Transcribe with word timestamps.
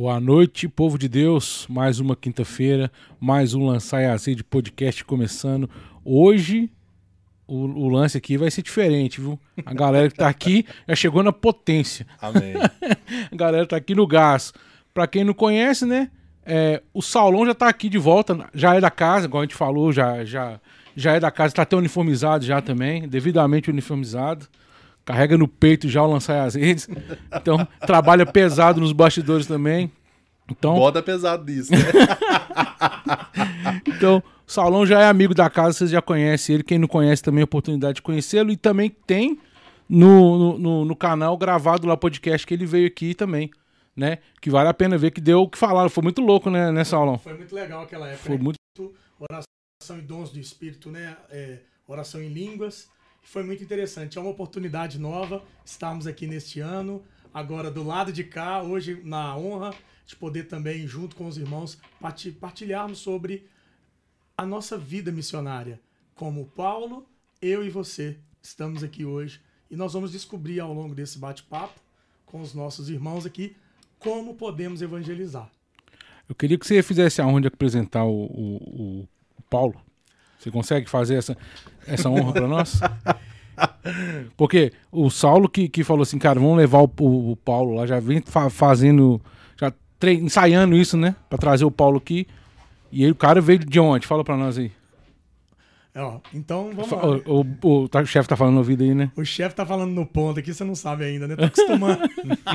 Boa 0.00 0.20
noite, 0.20 0.68
povo 0.68 0.96
de 0.96 1.08
Deus. 1.08 1.66
Mais 1.68 1.98
uma 1.98 2.14
quinta-feira, 2.14 2.88
mais 3.18 3.52
um 3.52 3.66
Lançar 3.66 4.00
e 4.28 4.34
de 4.36 4.44
podcast 4.44 5.04
começando. 5.04 5.68
Hoje, 6.04 6.70
o, 7.48 7.64
o, 7.64 7.88
lance 7.88 8.16
aqui 8.16 8.36
vai 8.36 8.48
ser 8.48 8.62
diferente, 8.62 9.20
viu? 9.20 9.40
A 9.66 9.74
galera 9.74 10.08
que 10.08 10.14
tá 10.14 10.28
aqui 10.28 10.64
já 10.86 10.94
chegou 10.94 11.20
na 11.24 11.32
potência. 11.32 12.06
Amém. 12.22 12.54
a 13.28 13.34
galera 13.34 13.66
tá 13.66 13.76
aqui 13.76 13.92
no 13.92 14.06
gás. 14.06 14.52
Pra 14.94 15.08
quem 15.08 15.24
não 15.24 15.34
conhece, 15.34 15.84
né? 15.84 16.12
É, 16.46 16.80
o 16.94 17.02
Saulão 17.02 17.44
já 17.44 17.52
tá 17.52 17.68
aqui 17.68 17.88
de 17.88 17.98
volta, 17.98 18.48
já 18.54 18.76
é 18.76 18.80
da 18.80 18.92
casa, 18.92 19.26
igual 19.26 19.40
a 19.42 19.46
gente 19.46 19.56
falou, 19.56 19.92
já, 19.92 20.24
já, 20.24 20.60
já 20.94 21.14
é 21.14 21.18
da 21.18 21.32
casa, 21.32 21.54
tá 21.54 21.62
até 21.62 21.74
uniformizado 21.74 22.44
já 22.44 22.62
também, 22.62 23.08
devidamente 23.08 23.68
uniformizado 23.68 24.46
carrega 25.08 25.38
no 25.38 25.48
peito 25.48 25.88
já 25.88 26.02
o 26.02 26.06
lançar 26.06 26.44
as 26.44 26.54
redes. 26.54 26.86
Então, 27.32 27.66
trabalha 27.80 28.26
pesado 28.26 28.78
nos 28.78 28.92
bastidores 28.92 29.46
também. 29.46 29.90
Então, 30.50 30.74
Bota 30.74 31.02
pesado 31.02 31.44
nisso, 31.44 31.72
né? 31.72 31.78
então, 33.86 34.22
o 34.46 34.50
Saulão 34.50 34.86
já 34.86 35.00
é 35.00 35.08
amigo 35.08 35.34
da 35.34 35.50
casa, 35.50 35.74
vocês 35.74 35.90
já 35.90 36.00
conhecem 36.00 36.54
ele. 36.54 36.64
Quem 36.64 36.78
não 36.78 36.88
conhece 36.88 37.22
também, 37.22 37.42
a 37.42 37.44
oportunidade 37.44 37.96
de 37.96 38.02
conhecê-lo. 38.02 38.50
E 38.50 38.56
também 38.56 38.88
tem 38.88 39.38
no, 39.88 40.58
no, 40.58 40.84
no, 40.84 40.96
canal 40.96 41.36
gravado 41.36 41.86
lá 41.86 41.96
podcast 41.96 42.46
que 42.46 42.54
ele 42.54 42.66
veio 42.66 42.86
aqui 42.86 43.14
também, 43.14 43.50
né? 43.94 44.18
Que 44.40 44.50
vale 44.50 44.68
a 44.68 44.74
pena 44.74 44.96
ver 44.96 45.10
que 45.10 45.20
deu 45.20 45.42
o 45.42 45.48
que 45.48 45.58
falaram. 45.58 45.90
Foi 45.90 46.02
muito 46.02 46.22
louco, 46.22 46.48
né, 46.48 46.72
né 46.72 46.84
Saulão? 46.84 47.18
Foi 47.18 47.34
muito 47.34 47.54
legal 47.54 47.82
aquela 47.82 48.08
época. 48.08 48.24
Foi 48.24 48.36
né? 48.36 48.42
muito... 48.42 48.58
Oração 49.18 49.98
e 49.98 50.02
dons 50.02 50.30
do 50.30 50.38
Espírito, 50.38 50.90
né? 50.90 51.16
É, 51.30 51.58
oração 51.86 52.22
em 52.22 52.28
línguas 52.28 52.88
foi 53.22 53.42
muito 53.42 53.62
interessante. 53.62 54.16
É 54.16 54.20
uma 54.20 54.30
oportunidade 54.30 54.98
nova. 54.98 55.42
Estamos 55.64 56.06
aqui 56.06 56.26
neste 56.26 56.60
ano, 56.60 57.02
agora 57.32 57.70
do 57.70 57.82
lado 57.82 58.10
de 58.10 58.24
cá, 58.24 58.62
hoje 58.62 59.00
na 59.04 59.36
honra 59.36 59.74
de 60.08 60.16
poder 60.16 60.44
também, 60.44 60.86
junto 60.86 61.14
com 61.14 61.26
os 61.26 61.36
irmãos, 61.36 61.78
partilharmos 62.40 62.98
sobre 62.98 63.46
a 64.36 64.46
nossa 64.46 64.78
vida 64.78 65.12
missionária. 65.12 65.78
Como 66.14 66.46
Paulo, 66.46 67.06
eu 67.42 67.62
e 67.62 67.68
você 67.68 68.16
estamos 68.42 68.82
aqui 68.82 69.04
hoje 69.04 69.38
e 69.70 69.76
nós 69.76 69.92
vamos 69.92 70.10
descobrir 70.10 70.60
ao 70.60 70.72
longo 70.72 70.94
desse 70.94 71.18
bate-papo 71.18 71.78
com 72.24 72.40
os 72.40 72.54
nossos 72.54 72.88
irmãos 72.88 73.26
aqui 73.26 73.54
como 73.98 74.34
podemos 74.34 74.80
evangelizar. 74.80 75.50
Eu 76.26 76.34
queria 76.34 76.58
que 76.58 76.66
você 76.66 76.82
fizesse 76.82 77.20
a 77.20 77.26
honra 77.26 77.42
de 77.42 77.48
apresentar 77.48 78.04
o, 78.04 78.24
o, 78.24 79.08
o 79.36 79.42
Paulo. 79.50 79.78
Você 80.38 80.50
consegue 80.50 80.88
fazer 80.88 81.16
essa, 81.16 81.36
essa 81.86 82.08
honra 82.08 82.32
para 82.32 82.48
nós? 82.48 82.80
Porque 84.38 84.72
o 84.90 85.10
Saulo 85.10 85.50
que, 85.50 85.68
que 85.68 85.84
falou 85.84 86.02
assim, 86.02 86.18
cara, 86.18 86.40
vamos 86.40 86.56
levar 86.56 86.78
o, 86.78 86.90
o, 86.98 87.32
o 87.32 87.36
Paulo 87.36 87.74
lá, 87.74 87.86
já 87.86 88.00
vem 88.00 88.22
fa 88.22 88.48
fazendo, 88.48 89.20
ensaiando 90.06 90.76
isso, 90.76 90.96
né? 90.96 91.16
Pra 91.28 91.38
trazer 91.38 91.64
o 91.64 91.70
Paulo 91.70 91.98
aqui. 91.98 92.26
E 92.90 93.04
aí 93.04 93.10
o 93.10 93.14
cara 93.14 93.40
veio 93.40 93.58
de 93.58 93.78
onde? 93.80 94.06
Fala 94.06 94.24
pra 94.24 94.36
nós 94.36 94.58
aí. 94.58 94.72
Ó, 95.94 96.20
então 96.32 96.70
vamos 96.74 96.90
lá. 96.90 97.06
O, 97.26 97.40
o, 97.40 97.82
o, 97.82 97.88
tá, 97.88 98.00
o 98.00 98.06
chefe 98.06 98.28
tá 98.28 98.36
falando 98.36 98.54
no 98.54 98.60
ouvido 98.60 98.84
aí, 98.84 98.94
né? 98.94 99.10
O 99.16 99.24
chefe 99.24 99.54
tá 99.54 99.66
falando 99.66 99.90
no 99.90 100.06
ponto 100.06 100.38
aqui, 100.38 100.54
você 100.54 100.62
não 100.62 100.74
sabe 100.74 101.04
ainda, 101.04 101.26
né? 101.26 101.34
Tô 101.34 101.44
acostumando. 101.44 102.02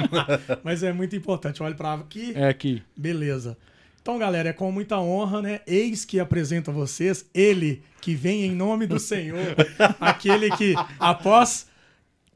Mas 0.64 0.82
é 0.82 0.94
muito 0.94 1.16
importante. 1.16 1.62
Olha 1.62 1.76
pra 1.76 1.94
aqui. 1.96 2.32
É 2.36 2.48
aqui. 2.48 2.82
Beleza. 2.96 3.58
Então, 4.02 4.18
galera, 4.18 4.50
é 4.50 4.54
com 4.54 4.72
muita 4.72 5.00
honra, 5.00 5.42
né? 5.42 5.62
Eis 5.68 6.04
que 6.06 6.20
apresento 6.20 6.72
a 6.72 6.74
vocês 6.74 7.26
ele 7.34 7.82
que 8.02 8.14
vem 8.16 8.44
em 8.44 8.52
nome 8.52 8.86
do 8.86 9.00
Senhor, 9.00 9.56
aquele 10.00 10.50
que, 10.58 10.76
após, 11.00 11.68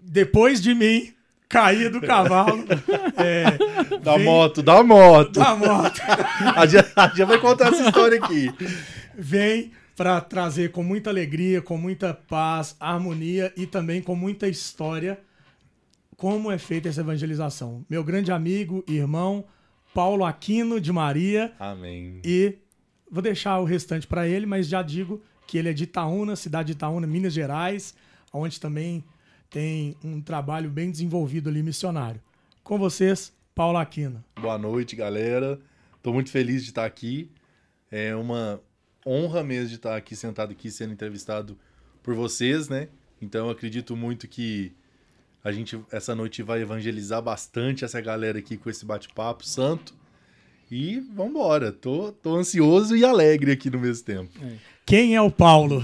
depois 0.02 0.62
de 0.62 0.74
mim, 0.74 1.14
cair 1.48 1.90
do 1.90 2.02
cavalo. 2.02 2.64
É, 3.20 3.58
da 3.98 4.16
vem... 4.16 4.26
moto, 4.26 4.62
da 4.62 4.84
moto. 4.84 5.40
Da 5.40 5.56
moto. 5.56 6.00
a 6.56 7.08
gente 7.08 7.26
vai 7.26 7.40
contar 7.40 7.70
essa 7.70 7.88
história 7.88 8.24
aqui. 8.24 8.54
Vem 9.18 9.72
para 9.96 10.22
trazer 10.22 10.72
com 10.72 10.84
muita 10.84 11.10
alegria, 11.10 11.60
com 11.60 11.78
muita 11.78 12.14
paz, 12.14 12.76
harmonia 12.80 13.52
e 13.58 13.66
também 13.66 14.04
com 14.04 14.16
muita 14.16 14.48
história 14.48 15.20
como 16.18 16.52
é 16.52 16.58
feita 16.58 16.90
essa 16.90 17.02
evangelização. 17.02 17.86
Meu 17.88 18.04
grande 18.04 18.32
amigo, 18.32 18.84
irmão, 18.88 19.46
Paulo 19.94 20.26
Aquino 20.26 20.82
de 20.82 20.92
Maria. 20.92 21.54
Amém. 21.60 22.20
E 22.26 22.58
vou 23.10 23.22
deixar 23.22 23.60
o 23.60 23.64
restante 23.64 24.08
para 24.08 24.28
ele, 24.28 24.48
mas 24.48 24.68
já 24.68 24.82
digo 24.82 25.22
que 25.46 25.58
ele 25.58 25.70
é 25.70 25.74
de 25.74 25.84
Itaúna, 25.84 26.36
cidade 26.36 26.68
de 26.68 26.72
Itaúna, 26.74 27.06
Minas 27.06 27.34
Gerais, 27.34 27.94
onde 28.34 28.60
também 28.60 29.04
tem 29.50 29.96
um 30.04 30.22
trabalho 30.22 30.70
bem 30.70 30.92
desenvolvido 30.92 31.50
ali 31.50 31.64
missionário. 31.64 32.22
Com 32.64 32.78
vocês, 32.78 33.34
Paulo 33.56 33.78
Aquino. 33.78 34.24
Boa 34.40 34.58
noite, 34.58 34.96
galera. 34.96 35.60
Estou 35.96 36.14
muito 36.14 36.30
feliz 36.30 36.64
de 36.64 36.70
estar 36.70 36.86
aqui. 36.86 37.30
É 37.92 38.16
uma 38.16 38.62
honra 39.06 39.44
mesmo 39.44 39.70
de 39.70 39.76
estar 39.76 39.96
aqui 39.96 40.16
sentado 40.16 40.52
aqui 40.52 40.70
sendo 40.70 40.94
entrevistado 40.94 41.58
por 42.04 42.14
vocês, 42.14 42.68
né? 42.68 42.90
Então 43.22 43.46
eu 43.46 43.52
acredito 43.52 43.96
muito 43.96 44.28
que 44.28 44.74
a 45.44 45.52
gente 45.52 45.80
essa 45.92 46.14
noite 46.14 46.44
vai 46.44 46.62
evangelizar 46.62 47.22
bastante 47.22 47.86
essa 47.86 48.02
galera 48.02 48.38
aqui 48.40 48.58
com 48.58 48.70
esse 48.70 48.86
bate-papo 48.86 49.46
santo. 49.46 49.96
E 50.70 51.00
vamos 51.14 51.32
embora. 51.32 51.72
Tô, 51.72 52.12
tô 52.12 52.36
ansioso 52.36 52.96
e 52.96 53.06
alegre 53.06 53.54
aqui 53.54 53.70
no 53.70 53.80
mesmo 53.80 54.04
tempo. 54.04 54.30
Quem 54.86 55.16
é 55.16 55.22
o 55.22 55.32
Paulo? 55.32 55.82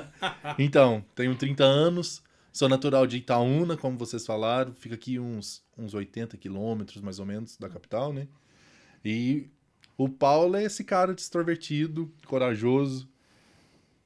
então, 0.58 1.04
tenho 1.14 1.34
30 1.34 1.62
anos, 1.62 2.22
sou 2.52 2.68
natural 2.68 3.06
de 3.06 3.16
Itaúna, 3.16 3.76
como 3.76 3.96
vocês 3.96 4.26
falaram, 4.26 4.74
fica 4.74 4.94
aqui 4.94 5.18
uns, 5.18 5.64
uns 5.76 5.94
80 5.94 6.36
quilômetros 6.36 7.00
mais 7.00 7.18
ou 7.18 7.26
menos 7.26 7.56
da 7.56 7.68
capital, 7.68 8.12
né? 8.12 8.28
E 9.04 9.48
o 9.96 10.08
Paulo 10.08 10.56
é 10.56 10.64
esse 10.64 10.84
cara 10.84 11.12
extrovertido, 11.12 12.12
corajoso, 12.26 13.08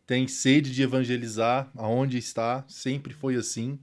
tem 0.07 0.29
sede 0.29 0.73
de 0.73 0.83
evangelizar 0.83 1.69
aonde 1.75 2.17
está, 2.17 2.65
sempre 2.69 3.13
foi 3.13 3.35
assim. 3.35 3.79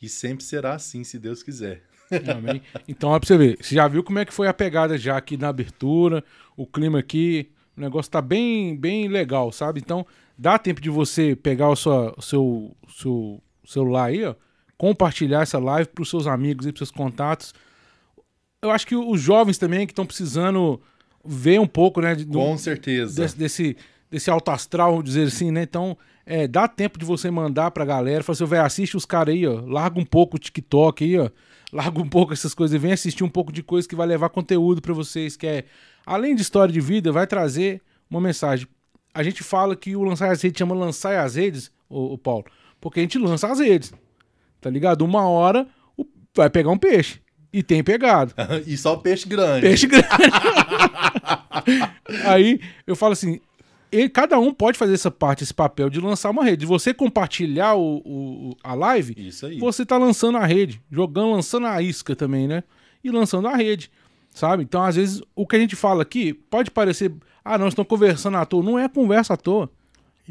E 0.00 0.08
sempre 0.08 0.44
será 0.44 0.74
assim, 0.74 1.02
se 1.02 1.18
Deus 1.18 1.42
quiser. 1.42 1.82
Amém. 2.36 2.62
Então, 2.86 3.10
ó, 3.10 3.18
pra 3.18 3.26
você 3.26 3.36
ver, 3.38 3.56
você 3.60 3.74
já 3.74 3.88
viu 3.88 4.02
como 4.02 4.18
é 4.18 4.24
que 4.24 4.34
foi 4.34 4.48
a 4.48 4.54
pegada 4.54 4.98
já 4.98 5.16
aqui 5.16 5.36
na 5.36 5.48
abertura, 5.48 6.24
o 6.56 6.66
clima 6.66 6.98
aqui, 6.98 7.50
o 7.76 7.80
negócio 7.80 8.10
tá 8.10 8.20
bem, 8.20 8.76
bem 8.76 9.08
legal, 9.08 9.50
sabe? 9.52 9.80
Então, 9.80 10.06
dá 10.36 10.58
tempo 10.58 10.80
de 10.80 10.90
você 10.90 11.34
pegar 11.34 11.68
o, 11.68 11.76
sua, 11.76 12.14
o 12.16 12.22
seu, 12.22 12.76
seu 12.88 13.42
celular 13.64 14.06
aí, 14.06 14.24
ó, 14.24 14.34
compartilhar 14.76 15.42
essa 15.42 15.58
live 15.58 15.88
pros 15.90 16.08
seus 16.08 16.26
amigos 16.26 16.66
e 16.66 16.72
pros 16.72 16.88
seus 16.88 16.90
contatos. 16.90 17.54
Eu 18.62 18.70
acho 18.70 18.86
que 18.86 18.96
os 18.96 19.20
jovens 19.20 19.58
também 19.58 19.86
que 19.86 19.92
estão 19.92 20.06
precisando 20.06 20.80
ver 21.24 21.60
um 21.60 21.66
pouco, 21.66 22.00
né? 22.00 22.16
Com 22.24 22.56
certeza. 22.56 23.20
Desse, 23.20 23.36
desse, 23.36 23.76
desse 24.10 24.30
alto 24.30 24.50
astral, 24.50 24.90
vamos 24.92 25.04
dizer 25.04 25.26
assim, 25.26 25.50
né? 25.50 25.62
Então, 25.62 25.96
é, 26.26 26.46
dá 26.46 26.68
tempo 26.68 26.98
de 26.98 27.04
você 27.04 27.30
mandar 27.30 27.70
pra 27.70 27.84
galera, 27.84 28.22
falar 28.22 28.34
assim, 28.34 28.44
velho, 28.44 28.64
assiste 28.64 28.96
os 28.96 29.04
caras 29.04 29.34
aí, 29.34 29.46
ó, 29.46 29.60
larga 29.66 29.98
um 29.98 30.04
pouco 30.04 30.36
o 30.36 30.38
TikTok 30.38 31.04
aí, 31.04 31.18
ó, 31.18 31.30
larga 31.72 32.00
um 32.00 32.08
pouco 32.08 32.32
essas 32.32 32.54
coisas 32.54 32.74
e 32.74 32.78
vem 32.78 32.92
assistir 32.92 33.24
um 33.24 33.28
pouco 33.28 33.52
de 33.52 33.62
coisa 33.62 33.88
que 33.88 33.96
vai 33.96 34.06
levar 34.06 34.28
conteúdo 34.28 34.80
para 34.80 34.92
vocês, 34.92 35.36
que 35.36 35.46
é, 35.46 35.64
além 36.04 36.34
de 36.34 36.42
história 36.42 36.72
de 36.72 36.80
vida, 36.80 37.12
vai 37.12 37.26
trazer 37.26 37.80
uma 38.08 38.20
mensagem. 38.20 38.66
A 39.12 39.22
gente 39.22 39.42
fala 39.42 39.74
que 39.74 39.96
o 39.96 40.02
lançar 40.02 40.30
as 40.30 40.42
redes 40.42 40.58
chama 40.58 40.74
lançar 40.74 41.18
as 41.24 41.34
redes, 41.34 41.70
o, 41.88 42.16
Paulo, 42.16 42.44
porque 42.80 43.00
a 43.00 43.02
gente 43.02 43.18
lança 43.18 43.48
as 43.48 43.60
redes, 43.60 43.92
tá 44.60 44.70
ligado? 44.70 45.02
Uma 45.02 45.28
hora 45.28 45.66
vai 46.34 46.48
pegar 46.48 46.70
um 46.70 46.78
peixe. 46.78 47.20
E 47.52 47.62
tem 47.62 47.82
pegado. 47.82 48.32
e 48.66 48.76
só 48.76 48.96
peixe 48.96 49.28
grande. 49.28 49.62
Peixe 49.62 49.86
grande. 49.86 50.06
Aí 52.24 52.60
eu 52.86 52.94
falo 52.94 53.12
assim: 53.12 53.40
e 53.92 54.08
cada 54.08 54.38
um 54.38 54.54
pode 54.54 54.78
fazer 54.78 54.94
essa 54.94 55.10
parte, 55.10 55.42
esse 55.42 55.52
papel 55.52 55.90
de 55.90 56.00
lançar 56.00 56.30
uma 56.30 56.44
rede. 56.44 56.58
De 56.58 56.66
você 56.66 56.94
compartilhar 56.94 57.74
o, 57.74 57.96
o, 58.04 58.56
a 58.62 58.74
live, 58.74 59.14
Isso 59.18 59.46
aí. 59.46 59.58
você 59.58 59.84
tá 59.84 59.98
lançando 59.98 60.38
a 60.38 60.46
rede, 60.46 60.80
jogando, 60.90 61.32
lançando 61.32 61.66
a 61.66 61.82
isca 61.82 62.14
também, 62.14 62.46
né? 62.46 62.62
E 63.02 63.10
lançando 63.10 63.48
a 63.48 63.56
rede, 63.56 63.90
sabe? 64.30 64.62
Então, 64.62 64.82
às 64.82 64.94
vezes, 64.94 65.20
o 65.34 65.44
que 65.44 65.56
a 65.56 65.58
gente 65.58 65.74
fala 65.74 66.02
aqui 66.02 66.32
pode 66.32 66.70
parecer, 66.70 67.12
ah, 67.44 67.58
não, 67.58 67.66
estão 67.66 67.84
conversando 67.84 68.36
à 68.36 68.46
toa. 68.46 68.62
Não 68.62 68.78
é 68.78 68.88
conversa 68.88 69.34
à 69.34 69.36
toa. 69.36 69.68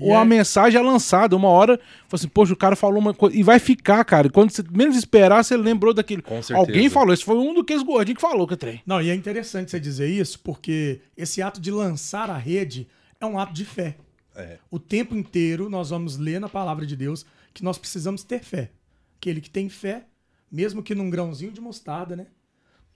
Ou 0.01 0.15
a 0.15 0.25
mensagem 0.25 0.79
é 0.79 0.83
lançada, 0.83 1.35
uma 1.35 1.49
hora, 1.49 1.79
assim, 2.11 2.27
poxa, 2.27 2.53
o 2.53 2.57
cara 2.57 2.75
falou 2.75 2.99
uma 2.99 3.13
coisa. 3.13 3.35
E 3.35 3.43
vai 3.43 3.59
ficar, 3.59 4.03
cara. 4.05 4.29
Quando 4.29 4.51
você 4.51 4.63
menos 4.71 4.95
esperar, 4.95 5.43
você 5.43 5.57
lembrou 5.57 5.93
daquilo. 5.93 6.21
Com 6.21 6.41
certeza. 6.41 6.59
Alguém 6.59 6.89
falou, 6.89 7.13
isso 7.13 7.25
foi 7.25 7.37
um 7.37 7.53
do 7.53 7.63
que 7.63 7.73
os 7.73 7.83
gordinhos 7.83 8.21
que 8.21 8.27
falou, 8.27 8.47
que 8.47 8.55
trem. 8.55 8.81
Não, 8.85 9.01
e 9.01 9.09
é 9.09 9.15
interessante 9.15 9.71
você 9.71 9.79
dizer 9.79 10.07
isso, 10.07 10.39
porque 10.39 11.01
esse 11.17 11.41
ato 11.41 11.59
de 11.59 11.71
lançar 11.71 12.29
a 12.29 12.37
rede 12.37 12.87
é 13.19 13.25
um 13.25 13.37
ato 13.37 13.53
de 13.53 13.65
fé. 13.65 13.97
É. 14.35 14.57
O 14.71 14.79
tempo 14.79 15.15
inteiro 15.15 15.69
nós 15.69 15.89
vamos 15.89 16.17
ler 16.17 16.39
na 16.39 16.47
palavra 16.47 16.85
de 16.85 16.95
Deus 16.95 17.25
que 17.53 17.63
nós 17.63 17.77
precisamos 17.77 18.23
ter 18.23 18.39
fé. 18.39 18.71
Aquele 19.17 19.41
que 19.41 19.49
tem 19.49 19.67
fé, 19.67 20.05
mesmo 20.49 20.81
que 20.81 20.95
num 20.95 21.09
grãozinho 21.09 21.51
de 21.51 21.59
mostarda, 21.59 22.15
né? 22.15 22.27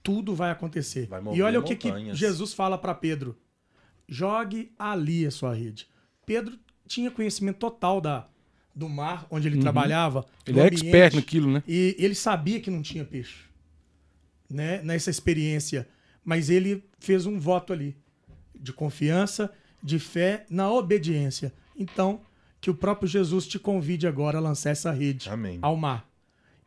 Tudo 0.02 0.34
vai 0.34 0.50
acontecer. 0.50 1.06
Vai 1.06 1.22
e 1.34 1.42
olha 1.42 1.58
o 1.58 1.62
que, 1.62 1.76
que 1.76 2.14
Jesus 2.14 2.52
fala 2.52 2.76
para 2.76 2.94
Pedro: 2.94 3.36
jogue 4.08 4.72
ali 4.78 5.26
a 5.26 5.30
sua 5.30 5.54
rede. 5.54 5.88
Pedro 6.26 6.58
tinha 6.86 7.10
conhecimento 7.10 7.58
total 7.58 8.00
da, 8.00 8.26
do 8.74 8.88
mar 8.88 9.26
onde 9.30 9.48
ele 9.48 9.56
uhum. 9.56 9.62
trabalhava. 9.62 10.24
Ele 10.46 10.60
é 10.60 10.66
expert 10.66 11.14
naquilo, 11.14 11.50
né? 11.50 11.62
E 11.66 11.96
ele 11.98 12.14
sabia 12.14 12.60
que 12.60 12.70
não 12.70 12.82
tinha 12.82 13.04
peixe. 13.04 13.44
Né? 14.50 14.82
Nessa 14.82 15.10
experiência 15.10 15.88
mas 16.24 16.48
ele 16.48 16.82
fez 16.98 17.26
um 17.26 17.38
voto 17.38 17.72
ali 17.72 17.94
de 18.58 18.72
confiança, 18.72 19.52
de 19.82 19.98
fé 19.98 20.46
na 20.48 20.70
obediência. 20.72 21.52
Então, 21.76 22.22
que 22.60 22.70
o 22.70 22.74
próprio 22.74 23.06
Jesus 23.06 23.46
te 23.46 23.58
convide 23.58 24.06
agora 24.06 24.38
a 24.38 24.40
lançar 24.40 24.70
essa 24.70 24.90
rede 24.90 25.28
Amém. 25.28 25.58
ao 25.60 25.76
mar. 25.76 26.08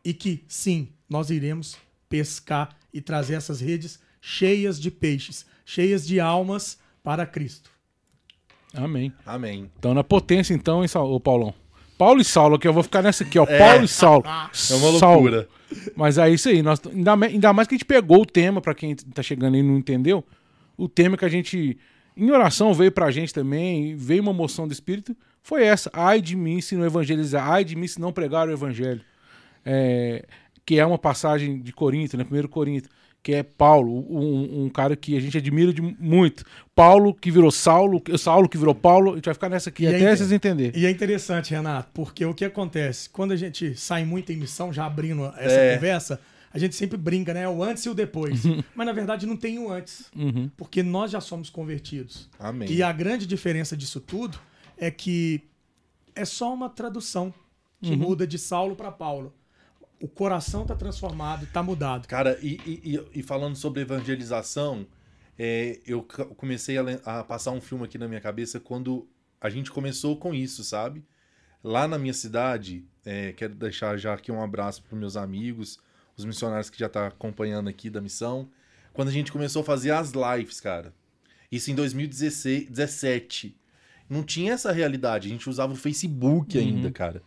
E 0.05 0.13
que, 0.13 0.45
sim, 0.47 0.89
nós 1.09 1.31
iremos 1.31 1.75
pescar 2.07 2.77
e 2.93 3.01
trazer 3.01 3.33
essas 3.33 3.59
redes 3.59 3.99
cheias 4.21 4.79
de 4.79 4.91
peixes, 4.91 5.45
cheias 5.65 6.05
de 6.05 6.19
almas 6.19 6.77
para 7.03 7.25
Cristo. 7.25 7.71
Amém. 8.77 9.11
Amém. 9.25 9.69
Então, 9.77 9.93
na 9.93 10.03
potência, 10.03 10.53
então, 10.53 10.81
hein, 10.81 10.87
Saulo, 10.87 11.15
ô 11.15 11.19
Paulão? 11.19 11.53
Paulo 11.97 12.21
e 12.21 12.23
Saulo 12.25 12.55
aqui, 12.55 12.67
eu 12.67 12.73
vou 12.73 12.83
ficar 12.83 13.01
nessa 13.01 13.23
aqui, 13.23 13.39
ó. 13.39 13.45
É. 13.47 13.57
Paulo 13.57 13.83
e 13.83 13.87
Saulo. 13.87 14.23
É 14.27 14.75
uma 14.75 14.99
Saulo. 14.99 15.21
loucura. 15.21 15.47
Mas 15.95 16.17
é 16.17 16.29
isso 16.29 16.47
aí. 16.47 16.61
Nós, 16.61 16.79
ainda, 16.85 17.13
ainda 17.13 17.53
mais 17.53 17.67
que 17.67 17.75
a 17.75 17.77
gente 17.77 17.85
pegou 17.85 18.21
o 18.21 18.25
tema, 18.25 18.61
pra 18.61 18.75
quem 18.75 18.95
tá 18.95 19.23
chegando 19.23 19.55
aí 19.55 19.59
e 19.59 19.63
não 19.63 19.77
entendeu, 19.77 20.23
o 20.77 20.87
tema 20.87 21.17
que 21.17 21.25
a 21.25 21.29
gente, 21.29 21.77
em 22.15 22.31
oração, 22.31 22.73
veio 22.73 22.91
pra 22.91 23.09
gente 23.09 23.33
também, 23.33 23.95
veio 23.95 24.21
uma 24.21 24.33
moção 24.33 24.67
do 24.67 24.73
Espírito, 24.73 25.15
foi 25.41 25.63
essa. 25.63 25.89
Ai 25.91 26.21
de 26.21 26.35
mim 26.35 26.61
se 26.61 26.75
não 26.75 26.85
evangelizar, 26.85 27.49
ai 27.49 27.63
de 27.63 27.75
mim 27.75 27.87
se 27.87 27.99
não 27.99 28.13
pregar 28.13 28.47
o 28.47 28.51
evangelho. 28.51 29.01
É, 29.65 30.25
que 30.65 30.79
é 30.79 30.85
uma 30.85 30.97
passagem 30.97 31.59
de 31.59 31.73
Corinto, 31.73 32.15
né? 32.15 32.25
1 32.29 32.47
Corinto, 32.47 32.89
que 33.23 33.33
é 33.33 33.43
Paulo, 33.43 33.91
um, 34.09 34.65
um 34.65 34.69
cara 34.69 34.95
que 34.95 35.17
a 35.17 35.19
gente 35.19 35.37
admira 35.37 35.73
de 35.73 35.81
muito. 35.81 36.45
Paulo 36.73 37.13
que 37.13 37.29
virou 37.29 37.51
Saulo, 37.51 38.01
Saulo 38.17 38.47
que 38.47 38.57
virou 38.57 38.73
Paulo, 38.73 39.11
a 39.11 39.15
gente 39.15 39.25
vai 39.25 39.33
ficar 39.33 39.49
nessa 39.49 39.69
aqui 39.69 39.83
E 39.83 39.87
até 39.87 40.09
aí, 40.09 40.15
vocês 40.17 40.31
entenderem. 40.31 40.79
E 40.79 40.85
é 40.85 40.89
interessante, 40.89 41.51
Renato, 41.51 41.89
porque 41.93 42.23
o 42.25 42.33
que 42.33 42.45
acontece? 42.45 43.09
Quando 43.09 43.33
a 43.33 43.35
gente 43.35 43.75
sai 43.75 44.05
muito 44.05 44.31
em 44.31 44.37
missão, 44.37 44.71
já 44.71 44.85
abrindo 44.85 45.25
essa 45.37 45.55
É. 45.55 45.75
conversa, 45.75 46.21
a 46.53 46.57
gente 46.57 46.75
sempre 46.75 46.97
brinca, 46.97 47.33
né? 47.33 47.47
O 47.49 47.61
antes 47.61 47.83
e 47.85 47.89
o 47.89 47.93
depois. 47.93 48.43
Mas 48.73 48.87
na 48.87 48.93
verdade 48.93 49.25
não 49.25 49.35
tem 49.35 49.59
o 49.59 49.69
antes. 49.69 50.05
Uhum. 50.15 50.49
Porque 50.55 50.81
nós 50.81 51.11
já 51.11 51.19
somos 51.19 51.49
convertidos. 51.49 52.29
Amém. 52.39 52.71
E 52.71 52.81
a 52.81 52.91
grande 52.93 53.27
diferença 53.27 53.75
disso 53.75 53.99
tudo 53.99 54.39
é 54.77 54.89
que 54.89 55.41
é 56.15 56.23
só 56.23 56.53
uma 56.53 56.69
tradução 56.69 57.33
que 57.81 57.91
Uhum. 57.91 57.97
muda 57.97 58.25
de 58.25 58.37
Saulo 58.39 58.75
para 58.75 58.91
Paulo. 58.91 59.33
O 59.99 60.07
coração 60.07 60.61
está 60.61 60.75
transformado, 60.75 61.43
está 61.45 61.63
mudado. 61.63 62.07
Cara, 62.07 62.37
e, 62.41 62.59
e- 62.65 63.19
e- 63.19 63.23
falando 63.23 63.55
sobre 63.55 63.81
evangelização, 63.81 64.85
é, 65.37 65.79
eu 65.87 66.03
comecei 66.03 66.77
a, 66.77 66.83
a 67.03 67.23
passar 67.23 67.51
um 67.51 67.61
filme 67.61 67.83
aqui 67.85 67.97
na 67.97 68.07
minha 68.07 68.21
cabeça 68.21 68.59
quando 68.59 69.07
a 69.41 69.49
gente 69.49 69.71
começou 69.71 70.15
com 70.17 70.33
isso, 70.33 70.63
sabe? 70.63 71.03
Lá 71.63 71.87
na 71.87 71.97
minha 71.97 72.13
cidade, 72.13 72.85
é, 73.03 73.33
quero 73.33 73.55
deixar 73.55 73.97
já 73.97 74.13
aqui 74.13 74.31
um 74.31 74.41
abraço 74.41 74.83
para 74.83 74.97
meus 74.97 75.17
amigos, 75.17 75.79
os 76.15 76.25
missionários 76.25 76.69
que 76.69 76.77
já 76.79 76.85
estão 76.87 77.05
acompanhando 77.05 77.67
aqui 77.69 77.89
da 77.89 77.99
missão. 78.01 78.49
Quando 78.93 79.09
a 79.09 79.11
gente 79.11 79.31
começou 79.31 79.61
a 79.61 79.65
fazer 79.65 79.91
as 79.91 80.11
lives, 80.11 80.59
cara. 80.59 80.93
Isso 81.51 81.71
em 81.71 81.75
2017. 81.75 83.55
Não 84.09 84.23
tinha 84.23 84.53
essa 84.53 84.71
realidade. 84.71 85.27
A 85.27 85.31
gente 85.31 85.49
usava 85.49 85.73
o 85.73 85.75
Facebook 85.75 86.57
ainda, 86.57 86.91
cara. 86.91 87.21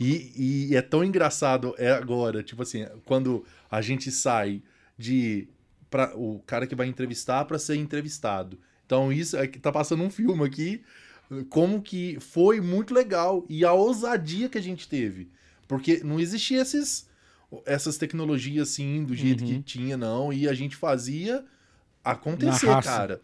E, 0.00 0.68
e 0.70 0.76
é 0.76 0.82
tão 0.82 1.04
engraçado 1.04 1.74
é 1.78 1.90
agora, 1.92 2.42
tipo 2.42 2.62
assim, 2.62 2.86
quando 3.04 3.44
a 3.70 3.82
gente 3.82 4.10
sai 4.10 4.62
de 4.98 5.46
pra, 5.90 6.16
o 6.16 6.40
cara 6.46 6.66
que 6.66 6.74
vai 6.74 6.86
entrevistar 6.86 7.44
para 7.44 7.58
ser 7.58 7.76
entrevistado. 7.76 8.58
Então 8.86 9.12
isso 9.12 9.36
é 9.36 9.46
que 9.46 9.58
tá 9.60 9.70
passando 9.70 10.02
um 10.02 10.10
filme 10.10 10.42
aqui 10.44 10.82
como 11.48 11.80
que 11.82 12.18
foi 12.20 12.60
muito 12.60 12.92
legal 12.94 13.44
e 13.48 13.64
a 13.64 13.72
ousadia 13.72 14.48
que 14.48 14.58
a 14.58 14.62
gente 14.62 14.88
teve, 14.88 15.30
porque 15.68 16.00
não 16.02 16.18
existia 16.18 16.62
esses 16.62 17.08
essas 17.66 17.98
tecnologias 17.98 18.68
assim 18.70 19.04
do 19.04 19.14
jeito 19.14 19.44
que 19.44 19.54
Uhum. 19.54 19.62
tinha 19.62 19.96
não, 19.96 20.32
e 20.32 20.48
a 20.48 20.54
gente 20.54 20.76
fazia 20.76 21.44
acontecer, 22.04 22.66
cara. 22.82 23.20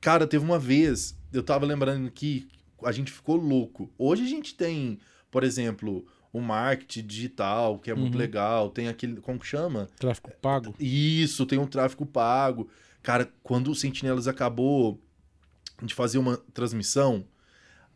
Cara, 0.00 0.26
teve 0.26 0.44
uma 0.44 0.58
vez, 0.58 1.16
eu 1.32 1.42
tava 1.42 1.66
lembrando 1.66 2.10
que 2.10 2.48
a 2.84 2.92
gente 2.92 3.12
ficou 3.12 3.36
louco. 3.36 3.90
Hoje 3.98 4.24
a 4.24 4.28
gente 4.28 4.54
tem, 4.54 4.98
por 5.30 5.44
exemplo, 5.44 6.04
o 6.32 6.40
marketing 6.40 7.06
digital, 7.06 7.78
que 7.78 7.90
é 7.90 7.94
muito 7.94 8.14
Uhum. 8.14 8.20
legal, 8.20 8.70
tem 8.70 8.88
aquele, 8.88 9.20
como 9.20 9.38
que 9.38 9.46
chama? 9.46 9.88
Tráfico 9.98 10.30
pago. 10.40 10.74
Isso, 10.78 11.46
tem 11.46 11.58
um 11.58 11.66
tráfego 11.66 12.06
pago. 12.06 12.68
Cara, 13.02 13.30
quando 13.42 13.70
o 13.70 13.74
Sentinelas 13.74 14.28
acabou 14.28 15.00
de 15.82 15.94
fazer 15.94 16.18
uma 16.18 16.36
transmissão, 16.52 17.24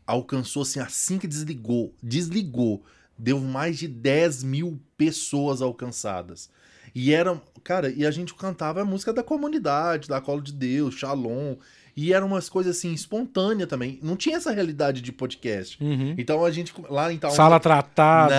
alcançou 0.07 0.63
assim, 0.63 0.81
assim 0.81 1.19
que 1.19 1.27
desligou, 1.27 1.95
desligou, 2.03 2.83
deu 3.19 3.39
mais 3.41 3.79
de 3.79 3.87
10 3.89 4.43
mil 4.43 4.81
pessoas 4.97 5.63
alcançadas. 5.63 6.51
E 6.95 7.13
era, 7.13 7.41
cara, 7.63 7.91
e 7.91 8.07
a 8.07 8.11
gente 8.11 8.35
cantava 8.35 8.83
a 8.83 8.85
música 8.85 9.13
da 9.13 9.23
comunidade, 9.23 10.09
da 10.09 10.21
Cola 10.21 10.41
de 10.41 10.53
Deus, 10.53 10.95
Shalom. 10.95 11.57
E 11.97 12.13
eram 12.13 12.27
umas 12.27 12.49
coisas 12.49 12.77
assim, 12.77 12.93
espontâneas 12.93 13.69
também. 13.69 13.99
Não 14.03 14.17
tinha 14.17 14.37
essa 14.37 14.51
realidade 14.51 15.01
de 15.01 15.13
podcast. 15.13 15.83
Uhum. 15.83 16.15
Então 16.19 16.45
a 16.45 16.51
gente, 16.51 16.75
lá 16.91 17.13
em 17.13 17.17
Itaúna... 17.17 17.37
Sala 17.37 17.61
tratada. 17.61 18.35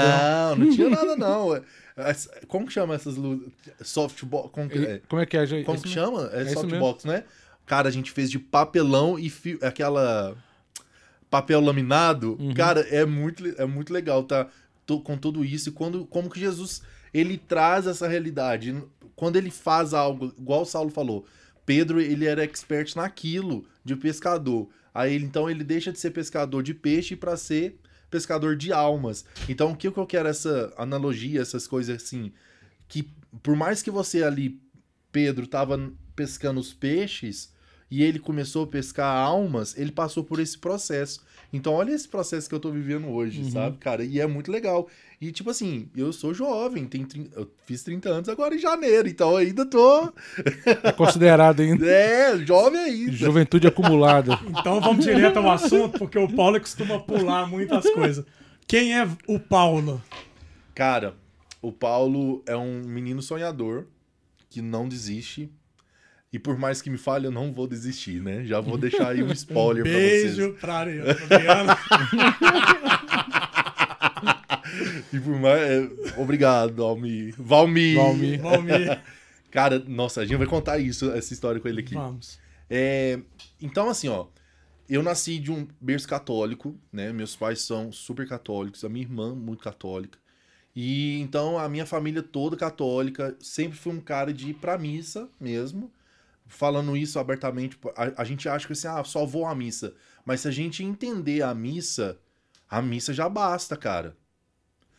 Não, 0.49 0.65
não 0.65 0.71
tinha 0.75 0.89
nada 0.89 1.15
não. 1.17 1.55
É- 1.55 1.61
é- 1.97 2.45
Como 2.47 2.65
que 2.67 2.73
chama 2.73 2.95
essas 2.95 3.15
luzes? 3.15 3.47
Softbox? 3.81 4.49
Como 4.51 4.69
que, 4.69 4.77
é? 4.79 5.01
Como 5.07 5.21
é 5.21 5.25
que 5.25 5.37
é? 5.37 5.63
Como 5.63 5.81
que 5.81 5.87
chama? 5.87 6.29
É, 6.33 6.43
isso 6.43 6.53
softbox, 6.55 7.05
né? 7.05 7.23
Cara, 7.65 7.87
a 7.87 7.91
gente 7.91 8.11
fez 8.11 8.29
de 8.29 8.37
papelão 8.37 9.17
e 9.17 9.29
fio, 9.29 9.57
aquela 9.61 10.35
papel 11.29 11.61
laminado. 11.61 12.37
Uhum. 12.39 12.53
Cara, 12.53 12.81
é 12.81 13.05
muito, 13.05 13.43
é 13.59 13.65
muito 13.65 13.91
legal 13.93 14.23
tá 14.23 14.47
to- 14.85 14.99
com 15.01 15.17
tudo 15.17 15.43
isso 15.43 15.69
e 15.69 15.71
quando 15.71 16.05
como 16.05 16.29
que 16.29 16.39
Jesus 16.39 16.81
ele 17.13 17.37
traz 17.37 17.87
essa 17.87 18.07
realidade. 18.07 18.75
Quando 19.15 19.37
ele 19.37 19.49
faz 19.49 19.93
algo, 19.93 20.33
igual 20.37 20.63
o 20.63 20.65
Saulo 20.65 20.89
falou, 20.89 21.25
Pedro 21.65 21.99
ele 21.99 22.25
era 22.25 22.43
expert 22.43 22.95
naquilo 22.95 23.65
de 23.83 23.95
pescador. 23.95 24.69
Aí 24.93 25.15
então 25.15 25.49
ele 25.49 25.63
deixa 25.63 25.91
de 25.91 25.99
ser 25.99 26.11
pescador 26.11 26.61
de 26.61 26.73
peixe 26.73 27.15
para 27.15 27.35
ser 27.35 27.79
pescador 28.09 28.55
de 28.55 28.71
almas. 28.71 29.25
Então 29.49 29.71
o 29.71 29.75
que 29.75 29.87
eu 29.87 30.05
quero 30.05 30.29
essa 30.29 30.73
analogia, 30.77 31.41
essas 31.41 31.67
coisas 31.67 32.03
assim, 32.03 32.31
que 32.87 33.09
por 33.43 33.55
mais 33.55 33.81
que 33.81 33.91
você 33.91 34.23
ali 34.23 34.61
Pedro 35.11 35.47
tava 35.47 35.91
pescando 36.15 36.59
os 36.59 36.73
peixes 36.73 37.53
e 37.89 38.03
ele 38.03 38.19
começou 38.19 38.63
a 38.63 38.67
pescar 38.67 39.15
almas, 39.15 39.77
ele 39.77 39.91
passou 39.91 40.23
por 40.23 40.39
esse 40.39 40.57
processo. 40.57 41.23
Então, 41.55 41.73
olha 41.73 41.91
esse 41.91 42.07
processo 42.07 42.49
que 42.49 42.53
eu 42.55 42.59
tô 42.59 42.69
vivendo 42.69 43.07
hoje, 43.09 43.41
Uhum. 43.43 43.51
sabe, 43.51 43.77
cara? 43.77 44.03
E 44.03 44.19
é 44.19 44.27
muito 44.27 44.51
legal. 44.51 44.87
E, 45.21 45.31
tipo 45.31 45.49
assim, 45.49 45.87
eu 45.95 46.11
sou 46.11 46.33
jovem, 46.33 46.85
tenho 46.85 47.07
30 47.07 47.39
eu 47.39 47.49
fiz 47.65 47.81
30 47.83 48.09
anos 48.09 48.27
agora 48.29 48.53
em 48.53 48.59
janeiro, 48.59 49.07
então 49.07 49.37
ainda 49.37 49.65
tô. 49.65 50.11
É 50.83 50.91
considerado 50.91 51.61
ainda 51.61 51.85
É, 51.87 52.37
jovem 52.45 52.79
ainda. 52.81 53.11
juventude 53.13 53.65
acumulada. 53.67 54.37
Então 54.59 54.81
vamos 54.81 55.05
direto 55.05 55.37
ao 55.37 55.49
assunto, 55.51 55.97
porque 55.97 56.17
o 56.19 56.27
Paulo 56.27 56.59
costuma 56.59 56.99
pular 56.99 57.47
muitas 57.47 57.89
coisas. 57.91 58.25
Quem 58.67 58.93
é 58.97 59.07
o 59.27 59.39
Paulo? 59.39 60.01
Cara, 60.73 61.15
o 61.61 61.71
Paulo 61.71 62.43
é 62.45 62.55
um 62.57 62.81
menino 62.81 63.21
sonhador 63.21 63.85
que 64.49 64.61
não 64.61 64.87
desiste. 64.89 65.49
E 66.35 66.39
por 66.39 66.59
mais 66.59 66.81
que 66.81 66.89
me 66.89 66.97
fale, 66.97 67.27
eu 67.27 67.31
não 67.31 67.53
vou 67.53 67.65
desistir, 67.65 68.21
né? 68.21 68.43
Já 68.43 68.59
vou 68.59 68.77
deixar 68.77 69.11
aí 69.11 69.23
um 69.23 69.31
spoiler 69.31 69.83
pra 69.83 69.93
vocês. 69.93 70.35
Beijo 70.35 70.53
pra 70.59 70.75
Ariana. 70.79 71.15
E 75.13 75.19
por 75.19 75.39
mais. 75.39 75.61
é, 75.61 75.89
Obrigado, 76.17 76.83
Almir. 76.83 77.33
Valmir. 77.37 77.95
Valmir. 77.95 78.41
Valmir. 78.41 79.01
Cara, 79.49 79.79
nossa, 79.79 80.19
a 80.19 80.25
gente 80.25 80.37
vai 80.37 80.47
contar 80.47 80.77
isso, 80.79 81.09
essa 81.11 81.31
história 81.31 81.61
com 81.61 81.69
ele 81.69 81.79
aqui. 81.79 81.93
Vamos. 81.93 82.37
É, 82.69 83.17
então, 83.61 83.89
assim, 83.89 84.09
ó. 84.09 84.25
Eu 84.89 85.01
nasci 85.01 85.39
de 85.39 85.53
um 85.53 85.65
berço 85.79 86.07
católico, 86.07 86.75
né? 86.91 87.13
Meus 87.13 87.33
pais 87.33 87.61
são 87.61 87.93
super 87.93 88.27
católicos, 88.27 88.83
a 88.83 88.89
minha 88.89 89.05
irmã 89.05 89.33
muito 89.33 89.63
católica. 89.63 90.17
E 90.75 91.17
então 91.21 91.57
a 91.57 91.69
minha 91.69 91.85
família 91.85 92.21
toda 92.21 92.57
católica, 92.57 93.37
sempre 93.39 93.77
fui 93.77 93.93
um 93.93 94.01
cara 94.01 94.33
de 94.33 94.49
ir 94.49 94.55
pra 94.55 94.77
missa 94.77 95.29
mesmo. 95.39 95.89
Falando 96.47 96.95
isso 96.95 97.17
abertamente, 97.19 97.77
a, 97.95 98.21
a 98.21 98.23
gente 98.23 98.47
acha 98.47 98.67
que 98.67 98.73
assim, 98.73 98.87
ah, 98.87 99.03
só 99.03 99.25
vou 99.25 99.45
à 99.45 99.55
missa. 99.55 99.93
Mas 100.23 100.41
se 100.41 100.47
a 100.47 100.51
gente 100.51 100.83
entender 100.83 101.41
a 101.41 101.53
missa, 101.53 102.17
a 102.69 102.81
missa 102.81 103.13
já 103.13 103.27
basta, 103.27 103.75
cara. 103.75 104.15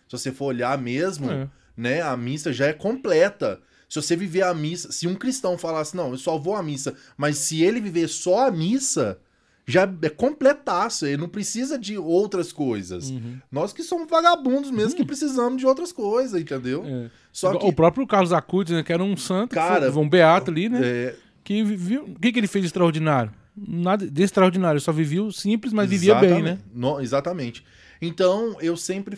Se 0.08 0.18
você 0.18 0.32
for 0.32 0.46
olhar 0.46 0.76
mesmo, 0.78 1.30
É. 1.30 1.48
né, 1.76 2.02
a 2.02 2.16
missa 2.16 2.52
já 2.52 2.66
é 2.66 2.72
completa. 2.72 3.60
Se 3.88 4.00
você 4.02 4.16
viver 4.16 4.42
a 4.42 4.52
missa, 4.52 4.90
se 4.90 5.06
um 5.06 5.14
cristão 5.14 5.56
falasse, 5.56 5.96
não, 5.96 6.10
eu 6.10 6.18
só 6.18 6.36
vou 6.36 6.56
à 6.56 6.62
missa, 6.62 6.94
mas 7.16 7.38
se 7.38 7.62
ele 7.62 7.80
viver 7.80 8.08
só 8.08 8.48
a 8.48 8.50
missa, 8.50 9.18
já 9.64 9.88
é 10.02 10.08
completaço, 10.08 11.06
ele 11.06 11.16
não 11.16 11.28
precisa 11.28 11.76
de 11.78 11.96
outras 11.98 12.52
coisas. 12.52 13.10
Uhum. 13.10 13.38
Nós 13.50 13.72
que 13.72 13.82
somos 13.82 14.08
vagabundos 14.08 14.70
mesmo, 14.70 14.96
que 14.96 15.04
precisamos 15.04 15.58
de 15.58 15.66
outras 15.66 15.92
coisas, 15.92 16.40
entendeu? 16.40 16.84
É. 16.84 17.10
Só 17.32 17.56
que, 17.56 17.66
O 17.66 17.72
próprio 17.72 18.06
Carlos 18.06 18.32
Acutis, 18.32 18.74
né, 18.74 18.82
que 18.82 18.92
era 18.92 19.02
um 19.02 19.16
santo, 19.16 19.54
Cara, 19.54 19.90
foi 19.92 20.02
um 20.02 20.08
beato 20.08 20.50
ali, 20.50 20.68
né? 20.68 20.80
é, 20.82 21.16
Que 21.46 21.62
viveu. 21.62 22.04
O 22.04 22.18
que, 22.18 22.32
que 22.32 22.38
ele 22.40 22.46
fez 22.46 22.62
de 22.62 22.66
extraordinário? 22.66 23.32
Nada 23.56 24.06
de 24.06 24.22
extraordinário, 24.22 24.80
só 24.80 24.92
viveu 24.92 25.30
simples, 25.30 25.72
mas 25.72 25.88
vivia 25.88 26.14
bem, 26.16 26.30
exatamente. 26.30 26.44
né? 26.58 26.58
No- 26.74 27.00
exatamente. 27.00 27.64
Então, 28.02 28.56
eu 28.60 28.76
sempre 28.76 29.16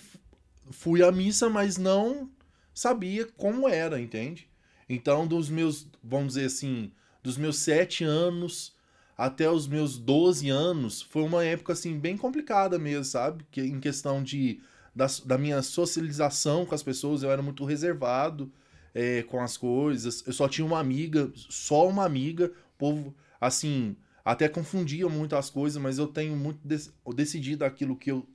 fui 0.70 1.02
à 1.02 1.10
missa, 1.10 1.48
mas 1.48 1.76
não 1.76 2.28
sabia 2.74 3.26
como 3.36 3.68
era, 3.68 4.00
entende? 4.00 4.46
Então, 4.88 5.26
dos 5.26 5.48
meus, 5.48 5.88
vamos 6.04 6.34
dizer 6.34 6.46
assim, 6.46 6.92
dos 7.22 7.36
meus 7.36 7.56
sete 7.58 8.04
anos 8.04 8.72
até 9.16 9.50
os 9.50 9.66
meus 9.66 9.98
12 9.98 10.48
anos, 10.48 11.02
foi 11.02 11.22
uma 11.22 11.42
época 11.42 11.72
assim 11.72 11.98
bem 11.98 12.16
complicada 12.16 12.78
mesmo, 12.78 13.04
sabe? 13.04 13.44
Que 13.50 13.62
em 13.62 13.80
questão 13.80 14.22
de 14.22 14.60
da, 14.94 15.06
da 15.24 15.36
minha 15.36 15.60
socialização 15.62 16.64
com 16.64 16.74
as 16.74 16.82
pessoas, 16.84 17.22
eu 17.24 17.30
era 17.30 17.42
muito 17.42 17.64
reservado 17.64 18.52
é, 18.94 19.22
com 19.22 19.40
as 19.40 19.56
coisas. 19.56 20.24
Eu 20.26 20.32
só 20.32 20.48
tinha 20.48 20.64
uma 20.64 20.78
amiga, 20.78 21.30
só 21.34 21.88
uma 21.88 22.04
amiga. 22.04 22.46
O 22.46 22.78
povo, 22.78 23.14
assim, 23.40 23.96
até 24.24 24.48
confundia 24.48 25.08
muito 25.08 25.36
as 25.36 25.50
coisas, 25.50 25.80
mas 25.80 25.98
eu 25.98 26.06
tenho 26.06 26.36
muito 26.36 26.60
dec 26.62 26.90
decidido 27.14 27.64
aquilo 27.64 27.96
que 27.96 28.10
eu 28.10 28.26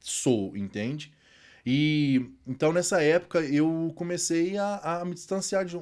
sou, 0.00 0.56
entende? 0.56 1.12
E 1.66 2.30
então 2.46 2.72
nessa 2.72 3.02
época 3.02 3.40
eu 3.40 3.92
comecei 3.96 4.58
a, 4.58 5.00
a 5.00 5.04
me 5.04 5.14
distanciar 5.14 5.64
de 5.64 5.80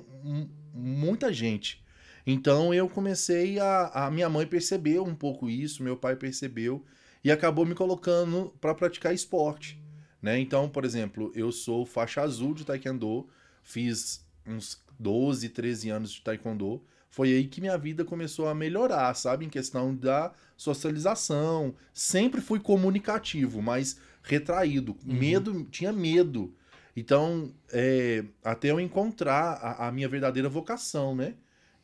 muita 0.73 1.33
gente. 1.33 1.83
Então 2.27 2.73
eu 2.73 2.89
comecei 2.89 3.59
a, 3.59 4.07
a. 4.07 4.11
Minha 4.11 4.29
mãe 4.29 4.47
percebeu 4.47 5.05
um 5.05 5.15
pouco 5.15 5.51
isso, 5.51 5.83
meu 5.83 5.97
pai 5.97 6.15
percebeu 6.17 6.85
e 7.25 7.31
acabou 7.31 7.67
me 7.67 7.75
colocando 7.75 8.55
para 8.61 8.75
praticar 8.75 9.15
esporte. 9.15 9.83
Né? 10.21 10.39
Então, 10.39 10.69
por 10.69 10.85
exemplo, 10.85 11.33
eu 11.35 11.51
sou 11.51 11.85
faixa 11.85 12.23
azul 12.23 12.55
de 12.55 12.65
taekwondo, 12.65 13.29
fiz 13.63 14.25
uns 14.47 14.81
12, 14.99 15.49
13 15.49 15.91
anos 15.91 16.13
de 16.13 16.21
taekwondo. 16.23 16.83
Foi 17.09 17.29
aí 17.29 17.47
que 17.47 17.61
minha 17.61 17.77
vida 17.77 18.05
começou 18.05 18.49
a 18.49 18.55
melhorar, 18.55 19.15
sabe? 19.15 19.45
Em 19.45 19.51
questão 19.51 19.95
da 19.95 20.33
socialização. 20.57 21.75
Sempre 21.93 22.41
fui 22.41 22.59
comunicativo, 22.59 23.61
mas 23.61 23.99
retraído. 24.23 24.97
Uhum. 25.07 25.15
Medo, 25.15 25.65
tinha 25.65 25.93
medo. 25.93 26.55
Então, 26.97 27.53
é, 27.71 28.25
até 28.45 28.71
eu 28.71 28.81
encontrar 28.81 29.55
a, 29.55 29.89
a, 29.89 29.93
minha 29.93 30.09
verdadeira 30.09 30.49
vocação, 30.49 31.15
né? 31.15 31.35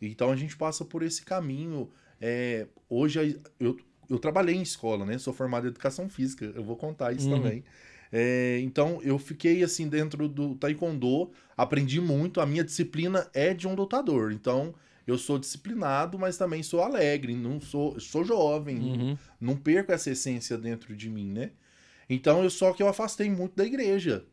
Então 0.01 0.31
a 0.31 0.37
gente 0.37 0.57
passa 0.57 0.85
por 0.85 1.03
esse 1.03 1.23
caminho. 1.25 1.91
É, 2.21 2.67
hoje 2.89 3.41
eu, 3.59 3.77
eu 4.09 4.19
trabalhei 4.19 4.55
em 4.55 4.63
escola, 4.63 5.05
né? 5.05 5.19
Sou 5.19 5.33
formado 5.33 5.67
em 5.67 5.71
educação 5.71 6.09
física, 6.09 6.45
eu 6.45 6.63
vou 6.63 6.77
contar 6.77 7.13
isso 7.13 7.29
uhum. 7.29 7.37
também. 7.37 7.65
É, 8.13 8.59
então 8.63 9.01
eu 9.03 9.19
fiquei 9.19 9.63
assim 9.63 9.89
dentro 9.89 10.29
do 10.29 10.55
taekwondo, 10.55 11.31
aprendi 11.57 12.01
muito. 12.01 12.41
A 12.41 12.47
minha 12.47 12.65
disciplina 12.65 13.29
é 13.35 13.53
de 13.53 13.69
um 13.69 13.75
lutador, 13.75 14.33
então 14.33 14.75
eu 15.07 15.17
sou 15.17 15.39
disciplinado, 15.39 16.19
mas 16.19 16.37
também 16.37 16.63
sou 16.63 16.83
alegre, 16.83 17.35
não 17.35 17.61
sou, 17.61 17.99
sou 17.99 18.25
jovem, 18.25 18.79
uhum. 18.79 19.19
não, 19.41 19.57
perco 19.57 19.91
essa 19.91 20.11
essência 20.11 20.59
dentro 20.59 20.95
de 20.95 21.09
mim, 21.09 21.31
né? 21.31 21.51
Então 22.11 22.43
eu 22.43 22.51
só 22.51 22.73
que 22.73 22.83
eu 22.83 22.89
afastei 22.89 23.31
muito 23.31 23.57
da 23.57 23.65
igreja. 23.65 24.25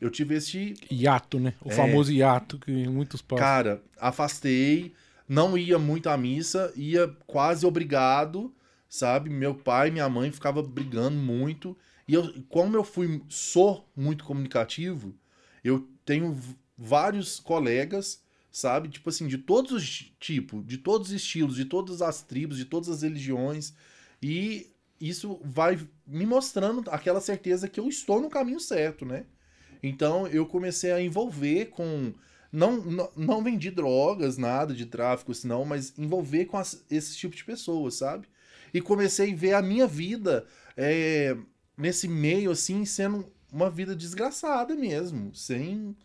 Eu 0.00 0.10
tive 0.10 0.34
esse 0.34 0.74
hiato, 0.90 1.38
né? 1.38 1.54
O 1.64 1.70
é... 1.70 1.72
famoso 1.72 2.12
hiato 2.12 2.58
que 2.58 2.88
muitos 2.88 3.22
passam. 3.22 3.44
Cara, 3.44 3.82
afastei, 3.98 4.92
não 5.28 5.56
ia 5.56 5.78
muito 5.78 6.08
à 6.08 6.16
missa, 6.16 6.72
ia 6.76 7.08
quase 7.26 7.64
obrigado, 7.64 8.52
sabe? 8.88 9.30
Meu 9.30 9.54
pai 9.54 9.90
minha 9.90 10.08
mãe 10.08 10.32
ficavam 10.32 10.64
brigando 10.64 11.16
muito. 11.16 11.76
E 12.06 12.14
eu, 12.14 12.32
como 12.48 12.76
eu 12.76 12.84
fui, 12.84 13.22
sou 13.28 13.88
muito 13.96 14.24
comunicativo, 14.24 15.14
eu 15.62 15.88
tenho 16.04 16.38
vários 16.76 17.40
colegas, 17.40 18.22
sabe? 18.50 18.88
Tipo 18.88 19.08
assim, 19.08 19.26
de 19.26 19.38
todos 19.38 19.72
os 19.72 20.12
tipos, 20.20 20.66
de 20.66 20.78
todos 20.78 21.08
os 21.08 21.14
estilos, 21.14 21.56
de 21.56 21.64
todas 21.64 22.02
as 22.02 22.22
tribos, 22.22 22.56
de 22.56 22.64
todas 22.64 22.88
as 22.88 23.02
religiões. 23.02 23.74
E 24.22 24.70
isso 25.00 25.40
vai 25.42 25.78
me 26.06 26.26
mostrando 26.26 26.84
aquela 26.90 27.20
certeza 27.20 27.68
que 27.68 27.80
eu 27.80 27.88
estou 27.88 28.20
no 28.20 28.30
caminho 28.30 28.60
certo, 28.60 29.04
né? 29.04 29.24
Então 29.82 30.26
eu 30.28 30.46
comecei 30.46 30.92
a 30.92 31.00
envolver 31.00 31.66
com. 31.66 32.12
Não, 32.50 32.76
não, 32.76 33.10
não 33.16 33.42
vendi 33.42 33.68
drogas, 33.70 34.38
nada 34.38 34.72
de 34.72 34.86
tráfico, 34.86 35.34
senão, 35.34 35.64
mas 35.64 35.92
envolver 35.98 36.44
com 36.44 36.56
as, 36.56 36.84
esse 36.88 37.16
tipo 37.16 37.34
de 37.34 37.44
pessoas, 37.44 37.96
sabe? 37.96 38.28
E 38.72 38.80
comecei 38.80 39.32
a 39.32 39.36
ver 39.36 39.54
a 39.54 39.62
minha 39.62 39.88
vida 39.88 40.46
é, 40.76 41.36
nesse 41.76 42.08
meio, 42.08 42.50
assim, 42.50 42.84
sendo 42.84 43.30
uma 43.52 43.70
vida 43.70 43.94
desgraçada 43.94 44.74
mesmo, 44.74 45.34
sem, 45.34 45.96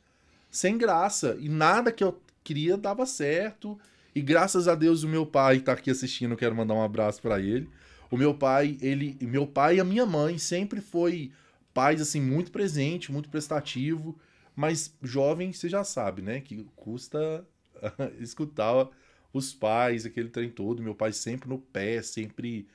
sem 0.51 0.77
graça. 0.77 1.37
E 1.39 1.49
nada 1.49 1.91
que 1.91 2.03
eu 2.03 2.19
queria 2.43 2.77
dava 2.77 3.05
certo. 3.05 3.79
E 4.13 4.21
graças 4.21 4.67
a 4.67 4.75
Deus 4.75 5.03
o 5.03 5.07
meu 5.07 5.25
pai 5.25 5.59
tá 5.59 5.73
aqui 5.73 5.91
assistindo, 5.91 6.35
quero 6.35 6.55
mandar 6.55 6.73
um 6.73 6.83
abraço 6.83 7.21
para 7.21 7.39
ele. 7.39 7.69
O 8.11 8.17
meu 8.17 8.33
pai, 8.33 8.77
ele, 8.81 9.17
meu 9.21 9.45
pai 9.45 9.77
e 9.77 9.79
a 9.79 9.83
minha 9.83 10.05
mãe 10.05 10.37
sempre 10.37 10.81
foi 10.81 11.31
pais 11.73 12.01
assim 12.01 12.19
muito 12.19 12.51
presente, 12.51 13.11
muito 13.11 13.29
prestativo, 13.29 14.17
mas 14.55 14.93
jovem 15.01 15.53
você 15.53 15.69
já 15.69 15.83
sabe, 15.83 16.21
né, 16.21 16.41
que 16.41 16.67
custa 16.75 17.45
escutar 18.19 18.89
os 19.31 19.53
pais, 19.53 20.05
aquele 20.05 20.29
trem 20.29 20.49
todo. 20.49 20.81
Meu 20.81 20.95
pai 20.95 21.13
sempre 21.13 21.47
no 21.47 21.59
pé, 21.59 22.01
sempre 22.01 22.67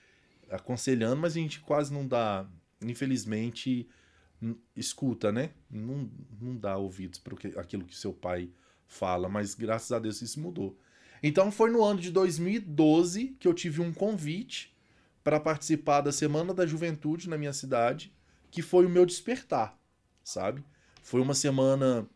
aconselhando, 0.49 1.17
mas 1.17 1.33
a 1.37 1.41
gente 1.41 1.61
quase 1.61 1.93
não 1.93 2.07
dá 2.07 2.47
infelizmente, 2.83 3.89
escuta, 4.77 5.33
né? 5.33 5.51
Não, 5.71 6.11
não 6.41 6.57
dá 6.57 6.77
ouvidos 6.77 7.19
para 7.19 7.35
aquilo 7.61 7.85
que 7.85 7.97
seu 7.97 8.13
pai 8.13 8.51
fala, 8.87 9.29
mas 9.29 9.55
graças 9.55 9.93
a 9.93 9.99
Deus 9.99 10.21
isso 10.23 10.41
mudou. 10.41 10.79
Então 11.23 11.51
foi 11.51 11.71
no 11.71 11.83
ano 11.83 12.01
de 12.01 12.11
2012 12.11 13.37
que 13.39 13.49
eu 13.49 13.55
tive 13.55 13.81
um 13.81 13.93
convite 13.93 14.75
para 15.23 15.41
participar 15.41 16.03
da 16.03 16.13
Semana 16.13 16.53
da 16.53 16.67
Juventude 16.67 17.31
na 17.31 17.39
minha 17.39 17.53
cidade, 17.53 18.13
que 18.51 18.61
foi 18.61 18.85
o 18.85 18.91
meu 18.91 19.07
despertar, 19.07 19.79
sabe? 20.23 20.63
Foi 21.03 21.21
uma 21.21 21.35
semana 21.35 22.07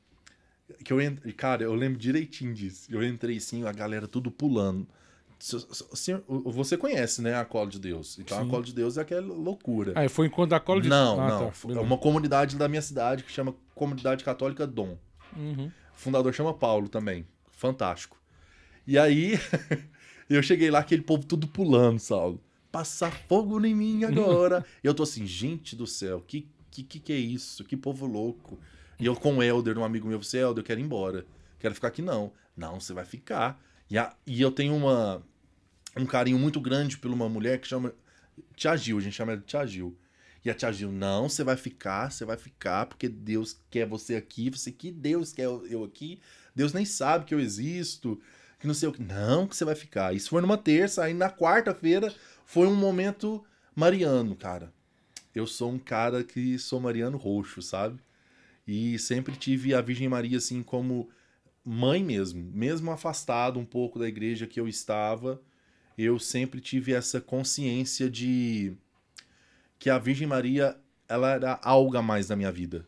que 0.85 0.93
eu 0.93 1.01
entrei, 1.01 1.33
cara, 1.33 1.63
eu 1.63 1.75
lembro 1.75 1.99
direitinho 1.99 2.53
disso. 2.53 2.87
Eu 2.91 3.03
entrei 3.03 3.39
assim, 3.39 3.65
a 3.65 3.73
galera 3.73 4.07
tudo 4.07 4.31
pulando. 4.31 4.87
Você 6.47 6.77
conhece, 6.77 7.23
né, 7.23 7.37
a 7.37 7.45
Cola 7.45 7.71
de 7.71 7.79
Deus. 7.79 8.19
Então 8.19 8.39
Sim. 8.39 8.47
a 8.47 8.51
Cola 8.51 8.63
de 8.63 8.75
Deus 8.75 8.99
é 8.99 9.03
aquela 9.03 9.27
loucura. 9.27 9.93
Ah, 9.95 10.09
foi 10.09 10.27
enquanto 10.27 10.53
a 10.53 10.61
Cola 10.61 10.81
de 10.81 10.89
Deus. 10.89 11.01
Não, 11.01 11.21
ah, 11.21 11.29
não. 11.29 11.51
Tá. 11.51 11.81
É 11.81 11.81
uma 11.81 11.97
comunidade 11.97 12.57
da 12.57 12.69
minha 12.69 12.83
cidade 12.83 13.23
que 13.23 13.31
chama 13.31 13.55
Comunidade 13.75 14.25
Católica 14.25 14.67
Dom. 14.67 14.99
Uhum. 15.37 15.71
O 15.95 15.99
fundador 15.99 16.33
chama 16.33 16.53
Paulo 16.53 16.89
também. 16.89 17.25
Fantástico. 17.51 18.17
E 18.87 18.99
aí, 18.99 19.39
eu 20.29 20.43
cheguei 20.43 20.71
lá, 20.71 20.81
aquele 20.81 21.03
povo 21.03 21.25
tudo 21.25 21.47
pulando, 21.47 22.01
Saulo. 22.01 22.41
Passar 22.73 23.13
fogo 23.13 23.65
em 23.65 23.75
mim 23.75 24.05
agora. 24.05 24.65
e 24.83 24.87
eu 24.89 24.95
tô 24.95 25.05
assim, 25.05 25.27
gente 25.27 25.77
do 25.77 25.87
céu, 25.87 26.23
que, 26.27 26.49
que, 26.71 26.83
que 26.83 27.13
é 27.13 27.17
isso? 27.17 27.65
Que 27.65 27.77
povo 27.77 28.07
louco. 28.07 28.59
E 28.99 29.07
eu 29.07 29.15
com 29.15 29.37
o 29.37 29.43
Helder, 29.43 29.79
um 29.79 29.85
amigo 29.85 30.09
meu, 30.09 30.21
você, 30.21 30.39
Helder, 30.39 30.63
eu 30.63 30.67
quero 30.67 30.81
ir 30.81 30.83
embora. 30.83 31.25
Quero 31.61 31.75
ficar 31.75 31.89
aqui, 31.89 32.03
não. 32.03 32.33
Não, 32.57 32.81
você 32.81 32.93
vai 32.93 33.05
ficar. 33.05 33.61
E, 33.91 33.97
a, 33.99 34.15
e 34.27 34.41
eu 34.41 34.51
tenho 34.51 34.75
uma, 34.75 35.23
um 35.97 36.07
carinho 36.07 36.39
muito 36.39 36.61
grande 36.61 36.99
por 36.99 37.11
uma 37.11 37.29
mulher 37.29 37.61
que 37.61 37.67
chama 37.67 37.95
Tia 38.55 38.77
Gil, 38.77 38.99
a 38.99 39.01
gente 39.01 39.15
chama 39.15 39.33
ela 39.33 39.41
de 39.41 39.47
Tia 39.47 39.67
Gil. 39.67 39.97
E 40.45 40.51
a 40.51 40.55
Tia 40.55 40.73
Gil, 40.73 40.93
não, 40.93 41.29
você 41.29 41.43
vai 41.43 41.57
ficar, 41.57 42.11
você 42.11 42.25
vai 42.25 42.37
ficar, 42.37 42.87
porque 42.87 43.09
Deus 43.09 43.61
quer 43.71 43.87
você 43.87 44.15
aqui. 44.15 44.51
Você, 44.51 44.71
que 44.71 44.91
Deus 44.91 45.33
quer 45.33 45.45
eu 45.47 45.85
aqui? 45.85 46.21
Deus 46.55 46.73
nem 46.73 46.85
sabe 46.85 47.25
que 47.25 47.35
eu 47.35 47.41
existo, 47.41 48.21
que 48.59 48.67
não 48.67 48.75
sei 48.75 48.89
o 48.89 48.93
que. 48.93 49.03
Não, 49.03 49.47
que 49.47 49.57
você 49.57 49.65
vai 49.65 49.75
ficar. 49.75 50.15
Isso 50.15 50.31
foi 50.31 50.41
numa 50.41 50.57
terça, 50.57 51.05
aí 51.05 51.13
na 51.13 51.31
quarta-feira 51.31 52.15
foi 52.45 52.67
um 52.67 52.75
momento 52.75 53.45
mariano, 53.75 54.35
cara. 54.37 54.73
Eu 55.35 55.47
sou 55.47 55.71
um 55.71 55.79
cara 55.79 56.25
que 56.25 56.59
sou 56.59 56.81
mariano 56.81 57.17
roxo, 57.17 57.61
sabe? 57.61 58.01
E 58.67 58.99
sempre 58.99 59.37
tive 59.37 59.75
a 59.75 59.81
Virgem 59.81 60.09
Maria, 60.09 60.39
assim, 60.39 60.63
como 60.63 61.09
mãe 61.69 62.03
mesmo, 62.03 62.51
mesmo 62.55 62.91
afastado 62.91 63.61
um 63.61 63.65
pouco 63.65 63.99
da 63.99 64.09
igreja 64.09 64.47
que 64.47 64.59
eu 64.59 64.67
estava, 64.67 65.39
eu 65.99 66.19
sempre 66.19 66.63
tive 66.63 66.95
essa 66.95 67.21
consciência 67.21 68.09
de 68.09 68.73
que 69.79 69.91
a 69.91 69.99
Virgem 69.99 70.27
Maria 70.27 70.79
ela 71.07 71.33
era 71.33 71.61
algo 71.63 71.95
a 71.99 72.03
mais 72.03 72.31
na 72.31 72.37
minha 72.37 72.51
vida. 72.51 72.87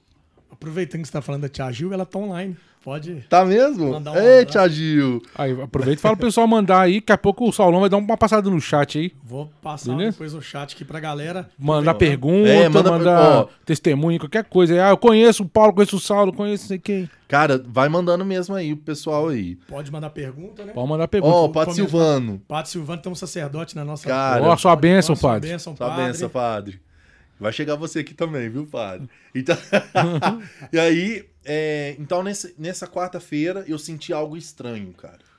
Aproveitando 0.51 1.03
que 1.03 1.09
você 1.09 1.11
está 1.11 1.21
falando 1.21 1.43
da 1.43 1.49
Tia 1.51 1.71
Gil, 1.71 1.93
ela 1.93 2.07
tá 2.07 2.19
online. 2.19 2.57
Pode. 2.83 3.27
Tá 3.29 3.45
mesmo? 3.45 3.93
Mandar 3.93 4.13
um 4.13 4.17
Ei, 4.17 4.45
Tia 4.47 4.67
Gil. 4.67 5.23
Aí, 5.35 5.53
aproveita 5.61 6.01
e 6.01 6.03
fala 6.03 6.17
pro 6.17 6.27
pessoal 6.27 6.47
mandar 6.47 6.81
aí. 6.81 6.95
Daqui 7.01 7.13
a 7.13 7.19
pouco 7.19 7.47
o 7.47 7.53
Saulão 7.53 7.81
vai 7.81 7.91
dar 7.91 7.99
uma 7.99 8.17
passada 8.17 8.49
no 8.49 8.59
chat 8.59 8.99
aí. 8.99 9.13
Vou 9.23 9.51
passar 9.61 9.93
Beleza? 9.93 10.13
depois 10.13 10.33
o 10.33 10.41
chat 10.41 10.75
aqui 10.75 10.85
pra 10.85 10.99
galera. 10.99 11.47
Mandar 11.59 11.95
pergunta, 11.95 12.49
é, 12.49 12.69
manda, 12.71 12.91
mandar 12.91 13.47
testemunho, 13.67 14.19
qualquer 14.19 14.45
coisa. 14.45 14.75
Ah, 14.83 14.91
eu 14.91 14.97
conheço 14.97 15.43
o 15.43 15.49
Paulo, 15.49 15.75
conheço 15.75 15.97
o 15.97 16.01
Saulo, 16.01 16.33
conheço 16.33 16.67
sei 16.67 16.79
quem. 16.79 17.09
Cara, 17.29 17.63
vai 17.65 17.89
mandando 17.89 18.25
mesmo 18.25 18.55
aí 18.55 18.73
o 18.73 18.77
pessoal 18.77 19.29
aí. 19.29 19.57
Pode 19.69 19.93
mandar 19.93 20.11
pergunta, 20.11 20.65
né? 20.65 20.73
Pode 20.73 20.89
mandar 20.89 21.07
pergunta. 21.07 21.35
Ó, 21.35 21.45
oh, 21.45 21.49
Padre 21.51 21.75
Silvano. 21.75 22.43
Padre 22.49 22.71
Silvano 22.71 23.03
tem 23.03 23.13
um 23.13 23.15
sacerdote 23.15 23.77
na 23.77 23.85
nossa... 23.85 24.09
Cara, 24.09 24.43
ó, 24.43 24.57
sua 24.57 24.75
bênção, 24.75 25.15
padre. 25.15 25.49
Sua 25.49 25.55
bênção, 25.55 25.75
padre. 25.75 25.95
Sua 25.95 26.07
bênção, 26.07 26.29
padre. 26.29 26.81
Vai 27.41 27.53
chegar 27.53 27.75
você 27.75 28.01
aqui 28.01 28.13
também, 28.13 28.51
viu, 28.51 28.67
padre? 28.67 29.09
Então... 29.35 29.57
e 30.71 30.79
aí, 30.79 31.27
é... 31.45 31.97
então 31.99 32.23
nesse, 32.23 32.55
nessa 32.59 32.87
quarta-feira 32.87 33.65
eu 33.67 33.79
senti 33.79 34.13
algo 34.13 34.37
estranho, 34.37 34.93
cara. 34.93 35.31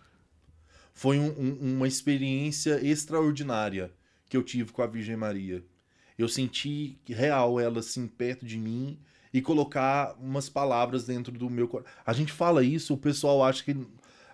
Foi 0.93 1.17
um, 1.17 1.29
um, 1.29 1.75
uma 1.77 1.87
experiência 1.87 2.85
extraordinária 2.85 3.91
que 4.27 4.35
eu 4.35 4.43
tive 4.43 4.71
com 4.71 4.81
a 4.81 4.87
Virgem 4.87 5.15
Maria. 5.15 5.63
Eu 6.17 6.27
senti 6.27 6.97
real 7.07 7.59
ela 7.59 7.79
assim 7.79 8.07
perto 8.07 8.45
de 8.45 8.57
mim 8.57 8.99
e 9.33 9.41
colocar 9.41 10.15
umas 10.19 10.49
palavras 10.49 11.05
dentro 11.05 11.31
do 11.31 11.49
meu 11.49 11.67
coração. 11.67 11.91
A 12.05 12.13
gente 12.13 12.31
fala 12.31 12.63
isso, 12.63 12.93
o 12.93 12.97
pessoal 12.97 13.43
acha 13.43 13.63
que 13.63 13.75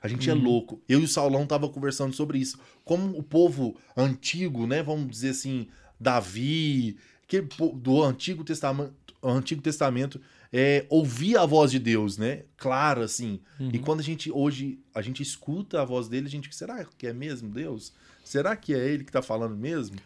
A 0.02 0.08
gente 0.08 0.30
é 0.30 0.34
louco. 0.34 0.82
Eu 0.88 1.02
e 1.02 1.04
o 1.04 1.08
Saulão 1.08 1.46
tava 1.46 1.70
conversando 1.70 2.14
sobre 2.14 2.38
isso. 2.38 2.60
Como 2.84 3.18
o 3.18 3.24
povo 3.24 3.76
antigo, 3.96 4.68
né? 4.68 4.82
Vamos 4.82 5.10
dizer 5.10 5.30
assim, 5.30 5.68
Davi, 6.00 6.98
que 7.28 7.42
do 7.42 8.04
Antigo 8.04 8.44
Testamento, 8.44 8.94
Antigo 9.22 9.62
Testamento 9.62 10.22
é, 10.52 10.86
ouvia 10.90 11.42
a 11.42 11.46
voz 11.46 11.72
de 11.72 11.80
Deus, 11.80 12.18
né? 12.18 12.44
Claro, 12.56 13.02
assim. 13.02 13.40
Uhum. 13.60 13.70
E 13.74 13.80
quando 13.80 14.00
a 14.00 14.04
gente 14.04 14.32
hoje 14.32 14.80
a 14.94 15.02
gente 15.02 15.22
escuta 15.22 15.82
a 15.82 15.86
voz 15.86 16.08
dele, 16.08 16.28
a 16.28 16.30
gente 16.30 16.54
será 16.56 16.86
que 16.86 17.08
é 17.08 17.14
mesmo 17.14 17.50
Deus? 17.50 17.94
Será 18.24 18.56
que 18.56 18.74
é 18.74 18.78
ele 18.78 19.04
que 19.04 19.12
tá 19.12 19.22
falando 19.22 19.56
mesmo? 19.56 19.98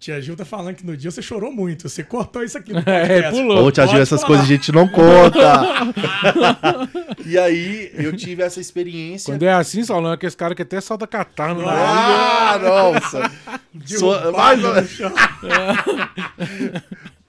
Tia 0.00 0.18
Gil 0.18 0.34
tá 0.34 0.46
falando 0.46 0.74
que 0.74 0.86
no 0.86 0.96
dia 0.96 1.10
você 1.10 1.20
chorou 1.20 1.52
muito. 1.52 1.86
Você 1.86 2.02
cortou 2.02 2.42
isso 2.42 2.56
aqui 2.56 2.72
no 2.72 2.80
É, 2.88 3.30
pulou. 3.30 3.66
Ô, 3.66 3.70
Tia 3.70 3.86
Gil, 3.86 4.00
essas 4.00 4.22
falar. 4.22 4.28
coisas 4.28 4.46
a 4.46 4.48
gente 4.48 4.72
não 4.72 4.88
conta. 4.88 5.62
e 7.26 7.38
aí, 7.38 7.92
eu 7.92 8.16
tive 8.16 8.42
essa 8.42 8.58
experiência. 8.58 9.34
Quando 9.34 9.42
é 9.42 9.52
assim, 9.52 9.84
Saulão, 9.84 10.14
é 10.14 10.16
que 10.16 10.24
esse 10.24 10.36
cara 10.36 10.54
que 10.54 10.62
até 10.62 10.80
salta 10.80 11.06
catar 11.06 11.54
no 11.54 11.66
nariz. 11.66 11.82
Ah, 11.82 12.58
nossa! 12.58 13.30
No 13.74 14.88
chão. 14.88 15.12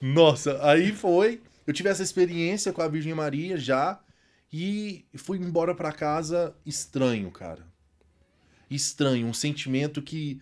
Nossa, 0.00 0.58
aí 0.62 0.92
foi. 0.92 1.42
Eu 1.66 1.74
tive 1.74 1.90
essa 1.90 2.02
experiência 2.02 2.72
com 2.72 2.80
a 2.80 2.88
Virgem 2.88 3.14
Maria 3.14 3.58
já 3.58 4.00
e 4.50 5.04
fui 5.14 5.36
embora 5.36 5.74
pra 5.74 5.92
casa 5.92 6.54
estranho, 6.64 7.30
cara. 7.30 7.60
Estranho, 8.70 9.26
um 9.26 9.34
sentimento 9.34 10.00
que 10.00 10.40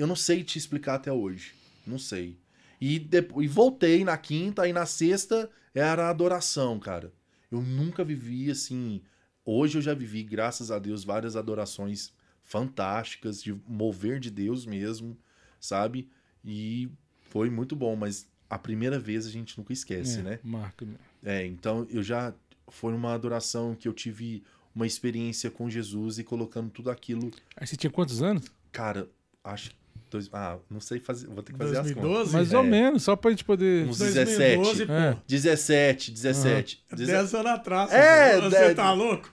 eu 0.00 0.06
não 0.06 0.16
sei 0.16 0.42
te 0.42 0.58
explicar 0.58 0.94
até 0.96 1.12
hoje. 1.12 1.54
Não 1.86 1.98
sei. 1.98 2.36
E, 2.80 2.98
depois, 2.98 3.44
e 3.44 3.48
voltei 3.48 4.04
na 4.04 4.16
quinta 4.16 4.66
e 4.66 4.72
na 4.72 4.86
sexta 4.86 5.50
era 5.74 6.06
a 6.06 6.10
adoração, 6.10 6.78
cara. 6.78 7.12
Eu 7.50 7.60
nunca 7.60 8.02
vivi 8.04 8.50
assim. 8.50 9.02
Hoje 9.44 9.78
eu 9.78 9.82
já 9.82 9.92
vivi, 9.94 10.22
graças 10.22 10.70
a 10.70 10.78
Deus, 10.78 11.04
várias 11.04 11.36
adorações 11.36 12.12
fantásticas, 12.44 13.42
de 13.42 13.52
mover 13.66 14.18
de 14.20 14.30
Deus 14.30 14.66
mesmo, 14.66 15.16
sabe? 15.60 16.08
E 16.44 16.88
foi 17.22 17.48
muito 17.50 17.76
bom, 17.76 17.94
mas 17.96 18.28
a 18.48 18.58
primeira 18.58 18.98
vez 18.98 19.26
a 19.26 19.30
gente 19.30 19.56
nunca 19.58 19.72
esquece, 19.72 20.20
É, 20.20 20.22
né? 20.22 20.38
Marca. 20.42 20.84
né? 20.84 20.94
É, 21.22 21.46
então 21.46 21.86
eu 21.90 22.02
já. 22.02 22.34
Foi 22.68 22.92
uma 22.94 23.12
adoração 23.14 23.74
que 23.74 23.88
eu 23.88 23.92
tive 23.92 24.44
uma 24.74 24.86
experiência 24.86 25.50
com 25.50 25.68
Jesus 25.68 26.18
e 26.20 26.24
colocando 26.24 26.70
tudo 26.70 26.88
aquilo. 26.90 27.32
Aí 27.56 27.66
você 27.66 27.76
tinha 27.76 27.90
quantos 27.90 28.22
anos? 28.22 28.46
Cara, 28.70 29.08
acho. 29.42 29.72
Dois, 30.10 30.28
ah, 30.32 30.58
não 30.68 30.80
sei 30.80 30.98
fazer. 30.98 31.28
Vou 31.28 31.42
ter 31.42 31.52
que 31.52 31.58
fazer 31.58 31.78
as 31.78 31.84
2012? 31.84 32.14
contas. 32.18 32.32
Mais 32.32 32.52
É, 32.52 32.56
ou 32.58 32.64
menos, 32.64 33.02
só 33.04 33.14
pra 33.14 33.30
gente 33.30 33.44
poder. 33.44 33.86
Uns 33.86 33.98
2012, 33.98 34.38
17. 34.38 34.86
pô. 34.86 34.92
É. 34.92 35.16
17, 35.26 36.10
17. 36.10 36.84
Deze- 36.92 37.12
10 37.12 37.34
anos 37.34 37.46
atrás. 37.52 37.92
É, 37.92 38.40
você 38.40 38.50
dez- 38.58 38.74
tá 38.76 38.92
louco? 38.92 39.32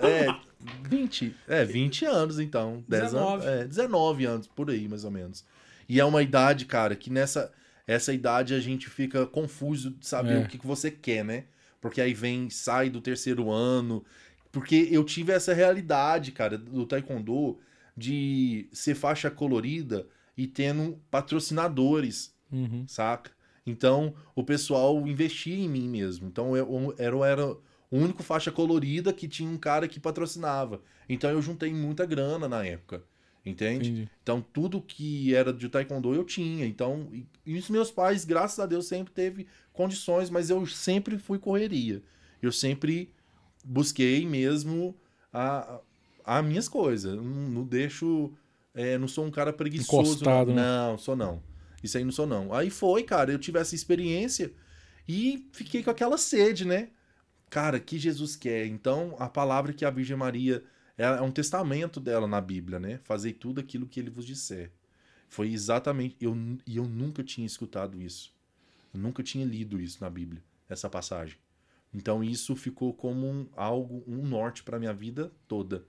É, 0.00 0.26
20. 0.88 1.34
É, 1.46 1.64
20 1.64 2.04
anos 2.06 2.38
então. 2.40 2.82
10 2.88 3.14
anos. 3.14 3.44
19. 3.44 3.46
É, 3.46 3.64
19 3.66 4.24
anos, 4.24 4.46
por 4.46 4.70
aí, 4.70 4.88
mais 4.88 5.04
ou 5.04 5.10
menos. 5.10 5.44
E 5.88 6.00
é 6.00 6.04
uma 6.04 6.22
idade, 6.22 6.64
cara, 6.64 6.96
que 6.96 7.10
nessa 7.10 7.52
essa 7.86 8.12
idade 8.12 8.52
a 8.52 8.58
gente 8.58 8.88
fica 8.90 9.24
confuso 9.26 9.90
de 9.92 10.04
saber 10.08 10.32
É. 10.32 10.38
o 10.40 10.48
que, 10.48 10.58
que 10.58 10.66
você 10.66 10.90
quer, 10.90 11.24
né? 11.24 11.44
Porque 11.80 12.00
aí 12.00 12.12
vem, 12.12 12.50
sai 12.50 12.90
do 12.90 13.00
terceiro 13.00 13.48
ano. 13.50 14.04
Porque 14.50 14.88
eu 14.90 15.04
tive 15.04 15.30
essa 15.32 15.54
realidade, 15.54 16.32
cara, 16.32 16.58
do 16.58 16.84
Taekwondo 16.84 17.58
de 17.96 18.68
ser 18.72 18.94
faixa 18.94 19.30
colorida 19.30 20.06
e 20.36 20.46
tendo 20.46 21.00
patrocinadores 21.10 22.34
Uhum. 22.52 22.84
saca? 22.86 23.30
Então, 23.66 24.14
o 24.34 24.44
pessoal 24.44 25.06
investia 25.06 25.56
em 25.56 25.68
mim 25.68 25.88
mesmo. 25.88 26.28
Então, 26.28 26.56
eu 26.56 26.94
era, 26.98 27.16
eu 27.16 27.24
era 27.24 27.46
o 27.46 27.58
único 27.90 28.22
faixa 28.22 28.52
colorida 28.52 29.12
que 29.12 29.26
tinha 29.26 29.50
um 29.50 29.58
cara 29.58 29.88
que 29.88 29.98
patrocinava. 29.98 30.80
Então, 31.08 31.30
eu 31.30 31.42
juntei 31.42 31.72
muita 31.72 32.06
grana 32.06 32.48
na 32.48 32.64
época, 32.64 33.02
entende? 33.44 33.90
Entendi. 33.90 34.10
Então, 34.22 34.40
tudo 34.40 34.80
que 34.80 35.34
era 35.34 35.52
de 35.52 35.68
taekwondo 35.68 36.14
eu 36.14 36.24
tinha. 36.24 36.64
Então, 36.64 37.08
e, 37.12 37.26
e 37.44 37.58
os 37.58 37.68
meus 37.68 37.90
pais, 37.90 38.24
graças 38.24 38.60
a 38.60 38.66
Deus, 38.66 38.86
sempre 38.86 39.12
teve 39.12 39.48
condições, 39.72 40.30
mas 40.30 40.48
eu 40.48 40.64
sempre 40.66 41.18
fui 41.18 41.38
correria. 41.38 42.02
Eu 42.40 42.52
sempre 42.52 43.12
busquei 43.64 44.24
mesmo 44.24 44.96
a, 45.32 45.80
a 46.26 46.42
minhas 46.42 46.68
coisas. 46.68 47.14
Não, 47.14 47.22
não 47.22 47.64
deixo... 47.64 48.32
é, 48.74 48.98
não 48.98 49.06
sou 49.06 49.24
um 49.24 49.30
cara 49.30 49.52
preguiçoso. 49.52 50.10
Encostado, 50.14 50.52
né? 50.52 50.60
não, 50.60 50.98
sou 50.98 51.14
não. 51.14 51.42
Isso 51.82 51.96
aí 51.96 52.04
não 52.04 52.12
sou 52.12 52.26
não. 52.26 52.52
Aí 52.52 52.68
foi, 52.68 53.04
cara, 53.04 53.30
eu 53.30 53.38
tive 53.38 53.60
essa 53.60 53.74
experiência 53.74 54.52
e 55.08 55.48
fiquei 55.52 55.82
com 55.84 55.90
aquela 55.90 56.18
sede, 56.18 56.66
né? 56.66 56.90
Cara, 57.48 57.78
que 57.78 57.96
Jesus 57.96 58.34
quer. 58.34 58.66
Então, 58.66 59.14
a 59.20 59.28
palavra 59.28 59.72
que 59.72 59.84
a 59.84 59.90
Virgem 59.90 60.16
Maria 60.16 60.64
é 60.98 61.04
é 61.04 61.20
um 61.20 61.30
testamento 61.30 62.00
dela 62.00 62.26
na 62.26 62.40
Bíblia, 62.40 62.80
né? 62.80 62.98
Fazei 63.04 63.32
tudo 63.32 63.60
aquilo 63.60 63.86
que 63.86 64.00
ele 64.00 64.10
vos 64.10 64.26
disser. 64.26 64.72
Foi 65.28 65.52
exatamente. 65.52 66.16
Eu, 66.20 66.36
e 66.66 66.76
eu 66.76 66.84
nunca 66.84 67.22
tinha 67.22 67.46
escutado 67.46 68.00
isso. 68.00 68.34
Eu 68.92 69.00
nunca 69.00 69.22
tinha 69.22 69.44
lido 69.44 69.80
isso 69.80 69.98
na 70.00 70.08
Bíblia, 70.08 70.42
essa 70.68 70.88
passagem. 70.88 71.36
Então, 71.92 72.24
isso 72.24 72.56
ficou 72.56 72.92
como 72.92 73.26
um, 73.26 73.46
algo, 73.54 74.02
um 74.06 74.26
norte 74.26 74.62
para 74.62 74.78
minha 74.78 74.92
vida 74.92 75.30
toda. 75.46 75.84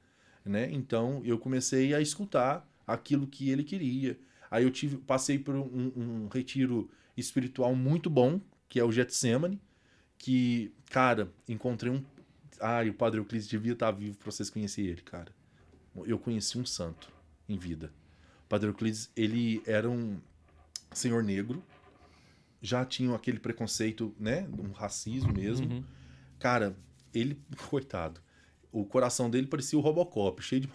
Né? 0.47 0.69
Então, 0.71 1.21
eu 1.25 1.37
comecei 1.37 1.93
a 1.93 2.01
escutar 2.01 2.67
aquilo 2.85 3.27
que 3.27 3.49
ele 3.49 3.63
queria. 3.63 4.17
Aí 4.49 4.63
eu 4.63 4.71
tive, 4.71 4.97
passei 4.97 5.37
por 5.37 5.55
um, 5.55 5.91
um 5.95 6.27
retiro 6.29 6.89
espiritual 7.17 7.75
muito 7.75 8.09
bom, 8.09 8.39
que 8.69 8.79
é 8.79 8.83
o 8.83 8.91
Getsemane, 8.91 9.61
que, 10.17 10.71
cara, 10.89 11.31
encontrei 11.47 11.91
um. 11.91 12.03
Ai, 12.59 12.89
o 12.89 12.93
Padre 12.93 13.19
Euclides 13.19 13.47
devia 13.47 13.73
estar 13.73 13.91
vivo 13.91 14.17
para 14.17 14.31
vocês 14.31 14.49
conhecerem 14.49 14.91
ele, 14.91 15.01
cara. 15.01 15.31
Eu 16.05 16.17
conheci 16.17 16.57
um 16.57 16.65
santo 16.65 17.11
em 17.47 17.57
vida. 17.57 17.91
O 18.45 18.47
Padre 18.47 18.69
Euclides, 18.69 19.11
ele 19.15 19.61
era 19.65 19.89
um 19.89 20.17
senhor 20.93 21.23
negro, 21.23 21.63
já 22.61 22.85
tinha 22.85 23.13
aquele 23.15 23.39
preconceito, 23.39 24.15
né? 24.19 24.47
Um 24.57 24.71
racismo 24.71 25.33
mesmo. 25.33 25.67
Uhum. 25.67 25.83
Cara, 26.39 26.75
ele, 27.13 27.39
coitado, 27.69 28.21
o 28.81 28.85
coração 28.85 29.29
dele 29.29 29.47
parecia 29.47 29.77
o 29.77 29.81
Robocop, 29.81 30.41
cheio 30.43 30.61
de 30.61 30.69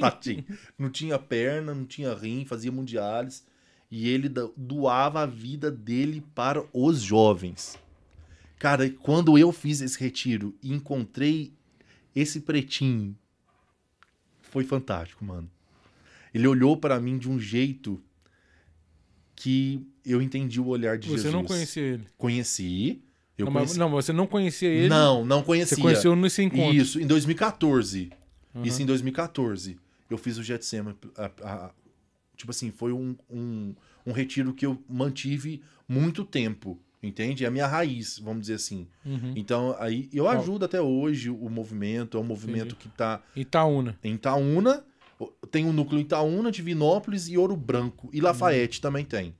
tadinho. 0.00 0.44
não 0.78 0.90
tinha 0.90 1.18
perna, 1.18 1.74
não 1.74 1.84
tinha 1.84 2.14
rim, 2.14 2.44
fazia 2.44 2.72
mundiales. 2.72 3.44
E 3.90 4.08
ele 4.08 4.28
doava 4.56 5.20
a 5.20 5.26
vida 5.26 5.70
dele 5.70 6.24
para 6.34 6.64
os 6.72 7.02
jovens. 7.02 7.78
Cara, 8.58 8.88
quando 8.88 9.36
eu 9.36 9.52
fiz 9.52 9.80
esse 9.82 9.98
retiro 10.00 10.56
e 10.62 10.72
encontrei 10.72 11.52
esse 12.16 12.40
pretinho, 12.40 13.16
foi 14.40 14.64
fantástico, 14.64 15.24
mano. 15.24 15.50
Ele 16.32 16.46
olhou 16.46 16.76
para 16.76 16.98
mim 16.98 17.18
de 17.18 17.28
um 17.28 17.38
jeito 17.38 18.02
que 19.36 19.86
eu 20.04 20.22
entendi 20.22 20.60
o 20.60 20.68
olhar 20.68 20.96
de 20.96 21.08
Você 21.08 21.16
Jesus. 21.16 21.34
não 21.34 21.44
conhecia 21.44 21.82
ele. 21.82 22.04
Conheci. 22.16 23.02
Eu 23.38 23.46
não, 23.46 23.52
mas- 23.52 23.62
conheci. 23.62 23.78
não, 23.78 23.90
você 23.90 24.12
não 24.12 24.26
conhecia 24.26 24.68
ele. 24.68 24.88
Não, 24.88 25.24
não 25.24 25.42
conhecia. 25.42 25.76
Você 25.76 25.82
conheceu 25.82 26.14
nesse 26.16 26.42
encontro. 26.42 26.74
Isso, 26.74 27.00
em 27.00 27.06
2014. 27.06 28.10
Uhum. 28.54 28.62
Isso 28.64 28.82
em 28.82 28.86
2014. 28.86 29.78
Eu 30.10 30.18
fiz 30.18 30.36
o 30.38 30.42
Getsemane. 30.42 30.96
a- 31.16 31.30
a- 31.42 31.70
tipo 32.36 32.50
assim, 32.50 32.70
foi 32.70 32.92
um, 32.92 33.16
um, 33.30 33.74
um 34.06 34.12
retiro 34.12 34.52
que 34.52 34.66
eu 34.66 34.78
mantive 34.88 35.62
muito 35.88 36.24
tempo. 36.24 36.78
Entende? 37.02 37.44
É 37.44 37.48
a 37.48 37.50
minha 37.50 37.66
raiz, 37.66 38.18
vamos 38.20 38.42
dizer 38.42 38.54
assim. 38.54 38.86
Uhum. 39.04 39.32
Então, 39.34 39.74
aí 39.80 40.08
eu 40.12 40.28
ajudo 40.28 40.64
até 40.64 40.80
hoje 40.80 41.30
o 41.30 41.48
movimento. 41.48 42.16
É 42.16 42.20
um 42.20 42.24
movimento 42.24 42.76
que 42.76 42.88
tá 42.88 43.20
Itaúna. 43.34 43.98
em 44.04 44.14
Itaúna. 44.14 44.84
Tem 45.50 45.64
um 45.66 45.72
núcleo 45.72 45.98
em 45.98 46.02
Itaúna, 46.04 46.52
Divinópolis 46.52 47.26
e 47.28 47.36
Ouro 47.36 47.56
Branco. 47.56 48.08
E 48.12 48.20
Lafayette 48.20 48.80
também 48.80 49.04
tem. 49.04 49.34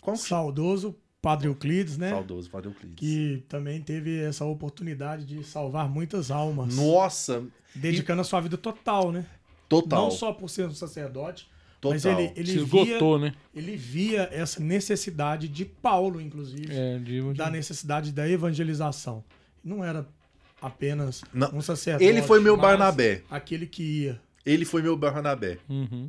Qual 0.00 0.16
que 0.16 0.22
Saudoso 0.22 0.96
Padre 1.26 1.48
Euclides, 1.48 1.98
né? 1.98 2.10
Saudoso, 2.10 2.48
Padre 2.48 2.68
Euclides. 2.68 2.94
Que 2.94 3.42
também 3.48 3.80
teve 3.82 4.20
essa 4.20 4.44
oportunidade 4.44 5.24
de 5.24 5.42
salvar 5.42 5.88
muitas 5.88 6.30
almas. 6.30 6.76
Nossa, 6.76 7.42
Dedicando 7.74 8.20
a 8.20 8.24
sua 8.24 8.40
vida 8.40 8.56
total, 8.56 9.10
né? 9.10 9.26
total. 9.68 10.04
Não 10.04 10.10
só 10.12 10.32
por 10.32 10.48
ser 10.48 10.68
um 10.68 10.70
sacerdote, 10.72 11.50
total. 11.80 11.94
mas 11.94 12.04
ele, 12.04 12.32
ele, 12.36 12.52
Se 12.52 12.58
via, 12.64 12.82
esgotou, 12.82 13.18
né? 13.18 13.34
ele 13.52 13.76
via 13.76 14.28
essa 14.30 14.62
necessidade 14.62 15.48
de 15.48 15.64
Paulo, 15.64 16.20
inclusive, 16.20 16.68
É, 16.72 16.96
de... 17.00 17.20
da 17.34 17.50
necessidade 17.50 18.12
da 18.12 18.28
evangelização. 18.28 19.24
Não 19.64 19.82
era 19.84 20.06
apenas 20.62 21.24
Não. 21.34 21.56
um 21.56 21.60
sacerdote. 21.60 22.04
Ele 22.04 22.22
foi 22.22 22.38
meu 22.38 22.56
Barnabé. 22.56 23.22
Aquele 23.28 23.66
que 23.66 23.82
ia. 23.82 24.20
Ele 24.44 24.64
foi 24.64 24.80
meu 24.80 24.96
Barnabé. 24.96 25.58
Uhum. 25.68 26.08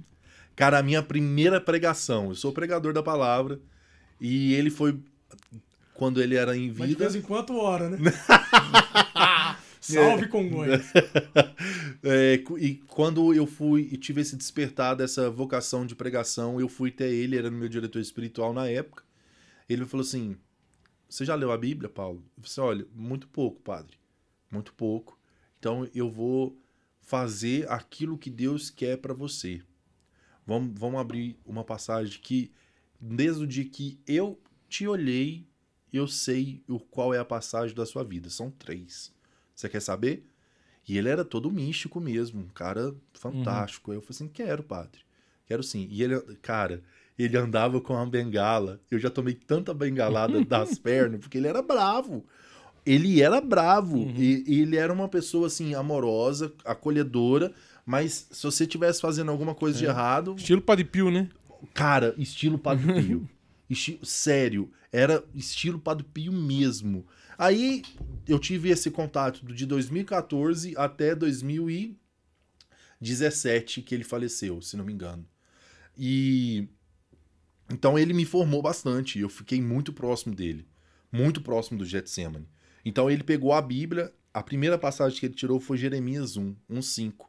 Cara, 0.56 0.78
a 0.78 0.84
minha 0.84 1.02
primeira 1.02 1.60
pregação. 1.60 2.30
Eu 2.30 2.36
sou 2.36 2.52
pregador 2.54 2.94
da 2.94 3.02
palavra. 3.02 3.60
E 4.20 4.54
ele 4.54 4.70
foi. 4.70 5.00
Quando 5.94 6.22
ele 6.22 6.36
era 6.36 6.56
em 6.56 6.68
Mas 6.68 6.76
de 6.76 6.86
vida. 6.88 7.00
vez 7.00 7.16
em 7.16 7.22
quando 7.22 7.58
ora, 7.58 7.90
né? 7.90 7.98
Salve 9.82 10.28
Congonhas. 10.28 10.86
É, 12.04 12.36
e 12.60 12.76
quando 12.88 13.34
eu 13.34 13.48
fui 13.48 13.90
e 13.92 13.98
tive 13.98 14.22
esse 14.22 14.36
despertar 14.36 14.96
dessa 14.96 15.30
vocação 15.30 15.86
de 15.86 15.96
pregação, 15.96 16.60
eu 16.60 16.70
fui 16.70 16.90
até 16.90 17.10
ele, 17.10 17.36
era 17.36 17.50
meu 17.50 17.68
diretor 17.68 18.00
espiritual 18.00 18.54
na 18.54 18.70
época. 18.70 19.04
Ele 19.68 19.86
falou 19.86 20.06
assim: 20.06 20.38
Você 21.10 21.26
já 21.26 21.36
leu 21.36 21.52
a 21.52 21.58
Bíblia, 21.58 21.90
Paulo? 21.90 22.24
Eu 22.38 22.44
falei 22.44 22.46
assim: 22.46 22.62
Olha, 22.62 22.88
muito 22.94 23.28
pouco, 23.28 23.60
padre. 23.62 23.98
Muito 24.50 24.74
pouco. 24.74 25.18
Então 25.60 25.90
eu 25.94 26.10
vou 26.10 26.56
fazer 27.02 27.70
aquilo 27.70 28.18
que 28.18 28.30
Deus 28.30 28.70
quer 28.70 28.98
para 28.98 29.14
você. 29.14 29.62
Vamos, 30.46 30.80
vamos 30.80 31.00
abrir 31.02 31.38
uma 31.46 31.64
passagem 31.64 32.20
que, 32.22 32.52
desde 33.00 33.44
o 33.44 33.48
dia 33.48 33.66
que 33.66 34.00
eu 34.08 34.40
te 34.70 34.88
olhei, 34.88 35.46
eu 35.92 36.08
sei 36.08 36.62
o 36.68 36.80
qual 36.80 37.14
é 37.14 37.20
a 37.20 37.26
passagem 37.26 37.76
da 37.76 37.86
sua 37.86 38.04
vida. 38.04 38.30
São 38.30 38.52
três. 38.52 39.14
Você 39.56 39.70
quer 39.70 39.82
saber? 39.82 40.26
E 40.88 40.98
ele 40.98 41.10
era 41.10 41.26
todo 41.26 41.52
místico 41.52 42.00
mesmo, 42.00 42.42
um 42.42 42.48
cara 42.48 42.96
fantástico. 43.14 43.92
Uhum. 43.92 43.98
Eu 43.98 44.02
falei 44.02 44.16
assim: 44.16 44.28
quero, 44.28 44.64
padre. 44.64 45.02
Quero 45.46 45.64
sim. 45.64 45.88
E 45.90 46.04
ele, 46.04 46.20
cara, 46.42 46.82
ele 47.18 47.38
andava 47.38 47.82
com 47.82 47.94
uma 47.94 48.06
bengala. 48.06 48.80
Eu 48.90 49.00
já 49.00 49.10
tomei 49.10 49.34
tanta 49.34 49.74
bengalada 49.74 50.44
das 50.46 50.78
pernas, 50.78 51.20
porque 51.20 51.38
ele 51.38 51.48
era 51.48 51.62
bravo. 51.62 52.26
Ele 52.86 53.22
era 53.22 53.42
bravo. 53.42 53.98
Uhum. 53.98 54.14
E, 54.16 54.44
e, 54.48 54.62
ele 54.62 54.78
era 54.78 54.94
uma 54.94 55.10
pessoa, 55.10 55.48
assim, 55.48 55.74
amorosa, 55.74 56.54
acolhedora. 56.64 57.52
Mas 57.86 58.28
se 58.32 58.44
você 58.44 58.66
tivesse 58.66 59.02
fazendo 59.02 59.32
alguma 59.32 59.56
coisa 59.56 59.78
é. 59.78 59.80
de 59.80 59.86
errado. 59.86 60.36
Estilo 60.38 60.62
Padre 60.62 60.86
Pio, 60.86 61.12
né? 61.12 61.30
Cara, 61.74 62.14
estilo 62.18 62.58
Padre 62.58 63.02
Pio. 63.02 63.30
Esti... 63.70 64.00
Sério, 64.04 64.72
era 64.92 65.24
estilo 65.36 65.80
Padre 65.80 66.06
Pio 66.06 66.32
mesmo. 66.32 67.06
Aí 67.38 67.84
eu 68.28 68.40
tive 68.40 68.70
esse 68.70 68.90
contato 68.90 69.46
de 69.46 69.66
2014 69.66 70.74
até 70.78 71.14
2017 71.14 73.82
que 73.82 73.94
ele 73.94 74.04
faleceu, 74.04 74.62
se 74.62 74.78
não 74.78 74.86
me 74.86 74.94
engano. 74.94 75.26
E 75.98 76.68
então 77.70 78.00
ele 78.00 78.14
me 78.14 78.26
formou 78.26 78.62
bastante, 78.62 79.20
eu 79.20 79.30
fiquei 79.30 79.62
muito 79.62 79.92
próximo 79.92 80.34
dele, 80.34 80.66
muito 81.12 81.42
próximo 81.42 81.78
do 81.78 81.86
Getsemane. 81.86 82.48
Então 82.86 83.12
ele 83.12 83.24
pegou 83.24 83.52
a 83.54 83.62
Bíblia, 83.62 84.14
a 84.34 84.42
primeira 84.42 84.78
passagem 84.78 85.20
que 85.20 85.26
ele 85.26 85.34
tirou 85.34 85.60
foi 85.60 85.78
Jeremias 85.78 86.38
1, 86.38 86.56
1:5. 86.70 87.26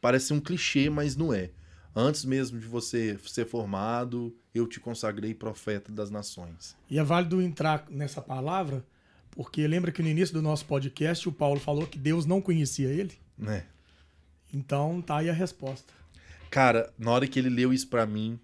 Parece 0.00 0.32
um 0.32 0.40
clichê, 0.40 0.88
mas 0.88 1.16
não 1.16 1.34
é. 1.34 1.50
Antes 1.94 2.24
mesmo 2.24 2.58
de 2.58 2.66
você 2.66 3.18
ser 3.26 3.46
formado, 3.46 4.34
eu 4.54 4.66
te 4.66 4.78
consagrei 4.78 5.34
profeta 5.34 5.90
das 5.90 6.10
nações. 6.10 6.76
E 6.88 6.98
é 6.98 7.02
válido 7.02 7.42
entrar 7.42 7.84
nessa 7.90 8.22
palavra, 8.22 8.84
porque 9.30 9.66
lembra 9.66 9.90
que 9.90 10.02
no 10.02 10.08
início 10.08 10.32
do 10.34 10.42
nosso 10.42 10.64
podcast 10.66 11.28
o 11.28 11.32
Paulo 11.32 11.58
falou 11.58 11.86
que 11.86 11.98
Deus 11.98 12.26
não 12.26 12.40
conhecia 12.40 12.88
ele? 12.88 13.14
É. 13.44 13.64
Então 14.54 15.02
tá 15.02 15.18
aí 15.18 15.28
a 15.28 15.32
resposta. 15.32 15.92
Cara, 16.48 16.92
na 16.98 17.10
hora 17.10 17.26
que 17.26 17.38
ele 17.38 17.48
leu 17.48 17.72
isso 17.72 17.88
para 17.88 18.06
mim, 18.06 18.38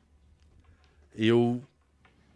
eu, 1.14 1.62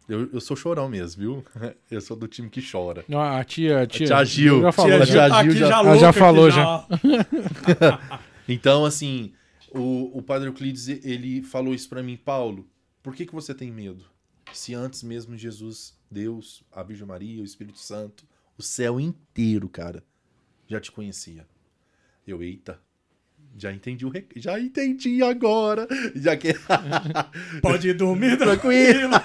eu 0.09 0.31
eu 0.33 0.40
sou 0.40 0.57
chorão 0.57 0.88
mesmo, 0.88 1.20
viu? 1.20 1.44
Eu 1.90 2.01
sou 2.01 2.16
do 2.16 2.29
time 2.29 2.49
que 2.49 2.62
chora. 2.62 3.05
Não, 3.09 3.20
a 3.20 3.42
tia, 3.42 3.83
a 3.83 3.87
tia, 3.87 4.07
a 4.07 4.09
tia 4.09 4.25
Gil, 4.25 4.62
já 4.62 4.73
falou, 4.73 4.90
tia 4.90 5.07
Gil, 5.07 5.14
já, 5.14 5.42
Gil 5.42 5.53
já, 5.53 5.68
já, 5.68 5.96
já 5.96 6.12
falou 6.12 6.51
já. 6.51 6.87
então, 8.49 8.85
assim, 8.85 9.33
o, 9.73 10.19
o 10.19 10.23
Padre 10.23 10.49
Euclides, 10.49 10.89
ele 10.89 11.43
falou 11.43 11.75
isso 11.75 11.89
para 11.89 12.03
mim, 12.03 12.17
Paulo, 12.17 12.69
por 13.03 13.15
que, 13.15 13.27
que 13.27 13.35
você 13.35 13.55
tem 13.55 13.71
medo? 13.71 14.05
Se 14.53 14.75
antes 14.75 15.03
mesmo 15.03 15.37
Jesus, 15.37 15.95
Deus, 16.11 16.65
a 16.73 16.83
Virgem 16.83 17.07
Maria, 17.07 17.43
o 17.43 17.45
Espírito 17.45 17.79
Santo, 17.79 18.27
o 18.59 18.63
céu 18.63 18.99
inteiro, 18.99 19.69
cara, 19.69 20.03
já 20.67 20.81
te 20.81 20.91
conhecia. 20.91 21.47
Eu, 22.27 22.43
eita, 22.43 22.81
já 23.57 23.73
entendi 23.73 24.05
o 24.05 24.09
rec... 24.09 24.33
Já 24.37 24.61
entendi 24.61 25.23
agora. 25.23 25.87
Já 26.15 26.37
que... 26.37 26.55
Pode 27.63 27.93
dormir 27.95 28.37
tranquilo. 28.39 29.11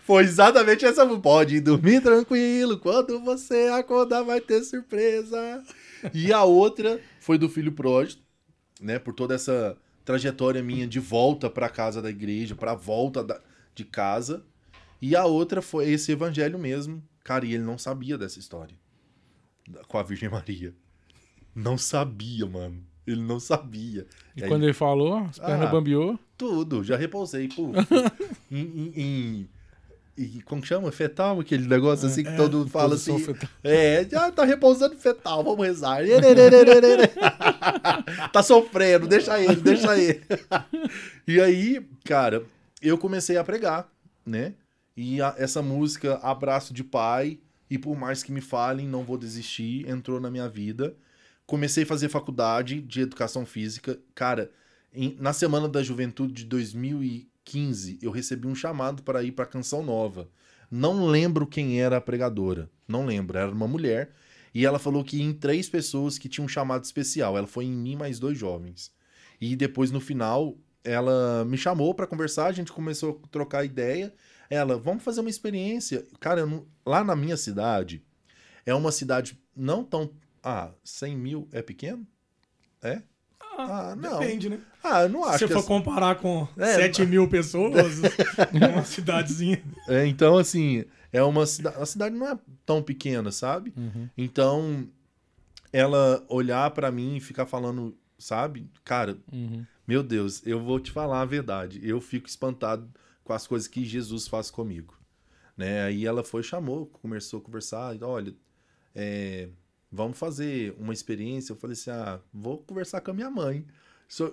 Foi 0.00 0.24
exatamente 0.24 0.84
essa. 0.84 1.06
Pode 1.18 1.60
dormir 1.60 2.00
tranquilo. 2.00 2.78
Quando 2.78 3.20
você 3.20 3.68
acordar, 3.72 4.22
vai 4.22 4.40
ter 4.40 4.62
surpresa. 4.62 5.62
E 6.12 6.32
a 6.32 6.44
outra 6.44 7.00
foi 7.20 7.38
do 7.38 7.48
filho 7.48 7.72
pródigo, 7.72 8.22
né? 8.80 8.98
Por 8.98 9.14
toda 9.14 9.34
essa 9.34 9.76
trajetória 10.04 10.62
minha 10.62 10.86
de 10.86 11.00
volta 11.00 11.50
para 11.50 11.68
casa 11.68 12.00
da 12.00 12.10
igreja, 12.10 12.54
para 12.54 12.74
volta 12.74 13.24
da, 13.24 13.40
de 13.74 13.84
casa. 13.84 14.44
E 15.00 15.14
a 15.14 15.24
outra 15.24 15.60
foi 15.60 15.90
esse 15.90 16.12
evangelho 16.12 16.58
mesmo. 16.58 17.02
Cara, 17.24 17.44
e 17.44 17.54
ele 17.54 17.64
não 17.64 17.76
sabia 17.76 18.16
dessa 18.16 18.38
história 18.38 18.76
com 19.88 19.98
a 19.98 20.02
Virgem 20.02 20.28
Maria. 20.28 20.74
Não 21.54 21.76
sabia, 21.76 22.46
mano. 22.46 22.84
Ele 23.06 23.22
não 23.22 23.38
sabia. 23.38 24.06
E, 24.36 24.42
quando 24.42 24.64
ele 24.64 24.72
falou, 24.72 25.18
as 25.18 25.38
pernas 25.38 25.68
ah, 25.68 25.70
bambiou? 25.70 26.18
Tudo, 26.36 26.82
já 26.82 26.96
repousei. 26.96 27.48
Pô, 27.48 27.70
em, 28.50 28.60
em, 28.60 28.92
em, 28.96 29.48
e 30.16 30.42
como 30.42 30.64
chama? 30.64 30.90
Fetal, 30.90 31.38
aquele 31.40 31.66
negócio 31.66 32.06
assim 32.06 32.22
que 32.22 32.30
é, 32.30 32.36
todo 32.36 32.58
mundo 32.58 32.70
fala 32.70 32.94
assim. 32.94 33.18
Fetal. 33.18 33.48
É, 33.62 34.06
já 34.10 34.30
tá 34.30 34.44
repousando 34.44 34.96
fetal, 34.96 35.44
vamos 35.44 35.66
rezar. 35.66 36.02
tá 38.32 38.42
sofrendo, 38.42 39.06
deixa 39.06 39.38
ele, 39.38 39.56
deixa 39.56 39.98
ele. 39.98 40.22
e 41.28 41.40
aí, 41.40 41.86
cara, 42.04 42.44
eu 42.80 42.96
comecei 42.96 43.36
a 43.36 43.44
pregar, 43.44 43.88
né? 44.24 44.54
E 44.96 45.20
a, 45.20 45.34
essa 45.36 45.60
música 45.60 46.14
Abraço 46.22 46.72
de 46.72 46.82
Pai, 46.82 47.38
e 47.68 47.76
por 47.76 47.94
mais 47.96 48.22
que 48.22 48.32
me 48.32 48.40
falem, 48.40 48.88
não 48.88 49.04
vou 49.04 49.18
desistir, 49.18 49.86
entrou 49.88 50.18
na 50.18 50.30
minha 50.30 50.48
vida. 50.48 50.94
Comecei 51.46 51.84
a 51.84 51.86
fazer 51.86 52.08
faculdade 52.08 52.80
de 52.80 53.02
educação 53.02 53.44
física. 53.44 53.98
Cara, 54.14 54.50
em, 54.94 55.14
na 55.20 55.34
Semana 55.34 55.68
da 55.68 55.82
Juventude 55.82 56.32
de 56.32 56.44
2000 56.44 57.26
15, 57.46 58.00
eu 58.02 58.10
recebi 58.10 58.46
um 58.46 58.54
chamado 58.54 59.02
para 59.02 59.22
ir 59.22 59.32
para 59.32 59.46
Canção 59.46 59.82
Nova. 59.82 60.28
Não 60.70 61.06
lembro 61.06 61.46
quem 61.46 61.80
era 61.80 61.96
a 61.96 62.00
pregadora. 62.00 62.68
Não 62.86 63.06
lembro. 63.06 63.38
Era 63.38 63.50
uma 63.50 63.68
mulher. 63.68 64.12
E 64.52 64.66
ela 64.66 64.78
falou 64.78 65.04
que 65.04 65.22
em 65.22 65.32
três 65.32 65.68
pessoas 65.68 66.18
que 66.18 66.28
tinham 66.28 66.46
um 66.46 66.48
chamado 66.48 66.84
especial. 66.84 67.38
Ela 67.38 67.46
foi 67.46 67.64
em 67.64 67.72
mim 67.72 67.96
mais 67.96 68.18
dois 68.18 68.36
jovens. 68.36 68.92
E 69.40 69.54
depois, 69.54 69.92
no 69.92 70.00
final, 70.00 70.58
ela 70.82 71.44
me 71.44 71.56
chamou 71.56 71.94
para 71.94 72.06
conversar. 72.06 72.46
A 72.46 72.52
gente 72.52 72.72
começou 72.72 73.22
a 73.24 73.28
trocar 73.28 73.64
ideia. 73.64 74.12
Ela, 74.50 74.76
vamos 74.76 75.04
fazer 75.04 75.20
uma 75.20 75.30
experiência. 75.30 76.04
Cara, 76.18 76.44
não... 76.44 76.66
lá 76.84 77.04
na 77.04 77.14
minha 77.14 77.36
cidade, 77.36 78.04
é 78.64 78.74
uma 78.74 78.90
cidade 78.90 79.40
não 79.54 79.84
tão. 79.84 80.10
Ah, 80.42 80.72
100 80.82 81.16
mil 81.16 81.48
é 81.52 81.62
pequeno? 81.62 82.06
É? 82.82 83.02
Ah, 83.56 83.92
ah, 83.92 83.96
não. 83.96 84.18
Depende, 84.20 84.48
né? 84.50 84.60
Ah, 84.84 85.02
eu 85.02 85.08
não 85.08 85.24
acho. 85.24 85.38
Se 85.38 85.46
você 85.46 85.52
for 85.52 85.58
assim... 85.60 85.68
comparar 85.68 86.16
com 86.16 86.46
é, 86.56 86.74
7 86.74 87.06
mil 87.06 87.28
pessoas, 87.28 88.00
uma 88.52 88.84
cidadezinha. 88.84 89.62
É, 89.88 90.06
então, 90.06 90.36
assim, 90.36 90.84
é 91.12 91.22
uma 91.22 91.46
cidade. 91.46 91.76
A 91.80 91.86
cidade 91.86 92.14
não 92.14 92.28
é 92.28 92.38
tão 92.64 92.82
pequena, 92.82 93.32
sabe? 93.32 93.72
Uhum. 93.76 94.08
Então, 94.16 94.88
ela 95.72 96.24
olhar 96.28 96.70
para 96.72 96.90
mim 96.90 97.16
e 97.16 97.20
ficar 97.20 97.46
falando, 97.46 97.96
sabe? 98.18 98.70
Cara, 98.84 99.16
uhum. 99.32 99.64
meu 99.86 100.02
Deus, 100.02 100.42
eu 100.46 100.60
vou 100.62 100.78
te 100.78 100.90
falar 100.90 101.22
a 101.22 101.26
verdade. 101.26 101.80
Eu 101.82 102.00
fico 102.00 102.28
espantado 102.28 102.88
com 103.24 103.32
as 103.32 103.46
coisas 103.46 103.66
que 103.66 103.84
Jesus 103.84 104.28
faz 104.28 104.50
comigo. 104.50 104.94
Né? 105.56 105.82
Aí 105.84 106.04
ela 106.04 106.22
foi, 106.22 106.42
chamou, 106.42 106.86
começou 106.86 107.40
a 107.40 107.42
conversar. 107.42 107.96
Olha, 108.02 108.34
é, 108.94 109.48
vamos 109.96 110.18
fazer 110.18 110.76
uma 110.78 110.92
experiência. 110.92 111.52
Eu 111.52 111.56
falei 111.56 111.72
assim: 111.72 111.90
ah, 111.90 112.20
vou 112.32 112.58
conversar 112.58 113.00
com 113.00 113.10
a 113.10 113.14
minha 113.14 113.30
mãe. 113.30 113.64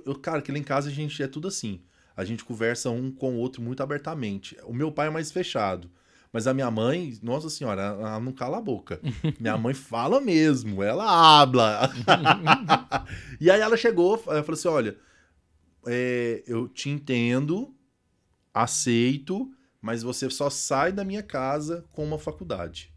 Eu, 0.05 0.15
cara, 0.15 0.41
que 0.41 0.51
lá 0.51 0.57
em 0.57 0.63
casa 0.63 0.89
a 0.89 0.91
gente 0.91 1.23
é 1.23 1.27
tudo 1.27 1.47
assim. 1.47 1.81
A 2.15 2.23
gente 2.23 2.45
conversa 2.45 2.91
um 2.91 3.09
com 3.09 3.35
o 3.35 3.37
outro 3.37 3.61
muito 3.61 3.81
abertamente. 3.81 4.55
O 4.65 4.73
meu 4.73 4.91
pai 4.91 5.07
é 5.07 5.09
mais 5.09 5.31
fechado. 5.31 5.89
Mas 6.31 6.47
a 6.47 6.53
minha 6.53 6.69
mãe, 6.69 7.17
nossa 7.21 7.49
senhora, 7.49 7.81
ela 7.81 8.19
não 8.19 8.31
cala 8.31 8.57
a 8.57 8.61
boca. 8.61 8.99
minha 9.39 9.57
mãe 9.57 9.73
fala 9.73 10.19
mesmo, 10.19 10.83
ela 10.83 11.05
habla. 11.05 11.91
e 13.39 13.49
aí 13.49 13.61
ela 13.61 13.77
chegou, 13.77 14.21
ela 14.27 14.43
falou 14.43 14.59
assim: 14.59 14.67
olha, 14.67 14.97
é, 15.87 16.43
eu 16.45 16.67
te 16.67 16.89
entendo, 16.89 17.73
aceito, 18.53 19.49
mas 19.81 20.03
você 20.03 20.29
só 20.29 20.49
sai 20.49 20.91
da 20.91 21.05
minha 21.05 21.23
casa 21.23 21.85
com 21.93 22.03
uma 22.03 22.19
faculdade. 22.19 22.93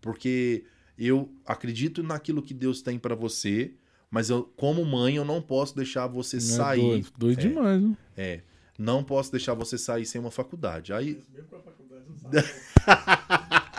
Porque 0.00 0.64
eu 0.98 1.32
acredito 1.46 2.02
naquilo 2.02 2.42
que 2.42 2.54
Deus 2.54 2.82
tem 2.82 2.98
para 2.98 3.14
você, 3.14 3.74
mas 4.10 4.28
eu, 4.28 4.44
como 4.56 4.84
mãe, 4.84 5.16
eu 5.16 5.24
não 5.24 5.40
posso 5.40 5.74
deixar 5.74 6.06
você 6.06 6.36
não 6.36 6.42
é 6.42 6.48
sair. 6.48 6.80
É 6.80 6.88
doido, 6.88 7.12
doido 7.16 7.38
é, 7.38 7.42
demais, 7.42 7.82
né? 7.82 7.96
É. 8.16 8.40
Não 8.78 9.02
posso 9.02 9.30
deixar 9.30 9.54
você 9.54 9.78
sair 9.78 10.04
sem 10.04 10.20
uma 10.20 10.30
faculdade. 10.30 10.92
Aí. 10.92 11.22
faculdade 11.50 12.46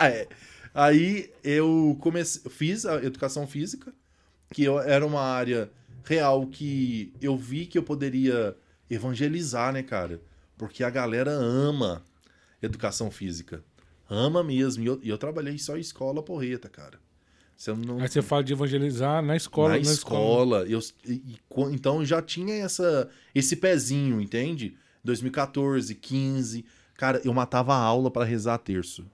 é. 0.00 0.28
Aí 0.74 1.30
eu 1.44 1.96
comecei, 2.00 2.50
fiz 2.50 2.84
a 2.84 2.96
educação 3.04 3.46
física, 3.46 3.94
que 4.52 4.64
eu, 4.64 4.80
era 4.80 5.06
uma 5.06 5.20
área 5.20 5.70
real 6.04 6.46
que 6.46 7.12
eu 7.20 7.36
vi 7.36 7.66
que 7.66 7.78
eu 7.78 7.82
poderia 7.82 8.56
evangelizar, 8.90 9.72
né, 9.72 9.82
cara? 9.82 10.20
Porque 10.58 10.82
a 10.82 10.90
galera 10.90 11.30
ama 11.30 12.02
educação 12.60 13.10
física. 13.10 13.64
Ama 14.08 14.42
mesmo. 14.42 14.82
E 14.82 14.86
eu, 14.86 15.00
eu 15.02 15.18
trabalhei 15.18 15.58
só 15.58 15.76
em 15.76 15.80
escola 15.80 16.22
porreta, 16.22 16.68
cara. 16.68 16.98
Você 17.56 17.72
não... 17.72 17.98
Aí 18.00 18.08
você 18.08 18.20
fala 18.22 18.42
de 18.42 18.52
evangelizar 18.52 19.22
na 19.22 19.36
escola. 19.36 19.70
Na, 19.70 19.74
na 19.76 19.80
escola. 19.80 20.64
escola. 20.64 20.68
Eu, 20.68 20.80
e, 21.06 21.38
então 21.72 22.04
já 22.04 22.20
tinha 22.20 22.54
essa, 22.54 23.08
esse 23.34 23.56
pezinho, 23.56 24.20
entende? 24.20 24.76
2014, 25.02 25.94
15. 25.94 26.64
Cara, 26.96 27.20
eu 27.24 27.32
matava 27.32 27.74
a 27.74 27.78
aula 27.78 28.10
para 28.10 28.24
rezar 28.24 28.58
terço. 28.58 29.04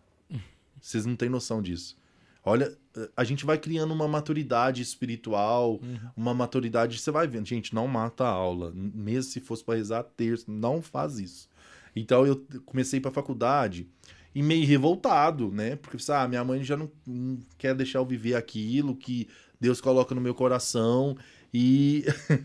Vocês 0.80 1.04
não 1.04 1.16
têm 1.16 1.28
noção 1.28 1.60
disso. 1.60 1.96
Olha, 2.42 2.74
a 3.16 3.22
gente 3.22 3.44
vai 3.44 3.58
criando 3.58 3.92
uma 3.92 4.08
maturidade 4.08 4.80
espiritual, 4.80 5.78
uma 6.16 6.32
maturidade. 6.32 6.98
Você 6.98 7.10
vai 7.10 7.28
vendo, 7.28 7.46
gente, 7.46 7.74
não 7.74 7.86
mata 7.86 8.24
a 8.24 8.28
aula. 8.28 8.72
Mesmo 8.74 9.30
se 9.30 9.40
fosse 9.40 9.62
para 9.62 9.76
rezar 9.76 10.02
terço, 10.02 10.50
não 10.50 10.80
faz 10.80 11.18
isso. 11.18 11.48
Então 11.94 12.26
eu 12.26 12.44
comecei 12.64 13.00
para 13.00 13.10
faculdade 13.10 13.86
e 14.34 14.42
meio 14.42 14.66
revoltado, 14.66 15.50
né? 15.50 15.76
Porque 15.76 15.96
ah, 16.10 16.28
minha 16.28 16.44
mãe 16.44 16.62
já 16.62 16.76
não, 16.76 16.90
não 17.06 17.38
quer 17.58 17.74
deixar 17.74 17.98
eu 17.98 18.06
viver 18.06 18.34
aquilo 18.34 18.96
que 18.96 19.28
Deus 19.60 19.80
coloca 19.80 20.14
no 20.14 20.20
meu 20.20 20.34
coração. 20.34 21.16
E, 21.52 22.04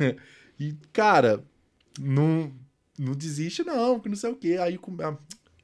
e 0.60 0.74
cara, 0.92 1.44
não, 2.00 2.52
não 2.98 3.14
desiste, 3.14 3.64
não, 3.64 4.00
que 4.00 4.10
não 4.10 4.16
sei 4.16 4.32
o 4.32 4.36
quê. 4.36 4.58
Aí 4.60 4.80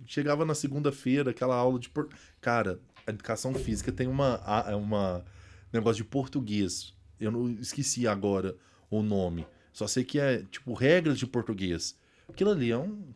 chegava 0.05 0.45
na 0.45 0.53
segunda-feira, 0.53 1.31
aquela 1.31 1.55
aula 1.55 1.79
de. 1.79 1.89
Por... 1.89 2.09
Cara, 2.39 2.79
a 3.05 3.11
educação 3.11 3.53
física 3.53 3.91
tem 3.91 4.07
uma, 4.07 4.41
uma 4.75 5.25
negócio 5.73 6.03
de 6.03 6.09
português. 6.09 6.93
Eu 7.19 7.31
não 7.31 7.49
esqueci 7.49 8.07
agora 8.07 8.55
o 8.89 9.01
nome. 9.01 9.45
Só 9.73 9.87
sei 9.87 10.03
que 10.03 10.19
é, 10.19 10.43
tipo, 10.43 10.73
regras 10.73 11.17
de 11.17 11.25
português. 11.25 11.97
Aquilo 12.27 12.51
ali 12.51 12.71
é 12.71 12.77
um. 12.77 13.13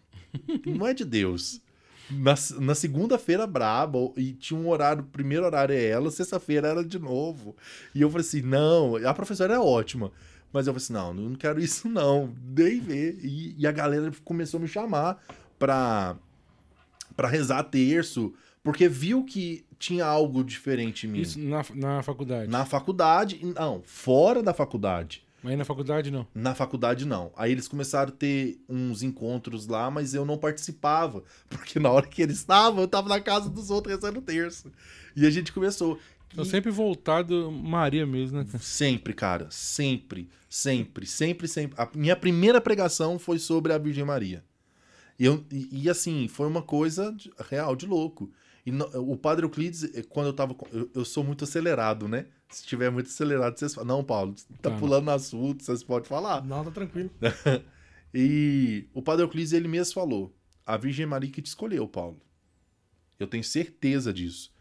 Não 0.65 0.87
é 0.87 0.93
de 0.93 1.05
Deus. 1.05 1.61
Na, 2.09 2.35
na 2.59 2.75
segunda-feira 2.75 3.47
braba, 3.47 3.97
e 4.15 4.33
tinha 4.33 4.59
um 4.59 4.69
horário, 4.69 5.01
o 5.01 5.07
primeiro 5.07 5.45
horário 5.45 5.73
é 5.73 5.85
ela, 5.85 6.11
sexta-feira 6.11 6.67
era 6.67 6.83
de 6.83 6.99
novo. 6.99 7.55
E 7.93 8.01
eu 8.01 8.09
falei 8.09 8.25
assim: 8.25 8.41
não, 8.41 8.95
a 8.97 9.13
professora 9.13 9.55
é 9.55 9.59
ótima. 9.59 10.11
Mas 10.53 10.67
eu 10.67 10.73
falei 10.73 10.83
assim: 10.83 10.93
não, 10.93 11.13
não 11.13 11.35
quero 11.35 11.59
isso, 11.59 11.89
não. 11.89 12.33
Dei 12.37 12.79
ver. 12.79 13.19
E, 13.23 13.55
e 13.57 13.67
a 13.67 13.71
galera 13.71 14.11
começou 14.23 14.59
a 14.59 14.61
me 14.61 14.67
chamar 14.67 15.23
pra, 15.57 16.15
pra 17.15 17.27
rezar 17.27 17.63
terço, 17.63 18.33
porque 18.63 18.87
viu 18.87 19.23
que 19.23 19.65
tinha 19.79 20.05
algo 20.05 20.43
diferente 20.43 21.07
em 21.07 21.09
mim. 21.09 21.21
Isso 21.21 21.39
na, 21.39 21.65
na 21.73 22.03
faculdade. 22.03 22.51
Na 22.51 22.65
faculdade, 22.65 23.39
não, 23.43 23.81
fora 23.83 24.43
da 24.43 24.53
faculdade. 24.53 25.24
Mas 25.45 25.59
na 25.59 25.63
faculdade 25.63 26.09
não? 26.09 26.25
Na 26.33 26.55
faculdade 26.55 27.05
não. 27.05 27.31
Aí 27.37 27.51
eles 27.51 27.67
começaram 27.67 28.11
a 28.11 28.15
ter 28.15 28.59
uns 28.67 29.03
encontros 29.03 29.67
lá, 29.67 29.91
mas 29.91 30.15
eu 30.15 30.25
não 30.25 30.39
participava. 30.39 31.23
Porque 31.47 31.79
na 31.79 31.91
hora 31.91 32.07
que 32.07 32.19
eles 32.23 32.37
estavam, 32.37 32.81
eu 32.81 32.87
tava 32.87 33.07
na 33.07 33.21
casa 33.21 33.47
dos 33.47 33.69
outros 33.69 33.93
rezando 33.93 34.23
terço. 34.23 34.71
E 35.15 35.23
a 35.23 35.29
gente 35.29 35.53
começou. 35.53 35.99
Eu 36.35 36.41
e... 36.41 36.47
sempre 36.47 36.71
voltado 36.71 37.51
Maria 37.51 38.07
mesmo, 38.07 38.39
né? 38.39 38.45
Sempre, 38.59 39.13
cara. 39.13 39.45
Sempre, 39.51 40.27
sempre, 40.49 41.05
sempre, 41.05 41.47
sempre. 41.47 41.79
A 41.79 41.87
minha 41.93 42.15
primeira 42.15 42.59
pregação 42.59 43.19
foi 43.19 43.37
sobre 43.37 43.71
a 43.71 43.77
Virgem 43.77 44.03
Maria. 44.03 44.43
E, 45.19 45.25
eu, 45.25 45.45
e, 45.51 45.83
e 45.83 45.89
assim, 45.91 46.27
foi 46.27 46.47
uma 46.47 46.63
coisa 46.63 47.11
de, 47.11 47.31
real, 47.51 47.75
de 47.75 47.85
louco. 47.85 48.31
E 48.65 48.71
no, 48.71 48.85
o 49.11 49.15
Padre 49.15 49.45
Euclides, 49.45 49.83
eh, 49.83 50.03
quando 50.09 50.27
eu 50.27 50.33
tava. 50.33 50.55
Eu, 50.71 50.89
eu, 50.95 51.05
sou 51.05 51.23
muito 51.23 51.43
acelerado, 51.43 52.07
né? 52.07 52.25
Se 52.49 52.61
estiver 52.61 52.89
muito 52.89 53.07
acelerado, 53.07 53.57
vocês 53.57 53.75
falam. 53.75 53.97
Não, 53.97 54.03
Paulo, 54.03 54.33
tá 54.61 54.73
ah, 54.73 54.77
pulando 54.77 55.05
no 55.05 55.11
assunto, 55.11 55.63
vocês 55.63 55.83
podem 55.83 56.09
falar. 56.09 56.43
Não, 56.43 56.63
tá 56.63 56.71
tranquilo. 56.71 57.11
e 58.13 58.87
o 58.93 59.01
Padre 59.01 59.23
Euclides, 59.23 59.53
ele 59.53 59.67
mesmo 59.67 59.93
falou: 59.93 60.35
a 60.65 60.77
Virgem 60.77 61.05
Maria 61.05 61.29
que 61.29 61.41
te 61.41 61.47
escolheu, 61.47 61.87
Paulo. 61.87 62.19
Eu 63.19 63.27
tenho 63.27 63.43
certeza 63.43 64.11
disso. 64.11 64.51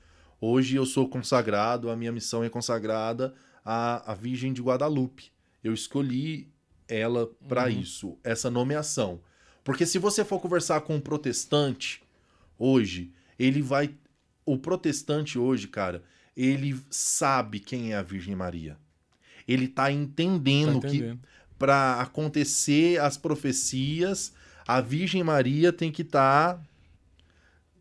Hoje 0.41 0.77
eu 0.77 0.85
sou 0.85 1.09
consagrado, 1.09 1.91
a 1.91 1.97
minha 1.97 2.13
missão 2.13 2.45
é 2.45 2.51
consagrada 2.51 3.35
à, 3.65 4.13
à 4.13 4.15
Virgem 4.15 4.53
de 4.53 4.61
Guadalupe. 4.61 5.33
Eu 5.63 5.73
escolhi 5.73 6.53
ela 6.87 7.31
para 7.49 7.65
uhum. 7.65 7.81
isso, 7.81 8.19
essa 8.23 8.51
nomeação. 8.51 9.21
Porque 9.65 9.87
se 9.87 9.99
você 9.99 10.25
for 10.25 10.39
conversar 10.41 10.83
com 10.83 10.97
um 10.97 11.01
protestante 11.01 12.03
hoje, 12.59 13.11
ele 13.39 13.63
vai. 13.63 13.95
O 14.47 14.59
protestante 14.59 15.39
hoje, 15.39 15.69
cara, 15.69 16.03
ele 16.37 16.79
sabe 16.91 17.61
quem 17.61 17.93
é 17.93 17.97
a 17.97 18.03
Virgem 18.03 18.35
Maria. 18.35 18.77
Ele 19.47 19.69
tá 19.69 19.91
entendendo, 19.91 20.81
tá 20.81 20.89
entendendo. 20.89 21.19
que 21.19 21.29
para 21.59 22.01
acontecer 22.01 23.01
as 23.01 23.17
profecias, 23.17 24.33
a 24.67 24.81
Virgem 24.81 25.23
Maria 25.23 25.73
tem 25.73 25.91
que 25.93 26.03
estar 26.03 26.55
tá 26.55 26.63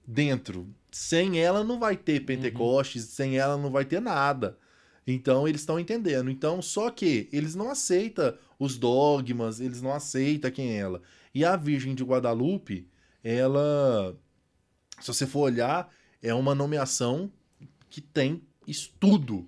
dentro. 0.06 0.68
Sem 0.92 1.40
ela 1.40 1.64
não 1.64 1.80
vai 1.80 1.98
ter 1.98 2.22
Pentecostes, 2.22 3.04
uhum. 3.04 3.10
sem 3.10 3.38
ela 3.38 3.58
não 3.58 3.72
vai 3.72 3.84
ter 3.84 4.00
nada. 4.00 4.58
Então 5.06 5.48
eles 5.48 5.62
estão 5.62 5.80
entendendo. 5.80 6.30
Então, 6.30 6.62
só 6.62 6.90
que 6.90 7.28
eles 7.32 7.56
não 7.56 7.70
aceitam 7.70 8.34
os 8.60 8.78
dogmas, 8.78 9.60
eles 9.60 9.82
não 9.82 9.94
aceitam 9.94 10.52
quem 10.52 10.72
é 10.72 10.78
ela. 10.78 11.02
E 11.34 11.44
a 11.44 11.56
Virgem 11.56 11.96
de 11.96 12.04
Guadalupe, 12.04 12.88
ela 13.24 14.16
se 15.00 15.08
você 15.08 15.26
for 15.26 15.42
olhar, 15.42 15.90
é 16.22 16.34
uma 16.34 16.56
nomeação 16.56 17.32
que 17.90 18.02
tem 18.02 18.42
estudo. 18.68 19.48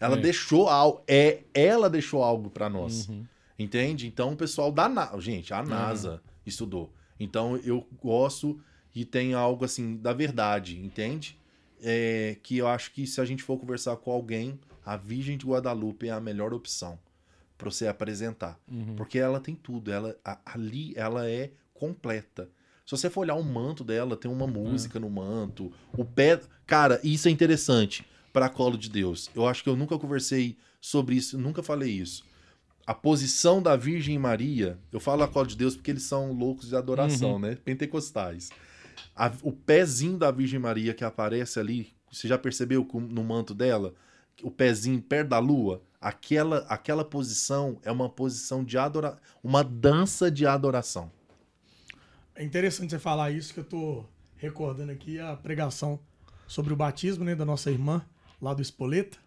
Ela 0.00 0.16
é. 0.16 0.20
deixou 0.20 0.68
algo, 0.68 1.02
é, 1.06 1.42
ela 1.52 1.88
deixou 1.88 2.22
algo 2.22 2.50
para 2.50 2.68
nós. 2.68 3.08
Uhum. 3.08 3.24
Entende? 3.58 4.06
Então 4.06 4.32
o 4.32 4.36
pessoal 4.36 4.72
da 4.72 4.88
NASA, 4.88 5.20
gente, 5.20 5.54
a 5.54 5.62
NASA 5.62 6.12
uhum. 6.12 6.18
estudou. 6.44 6.92
Então 7.18 7.56
eu 7.58 7.86
gosto 8.02 8.60
e 8.94 9.04
tem 9.04 9.34
algo 9.34 9.64
assim 9.64 9.96
da 9.96 10.12
verdade, 10.12 10.78
entende? 10.78 11.38
É, 11.82 12.36
que 12.42 12.56
eu 12.56 12.66
acho 12.66 12.92
que 12.92 13.06
se 13.06 13.20
a 13.20 13.24
gente 13.24 13.42
for 13.42 13.58
conversar 13.58 13.96
com 13.96 14.10
alguém, 14.10 14.58
a 14.84 14.96
Virgem 14.96 15.36
de 15.36 15.46
Guadalupe 15.46 16.08
é 16.08 16.12
a 16.12 16.20
melhor 16.20 16.52
opção 16.52 16.98
para 17.56 17.70
você 17.70 17.86
apresentar, 17.86 18.58
uhum. 18.70 18.96
porque 18.96 19.18
ela 19.18 19.40
tem 19.40 19.54
tudo. 19.54 19.92
Ela 19.92 20.16
a, 20.24 20.38
ali 20.44 20.92
ela 20.96 21.28
é 21.28 21.52
completa. 21.72 22.48
Se 22.84 22.90
você 22.90 23.08
for 23.08 23.22
olhar 23.22 23.34
o 23.34 23.42
manto 23.42 23.82
dela, 23.82 24.16
tem 24.16 24.30
uma 24.30 24.46
música 24.46 25.00
no 25.00 25.08
manto. 25.08 25.72
O 25.96 26.04
pé. 26.04 26.40
Cara, 26.66 27.00
isso 27.02 27.28
é 27.28 27.30
interessante 27.30 28.04
para 28.32 28.48
Colo 28.48 28.76
de 28.76 28.90
Deus. 28.90 29.30
Eu 29.34 29.46
acho 29.46 29.62
que 29.62 29.68
eu 29.68 29.76
nunca 29.76 29.98
conversei 29.98 30.56
sobre 30.80 31.14
isso, 31.14 31.38
nunca 31.38 31.62
falei 31.62 31.90
isso. 31.90 32.24
A 32.86 32.92
posição 32.92 33.62
da 33.62 33.74
Virgem 33.74 34.18
Maria, 34.18 34.78
eu 34.92 35.00
falo 35.00 35.22
a 35.22 35.28
Colo 35.28 35.46
de 35.46 35.56
Deus 35.56 35.74
porque 35.74 35.90
eles 35.90 36.02
são 36.02 36.32
loucos 36.32 36.68
de 36.68 36.76
adoração, 36.76 37.34
uhum. 37.34 37.38
né? 37.38 37.56
Pentecostais. 37.64 38.50
A, 39.16 39.32
o 39.42 39.52
pezinho 39.52 40.18
da 40.18 40.30
Virgem 40.30 40.58
Maria 40.58 40.92
que 40.92 41.04
aparece 41.04 41.58
ali, 41.58 41.94
você 42.12 42.28
já 42.28 42.36
percebeu 42.36 42.86
no 42.92 43.24
manto 43.24 43.54
dela? 43.54 43.94
O 44.42 44.50
pezinho 44.50 45.00
perto 45.00 45.28
da 45.28 45.38
lua? 45.38 45.80
Aquela, 45.98 46.58
aquela 46.68 47.04
posição 47.04 47.78
é 47.82 47.90
uma 47.90 48.10
posição 48.10 48.62
de 48.62 48.76
adoração, 48.76 49.18
uma 49.42 49.64
dança 49.64 50.30
de 50.30 50.44
adoração. 50.44 51.10
É 52.34 52.42
interessante 52.42 52.90
você 52.90 52.98
falar 52.98 53.30
isso, 53.30 53.54
que 53.54 53.60
eu 53.60 53.64
tô 53.64 54.04
recordando 54.36 54.90
aqui 54.90 55.20
a 55.20 55.36
pregação 55.36 56.00
sobre 56.46 56.72
o 56.72 56.76
batismo 56.76 57.24
né, 57.24 57.34
da 57.34 57.44
nossa 57.44 57.70
irmã, 57.70 58.04
lá 58.40 58.52
do 58.52 58.60
Espoleta. 58.60 59.18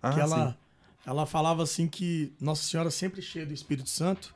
Ah, 0.00 0.12
que 0.12 0.20
ela, 0.20 0.58
ela 1.04 1.26
falava 1.26 1.62
assim 1.62 1.88
que 1.88 2.32
Nossa 2.40 2.62
Senhora, 2.62 2.90
sempre 2.90 3.20
cheia 3.20 3.46
do 3.46 3.52
Espírito 3.52 3.88
Santo, 3.88 4.34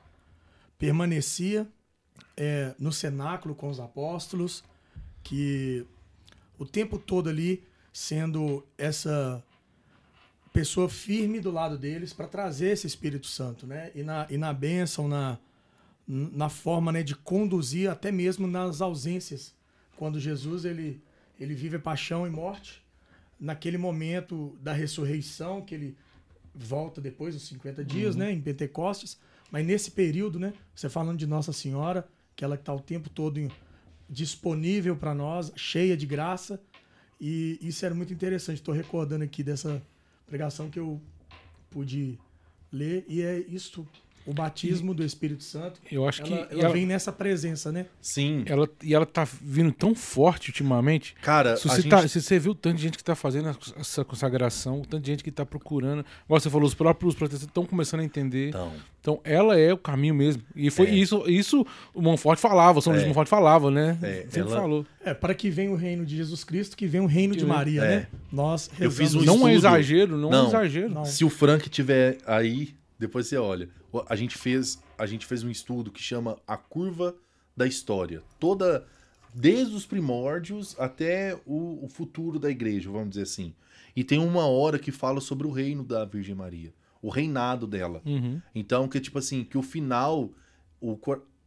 permanecia 0.79 1.67
é, 2.37 2.75
no 2.79 2.93
cenáculo 2.93 3.55
com 3.55 3.69
os 3.69 3.81
apóstolos, 3.81 4.63
que 5.23 5.87
o 6.59 6.65
tempo 6.65 6.99
todo 6.99 7.29
ali 7.29 7.65
sendo 7.93 8.65
essa 8.77 9.43
pessoa 10.53 10.89
firme 10.89 11.41
do 11.41 11.51
lado 11.51 11.79
deles 11.79 12.13
para 12.13 12.27
trazer 12.27 12.69
esse 12.71 12.87
Espírito 12.87 13.27
Santo, 13.27 13.67
né? 13.67 13.91
E 13.95 14.03
na, 14.03 14.27
e 14.31 14.37
na 14.37 14.53
bênção, 14.53 15.09
na, 15.09 15.39
na 16.07 16.49
forma 16.49 16.93
né, 16.93 17.03
de 17.03 17.15
conduzir 17.15 17.91
até 17.91 18.13
mesmo 18.13 18.47
nas 18.47 18.81
ausências. 18.81 19.55
Quando 19.97 20.21
Jesus 20.21 20.65
ele, 20.65 21.03
ele 21.39 21.55
vive 21.55 21.79
paixão 21.79 22.27
e 22.27 22.31
morte, 22.31 22.85
naquele 23.39 23.77
momento 23.77 24.57
da 24.63 24.73
ressurreição, 24.73 25.61
que 25.61 25.75
ele 25.75 25.97
volta 26.55 27.01
depois 27.01 27.35
dos 27.35 27.47
50 27.49 27.85
dias, 27.85 28.15
uhum. 28.15 28.21
né, 28.21 28.33
em 28.33 28.41
Pentecostes, 28.41 29.19
mas 29.51 29.67
nesse 29.67 29.91
período, 29.91 30.39
né, 30.39 30.55
você 30.75 30.89
falando 30.89 31.19
de 31.19 31.27
Nossa 31.27 31.53
Senhora, 31.53 32.09
que 32.35 32.45
ela 32.45 32.55
está 32.55 32.73
o 32.73 32.81
tempo 32.81 33.11
todo 33.11 33.39
em, 33.39 33.51
disponível 34.09 34.97
para 34.97 35.15
nós, 35.15 35.53
cheia 35.57 35.97
de 35.97 36.07
graça, 36.07 36.61
e 37.21 37.59
isso 37.61 37.85
era 37.85 37.95
muito 37.95 38.13
interessante. 38.13 38.59
Estou 38.59 38.75
recordando 38.75 39.25
aqui 39.25 39.43
dessa 39.43 39.83
pregação 40.27 40.71
que 40.71 40.79
eu 40.79 41.01
pude 41.71 42.19
ler, 42.71 43.05
e 43.09 43.23
é 43.23 43.39
isso 43.39 43.87
o 44.27 44.35
batismo 44.35 44.93
do 44.93 45.05
Espírito 45.05 45.45
Santo. 45.45 45.81
Eu 45.91 46.07
acho 46.07 46.23
ela, 46.23 46.29
que 46.47 46.55
ela, 46.55 46.65
ela, 46.65 46.73
vem 46.73 46.85
nessa 46.85 47.13
presença, 47.13 47.71
né? 47.71 47.87
Sim. 48.01 48.43
Ela, 48.47 48.69
e 48.83 48.95
ela 48.95 49.07
tá 49.07 49.27
vindo 49.41 49.73
tão 49.73 49.95
forte 49.95 50.51
ultimamente. 50.51 51.15
Cara, 51.23 51.57
se 51.57 51.69
você, 51.69 51.83
gente... 51.83 51.91
tá, 51.91 52.07
se 52.09 52.21
você 52.21 52.39
viu 52.39 52.53
o 52.53 52.55
tanto 52.55 52.77
de 52.77 52.83
gente 52.83 52.99
que 52.99 53.05
tá 53.05 53.15
fazendo 53.15 53.57
essa 53.79 54.05
consagração, 54.05 54.81
o 54.81 54.87
tanto 54.87 55.03
de 55.03 55.13
gente 55.13 55.25
que 55.25 55.31
tá 55.31 55.47
procurando. 55.47 56.05
Igual 56.25 56.41
você 56.41 56.51
falou, 56.51 56.67
os 56.67 56.75
próprios 56.75 57.15
protestantes 57.15 57.49
estão 57.49 57.65
começando 57.65 58.01
a 58.01 58.05
entender. 58.05 58.49
Então. 58.49 58.73
então, 59.01 59.21
ela 59.23 59.59
é 59.59 59.73
o 59.73 59.79
caminho 59.79 60.15
mesmo. 60.15 60.43
E 60.55 60.71
foi 60.71 60.87
é. 60.89 60.95
isso, 60.95 61.23
isso 61.29 61.65
o 61.95 62.03
Monfort 62.03 62.39
falava, 62.41 62.81
o 62.81 62.83
São 62.83 62.93
é. 62.93 62.97
Luís 62.97 63.07
Monfort 63.07 63.29
falava, 63.29 63.71
né? 63.71 63.97
É. 64.03 64.27
Sempre 64.29 64.41
ela... 64.41 64.61
falou. 64.61 64.87
É, 65.05 65.15
para 65.15 65.35
que 65.35 65.49
venha 65.51 65.71
o 65.71 65.77
reino 65.77 66.05
de 66.05 66.17
Jesus 66.17 66.43
Cristo, 66.43 66.77
que 66.77 66.87
venha 66.87 67.05
o 67.05 67.07
reino 67.07 67.35
que 67.35 67.41
de 67.41 67.47
Maria, 67.47 67.83
é. 67.83 67.89
né? 67.89 68.07
Nós 68.33 68.69
Eu 68.79 68.91
fiz 68.91 69.15
um 69.15 69.23
Não 69.23 69.35
estudo. 69.35 69.49
é 69.49 69.55
exagero, 69.55 70.17
não, 70.17 70.29
é 70.29 70.33
não 70.33 70.45
é 70.45 70.49
exagero. 70.49 70.89
Não. 70.91 71.05
Se 71.05 71.25
o 71.25 71.31
Frank 71.31 71.69
tiver 71.69 72.19
aí, 72.27 72.75
depois 72.99 73.27
você 73.27 73.37
olha. 73.37 73.69
A 74.09 74.17
gente 74.17 74.37
fez, 74.37 74.83
a 74.99 75.07
gente 75.07 75.27
fez 75.27 75.43
um 75.43 75.51
estudo 75.51 75.91
que 75.91 76.03
chama 76.03 76.39
A 76.47 76.57
Curva 76.57 77.15
da 77.57 77.67
História. 77.67 78.23
Toda 78.39 78.87
desde 79.37 79.75
os 79.75 79.85
primórdios 79.85 80.75
até 80.79 81.39
o, 81.45 81.85
o 81.85 81.89
futuro 81.89 82.39
da 82.39 82.51
igreja, 82.51 82.91
vamos 82.91 83.11
dizer 83.11 83.23
assim. 83.23 83.55
E 83.95 84.03
tem 84.03 84.19
uma 84.19 84.47
hora 84.47 84.79
que 84.79 84.91
fala 84.91 85.21
sobre 85.21 85.47
o 85.47 85.51
reino 85.51 85.85
da 85.85 86.05
Virgem 86.05 86.35
Maria, 86.35 86.73
o 87.03 87.11
reinado 87.11 87.67
dela. 87.67 88.03
Uhum. 88.05 88.41
Então, 88.55 88.89
que 88.89 88.99
tipo 88.99 89.19
assim, 89.19 89.45
que 89.45 89.59
o 89.59 89.63
final, 89.63 90.31
o, 90.81 90.99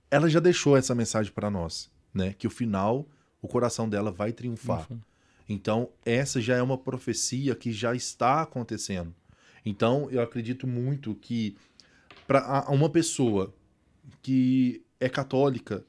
ela 0.09 0.29
já 0.29 0.39
deixou 0.39 0.77
essa 0.77 0.93
mensagem 0.93 1.31
para 1.31 1.49
nós, 1.49 1.91
né? 2.13 2.33
Que 2.37 2.47
o 2.47 2.51
final, 2.51 3.07
o 3.41 3.47
coração 3.47 3.89
dela 3.89 4.11
vai 4.11 4.31
triunfar. 4.31 4.87
Então, 5.47 5.89
essa 6.05 6.39
já 6.39 6.55
é 6.55 6.61
uma 6.61 6.77
profecia 6.77 7.55
que 7.55 7.71
já 7.71 7.95
está 7.95 8.43
acontecendo. 8.43 9.13
Então, 9.69 10.07
eu 10.11 10.21
acredito 10.21 10.65
muito 10.67 11.15
que 11.15 11.55
para 12.27 12.65
uma 12.69 12.89
pessoa 12.89 13.53
que 14.21 14.81
é 14.99 15.07
católica 15.09 15.83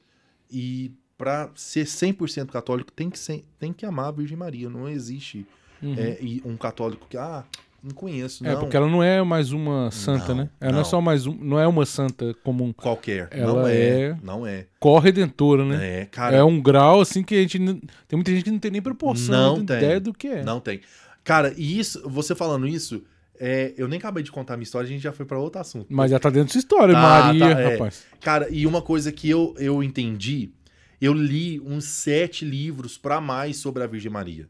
e 0.49 0.91
para 1.17 1.49
ser 1.55 1.85
100% 1.85 2.47
católico 2.47 2.91
tem 2.91 3.09
que, 3.09 3.19
ser, 3.19 3.43
tem 3.59 3.71
que 3.71 3.85
amar 3.85 4.07
a 4.07 4.11
Virgem 4.11 4.37
Maria. 4.37 4.69
Não 4.69 4.87
existe 4.89 5.45
Uhum. 5.81 5.95
é, 5.97 6.17
um 6.45 6.55
católico 6.55 7.07
que, 7.09 7.17
ah, 7.17 7.43
não 7.83 7.89
conheço, 7.91 8.45
É, 8.45 8.53
não. 8.53 8.59
porque 8.59 8.77
ela 8.77 8.87
não 8.87 9.01
é 9.01 9.23
mais 9.23 9.51
uma 9.51 9.89
santa, 9.89 10.27
Não, 10.29 10.43
né? 10.43 10.49
Ela 10.59 10.71
não. 10.73 10.77
não. 10.79 10.81
é 10.81 10.89
só 10.89 11.01
mais 11.01 11.25
um, 11.25 11.33
não 11.33 11.59
é 11.59 11.65
uma 11.67 11.87
santa 11.87 12.35
comum. 12.43 12.71
Qualquer. 12.71 13.27
Ela 13.31 13.53
não 13.53 13.67
é, 13.67 13.75
é- 14.01 14.17
Não 14.21 14.45
é. 14.45 14.67
Corredentora, 14.79 15.65
né? 15.65 16.01
É, 16.01 16.05
cara. 16.05 16.35
é 16.37 16.43
um 16.43 16.61
grau 16.61 17.01
assim 17.01 17.23
que 17.23 17.33
a 17.33 17.41
gente. 17.41 17.57
Tem 17.57 18.15
muita 18.17 18.29
gente 18.29 18.43
que 18.43 18.51
não 18.51 18.59
tem 18.59 18.69
nem 18.69 18.81
proporção, 18.81 19.57
Não 19.57 19.65
tem 19.65 19.65
tem. 19.65 19.77
ideia 19.77 19.99
do 19.99 20.13
que 20.13 20.27
é. 20.27 20.43
Não 20.43 20.59
tem. 20.59 20.81
Cara, 21.23 21.51
e 21.57 21.79
isso, 21.79 22.07
você 22.07 22.35
falando 22.35 22.67
isso, 22.67 23.03
é, 23.39 23.73
eu 23.77 23.87
nem 23.87 23.97
acabei 23.97 24.23
de 24.23 24.31
contar 24.31 24.53
a 24.53 24.57
minha 24.57 24.63
história, 24.63 24.85
a 24.85 24.89
gente 24.89 25.01
já 25.01 25.11
foi 25.11 25.25
para 25.25 25.39
outro 25.39 25.59
assunto. 25.59 25.87
Mas 25.89 26.11
já 26.11 26.19
tá 26.19 26.29
dentro 26.29 26.47
dessa 26.47 26.59
história, 26.59 26.93
Tá, 26.93 27.01
Maria, 27.01 27.39
tá, 27.55 27.61
é. 27.61 27.73
rapaz. 27.73 28.03
Cara, 28.19 28.47
e 28.49 28.67
uma 28.67 28.81
coisa 28.81 29.11
que 29.11 29.29
eu, 29.29 29.55
eu 29.57 29.81
entendi, 29.81 30.51
eu 30.99 31.13
li 31.13 31.59
uns 31.59 31.85
sete 31.85 32.45
livros 32.45 32.97
pra 32.97 33.19
mais 33.19 33.57
sobre 33.57 33.83
a 33.83 33.87
Virgem 33.87 34.11
Maria. 34.11 34.47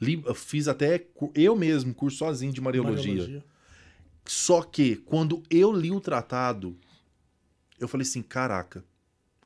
Li, 0.00 0.22
fiz 0.34 0.68
até 0.68 1.04
eu 1.34 1.56
mesmo 1.56 1.92
curso 1.92 2.18
sozinho 2.18 2.52
de 2.52 2.60
Mariologia. 2.60 3.12
Mariologia. 3.12 3.44
Só 4.24 4.62
que 4.62 4.96
quando 4.96 5.42
eu 5.50 5.72
li 5.72 5.90
o 5.90 6.00
tratado, 6.00 6.76
eu 7.78 7.88
falei 7.88 8.06
assim, 8.06 8.22
caraca, 8.22 8.84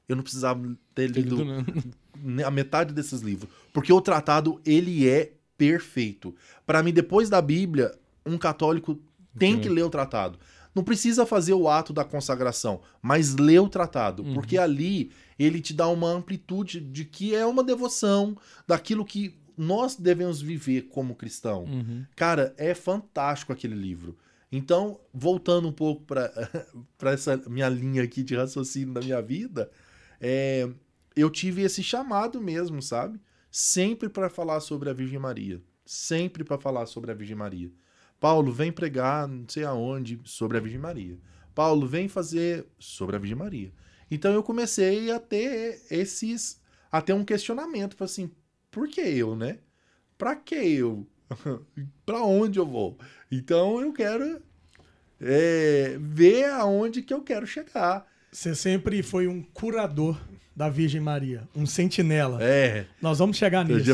eu 0.09 0.15
não 0.15 0.23
precisava 0.23 0.61
ter 0.95 1.11
Tem 1.11 1.23
lido 1.23 1.43
né? 1.43 1.65
a 2.45 2.51
metade 2.51 2.93
desses 2.93 3.23
livros, 3.23 3.51
porque 3.73 3.93
o 3.93 4.01
tratado 4.01 4.61
ele 4.65 5.09
é 5.09 5.33
perfeito. 5.57 6.35
Pra 6.67 6.83
mim, 6.83 6.93
depois 6.93 7.31
da 7.31 7.41
Bíblia, 7.41 7.93
um 8.25 8.37
católico 8.39 9.01
tem 9.39 9.59
que 9.61 9.69
ler 9.69 9.83
o 9.83 9.91
tratado. 9.91 10.39
Não 10.75 10.83
precisa 10.83 11.25
fazer 11.25 11.53
o 11.55 11.69
ato 11.69 11.93
da 11.93 12.05
consagração, 12.05 12.81
mas 13.01 13.37
lê 13.37 13.59
o 13.59 13.69
tratado, 13.69 14.23
Uhum. 14.23 14.35
porque 14.35 14.59
ali 14.59 15.11
ele 15.39 15.61
te 15.61 15.73
dá 15.73 15.89
uma 15.89 16.09
amplitude 16.11 16.81
de 16.81 17.05
que 17.05 17.35
é 17.35 17.47
uma 17.47 17.63
devoção 17.63 18.37
daquilo 18.67 19.05
que 19.05 19.37
nós 19.57 19.95
devemos 19.95 20.41
viver 20.41 20.83
como 20.83 21.15
cristão. 21.15 21.65
Uhum. 21.65 22.05
Cara, 22.17 22.53
é 22.59 22.75
fantástico 22.75 23.53
aquele 23.53 23.75
livro. 23.77 24.17
Então, 24.51 25.01
voltando 25.13 25.69
um 25.69 25.73
pouco 25.73 26.03
para 26.05 26.31
essa 27.13 27.37
minha 27.49 27.69
linha 27.69 28.03
aqui 28.03 28.23
de 28.23 28.35
raciocínio 28.37 28.93
da 28.95 29.01
minha 29.01 29.21
vida, 29.23 29.71
é, 30.21 30.69
eu 31.15 31.31
tive 31.31 31.63
esse 31.63 31.83
chamado 31.83 32.41
mesmo, 32.41 32.81
sabe? 32.83 33.21
Sempre 33.51 34.09
para 34.09 34.29
falar 34.29 34.59
sobre 34.61 34.91
a 34.91 34.93
Virgem 34.93 35.19
Maria. 35.19 35.61
Sempre 35.87 36.43
para 36.43 36.59
falar 36.59 36.87
sobre 36.87 37.11
a 37.13 37.15
Virgem 37.15 37.37
Maria. 37.37 37.71
Paulo, 38.25 38.51
vem 38.51 38.73
pregar 38.73 39.29
não 39.29 39.47
sei 39.47 39.65
aonde 39.65 40.19
sobre 40.25 40.57
a 40.57 40.61
Virgem 40.61 40.81
Maria. 40.81 41.19
Paulo, 41.55 41.87
vem 41.87 42.09
fazer 42.09 42.67
sobre 42.79 43.17
a 43.17 43.19
Virgem 43.19 43.37
Maria. 43.37 43.71
Então 44.11 44.33
eu 44.33 44.43
comecei 44.43 45.11
a 45.11 45.21
ter 45.21 45.83
esses. 45.91 46.59
a 46.91 47.03
ter 47.03 47.13
um 47.13 47.23
questionamento. 47.23 48.03
Assim, 48.03 48.31
por 48.71 48.89
que 48.89 49.03
eu, 49.03 49.37
né? 49.37 49.59
Pra 50.17 50.35
que 50.35 50.55
eu? 50.55 51.07
pra 52.07 52.23
onde 52.23 52.59
eu 52.59 52.65
vou? 52.65 52.97
Então 53.31 53.83
eu 53.83 53.93
quero 53.93 54.41
é, 55.21 55.99
ver 56.01 56.47
aonde 56.47 57.03
que 57.03 57.13
eu 57.13 57.21
quero 57.21 57.47
chegar. 57.47 58.11
Você 58.33 58.55
sempre 58.55 59.03
foi 59.03 59.29
um 59.29 59.43
curador 59.43 60.19
da 60.57 60.69
Virgem 60.69 61.01
Maria, 61.01 61.49
um 61.55 61.67
sentinela. 61.67 62.39
É, 62.41 62.87
Nós 63.03 63.19
vamos 63.19 63.37
chegar 63.37 63.65
nisso. 63.65 63.91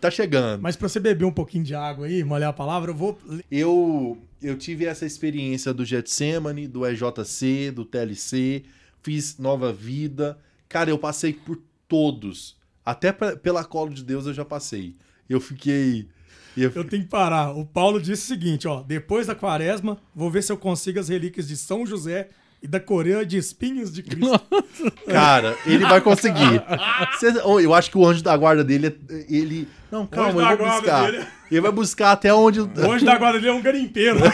tá 0.00 0.10
chegando. 0.10 0.60
Mas 0.60 0.76
pra 0.76 0.88
você 0.88 1.00
beber 1.00 1.24
um 1.24 1.32
pouquinho 1.32 1.64
de 1.64 1.74
água 1.74 2.06
aí, 2.06 2.22
molhar 2.22 2.50
a 2.50 2.52
palavra, 2.52 2.90
eu 2.90 2.94
vou. 2.94 3.18
Eu, 3.50 4.18
eu 4.42 4.56
tive 4.58 4.84
essa 4.84 5.06
experiência 5.06 5.72
do 5.72 5.84
Getsemane, 5.84 6.68
do 6.68 6.86
EJC, 6.86 7.70
do 7.70 7.84
TLC, 7.84 8.64
fiz 9.02 9.38
Nova 9.38 9.72
Vida. 9.72 10.38
Cara, 10.68 10.90
eu 10.90 10.98
passei 10.98 11.32
por 11.32 11.58
todos. 11.88 12.56
Até 12.84 13.12
pra- 13.12 13.36
pela 13.36 13.64
cola 13.64 13.90
de 13.90 14.04
Deus 14.04 14.26
eu 14.26 14.34
já 14.34 14.44
passei. 14.44 14.94
Eu 15.28 15.40
fiquei. 15.40 16.06
Eu, 16.56 16.70
Eu 16.74 16.84
tenho 16.84 17.02
que 17.02 17.08
parar. 17.08 17.50
O 17.56 17.64
Paulo 17.64 18.00
disse 18.00 18.24
o 18.24 18.26
seguinte, 18.26 18.68
ó. 18.68 18.82
Depois 18.82 19.26
da 19.26 19.34
quaresma, 19.34 19.98
vou 20.14 20.30
ver 20.30 20.42
se 20.42 20.52
eu 20.52 20.56
consigo 20.58 21.00
as 21.00 21.08
relíquias 21.08 21.48
de 21.48 21.56
São 21.56 21.84
José 21.86 22.28
e 22.64 22.66
da 22.66 22.80
coroa 22.80 23.26
de 23.26 23.36
espinhos 23.36 23.92
de 23.92 24.02
Cristo. 24.02 24.40
Cara, 25.06 25.54
ele 25.66 25.84
vai 25.84 26.00
conseguir. 26.00 26.62
Cê- 27.20 27.34
eu 27.62 27.74
acho 27.74 27.90
que 27.90 27.98
o 27.98 28.06
anjo 28.06 28.22
da 28.24 28.34
guarda 28.34 28.64
dele. 28.64 28.98
Ele. 29.28 29.68
Não, 29.92 30.06
calma, 30.06 30.40
anjo 30.40 30.50
eu 30.52 30.56
vou 30.56 30.80
buscar. 30.80 31.10
dele- 31.12 31.26
Ele 31.50 31.60
vai 31.60 31.70
buscar 31.72 32.12
até 32.12 32.32
onde. 32.32 32.60
Hoje 32.60 33.04
da 33.04 33.18
guarda 33.18 33.38
dele 33.38 33.50
é 33.50 33.54
um 33.54 33.60
garimpeiro. 33.62 34.18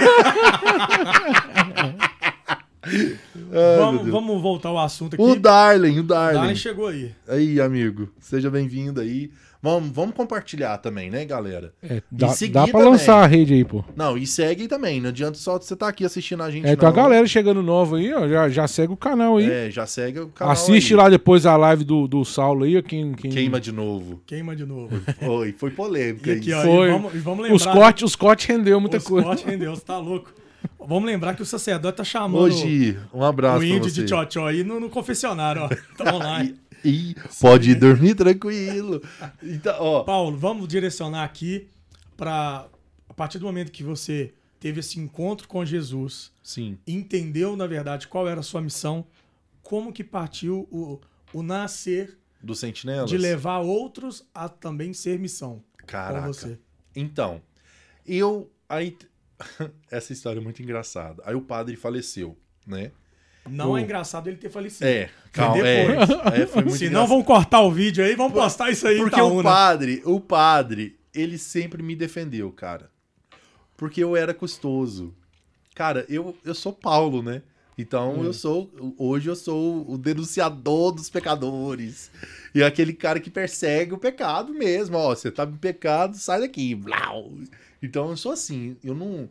Ai, 2.83 3.77
vamos, 3.79 4.09
vamos 4.09 4.41
voltar 4.43 4.69
ao 4.71 4.79
assunto 4.79 5.15
aqui. 5.15 5.23
O 5.23 5.35
Darling, 5.35 5.99
o 5.99 6.03
Darling. 6.03 6.39
Darling 6.39 6.55
chegou 6.57 6.87
aí. 6.87 7.13
Aí, 7.29 7.61
amigo, 7.61 8.09
seja 8.21 8.51
bem-vindo 8.51 9.01
aí. 9.01 9.31
Vamos, 9.63 9.91
vamos 9.91 10.15
compartilhar 10.15 10.79
também, 10.79 11.11
né, 11.11 11.23
galera? 11.27 11.75
É, 11.83 12.03
dá, 12.11 12.29
dá 12.29 12.63
pra 12.63 12.73
também. 12.73 12.83
lançar 12.83 13.23
a 13.23 13.27
rede 13.27 13.53
aí, 13.53 13.63
pô. 13.63 13.85
Não, 13.95 14.17
e 14.17 14.27
segue 14.27 14.67
também. 14.67 15.03
Não 15.03 15.11
adianta 15.11 15.37
só 15.37 15.59
você 15.59 15.75
estar 15.75 15.87
aqui 15.89 16.03
assistindo 16.03 16.43
a 16.43 16.51
gente. 16.51 16.65
É, 16.67 16.75
tem 16.75 16.79
não. 16.79 16.87
uma 16.87 16.93
galera 16.93 17.27
chegando 17.27 17.63
nova 17.63 17.99
aí, 17.99 18.11
ó. 18.13 18.27
Já, 18.27 18.49
já 18.49 18.67
segue 18.67 18.93
o 18.93 18.97
canal 18.97 19.37
aí. 19.37 19.51
É, 19.51 19.71
já 19.71 19.87
segue 19.87 20.21
o 20.21 20.29
canal. 20.29 20.53
Assiste 20.53 20.95
aí. 20.95 20.97
lá 20.97 21.11
depois 21.11 21.45
a 21.45 21.59
live 21.59 21.85
do, 21.85 22.09
do 22.09 22.25
Saulo 22.25 22.65
aí, 22.65 22.79
ó. 22.79 22.83
Quem, 22.83 23.13
quem... 23.13 23.31
Queima 23.31 23.61
de 23.61 23.71
novo. 23.71 24.23
Queima 24.25 24.57
de 24.57 24.65
novo. 24.65 24.99
Foi, 25.21 25.53
foi 25.53 25.71
polêmica 25.71 26.31
E 26.33 26.39
aqui, 26.39 26.53
ó, 26.55 26.63
Foi. 26.63 26.89
E 26.89 26.93
vamos, 26.93 27.15
e 27.15 27.19
vamos 27.19 27.43
lembrar. 27.43 27.57
Os 27.57 27.67
cortes, 27.67 28.03
os 28.05 28.17
cortes 28.17 28.47
rendeu 28.47 28.81
muita 28.81 28.97
os 28.97 29.05
coisa. 29.05 29.27
cortes 29.27 29.45
rendeu, 29.45 29.75
você 29.75 29.85
tá 29.85 29.99
louco. 29.99 30.33
Vamos 30.79 31.05
lembrar 31.05 31.35
que 31.35 31.43
o 31.43 31.47
sacerdote 31.47 31.99
tá 31.99 32.05
chamando 32.05 32.43
Hoje, 32.43 32.99
um 33.13 33.23
abraço 33.23 33.57
o 33.57 33.61
pra 33.61 33.69
índio 33.69 33.91
você. 33.91 34.03
de 34.03 34.07
tchó-tchó 34.07 34.47
aí 34.47 34.65
no, 34.65 34.81
no 34.81 34.89
confessionário, 34.89 35.63
ó. 35.63 35.69
Tá 35.97 36.13
online. 36.15 36.55
E 36.85 37.15
pode 37.41 37.75
dormir 37.75 38.15
tranquilo. 38.15 39.03
Então, 39.43 39.75
ó, 39.79 40.03
Paulo, 40.03 40.37
vamos 40.37 40.69
direcionar 40.69 41.25
aqui 41.25 41.69
para 42.17 42.69
a 43.09 43.15
partir 43.15 43.39
do 43.39 43.47
momento 43.47 43.73
que 43.73 43.83
você 43.83 44.33
teve 44.59 44.81
esse 44.81 45.01
encontro 45.01 45.49
com 45.49 45.65
Jesus, 45.65 46.33
sim. 46.43 46.79
entendeu 46.87 47.57
na 47.57 47.67
verdade 47.67 48.07
qual 48.07 48.29
era 48.29 48.41
a 48.41 48.43
sua 48.43 48.61
missão, 48.61 49.07
como 49.63 49.93
que 49.93 50.05
partiu 50.05 50.69
o, 50.71 51.01
o 51.33 51.43
nascer 51.43 52.19
Do 52.43 52.55
Sentinelas. 52.55 53.09
de 53.09 53.17
levar 53.17 53.59
outros 53.59 54.29
a 54.35 54.49
também 54.49 54.93
ser 54.93 55.19
missão 55.19 55.63
Caraca. 55.87 56.27
você. 56.27 56.59
Então, 56.95 57.43
eu. 58.07 58.51
Aí. 58.69 58.97
Essa 59.91 60.13
história 60.13 60.39
é 60.39 60.43
muito 60.43 60.63
engraçada. 60.63 61.23
Aí 61.25 61.35
o 61.35 61.41
padre 61.41 61.75
faleceu, 61.75 62.37
né? 62.67 62.93
Não 63.49 63.73
O- 63.73 63.79
é 63.79 63.83
engraçado 63.83 64.29
ele 64.29 64.37
ter 64.37 64.51
falecido. 64.51 64.87
É, 64.87 65.09
calma. 65.33 65.67
É, 65.67 65.87
é, 66.43 66.47
foi 66.47 66.63
muito 66.63 66.77
Se 66.77 66.85
não, 66.85 66.91
engraçado. 66.91 67.09
vão 67.09 67.23
cortar 67.23 67.61
o 67.63 67.71
vídeo 67.73 68.05
aí, 68.05 68.15
vão 68.15 68.31
postar 68.31 68.71
isso 68.71 68.87
aí 68.87 68.99
Porque 68.99 69.17
em 69.19 69.23
o 69.23 69.27
Itaúna. 69.27 69.43
padre, 69.43 70.03
o 70.05 70.21
padre, 70.21 70.99
ele 71.15 71.39
sempre 71.39 71.83
me 71.83 71.97
defendeu, 71.97 72.51
cara. 72.53 72.91
Porque 73.77 74.03
eu 74.03 74.15
era 74.15 74.35
custoso. 74.35 75.15
Cara, 75.75 76.05
eu, 76.09 76.37
eu 76.45 76.55
sou 76.55 76.73
Paulo, 76.73 77.23
né? 77.23 77.43
Então 77.79 78.17
Hum. 78.21 78.25
eu 78.25 78.33
sou. 78.35 78.71
Hoje 78.99 79.31
eu 79.31 79.35
sou 79.37 79.91
o 79.91 79.97
denunciador 79.97 80.93
dos 80.93 81.09
pecadores. 81.09 82.11
E 82.55 82.63
aquele 82.63 82.93
cara 82.93 83.19
que 83.19 83.31
persegue 83.31 83.95
o 83.95 83.99
pecado 83.99 84.53
mesmo. 84.53 84.99
Ó, 84.99 85.15
você 85.15 85.31
tá 85.31 85.45
em 85.45 85.57
pecado, 85.57 86.15
sai 86.19 86.41
daqui. 86.41 86.75
Blau. 86.75 87.31
Então 87.83 88.11
eu 88.11 88.17
sou 88.19 88.33
assim. 88.33 88.77
Eu 88.85 88.95
não. 88.95 89.31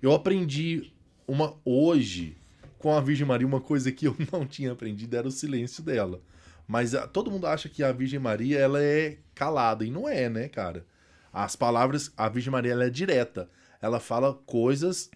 Eu 0.00 0.14
aprendi 0.14 0.90
uma. 1.28 1.54
Hoje, 1.62 2.34
com 2.80 2.92
a 2.96 3.00
Virgem 3.00 3.26
Maria, 3.26 3.46
uma 3.46 3.60
coisa 3.60 3.92
que 3.92 4.06
eu 4.08 4.16
não 4.32 4.46
tinha 4.46 4.72
aprendido 4.72 5.14
era 5.14 5.28
o 5.28 5.30
silêncio 5.30 5.82
dela. 5.82 6.20
Mas 6.66 6.94
ah, 6.94 7.06
todo 7.06 7.30
mundo 7.30 7.46
acha 7.46 7.68
que 7.68 7.82
a 7.82 7.92
Virgem 7.92 8.18
Maria 8.18 8.58
ela 8.58 8.82
é 8.82 9.18
calada. 9.34 9.84
E 9.84 9.90
não 9.90 10.08
é, 10.08 10.28
né, 10.28 10.48
cara? 10.48 10.86
As 11.32 11.54
palavras. 11.54 12.10
A 12.16 12.28
Virgem 12.28 12.50
Maria 12.50 12.72
ela 12.72 12.84
é 12.86 12.90
direta. 12.90 13.48
Ela 13.82 14.00
fala 14.00 14.32
coisas 14.46 15.10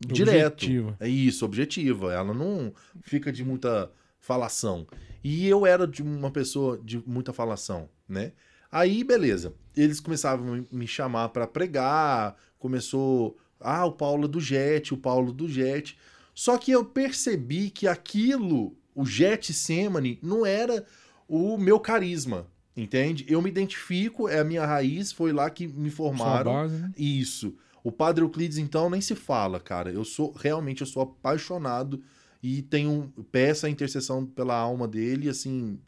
direto. 0.00 0.62
Objetiva. 0.64 0.96
É 0.98 1.08
isso, 1.08 1.44
objetiva. 1.44 2.12
Ela 2.12 2.32
não 2.32 2.72
fica 3.02 3.30
de 3.30 3.44
muita 3.44 3.90
falação. 4.18 4.86
E 5.22 5.46
eu 5.46 5.66
era 5.66 5.86
de 5.86 6.02
uma 6.02 6.30
pessoa 6.30 6.80
de 6.82 7.02
muita 7.06 7.32
falação, 7.32 7.88
né? 8.08 8.32
Aí, 8.70 9.04
beleza. 9.04 9.52
Eles 9.76 10.00
começavam 10.00 10.54
a 10.54 10.74
me- 10.74 10.86
chamar 10.86 11.28
pra 11.28 11.46
pregar, 11.46 12.36
começou, 12.58 13.36
ah, 13.60 13.84
o 13.84 13.92
Paulo 13.92 14.26
do 14.26 14.40
Jet, 14.40 14.94
o 14.94 14.96
Paulo 14.96 15.32
do 15.32 15.48
Jet. 15.48 15.98
Só 16.34 16.56
que 16.58 16.70
eu 16.70 16.84
percebi 16.84 17.70
que 17.70 17.86
aquilo, 17.86 18.76
o 18.94 19.04
Jet 19.04 19.52
Semane, 19.52 20.18
não 20.22 20.46
era 20.46 20.84
o 21.28 21.56
meu 21.56 21.78
carisma. 21.78 22.46
Entende? 22.74 23.26
Eu 23.28 23.42
me 23.42 23.50
identifico, 23.50 24.28
é 24.28 24.38
a 24.38 24.44
minha 24.44 24.64
raiz, 24.64 25.12
foi 25.12 25.30
lá 25.30 25.50
que 25.50 25.66
me 25.66 25.90
formaram. 25.90 26.52
base, 26.52 26.74
né? 26.76 26.92
Isso. 26.96 27.54
O 27.84 27.92
Padre 27.92 28.24
Euclides, 28.24 28.56
então, 28.56 28.88
nem 28.88 29.00
se 29.00 29.14
fala, 29.14 29.60
cara. 29.60 29.90
Eu 29.92 30.04
sou, 30.04 30.32
realmente, 30.32 30.80
eu 30.80 30.86
sou 30.86 31.02
apaixonado 31.02 32.02
e 32.42 32.62
tenho, 32.62 33.12
peço 33.30 33.66
a 33.66 33.70
intercessão 33.70 34.24
pela 34.24 34.54
alma 34.54 34.88
dele, 34.88 35.28
assim, 35.28 35.78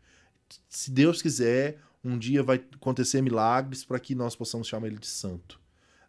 se 0.69 0.91
Deus 0.91 1.23
quiser, 1.23 1.79
um 2.05 2.19
dia 2.19 2.43
vai 2.43 2.63
acontecer 2.75 3.23
milagres 3.23 3.85
para 3.85 3.99
que 3.99 4.15
nós 4.15 4.37
possamos 4.37 4.69
chamar 4.69 4.89
ele 4.89 4.99
de 4.99 5.07
santo, 5.07 5.59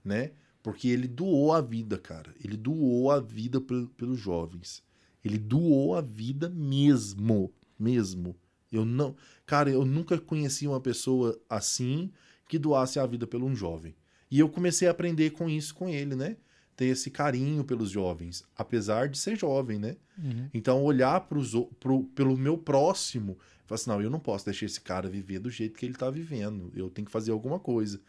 né? 0.04 0.32
Porque 0.66 0.88
ele 0.88 1.08
doou 1.08 1.54
a 1.54 1.62
vida, 1.62 1.96
cara. 1.96 2.34
Ele 2.44 2.58
doou 2.58 3.12
a 3.12 3.20
vida 3.20 3.62
pel- 3.62 3.88
pelos 3.90 4.20
jovens. 4.20 4.82
Ele 5.24 5.38
doou 5.38 5.94
a 5.94 6.02
vida 6.02 6.50
mesmo, 6.50 7.54
mesmo. 7.78 8.36
Eu 8.72 8.84
não, 8.84 9.16
cara, 9.46 9.70
eu 9.70 9.86
nunca 9.86 10.18
conheci 10.18 10.66
uma 10.66 10.82
pessoa 10.82 11.40
assim 11.48 12.10
que 12.50 12.58
doasse 12.58 12.98
a 13.00 13.06
vida 13.06 13.28
pelo 13.28 13.46
um 13.46 13.56
jovem. 13.56 13.94
E 14.32 14.40
eu 14.40 14.50
comecei 14.50 14.88
a 14.88 14.92
aprender 14.92 15.30
com 15.30 15.48
isso 15.48 15.76
com 15.76 15.88
ele, 15.88 16.16
né? 16.16 16.36
Ter 16.76 16.86
esse 16.86 17.12
carinho 17.12 17.64
pelos 17.64 17.92
jovens, 17.92 18.44
apesar 18.58 19.08
de 19.08 19.20
ser 19.20 19.36
jovem, 19.38 19.78
né? 19.78 19.96
Uhum. 20.18 20.50
Então, 20.52 20.84
olhar 20.84 21.28
pros, 21.28 21.52
pro, 21.80 22.06
pelo 22.16 22.36
meu 22.36 22.58
próximo, 22.58 23.38
falar 23.68 23.76
assim, 23.76 23.90
não, 23.92 24.02
eu 24.02 24.10
não 24.10 24.20
posso 24.20 24.46
deixar 24.46 24.66
esse 24.66 24.82
cara 24.82 25.08
viver 25.08 25.38
do 25.38 25.52
jeito 25.52 25.78
que 25.78 25.86
ele 25.86 25.94
tá 25.94 26.10
vivendo, 26.10 26.72
eu 26.76 26.90
tenho 26.90 27.06
que 27.06 27.12
fazer 27.12 27.32
alguma 27.32 27.60
coisa. 27.60 28.02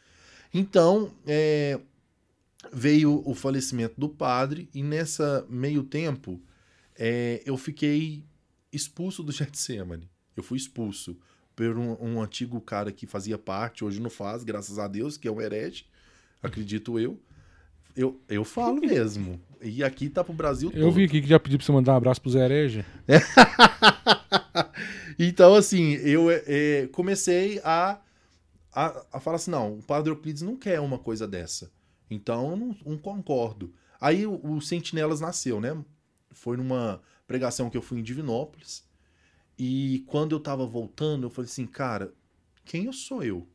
Então, 0.54 1.12
é, 1.26 1.78
veio 2.72 3.22
o 3.24 3.34
falecimento 3.34 3.94
do 3.98 4.08
padre, 4.08 4.68
e 4.74 4.82
nessa 4.82 5.46
meio 5.48 5.82
tempo, 5.82 6.40
é, 6.98 7.42
eu 7.44 7.56
fiquei 7.56 8.24
expulso 8.72 9.22
do 9.22 9.30
Getsemane. 9.32 10.08
Eu 10.36 10.42
fui 10.42 10.58
expulso 10.58 11.16
por 11.54 11.78
um, 11.78 11.96
um 12.00 12.22
antigo 12.22 12.60
cara 12.60 12.92
que 12.92 13.06
fazia 13.06 13.38
parte, 13.38 13.84
hoje 13.84 14.00
não 14.00 14.10
faz, 14.10 14.44
graças 14.44 14.78
a 14.78 14.86
Deus, 14.86 15.16
que 15.16 15.26
é 15.26 15.32
um 15.32 15.40
herege, 15.40 15.86
acredito 16.42 16.98
eu. 16.98 17.18
Eu, 17.96 18.20
eu 18.28 18.44
falo 18.44 18.78
mesmo. 18.84 19.40
E 19.62 19.82
aqui 19.82 20.10
tá 20.10 20.22
pro 20.22 20.34
Brasil 20.34 20.70
todo. 20.70 20.78
Eu 20.78 20.92
vi 20.92 21.04
aqui 21.04 21.22
que 21.22 21.28
já 21.28 21.40
pedi 21.40 21.56
pra 21.56 21.64
você 21.64 21.72
mandar 21.72 21.94
um 21.94 21.96
abraço 21.96 22.20
pros 22.20 22.34
hereges. 22.34 22.84
então, 25.18 25.54
assim, 25.54 25.94
eu 25.94 26.30
é, 26.30 26.42
é, 26.46 26.86
comecei 26.88 27.58
a, 27.64 27.98
a, 28.70 29.06
a 29.14 29.20
falar 29.20 29.36
assim: 29.36 29.50
não, 29.50 29.78
o 29.78 29.82
Padre 29.82 30.10
Euclides 30.10 30.42
não 30.42 30.56
quer 30.56 30.78
uma 30.78 30.98
coisa 30.98 31.26
dessa. 31.26 31.70
Então, 32.10 32.50
eu 32.50 32.56
não, 32.56 32.76
não 32.84 32.98
concordo. 32.98 33.72
Aí 34.00 34.26
o, 34.26 34.40
o 34.44 34.60
Sentinelas 34.60 35.20
nasceu, 35.20 35.60
né? 35.60 35.76
Foi 36.30 36.56
numa 36.56 37.00
pregação 37.26 37.68
que 37.70 37.76
eu 37.76 37.82
fui 37.82 37.98
em 37.98 38.02
Divinópolis. 38.02 38.86
E 39.58 40.04
quando 40.06 40.34
eu 40.34 40.40
tava 40.40 40.66
voltando, 40.66 41.24
eu 41.26 41.30
falei 41.30 41.50
assim: 41.50 41.66
cara, 41.66 42.12
quem 42.64 42.84
eu 42.84 42.92
sou 42.92 43.22
eu? 43.22 43.48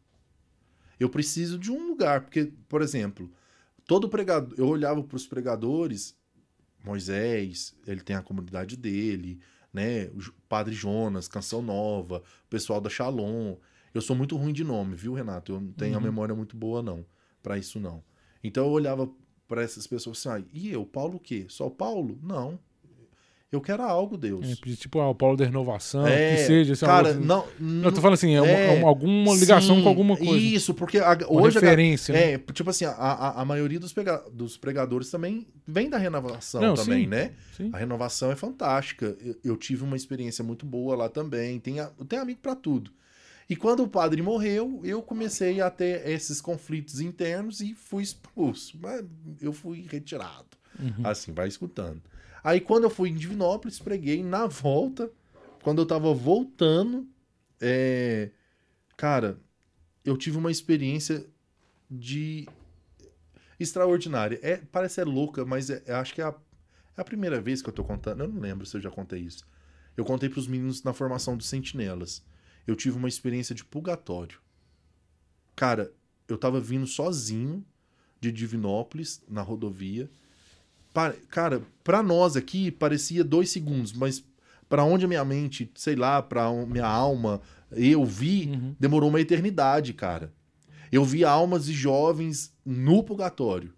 Eu 0.99 1.09
preciso 1.09 1.57
de 1.57 1.71
um 1.71 1.87
lugar. 1.87 2.21
Porque, 2.21 2.51
por 2.67 2.81
exemplo, 2.81 3.31
todo 3.85 4.09
pregador. 4.09 4.53
Eu 4.57 4.67
olhava 4.67 5.01
para 5.03 5.15
os 5.15 5.27
pregadores, 5.27 6.17
Moisés, 6.83 7.75
ele 7.85 8.01
tem 8.01 8.15
a 8.15 8.21
comunidade 8.21 8.75
dele 8.75 9.39
né? 9.73 10.07
O 10.07 10.31
Padre 10.49 10.73
Jonas, 10.73 11.27
Canção 11.27 11.61
Nova, 11.61 12.17
o 12.45 12.47
pessoal 12.49 12.81
da 12.81 12.89
Shalom. 12.89 13.55
Eu 13.93 14.01
sou 14.01 14.15
muito 14.15 14.35
ruim 14.35 14.53
de 14.53 14.63
nome, 14.63 14.95
viu, 14.95 15.13
Renato? 15.13 15.53
Eu 15.53 15.61
não 15.61 15.71
tenho 15.71 15.95
a 15.95 15.97
Uhum. 15.97 16.03
memória 16.03 16.35
muito 16.35 16.55
boa, 16.57 16.81
não, 16.81 17.05
para 17.41 17.57
isso 17.57 17.79
não. 17.79 18.03
Então 18.43 18.65
eu 18.65 18.71
olhava 18.71 19.09
para 19.47 19.61
essas 19.63 19.85
pessoas 19.87 20.17
assim, 20.25 20.29
ah, 20.29 20.43
e 20.53 20.71
eu, 20.71 20.85
Paulo 20.85 21.17
o 21.17 21.19
quê? 21.19 21.45
Só 21.49 21.67
o 21.67 21.71
Paulo? 21.71 22.17
Não. 22.23 22.57
Eu 23.51 23.59
quero 23.59 23.83
algo, 23.83 24.15
Deus. 24.17 24.49
É, 24.65 24.75
tipo, 24.77 24.97
ah, 25.01 25.09
o 25.09 25.13
Paulo 25.15 25.35
da 25.35 25.43
Renovação, 25.43 26.07
É, 26.07 26.31
que 26.31 26.37
seja. 26.45 26.71
assim, 26.71 26.85
cara, 26.85 27.09
algo 27.09 27.19
não, 27.25 27.45
Não, 27.59 27.83
eu 27.89 27.91
tô 27.91 27.99
falando 27.99 28.13
assim, 28.13 28.33
é, 28.33 28.39
é, 28.39 28.75
é 28.77 28.79
uma- 28.79 28.87
alguma 28.87 29.33
ligação 29.35 29.75
sim, 29.75 29.83
com 29.83 29.89
alguma 29.89 30.15
coisa. 30.15 30.37
Isso, 30.37 30.73
porque 30.73 30.99
a- 30.99 31.17
hoje 31.27 31.57
a, 31.57 31.61
referência, 31.61 32.13
né? 32.13 32.31
é, 32.31 32.37
tipo 32.37 32.69
assim, 32.69 32.85
a, 32.85 32.91
a, 32.91 33.41
a 33.41 33.43
maioria 33.45 33.77
dos, 33.77 33.91
prega- 33.91 34.23
dos 34.31 34.55
pregadores 34.55 35.09
também 35.11 35.45
vem 35.67 35.89
da 35.89 35.97
renovação 35.97 36.61
Não, 36.61 36.75
também, 36.75 37.03
sim. 37.03 37.07
né? 37.09 37.33
Sim. 37.57 37.69
A 37.73 37.77
renovação 37.77 38.31
é 38.31 38.37
fantástica. 38.37 39.17
Eu, 39.19 39.35
eu 39.43 39.57
tive 39.57 39.83
uma 39.83 39.97
experiência 39.97 40.45
muito 40.45 40.65
boa 40.65 40.95
lá 40.95 41.09
também. 41.09 41.59
Tem, 41.59 41.81
a- 41.81 41.91
tem 42.07 42.19
amigo 42.19 42.39
pra 42.41 42.55
tudo. 42.55 42.89
E 43.51 43.55
quando 43.57 43.83
o 43.83 43.87
padre 43.89 44.21
morreu, 44.21 44.79
eu 44.81 45.01
comecei 45.01 45.59
a 45.59 45.69
ter 45.69 46.07
esses 46.07 46.39
conflitos 46.39 47.01
internos 47.01 47.59
e 47.59 47.75
fui 47.75 48.01
expulso. 48.01 48.79
Mas 48.81 49.03
eu 49.41 49.51
fui 49.51 49.85
retirado. 49.91 50.47
Uhum. 50.79 51.05
Assim, 51.05 51.33
vai 51.33 51.49
escutando. 51.49 52.01
Aí 52.41 52.61
quando 52.61 52.85
eu 52.85 52.89
fui 52.89 53.09
em 53.09 53.13
Divinópolis, 53.13 53.77
preguei 53.77 54.23
na 54.23 54.47
volta. 54.47 55.11
Quando 55.63 55.81
eu 55.81 55.85
tava 55.85 56.13
voltando, 56.13 57.05
é, 57.59 58.31
cara, 58.95 59.37
eu 60.05 60.15
tive 60.15 60.37
uma 60.37 60.49
experiência 60.49 61.25
de 61.89 62.47
extraordinária. 63.59 64.39
É, 64.41 64.61
parece 64.71 64.95
ser 64.95 65.05
louca, 65.07 65.43
mas 65.43 65.69
é- 65.69 65.83
acho 65.91 66.15
que 66.15 66.21
é 66.21 66.23
a, 66.23 66.33
é 66.95 67.01
a 67.01 67.03
primeira 67.03 67.41
vez 67.41 67.61
que 67.61 67.67
eu 67.67 67.73
tô 67.73 67.83
contando. 67.83 68.21
Eu 68.23 68.29
não 68.29 68.39
lembro 68.39 68.65
se 68.65 68.77
eu 68.77 68.81
já 68.81 68.89
contei 68.89 69.19
isso. 69.19 69.45
Eu 69.97 70.05
contei 70.05 70.29
pros 70.29 70.47
meninos 70.47 70.83
na 70.83 70.93
formação 70.93 71.35
dos 71.35 71.49
sentinelas. 71.49 72.23
Eu 72.67 72.75
tive 72.75 72.97
uma 72.97 73.07
experiência 73.07 73.53
de 73.55 73.63
purgatório. 73.65 74.39
Cara, 75.55 75.91
eu 76.27 76.37
tava 76.37 76.59
vindo 76.59 76.87
sozinho 76.87 77.63
de 78.19 78.31
Divinópolis 78.31 79.21
na 79.27 79.41
rodovia. 79.41 80.09
Pa- 80.93 81.13
Cara, 81.29 81.61
pra 81.83 82.01
nós 82.03 82.35
aqui 82.35 82.71
parecia 82.71 83.23
dois 83.23 83.49
segundos, 83.49 83.93
mas 83.93 84.23
pra 84.69 84.83
onde 84.83 85.05
a 85.05 85.07
minha 85.07 85.25
mente, 85.25 85.71
sei 85.75 85.95
lá, 85.95 86.21
pra 86.21 86.49
on- 86.49 86.65
minha 86.65 86.85
alma, 86.85 87.41
eu 87.71 88.05
vi, 88.05 88.49
Uhum. 88.49 88.75
demorou 88.79 89.09
uma 89.09 89.19
eternidade, 89.21 89.93
cara. 89.93 90.31
Eu 90.91 91.03
vi 91.05 91.23
almas 91.23 91.65
de 91.65 91.73
jovens 91.73 92.53
no 92.65 93.03
purgatório. 93.03 93.73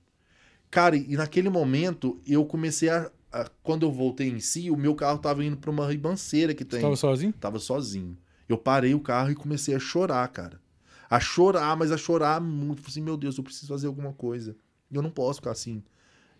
Cara, 0.71 0.95
e 0.97 1.15
naquele 1.15 1.49
momento 1.49 2.19
eu 2.25 2.45
comecei 2.45 2.89
a. 2.89 3.11
a- 3.31 3.49
quando 3.63 3.83
eu 3.83 3.91
voltei 3.91 4.29
em 4.29 4.39
si, 4.39 4.69
o 4.69 4.77
meu 4.77 4.93
carro 4.93 5.17
tava 5.19 5.43
indo 5.43 5.57
pra 5.57 5.71
uma 5.71 5.87
ribanceira 5.89 6.53
que 6.53 6.63
tem. 6.63 6.79
Você 6.79 6.83
tava 6.83 6.95
sozinho? 6.95 7.33
Tava 7.33 7.59
sozinho. 7.59 8.15
Eu 8.53 8.57
parei 8.57 8.93
o 8.93 8.99
carro 8.99 9.31
e 9.31 9.35
comecei 9.35 9.75
a 9.75 9.79
chorar, 9.79 10.27
cara. 10.29 10.61
A 11.09 11.19
chorar, 11.19 11.75
mas 11.77 11.91
a 11.91 11.97
chorar 11.97 12.41
muito. 12.41 12.81
Falei 12.81 12.91
assim, 12.91 13.01
meu 13.01 13.17
Deus, 13.17 13.37
eu 13.37 13.43
preciso 13.43 13.67
fazer 13.67 13.87
alguma 13.87 14.13
coisa. 14.13 14.55
Eu 14.91 15.01
não 15.01 15.09
posso 15.11 15.39
ficar 15.39 15.51
assim. 15.51 15.83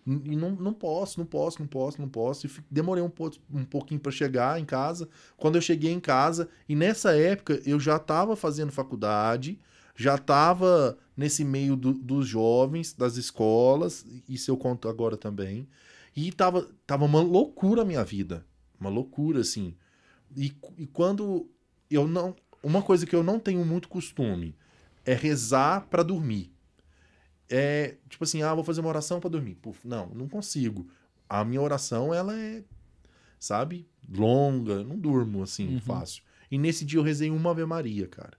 E 0.06 0.36
não, 0.36 0.52
não 0.52 0.74
posso, 0.74 1.18
não 1.20 1.26
posso, 1.26 1.60
não 1.60 1.68
posso, 1.68 2.02
não 2.02 2.10
posso. 2.10 2.46
E 2.46 2.52
demorei 2.70 3.02
um, 3.04 3.10
po 3.10 3.32
um 3.54 3.64
pouquinho 3.64 4.00
para 4.02 4.12
chegar 4.12 4.60
em 4.60 4.66
casa. 4.66 5.08
Quando 5.38 5.56
eu 5.56 5.62
cheguei 5.62 5.92
em 5.92 6.00
casa, 6.00 6.50
e 6.68 6.76
nessa 6.76 7.16
época 7.16 7.62
eu 7.66 7.80
já 7.80 7.96
estava 7.96 8.36
fazendo 8.36 8.72
faculdade, 8.72 9.58
já 9.96 10.16
estava 10.16 10.98
nesse 11.16 11.46
meio 11.46 11.76
do- 11.78 11.94
dos 11.94 12.28
jovens, 12.28 12.94
das 12.94 13.16
escolas, 13.16 14.06
isso 14.28 14.52
eu 14.52 14.58
conto 14.58 14.90
agora 14.90 15.16
também. 15.16 15.68
E 16.16 16.32
tava, 16.32 16.68
tava 16.86 17.06
uma 17.06 17.22
loucura 17.22 17.84
a 17.84 17.86
minha 17.86 18.04
vida. 18.04 18.46
Uma 18.80 18.90
loucura, 18.90 19.40
assim. 19.40 19.74
E, 20.36 20.54
e 20.78 20.86
quando 20.88 21.50
eu 21.90 22.08
não. 22.08 22.36
Uma 22.62 22.82
coisa 22.82 23.06
que 23.06 23.16
eu 23.16 23.24
não 23.24 23.40
tenho 23.40 23.66
muito 23.66 23.90
costume 23.90 24.56
é 25.06 25.14
rezar 25.14 25.88
para 25.90 26.02
dormir. 26.04 26.52
É 27.50 27.98
tipo 28.10 28.24
assim, 28.24 28.42
ah, 28.42 28.54
vou 28.54 28.64
fazer 28.64 28.80
uma 28.80 28.90
oração 28.90 29.20
para 29.20 29.30
dormir. 29.30 29.56
Puf, 29.56 29.86
não, 29.88 30.08
não 30.10 30.28
consigo. 30.30 30.88
A 31.30 31.44
minha 31.44 31.62
oração, 31.62 32.14
ela 32.14 32.38
é, 32.38 32.64
sabe, 33.40 33.88
longa, 34.10 34.84
não 34.84 34.98
durmo 34.98 35.44
assim 35.44 35.74
Uhum. 35.74 35.80
fácil. 35.82 36.24
E 36.50 36.58
nesse 36.58 36.86
dia 36.86 37.00
eu 37.00 37.04
rezei 37.04 37.30
uma 37.30 37.52
Ave 37.52 37.66
Maria, 37.66 38.08
cara. 38.08 38.38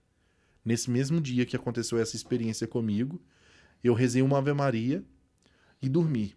Nesse 0.63 0.89
mesmo 0.89 1.21
dia 1.21 1.45
que 1.45 1.55
aconteceu 1.55 1.97
essa 1.99 2.15
experiência 2.15 2.67
comigo, 2.67 3.21
eu 3.83 3.93
rezei 3.93 4.21
uma 4.21 4.37
Ave 4.39 4.53
Maria 4.53 5.03
e 5.81 5.87
dormi. 5.87 6.35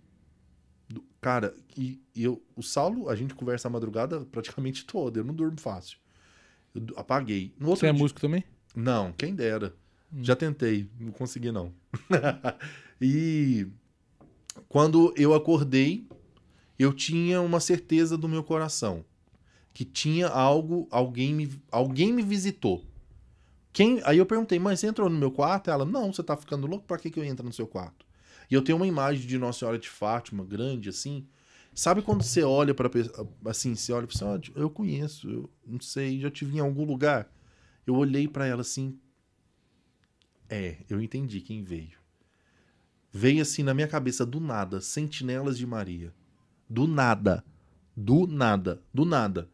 Do- 0.88 1.04
Cara, 1.20 1.54
e, 1.76 2.00
e 2.14 2.24
eu, 2.24 2.42
o 2.54 2.62
Saulo, 2.62 3.08
a 3.08 3.16
gente 3.16 3.34
conversa 3.34 3.68
a 3.68 3.70
madrugada 3.70 4.26
praticamente 4.26 4.84
toda, 4.86 5.20
eu 5.20 5.24
não 5.24 5.34
durmo 5.34 5.58
fácil. 5.58 5.98
Eu 6.88 6.98
apaguei. 6.98 7.52
No 7.58 7.68
outro 7.68 7.80
Você 7.80 7.86
é 7.86 7.92
dia- 7.92 7.98
músico 8.00 8.20
também? 8.20 8.44
não, 8.74 9.12
quem 9.12 9.34
dera. 9.34 9.74
Hum. 10.12 10.22
Já 10.24 10.34
tentei, 10.36 10.88
não 10.98 11.12
consegui 11.12 11.50
não. 11.52 11.72
e 13.00 13.66
quando 14.68 15.12
eu 15.16 15.34
acordei, 15.34 16.06
eu 16.78 16.92
tinha 16.92 17.40
uma 17.40 17.60
certeza 17.60 18.16
do 18.16 18.28
meu 18.28 18.42
coração 18.42 19.04
que 19.74 19.84
tinha 19.84 20.26
algo, 20.28 20.88
alguém 20.90 21.32
me, 21.34 21.50
alguém 21.70 22.12
me 22.12 22.22
visitou. 22.22 22.84
Quem? 23.72 24.00
Aí 24.04 24.18
eu 24.18 24.26
perguntei, 24.26 24.58
mas 24.58 24.80
você 24.80 24.88
entrou 24.88 25.08
no 25.08 25.18
meu 25.18 25.30
quarto? 25.30 25.70
Ela, 25.70 25.84
não, 25.84 26.12
você 26.12 26.22
tá 26.22 26.36
ficando 26.36 26.66
louco? 26.66 26.84
Pra 26.86 26.98
que, 26.98 27.10
que 27.10 27.20
eu 27.20 27.24
entro 27.24 27.46
no 27.46 27.52
seu 27.52 27.66
quarto? 27.66 28.04
E 28.50 28.54
eu 28.54 28.62
tenho 28.62 28.76
uma 28.76 28.86
imagem 28.86 29.24
de 29.26 29.38
Nossa 29.38 29.60
Senhora 29.60 29.78
de 29.78 29.88
Fátima, 29.88 30.44
grande 30.44 30.88
assim. 30.88 31.26
Sabe 31.78 32.02
quando 32.02 32.24
você 32.24 32.42
olha 32.42 32.74
para 32.74 32.90
assim, 33.44 33.76
você 33.76 33.92
olha 33.92 34.08
fala 34.08 34.34
assim, 34.34 34.52
"Ah, 34.56 34.58
eu 34.58 34.68
conheço, 34.68 35.30
eu 35.30 35.48
não 35.64 35.80
sei, 35.80 36.18
já 36.18 36.28
te 36.28 36.44
vi 36.44 36.56
em 36.56 36.60
algum 36.60 36.84
lugar. 36.84 37.32
Eu 37.86 37.94
olhei 37.94 38.26
pra 38.26 38.48
ela 38.48 38.62
assim. 38.62 38.98
É, 40.48 40.78
eu 40.90 41.00
entendi 41.00 41.40
quem 41.40 41.62
veio. 41.62 41.96
Veio 43.12 43.40
assim 43.40 43.62
na 43.62 43.74
minha 43.74 43.86
cabeça 43.86 44.26
do 44.26 44.40
nada, 44.40 44.80
Sentinelas 44.80 45.56
de 45.56 45.68
Maria. 45.68 46.12
Do 46.68 46.88
nada. 46.88 47.44
Do 47.96 48.26
nada, 48.26 48.82
do 48.92 49.04
nada. 49.04 49.48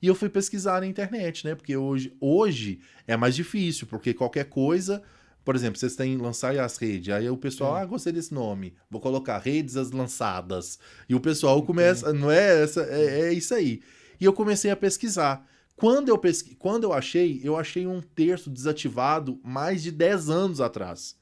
E 0.00 0.06
eu 0.06 0.14
fui 0.14 0.28
pesquisar 0.28 0.80
na 0.80 0.86
internet, 0.86 1.44
né? 1.44 1.56
Porque 1.56 1.76
hoje, 1.76 2.16
hoje 2.20 2.78
é 3.04 3.16
mais 3.16 3.34
difícil, 3.34 3.88
porque 3.88 4.14
qualquer 4.14 4.44
coisa. 4.44 5.02
Por 5.44 5.54
exemplo, 5.54 5.78
vocês 5.78 5.94
têm 5.94 6.16
lançar 6.16 6.58
as 6.58 6.76
redes. 6.78 7.12
Aí 7.14 7.28
o 7.28 7.36
pessoal, 7.36 7.76
É. 7.76 7.82
ah, 7.82 7.84
gostei 7.84 8.12
desse 8.12 8.32
nome. 8.32 8.74
Vou 8.90 9.00
colocar 9.00 9.38
redes 9.38 9.76
as 9.76 9.90
lançadas. 9.90 10.78
E 11.08 11.14
o 11.14 11.20
pessoal 11.20 11.62
começa. 11.62 12.12
Não 12.12 12.30
é 12.30 12.62
essa? 12.62 12.82
É, 12.82 13.20
é 13.28 13.32
isso 13.32 13.54
aí. 13.54 13.82
E 14.20 14.24
eu 14.24 14.32
comecei 14.32 14.70
a 14.70 14.76
pesquisar. 14.76 15.46
Quando 15.76 16.08
eu, 16.08 16.16
pesqui... 16.16 16.54
Quando 16.54 16.84
eu 16.84 16.92
achei, 16.92 17.40
eu 17.44 17.56
achei 17.56 17.86
um 17.86 18.00
terço 18.00 18.48
desativado 18.48 19.38
mais 19.44 19.82
de 19.82 19.90
10 19.90 20.30
anos 20.30 20.60
atrás. 20.60 21.16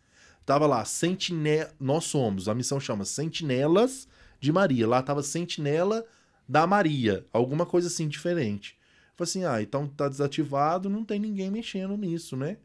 Tava 0.45 0.67
lá, 0.67 0.85
Sentinela. 0.85 1.71
Nós 1.81 2.05
somos, 2.05 2.49
a 2.49 2.55
missão 2.55 2.79
chama 2.79 3.05
Sentinelas 3.05 4.07
de 4.39 4.53
Maria. 4.53 4.87
Lá 4.87 5.03
tava 5.03 5.23
Sentinela 5.23 6.05
da 6.49 6.67
Maria. 6.67 7.27
Alguma 7.33 7.65
coisa 7.67 7.89
assim 7.89 8.07
diferente. 8.07 8.77
Falei 9.17 9.29
assim, 9.29 9.45
ah, 9.45 9.63
então 9.63 9.87
tá 9.89 10.09
desativado, 10.09 10.89
não 10.91 11.05
tem 11.05 11.19
ninguém 11.19 11.51
mexendo 11.51 11.97
nisso, 11.97 12.37
né? 12.37 12.57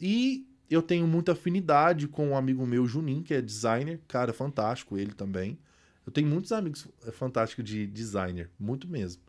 E 0.00 0.46
eu 0.70 0.82
tenho 0.82 1.06
muita 1.06 1.32
afinidade 1.32 2.08
com 2.08 2.28
um 2.30 2.36
amigo 2.36 2.66
meu, 2.66 2.86
Juninho, 2.86 3.22
que 3.22 3.34
é 3.34 3.40
designer. 3.42 4.00
Cara, 4.08 4.32
fantástico 4.32 4.96
ele 4.98 5.12
também. 5.12 5.58
Eu 6.06 6.12
tenho 6.12 6.26
muitos 6.28 6.52
amigos 6.52 6.86
eh, 7.06 7.10
fantásticos 7.10 7.64
de 7.64 7.86
designer, 7.86 8.50
muito 8.58 8.86
mesmo. 8.88 9.22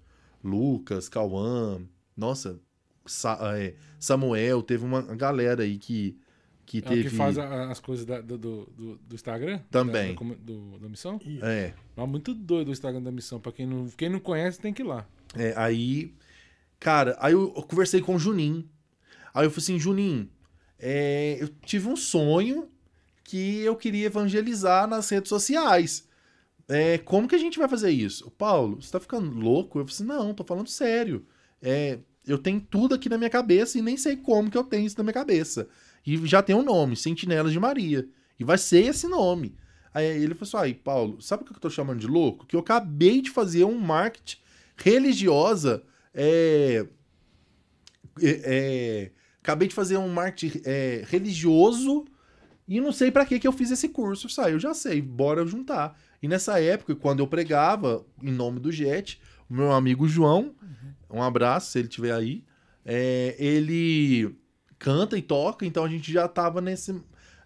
Lucas, 0.43 1.07
Cauã, 1.09 1.81
nossa, 2.15 2.59
Sa- 3.05 3.39
eh, 3.57 3.75
Samuel, 3.99 4.61
teve 4.63 4.83
uma 4.83 5.01
galera 5.15 5.63
aí 5.63 5.77
que, 5.77 6.17
que 6.65 6.77
É 6.79 6.81
o 6.81 6.83
teve. 6.83 7.09
que 7.09 7.15
faz 7.15 7.37
a- 7.37 7.69
as 7.71 7.79
coisas 7.79 8.05
da- 8.05 8.19
do, 8.21 8.37
do, 8.37 8.65
do- 8.97 9.15
Instagram? 9.15 9.59
Também. 9.69 10.15
Da, 10.15 10.21
do- 10.35 10.79
da 10.79 10.89
missão? 10.89 11.19
Isso. 11.23 11.45
É, 11.45 11.73
É 11.95 12.05
muito 12.05 12.33
doido 12.33 12.69
o 12.69 12.71
Instagram 12.71 13.01
da 13.03 13.11
missão. 13.11 13.39
Pra 13.39 13.51
quem 13.51 13.65
não, 13.67 13.87
quem 13.89 14.09
não 14.09 14.19
conhece, 14.19 14.59
tem 14.59 14.73
que 14.73 14.81
ir 14.81 14.85
lá. 14.85 15.07
É, 15.35 15.53
aí, 15.55 16.13
cara, 16.79 17.15
aí 17.19 17.33
eu, 17.33 17.53
eu 17.55 17.63
conversei 17.63 18.01
com 18.01 18.15
o 18.15 18.19
Juninho. 18.19 18.67
Aí 19.33 19.45
eu 19.45 19.51
falei 19.51 19.63
assim, 19.63 19.79
Juninho, 19.79 20.29
é, 20.79 21.37
eu 21.39 21.47
tive 21.65 21.87
um 21.87 21.95
sonho 21.95 22.69
que 23.23 23.59
eu 23.61 23.75
queria 23.75 24.05
evangelizar 24.05 24.87
nas 24.87 25.09
redes 25.09 25.29
sociais. 25.29 26.07
É, 26.67 26.97
como 26.99 27.27
que 27.27 27.35
a 27.35 27.39
gente 27.39 27.57
vai 27.59 27.67
fazer 27.67 27.91
isso? 27.91 28.29
Paulo, 28.31 28.81
você 28.81 28.91
tá 28.91 28.99
ficando 28.99 29.29
louco? 29.37 29.79
Eu 29.79 29.85
falei 29.85 29.95
assim, 29.95 30.03
não, 30.03 30.33
tô 30.33 30.43
falando 30.43 30.67
sério. 30.67 31.25
É, 31.61 31.99
eu 32.27 32.37
tenho 32.37 32.59
tudo 32.59 32.95
aqui 32.95 33.07
na 33.09 33.17
minha 33.17 33.29
cabeça 33.29 33.77
e 33.77 33.81
nem 33.81 33.97
sei 33.97 34.15
como 34.15 34.49
que 34.49 34.57
eu 34.57 34.63
tenho 34.63 34.85
isso 34.85 34.97
na 34.97 35.03
minha 35.03 35.13
cabeça. 35.13 35.67
E 36.05 36.17
já 36.27 36.41
tem 36.41 36.55
um 36.55 36.63
nome, 36.63 36.95
Sentinelas 36.95 37.51
de 37.51 37.59
Maria. 37.59 38.07
E 38.39 38.43
vai 38.43 38.57
ser 38.57 38.85
esse 38.85 39.07
nome. 39.07 39.55
Aí 39.93 40.05
ele 40.05 40.33
falou 40.33 40.59
assim, 40.59 40.69
aí, 40.69 40.73
Paulo, 40.73 41.21
sabe 41.21 41.43
o 41.43 41.45
que 41.45 41.53
eu 41.53 41.59
tô 41.59 41.69
chamando 41.69 41.99
de 41.99 42.07
louco? 42.07 42.45
Que 42.45 42.55
eu 42.55 42.59
acabei 42.59 43.21
de 43.21 43.31
fazer 43.31 43.63
um 43.63 43.79
marketing 43.79 44.37
religiosa. 44.75 45.83
É, 46.13 46.85
é, 48.21 48.41
é, 48.43 49.11
acabei 49.45 49.67
de 49.67 49.75
fazer 49.75 49.97
um 49.97 50.09
marketing 50.09 50.59
é, 50.65 51.03
religioso 51.07 52.05
e 52.67 52.81
não 52.81 52.91
sei 52.91 53.11
pra 53.11 53.25
que 53.27 53.39
que 53.39 53.47
eu 53.47 53.51
fiz 53.51 53.69
esse 53.69 53.87
curso. 53.89 54.27
Sai, 54.27 54.53
eu 54.53 54.59
já 54.59 54.73
sei, 54.73 54.99
bora 54.99 55.45
juntar. 55.45 55.95
E 56.21 56.27
nessa 56.27 56.59
época, 56.59 56.95
quando 56.95 57.19
eu 57.19 57.27
pregava 57.27 58.03
em 58.23 58.31
nome 58.31 58.59
do 58.59 58.71
JET, 58.71 59.21
o 59.47 59.53
meu 59.53 59.71
amigo 59.71 60.07
João, 60.07 60.55
um 61.11 61.21
abraço 61.21 61.71
se 61.71 61.77
ele 61.77 61.87
estiver 61.87 62.11
aí, 62.11 62.43
é, 62.83 63.35
ele 63.37 64.35
canta 64.79 65.15
e 65.15 65.21
toca, 65.21 65.63
então 65.63 65.85
a 65.85 65.87
gente 65.87 66.11
já 66.11 66.27
tava 66.27 66.59
nesse, 66.59 66.99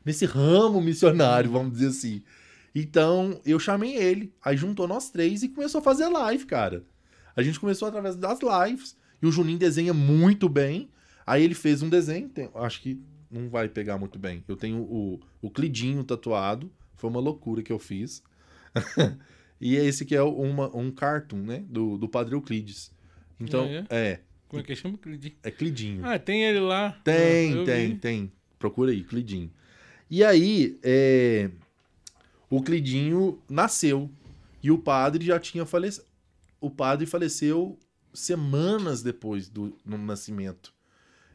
nesse 0.06 0.26
ramo 0.26 0.80
missionário, 0.82 1.52
vamos 1.52 1.74
dizer 1.74 1.88
assim. 1.88 2.24
Então 2.74 3.42
eu 3.46 3.60
chamei 3.60 3.98
ele, 3.98 4.34
aí 4.42 4.56
juntou 4.56 4.88
nós 4.88 5.10
três 5.10 5.44
e 5.44 5.50
começou 5.50 5.80
a 5.80 5.84
fazer 5.84 6.08
live, 6.08 6.46
cara. 6.46 6.86
A 7.36 7.44
gente 7.44 7.60
começou 7.60 7.90
através 7.90 8.16
das 8.16 8.40
lives, 8.40 8.96
e 9.22 9.28
o 9.28 9.32
Juninho 9.32 9.60
desenha 9.60 9.94
muito 9.94 10.48
bem. 10.48 10.90
Aí 11.30 11.44
ele 11.44 11.54
fez 11.54 11.84
um 11.84 11.90
desenho, 11.90 12.28
tem- 12.28 12.50
acho 12.56 12.82
que 12.82 13.00
não 13.30 13.50
vai 13.50 13.70
pegar 13.70 14.00
muito 14.00 14.18
bem. 14.18 14.44
Eu 14.48 14.56
tenho 14.56 14.80
o, 14.82 15.20
o 15.40 15.52
Clidinho 15.52 16.04
tatuado, 16.04 16.72
foi 16.96 17.08
uma 17.08 17.20
loucura 17.20 17.62
que 17.62 17.72
eu 17.72 17.78
fiz. 17.78 18.24
e 19.62 19.76
esse 19.76 20.06
que 20.06 20.16
é 20.16 20.24
uma, 20.24 20.76
um 20.76 20.90
cartoon, 20.90 21.38
né, 21.38 21.64
do, 21.70 22.00
do 22.00 22.10
Padre 22.10 22.34
Euclides. 22.34 22.92
Então, 23.40 23.66
Ah, 23.88 23.96
é, 23.96 24.22
Como 24.48 24.60
é 24.60 24.64
que 24.66 24.76
chama? 24.76 24.98
Clidinho? 24.98 25.36
é 25.44 25.52
Clidinho. 25.52 26.04
Ah, 26.04 26.18
tem 26.18 26.44
ele 26.44 26.60
lá. 26.62 27.00
Tem, 27.04 27.62
Ah, 27.62 27.64
tem, 27.64 27.90
vi. 27.90 27.96
tem. 28.00 28.32
Procura 28.58 28.92
aí, 28.92 29.04
Clidinho. 29.04 29.52
E 30.10 30.24
aí, 30.24 30.80
é, 30.82 31.52
o 32.50 32.60
Clidinho 32.64 33.40
nasceu 33.48 34.10
e 34.64 34.72
o 34.72 34.80
padre 34.80 35.24
já 35.24 35.40
tinha 35.40 35.64
falecido. 35.64 36.08
O 36.60 36.72
padre 36.72 37.06
faleceu 37.06 37.78
semanas 38.12 39.04
depois 39.04 39.48
do 39.48 39.78
nascimento. 39.86 40.74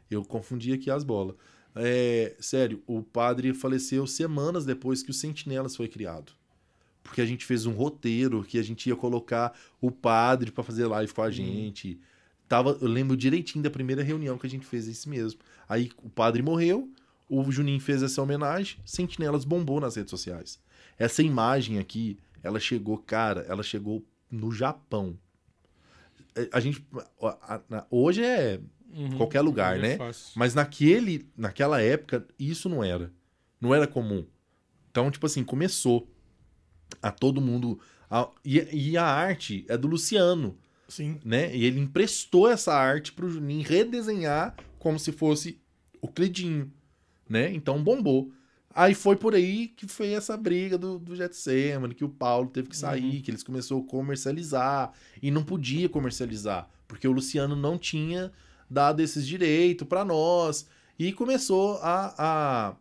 Eu 0.09 0.23
confundi 0.23 0.71
aqui 0.73 0.89
as 0.89 1.03
bolas. 1.03 1.35
É, 1.75 2.35
sério, 2.39 2.81
o 2.87 3.01
padre 3.03 3.53
faleceu 3.53 4.07
semanas 4.07 4.65
depois 4.65 5.03
que 5.03 5.11
o 5.11 5.13
Sentinelas 5.13 5.75
foi 5.75 5.87
criado. 5.87 6.31
Porque 7.03 7.21
a 7.21 7.25
gente 7.25 7.45
fez 7.45 7.65
um 7.65 7.73
roteiro 7.73 8.43
que 8.43 8.57
a 8.57 8.63
gente 8.63 8.87
ia 8.89 8.95
colocar 8.95 9.57
o 9.81 9.91
padre 9.91 10.51
para 10.51 10.63
fazer 10.63 10.85
live 10.87 11.13
com 11.13 11.21
a 11.21 11.29
gente. 11.29 11.99
Tava, 12.47 12.77
eu 12.81 12.87
lembro 12.87 13.17
direitinho 13.17 13.63
da 13.63 13.69
primeira 13.69 14.01
reunião 14.03 14.37
que 14.37 14.47
a 14.47 14.49
gente 14.49 14.65
fez 14.65 14.87
isso 14.87 15.09
mesmo. 15.09 15.39
Aí 15.67 15.91
o 16.03 16.09
padre 16.09 16.41
morreu, 16.41 16.89
o 17.29 17.51
Juninho 17.51 17.79
fez 17.79 18.01
essa 18.03 18.21
homenagem, 18.21 18.77
Sentinelas 18.85 19.43
bombou 19.45 19.79
nas 19.79 19.95
redes 19.95 20.11
sociais. 20.11 20.59
Essa 20.97 21.21
imagem 21.21 21.77
aqui, 21.79 22.17
ela 22.41 22.59
chegou, 22.59 22.97
cara, 22.99 23.41
ela 23.49 23.63
chegou 23.63 24.03
no 24.31 24.51
Japão. 24.51 25.17
É, 26.35 26.47
A 26.51 26.59
gente 26.59 26.85
a- 27.21 27.61
a- 27.71 27.85
hoje 27.89 28.23
é 28.23 28.59
Uhum. 28.95 29.17
qualquer 29.17 29.41
lugar, 29.41 29.77
É 29.77 29.81
né? 29.81 29.97
fácil. 29.97 30.31
Mas 30.35 30.53
naquele, 30.55 31.27
naquela 31.35 31.81
época, 31.81 32.25
isso 32.39 32.69
não 32.69 32.83
era. 32.83 33.11
Não 33.59 33.75
era 33.75 33.85
comum. 33.85 34.25
Então, 34.89 35.11
tipo 35.11 35.25
assim, 35.25 35.43
começou 35.43 36.07
a 37.01 37.11
todo 37.11 37.41
mundo. 37.41 37.79
a- 38.09 38.29
e, 38.45 38.59
e 38.91 38.97
a 38.97 39.03
arte 39.05 39.65
é 39.67 39.75
do 39.77 39.87
Luciano, 39.87 40.57
Sim. 40.87 41.19
né? 41.25 41.53
E 41.55 41.65
ele 41.65 41.79
emprestou 41.79 42.47
essa 42.47 42.73
arte 42.73 43.11
pro 43.11 43.29
Juninho 43.29 43.67
redesenhar 43.67 44.55
como 44.79 44.99
se 44.99 45.11
fosse 45.11 45.59
o 45.99 46.07
Cledinho, 46.07 46.71
né? 47.27 47.51
Então 47.51 47.83
bombou. 47.83 48.31
Aí 48.73 48.93
foi 48.93 49.15
por 49.15 49.33
aí 49.33 49.69
que 49.69 49.87
foi 49.87 50.09
essa 50.09 50.37
briga 50.37 50.77
do, 50.77 50.99
do 50.99 51.15
Getsemane, 51.15 51.95
que 51.95 52.03
o 52.05 52.09
Paulo 52.09 52.49
teve 52.49 52.69
que 52.69 52.77
sair, 52.77 53.21
que 53.21 53.31
eles 53.31 53.41
começaram 53.41 53.81
a 53.81 53.85
comercializar 53.87 54.91
e 55.21 55.31
não 55.31 55.43
podia 55.43 55.89
comercializar, 55.89 56.69
porque 56.87 57.07
o 57.07 57.11
Luciano 57.11 57.55
não 57.55 57.77
tinha 57.77 58.31
dado 58.69 59.01
esses 59.01 59.25
direitos 59.25 59.87
para 59.87 60.03
nós. 60.05 60.65
E 60.97 61.11
começou 61.11 61.77
a, 61.81 62.13
a 62.17 62.75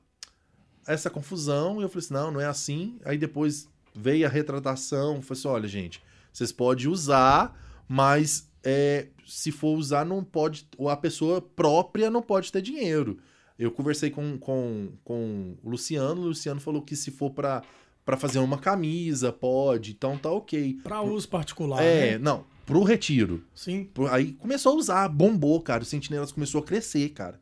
essa 0.86 1.10
confusão, 1.10 1.80
e 1.80 1.82
eu 1.82 1.88
falei 1.88 2.04
assim, 2.04 2.14
não, 2.14 2.30
não 2.30 2.40
é 2.40 2.46
assim. 2.46 2.98
Aí 3.04 3.18
depois 3.18 3.68
veio 3.94 4.26
a 4.26 4.30
retratação, 4.30 5.22
falei 5.22 5.38
assim, 5.40 5.48
olha, 5.48 5.68
gente, 5.68 6.02
vocês 6.32 6.52
podem 6.52 6.88
usar, 6.88 7.58
mas 7.88 8.48
é, 8.62 9.08
se 9.26 9.50
for 9.50 9.76
usar, 9.76 10.04
não 10.04 10.22
pode. 10.22 10.68
ou 10.76 10.88
A 10.88 10.96
pessoa 10.96 11.40
própria 11.40 12.10
não 12.10 12.22
pode 12.22 12.50
ter 12.52 12.62
dinheiro. 12.62 13.18
Eu 13.58 13.70
conversei 13.70 14.10
com, 14.10 14.36
com, 14.38 14.90
com 15.04 15.56
o 15.62 15.70
Luciano, 15.70 16.22
o 16.22 16.26
Luciano 16.26 16.60
falou 16.60 16.82
que 16.82 16.96
se 16.96 17.10
for 17.10 17.30
para 17.30 17.62
para 18.04 18.18
fazer 18.18 18.38
uma 18.38 18.58
camisa, 18.58 19.32
pode, 19.32 19.92
então 19.92 20.18
tá 20.18 20.30
ok. 20.30 20.78
Para 20.82 21.00
uso 21.00 21.26
particular, 21.26 21.82
É, 21.82 22.12
né? 22.12 22.18
não, 22.18 22.44
pro 22.64 22.82
retiro. 22.82 23.44
Sim. 23.54 23.88
Aí 24.10 24.32
começou 24.32 24.72
a 24.72 24.76
usar, 24.76 25.08
bombou, 25.08 25.60
cara. 25.60 25.82
O 25.82 25.86
Sentinelas 25.86 26.32
começou 26.32 26.60
a 26.60 26.64
crescer, 26.64 27.10
cara. 27.10 27.40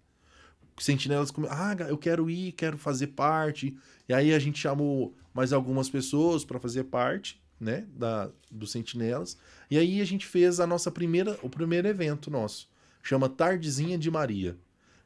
O 0.76 0.82
Sentinelas 0.82 1.30
come... 1.30 1.46
ah, 1.50 1.76
eu 1.88 1.98
quero 1.98 2.30
ir, 2.30 2.52
quero 2.52 2.78
fazer 2.78 3.08
parte. 3.08 3.76
E 4.08 4.14
aí 4.14 4.32
a 4.32 4.38
gente 4.38 4.58
chamou 4.58 5.14
mais 5.34 5.52
algumas 5.52 5.88
pessoas 5.88 6.44
para 6.44 6.58
fazer 6.58 6.84
parte, 6.84 7.40
né, 7.58 7.86
da 7.94 8.30
do 8.50 8.66
Sentinelas. 8.66 9.38
E 9.70 9.78
aí 9.78 10.00
a 10.00 10.04
gente 10.04 10.26
fez 10.26 10.60
a 10.60 10.66
nossa 10.66 10.90
primeira, 10.90 11.38
o 11.42 11.48
primeiro 11.48 11.88
evento 11.88 12.30
nosso, 12.30 12.68
chama 13.02 13.28
Tardezinha 13.28 13.96
de 13.96 14.10
Maria. 14.10 14.56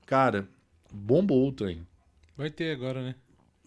Cara, 0.04 0.48
bombou 0.92 1.48
o 1.48 1.52
trem. 1.52 1.86
Vai 2.36 2.50
ter 2.50 2.74
agora, 2.74 3.02
né? 3.02 3.14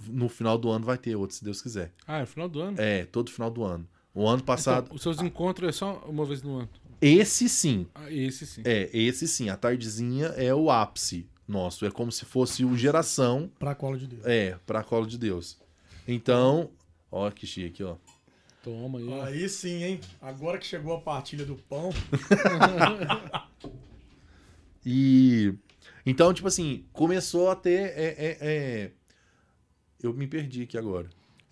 No 0.08 0.30
final 0.30 0.58
do 0.58 0.70
ano 0.70 0.86
vai 0.86 0.98
ter 0.98 1.16
outro, 1.16 1.36
se 1.36 1.44
Deus 1.44 1.62
quiser. 1.62 1.92
Ah, 2.08 2.20
é 2.20 2.26
final 2.26 2.48
do 2.48 2.62
ano? 2.62 2.80
É, 2.80 3.06
todo 3.06 3.32
final 3.32 3.50
do 3.50 3.64
ano. 3.64 3.88
O 4.14 4.28
ano 4.28 4.44
passado, 4.44 4.86
Então, 4.86 4.96
os 4.96 5.02
seus 5.02 5.22
encontros 5.22 5.70
é 5.70 5.72
só 5.72 6.04
uma 6.08 6.26
vez 6.26 6.42
no 6.42 6.58
ano. 6.58 6.70
esse 7.02 7.48
sim, 7.48 7.88
Ah, 7.96 8.12
esse 8.12 8.46
sim. 8.46 8.62
É, 8.66 8.90
esse 8.92 9.28
sim, 9.28 9.50
a 9.50 9.56
tardezinha 9.56 10.28
é 10.36 10.54
o 10.54 10.70
ápice 10.72 11.28
nosso. 11.48 11.86
É 11.86 11.92
como 11.92 12.12
se 12.12 12.26
fosse 12.26 12.66
o 12.66 12.76
geração, 12.78 13.50
Para 13.60 13.74
colo 13.76 13.98
de 13.98 14.08
Deus. 14.08 14.26
é, 14.26 14.58
pra 14.66 14.84
colo 14.84 15.06
de 15.06 15.18
Deus. 15.18 15.58
Então, 16.08 16.70
ó 17.12 17.30
que 17.32 17.46
chique, 17.48 17.84
ó. 17.84 17.96
Toma 18.64 19.00
aí. 19.00 19.08
ó. 19.08 19.24
Aí 19.24 19.48
sim, 19.50 19.84
hein? 19.84 20.00
Agora 20.22 20.58
que 20.58 20.66
chegou 20.66 20.94
a 20.94 21.00
partilha 21.00 21.46
do 21.46 21.56
pão. 21.56 21.92
E 24.86 25.54
então, 26.06 26.34
tipo 26.34 26.48
assim, 26.48 26.86
começou 26.94 27.50
a 27.50 27.56
ter. 27.56 27.92
é, 27.96 28.16
é, 28.18 28.38
é, 28.42 28.92
Eu 30.02 30.14
me 30.14 30.26
perdi 30.28 30.64
aqui 30.64 30.78
agora. 30.78 31.10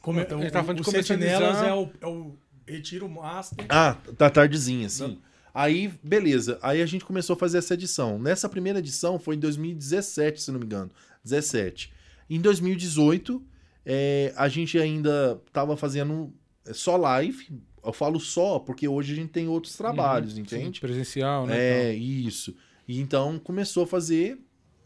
É, 0.07 0.09
Ele 0.33 0.47
o, 0.47 0.51
tá 0.51 0.61
falando 0.63 0.79
o 0.79 0.81
de 0.81 0.83
comercializar. 0.83 1.39
Sentinelas 1.41 1.67
é 1.67 1.73
o, 1.73 1.91
é 2.01 2.07
o 2.07 2.33
Retiro 2.67 3.07
Master. 3.09 3.65
Ah, 3.69 3.97
da 4.17 4.29
tardezinha, 4.29 4.89
sim. 4.89 5.17
Aí, 5.53 5.91
beleza. 6.03 6.59
Aí 6.61 6.81
a 6.81 6.85
gente 6.85 7.03
começou 7.05 7.35
a 7.35 7.39
fazer 7.39 7.57
essa 7.57 7.73
edição. 7.73 8.19
Nessa 8.19 8.47
primeira 8.47 8.77
edição 8.79 9.17
foi 9.17 9.35
em 9.35 9.39
2017, 9.39 10.41
se 10.41 10.51
não 10.51 10.59
me 10.59 10.65
engano. 10.65 10.91
17. 11.23 11.91
Em 12.29 12.39
2018, 12.39 13.43
é, 13.85 14.33
a 14.35 14.47
gente 14.47 14.77
ainda 14.77 15.41
tava 15.51 15.75
fazendo 15.75 16.31
é, 16.65 16.73
só 16.73 16.95
live. 16.97 17.47
Eu 17.83 17.93
falo 17.93 18.19
só 18.19 18.59
porque 18.59 18.87
hoje 18.87 19.13
a 19.13 19.15
gente 19.15 19.29
tem 19.29 19.47
outros 19.47 19.75
trabalhos, 19.75 20.33
Uhum, 20.35 20.41
entende? 20.41 20.77
sim, 20.77 20.81
presencial, 20.81 21.47
né? 21.47 21.57
É, 21.57 21.93
isso. 21.95 22.55
E 22.87 22.99
então 22.99 23.39
começou 23.39 23.83
a 23.83 23.87
fazer 23.87 24.37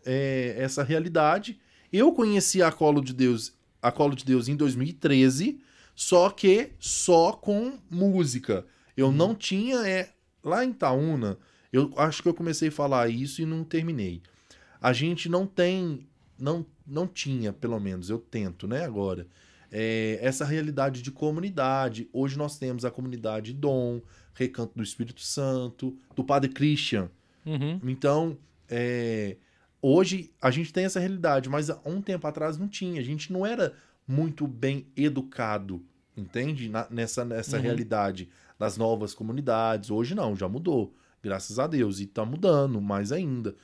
é, 0.05 0.55
essa 0.57 0.83
realidade. 0.83 1.59
Eu 1.91 2.13
conheci 2.13 2.61
a 2.61 2.71
Colo 2.71 3.01
de 3.01 3.13
Deus, 3.13 3.53
a 3.81 3.91
Colo 3.91 4.15
de 4.15 4.23
Deus 4.23 4.47
em 4.47 4.55
2013, 4.55 5.59
só 5.95 6.29
que 6.29 6.71
só 6.79 7.31
com 7.33 7.79
música. 7.89 8.65
Eu 8.95 9.11
não 9.11 9.35
tinha 9.35 9.87
é 9.87 10.13
lá 10.43 10.65
em 10.65 10.73
Taúna, 10.73 11.37
eu 11.71 11.91
acho 11.97 12.21
que 12.21 12.29
eu 12.29 12.33
comecei 12.33 12.69
a 12.69 12.71
falar 12.71 13.09
isso 13.09 13.41
e 13.41 13.45
não 13.45 13.63
terminei. 13.63 14.21
A 14.81 14.93
gente 14.93 15.29
não 15.29 15.45
tem, 15.45 16.07
não 16.39 16.65
não 16.85 17.07
tinha, 17.07 17.53
pelo 17.53 17.79
menos 17.79 18.09
eu 18.09 18.17
tento, 18.19 18.67
né, 18.67 18.83
agora. 18.83 19.27
é, 19.71 20.19
essa 20.21 20.43
realidade 20.43 21.01
de 21.01 21.11
comunidade. 21.11 22.09
Hoje 22.11 22.37
nós 22.37 22.57
temos 22.59 22.83
a 22.83 22.91
comunidade 22.91 23.53
Dom, 23.53 24.01
Recanto 24.33 24.73
do 24.75 24.83
Espírito 24.83 25.21
Santo, 25.21 25.97
do 26.15 26.23
Padre 26.23 26.49
Christian. 26.49 27.09
Uhum. 27.45 27.79
Então, 27.85 28.37
é, 28.67 29.37
hoje 29.81 30.33
a 30.41 30.51
gente 30.51 30.73
tem 30.73 30.85
essa 30.85 30.99
realidade, 30.99 31.49
mas 31.49 31.69
há 31.69 31.79
um 31.85 32.01
tempo 32.01 32.27
atrás 32.27 32.57
não 32.57 32.67
tinha. 32.67 32.99
A 32.99 33.03
gente 33.03 33.31
não 33.31 33.45
era 33.45 33.73
muito 34.07 34.47
bem 34.47 34.87
educado, 34.95 35.83
entende? 36.15 36.69
Na- 36.69 36.87
nessa 36.89 37.23
nessa 37.25 37.57
Uhum. 37.57 37.63
realidade 37.63 38.29
das 38.59 38.77
novas 38.77 39.13
comunidades. 39.13 39.89
Hoje 39.89 40.13
não, 40.15 40.35
já 40.35 40.47
mudou, 40.47 40.93
graças 41.23 41.57
a 41.59 41.67
Deus. 41.67 41.99
E 41.99 42.05
tá 42.05 42.25
mudando 42.25 42.79
mais 42.81 43.11
ainda. 43.11 43.55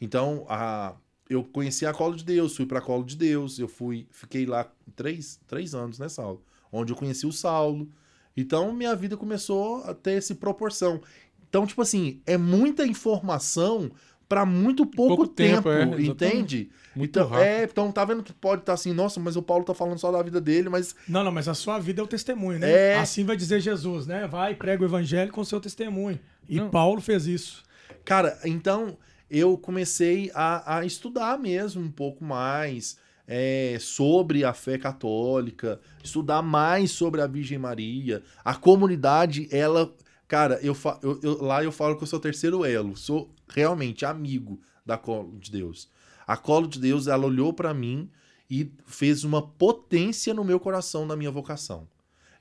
Então, 0.00 0.44
a, 0.48 0.94
eu 1.28 1.42
conheci 1.44 1.86
a 1.86 1.92
Colo 1.92 2.16
de 2.16 2.24
Deus, 2.24 2.56
fui 2.56 2.66
pra 2.66 2.80
Colo 2.80 3.04
de 3.04 3.16
Deus, 3.16 3.58
eu 3.58 3.68
fui, 3.68 4.06
fiquei 4.10 4.44
lá 4.46 4.70
três, 4.94 5.40
três 5.46 5.74
anos 5.74 5.98
nessa 5.98 6.22
aula, 6.22 6.40
onde 6.70 6.92
eu 6.92 6.96
conheci 6.96 7.26
o 7.26 7.32
Saulo. 7.32 7.88
Então, 8.36 8.72
minha 8.72 8.94
vida 8.96 9.16
começou 9.16 9.82
a 9.84 9.94
ter 9.94 10.12
essa 10.18 10.34
proporção. 10.34 11.00
Então, 11.48 11.66
tipo 11.66 11.80
assim, 11.82 12.20
é 12.26 12.36
muita 12.36 12.84
informação 12.84 13.90
pra 14.34 14.44
muito 14.46 14.84
pouco, 14.86 15.16
Pouco 15.16 15.26
tempo, 15.32 15.68
tempo, 15.70 15.94
é, 15.94 16.02
entende? 16.02 16.70
Muito 16.94 17.10
então, 17.18 17.28
rápido. 17.28 17.42
é, 17.46 17.64
então 17.64 17.92
tá 17.92 18.04
vendo 18.04 18.22
que 18.22 18.32
pode 18.32 18.62
estar 18.62 18.72
assim, 18.72 18.92
nossa, 18.92 19.18
mas 19.20 19.36
o 19.36 19.42
Paulo 19.42 19.64
tá 19.64 19.74
falando 19.74 19.98
só 19.98 20.10
da 20.12 20.22
vida 20.22 20.40
dele, 20.40 20.68
mas 20.68 20.94
Não, 21.08 21.22
não, 21.24 21.32
mas 21.32 21.48
a 21.48 21.54
sua 21.54 21.78
vida 21.78 22.00
é 22.00 22.04
o 22.04 22.06
testemunho, 22.06 22.58
né? 22.58 22.70
É. 22.70 22.98
Assim 22.98 23.24
vai 23.24 23.36
dizer 23.36 23.60
Jesus, 23.60 24.06
né? 24.06 24.26
Vai, 24.26 24.54
prega 24.54 24.82
o 24.82 24.86
evangelho 24.86 25.32
com 25.32 25.40
o 25.40 25.44
seu 25.44 25.60
testemunho. 25.60 26.18
E 26.48 26.56
Não. 26.56 26.70
Paulo 26.70 27.00
fez 27.00 27.26
isso. 27.26 27.62
Cara, 28.04 28.38
então 28.44 28.96
eu 29.30 29.56
comecei 29.58 30.30
a, 30.34 30.78
a 30.78 30.84
estudar 30.86 31.38
mesmo 31.38 31.82
um 31.82 31.90
pouco 31.90 32.22
mais 32.24 32.96
é, 33.26 33.76
sobre 33.80 34.44
a 34.44 34.52
fé 34.52 34.76
católica, 34.78 35.80
estudar 36.02 36.42
mais 36.42 36.90
sobre 36.90 37.20
a 37.22 37.26
Virgem 37.26 37.58
Maria. 37.58 38.22
A 38.44 38.54
comunidade, 38.54 39.48
ela. 39.50 39.92
Cara, 40.28 40.58
eu, 40.62 40.74
fa- 40.74 40.98
eu- 41.02 41.18
eu- 41.22 41.42
lá 41.42 41.62
eu 41.64 41.70
falo 41.72 41.96
que 41.96 42.02
eu 42.02 42.06
sou 42.06 42.18
terceiro 42.20 42.64
elo, 42.64 42.96
sou 42.96 43.30
realmente 43.48 44.04
amigo 44.04 44.60
da 44.84 44.96
Colo 44.96 45.36
de 45.38 45.50
Deus. 45.50 45.88
A 46.26 46.36
Colo 46.36 46.66
de 46.66 46.78
Deus, 46.80 47.06
ela 47.06 47.26
olhou 47.26 47.52
pra 47.52 47.72
mim 47.74 48.08
e 48.50 48.70
fez 48.86 49.24
uma 49.24 49.42
potência 49.42 50.32
no 50.34 50.44
meu 50.44 50.58
coração, 50.60 51.04
na 51.06 51.16
minha 51.16 51.30
vocação. 51.30 51.86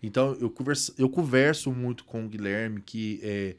Então, 0.01 0.36
eu 0.39 0.49
converso, 0.49 0.93
eu 0.97 1.10
converso 1.10 1.72
muito 1.72 2.04
com 2.04 2.26
o 2.26 2.30
Guilherme, 2.30 2.82
que 2.82 3.20
é 3.24 3.56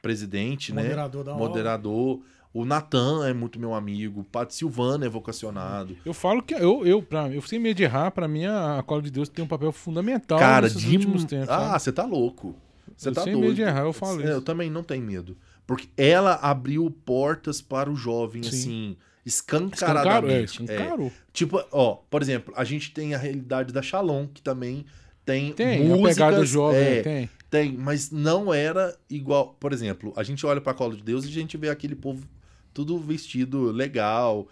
presidente, 0.00 0.72
né? 0.72 0.82
Moderador 0.82 1.24
da 1.24 1.32
obra. 1.34 1.46
moderador. 1.48 2.20
O 2.54 2.64
Natan 2.66 3.26
é 3.26 3.32
muito 3.32 3.58
meu 3.58 3.72
amigo. 3.74 4.20
O 4.20 4.24
Padre 4.24 4.54
Silvano 4.54 5.04
é 5.04 5.08
vocacionado. 5.08 5.96
Eu 6.04 6.12
falo 6.12 6.42
que 6.42 6.52
eu, 6.54 6.84
eu, 6.86 7.02
pra, 7.02 7.28
eu 7.30 7.40
sem 7.40 7.58
medo 7.58 7.76
de 7.78 7.84
errar, 7.84 8.10
pra 8.10 8.28
mim 8.28 8.44
a, 8.44 8.78
a 8.78 8.82
Cola 8.82 9.00
de 9.00 9.10
Deus 9.10 9.28
tem 9.28 9.42
um 9.44 9.48
papel 9.48 9.72
fundamental 9.72 10.38
Cara, 10.38 10.66
nesses 10.66 10.82
de... 10.82 10.96
últimos 10.96 11.24
tempos. 11.24 11.48
ah, 11.48 11.78
você 11.78 11.90
tá 11.90 12.04
louco. 12.04 12.54
Você 12.94 13.08
Eu 13.08 13.14
tá 13.14 13.22
sem 13.22 13.32
doido. 13.32 13.42
medo 13.44 13.54
de 13.54 13.62
errar, 13.62 13.84
eu 13.84 13.92
falo 13.92 14.20
É, 14.20 14.24
isso. 14.24 14.32
Eu 14.32 14.42
também 14.42 14.70
não 14.70 14.82
tenho 14.82 15.02
medo. 15.02 15.34
Porque 15.66 15.88
ela 15.96 16.34
abriu 16.34 16.90
portas 17.04 17.60
para 17.60 17.90
o 17.90 17.96
jovem, 17.96 18.42
Sim. 18.42 18.48
assim, 18.48 18.96
Escancaro, 19.24 19.70
é, 19.70 19.74
escancaradamente. 19.74 20.60
É. 20.60 20.64
escancaro. 20.64 21.12
Tipo, 21.32 21.64
ó, 21.70 21.94
por 22.10 22.20
exemplo, 22.22 22.52
a 22.56 22.64
gente 22.64 22.92
tem 22.92 23.14
a 23.14 23.18
realidade 23.18 23.72
da 23.72 23.80
Shalom, 23.80 24.26
que 24.26 24.42
também 24.42 24.84
tem, 25.24 25.52
Tem, 25.52 25.84
músicas... 25.84 26.18
a 26.18 26.26
pegada 26.26 26.44
jovem, 26.44 26.80
é, 26.80 27.02
tem. 27.02 27.30
Tem, 27.48 27.72
mas 27.76 28.10
não 28.10 28.52
era 28.52 28.96
igual. 29.08 29.56
Por 29.60 29.72
exemplo, 29.72 30.12
a 30.16 30.22
gente 30.22 30.44
olha 30.44 30.60
pra 30.60 30.74
Cola 30.74 30.96
de 30.96 31.02
Deus 31.02 31.24
e 31.24 31.28
a 31.28 31.30
gente 31.32 31.56
vê 31.56 31.68
aquele 31.68 31.94
povo 31.94 32.26
tudo 32.74 32.98
vestido 32.98 33.70
legal. 33.70 34.48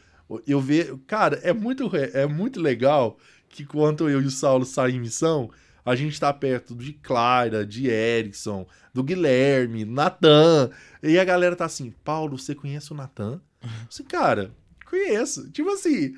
Eu 0.46 0.61
vejo. 0.61 0.98
Cara, 1.06 1.40
é 1.42 1.52
muito, 1.52 1.88
re- 1.88 2.11
é 2.14 2.26
muito 2.26 2.61
legal 2.61 3.18
que 3.48 3.64
quando 3.64 4.08
eu 4.08 4.20
e 4.22 4.26
o 4.26 4.30
Saulo 4.30 4.64
saímos 4.64 4.96
em 4.98 5.00
missão, 5.00 5.50
a 5.85 5.95
gente 5.95 6.18
tá 6.18 6.33
perto 6.33 6.74
de 6.74 6.93
Clara, 6.93 7.64
de 7.64 7.89
Erickson, 7.89 8.66
do 8.93 9.03
Guilherme, 9.03 9.85
Natan. 9.85 10.70
E 11.03 11.18
a 11.18 11.24
galera 11.24 11.57
tá 11.57 11.64
assim: 11.64 11.93
Paulo, 12.05 12.39
você 12.39 12.55
conhece 12.55 12.93
o 12.93 12.97
Natan? 12.97 13.41
Assim, 13.89 14.05
cara, 14.05 14.53
conheço. 14.89 15.51
Tipo 15.51 15.70
assim. 15.70 16.14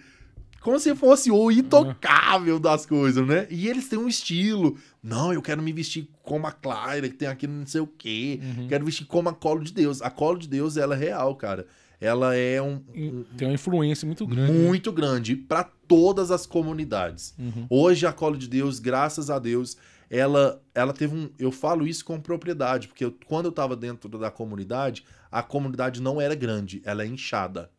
Como 0.60 0.78
se 0.78 0.94
fosse 0.94 1.28
o 1.28 1.50
intocável 1.50 2.60
das 2.60 2.86
coisas, 2.86 3.26
né? 3.26 3.48
E 3.50 3.68
eles 3.68 3.88
têm 3.88 3.98
um 3.98 4.06
estilo. 4.06 4.78
Não, 5.02 5.32
eu 5.32 5.42
quero 5.42 5.60
me 5.60 5.72
vestir 5.72 6.08
como 6.22 6.46
a 6.46 6.52
Clara, 6.52 7.08
que 7.08 7.16
tem 7.16 7.26
aqui 7.26 7.48
não 7.48 7.66
sei 7.66 7.80
o 7.80 7.86
quê. 7.86 8.38
Uhum. 8.40 8.68
Quero 8.68 8.84
vestir 8.84 9.04
como 9.06 9.28
a 9.28 9.34
Colo 9.34 9.64
de 9.64 9.72
Deus. 9.72 10.00
A 10.00 10.08
Colo 10.08 10.38
de 10.38 10.48
Deus, 10.48 10.76
ela 10.76 10.94
é 10.94 10.98
real, 10.98 11.34
cara. 11.34 11.66
Ela 12.02 12.34
é 12.34 12.60
um, 12.60 12.82
um- 12.94 13.24
Tem 13.36 13.46
uma 13.46 13.54
influência 13.54 14.04
muito 14.04 14.26
grande. 14.26 14.50
né? 14.52 14.58
muito 14.66 14.90
grande 14.90 15.36
para 15.36 15.62
todas 15.62 16.32
as 16.32 16.44
comunidades. 16.46 17.32
Uhum. 17.38 17.66
Hoje 17.70 18.04
a 18.06 18.12
Colo 18.12 18.36
de 18.36 18.48
Deus, 18.48 18.80
graças 18.80 19.30
a 19.30 19.38
Deus, 19.38 19.76
ela 20.10 20.60
ela 20.74 20.92
teve 20.92 21.14
um, 21.14 21.30
eu 21.38 21.52
falo 21.52 21.86
isso 21.86 22.04
com 22.04 22.20
propriedade, 22.20 22.88
porque 22.88 23.04
eu- 23.04 23.16
quando 23.26 23.46
eu 23.46 23.52
tava 23.52 23.76
dentro 23.76 24.08
da 24.18 24.30
comunidade, 24.32 25.04
a 25.30 25.44
comunidade 25.44 26.02
não 26.02 26.20
era 26.20 26.34
grande, 26.34 26.82
ela 26.84 27.04
é 27.04 27.06
inchada. 27.06 27.70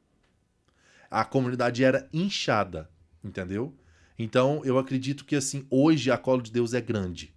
A 1.12 1.26
comunidade 1.26 1.84
era 1.84 2.08
inchada, 2.14 2.90
entendeu? 3.24 3.76
Então, 4.18 4.62
eu 4.64 4.78
acredito 4.80 5.26
que 5.26 5.36
assim, 5.36 5.66
hoje 5.70 6.10
a 6.12 6.18
Colo 6.18 6.42
de 6.42 6.52
Deus 6.52 6.74
é 6.74 6.80
grande. 6.80 7.34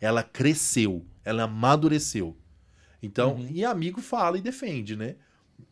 Ela 0.00 0.22
cresceu, 0.22 1.04
ela 1.22 1.42
amadureceu. 1.42 2.36
Então, 3.02 3.34
Uhum. 3.34 3.48
e 3.50 3.64
amigo 3.66 4.00
fala 4.00 4.38
e 4.38 4.40
defende, 4.40 4.96
né? 4.96 5.16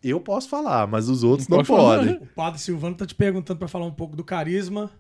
Eu 0.03 0.21
posso 0.21 0.49
falar, 0.49 0.87
mas 0.87 1.09
os 1.09 1.23
outros 1.25 1.49
Não 1.49 1.59
não, 1.59 1.65
pode 1.65 1.79
falar, 1.81 1.99
podem. 1.99 2.13
né? 2.15 2.21
O 2.23 2.27
padre 2.35 2.61
Silvano 2.61 2.95
tá 2.97 3.07
te 3.07 3.15
perguntando 3.15 3.59
pra 3.59 3.69
falar 3.69 3.87
um 3.87 3.93
pouco 3.93 4.17
do 4.17 4.25
carisma 4.25 4.91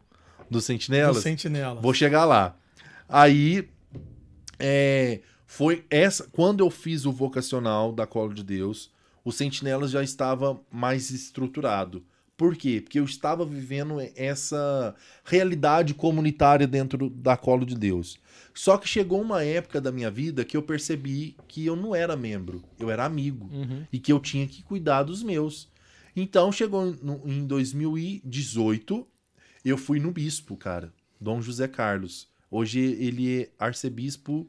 do 0.51 0.61
sentinelas? 0.61 1.19
sentinela. 1.23 1.81
Vou 1.81 1.93
chegar 1.95 2.25
lá. 2.25 2.57
Aí, 3.09 3.69
é, 4.59 5.21
foi 5.47 5.85
essa. 5.91 6.29
Quando 6.33 6.61
eu 6.61 6.71
fiz 6.71 7.07
o 7.07 7.13
vocacional 7.13 7.93
da 7.93 8.07
Colo 8.07 8.35
de 8.35 8.43
Deus, 8.43 8.91
o 9.25 9.33
Sentinelas 9.33 9.91
já 9.91 10.03
estava 10.03 10.61
mais 10.71 11.11
estruturado. 11.11 12.05
Por 12.39 12.57
quê? 12.57 12.81
Porque 12.81 13.01
eu 13.01 13.05
estava 13.05 13.45
vivendo 13.45 13.97
essa 14.15 14.95
realidade 15.25 15.93
comunitária 15.93 16.69
dentro 16.69 17.11
da 17.11 17.37
Colo 17.37 17.67
de 17.67 17.75
Deus. 17.75 18.17
Só 18.55 18.79
que 18.79 18.89
chegou 18.89 19.21
uma 19.21 19.43
época 19.43 19.81
da 19.81 19.91
minha 19.91 20.09
vida 20.11 20.45
que 20.45 20.57
eu 20.57 20.63
percebi 20.63 21.37
que 21.49 21.67
eu 21.67 21.75
não 21.75 21.95
era 21.97 22.17
membro, 22.17 22.63
eu 22.79 22.91
era 22.91 23.05
amigo 23.05 23.51
Uhum. 23.53 23.85
e 23.93 23.99
que 23.99 24.13
eu 24.13 24.21
tinha 24.21 24.47
que 24.47 24.63
cuidar 24.63 25.03
dos 25.03 25.21
meus. 25.23 25.69
Então 26.15 26.51
chegou 26.53 26.97
em 27.27 27.45
2018, 27.45 29.07
eu 29.65 29.77
fui 29.77 29.99
no 29.99 30.13
bispo, 30.13 30.57
cara, 30.57 30.93
Dom 31.21 31.43
José 31.43 31.67
Carlos. 31.67 32.29
Hoje 32.51 32.79
ele 32.79 33.43
é 33.43 33.51
arcebispo. 33.59 34.49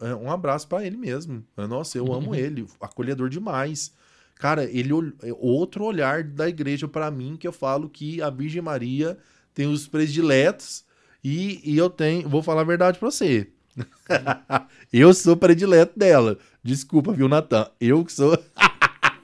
É, 0.00 0.14
Um 0.14 0.30
abraço 0.30 0.66
pra 0.68 0.84
ele 0.84 0.96
mesmo. 0.96 1.44
Nossa, 1.56 1.96
eu 1.98 2.12
amo 2.12 2.34
ele, 2.36 2.66
acolhedor 2.80 3.28
demais. 3.28 3.92
Cara, 4.40 4.64
ele 4.64 4.90
é 5.22 5.34
outro 5.38 5.84
olhar 5.84 6.24
da 6.24 6.48
igreja 6.48 6.88
pra 6.88 7.10
mim 7.10 7.36
que 7.36 7.46
eu 7.46 7.52
falo 7.52 7.90
que 7.90 8.22
a 8.22 8.30
Virgem 8.30 8.62
Maria 8.62 9.18
tem 9.52 9.66
os 9.66 9.86
prediletos 9.86 10.82
e, 11.22 11.60
e 11.62 11.76
eu 11.76 11.90
tenho, 11.90 12.26
vou 12.26 12.42
falar 12.42 12.62
a 12.62 12.64
verdade 12.64 12.98
pra 12.98 13.10
você. 13.10 13.50
eu 14.90 15.12
sou 15.12 15.36
predileto 15.36 15.98
dela. 15.98 16.38
Desculpa, 16.62 17.12
viu, 17.12 17.28
Natan? 17.28 17.70
Eu 17.78 18.02
que 18.02 18.14
sou. 18.14 18.42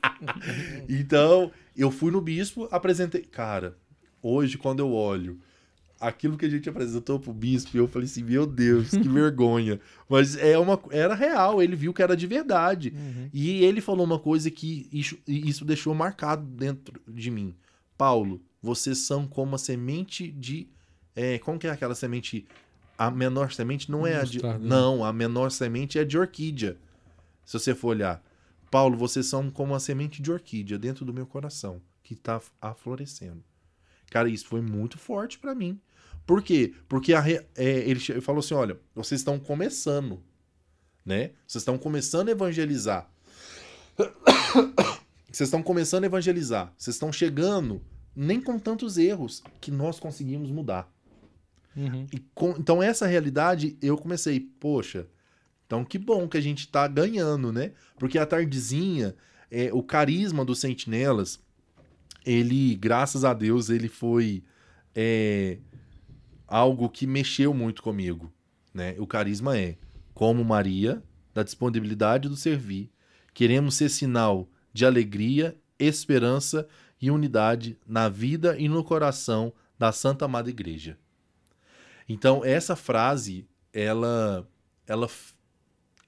então, 0.86 1.50
eu 1.74 1.90
fui 1.90 2.12
no 2.12 2.20
bispo, 2.20 2.68
apresentei. 2.70 3.22
Cara, 3.22 3.74
hoje, 4.22 4.58
quando 4.58 4.80
eu 4.80 4.92
olho 4.92 5.40
aquilo 6.00 6.36
que 6.36 6.46
a 6.46 6.48
gente 6.48 6.68
apresentou 6.68 7.18
pro 7.18 7.32
bispo, 7.32 7.76
eu 7.76 7.88
falei 7.88 8.06
assim: 8.06 8.22
meu 8.22 8.46
Deus, 8.46 8.90
que 8.90 8.98
vergonha. 9.08 9.80
Mas 10.08 10.36
é 10.36 10.58
uma, 10.58 10.80
era 10.90 11.14
real, 11.14 11.62
ele 11.62 11.76
viu 11.76 11.92
que 11.92 12.02
era 12.02 12.16
de 12.16 12.26
verdade. 12.26 12.92
Uhum. 12.94 13.30
E 13.32 13.64
ele 13.64 13.80
falou 13.80 14.04
uma 14.04 14.18
coisa 14.18 14.50
que 14.50 14.88
isso, 14.92 15.18
isso 15.26 15.64
deixou 15.64 15.94
marcado 15.94 16.44
dentro 16.44 17.00
de 17.08 17.30
mim. 17.30 17.54
Paulo, 17.96 18.42
vocês 18.62 18.98
são 18.98 19.26
como 19.26 19.54
a 19.54 19.58
semente 19.58 20.30
de. 20.30 20.68
É, 21.14 21.38
como 21.38 21.58
que 21.58 21.66
é 21.66 21.70
aquela 21.70 21.94
semente? 21.94 22.46
A 22.98 23.10
menor 23.10 23.52
semente 23.52 23.90
não 23.90 24.06
é 24.06 24.16
a 24.16 24.24
de. 24.24 24.42
Né? 24.42 24.58
Não, 24.60 25.04
a 25.04 25.12
menor 25.12 25.50
semente 25.50 25.98
é 25.98 26.04
de 26.04 26.18
orquídea. 26.18 26.76
Se 27.44 27.58
você 27.58 27.74
for 27.74 27.88
olhar, 27.88 28.22
Paulo, 28.70 28.96
vocês 28.96 29.26
são 29.26 29.50
como 29.50 29.72
uma 29.72 29.80
semente 29.80 30.20
de 30.20 30.32
orquídea 30.32 30.78
dentro 30.78 31.04
do 31.04 31.12
meu 31.12 31.26
coração, 31.26 31.80
que 32.02 32.14
tá 32.14 32.40
aflorescendo. 32.60 33.42
Cara, 34.10 34.28
isso 34.28 34.46
foi 34.46 34.60
muito 34.60 34.98
forte 34.98 35.38
para 35.38 35.54
mim. 35.54 35.80
Por 36.26 36.42
quê? 36.42 36.74
Porque 36.88 37.14
a, 37.14 37.24
é, 37.28 37.42
ele 37.56 38.00
falou 38.20 38.40
assim: 38.40 38.54
olha, 38.54 38.78
vocês 38.94 39.20
estão 39.20 39.38
começando, 39.38 40.22
né? 41.04 41.30
Vocês 41.46 41.62
estão 41.62 41.78
começando 41.78 42.28
a 42.28 42.32
evangelizar. 42.32 43.10
Vocês 45.30 45.48
estão 45.48 45.62
começando 45.62 46.04
a 46.04 46.06
evangelizar. 46.06 46.72
Vocês 46.78 46.96
estão 46.96 47.12
chegando 47.12 47.82
nem 48.14 48.40
com 48.40 48.58
tantos 48.58 48.96
erros 48.96 49.42
que 49.60 49.70
nós 49.70 50.00
conseguimos 50.00 50.50
mudar. 50.50 50.90
Uhum. 51.76 52.06
Com, 52.34 52.50
então, 52.52 52.82
essa 52.82 53.06
realidade, 53.06 53.76
eu 53.82 53.98
comecei, 53.98 54.40
poxa, 54.40 55.06
então 55.66 55.84
que 55.84 55.98
bom 55.98 56.26
que 56.26 56.38
a 56.38 56.40
gente 56.40 56.68
tá 56.68 56.88
ganhando, 56.88 57.52
né? 57.52 57.72
Porque 57.98 58.18
a 58.18 58.24
tardezinha, 58.24 59.14
é, 59.50 59.70
o 59.74 59.82
carisma 59.82 60.42
dos 60.42 60.58
sentinelas, 60.58 61.38
ele, 62.24 62.74
graças 62.76 63.22
a 63.22 63.34
Deus, 63.34 63.68
ele 63.68 63.88
foi 63.88 64.42
é, 64.94 65.58
algo 66.46 66.88
que 66.88 67.06
mexeu 67.06 67.52
muito 67.52 67.82
comigo, 67.82 68.32
né? 68.72 68.94
O 68.98 69.06
carisma 69.06 69.56
é, 69.58 69.76
como 70.14 70.44
Maria, 70.44 71.02
da 71.34 71.42
disponibilidade 71.42 72.28
do 72.28 72.36
servir, 72.36 72.90
queremos 73.34 73.74
ser 73.74 73.88
sinal 73.88 74.48
de 74.72 74.86
alegria, 74.86 75.56
esperança 75.78 76.66
e 77.00 77.10
unidade 77.10 77.78
na 77.86 78.08
vida 78.08 78.56
e 78.58 78.68
no 78.68 78.82
coração 78.82 79.52
da 79.78 79.92
Santa 79.92 80.24
Amada 80.24 80.48
Igreja. 80.48 80.98
Então, 82.08 82.44
essa 82.44 82.76
frase, 82.76 83.46
ela, 83.72 84.48
ela 84.86 85.08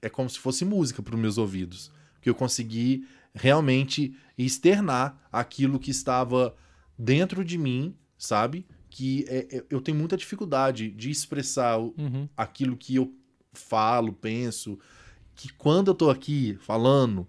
é 0.01 0.09
como 0.09 0.29
se 0.29 0.39
fosse 0.39 0.63
música 0.65 1.03
para 1.03 1.13
os 1.13 1.21
meus 1.21 1.37
ouvidos. 1.37 1.91
Que 2.21 2.29
eu 2.29 2.35
consegui 2.35 3.05
realmente 3.33 4.15
externar 4.37 5.27
aquilo 5.31 5.79
que 5.79 5.91
estava 5.91 6.55
dentro 6.97 7.43
de 7.43 7.57
mim, 7.57 7.95
sabe? 8.17 8.65
Que 8.99 9.23
é, 9.29 9.47
é, 9.57 9.63
eu 9.69 9.79
tenho 9.79 9.97
muita 9.97 10.17
dificuldade 10.17 10.91
de 10.91 11.09
expressar 11.09 11.77
Uhum. 11.79 12.27
aquilo 12.35 12.75
que 12.75 12.95
eu 12.95 13.13
falo, 13.53 14.11
penso. 14.11 14.77
Que 15.35 15.53
quando 15.53 15.87
eu 15.91 15.95
tô 15.95 16.09
aqui 16.09 16.57
falando, 16.59 17.25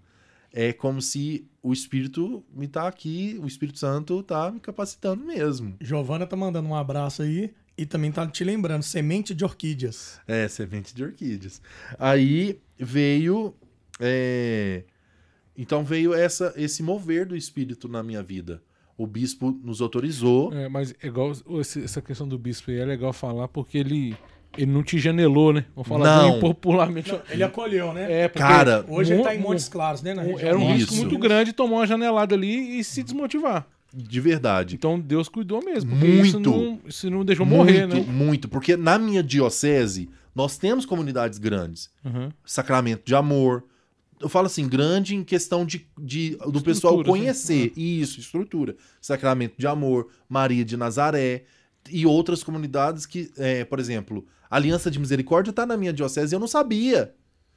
é 0.51 0.73
como 0.73 1.01
se 1.01 1.47
o 1.63 1.71
Espírito 1.71 2.43
me 2.53 2.67
tá 2.67 2.89
aqui, 2.89 3.39
o 3.41 3.47
Espírito 3.47 3.79
Santo 3.79 4.21
tá 4.21 4.51
me 4.51 4.59
capacitando 4.59 5.23
mesmo. 5.23 5.77
Giovana 5.79 6.27
tá 6.27 6.35
mandando 6.35 6.67
um 6.67 6.75
abraço 6.75 7.21
aí 7.21 7.53
e 7.77 7.85
também 7.85 8.11
tá 8.11 8.27
te 8.27 8.43
lembrando, 8.43 8.83
semente 8.83 9.33
de 9.33 9.45
orquídeas. 9.45 10.19
É, 10.27 10.45
semente 10.49 10.93
de 10.93 11.05
orquídeas. 11.05 11.61
Aí 11.97 12.59
veio. 12.77 13.55
é, 13.97 14.83
Então 15.55 15.85
veio 15.85 16.13
essa, 16.13 16.53
esse 16.57 16.83
mover 16.83 17.25
do 17.25 17.35
Espírito 17.35 17.87
na 17.87 18.03
minha 18.03 18.21
vida. 18.21 18.61
O 19.01 19.07
bispo 19.07 19.57
nos 19.63 19.81
autorizou. 19.81 20.53
É, 20.53 20.69
mas 20.69 20.93
é 21.01 21.07
igual 21.07 21.31
esse- 21.59 21.83
essa 21.83 22.01
questão 22.01 22.27
do 22.27 22.37
bispo 22.37 22.69
aí 22.69 22.77
é 22.79 22.85
legal 22.85 23.11
falar 23.11 23.47
porque 23.47 23.77
ele, 23.79 24.15
ele 24.55 24.71
não 24.71 24.83
te 24.83 24.99
janelou, 24.99 25.51
né? 25.51 25.65
Vamos 25.75 25.87
falar 25.87 26.05
Não. 26.17 26.31
bem 26.33 26.39
popularmente. 26.39 27.11
Ele 27.29 27.41
acolheu, 27.43 27.93
né? 27.93 28.21
É, 28.23 28.27
porque 28.27 28.39
Cara, 28.47 28.85
Hoje 28.87 29.13
ele 29.13 29.23
tá 29.23 29.33
em 29.35 29.39
Montes 29.39 29.67
Claros, 29.67 30.03
né? 30.03 30.13
Era 30.39 30.57
um 30.57 30.71
risco 30.73 30.93
muito 30.95 31.17
grande 31.17 31.51
tomar 31.51 31.77
uma 31.77 31.87
janelada 31.87 32.35
ali 32.35 32.79
e 32.79 32.83
se 32.83 33.01
desmotivar. 33.01 33.65
De 33.93 34.19
verdade. 34.21 34.75
Então 34.75 34.99
Deus 34.99 35.27
cuidou 35.27 35.61
mesmo. 35.65 35.95
Muito. 35.95 36.25
Isso 36.27 36.39
não, 36.39 36.79
isso 36.85 37.09
não 37.09 37.25
deixou 37.25 37.45
morrer, 37.45 37.87
muito, 37.87 38.07
né? 38.07 38.13
muito. 38.13 38.47
Porque 38.47 38.77
na 38.77 38.99
minha 38.99 39.23
diocese, 39.23 40.09
nós 40.35 40.57
temos 40.57 40.85
comunidades 40.85 41.39
grandes. 41.39 41.89
Uhum. 42.05 42.29
Sacramento 42.45 43.01
de 43.03 43.15
amor. 43.15 43.63
Eu 44.21 44.29
falo 44.29 44.45
assim, 44.47 44.67
grande 44.67 45.15
em 45.15 45.23
questão 45.23 45.65
de, 45.65 45.87
de- 45.99 46.35
do 46.37 46.61
pessoal 46.61 46.93
Estrutura, 46.93 47.07
conhecer. 47.07 47.73
Isso, 47.75 48.19
estrutura. 48.19 48.75
Sacramento 49.01 49.55
de 49.57 49.65
amor, 49.67 50.07
Maria 50.29 50.63
de 50.63 50.77
Nazaré 50.77 51.43
e 51.89 52.05
outras 52.05 52.43
comunidades 52.43 53.05
que, 53.05 53.31
é, 53.37 53.65
por 53.65 53.79
exemplo, 53.79 54.25
Aliança 54.49 54.91
de 54.91 54.99
Misericórdia 54.99 55.51
tá 55.51 55.65
na 55.65 55.75
minha 55.77 55.91
diocese 55.93 56.33
e 56.33 56.35
eu 56.35 56.39
não 56.39 56.47
sabia. 56.47 57.07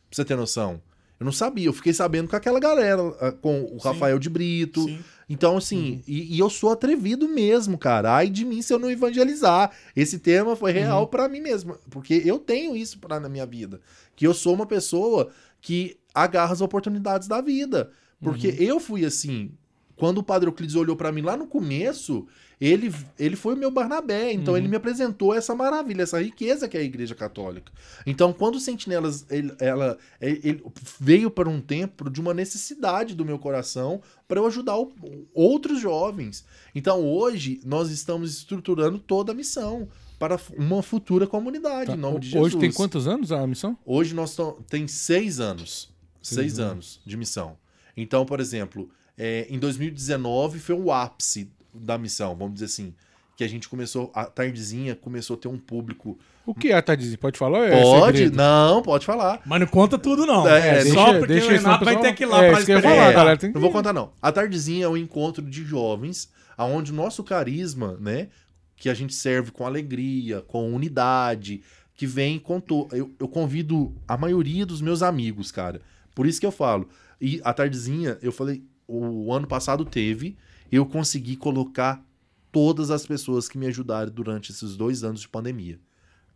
Pra 0.09 0.17
você 0.17 0.25
ter 0.25 0.37
noção. 0.37 0.81
Eu 1.21 1.25
não 1.25 1.33
sabia. 1.33 1.67
Eu 1.67 1.73
fiquei 1.73 1.93
sabendo 1.93 2.29
com 2.29 2.37
aquela 2.37 2.59
galera, 2.59 3.03
ah, 3.21 3.33
com 3.33 3.65
o 3.65 3.81
Sim. 3.81 3.89
Rafael 3.89 4.19
de 4.19 4.29
Brito. 4.31 4.83
Sim. 4.85 4.99
Então, 5.29 5.57
assim, 5.57 6.03
e, 6.07 6.35
e 6.35 6.39
eu 6.39 6.51
sou 6.51 6.71
atrevido 6.71 7.29
mesmo, 7.29 7.79
cara. 7.79 8.15
Ai 8.15 8.29
de 8.29 8.45
mim 8.45 8.61
se 8.63 8.73
eu 8.73 8.79
não 8.79 8.91
evangelizar. 8.91 9.71
Esse 9.97 10.19
tema 10.19 10.55
foi 10.57 10.73
real 10.73 11.07
pra 11.07 11.29
mim 11.29 11.41
mesmo. 11.41 11.77
Porque 11.91 12.23
eu 12.25 12.39
tenho 12.39 12.77
isso 12.77 12.99
pra, 12.99 13.19
na 13.21 13.29
minha 13.29 13.47
vida. 13.47 13.81
Que 14.17 14.27
eu 14.27 14.35
sou 14.35 14.55
uma 14.55 14.67
pessoa 14.67 15.31
que 15.61 15.97
agarra 16.15 16.53
as 16.53 16.61
oportunidades 16.61 17.27
da 17.29 17.41
vida. 17.41 17.91
Porque 18.23 18.55
eu 18.59 18.79
fui 18.81 19.05
assim. 19.05 19.51
Quando 19.97 20.19
o 20.19 20.23
Padre 20.25 20.49
Euclides 20.49 20.75
olhou 20.75 20.97
pra 20.97 21.13
mim 21.13 21.21
lá 21.21 21.37
no 21.37 21.47
começo, 21.47 22.27
ele, 22.61 22.93
ele 23.17 23.37
foi 23.37 23.55
o 23.55 23.57
meu 23.57 23.71
Barnabé. 23.71 24.33
Então, 24.33 24.57
ele 24.57 24.67
me 24.67 24.75
apresentou 24.75 25.33
essa 25.33 25.55
maravilha, 25.55 26.03
essa 26.03 26.21
riqueza 26.21 26.67
que 26.69 26.77
é 26.77 26.81
a 26.81 26.85
Igreja 26.85 27.15
Católica. 27.15 27.71
Então, 28.05 28.33
quando 28.33 28.57
o 28.57 28.61
Sentinelas 28.61 29.25
ele, 29.31 29.55
ela, 29.61 29.97
ele- 30.21 30.41
ele 30.43 30.65
veio 30.99 31.31
para 31.31 31.49
um 31.49 31.61
tempo 31.61 32.11
de 32.11 32.21
uma 32.21 32.35
necessidade 32.35 33.15
do 33.15 33.25
meu 33.25 33.39
coração 33.39 34.01
para 34.27 34.41
eu 34.41 34.47
ajudar 34.49 34.77
o- 34.79 34.93
outros 35.33 35.79
jovens. 35.81 36.45
Então, 36.75 37.01
hoje, 37.07 37.61
nós 37.65 37.89
estamos 37.91 38.37
estruturando 38.37 38.99
toda 38.99 39.31
a 39.31 39.35
missão 39.35 39.89
para 40.19 40.41
uma 40.59 40.83
futura 40.83 41.25
comunidade, 41.25 41.97
Tá. 41.97 42.19
de 42.19 42.31
Jesus. 42.31 42.35
Hoje 42.55 42.59
tem 42.59 42.73
quantos 42.73 43.07
anos 43.07 43.31
a 43.31 43.47
missão? 43.47 43.79
Hoje 43.87 44.13
nós 44.13 44.37
tem 44.69 44.89
seis 44.89 45.39
anos. 45.39 45.94
Seis 46.27 46.53
Seis 46.55 46.59
anos 46.59 47.01
de 47.05 47.17
missão. 47.17 47.57
Então, 47.97 48.25
por 48.27 48.41
exemplo, 48.41 48.89
é, 49.17 49.47
em 49.51 49.59
2019 49.59 50.59
foi 50.59 50.75
o 50.75 50.91
ápice 50.93 51.49
da 51.73 51.97
missão, 51.99 52.35
vamos 52.35 52.55
dizer 52.55 52.67
assim. 52.67 52.95
Que 53.37 53.43
a 53.43 53.49
gente 53.49 53.69
começou, 53.69 54.13
a 54.15 54.27
tardezinha 54.27 54.95
começou 54.95 55.35
a 55.35 55.37
ter 55.37 55.49
um 55.49 55.59
público. 55.59 56.17
O 56.47 56.55
que 56.55 56.69
é 56.69 56.75
a 56.75 56.81
Tadizinha? 56.81 57.19
Pode 57.19 57.37
falar? 57.37 57.67
É 57.67 57.83
pode? 57.83 58.17
segredo? 58.19 58.37
Não, 58.37 58.81
pode 58.81 59.05
falar. 59.05 59.41
Mas 59.45 59.59
não 59.59 59.67
conta 59.67 59.99
tudo, 59.99 60.25
não. 60.25 60.47
É, 60.47 60.69
É, 60.69 60.83
deixa- 60.85 60.95
só 60.95 61.13
porque 61.15 61.27
deixa 61.27 61.47
o 61.49 61.51
Renato 61.51 61.85
vai 61.85 62.01
ter 62.01 62.15
que 62.15 62.23
ir 62.23 62.27
lá 62.27 62.45
É, 62.45 62.51
pra 62.51 62.59
isso 62.59 62.67
que 62.67 62.71
eu 62.71 62.75
ia 62.77 62.79
experimentar. 62.79 63.05
falar, 63.07 63.13
galera. 63.13 63.37
Tem 63.37 63.51
que- 63.51 63.55
Não 63.55 63.61
vou 63.61 63.73
contar, 63.73 63.93
não. 63.93 64.13
A 64.23 64.31
tardezinha 64.31 64.85
é 64.85 64.89
um 64.89 64.97
encontro 64.97 65.43
de 65.45 65.65
jovens, 65.65 66.31
aonde 66.57 66.93
o 66.93 66.95
nosso 66.95 67.25
carisma, 67.25 67.97
né? 68.01 68.29
Que 68.77 68.89
a 68.89 68.95
gente 68.95 69.13
serve 69.13 69.51
com 69.51 69.67
alegria, 69.67 70.41
com 70.43 70.73
unidade, 70.73 71.61
que 71.97 72.07
vem 72.07 72.39
com. 72.39 72.61
To... 72.61 72.87
Eu, 72.93 73.13
eu 73.19 73.27
convido 73.27 73.93
a 74.07 74.17
maioria 74.17 74.65
dos 74.65 74.81
meus 74.81 75.03
amigos, 75.03 75.51
cara. 75.51 75.81
Por 76.15 76.27
isso 76.27 76.41
que 76.41 76.47
eu 76.47 76.53
falo. 76.53 76.89
E 77.21 77.41
a 77.45 77.53
tardezinha, 77.53 78.19
eu 78.23 78.33
falei, 78.33 78.65
o 78.87 79.33
ano 79.33 79.47
passado 79.47 79.85
teve, 79.85 80.37
eu 80.71 80.87
consegui 80.87 81.37
colocar 81.37 82.05
todas 82.53 82.91
as 82.91 83.07
pessoas 83.07 83.49
que 83.49 83.59
me 83.59 83.67
ajudaram 83.67 84.11
durante 84.11 84.53
esses 84.53 84.77
dois 84.77 85.03
anos 85.03 85.21
de 85.21 85.29
pandemia. 85.29 85.81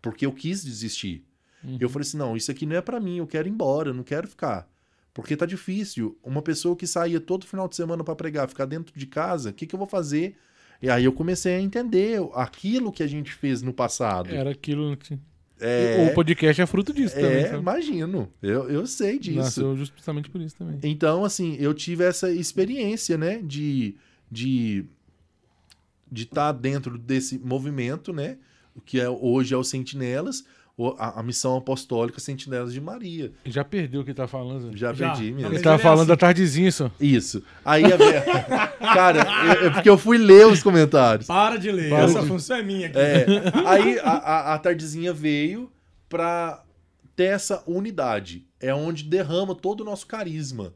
Porque 0.03 0.26
eu 0.26 0.33
quis 0.33 0.64
desistir. 0.64 1.24
Eu 1.81 1.89
falei 1.89 2.07
assim: 2.07 2.16
não, 2.16 2.37
isso 2.37 2.51
aqui 2.51 2.64
não 2.64 2.76
é 2.76 2.81
pra 2.81 3.01
mim, 3.01 3.18
eu 3.18 3.26
quero 3.26 3.49
ir 3.49 3.51
embora, 3.51 3.91
eu 3.91 3.95
não 3.95 4.05
quero 4.05 4.29
ficar. 4.29 4.68
Porque 5.12 5.37
tá 5.37 5.45
difícil. 5.45 6.16
Uma 6.22 6.43
pessoa 6.43 6.76
que 6.76 6.87
saía 6.87 7.20
todo 7.20 7.47
final 7.47 7.68
de 7.68 7.74
semana 7.74 8.05
pra 8.05 8.14
pregar, 8.14 8.49
ficar 8.49 8.66
dentro 8.66 8.97
de 8.97 9.07
casa, 9.07 9.51
o 9.51 9.53
que, 9.53 9.66
que 9.66 9.74
eu 9.74 9.79
vou 9.79 9.89
fazer? 9.89 10.37
E 10.81 10.89
aí 10.89 11.05
eu 11.05 11.12
comecei 11.12 11.57
a 11.57 11.61
entender 11.61 12.20
aquilo 12.35 12.93
que 12.93 13.03
a 13.03 13.07
gente 13.07 13.33
fez 13.33 13.61
no 13.61 13.72
passado. 13.72 14.31
Era 14.31 14.51
aquilo 14.51 14.97
que... 14.97 15.18
É, 15.61 16.09
O 16.11 16.14
podcast 16.14 16.61
é 16.62 16.66
fruto 16.66 16.92
disso 16.92 17.14
também. 17.14 17.38
é 17.38 17.46
sabe? 17.48 17.59
imagino. 17.61 18.28
Eu, 18.42 18.68
eu 18.70 18.86
sei 18.86 19.18
disso. 19.18 19.38
Nasceu 19.38 19.76
justamente 19.76 20.30
por 20.30 20.40
isso 20.40 20.56
também. 20.56 20.78
Então, 20.82 21.24
assim, 21.24 21.56
eu 21.59 21.74
tive 21.74 22.04
essa 22.04 22.30
experiência, 22.30 23.16
né? 23.18 23.40
De 23.42 23.94
de 24.30 24.84
de 26.11 26.22
estar 26.22 26.52
dentro 26.52 26.96
desse 26.96 27.38
movimento, 27.38 28.12
né? 28.12 28.38
O 28.74 28.80
que 28.80 29.00
é, 29.00 29.09
hoje 29.09 29.52
é 29.52 29.56
o 29.56 29.64
Sentinelas, 29.64 30.44
a, 30.99 31.18
a 31.20 31.22
missão 31.22 31.57
apostólica 31.57 32.20
Sentinelas 32.20 32.72
de 32.72 32.81
Maria. 32.81 33.33
Já 33.45 33.64
perdeu 33.64 34.03
o 34.03 34.05
que 34.05 34.14
tá 34.14 34.29
falando. 34.29 34.76
Já, 34.76 34.93
Já. 34.93 35.09
perdi 35.11 35.33
mesmo. 35.33 35.41
Não, 35.43 35.53
Ele 35.53 35.62
tava 35.62 35.74
ele 35.76 35.81
é 35.81 35.83
falando 35.83 36.01
assim. 36.03 36.09
da 36.09 36.16
tardezinha 36.16 36.70
só. 36.70 36.91
Isso. 37.01 37.43
Aí 37.64 37.83
a. 37.85 37.99
Cara, 38.95 39.20
é 39.62 39.66
é 39.66 39.70
porque 39.70 39.91
eu 39.91 39.99
fui 39.99 40.18
ler 40.18 40.47
os 40.47 40.62
comentários. 40.62 41.26
Para 41.26 41.57
de 41.57 41.70
ler. 41.72 41.91
Para 41.91 42.05
Essa 42.05 42.20
de- 42.22 42.29
função 42.29 42.57
é 42.57 42.62
minha 42.62 42.87
aqui. 42.87 42.99
É, 42.99 43.26
aí 43.66 43.99
a, 43.99 44.11
a, 44.11 44.55
a 44.55 44.59
tardezinha 44.59 45.12
veio 45.12 45.70
pra 46.09 46.62
ter 47.16 47.24
essa 47.24 47.62
unidade. 47.66 48.47
É 48.61 48.72
onde 48.74 49.03
derrama 49.05 49.55
todo 49.55 49.81
o 49.81 49.85
nosso 49.85 50.07
carisma. 50.07 50.72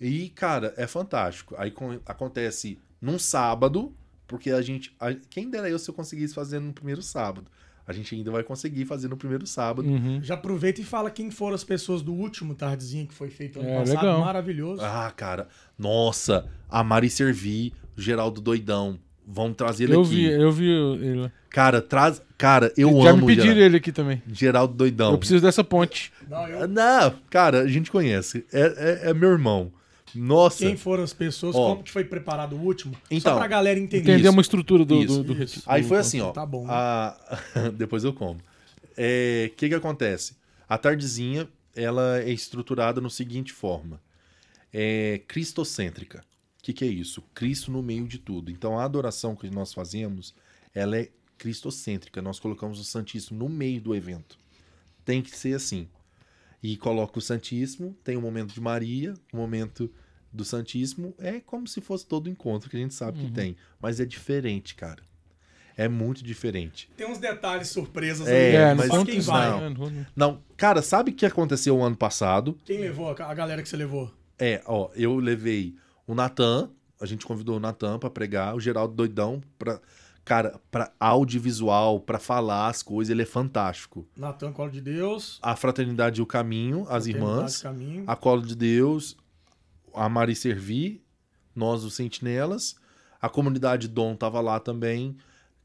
E, 0.00 0.28
cara, 0.30 0.72
é 0.76 0.86
fantástico. 0.86 1.54
Aí 1.58 1.70
com- 1.70 1.98
acontece 2.06 2.78
num 3.00 3.18
sábado, 3.18 3.92
porque 4.26 4.50
a 4.50 4.60
gente. 4.62 4.94
a- 5.00 5.14
quem 5.30 5.48
dera 5.50 5.68
eu 5.70 5.78
se 5.78 5.90
eu 5.90 5.94
conseguisse 5.94 6.34
fazer 6.34 6.58
no 6.60 6.72
primeiro 6.72 7.00
sábado. 7.02 7.50
A 7.88 7.92
gente 7.94 8.14
ainda 8.14 8.30
vai 8.30 8.42
conseguir 8.42 8.84
fazer 8.84 9.08
no 9.08 9.16
primeiro 9.16 9.46
sábado. 9.46 9.88
Uhum. 9.88 10.20
Já 10.22 10.34
aproveita 10.34 10.78
e 10.80 10.84
fala 10.84 11.10
quem 11.10 11.30
foram 11.30 11.54
as 11.54 11.64
pessoas 11.64 12.02
do 12.02 12.12
último 12.12 12.54
tardezinho 12.54 13.06
que 13.06 13.14
foi 13.14 13.30
feito 13.30 13.58
ano 13.58 13.68
É, 13.70 13.78
passado. 13.78 13.96
legal. 13.96 14.20
Maravilhoso. 14.20 14.82
Ah, 14.84 15.10
cara. 15.16 15.48
Nossa, 15.78 16.46
a 16.68 16.84
Mari 16.84 17.08
Servi, 17.08 17.72
o 17.96 18.00
Geraldo 18.00 18.40
Doidão. 18.42 18.98
Vamos 19.26 19.56
trazer 19.56 19.84
ele 19.84 19.94
Eu 19.94 20.02
aqui. 20.02 20.10
vi, 20.10 20.24
eu 20.26 20.52
vi 20.52 20.68
ele. 20.70 21.30
Cara, 21.50 21.80
traz. 21.82 22.22
Cara, 22.36 22.72
eu 22.76 22.90
Já 23.02 23.10
amo 23.10 23.20
me 23.22 23.26
pediram 23.26 23.46
Geraldo, 23.54 23.64
ele 23.64 23.76
aqui 23.78 23.92
também. 23.92 24.22
Geraldo 24.32 24.74
Doidão. 24.74 25.12
Eu 25.12 25.18
preciso 25.18 25.42
dessa 25.42 25.64
ponte. 25.64 26.12
Não, 26.28 26.46
eu- 26.48 26.68
Não, 26.68 27.14
cara, 27.30 27.60
a 27.62 27.66
gente 27.68 27.90
conhece. 27.90 28.44
É, 28.52 29.00
é- 29.06 29.10
é 29.10 29.14
meu 29.14 29.30
irmão. 29.30 29.72
Nossa. 30.14 30.58
Quem 30.58 30.76
foram 30.76 31.02
as 31.04 31.12
pessoas? 31.12 31.54
Ó. 31.56 31.70
como 31.70 31.82
que 31.82 31.90
foi 31.90 32.04
preparado 32.04 32.56
o 32.56 32.60
último? 32.60 32.94
Então, 33.10 33.32
Só 33.32 33.38
pra 33.38 33.46
galera 33.48 33.78
entender. 33.78 34.02
Entender 34.02 34.22
Isso, 34.22 34.30
uma 34.32 34.42
estrutura 34.42 34.84
do, 34.84 34.94
isso, 35.02 35.22
do, 35.22 35.24
do 35.24 35.32
isso. 35.32 35.56
retiro. 35.56 35.62
Aí 35.66 35.82
do- 35.82 35.88
foi 35.88 35.98
assim, 35.98 36.20
ó. 36.20 36.30
Tá 36.32 36.44
bom, 36.46 36.66
né? 36.66 36.72
a- 36.72 37.38
Depois 37.76 38.04
eu 38.04 38.12
como. 38.12 38.40
O 38.40 39.54
que 39.56 39.68
que 39.68 39.74
acontece? 39.74 40.36
A 40.68 40.76
tardezinha, 40.76 41.48
ela 41.74 42.18
é 42.20 42.30
estruturada 42.30 43.00
no 43.00 43.08
seguinte 43.10 43.52
forma. 43.52 44.00
É 44.72 45.20
cristocêntrica. 45.28 46.24
O 46.60 46.62
que 46.62 46.72
que 46.72 46.84
é 46.84 46.88
isso? 46.88 47.22
Cristo 47.34 47.70
no 47.70 47.82
meio 47.82 48.06
de 48.06 48.18
tudo. 48.18 48.50
Então 48.50 48.78
a 48.78 48.84
adoração 48.84 49.34
que 49.36 49.48
nós 49.48 49.72
fazemos, 49.72 50.34
ela 50.74 50.98
é 50.98 51.08
cristocêntrica. 51.38 52.20
Nós 52.20 52.38
colocamos 52.40 52.78
o 52.80 52.84
Santíssimo 52.84 53.38
no 53.38 53.48
meio 53.48 53.80
do 53.80 53.94
evento. 53.94 54.38
Tem 55.04 55.22
que 55.22 55.34
ser 55.36 55.54
assim. 55.54 55.88
E 56.62 56.76
coloca 56.76 57.18
o 57.18 57.22
Santíssimo, 57.22 57.96
tem 58.02 58.16
o 58.16 58.20
momento 58.20 58.52
de 58.52 58.60
Maria, 58.60 59.14
o 59.32 59.36
momento 59.36 59.90
do 60.32 60.44
Santíssimo. 60.44 61.14
É 61.18 61.40
como 61.40 61.66
se 61.68 61.80
fosse 61.80 62.06
todo 62.06 62.28
encontro 62.28 62.68
que 62.68 62.76
a 62.76 62.80
gente 62.80 62.94
sabe 62.94 63.18
que 63.20 63.30
tem. 63.30 63.56
Mas 63.80 64.00
é 64.00 64.04
diferente, 64.04 64.74
cara. 64.74 65.02
É 65.76 65.86
muito 65.88 66.24
diferente. 66.24 66.90
Tem 66.96 67.06
uns 67.08 67.18
detalhes 67.18 67.68
surpresas 67.68 68.26
É, 68.26 68.48
aí. 68.48 68.56
É, 68.56 68.74
mas 68.74 68.88
só 68.88 69.04
quem 69.04 69.20
vai. 69.20 69.48
não. 69.48 69.70
Não- 69.70 70.06
Não, 70.16 70.42
cara, 70.56 70.82
sabe 70.82 71.12
o 71.12 71.14
que 71.14 71.24
aconteceu 71.24 71.76
o 71.78 71.82
ano 71.84 71.96
passado? 71.96 72.58
Quem 72.64 72.80
levou? 72.80 73.08
A 73.08 73.34
galera 73.34 73.62
que 73.62 73.68
você 73.68 73.76
levou? 73.76 74.12
É, 74.36 74.60
ó, 74.66 74.90
eu 74.96 75.16
levei 75.16 75.76
o 76.04 76.14
Natan, 76.16 76.70
a 77.00 77.06
gente 77.06 77.24
convidou 77.24 77.56
o 77.56 77.60
Natan 77.60 77.96
pra 78.00 78.10
pregar, 78.10 78.56
o 78.56 78.60
Geraldo 78.60 78.92
Doidão 78.94 79.40
pra. 79.56 79.80
Cara, 80.28 80.60
pra 80.70 80.92
audiovisual, 81.00 82.00
pra 82.00 82.18
falar 82.18 82.68
as 82.68 82.82
coisas, 82.82 83.10
ele 83.10 83.22
é 83.22 83.24
fantástico. 83.24 84.06
Natan 84.14 84.52
Colo 84.52 84.70
de 84.70 84.82
Deus. 84.82 85.38
A 85.40 85.56
Fraternidade 85.56 86.20
e 86.20 86.22
o 86.22 86.26
Caminho, 86.26 86.86
as 86.90 87.06
irmãs, 87.06 87.62
Caminho. 87.62 88.04
a 88.06 88.14
Colo 88.14 88.42
de 88.42 88.54
Deus, 88.54 89.16
a 89.94 90.06
Mari 90.06 90.34
Servi, 90.36 91.02
nós 91.56 91.82
os 91.82 91.94
Sentinelas, 91.94 92.76
a 93.22 93.30
comunidade 93.30 93.88
Dom 93.88 94.14
tava 94.14 94.38
lá 94.42 94.60
também. 94.60 95.16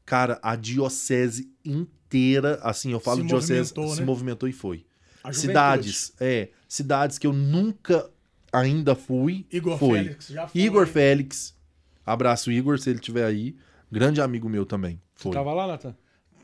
Cara, 0.06 0.40
a 0.42 0.56
diocese 0.56 1.52
inteira, 1.62 2.58
assim, 2.62 2.90
eu 2.92 3.00
falo 3.00 3.20
Se 3.20 3.26
diocese, 3.26 3.74
movimentou, 3.74 3.94
se 3.94 4.00
né? 4.00 4.06
movimentou 4.06 4.48
e 4.48 4.52
foi. 4.52 4.86
Cidades, 5.30 6.14
é, 6.18 6.48
cidades 6.66 7.18
que 7.18 7.26
eu 7.26 7.34
nunca 7.34 8.10
ainda 8.50 8.94
fui, 8.94 9.46
Igor 9.52 9.76
foi. 9.78 10.04
Félix 10.04 10.28
já 10.28 10.48
foi. 10.48 10.58
Igor 10.58 10.86
Félix, 10.86 11.54
abraço 12.06 12.50
Igor, 12.50 12.78
se 12.78 12.88
ele 12.88 12.98
estiver 12.98 13.26
aí, 13.26 13.54
grande 13.94 14.20
amigo 14.20 14.48
meu 14.48 14.66
também, 14.66 15.00
foi. 15.14 15.32
Tava 15.32 15.52
lá, 15.54 15.66
Nathan? 15.66 15.94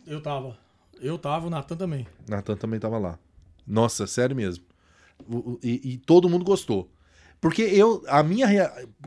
Eu 0.07 0.21
tava. 0.23 0.57
Eu 1.01 1.19
tava, 1.19 1.47
o 1.47 1.51
Natan 1.51 1.77
também. 1.77 2.07
Natan 2.29 2.57
também 2.57 2.79
tava 2.81 2.99
lá. 2.99 3.19
Nossa, 3.67 4.07
sério 4.07 4.35
mesmo. 4.37 4.65
E, 5.63 5.93
e 5.93 5.97
todo 5.99 6.29
mundo 6.29 6.45
gostou. 6.45 6.91
Porque 7.41 7.63
eu, 7.63 8.03
a 8.07 8.23
minha, 8.23 8.47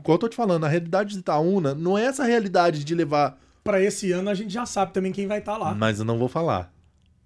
como 0.02 0.14
eu 0.14 0.18
tô 0.18 0.28
te 0.28 0.34
falando, 0.34 0.64
a 0.64 0.68
realidade 0.68 1.12
de 1.14 1.20
Itaúna 1.20 1.72
não 1.74 1.96
é 1.96 2.04
essa 2.06 2.24
realidade 2.24 2.82
de 2.84 2.94
levar, 2.94 3.38
Pra 3.62 3.80
esse 3.80 4.12
ano 4.12 4.28
a 4.28 4.34
gente 4.34 4.52
já 4.52 4.66
sabe 4.66 4.92
também 4.92 5.10
quem 5.12 5.26
vai 5.26 5.38
estar 5.38 5.56
lá. 5.56 5.74
mas 5.74 5.98
eu 5.98 6.04
não 6.04 6.18
vou 6.18 6.28
falar. 6.28 6.70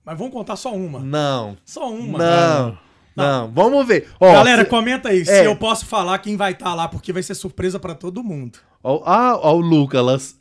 Mas 0.05 0.17
vamos 0.19 0.33
contar 0.33 0.55
só 0.57 0.73
uma. 0.75 1.01
Não, 1.01 1.57
Só 1.65 1.91
uma. 1.91 2.19
não, 2.19 2.79
não, 3.17 3.51
vamos 3.53 3.87
ver. 3.87 4.09
Ó, 4.21 4.33
Galera, 4.33 4.63
cê- 4.63 4.69
comenta 4.69 5.09
aí 5.09 5.23
É. 5.23 5.25
se 5.25 5.45
eu 5.45 5.57
posso 5.57 5.85
falar 5.87 6.17
quem 6.19 6.37
vai 6.37 6.53
estar 6.53 6.75
lá, 6.75 6.87
porque 6.89 7.13
vai 7.13 7.23
ser 7.23 7.35
surpresa 7.35 7.81
pra 7.81 7.95
todo 7.95 8.23
mundo. 8.23 8.59
Ó, 8.83 9.03
ah, 9.05 9.37
ó, 9.41 9.55
o 9.57 9.61
Lucas. 9.61 10.39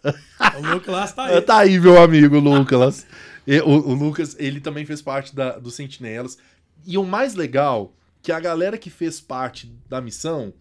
O 0.58 0.74
Lucas 0.74 1.14
tá 1.14 1.26
aí. 1.28 1.42
Tá 1.42 1.58
aí, 1.60 1.80
meu 1.80 2.02
amigo 2.02 2.40
Lucas. 2.40 3.06
E 3.46 3.60
o, 3.62 3.70
o 3.70 3.94
Lucas, 3.94 4.36
ele 4.40 4.60
também 4.60 4.86
fez 4.86 5.02
parte 5.02 5.36
da, 5.36 5.58
do 5.58 5.72
Sentinelas. 5.72 6.38
E 6.86 6.98
o 6.98 7.04
mais 7.04 7.34
legal, 7.36 7.94
que 8.22 8.32
a 8.32 8.40
galera 8.40 8.78
que 8.78 8.90
fez 8.90 9.20
parte 9.22 9.72
da 9.90 10.00
missão, 10.02 10.54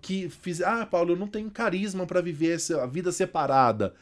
que 0.00 0.28
fiz, 0.28 0.60
ah, 0.60 0.84
Paulo, 0.86 1.12
eu 1.12 1.16
não 1.16 1.26
tenho 1.28 1.50
carisma 1.50 2.06
pra 2.06 2.20
viver 2.20 2.56
essa 2.56 2.86
vida 2.86 3.12
separada, 3.12 3.94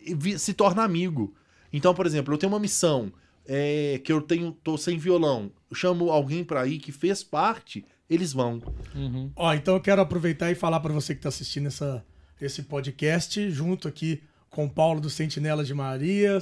e 0.00 0.14
vi- 0.14 0.38
se 0.38 0.52
torna 0.52 0.82
amigo. 0.82 1.34
Então, 1.72 1.94
por 1.94 2.06
exemplo, 2.06 2.32
eu 2.34 2.38
tenho 2.38 2.52
uma 2.52 2.58
missão 2.60 3.10
é, 3.46 4.00
que 4.04 4.12
eu 4.12 4.20
tenho, 4.20 4.52
tô 4.52 4.76
sem 4.76 4.98
violão, 4.98 5.50
eu 5.70 5.74
chamo 5.76 6.10
alguém 6.10 6.44
pra 6.44 6.66
ir 6.66 6.78
que 6.78 6.92
fez 6.92 7.22
parte, 7.24 7.84
eles 8.08 8.32
vão. 8.32 8.60
Uhum. 8.94 9.30
Ó, 9.34 9.52
então 9.54 9.74
eu 9.74 9.80
quero 9.80 10.00
aproveitar 10.02 10.50
e 10.50 10.54
falar 10.54 10.80
pra 10.80 10.92
você 10.92 11.14
que 11.14 11.20
tá 11.22 11.28
assistindo 11.30 11.66
essa, 11.68 12.04
esse 12.40 12.62
podcast, 12.62 13.50
junto 13.50 13.88
aqui 13.88 14.22
com 14.50 14.64
o 14.66 14.70
Paulo 14.70 15.00
do 15.00 15.10
Sentinela 15.10 15.64
de 15.64 15.74
Maria, 15.74 16.38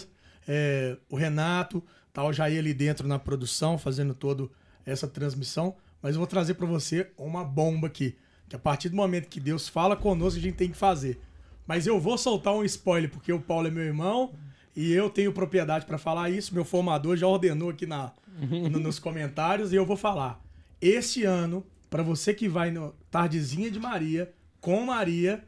é, 0.47 0.97
o 1.11 1.16
Renato, 1.16 1.82
tá 2.12 2.24
o 2.24 2.32
Jair 2.32 2.59
ali 2.59 2.72
dentro 2.74 3.07
na 3.09 3.18
produção, 3.18 3.76
fazendo 3.78 4.14
toda 4.14 4.49
essa 4.84 5.07
transmissão. 5.09 5.74
Mas 6.03 6.14
eu 6.14 6.18
vou 6.20 6.26
trazer 6.26 6.55
pra 6.55 6.66
você 6.66 7.11
uma 7.18 7.42
bomba 7.44 7.86
aqui. 7.88 8.16
Que 8.49 8.55
a 8.55 8.59
partir 8.59 8.88
do 8.88 8.97
momento 8.97 9.28
que 9.28 9.40
Deus 9.40 9.68
fala 9.68 9.97
conosco, 9.97 10.38
a 10.38 10.42
gente 10.42 10.55
tem 10.57 10.70
que 10.70 10.76
fazer. 10.76 11.18
Mas 11.66 11.86
eu 11.86 11.99
vou 12.01 12.16
soltar 12.16 12.55
um 12.55 12.62
spoiler, 12.64 13.11
porque 13.11 13.32
o 13.32 13.40
Paulo 13.40 13.66
é 13.66 13.70
meu 13.72 13.82
irmão 13.82 14.32
e 14.76 14.92
eu 14.92 15.11
tenho 15.11 15.32
propriedade 15.32 15.84
pra 15.84 15.99
falar 15.99 16.30
isso. 16.30 16.55
Meu 16.55 16.64
formador 16.64 17.16
já 17.16 17.26
ordenou 17.26 17.70
aqui 17.70 17.86
na, 17.86 18.12
no- 18.70 18.78
nos 18.78 19.01
comentários 19.01 19.72
e 19.72 19.76
eu 19.76 19.84
vou 19.84 19.97
falar. 19.97 20.40
Este 20.80 21.24
ano, 21.24 21.66
pra 21.90 22.05
você 22.05 22.32
que 22.32 22.49
vai 22.49 22.70
no 22.70 22.94
Tardezinha 23.11 23.68
de 23.68 23.80
Maria, 23.80 24.32
com 24.61 24.84
Maria, 24.84 25.42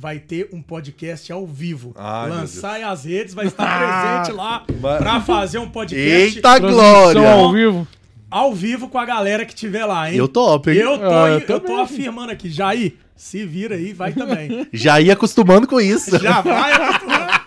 vai 0.00 0.18
ter 0.18 0.48
um 0.50 0.62
podcast 0.62 1.30
ao 1.30 1.46
vivo. 1.46 1.92
Ai, 1.94 2.30
Lançar 2.30 2.82
as 2.82 3.04
redes, 3.04 3.34
vai 3.34 3.46
estar 3.46 3.66
presente 4.24 4.34
lá 4.34 4.64
pra 4.98 5.20
fazer 5.20 5.58
um 5.58 5.68
podcast 5.68 6.36
Eita 6.36 6.40
Transmissão 6.56 6.72
glória! 7.12 7.30
ao 7.32 7.52
vivo. 7.52 7.88
ao 8.30 8.54
vivo 8.54 8.88
com 8.88 8.96
a 8.98 9.04
galera 9.04 9.44
que 9.44 9.54
tiver 9.54 9.84
lá, 9.84 10.10
hein? 10.10 10.16
Eu 10.16 10.26
topo, 10.26 10.70
hein? 10.70 10.78
Eu 10.78 10.98
tô, 10.98 11.04
Ah, 11.04 11.28
eu 11.28 11.40
eu 11.46 11.60
tô 11.60 11.74
afirmando 11.76 12.32
aqui, 12.32 12.48
Jair, 12.48 12.94
se 13.14 13.44
vira 13.44 13.74
aí, 13.74 13.92
vai 13.92 14.12
também. 14.12 14.66
Já 14.72 14.98
ia 15.02 15.12
acostumando 15.12 15.66
com 15.66 15.78
isso. 15.78 16.18
Já 16.18 16.40
vai 16.40 16.72
acostumar. 16.72 17.40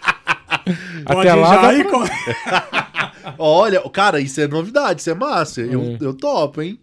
Pode 1.07 1.27
Até 1.27 1.33
lá 1.33 1.55
já 1.55 1.61
dá 1.61 1.73
ir 1.73 1.83
pra- 1.89 1.91
com... 1.91 3.33
Olha, 3.37 3.81
cara, 3.89 4.21
isso 4.21 4.39
é 4.39 4.47
novidade, 4.47 5.01
isso 5.01 5.09
é 5.09 5.13
massa. 5.15 5.59
Eu, 5.59 5.81
É. 5.81 5.97
eu 5.99 6.13
topo, 6.13 6.61
hein? 6.61 6.79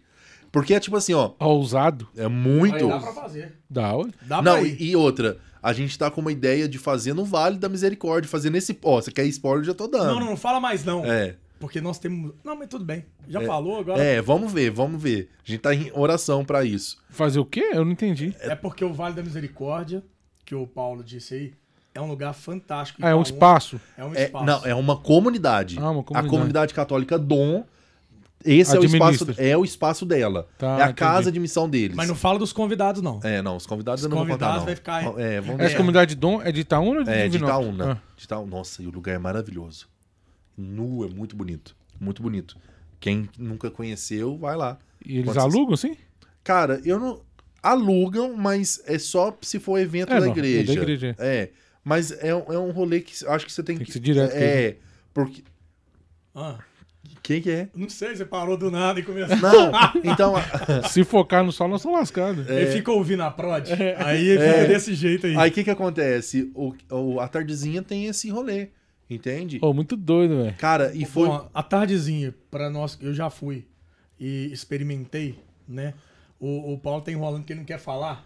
Porque 0.51 0.73
é 0.75 0.79
tipo 0.79 0.97
assim, 0.97 1.13
ó, 1.15 1.31
Ousado. 1.39 2.07
é 2.15 2.27
muito. 2.27 2.87
Dá 2.87 2.99
pra 2.99 3.13
fazer. 3.13 3.53
Dá. 3.69 3.91
Dá 4.23 4.41
Não, 4.41 4.59
pra 4.59 4.61
ir. 4.61 4.77
e 4.81 4.95
outra, 4.95 5.37
a 5.61 5.73
gente 5.73 5.97
tá 5.97 6.09
com 6.09 6.21
uma 6.21 6.31
ideia 6.31 6.67
de 6.67 6.77
fazer 6.77 7.13
no 7.13 7.23
Vale 7.25 7.57
da 7.57 7.69
Misericórdia, 7.69 8.29
fazer 8.29 8.49
nesse. 8.49 8.77
Ó, 8.83 9.01
você 9.01 9.11
quer 9.11 9.25
spoiler, 9.25 9.61
eu 9.61 9.65
já 9.65 9.73
tô 9.73 9.87
dando. 9.87 10.05
Não, 10.05 10.19
não, 10.19 10.25
não 10.27 10.37
fala 10.37 10.59
mais 10.59 10.83
não. 10.83 11.05
É. 11.05 11.35
Porque 11.59 11.79
nós 11.79 11.99
temos... 11.99 12.33
Não, 12.43 12.55
mas 12.55 12.67
tudo 12.67 12.83
bem. 12.83 13.05
Já 13.27 13.39
falou, 13.41 13.79
agora... 13.79 14.01
É, 14.03 14.19
vamos 14.19 14.51
ver, 14.51 14.71
vamos 14.71 14.99
ver. 15.01 15.29
A 15.45 15.51
gente 15.51 15.59
tá 15.61 15.75
em 15.75 15.91
oração 15.93 16.43
pra 16.43 16.63
isso. 16.65 16.97
Fazer 17.11 17.39
o 17.39 17.45
quê? 17.45 17.69
Eu 17.73 17.85
não 17.85 17.91
entendi. 17.91 18.35
É 18.39 18.55
porque 18.55 18.83
o 18.83 18.91
Vale 18.91 19.13
da 19.13 19.21
Misericórdia, 19.21 20.03
que 20.43 20.55
o 20.55 20.65
Paulo 20.65 21.03
disse 21.03 21.35
aí, 21.35 21.53
é 21.93 22.01
um 22.01 22.07
lugar 22.07 22.33
fantástico. 22.33 22.99
Ah, 23.05 23.09
é 23.09 23.15
um 23.15 23.21
espaço. 23.21 23.79
É 23.95 24.03
um 24.03 24.15
É, 24.15 24.23
espaço. 24.23 24.43
não, 24.45 24.65
é 24.65 24.73
uma 24.73 24.97
comunidade. 24.97 25.77
Ah, 25.77 25.91
uma 25.91 26.01
A 26.01 26.03
comunidade. 26.03 26.29
comunidade 26.29 26.73
católica 26.73 27.19
Dom. 27.19 27.63
Esse 28.45 28.75
é 28.75 28.79
o, 28.79 28.83
espaço, 28.83 29.27
é 29.37 29.57
o 29.57 29.63
espaço 29.63 30.05
dela. 30.05 30.47
Tá, 30.57 30.67
é 30.67 30.71
a 30.71 30.83
entendi. 30.85 30.93
casa 30.95 31.31
de 31.31 31.39
missão 31.39 31.69
deles. 31.69 31.95
Mas 31.95 32.07
não 32.07 32.15
fala 32.15 32.39
dos 32.39 32.51
convidados, 32.53 33.01
não. 33.01 33.19
É, 33.23 33.41
não, 33.41 33.55
os 33.57 33.65
convidados 33.65 34.01
Os 34.01 34.05
eu 34.05 34.09
não 34.09 34.17
vou 34.17 34.25
contar, 34.27 34.57
convidados 34.57 34.59
não. 34.59 34.65
vai 34.65 34.75
ficar- 34.75 35.19
É, 35.21 35.41
vamos 35.41 35.61
Essa 35.61 35.75
comunidade 35.77 36.15
Dom 36.15 36.41
é 36.41 36.51
de 36.51 36.61
Itaúna 36.61 36.99
ou 36.99 37.03
de 37.05 37.09
É, 37.11 37.27
de? 37.27 37.37
Itaúna. 37.37 37.91
Ah. 37.93 38.01
De 38.15 38.23
Itaúna. 38.23 38.49
Nossa, 38.51 38.81
e 38.83 38.87
o 38.87 38.91
lugar 38.91 39.15
é 39.15 39.17
maravilhoso. 39.19 39.87
Nu 40.57 41.05
é 41.05 41.09
muito 41.09 41.35
bonito. 41.35 41.75
Muito 41.99 42.21
bonito. 42.21 42.57
Quem 42.99 43.29
nunca 43.37 43.69
conheceu, 43.71 44.37
vai 44.37 44.55
lá. 44.55 44.77
E 45.05 45.13
eles 45.13 45.25
Pode 45.25 45.39
ser- 45.39 45.45
alugam, 45.45 45.75
sim? 45.77 45.95
Cara, 46.43 46.81
eu 46.85 46.99
não. 46.99 47.21
Alugam, 47.63 48.35
mas 48.35 48.81
é 48.85 48.97
só 48.97 49.35
se 49.41 49.59
for 49.59 49.77
evento 49.79 50.11
É, 50.11 50.19
da, 50.19 50.25
não, 50.25 50.31
igreja. 50.31 50.71
é 50.71 50.75
da 50.75 50.81
igreja, 50.81 51.15
É. 51.19 51.49
Mas 51.83 52.11
é, 52.11 52.33
um- 52.35 52.53
é 52.53 52.57
um 52.59 52.71
rolê 52.71 52.99
que 53.01 53.23
eu 53.23 53.31
acho 53.31 53.45
que 53.45 53.51
você 53.51 53.63
tem, 53.63 53.75
Tem 53.77 53.85
que 53.85 53.91
ser 53.91 53.99
direto, 53.99 54.33
É. 54.35 54.75
Porque. 55.13 55.43
Ah, 56.35 56.57
Quem 57.33 57.41
que 57.41 57.49
é? 57.51 57.69
não 57.75 57.89
sei, 57.89 58.15
você 58.15 58.25
parou 58.25 58.57
do 58.57 58.69
nada 58.71 58.99
e 58.99 59.03
começou... 59.03 59.35
Não, 59.37 59.71
então. 60.03 60.33
Se 60.89 61.03
focar 61.03 61.43
no 61.43 61.51
sol, 61.51 61.67
nós 61.67 61.81
estamos 61.81 61.97
lascados. 61.99 62.49
Ele 62.49 62.67
fica 62.71 62.91
ouvindo 62.91 63.23
a 63.23 63.31
prod, 63.31 63.69
aí 63.97 64.27
ele 64.27 64.39
fica 64.39 64.57
É. 64.57 64.67
desse 64.67 64.93
jeito 64.93 65.27
aí. 65.27 65.35
Aí 65.37 65.49
o 65.49 65.53
que 65.53 65.63
que 65.63 65.69
acontece? 65.69 66.51
O, 66.53 66.73
o- 66.91 67.19
a 67.19 67.27
tardezinha 67.27 67.81
tem 67.81 68.05
esse 68.05 68.29
rolê. 68.29 68.69
Entende? 69.09 69.59
Pô, 69.59 69.73
muito 69.73 69.97
doido, 69.97 70.37
velho. 70.43 70.55
Cara, 70.57 70.91
e 70.95 71.03
foi. 71.05 71.27
Bom, 71.27 71.49
a 71.53 71.61
tardezinha, 71.61 72.33
pra 72.49 72.69
nós, 72.69 72.97
eu 73.01 73.13
já 73.13 73.29
fui 73.29 73.65
e 74.19 74.49
experimentei, 74.53 75.35
né? 75.67 75.93
O, 76.39 76.73
o 76.73 76.77
Paulo 76.79 77.01
tá 77.01 77.11
enrolando 77.11 77.43
que 77.43 77.51
ele 77.53 77.59
não 77.59 77.65
quer 77.65 77.77
falar, 77.79 78.25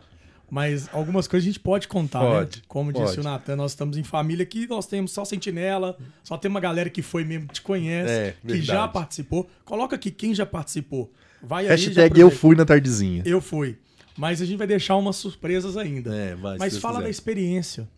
mas 0.49 0.87
algumas 0.93 1.27
coisas 1.27 1.45
a 1.45 1.49
gente 1.51 1.59
pode 1.59 1.87
contar, 1.87 2.19
Pode, 2.19 2.57
né? 2.57 2.63
Como 2.67 2.91
disse 2.93 3.05
pode. 3.05 3.19
o 3.19 3.23
Natan, 3.23 3.55
nós 3.55 3.71
estamos 3.71 3.97
em 3.97 4.03
família 4.03 4.43
aqui, 4.43 4.67
nós 4.67 4.85
temos 4.87 5.11
só 5.11 5.25
sentinela, 5.25 5.97
só 6.23 6.37
tem 6.37 6.49
uma 6.49 6.59
galera 6.59 6.89
que 6.89 7.01
foi 7.01 7.23
mesmo, 7.23 7.47
que 7.47 7.55
te 7.55 7.61
conhece, 7.61 8.11
É, 8.11 8.31
que 8.41 8.47
verdade. 8.47 8.65
já 8.65 8.87
participou. 8.87 9.49
Coloca 9.63 9.95
aqui 9.95 10.11
quem 10.11 10.33
já 10.35 10.45
participou. 10.45 11.11
Vai 11.41 11.63
aí, 11.63 11.69
Hashtag 11.69 11.99
eu 12.19 12.27
aproveita. 12.27 12.35
fui 12.35 12.55
na 12.55 12.65
tardezinha. 12.65 13.23
Eu 13.25 13.41
fui. 13.41 13.77
Mas 14.17 14.41
a 14.41 14.45
gente 14.45 14.57
vai 14.57 14.67
deixar 14.67 14.95
umas 14.95 15.15
surpresas 15.17 15.75
ainda. 15.75 16.15
É, 16.15 16.35
vai, 16.35 16.57
mas 16.57 16.77
fala 16.77 16.95
quiser. 16.95 17.03
da 17.03 17.09
experiência. 17.09 17.89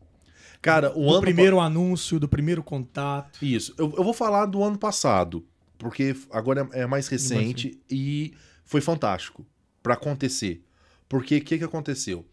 Cara, 0.61 0.91
o 0.97 1.03
do 1.05 1.09
ano 1.11 1.21
primeiro 1.21 1.59
anúncio, 1.59 2.19
do 2.19 2.27
primeiro 2.27 2.63
contato. 2.63 3.43
Isso. 3.45 3.73
Eu, 3.77 3.93
eu 3.95 4.03
vou 4.03 4.13
falar 4.13 4.47
do 4.47 4.63
ano 4.63 4.77
passado, 4.77 5.45
porque 5.77 6.15
agora 6.31 6.67
é 6.73 6.81
é 6.81 6.85
mais 6.87 7.07
recente 7.07 7.79
e 7.89 8.33
foi 8.65 8.81
fantástico 8.81 9.45
para 9.83 9.93
acontecer. 9.93 10.63
Porque 11.07 11.37
o 11.37 11.41
que, 11.41 11.57
que 11.59 11.63
aconteceu? 11.63 12.25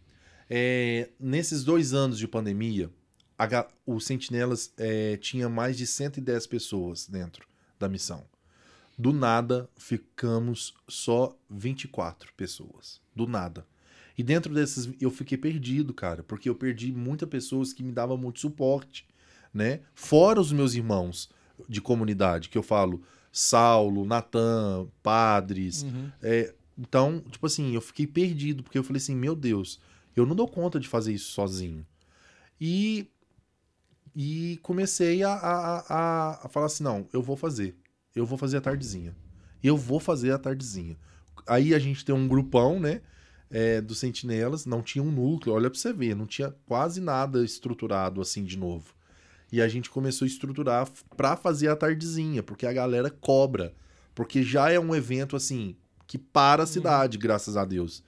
É, 0.48 1.08
nesses 1.18 1.64
dois 1.64 1.92
anos 1.94 2.18
de 2.18 2.28
pandemia, 2.28 2.90
a 3.38 3.66
o 3.86 4.00
Sentinelas 4.00 4.72
é, 4.76 5.16
tinha 5.16 5.48
mais 5.48 5.76
de 5.76 5.86
110 5.86 6.46
pessoas 6.46 7.06
dentro 7.06 7.46
da 7.78 7.88
missão. 7.88 8.24
Do 8.96 9.12
nada, 9.12 9.68
ficamos 9.76 10.74
só 10.88 11.36
24 11.50 12.32
pessoas. 12.36 13.00
Do 13.14 13.26
nada. 13.26 13.66
E 14.16 14.22
dentro 14.22 14.54
desses, 14.54 14.88
eu 15.00 15.10
fiquei 15.10 15.36
perdido, 15.36 15.92
cara, 15.92 16.22
porque 16.22 16.48
eu 16.48 16.54
perdi 16.54 16.92
muitas 16.92 17.28
pessoas 17.28 17.72
que 17.72 17.82
me 17.82 17.90
davam 17.90 18.16
muito 18.16 18.38
suporte, 18.38 19.06
né? 19.52 19.80
Fora 19.94 20.40
os 20.40 20.52
meus 20.52 20.74
irmãos 20.74 21.28
de 21.68 21.80
comunidade, 21.80 22.48
que 22.48 22.56
eu 22.56 22.62
falo, 22.62 23.02
Saulo, 23.32 24.04
Natan, 24.04 24.86
padres. 25.02 25.82
Uhum. 25.82 26.10
é, 26.22 26.54
então, 26.78 27.20
tipo 27.28 27.46
assim, 27.46 27.74
eu 27.74 27.80
fiquei 27.80 28.06
perdido, 28.06 28.62
porque 28.62 28.78
eu 28.78 28.84
falei 28.84 28.98
assim, 28.98 29.14
meu 29.14 29.34
Deus, 29.34 29.80
eu 30.16 30.26
não 30.26 30.34
dou 30.34 30.48
conta 30.48 30.78
de 30.80 30.88
fazer 30.88 31.12
isso 31.12 31.32
sozinho. 31.32 31.86
E, 32.60 33.08
e 34.14 34.58
comecei 34.62 35.22
a, 35.22 35.32
a, 35.32 35.78
a, 35.88 36.46
a 36.46 36.48
falar 36.48 36.66
assim, 36.66 36.84
não, 36.84 37.08
eu 37.12 37.22
vou 37.22 37.36
fazer. 37.36 37.76
Eu 38.14 38.24
vou 38.24 38.38
fazer 38.38 38.58
a 38.58 38.60
tardezinha. 38.60 39.14
Eu 39.62 39.76
vou 39.76 39.98
fazer 39.98 40.32
a 40.32 40.38
tardezinha. 40.38 40.96
Aí 41.46 41.74
a 41.74 41.78
gente 41.78 42.04
tem 42.04 42.14
um 42.14 42.28
grupão, 42.28 42.78
né? 42.78 43.00
é, 43.54 43.80
dos 43.80 43.98
sentinelas, 44.00 44.66
não 44.66 44.82
tinha 44.82 45.02
um 45.02 45.12
núcleo, 45.12 45.54
olha 45.54 45.70
pra 45.70 45.78
você 45.78 45.92
ver, 45.92 46.16
não 46.16 46.26
tinha 46.26 46.52
quase 46.66 47.00
nada 47.00 47.44
estruturado 47.44 48.20
assim 48.20 48.44
de 48.44 48.58
novo. 48.58 48.92
E 49.52 49.62
a 49.62 49.68
gente 49.68 49.88
começou 49.88 50.26
a 50.26 50.28
estruturar 50.28 50.88
pra 51.16 51.36
fazer 51.36 51.68
a 51.68 51.76
tardezinha, 51.76 52.42
porque 52.42 52.66
a 52.66 52.72
galera 52.72 53.08
cobra. 53.08 53.72
Porque 54.12 54.42
já 54.42 54.72
é 54.72 54.80
um 54.80 54.92
evento 54.92 55.36
assim 55.36 55.76
que 56.04 56.18
para 56.18 56.64
a 56.64 56.66
cidade, 56.66 57.16
graças 57.16 57.56
a 57.56 57.64
Deus. 57.64 58.02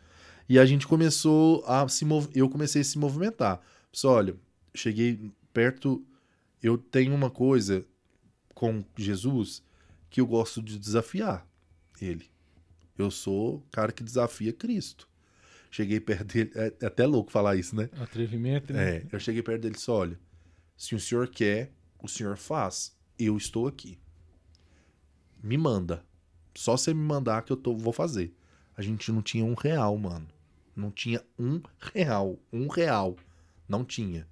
E 0.49 0.59
a 0.59 0.64
gente 0.66 0.86
começou 0.86 1.64
a 1.66 1.88
se 1.88 2.07
eu 2.34 2.49
comecei 2.49 2.82
a 2.82 2.84
se 2.84 2.99
movimentar. 2.99 3.61
Pessoal, 3.90 4.14
olha, 4.16 4.36
cheguei 4.74 5.30
perto, 5.53 6.05
eu 6.62 6.78
tenho 6.78 7.14
uma 7.14 7.30
coisa 7.30 7.84
com 8.55 8.84
Jesus 8.97 9.62
que 10.09 10.20
eu 10.20 10.26
gosto 10.26 10.62
de 10.62 10.78
desafiar 10.78 11.47
ele. 12.01 12.30
Eu 12.97 13.11
sou 13.11 13.57
o 13.57 13.62
cara 13.70 13.92
que 13.92 14.05
desafia 14.05 14.53
Cristo. 14.53 15.09
Cheguei 15.70 16.01
perto 16.01 16.24
dele, 16.24 16.53
é, 16.55 16.74
é 16.80 16.86
até 16.86 17.05
louco 17.05 17.30
falar 17.30 17.57
isso, 17.57 17.76
né? 17.76 17.90
Atrevimento, 18.01 18.72
né? 18.72 18.97
É, 18.97 19.07
eu 19.12 19.20
cheguei 19.20 19.42
perto 19.42 19.62
dele 19.62 19.74
e 19.74 19.76
disse: 19.76 19.90
olha, 19.90 20.18
se 20.76 20.94
o 20.94 21.01
senhor 21.01 21.28
quer, 21.28 21.72
o 22.03 22.09
senhor 22.09 22.36
faz. 22.36 22.97
Eu 23.18 23.36
estou 23.36 23.66
aqui. 23.66 23.99
Me 25.42 25.57
manda. 25.57 26.05
Só 26.55 26.76
você 26.76 26.94
me 26.94 27.01
mandar 27.01 27.42
que 27.42 27.53
eu 27.53 27.57
tô, 27.57 27.76
vou 27.76 27.92
fazer. 27.92 28.34
A 28.76 28.82
gente 28.82 29.11
não 29.11 29.22
tinha 29.22 29.44
um 29.44 29.55
real, 29.55 29.97
mano. 29.97 30.26
Não 30.77 30.91
tinha 30.91 31.22
um 31.39 31.61
real. 31.95 32.39
Um 32.53 32.68
real. 32.68 33.16
Não 33.66 33.83
tinha. 33.83 34.29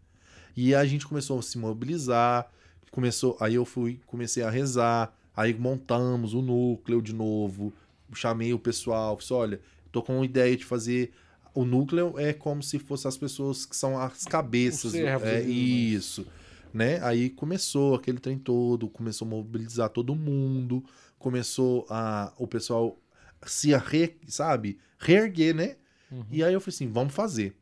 E 0.54 0.74
a 0.74 0.84
gente 0.84 1.06
começou 1.06 1.38
a 1.38 1.42
se 1.42 1.56
mobilizar. 1.58 2.50
Começou, 2.90 3.36
aí 3.40 3.54
eu 3.54 3.64
fui, 3.64 4.00
comecei 4.06 4.42
a 4.42 4.50
rezar. 4.50 5.12
Aí 5.34 5.54
montamos 5.54 6.34
o 6.34 6.42
núcleo 6.42 7.00
de 7.00 7.14
novo. 7.14 7.72
Chamei 8.14 8.52
o 8.52 8.58
pessoal. 8.58 9.16
Disse, 9.16 9.32
olha, 9.32 9.60
tô 9.90 10.02
com 10.02 10.16
uma 10.16 10.24
ideia 10.24 10.54
de 10.56 10.64
fazer. 10.64 11.12
O 11.54 11.64
núcleo 11.64 12.18
é 12.18 12.32
como 12.32 12.62
se 12.62 12.78
fossem 12.78 13.08
as 13.08 13.16
pessoas 13.16 13.64
que 13.64 13.74
são 13.74 13.98
as 13.98 14.24
cabeças. 14.24 14.84
Os 14.84 14.92
servos 14.92 15.26
é 15.26 15.40
né? 15.40 15.48
isso. 15.48 16.26
Né? 16.72 17.00
Aí 17.02 17.30
começou 17.30 17.94
aquele 17.94 18.18
trem 18.18 18.36
todo, 18.36 18.88
começou 18.88 19.26
a 19.26 19.30
mobilizar 19.30 19.88
todo 19.88 20.14
mundo, 20.14 20.84
começou 21.18 21.86
a 21.88 22.32
o 22.36 22.46
pessoal 22.46 22.98
se 23.46 23.76
re, 23.76 24.16
sabe, 24.26 24.78
reerguer, 24.98 25.54
né? 25.54 25.76
Uhum. 26.10 26.24
E 26.30 26.42
aí 26.42 26.52
eu 26.52 26.60
falei 26.60 26.74
assim, 26.74 26.90
vamos 26.90 27.14
fazer. 27.14 27.56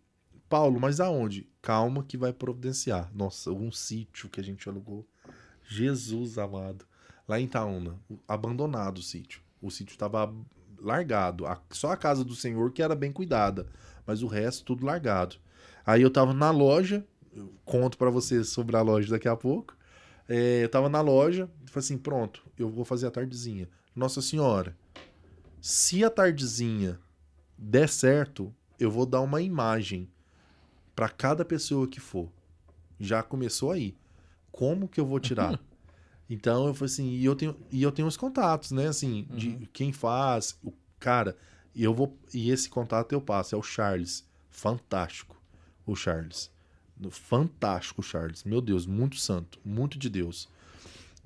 Paulo, 0.49 0.79
mas 0.79 1.01
aonde? 1.01 1.49
Calma 1.63 2.03
que 2.03 2.17
vai 2.17 2.33
providenciar. 2.33 3.11
Nossa, 3.15 3.51
um 3.51 3.73
sítio 3.73 4.29
que 4.29 4.41
a 4.41 4.45
gente 4.45 4.69
alugou. 4.69 5.07
Jesus 5.67 6.37
amado. 6.37 6.85
Lá 7.27 7.41
em 7.41 7.45
Itaúna, 7.45 7.99
abandonado 8.29 8.99
o 8.99 9.03
sítio. 9.03 9.41
O 9.61 9.71
sítio 9.71 9.93
estava 9.93 10.35
largado. 10.79 11.45
Só 11.71 11.91
a 11.93 11.97
casa 11.97 12.25
do 12.25 12.35
senhor 12.35 12.73
que 12.73 12.83
era 12.83 12.95
bem 12.95 13.13
cuidada, 13.13 13.69
mas 14.07 14.23
o 14.23 14.27
resto 14.27 14.65
tudo 14.65 14.85
largado. 14.85 15.37
Aí 15.87 16.03
eu 16.03 16.11
tava 16.11 16.35
na 16.35 16.51
loja, 16.51 17.07
conto 17.65 17.97
pra 17.97 18.11
vocês 18.11 18.49
sobre 18.49 18.77
a 18.77 18.83
loja 18.83 19.11
daqui 19.11 19.29
a 19.29 19.37
pouco. 19.37 19.77
É, 20.29 20.65
eu 20.65 20.69
tava 20.69 20.89
na 20.89 21.01
loja, 21.01 21.49
falei 21.67 21.85
assim, 21.85 21.99
pronto, 21.99 22.45
eu 22.59 22.69
vou 22.69 22.85
fazer 22.85 23.07
a 23.07 23.11
tardezinha. 23.11 23.69
Nossa 23.95 24.21
senhora, 24.21 24.77
se 25.61 26.05
a 26.05 26.11
tardezinha 26.11 26.99
der 27.63 27.89
certo, 27.89 28.53
eu 28.79 28.91
vou 28.91 29.07
dar 29.07 29.21
uma 29.21 29.41
imagem 29.41 30.11
pra 30.97 31.09
cada 31.09 31.45
pessoa 31.45 31.87
que 31.87 32.01
for. 32.01 32.29
Já 32.99 33.23
começou 33.23 33.71
aí. 33.71 33.97
Como 34.51 34.89
que 34.89 35.01
eu 35.01 35.07
vou 35.07 35.21
tirar? 35.21 35.59
Então 36.31 36.67
eu 36.67 36.73
falei 36.73 36.91
assim, 36.91 37.11
e 37.11 37.23
eu 37.27 37.37
tenho, 37.37 37.55
e 37.71 37.83
eu 37.83 37.93
tenho 37.93 38.09
os 38.09 38.17
contatos, 38.17 38.71
né? 38.71 38.87
Assim, 38.87 39.27
de 39.33 39.69
quem 39.71 39.93
faz, 39.93 40.59
o 40.65 40.73
cara, 40.99 41.37
e 41.75 41.85
eu 41.85 41.93
vou. 41.93 42.17
E 42.33 42.51
esse 42.51 42.71
contato 42.71 43.13
eu 43.13 43.21
passo, 43.21 43.55
é 43.55 43.59
o 43.59 43.63
Charles. 43.63 44.27
Fantástico. 44.49 45.39
O 45.85 45.95
Charles. 45.95 46.51
Fantástico, 47.11 48.03
Charles. 48.03 48.45
Meu 48.45 48.63
Deus, 48.63 48.87
muito 48.87 49.17
santo, 49.17 49.59
muito 49.63 49.99
de 49.99 50.09
Deus. 50.09 50.49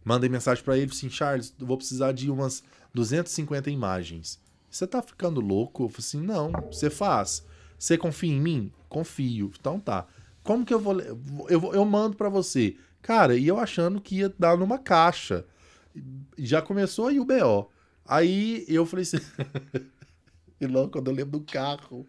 Mandei 0.04 0.28
mensagem 0.28 0.64
pra 0.64 0.76
ele 0.76 0.90
assim, 0.90 1.08
Charles, 1.08 1.54
eu 1.60 1.66
vou 1.68 1.76
precisar 1.76 2.10
de 2.10 2.28
umas 2.28 2.64
250 2.92 3.70
imagens. 3.70 4.40
Você 4.70 4.86
tá 4.86 5.02
ficando 5.02 5.40
louco? 5.40 5.84
Eu 5.84 5.88
falei 5.88 6.06
assim, 6.06 6.20
não, 6.20 6.50
você 6.70 6.90
faz. 6.90 7.44
Você 7.78 7.96
confia 7.96 8.32
em 8.32 8.40
mim? 8.40 8.72
Confio. 8.88 9.52
Então 9.58 9.78
tá. 9.78 10.06
Como 10.42 10.64
que 10.64 10.72
eu 10.72 10.80
vou. 10.80 11.00
Eu, 11.48 11.74
eu 11.74 11.84
mando 11.84 12.16
pra 12.16 12.28
você. 12.28 12.76
Cara, 13.02 13.36
e 13.36 13.46
eu 13.46 13.58
achando 13.58 14.00
que 14.00 14.16
ia 14.16 14.34
dar 14.38 14.56
numa 14.56 14.78
caixa. 14.78 15.44
Já 16.38 16.60
começou 16.60 17.08
aí 17.08 17.18
o 17.18 17.24
BO. 17.24 17.70
Aí 18.04 18.64
eu 18.68 18.86
falei 18.86 19.02
assim. 19.02 19.18
e 20.60 20.66
logo 20.66 20.90
quando 20.90 21.08
eu 21.08 21.14
lembro 21.14 21.38
do 21.38 21.44
carro. 21.44 22.06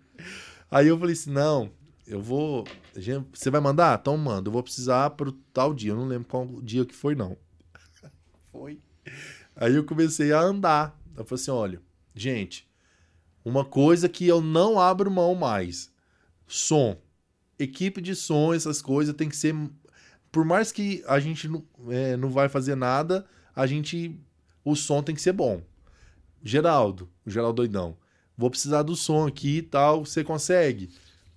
Aí 0.69 0.87
eu 0.87 0.97
falei 0.97 1.13
assim: 1.13 1.31
não, 1.31 1.71
eu 2.05 2.21
vou. 2.21 2.65
Você 3.33 3.49
vai 3.49 3.61
mandar? 3.61 3.99
Então 3.99 4.17
manda. 4.17 4.49
Eu 4.49 4.53
vou 4.53 4.63
precisar 4.63 5.09
pro 5.11 5.31
tal 5.53 5.73
dia. 5.73 5.91
Eu 5.91 5.97
não 5.97 6.07
lembro 6.07 6.27
qual 6.27 6.45
dia 6.61 6.85
que 6.85 6.95
foi, 6.95 7.15
não. 7.15 7.37
foi. 8.51 8.79
Aí 9.55 9.75
eu 9.75 9.83
comecei 9.83 10.31
a 10.31 10.41
andar. 10.41 10.99
Eu 11.15 11.25
falei 11.25 11.41
assim: 11.41 11.51
olha, 11.51 11.81
gente, 12.19 12.67
uma 13.43 13.63
coisa 13.63 14.09
que 14.09 14.27
eu 14.27 14.41
não 14.41 14.79
abro 14.79 15.09
mão 15.09 15.35
mais: 15.35 15.91
som. 16.47 16.97
Equipe 17.59 18.01
de 18.01 18.15
som, 18.15 18.53
essas 18.53 18.81
coisas 18.81 19.15
tem 19.15 19.29
que 19.29 19.35
ser. 19.35 19.55
Por 20.31 20.45
mais 20.45 20.71
que 20.71 21.03
a 21.07 21.19
gente 21.19 21.47
não, 21.47 21.63
é, 21.89 22.15
não 22.17 22.29
vai 22.29 22.49
fazer 22.49 22.75
nada, 22.75 23.25
a 23.55 23.65
gente. 23.65 24.19
O 24.63 24.75
som 24.75 25.01
tem 25.01 25.15
que 25.15 25.21
ser 25.21 25.31
bom. 25.31 25.61
Geraldo, 26.43 27.09
o 27.25 27.29
Geraldo 27.29 27.55
doidão. 27.55 27.97
Vou 28.37 28.49
precisar 28.49 28.83
do 28.83 28.95
som 28.95 29.25
aqui 29.25 29.57
e 29.57 29.61
tal. 29.61 30.05
Você 30.05 30.23
consegue? 30.23 30.89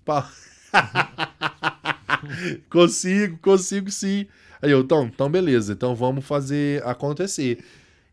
Pá. 0.04 0.30
consigo, 2.68 3.38
consigo 3.38 3.90
sim. 3.90 4.26
Aí 4.60 4.70
eu, 4.70 4.80
então, 4.80 5.04
então 5.04 5.30
beleza, 5.30 5.72
então 5.72 5.94
vamos 5.94 6.24
fazer 6.24 6.86
acontecer. 6.86 7.64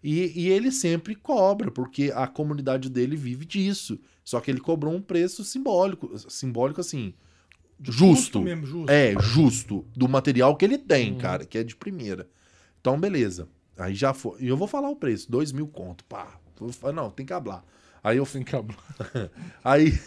E, 0.03 0.31
e 0.41 0.49
ele 0.49 0.71
sempre 0.71 1.15
cobra, 1.15 1.71
porque 1.71 2.11
a 2.15 2.27
comunidade 2.27 2.89
dele 2.89 3.15
vive 3.15 3.45
disso. 3.45 3.99
Só 4.23 4.39
que 4.39 4.51
ele 4.51 4.59
cobrou 4.59 4.93
um 4.93 5.01
preço 5.01 5.43
simbólico, 5.43 6.17
simbólico 6.29 6.81
assim, 6.81 7.13
justo. 7.81 8.41
mesmo, 8.41 8.65
justo. 8.65 8.91
É, 8.91 9.13
justo. 9.19 9.85
Do 9.95 10.07
material 10.07 10.55
que 10.55 10.65
ele 10.65 10.77
tem, 10.77 11.17
cara, 11.17 11.45
que 11.45 11.57
é 11.57 11.63
de 11.63 11.75
primeira. 11.75 12.29
Então, 12.79 12.99
beleza. 12.99 13.47
Aí 13.77 13.93
já 13.93 14.13
foi. 14.13 14.41
E 14.41 14.47
eu 14.47 14.57
vou 14.57 14.67
falar 14.67 14.89
o 14.89 14.95
preço: 14.95 15.31
dois 15.31 15.51
mil 15.51 15.67
conto. 15.67 16.03
Pá. 16.05 16.39
Não, 16.93 17.11
tem 17.11 17.25
que 17.25 17.33
hablar. 17.33 17.63
Aí 18.03 18.17
eu 18.17 18.25
Sem 18.25 18.43
cabo. 18.43 18.75
Aí. 19.63 19.99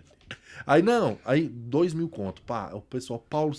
aí 0.66 0.82
não, 0.82 1.18
aí 1.24 1.48
dois 1.48 1.92
mil 1.94 2.08
conto. 2.08 2.42
Pá, 2.42 2.70
o 2.72 2.80
pessoal, 2.80 3.18
Paulo, 3.18 3.54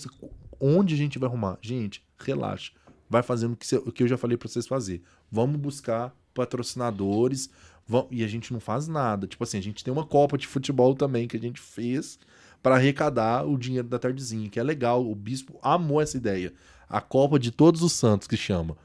onde 0.60 0.94
a 0.94 0.96
gente 0.96 1.18
vai 1.18 1.28
arrumar? 1.28 1.58
Gente, 1.60 2.04
relaxa. 2.18 2.72
Vai 3.12 3.22
fazendo 3.22 3.52
o 3.52 3.56
que, 3.56 3.66
você- 3.66 3.76
o 3.76 3.92
que 3.92 4.02
eu 4.02 4.08
já 4.08 4.16
falei 4.16 4.36
pra 4.38 4.48
vocês 4.48 4.66
fazer. 4.66 5.02
Vamos 5.30 5.60
buscar 5.60 6.12
patrocinadores. 6.34 7.50
vam- 7.86 8.06
e 8.12 8.22
a 8.24 8.28
gente 8.28 8.52
não 8.52 8.60
faz 8.60 8.86
nada. 8.88 9.26
Tipo 9.26 9.42
assim, 9.44 9.58
a 9.58 9.62
gente 9.62 9.82
tem 9.84 9.92
uma 9.92 10.06
Copa 10.06 10.38
de 10.38 10.46
Futebol 10.46 10.94
também 10.94 11.26
que 11.28 11.36
a 11.36 11.40
gente 11.40 11.60
fez 11.60 12.16
para 12.62 12.76
arrecadar 12.76 13.44
o 13.44 13.58
dinheiro 13.58 13.88
da 13.88 13.98
tardezinha, 13.98 14.48
que 14.48 14.58
é 14.58 14.62
legal. 14.62 15.04
O 15.04 15.14
bispo 15.16 15.58
amou 15.60 16.00
essa 16.00 16.16
ideia. 16.16 16.52
A 16.88 17.00
Copa 17.00 17.38
de 17.40 17.50
Todos 17.50 17.82
os 17.82 17.92
Santos, 17.92 18.28
que 18.28 18.36
chama. 18.36 18.76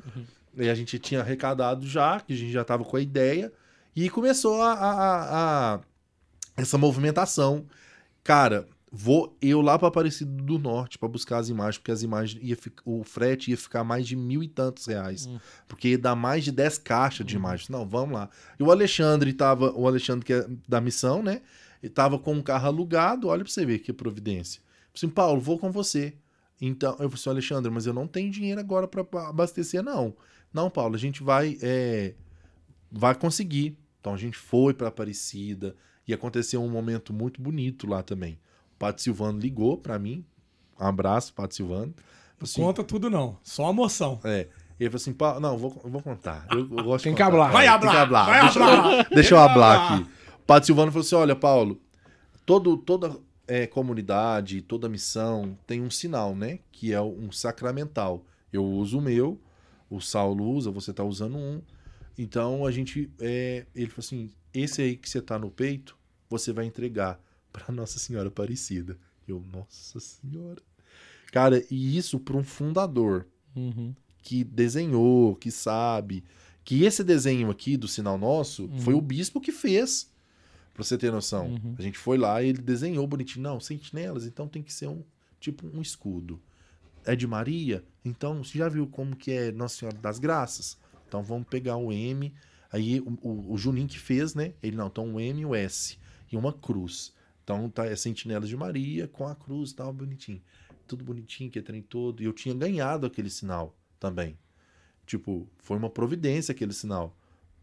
E 0.57 0.67
a 0.67 0.73
gente 0.75 0.97
tinha 0.97 1.21
arrecadado 1.21 1.87
já, 1.87 2.19
que 2.19 2.33
a 2.33 2.35
gente 2.35 2.51
já 2.51 2.63
tava 2.65 2.83
com 2.83 2.97
a 2.97 3.01
ideia. 3.01 3.53
E 3.95 4.09
começou 4.09 4.61
a- 4.63 4.73
a- 4.73 4.91
a- 4.95 5.75
a 5.75 5.81
essa 6.61 6.77
movimentação. 6.77 7.65
Cara, 8.23 8.67
vou 8.91 9.35
eu 9.41 9.61
lá 9.61 9.77
para 9.77 9.87
Aparecido 9.89 10.31
do 10.43 10.57
Norte 10.57 10.97
para 10.97 11.09
buscar 11.09 11.37
as 11.39 11.49
imagens, 11.49 11.77
porque 11.77 11.91
as 11.91 12.03
imagens 12.03 12.41
ia 12.43 12.55
fi- 12.55 12.71
o 12.85 13.03
frete 13.03 13.51
ia 13.51 13.57
ficar 13.57 13.83
mais 13.83 14.07
de 14.07 14.15
mil 14.15 14.41
e 14.41 14.47
tantos 14.47 14.85
reais, 14.85 15.27
porque 15.67 15.89
ia 15.89 15.97
dar 15.97 16.15
mais 16.15 16.43
de 16.43 16.51
10 16.51 16.77
caixas 16.77 17.25
de 17.25 17.35
imagens. 17.35 17.69
Não, 17.69 17.87
vamos 17.87 18.15
lá. 18.15 18.29
E 18.59 18.63
o 18.63 18.71
Alexandre 18.71 19.33
tava, 19.33 19.71
o 19.71 19.87
Alexandre 19.87 20.25
que 20.25 20.33
é 20.33 20.47
da 20.67 20.79
missão, 20.79 21.21
né? 21.21 21.41
Ele 21.83 21.91
tava 21.91 22.17
com 22.17 22.33
um 22.33 22.41
carro 22.41 22.67
alugado, 22.67 23.27
olha 23.27 23.43
para 23.43 23.51
você 23.53 23.65
ver 23.65 23.79
que 23.79 23.91
providência. 23.93 24.61
Assim, 24.95 25.09
Paulo, 25.09 25.39
vou 25.39 25.59
com 25.59 25.71
você. 25.71 26.15
Então, 26.59 26.91
eu 26.93 27.07
falei 27.09 27.13
assim, 27.13 27.29
Alexandre, 27.29 27.71
mas 27.71 27.85
eu 27.85 27.93
não 27.93 28.07
tenho 28.07 28.31
dinheiro 28.31 28.59
agora 28.59 28.87
para 28.87 29.05
abastecer, 29.29 29.83
não. 29.83 30.15
Não, 30.51 30.71
Paulo, 30.71 30.95
a 30.95 30.97
gente 30.97 31.21
vai, 31.21 31.55
é, 31.61 32.15
vai 32.91 33.13
conseguir. 33.13 33.77
Então 33.99 34.13
a 34.13 34.17
gente 34.17 34.37
foi 34.37 34.73
para 34.73 34.87
Aparecida 34.87 35.75
e 36.07 36.13
aconteceu 36.13 36.63
um 36.63 36.69
momento 36.69 37.13
muito 37.13 37.41
bonito 37.41 37.85
lá 37.85 38.01
também. 38.01 38.39
O 38.77 38.79
Pato 38.79 39.01
Silvano 39.01 39.39
ligou 39.39 39.75
para 39.77 39.97
mim, 39.97 40.23
um 40.79 40.85
abraço, 40.85 41.33
Pato 41.33 41.55
Silvano. 41.55 41.93
Assim, 42.39 42.61
Conta 42.61 42.83
tudo 42.83 43.09
não, 43.09 43.37
só 43.43 43.65
a 43.65 43.73
moção. 43.73 44.19
é. 44.23 44.47
Ele 44.79 44.91
falou 44.91 45.01
assim, 45.01 45.13
"Paulo, 45.13 45.39
não, 45.39 45.57
vou, 45.57 45.81
eu 45.83 45.89
vou 45.89 46.03
contar. 46.03 46.45
Eu, 46.51 46.59
eu 46.59 46.83
gosto 46.83 47.03
Tem 47.05 47.11
de 47.13 47.17
que 47.17 47.23
hablar. 47.23 47.51
Vai 47.51 47.65
hablar, 47.65 47.81
Tem 47.81 47.89
que 47.99 48.03
hablar. 48.05 48.25
vai 48.27 48.41
deixa, 48.43 48.63
hablar. 48.63 49.09
deixa 49.09 49.33
eu 49.33 49.39
Vai 49.39 49.49
hablar 49.49 49.75
hablar. 49.81 49.99
aqui. 50.01 50.09
O 50.35 50.45
Pato 50.45 50.65
Silvano 50.67 50.91
falou 50.91 51.03
assim, 51.03 51.15
olha, 51.15 51.35
Paulo, 51.35 51.81
todo, 52.45 52.77
toda 52.77 53.17
é, 53.47 53.65
comunidade, 53.65 54.61
toda 54.61 54.87
missão 54.87 55.57
tem 55.65 55.81
um 55.81 55.89
sinal, 55.89 56.35
né? 56.35 56.59
Que 56.71 56.93
é 56.93 57.01
um 57.01 57.31
sacramental. 57.31 58.23
Eu 58.53 58.63
uso 58.63 58.99
o 58.99 59.01
meu, 59.01 59.41
o 59.89 59.99
Saulo 59.99 60.47
usa, 60.47 60.69
você 60.69 60.93
tá 60.93 61.03
usando 61.03 61.37
um. 61.37 61.59
Então 62.15 62.63
a 62.63 62.69
gente. 62.71 63.11
é, 63.19 63.65
ele 63.73 63.87
falou 63.87 64.05
assim: 64.05 64.29
esse 64.53 64.79
aí 64.83 64.95
que 64.95 65.09
você 65.09 65.21
tá 65.23 65.39
no 65.39 65.49
peito, 65.49 65.97
você 66.29 66.53
vai 66.53 66.65
entregar 66.65 67.19
para 67.57 67.73
Nossa 67.73 67.99
Senhora 67.99 68.27
Aparecida. 68.27 68.97
Eu, 69.27 69.43
Nossa 69.51 69.99
Senhora. 69.99 70.61
Cara, 71.31 71.63
e 71.69 71.97
isso 71.97 72.19
para 72.19 72.37
um 72.37 72.43
fundador 72.43 73.25
Uhum. 73.55 73.95
que 74.21 74.43
desenhou, 74.43 75.35
que 75.35 75.49
sabe. 75.49 76.23
Que 76.63 76.83
esse 76.83 77.03
desenho 77.03 77.49
aqui 77.49 77.75
do 77.75 77.87
sinal 77.87 78.17
nosso 78.17 78.69
foi 78.79 78.93
o 78.93 79.01
bispo 79.01 79.41
que 79.41 79.51
fez. 79.51 80.11
Pra 80.73 80.83
você 80.83 80.95
ter 80.97 81.11
noção. 81.11 81.47
Uhum. 81.47 81.75
A 81.77 81.81
gente 81.81 81.97
foi 81.97 82.17
lá 82.19 82.41
e 82.43 82.49
ele 82.49 82.61
desenhou 82.61 83.07
bonitinho. 83.07 83.41
Não, 83.41 83.59
sentinelas, 83.59 84.25
então 84.27 84.47
tem 84.47 84.61
que 84.61 84.71
ser 84.71 84.87
um 84.87 85.03
tipo 85.39 85.65
um 85.75 85.81
escudo. 85.81 86.39
É 87.03 87.15
de 87.15 87.25
Maria? 87.25 87.83
Então, 88.05 88.43
você 88.43 88.57
já 88.59 88.69
viu 88.69 88.85
como 88.85 89.15
que 89.15 89.31
é 89.31 89.51
Nossa 89.51 89.77
Senhora 89.77 89.97
das 89.97 90.19
Graças? 90.19 90.77
Então 91.07 91.23
vamos 91.23 91.47
pegar 91.47 91.77
o 91.77 91.91
M. 91.91 92.33
Aí 92.71 92.99
o, 92.99 93.17
o, 93.21 93.53
o 93.53 93.57
Juninho 93.57 93.87
que 93.87 93.97
fez, 93.97 94.35
né? 94.35 94.53
Ele 94.61 94.75
não, 94.75 94.87
então 94.87 95.07
um 95.07 95.19
M 95.19 95.41
e 95.41 95.45
o 95.45 95.55
S. 95.55 95.97
E 96.31 96.35
uma 96.37 96.53
cruz. 96.53 97.13
Então 97.47 97.69
tá, 97.69 97.85
é 97.85 97.95
sentinelas 97.95 98.49
de 98.49 98.57
Maria 98.57 99.07
com 99.07 99.25
a 99.25 99.33
cruz 99.33 99.71
tal, 99.71 99.93
bonitinho. 99.93 100.41
Tudo 100.85 101.05
bonitinho, 101.05 101.49
que 101.49 101.57
é 101.57 101.61
trem 101.61 101.81
todo. 101.81 102.21
E 102.21 102.25
eu 102.25 102.33
tinha 102.33 102.53
ganhado 102.53 103.07
aquele 103.07 103.29
sinal 103.29 103.73
também. 103.97 104.37
Tipo, 105.05 105.47
foi 105.57 105.77
uma 105.77 105.89
providência 105.89 106.51
aquele 106.51 106.73
sinal. 106.73 107.15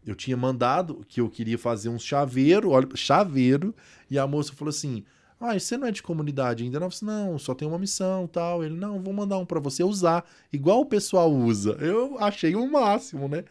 Eu 0.03 0.15
tinha 0.15 0.35
mandado 0.35 1.05
que 1.07 1.21
eu 1.21 1.29
queria 1.29 1.59
fazer 1.59 1.89
um 1.89 1.99
chaveiro, 1.99 2.71
olha, 2.71 2.89
chaveiro, 2.95 3.75
e 4.09 4.17
a 4.17 4.25
moça 4.25 4.53
falou 4.53 4.71
assim: 4.71 5.03
Ah, 5.39 5.53
você 5.53 5.77
não 5.77 5.87
é 5.87 5.91
de 5.91 6.01
comunidade 6.01 6.63
ainda? 6.63 6.79
Não, 6.79 6.87
eu 6.87 6.91
falei, 6.91 7.15
não, 7.15 7.37
só 7.37 7.53
tem 7.53 7.67
uma 7.67 7.77
missão 7.77 8.25
tal. 8.25 8.63
Ele, 8.63 8.75
não, 8.75 8.99
vou 8.99 9.13
mandar 9.13 9.37
um 9.37 9.45
pra 9.45 9.59
você 9.59 9.83
usar, 9.83 10.25
igual 10.51 10.81
o 10.81 10.85
pessoal 10.87 11.31
usa. 11.31 11.73
Eu 11.73 12.17
achei 12.17 12.55
o 12.55 12.71
máximo, 12.71 13.27
né? 13.27 13.45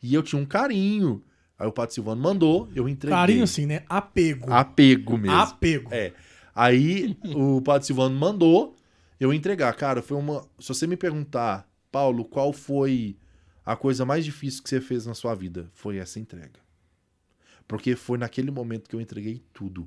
E 0.00 0.14
eu 0.14 0.22
tinha 0.22 0.40
um 0.40 0.46
carinho. 0.46 1.20
Aí 1.60 1.66
o 1.68 1.72
Pato 1.72 1.92
Silvano 1.92 2.22
mandou, 2.22 2.70
eu 2.74 2.88
entreguei. 2.88 3.18
Carinho 3.18 3.44
assim, 3.44 3.66
né? 3.66 3.82
Apego. 3.86 4.50
Apego 4.50 5.18
mesmo. 5.18 5.36
Apego. 5.36 5.90
É. 5.92 6.10
Aí 6.54 7.14
o 7.36 7.60
Padre 7.60 7.86
Silvano 7.86 8.18
mandou 8.18 8.74
eu 9.20 9.30
entregar. 9.30 9.74
Cara, 9.74 10.00
foi 10.00 10.16
uma. 10.16 10.40
Se 10.58 10.68
você 10.68 10.86
me 10.86 10.96
perguntar, 10.96 11.70
Paulo, 11.92 12.24
qual 12.24 12.50
foi 12.50 13.14
a 13.62 13.76
coisa 13.76 14.06
mais 14.06 14.24
difícil 14.24 14.62
que 14.62 14.70
você 14.70 14.80
fez 14.80 15.04
na 15.04 15.12
sua 15.12 15.34
vida? 15.34 15.68
Foi 15.74 15.98
essa 15.98 16.18
entrega. 16.18 16.58
Porque 17.68 17.94
foi 17.94 18.16
naquele 18.16 18.50
momento 18.50 18.88
que 18.88 18.96
eu 18.96 19.00
entreguei 19.00 19.44
tudo. 19.52 19.86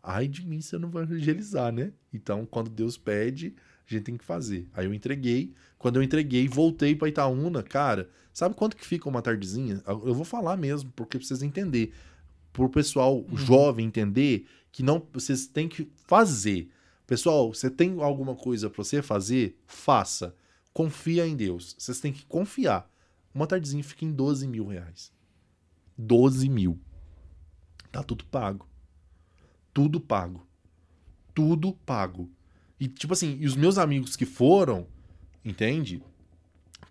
Ai 0.00 0.28
de 0.28 0.46
mim 0.46 0.60
se 0.60 0.76
eu 0.76 0.78
não 0.78 0.90
vou 0.90 1.02
evangelizar, 1.02 1.72
né? 1.72 1.92
Então, 2.14 2.46
quando 2.46 2.70
Deus 2.70 2.96
pede, 2.96 3.56
a 3.84 3.92
gente 3.92 4.04
tem 4.04 4.16
que 4.16 4.24
fazer. 4.24 4.68
Aí 4.72 4.86
eu 4.86 4.94
entreguei. 4.94 5.52
Quando 5.76 5.96
eu 5.96 6.04
entreguei, 6.04 6.46
voltei 6.46 6.94
pra 6.94 7.08
Itaúna, 7.08 7.64
cara. 7.64 8.08
Sabe 8.40 8.54
quanto 8.54 8.74
que 8.74 8.86
fica 8.86 9.06
uma 9.06 9.20
tardezinha? 9.20 9.82
Eu 9.86 10.14
vou 10.14 10.24
falar 10.24 10.56
mesmo, 10.56 10.90
porque 10.96 11.18
pra 11.18 11.26
vocês 11.26 11.42
entenderem. 11.42 11.92
Pro 12.54 12.70
pessoal 12.70 13.22
jovem 13.34 13.84
entender 13.84 14.46
que 14.72 14.82
não 14.82 15.06
vocês 15.12 15.46
têm 15.46 15.68
que 15.68 15.92
fazer. 16.06 16.70
Pessoal, 17.06 17.52
você 17.52 17.68
tem 17.68 18.00
alguma 18.00 18.34
coisa 18.34 18.70
pra 18.70 18.82
você 18.82 19.02
fazer? 19.02 19.60
Faça. 19.66 20.34
Confia 20.72 21.26
em 21.26 21.36
Deus. 21.36 21.76
Vocês 21.78 22.00
têm 22.00 22.14
que 22.14 22.24
confiar. 22.24 22.90
Uma 23.34 23.46
tardezinha 23.46 23.84
fica 23.84 24.06
em 24.06 24.10
12 24.10 24.48
mil 24.48 24.66
reais. 24.68 25.12
12 25.98 26.48
mil. 26.48 26.80
Tá 27.92 28.02
tudo 28.02 28.24
pago. 28.24 28.66
Tudo 29.74 30.00
pago. 30.00 30.46
Tudo 31.34 31.74
pago. 31.84 32.26
E, 32.80 32.88
tipo 32.88 33.12
assim, 33.12 33.36
e 33.38 33.44
os 33.44 33.54
meus 33.54 33.76
amigos 33.76 34.16
que 34.16 34.24
foram, 34.24 34.86
entende? 35.44 36.02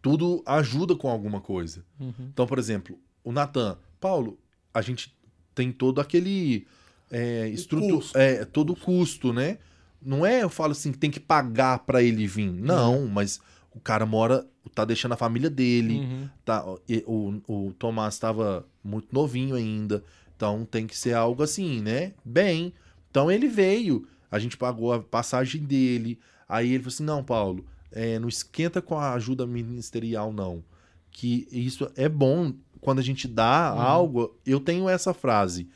Tudo 0.02 0.42
ajuda 0.46 0.96
com 0.96 1.10
alguma 1.10 1.42
coisa. 1.42 1.84
Uhum. 2.00 2.14
Então, 2.34 2.48
por 2.48 2.58
exemplo, 2.58 2.98
o 3.24 3.32
Natan, 3.32 3.78
Paulo, 4.00 4.40
a 4.74 4.82
gente 4.82 5.14
tem 5.54 5.72
todo 5.72 6.00
aquele 6.00 6.66
é, 7.12 7.48
estrutu- 7.50 7.96
custo. 7.96 8.18
é, 8.18 8.46
todo 8.46 8.74
o 8.74 8.76
custo, 8.76 9.34
né? 9.34 9.58
Não 10.02 10.26
é 10.26 10.44
eu 10.44 10.50
falo 10.50 10.72
assim, 10.72 10.94
tem 10.94 11.12
que 11.12 11.20
pagar 11.20 11.80
pra 11.80 12.02
ele 12.02 12.26
vir. 12.26 12.52
Não, 12.52 13.06
mas 13.08 13.42
o 13.76 13.80
cara 13.80 14.06
mora, 14.06 14.48
tá 14.74 14.86
deixando 14.86 15.12
a 15.14 15.18
família 15.18 15.50
dele, 15.50 16.00
Uhum. 16.00 16.30
tá, 16.46 16.66
o, 17.06 17.42
o 17.48 17.74
Tomás 17.74 18.14
estava 18.14 18.66
muito 18.84 19.08
novinho 19.14 19.56
ainda, 19.56 20.04
então 20.36 20.64
tem 20.66 20.88
que 20.88 20.98
ser 20.98 21.14
algo 21.14 21.44
assim, 21.44 21.82
né? 21.82 22.14
Bem, 22.24 22.74
então 23.12 23.30
ele 23.30 23.48
veio, 23.50 24.08
a 24.32 24.40
gente 24.40 24.56
pagou 24.56 24.94
a 24.94 25.00
passagem 25.02 25.64
dele, 25.64 26.18
aí 26.48 26.70
ele 26.70 26.80
falou 26.84 26.94
assim, 26.94 27.04
não, 27.04 27.24
Paulo, 27.24 27.66
é, 27.92 28.20
não 28.20 28.28
esquenta 28.30 28.82
com 28.82 28.98
a 28.98 29.14
ajuda 29.14 29.46
ministerial, 29.46 30.32
não, 30.32 30.64
que 31.12 31.48
isso 31.52 31.90
é 31.96 32.08
bom, 32.08 32.54
quando 32.82 33.00
a 33.00 33.04
gente 33.04 33.28
dá 33.28 33.74
Uhum. 33.74 33.82
algo, 33.82 34.38
eu 34.46 34.60
tenho 34.60 34.88
essa 34.88 35.14
frase, 35.14 35.68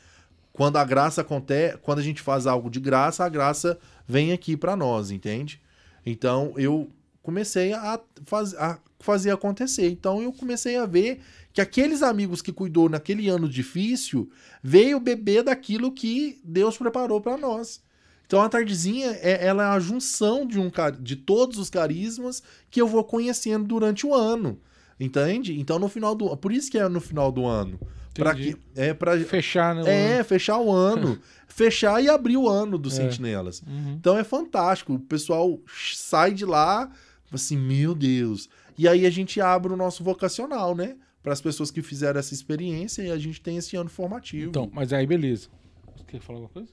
quando 0.52 0.76
a 0.76 0.84
graça 0.84 1.20
acontece, 1.20 1.78
quando 1.78 1.98
a 1.98 2.02
gente 2.02 2.22
faz 2.22 2.46
algo 2.46 2.70
de 2.70 2.78
graça, 2.80 3.24
a 3.24 3.28
graça 3.28 3.78
vem 4.06 4.32
aqui 4.32 4.56
pra 4.56 4.76
nós, 4.76 5.10
entende? 5.10 5.60
Então 6.06 6.52
eu 6.56 6.88
comecei 7.22 7.72
a, 7.72 7.98
faz, 8.24 8.54
a 8.54 8.78
fazer 9.00 9.30
acontecer. 9.32 9.90
Então 9.90 10.22
eu 10.22 10.32
comecei 10.32 10.76
a 10.76 10.86
ver 10.86 11.20
que 11.52 11.60
aqueles 11.60 12.02
amigos 12.02 12.40
que 12.40 12.52
cuidou 12.52 12.88
naquele 12.88 13.28
ano 13.28 13.48
difícil 13.48 14.30
veio 14.62 15.00
beber 15.00 15.42
daquilo 15.42 15.90
que 15.90 16.40
Deus 16.44 16.76
preparou 16.78 17.20
pra 17.20 17.36
nós. 17.36 17.82
Então 18.26 18.40
a 18.40 18.48
tardezinha 18.48 19.10
é, 19.20 19.46
ela 19.46 19.62
é 19.64 19.66
a 19.66 19.78
junção 19.78 20.46
de, 20.46 20.58
um, 20.58 20.70
de 21.00 21.16
todos 21.16 21.58
os 21.58 21.70
carismas 21.70 22.42
que 22.70 22.80
eu 22.80 22.88
vou 22.88 23.04
conhecendo 23.04 23.64
durante 23.64 24.06
o 24.06 24.14
ano. 24.14 24.58
Entende? 24.98 25.58
Então 25.58 25.78
no 25.78 25.88
final 25.88 26.14
do 26.14 26.36
por 26.36 26.52
isso 26.52 26.70
que 26.70 26.78
é 26.78 26.88
no 26.88 27.00
final 27.00 27.30
do 27.30 27.46
ano. 27.46 27.78
Entendi. 28.16 28.54
que, 28.54 28.80
é 28.80 28.94
para 28.94 29.18
Fechar, 29.20 29.74
né? 29.74 29.82
é, 29.90 30.14
ano. 30.16 30.24
fechar 30.24 30.58
o 30.58 30.70
ano. 30.70 31.18
fechar 31.48 32.02
e 32.02 32.08
abrir 32.08 32.36
o 32.36 32.48
ano 32.48 32.78
dos 32.78 32.98
É. 32.98 33.02
Sentinelas. 33.02 33.60
Uhum. 33.62 33.96
Então 33.98 34.16
é 34.16 34.24
fantástico. 34.24 34.94
O 34.94 35.00
pessoal 35.00 35.58
sai 35.68 36.32
de 36.32 36.44
lá, 36.44 36.90
assim, 37.32 37.56
meu 37.56 37.94
Deus. 37.94 38.48
E 38.78 38.88
aí 38.88 39.04
a 39.04 39.10
gente 39.10 39.40
abre 39.40 39.72
o 39.72 39.76
nosso 39.76 40.02
vocacional, 40.04 40.74
né? 40.76 40.96
Para 41.22 41.32
as 41.32 41.40
pessoas 41.40 41.70
que 41.70 41.82
fizeram 41.82 42.20
essa 42.20 42.34
experiência 42.34 43.02
e 43.02 43.10
a 43.10 43.18
gente 43.18 43.40
tem 43.40 43.56
esse 43.56 43.76
ano 43.76 43.88
formativo. 43.90 44.50
Então, 44.50 44.70
mas 44.72 44.92
aí 44.92 45.06
beleza. 45.06 45.48
Você 45.96 46.04
quer 46.06 46.20
falar 46.20 46.38
alguma 46.38 46.52
coisa? 46.52 46.72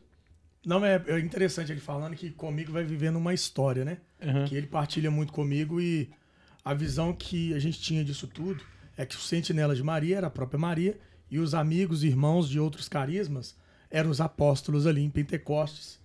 Não, 0.66 0.86
é, 0.86 1.02
é 1.08 1.20
interessante 1.20 1.72
ele 1.72 1.82
falando 1.82 2.16
que 2.16 2.30
comigo 2.30 2.72
vai 2.72 2.84
vivendo 2.84 3.16
uma 3.16 3.34
história, 3.34 3.84
né? 3.84 3.98
Uhum. 4.22 4.46
Que 4.46 4.56
ele 4.56 4.68
partilha 4.68 5.10
muito 5.10 5.34
comigo 5.34 5.82
e 5.82 6.10
a 6.64 6.74
visão 6.74 7.14
que 7.14 7.54
a 7.54 7.60
gente 7.60 7.80
tinha 7.80 8.04
disso 8.06 8.28
tudo 8.28 8.64
é 8.96 9.06
que 9.06 9.16
o 9.16 9.20
sentinela 9.20 9.76
de 9.76 9.84
Maria 9.84 10.18
era 10.18 10.28
a 10.28 10.30
própria 10.30 10.60
Maria 10.60 11.00
e 11.30 11.40
os 11.40 11.56
amigos 11.56 12.04
e 12.04 12.08
irmãos 12.08 12.48
de 12.48 12.60
outros 12.60 12.88
carismas 12.88 13.56
eram 13.90 14.10
os 14.10 14.22
apóstolos 14.22 14.86
ali 14.86 15.02
em 15.02 15.10
Pentecostes, 15.10 16.00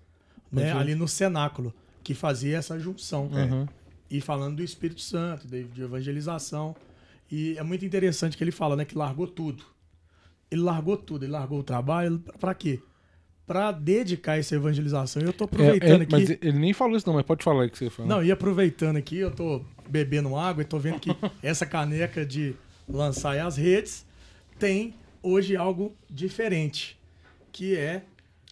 né? 0.51 0.73
Ali 0.73 0.95
no 0.95 1.07
cenáculo, 1.07 1.75
que 2.03 2.15
fazia 2.15 2.57
essa 2.57 2.79
junção. 2.79 3.27
Uhum. 3.27 3.67
E 4.09 4.21
falando 4.21 4.57
do 4.57 4.63
Espírito 4.63 5.01
Santo, 5.01 5.47
de, 5.47 5.65
de 5.65 5.83
evangelização. 5.83 6.75
E 7.31 7.59
é 7.59 7.63
muito 7.63 7.85
interessante 7.85 8.37
que 8.37 8.43
ele 8.45 8.53
fala, 8.53 8.77
né, 8.77 8.85
que 8.85 8.97
largou 8.97 9.27
tudo. 9.27 9.65
Ele 10.51 10.63
largou 10.63 10.97
tudo, 10.97 11.25
ele 11.25 11.33
largou 11.33 11.59
o 11.59 11.65
trabalho, 11.65 12.21
pra 12.39 12.55
quê? 12.55 12.81
Pra 13.47 13.71
dedicar 13.71 14.37
essa 14.39 14.57
evangelização. 14.57 15.23
E 15.23 15.27
eu 15.27 15.33
tô 15.33 15.45
É, 15.45 15.47
aproveitando 15.47 16.01
é, 16.01 16.03
aqui. 16.03 16.13
mas 16.13 16.31
ele 16.31 16.59
nem 16.59 16.73
falou 16.73 16.97
isso, 16.97 17.07
não, 17.07 17.15
mas 17.15 17.25
pode 17.25 17.45
falar 17.45 17.63
aí 17.63 17.71
que 17.71 17.79
você 17.79 17.89
fala. 17.89 18.09
Não, 18.09 18.23
e 18.25 18.33
aproveitando 18.33 18.97
aqui, 18.97 19.19
eu 19.19 19.31
tô 19.31 19.63
bebendo 19.89 20.35
água 20.37 20.63
e 20.63 20.65
tô 20.67 20.79
vendo 20.79 20.99
que 20.99 21.11
essa 21.43 21.65
caneca 21.65 22.27
de 22.27 22.57
lançar 22.89 23.39
as 23.39 23.57
redes 23.57 24.05
tem 24.59 24.95
hoje 25.23 25.57
algo 25.57 25.95
diferente, 26.11 26.99
que 27.53 27.77
é 27.77 28.03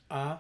a 0.09 0.39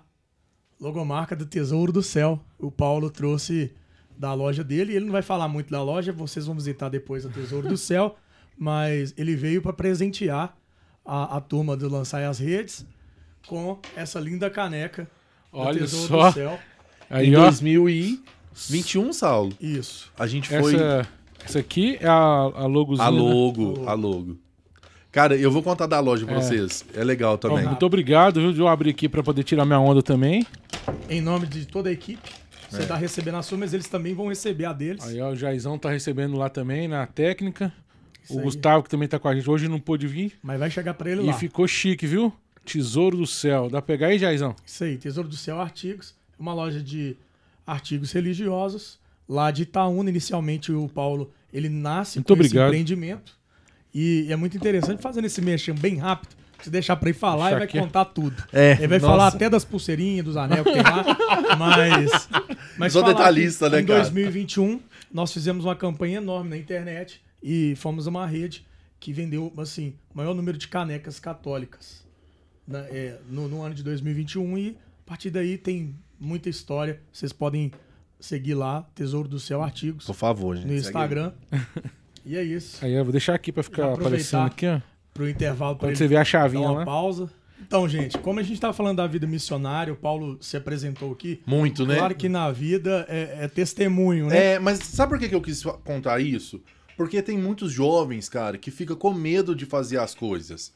Logomarca 0.80 1.34
do 1.34 1.46
Tesouro 1.46 1.92
do 1.92 2.02
Céu. 2.02 2.40
O 2.58 2.70
Paulo 2.70 3.10
trouxe 3.10 3.72
da 4.16 4.32
loja 4.34 4.62
dele. 4.62 4.94
Ele 4.94 5.04
não 5.06 5.12
vai 5.12 5.22
falar 5.22 5.48
muito 5.48 5.70
da 5.70 5.82
loja, 5.82 6.12
vocês 6.12 6.46
vão 6.46 6.54
visitar 6.54 6.88
depois 6.88 7.24
o 7.24 7.30
Tesouro 7.30 7.68
do 7.68 7.76
Céu. 7.78 8.16
Mas 8.56 9.12
ele 9.16 9.34
veio 9.34 9.60
para 9.60 9.72
presentear 9.72 10.56
a, 11.04 11.36
a 11.38 11.40
turma 11.40 11.76
do 11.76 11.88
Lançar 11.88 12.22
as 12.24 12.38
Redes 12.38 12.86
com 13.46 13.78
essa 13.96 14.18
linda 14.20 14.48
caneca 14.50 15.08
do 15.52 15.58
Olha 15.58 15.78
Tesouro 15.80 16.06
só. 16.08 16.28
do 16.30 16.34
Céu. 16.34 16.58
Aí, 17.10 17.28
em 17.28 17.36
ó. 17.36 17.44
2021, 17.44 19.12
Saulo, 19.12 19.52
Isso. 19.60 20.10
a 20.18 20.26
gente 20.26 20.48
foi 20.48 20.74
Essa, 20.74 21.08
essa 21.44 21.58
aqui 21.58 21.96
é 22.00 22.06
a, 22.06 22.12
a 22.12 22.66
logozinha. 22.66 23.08
a 23.08 23.10
né? 23.12 23.18
logo, 23.18 23.84
a 23.88 23.92
logo. 23.94 24.38
Cara, 25.12 25.36
eu 25.36 25.50
vou 25.50 25.62
contar 25.62 25.86
da 25.86 26.00
loja 26.00 26.26
pra 26.26 26.36
É. 26.36 26.40
vocês. 26.40 26.84
É 26.92 27.04
legal 27.04 27.34
Ó, 27.34 27.36
também. 27.36 27.64
muito 27.64 27.86
obrigado, 27.86 28.40
viu? 28.40 28.48
Deixa 28.48 28.62
eu 28.62 28.68
abrir 28.68 28.90
aqui 28.90 29.08
pra 29.08 29.22
poder 29.22 29.44
tirar 29.44 29.64
minha 29.64 29.78
onda 29.78 30.02
também. 30.02 30.44
Em 31.08 31.20
nome 31.20 31.46
de 31.46 31.66
toda 31.66 31.88
a 31.88 31.92
equipe. 31.92 32.28
Você 32.68 32.82
É. 32.82 32.86
tá 32.86 32.96
recebendo 32.96 33.36
a 33.36 33.42
sua, 33.42 33.56
mas 33.56 33.72
eles 33.72 33.88
também 33.88 34.12
vão 34.12 34.26
receber 34.28 34.64
a 34.64 34.72
deles. 34.72 35.06
Aí, 35.06 35.20
ó, 35.20 35.30
o 35.30 35.36
Jaizão 35.36 35.78
tá 35.78 35.88
recebendo 35.90 36.36
lá 36.36 36.48
também 36.48 36.88
na 36.88 37.06
técnica. 37.06 37.72
Isso 38.24 38.34
o 38.34 38.38
aí. 38.38 38.44
Gustavo, 38.44 38.82
que 38.82 38.90
também 38.90 39.06
tá 39.06 39.18
com 39.20 39.28
a 39.28 39.34
gente, 39.36 39.48
hoje 39.48 39.68
não 39.68 39.78
pôde 39.78 40.08
vir. 40.08 40.32
Mas 40.42 40.58
vai 40.58 40.68
chegar 40.70 40.94
para 40.94 41.08
ele 41.10 41.22
E 41.22 41.26
lá. 41.26 41.32
ficou 41.34 41.68
chique, 41.68 42.06
viu? 42.08 42.32
Tesouro 42.64 43.16
do 43.16 43.26
céu. 43.26 43.64
Dá 43.68 43.80
pra 43.80 43.82
pegar 43.82 44.06
aí, 44.08 44.18
Jaizão? 44.18 44.54
Isso 44.64 44.84
aí, 44.84 44.96
Tesouro 44.96 45.28
do 45.28 45.36
Céu 45.36 45.60
Artigos. 45.60 46.14
É 46.38 46.42
uma 46.42 46.54
loja 46.54 46.80
de 46.82 47.16
artigos 47.66 48.12
religiosos. 48.12 48.98
Lá 49.28 49.50
de 49.50 49.62
Itaúna, 49.62 50.10
inicialmente 50.10 50.70
o 50.72 50.88
Paulo, 50.88 51.32
ele 51.52 51.68
nasce 51.68 52.18
Muito 52.18 52.26
com 52.28 52.32
obrigado. 52.34 52.56
esse 52.64 52.66
empreendimento. 52.82 53.36
E 53.94 54.26
é 54.30 54.36
muito 54.36 54.56
interessante 54.56 55.00
fazendo 55.00 55.24
esse 55.26 55.40
mexão 55.40 55.74
bem 55.74 55.96
rápido. 55.96 56.34
Se 56.62 56.70
deixar 56.70 56.96
pra 56.96 57.10
ele 57.10 57.18
falar, 57.18 57.50
Deixa 57.50 57.50
ele 57.50 57.58
vai 57.58 57.64
aqui. 57.68 57.78
contar 57.78 58.04
tudo. 58.06 58.42
É, 58.52 58.72
ele 58.72 58.88
vai 58.88 58.98
nossa. 58.98 59.12
falar 59.12 59.28
até 59.28 59.50
das 59.50 59.64
pulseirinhas, 59.64 60.24
dos 60.24 60.36
anel 60.36 60.64
que 60.64 60.72
tem 60.72 60.82
lá. 60.82 61.04
mas. 61.58 62.28
mas 62.78 62.92
Sou 62.92 63.02
detalhista, 63.02 63.66
que 63.68 63.76
né, 63.76 63.82
Em 63.82 63.86
cara? 63.86 64.00
2021, 64.00 64.80
nós 65.12 65.32
fizemos 65.32 65.64
uma 65.64 65.76
campanha 65.76 66.18
enorme 66.18 66.50
na 66.50 66.56
internet 66.56 67.20
e 67.42 67.74
fomos 67.76 68.06
uma 68.06 68.26
rede 68.26 68.66
que 68.98 69.12
vendeu, 69.12 69.52
assim, 69.58 69.94
o 70.14 70.16
maior 70.16 70.34
número 70.34 70.56
de 70.56 70.66
canecas 70.68 71.20
católicas 71.20 72.03
na- 72.66 72.80
é, 72.88 73.18
no, 73.28 73.48
no 73.48 73.62
ano 73.62 73.74
de 73.74 73.82
2021 73.82 74.58
e 74.58 74.76
a 75.06 75.08
partir 75.08 75.30
daí 75.30 75.56
tem 75.58 75.94
muita 76.18 76.48
história. 76.48 77.00
Vocês 77.12 77.32
podem 77.32 77.70
seguir 78.18 78.54
lá, 78.54 78.86
Tesouro 78.94 79.28
do 79.28 79.38
Céu 79.38 79.62
Artigos, 79.62 80.06
Por 80.06 80.14
favor, 80.14 80.56
gente. 80.56 80.64
no 80.66 80.70
segue 80.72 80.80
Instagram. 80.86 81.32
e 82.24 82.36
é 82.36 82.42
isso. 82.42 82.84
Aí, 82.84 82.92
eu 82.94 83.04
vou 83.04 83.12
deixar 83.12 83.34
aqui 83.34 83.52
pra 83.52 83.62
Já 83.62 83.68
ficar 83.68 83.92
aparecendo 83.92 84.46
aqui, 84.46 84.66
ó. 84.66 84.80
Pro 85.12 85.28
intervalo 85.28 85.76
para 85.76 85.94
você 85.94 86.08
ver 86.08 86.16
a 86.16 86.20
dar 86.20 86.24
chavinha 86.24 86.68
uma 86.68 86.78
lá. 86.80 86.84
pausa. 86.84 87.30
Então, 87.66 87.88
gente, 87.88 88.18
como 88.18 88.40
a 88.40 88.42
gente 88.42 88.60
tá 88.60 88.72
falando 88.72 88.96
da 88.98 89.06
vida 89.06 89.26
missionária, 89.26 89.92
o 89.92 89.96
Paulo 89.96 90.36
se 90.40 90.56
apresentou 90.56 91.12
aqui. 91.12 91.40
Muito, 91.46 91.86
né? 91.86 91.96
Claro 91.96 92.14
que 92.14 92.28
na 92.28 92.50
vida 92.50 93.06
é, 93.08 93.44
é 93.44 93.48
testemunho, 93.48 94.26
né? 94.26 94.54
É, 94.54 94.58
mas 94.58 94.80
sabe 94.80 95.10
por 95.10 95.18
que 95.18 95.28
que 95.28 95.34
eu 95.34 95.40
quis 95.40 95.62
contar 95.84 96.18
isso? 96.20 96.60
Porque 96.96 97.22
tem 97.22 97.38
muitos 97.38 97.72
jovens, 97.72 98.28
cara, 98.28 98.58
que 98.58 98.70
ficam 98.70 98.96
com 98.96 99.12
medo 99.14 99.54
de 99.54 99.64
fazer 99.66 99.98
as 99.98 100.14
coisas. 100.14 100.72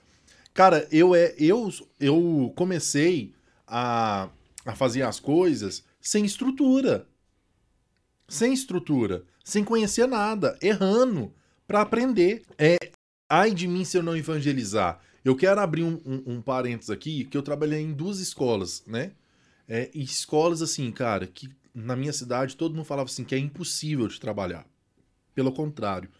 Cara, 0.58 0.88
eu 0.90 1.14
é 1.14 1.36
eu 1.38 1.70
eu 2.00 2.52
comecei 2.56 3.32
a, 3.64 4.28
a 4.66 4.74
fazer 4.74 5.02
as 5.02 5.20
coisas 5.20 5.84
sem 6.00 6.24
estrutura. 6.24 7.06
Sem 8.26 8.52
estrutura, 8.52 9.22
sem 9.44 9.62
conhecer 9.62 10.08
nada, 10.08 10.58
errando 10.60 11.32
pra 11.64 11.82
aprender. 11.82 12.42
É, 12.58 12.76
ai 13.28 13.54
de 13.54 13.68
mim 13.68 13.84
se 13.84 13.98
eu 13.98 14.02
não 14.02 14.16
evangelizar. 14.16 15.00
Eu 15.24 15.36
quero 15.36 15.60
abrir 15.60 15.84
um, 15.84 16.00
um, 16.04 16.22
um 16.26 16.42
parênteses 16.42 16.90
aqui, 16.90 17.24
que 17.26 17.36
eu 17.36 17.42
trabalhei 17.42 17.80
em 17.80 17.92
duas 17.92 18.18
escolas, 18.18 18.82
né? 18.84 19.12
É, 19.68 19.88
e 19.94 20.02
escolas 20.02 20.60
assim, 20.60 20.90
cara, 20.90 21.28
que 21.28 21.48
na 21.72 21.94
minha 21.94 22.12
cidade 22.12 22.56
todo 22.56 22.74
mundo 22.74 22.84
falava 22.84 23.08
assim 23.08 23.22
que 23.22 23.36
é 23.36 23.38
impossível 23.38 24.08
de 24.08 24.18
trabalhar. 24.18 24.66
Pelo 25.36 25.52
contrário, 25.52 26.10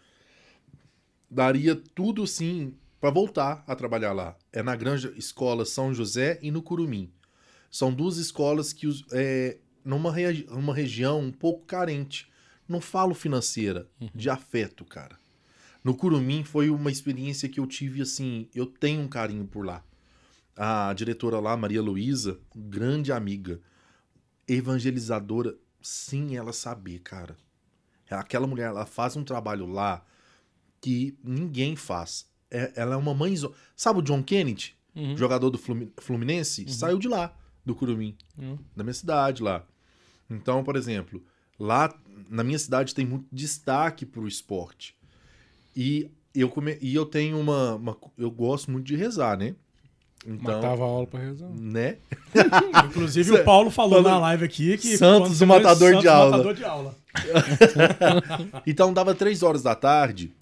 daria 1.29 1.75
tudo 1.93 2.25
sim 2.25 2.73
para 2.99 3.09
voltar 3.09 3.63
a 3.65 3.75
trabalhar 3.75 4.13
lá. 4.13 4.35
É 4.51 4.61
na 4.61 4.75
Grande 4.75 5.07
Escola 5.17 5.65
São 5.65 5.93
José 5.93 6.39
e 6.41 6.51
no 6.51 6.61
Curumim. 6.61 7.11
São 7.71 7.93
duas 7.93 8.17
escolas 8.17 8.73
que 8.73 8.87
é 9.11 9.57
numa 9.85 10.11
regi- 10.11 10.47
uma 10.49 10.73
região 10.73 11.19
um 11.19 11.31
pouco 11.31 11.65
carente. 11.65 12.29
Não 12.67 12.81
falo 12.81 13.13
financeira, 13.15 13.89
de 14.13 14.29
afeto, 14.29 14.85
cara. 14.85 15.17
No 15.83 15.95
Curumim 15.95 16.43
foi 16.43 16.69
uma 16.69 16.91
experiência 16.91 17.47
que 17.47 17.59
eu 17.59 17.65
tive 17.65 18.01
assim, 18.01 18.49
eu 18.53 18.65
tenho 18.65 19.01
um 19.01 19.07
carinho 19.07 19.47
por 19.47 19.65
lá. 19.65 19.83
A 20.55 20.93
diretora 20.93 21.39
lá, 21.39 21.55
Maria 21.55 21.81
Luísa, 21.81 22.37
grande 22.53 23.13
amiga, 23.13 23.61
evangelizadora, 24.45 25.57
sim, 25.81 26.35
ela 26.35 26.51
saber, 26.51 26.99
cara. 26.99 27.37
Aquela 28.09 28.45
mulher, 28.45 28.67
ela 28.67 28.85
faz 28.85 29.15
um 29.15 29.23
trabalho 29.23 29.65
lá 29.65 30.05
que 30.81 31.17
ninguém 31.23 31.75
faz. 31.75 32.28
É- 32.51 32.71
ela 32.75 32.95
é 32.95 32.97
uma 32.97 33.13
mãezona. 33.13 33.53
Sabe 33.75 33.99
o 33.99 34.01
John 34.01 34.23
Kennedy, 34.23 34.75
Uhum. 34.95 35.15
jogador 35.17 35.49
do 35.49 35.57
Flumi- 35.57 35.91
Fluminense? 35.97 36.65
Saiu 36.69 36.97
de 36.99 37.07
lá, 37.07 37.33
do 37.65 37.75
Curumim, 37.75 38.15
Uhum. 38.37 38.57
da 38.75 38.83
minha 38.83 38.93
cidade 38.93 39.43
lá. 39.43 39.63
Então, 40.29 40.63
por 40.63 40.75
exemplo, 40.75 41.21
lá 41.59 41.93
na 42.29 42.43
minha 42.43 42.59
cidade 42.59 42.93
tem 42.95 43.05
muito 43.05 43.25
destaque 43.31 44.05
pro 44.05 44.27
esporte. 44.27 44.95
E 45.75 46.09
eu, 46.35 46.49
come... 46.49 46.77
e 46.81 46.93
eu 46.95 47.05
tenho 47.05 47.39
uma, 47.39 47.75
uma- 47.75 47.97
Eu 48.17 48.29
gosto 48.31 48.69
muito 48.71 48.85
de 48.85 48.95
rezar, 48.95 49.37
né? 49.37 49.55
Então, 50.27 50.55
Matava 50.55 50.83
a 50.83 50.85
aula 50.87 51.07
pra 51.07 51.19
rezar. 51.21 51.47
né? 51.49 51.97
Inclusive, 52.89 53.31
o 53.31 53.43
Paulo 53.45 53.71
falou 53.71 54.01
na 54.01 54.17
live 54.19 54.43
aqui 54.43 54.77
que. 54.77 54.97
Santos, 54.97 55.39
o 55.39 55.47
matador 55.47 55.93
foi 55.93 56.01
de 56.01 56.07
aula. 56.09 56.31
matador 56.31 56.53
de 56.53 56.65
aula. 56.65 56.95
Então 58.67 58.93
dava 58.93 59.15
três 59.15 59.43
horas 59.43 59.63
da 59.63 59.75
tarde, 59.75 60.33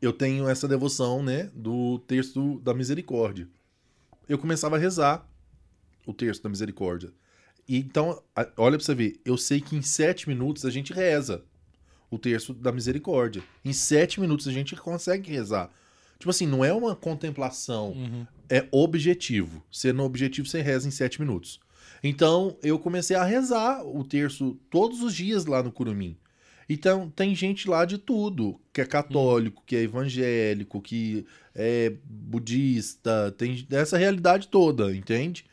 eu 0.00 0.12
tenho 0.12 0.48
essa 0.48 0.66
devoção, 0.68 1.22
né, 1.22 1.50
do 1.54 1.98
texto 2.00 2.58
da 2.60 2.74
misericórdia. 2.74 3.48
Eu 4.28 4.38
começava 4.38 4.76
a 4.76 4.78
rezar 4.78 5.26
o 6.06 6.12
texto 6.12 6.42
da 6.42 6.48
misericórdia. 6.48 7.12
E 7.68 7.76
então, 7.78 8.22
olha 8.56 8.76
pra 8.76 8.84
você 8.84 8.94
ver, 8.94 9.20
eu 9.24 9.36
sei 9.36 9.60
que 9.60 9.74
em 9.76 9.82
sete 9.82 10.28
minutos 10.28 10.64
a 10.64 10.70
gente 10.70 10.92
reza 10.92 11.42
o 12.10 12.18
texto 12.18 12.54
da 12.54 12.70
misericórdia. 12.70 13.42
Em 13.64 13.72
sete 13.72 14.20
minutos 14.20 14.46
a 14.46 14.52
gente 14.52 14.76
consegue 14.76 15.30
rezar. 15.32 15.70
Tipo 16.18 16.30
assim, 16.30 16.46
não 16.46 16.64
é 16.64 16.72
uma 16.72 16.94
contemplação, 16.96 17.90
Uhum. 17.92 18.26
é 18.48 18.66
objetivo. 18.70 19.62
Sendo 19.70 20.02
objetivo, 20.02 20.48
você 20.48 20.62
reza 20.62 20.86
em 20.88 20.90
sete 20.92 21.20
minutos. 21.20 21.60
Então, 22.02 22.56
eu 22.62 22.78
comecei 22.78 23.16
a 23.16 23.24
rezar 23.24 23.84
o 23.84 24.04
terço 24.04 24.56
todos 24.70 25.02
os 25.02 25.14
dias 25.14 25.44
lá 25.46 25.62
no 25.62 25.72
Curumim. 25.72 26.16
Então, 26.68 27.08
tem 27.08 27.34
gente 27.34 27.68
lá 27.68 27.84
de 27.84 27.96
tudo, 27.96 28.60
que 28.72 28.80
é 28.80 28.84
católico, 28.84 29.62
que 29.64 29.76
é 29.76 29.82
evangélico, 29.82 30.82
que 30.82 31.24
é 31.54 31.94
budista, 32.04 33.32
tem 33.38 33.66
essa 33.70 33.96
realidade 33.96 34.48
toda, 34.48 34.94
entende? 34.94 35.46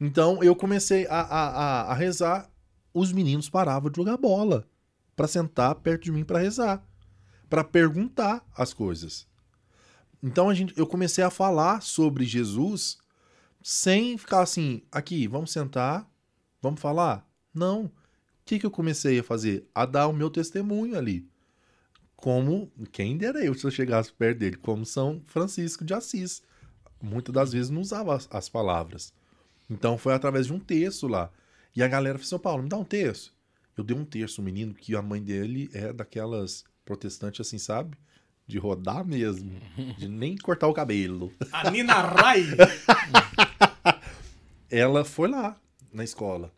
Então, 0.00 0.42
eu 0.42 0.56
comecei 0.56 1.06
a, 1.06 1.20
a, 1.20 1.48
a, 1.48 1.80
a 1.92 1.94
rezar, 1.94 2.50
os 2.92 3.12
meninos 3.12 3.48
paravam 3.48 3.90
de 3.90 3.96
jogar 3.96 4.16
bola 4.16 4.68
para 5.14 5.28
sentar 5.28 5.76
perto 5.76 6.04
de 6.04 6.12
mim 6.12 6.24
para 6.24 6.40
rezar, 6.40 6.84
para 7.48 7.62
perguntar 7.62 8.44
as 8.56 8.72
coisas. 8.74 9.26
Então, 10.20 10.48
a 10.48 10.54
gente, 10.54 10.74
eu 10.76 10.86
comecei 10.86 11.22
a 11.22 11.30
falar 11.30 11.82
sobre 11.82 12.24
Jesus 12.24 12.98
sem 13.62 14.18
ficar 14.18 14.40
assim, 14.40 14.82
aqui, 14.90 15.28
vamos 15.28 15.52
sentar, 15.52 16.08
vamos 16.60 16.80
falar? 16.80 17.28
Não. 17.54 17.90
O 18.48 18.50
que, 18.50 18.58
que 18.58 18.64
eu 18.64 18.70
comecei 18.70 19.18
a 19.18 19.22
fazer? 19.22 19.68
A 19.74 19.84
dar 19.84 20.08
o 20.08 20.12
meu 20.14 20.30
testemunho 20.30 20.96
ali. 20.96 21.28
Como, 22.16 22.72
quem 22.90 23.18
dera 23.18 23.44
eu 23.44 23.52
se 23.52 23.62
eu 23.66 23.70
chegasse 23.70 24.10
perto 24.10 24.38
dele, 24.38 24.56
como 24.56 24.86
São 24.86 25.22
Francisco 25.26 25.84
de 25.84 25.92
Assis. 25.92 26.42
Muitas 26.98 27.34
das 27.34 27.52
vezes 27.52 27.68
não 27.68 27.82
usava 27.82 28.16
as, 28.16 28.26
as 28.30 28.48
palavras. 28.48 29.12
Então 29.68 29.98
foi 29.98 30.14
através 30.14 30.46
de 30.46 30.54
um 30.54 30.58
texto 30.58 31.06
lá. 31.06 31.30
E 31.76 31.82
a 31.82 31.88
galera 31.88 32.16
falou 32.16 32.24
assim, 32.26 32.34
"Ô, 32.36 32.38
Paulo, 32.38 32.62
me 32.62 32.70
dá 32.70 32.78
um 32.78 32.84
texto. 32.84 33.34
Eu 33.76 33.84
dei 33.84 33.94
um 33.94 34.02
texto, 34.06 34.38
um 34.38 34.44
menino, 34.44 34.72
que 34.72 34.96
a 34.96 35.02
mãe 35.02 35.22
dele 35.22 35.68
é 35.74 35.92
daquelas 35.92 36.64
protestantes 36.86 37.46
assim, 37.46 37.58
sabe? 37.58 37.98
De 38.46 38.56
rodar 38.56 39.04
mesmo. 39.06 39.60
De 39.98 40.08
nem 40.08 40.38
cortar 40.38 40.68
o 40.68 40.72
cabelo. 40.72 41.34
A 41.52 41.70
Nina 41.70 42.00
Rai. 42.00 42.46
ela 44.72 45.04
foi 45.04 45.28
lá 45.28 45.54
na 45.92 46.02
escola. 46.02 46.50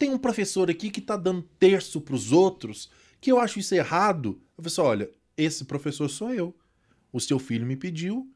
Tem 0.00 0.08
um 0.08 0.18
professor 0.18 0.70
aqui 0.70 0.88
que 0.88 1.02
tá 1.02 1.14
dando 1.14 1.42
terço 1.58 2.00
pros 2.00 2.32
outros, 2.32 2.90
que 3.20 3.30
eu 3.30 3.38
acho 3.38 3.58
isso 3.58 3.74
errado. 3.74 4.40
Eu 4.56 4.64
falei 4.64 4.66
assim, 4.66 4.80
olha, 4.80 5.10
esse 5.36 5.66
professor 5.66 6.08
sou 6.08 6.32
eu. 6.32 6.56
O 7.12 7.20
seu 7.20 7.38
filho 7.38 7.66
me 7.66 7.76
pediu, 7.76 8.26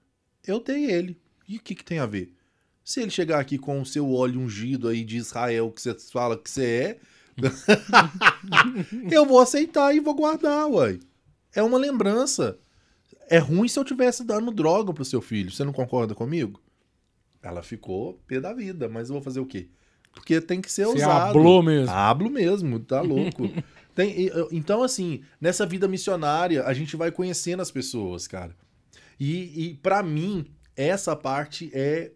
eu 0.47 0.61
dei 0.61 0.91
ele. 0.91 1.19
E 1.49 1.57
o 1.57 1.61
que, 1.61 1.75
que 1.75 1.83
tem 1.83 2.01
a 2.01 2.05
ver? 2.05 2.35
Se 2.85 3.01
ele 3.01 3.11
chegar 3.11 3.41
aqui 3.41 3.57
com 3.57 3.81
o 3.81 3.87
seu 3.87 4.13
óleo 4.13 4.41
ungido 4.41 4.89
aí 4.89 5.03
de 5.03 5.17
Israel, 5.17 5.73
que 5.73 5.81
você 5.81 5.95
fala 6.13 6.37
que 6.37 6.51
você 6.51 6.67
é, 6.67 7.01
eu 9.11 9.25
vou 9.25 9.41
aceitar 9.41 9.97
e 9.97 10.01
vou 10.01 10.15
guardar, 10.15 10.67
uai. 10.67 11.01
É 11.55 11.63
uma 11.63 11.79
lembrança. 11.79 12.59
É 13.27 13.39
ruim 13.39 13.69
se 13.69 13.79
eu 13.79 13.85
tivesse 13.85 14.23
dando 14.23 14.51
droga 14.51 14.93
pro 14.93 15.03
seu 15.03 15.23
filho. 15.23 15.51
Você 15.51 15.65
não 15.65 15.73
concorda 15.73 16.15
comigo? 16.15 16.61
Ela 17.43 17.63
ficou 17.63 18.21
pé 18.27 18.39
da 18.39 18.53
vida, 18.53 18.87
mas 18.87 19.09
eu 19.09 19.15
vou 19.15 19.23
fazer 19.23 19.41
o 19.41 19.47
quê? 19.47 19.71
Porque 20.15 20.41
tem 20.41 20.61
que 20.61 20.71
ser 20.73 20.87
Você 20.87 20.99
usado. 20.99 21.31
hablou 21.31 21.63
mesmo. 21.63 21.91
Hablo 21.95 22.31
mesmo, 22.31 22.79
tá 22.81 23.01
louco. 23.01 23.51
Tem- 23.95 24.29
então, 24.51 24.83
assim, 24.83 25.21
nessa 25.41 25.65
vida 25.65 25.87
missionária, 25.87 26.65
a 26.65 26.73
gente 26.75 26.97
vai 26.97 27.13
conhecendo 27.13 27.61
as 27.63 27.71
pessoas, 27.71 28.27
cara. 28.27 28.51
E, 29.21 29.67
e 29.71 29.75
para 29.75 30.03
mim, 30.03 30.45
essa 30.77 31.15
parte 31.15 31.71
é. 31.73 32.11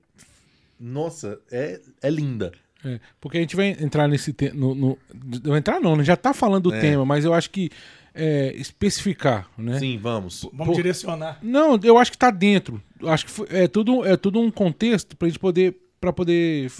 Nossa, 0.80 1.38
é, 1.50 1.80
é 2.02 2.10
linda. 2.10 2.52
É, 2.84 3.00
porque 3.20 3.38
a 3.38 3.40
gente 3.40 3.56
vai 3.56 3.76
entrar 3.80 4.06
nesse 4.08 4.32
tema. 4.32 4.54
No, 4.54 4.74
no- 4.74 4.98
não 5.44 5.56
entrar 5.56 5.80
não, 5.80 5.96
né? 5.96 6.04
já 6.04 6.16
tá 6.16 6.32
falando 6.32 6.64
do 6.70 6.74
É. 6.74 6.80
tema, 6.80 7.04
mas 7.04 7.24
eu 7.24 7.32
acho 7.34 7.50
que 7.50 7.70
é, 8.14 8.52
especificar, 8.56 9.48
né? 9.58 9.78
Sim, 9.78 9.98
vamos. 9.98 10.42
Vamos 10.52 10.68
Pô. 10.68 10.74
direcionar. 10.74 11.38
Não, 11.42 11.78
eu 11.82 11.98
acho 11.98 12.10
que 12.12 12.18
tá 12.18 12.30
dentro. 12.30 12.80
Eu 13.00 13.08
acho 13.08 13.24
que 13.26 13.30
foi- 13.30 13.46
é 13.50 13.66
tudo, 13.68 14.04
é 14.04 14.16
tudo 14.16 14.40
um 14.40 14.50
contexto 14.50 15.16
pra 15.16 15.28
gente 15.28 15.38
poder, 15.38 15.76
pra 16.00 16.12
poder 16.12 16.70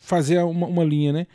fazer 0.00 0.42
uma, 0.42 0.66
uma 0.66 0.82
linha, 0.84 1.12
né? 1.12 1.26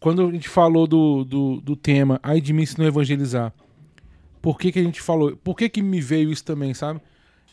Quando 0.00 0.28
a 0.28 0.30
gente 0.30 0.48
falou 0.48 0.86
do, 0.86 1.24
do, 1.24 1.60
do 1.60 1.74
tema, 1.74 2.20
ai 2.22 2.40
de 2.40 2.52
mim 2.52 2.66
se 2.66 2.78
não 2.78 2.86
evangelizar. 2.86 3.52
Por 4.42 4.58
que, 4.58 4.70
que 4.70 4.78
a 4.78 4.82
gente 4.82 5.00
falou? 5.00 5.36
Por 5.36 5.56
que, 5.56 5.68
que 5.68 5.82
me 5.82 6.00
veio 6.00 6.30
isso 6.30 6.44
também, 6.44 6.72
sabe? 6.74 7.00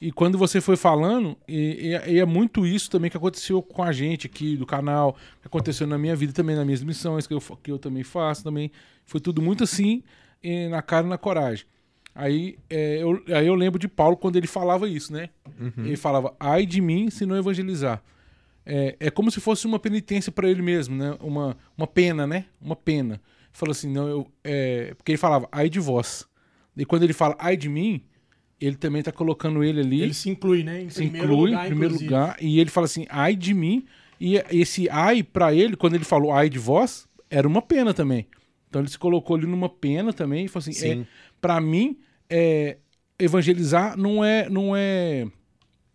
E 0.02 0.12
quando 0.12 0.38
você 0.38 0.60
foi 0.62 0.76
falando, 0.76 1.36
e, 1.48 1.96
e- 2.08 2.14
e 2.16 2.20
é 2.20 2.26
muito 2.26 2.66
isso 2.68 2.92
também 2.92 3.10
que 3.10 3.18
aconteceu 3.18 3.62
com 3.62 3.82
a 3.82 3.92
gente 3.92 4.28
aqui 4.28 4.58
do 4.58 4.66
canal, 4.66 5.16
que 5.42 5.48
aconteceu 5.48 5.88
na 5.88 5.98
minha 5.98 6.16
vida 6.16 6.34
também, 6.34 6.56
nas 6.56 6.66
minhas 6.66 6.84
missões, 6.84 7.26
que 7.26 7.34
eu, 7.34 7.42
que 7.64 7.72
eu 7.72 7.80
também 7.80 8.04
faço 8.04 8.44
também. 8.44 8.72
Foi 9.06 9.20
tudo 9.22 9.42
muito 9.42 9.64
assim, 9.64 10.04
na 10.70 10.82
cara 10.82 11.08
e 11.08 11.10
na 11.10 11.18
coragem. 11.18 11.66
Aí, 12.14 12.58
é, 12.70 13.02
eu, 13.02 13.24
aí 13.36 13.48
eu 13.48 13.56
lembro 13.56 13.80
de 13.80 13.88
Paulo 13.88 14.16
quando 14.16 14.36
ele 14.36 14.48
falava 14.48 14.88
isso, 14.88 15.12
né? 15.12 15.30
Ele 15.88 15.98
falava, 15.98 16.36
ai 16.40 16.66
de 16.66 16.80
mim 16.82 17.10
se 17.10 17.26
não 17.26 17.36
evangelizar. 17.36 18.04
É, 18.66 18.96
é 19.00 19.12
como 19.12 19.30
se 19.30 19.40
fosse 19.40 19.68
uma 19.68 19.78
penitência 19.78 20.32
para 20.32 20.50
ele 20.50 20.62
mesmo, 20.62 20.96
né? 20.96 21.16
Uma, 21.22 21.56
uma 21.78 21.86
pena, 21.86 22.26
né? 22.26 22.46
Uma 22.60 22.76
pena. 22.76 23.22
Falou 23.52 23.72
assim, 23.72 23.92
não, 23.92 24.08
eu, 24.08 24.32
é, 24.44 24.94
porque 24.96 25.12
ele 25.12 25.18
falava, 25.18 25.48
ai 25.52 25.70
de 25.70 25.80
vós. 25.80 26.28
E 26.76 26.86
quando 26.86 27.04
ele 27.04 27.14
fala 27.14 27.36
ai 27.40 27.56
de 27.56 27.70
mim, 27.70 28.04
ele 28.60 28.76
também 28.76 29.02
tá 29.02 29.12
colocando 29.12 29.64
ele 29.64 29.80
ali 29.80 30.02
Ele 30.02 30.14
se 30.14 30.30
inclui, 30.30 30.64
né? 30.64 30.82
Em 30.82 30.90
se 30.90 31.04
inclui 31.04 31.52
lugar, 31.52 31.66
em 31.66 31.68
primeiro 31.68 31.94
inclusive. 31.94 32.14
lugar 32.14 32.38
e 32.42 32.60
ele 32.60 32.70
fala 32.70 32.86
assim, 32.86 33.06
ai 33.10 33.36
de 33.36 33.54
mim. 33.54 33.86
E 34.20 34.42
esse 34.50 34.90
ai 34.90 35.24
pra 35.24 35.54
ele, 35.54 35.76
quando 35.76 35.96
ele 35.96 36.04
falou 36.04 36.34
ai 36.34 36.50
de 36.50 36.60
vós, 36.60 37.08
era 37.30 37.48
uma 37.48 37.62
pena 37.62 37.94
também. 37.94 38.28
Então 38.70 38.82
ele 38.82 38.90
se 38.90 38.98
colocou 38.98 39.36
ali 39.36 39.46
numa 39.46 39.70
pena 39.70 40.12
também 40.12 40.46
e 40.46 40.48
falou 40.48 40.64
assim, 40.64 40.74
Sim. 40.74 41.02
é, 41.02 41.06
para 41.40 41.62
mim, 41.62 41.98
é, 42.30 42.78
evangelizar 43.20 43.98
não 43.98 44.24
é 44.24 44.50
não 44.50 44.76
é 44.76 45.28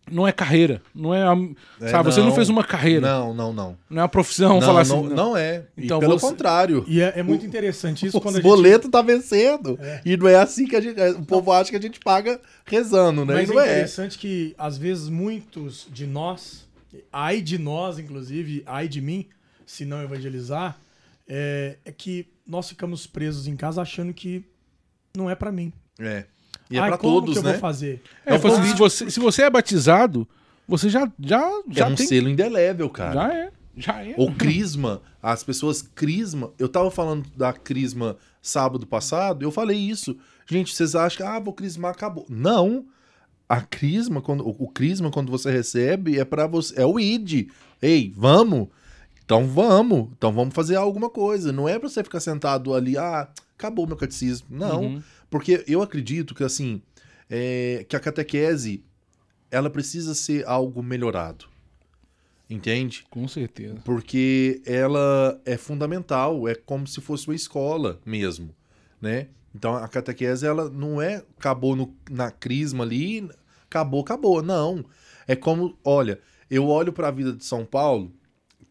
não 0.09 0.27
é 0.27 0.31
carreira, 0.31 0.81
não 0.93 1.13
é, 1.13 1.23
a- 1.23 1.37
É, 1.79 1.89
sabe, 1.89 2.11
você 2.11 2.21
não 2.21 2.33
fez 2.33 2.49
uma 2.49 2.63
carreira, 2.63 3.07
Não, 3.07 3.33
não, 3.33 3.53
não. 3.53 3.77
não 3.89 3.99
é 3.99 4.03
uma 4.03 4.09
profissão, 4.09 4.55
não, 4.55 4.61
falar 4.61 4.81
assim, 4.81 4.93
não, 4.93 5.03
não 5.03 5.37
é. 5.37 5.65
E 5.77 5.85
Então 5.85 5.99
pelo 5.99 6.17
você- 6.19 6.25
contrário. 6.27 6.83
E 6.87 6.99
é, 7.01 7.13
é 7.17 7.23
muito 7.23 7.45
interessante 7.45 8.05
isso 8.05 8.19
quando 8.19 8.35
a 8.35 8.39
o 8.39 8.41
gente... 8.41 8.49
boleto 8.49 8.89
tá 8.89 9.01
vencendo. 9.01 9.79
E 10.03 10.17
não 10.17 10.27
é 10.27 10.35
assim 10.35 10.65
que 10.67 10.75
a 10.75 10.81
gente. 10.81 10.99
O 11.17 11.23
povo 11.25 11.51
acha 11.51 11.69
que 11.69 11.77
a 11.77 11.81
gente 11.81 11.99
paga 11.99 12.39
rezando, 12.65 13.23
né? 13.25 13.35
Mas 13.35 13.49
e 13.49 13.53
não 13.53 13.61
é 13.61 13.67
é. 13.67 13.71
interessante 13.73 14.17
que, 14.17 14.53
às 14.57 14.77
vezes, 14.77 15.07
muitos 15.07 15.87
de 15.91 16.05
nós, 16.07 16.65
ai 17.13 17.41
de 17.41 17.57
nós, 17.57 17.97
inclusive, 17.99 18.63
ai 18.65 18.87
de 18.87 18.99
mim, 19.01 19.27
se 19.65 19.85
não 19.85 20.01
evangelizar, 20.03 20.77
é, 21.27 21.77
é 21.85 21.91
que 21.91 22.27
nós 22.45 22.67
ficamos 22.67 23.07
presos 23.07 23.47
em 23.47 23.55
casa 23.55 23.81
achando 23.81 24.13
que 24.13 24.43
não 25.15 25.29
é 25.29 25.35
pra 25.35 25.51
mim. 25.51 25.71
É. 25.99 26.25
E 26.71 26.79
é 26.79 26.97
como 26.97 26.97
todos, 26.97 27.33
que 27.33 27.39
eu 27.39 27.43
né? 27.43 27.51
vou 27.51 27.59
fazer? 27.59 28.01
É, 28.25 28.33
É 28.33 28.35
assim, 28.35 28.47
convite. 28.49 28.71
se, 28.71 28.77
você, 28.77 29.09
se 29.11 29.19
você 29.19 29.41
é 29.43 29.49
batizado, 29.49 30.27
você 30.67 30.89
já 30.89 31.11
já 31.19 31.61
já 31.69 31.85
é 31.85 31.89
um 31.89 31.95
tem, 31.95 32.07
selo 32.07 32.29
indelével, 32.29 32.89
cara. 32.89 33.13
já 33.13 33.33
é, 33.33 33.51
já 33.77 34.05
é. 34.05 34.15
O 34.17 34.31
crisma, 34.33 35.01
as 35.21 35.43
pessoas 35.43 35.81
crisma. 35.81 36.51
Eu 36.57 36.69
tava 36.69 36.89
falando 36.89 37.27
da 37.35 37.51
crisma 37.53 38.17
sábado 38.41 38.87
passado, 38.87 39.43
eu 39.43 39.51
falei 39.51 39.77
isso. 39.77 40.17
Gente, 40.47 40.73
vocês 40.73 40.95
acham 40.95 41.17
que 41.17 41.23
ah, 41.23 41.39
vou 41.39 41.53
crismar, 41.53 41.91
acabou. 41.91 42.25
Não. 42.29 42.85
A 43.47 43.59
crisma, 43.61 44.21
quando, 44.21 44.47
o, 44.47 44.67
crisma, 44.69 45.11
quando 45.11 45.29
você 45.29 45.51
recebe, 45.51 46.17
é 46.17 46.23
para 46.23 46.47
você. 46.47 46.79
É 46.79 46.85
o 46.85 46.97
id. 46.97 47.49
Ei, 47.81 48.13
vamos? 48.15 48.69
Então 49.25 49.45
vamos. 49.45 50.09
Então 50.17 50.31
vamos 50.31 50.53
fazer 50.53 50.75
alguma 50.77 51.09
coisa. 51.09 51.51
Não 51.51 51.67
é 51.67 51.77
pra 51.77 51.89
você 51.89 52.01
ficar 52.03 52.21
sentado 52.21 52.73
ali, 52.73 52.97
ah, 52.97 53.27
acabou 53.57 53.85
meu 53.85 53.97
catecismo. 53.97 54.47
Não. 54.49 54.81
Uhum. 54.83 55.03
Porque 55.31 55.63
eu 55.67 55.81
acredito 55.81 56.35
que 56.35 56.43
assim, 56.43 56.81
é, 57.27 57.83
que 57.89 57.95
a 57.95 57.99
catequese 57.99 58.83
ela 59.49 59.69
precisa 59.69 60.13
ser 60.13 60.45
algo 60.45 60.83
melhorado. 60.83 61.45
Entende? 62.49 63.05
Com 63.09 63.27
certeza. 63.29 63.75
porque 63.85 64.61
ela 64.65 65.39
é 65.45 65.55
fundamental, 65.55 66.47
é 66.49 66.53
como 66.55 66.85
se 66.85 66.99
fosse 66.99 67.27
uma 67.29 67.35
escola 67.35 67.99
mesmo, 68.05 68.53
né? 69.01 69.29
Então 69.55 69.73
a 69.73 69.87
catequese 69.87 70.45
ela 70.45 70.69
não 70.69 71.01
é 71.01 71.23
acabou 71.37 71.75
no- 71.77 71.95
na 72.09 72.29
crisma 72.29 72.83
ali, 72.83 73.29
acabou, 73.65 74.01
acabou, 74.01 74.41
não. 74.41 74.83
É 75.25 75.33
como, 75.35 75.77
olha, 75.83 76.19
eu 76.49 76.67
olho 76.67 76.91
para 76.91 77.07
a 77.07 77.11
vida 77.11 77.31
de 77.31 77.45
São 77.45 77.65
Paulo, 77.65 78.11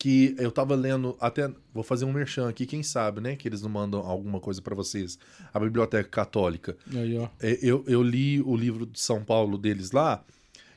que 0.02 0.34
eu 0.38 0.50
tava 0.50 0.74
lendo 0.74 1.14
até 1.20 1.50
vou 1.74 1.82
fazer 1.84 2.06
um 2.06 2.12
merchan 2.12 2.48
aqui, 2.48 2.64
quem 2.64 2.82
sabe, 2.82 3.20
né, 3.20 3.36
que 3.36 3.46
eles 3.46 3.60
não 3.60 3.68
mandam 3.68 4.00
alguma 4.00 4.40
coisa 4.40 4.62
para 4.62 4.74
vocês. 4.74 5.18
A 5.52 5.60
Biblioteca 5.60 6.08
Católica. 6.08 6.74
Aí, 6.94 7.18
ó. 7.18 7.28
É, 7.38 7.58
Eu, 7.60 7.84
eu 7.86 8.02
li 8.02 8.40
o 8.40 8.56
livro 8.56 8.86
de 8.86 8.98
São 8.98 9.22
Paulo 9.22 9.58
deles 9.58 9.90
lá, 9.90 10.24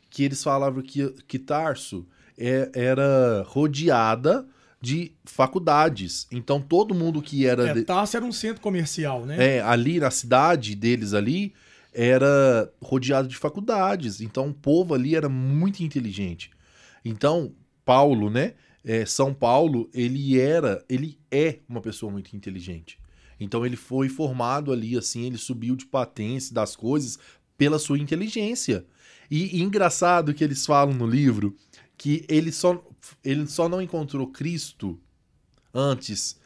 que 0.10 0.26
eles 0.26 0.44
falavam 0.44 0.84
que, 0.84 1.10
que 1.26 1.40
Tarso 1.40 2.06
é- 2.38 2.70
era 2.74 3.44
rodeada 3.48 4.46
de 4.82 5.14
faculdades. 5.24 6.28
Então 6.30 6.60
todo 6.62 6.94
mundo 6.94 7.22
que 7.22 7.46
era 7.48 7.70
É, 7.70 7.74
de- 7.76 7.84
Tarso 7.84 8.18
era 8.18 8.26
um 8.26 8.32
centro 8.34 8.62
comercial, 8.62 9.26
né? 9.26 9.56
é, 9.58 9.62
ali 9.62 10.02
na 10.02 10.12
cidade 10.12 10.76
deles 10.76 11.14
ali 11.14 11.54
era 11.94 12.70
rodeado 12.82 13.30
de 13.30 13.38
faculdades. 13.38 14.20
Então 14.20 14.50
o 14.50 14.54
povo 14.54 14.94
ali 14.94 15.16
era 15.16 15.30
muito 15.30 15.82
inteligente. 15.82 16.52
Então 17.06 17.54
Paulo, 17.86 18.30
né? 18.30 18.54
É, 18.86 19.06
São 19.06 19.34
Paulo, 19.34 19.90
ele 19.94 20.40
era, 20.40 20.84
ele 20.90 21.18
é 21.32 21.60
uma 21.68 21.82
pessoa 21.82 22.12
muito 22.12 22.36
inteligente. 22.36 23.00
Então 23.40 23.66
ele 23.66 23.76
foi 23.76 24.10
formado 24.10 24.72
ali, 24.72 24.98
assim, 24.98 25.26
ele 25.26 25.38
subiu 25.38 25.76
de 25.76 25.86
patente 25.86 26.54
das 26.54 26.76
coisas 26.76 27.18
pela 27.58 27.80
sua 27.80 27.98
inteligência. 28.00 28.86
E, 29.30 29.58
e 29.58 29.62
engraçado 29.64 30.34
que 30.34 30.44
eles 30.44 30.66
falam 30.66 30.94
no 30.94 31.08
livro 31.08 31.56
que 31.98 32.26
ele 32.28 32.52
só, 32.52 32.84
ele 33.24 33.48
só 33.48 33.68
não 33.70 33.82
encontrou 33.82 34.28
Cristo 34.28 35.00
antes 35.74 36.40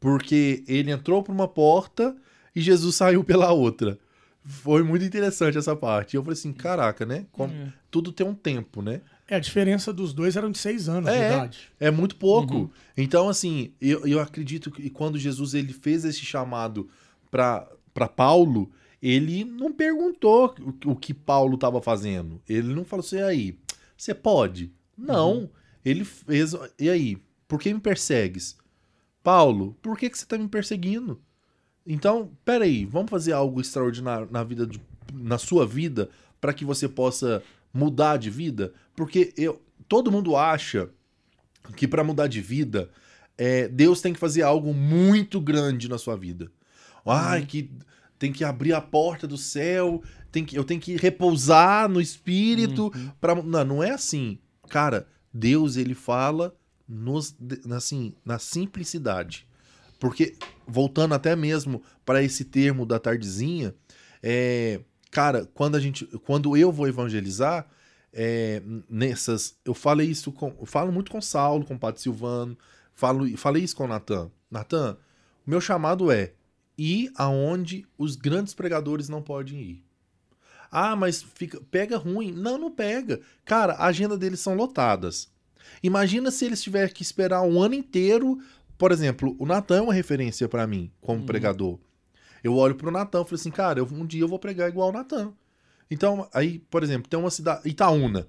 porque 0.00 0.62
ele 0.68 0.90
entrou 0.90 1.22
por 1.22 1.32
uma 1.32 1.48
porta 1.48 2.14
e 2.54 2.60
Jesus 2.60 2.96
saiu 2.96 3.24
pela 3.24 3.52
outra. 3.52 3.98
Foi 4.44 4.82
muito 4.82 5.04
interessante 5.04 5.56
essa 5.56 5.74
parte. 5.74 6.12
E 6.14 6.16
eu 6.18 6.22
falei 6.22 6.34
assim, 6.38 6.52
caraca, 6.52 7.06
né? 7.06 7.26
Como- 7.32 7.52
É. 7.54 7.72
Tudo 7.90 8.12
tem 8.12 8.26
um 8.26 8.34
tempo, 8.34 8.82
né? 8.82 9.00
É, 9.26 9.36
a 9.36 9.38
diferença 9.38 9.92
dos 9.92 10.12
dois 10.12 10.36
eram 10.36 10.50
de 10.50 10.58
seis 10.58 10.88
anos 10.88 11.10
de 11.10 11.16
É. 11.16 11.26
idade. 11.28 11.60
É 11.80 11.90
muito 11.90 12.16
pouco. 12.16 12.54
Uhum. 12.54 12.70
Então, 12.96 13.28
assim, 13.28 13.72
eu, 13.80 14.06
eu 14.06 14.20
acredito 14.20 14.70
que 14.70 14.90
quando 14.90 15.18
Jesus 15.18 15.54
ele 15.54 15.72
fez 15.72 16.04
esse 16.04 16.20
chamado 16.20 16.88
para 17.30 18.08
Paulo, 18.14 18.70
ele 19.02 19.44
não 19.44 19.72
perguntou 19.72 20.54
o, 20.86 20.90
o 20.92 20.96
que 20.96 21.14
Paulo 21.14 21.54
estava 21.54 21.80
fazendo. 21.80 22.40
Ele 22.48 22.74
não 22.74 22.84
falou 22.84 23.04
assim, 23.04 23.16
e 23.16 23.22
aí, 23.22 23.58
você 23.96 24.14
pode? 24.14 24.72
Não. 24.96 25.38
Uhum. 25.38 25.48
Ele 25.84 26.04
fez, 26.04 26.54
e 26.78 26.88
aí, 26.90 27.16
por 27.48 27.58
que 27.60 27.72
me 27.72 27.80
persegues? 27.80 28.56
Paulo, 29.22 29.76
por 29.80 29.96
que, 29.98 30.10
que 30.10 30.18
você 30.18 30.24
está 30.24 30.36
me 30.36 30.48
perseguindo? 30.48 31.20
Então, 31.86 32.30
peraí, 32.44 32.84
vamos 32.84 33.10
fazer 33.10 33.32
algo 33.32 33.60
extraordinário 33.60 34.28
na 34.30 34.42
vida 34.44 34.66
de- 34.66 34.80
na 35.12 35.38
sua 35.38 35.66
vida 35.66 36.08
para 36.40 36.52
que 36.52 36.64
você 36.64 36.88
possa 36.88 37.42
mudar 37.74 38.16
de 38.16 38.30
vida? 38.30 38.72
Porque 38.94 39.34
eu, 39.36 39.60
todo 39.88 40.12
mundo 40.12 40.36
acha 40.36 40.88
que 41.76 41.88
para 41.88 42.04
mudar 42.04 42.28
de 42.28 42.40
vida, 42.40 42.88
é, 43.36 43.66
Deus 43.68 44.00
tem 44.00 44.12
que 44.12 44.20
fazer 44.20 44.42
algo 44.42 44.72
muito 44.72 45.40
grande 45.40 45.88
na 45.88 45.98
sua 45.98 46.16
vida. 46.16 46.50
Ai, 47.04 47.44
que 47.44 47.70
tem 48.18 48.32
que 48.32 48.44
abrir 48.44 48.72
a 48.72 48.80
porta 48.80 49.26
do 49.26 49.36
céu, 49.36 50.02
tem 50.30 50.44
que, 50.44 50.56
eu 50.56 50.64
tenho 50.64 50.80
que 50.80 50.96
repousar 50.96 51.88
no 51.88 52.00
espírito 52.00 52.90
para 53.20 53.34
não, 53.34 53.64
não 53.64 53.82
é 53.82 53.90
assim. 53.90 54.38
Cara, 54.68 55.06
Deus 55.32 55.76
ele 55.76 55.94
fala 55.94 56.56
nos, 56.88 57.36
assim, 57.70 58.14
na 58.24 58.38
simplicidade. 58.38 59.46
Porque 59.98 60.36
voltando 60.66 61.14
até 61.14 61.34
mesmo 61.36 61.82
para 62.04 62.22
esse 62.22 62.44
termo 62.44 62.86
da 62.86 62.98
tardezinha, 62.98 63.74
é, 64.22 64.80
cara, 65.14 65.48
quando 65.54 65.76
a 65.76 65.80
gente, 65.80 66.04
quando 66.26 66.56
eu 66.56 66.72
vou 66.72 66.88
evangelizar, 66.88 67.66
é, 68.12 68.60
nessas, 68.90 69.56
eu 69.64 69.72
falei 69.72 70.08
isso 70.08 70.32
com, 70.32 70.52
eu 70.60 70.66
falo 70.66 70.90
muito 70.90 71.10
com 71.10 71.20
Saulo, 71.20 71.64
com 71.64 71.74
o 71.74 71.78
Padre 71.78 72.00
Silvano, 72.00 72.58
falo, 72.92 73.24
falei 73.36 73.62
isso 73.62 73.76
com 73.76 73.84
o 73.84 73.88
Natan. 73.88 74.28
Natan, 74.50 74.96
o 75.46 75.50
meu 75.50 75.60
chamado 75.60 76.10
é 76.10 76.32
ir 76.76 77.12
aonde 77.16 77.86
os 77.96 78.16
grandes 78.16 78.54
pregadores 78.54 79.08
não 79.08 79.22
podem 79.22 79.60
ir. 79.60 79.84
Ah, 80.70 80.96
mas 80.96 81.22
fica, 81.22 81.60
pega 81.70 81.96
ruim. 81.96 82.32
Não, 82.32 82.58
não 82.58 82.70
pega. 82.72 83.20
Cara, 83.44 83.74
a 83.74 83.86
agenda 83.86 84.18
deles 84.18 84.40
são 84.40 84.56
lotadas. 84.56 85.28
Imagina 85.80 86.32
se 86.32 86.44
eles 86.44 86.60
tiverem 86.60 86.92
que 86.92 87.02
esperar 87.02 87.42
um 87.42 87.62
ano 87.62 87.74
inteiro. 87.76 88.40
Por 88.76 88.90
exemplo, 88.90 89.36
o 89.38 89.46
Natan 89.46 89.76
é 89.76 89.80
uma 89.82 89.94
referência 89.94 90.48
pra 90.48 90.66
mim, 90.66 90.90
como 91.00 91.20
Uhum. 91.20 91.26
pregador. 91.26 91.78
Eu 92.44 92.54
olho 92.56 92.74
pro 92.76 92.90
Natan 92.92 93.22
e 93.22 93.24
falo 93.24 93.34
assim, 93.34 93.50
cara, 93.50 93.80
eu- 93.80 93.88
um 93.90 94.06
dia 94.06 94.20
eu 94.20 94.28
vou 94.28 94.38
pregar 94.38 94.68
igual 94.68 94.90
o 94.90 94.92
Natan. 94.92 95.32
Então, 95.90 96.28
aí, 96.32 96.58
por 96.70 96.82
exemplo, 96.84 97.08
tem 97.08 97.18
uma 97.18 97.30
cidade. 97.30 97.68
Itaúna. 97.68 98.26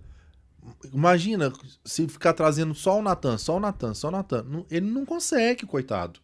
Imagina 0.93 1.51
se 1.83 2.07
ficar 2.07 2.33
trazendo 2.33 2.73
só 2.73 2.97
o 2.99 3.01
Natan, 3.01 3.37
só 3.37 3.57
o 3.57 3.59
Natan, 3.59 3.93
só 3.93 4.07
o 4.07 4.11
Natan. 4.11 4.45
Ele 4.71 4.89
não 4.89 5.05
consegue, 5.05 5.65
coitado. 5.65 6.19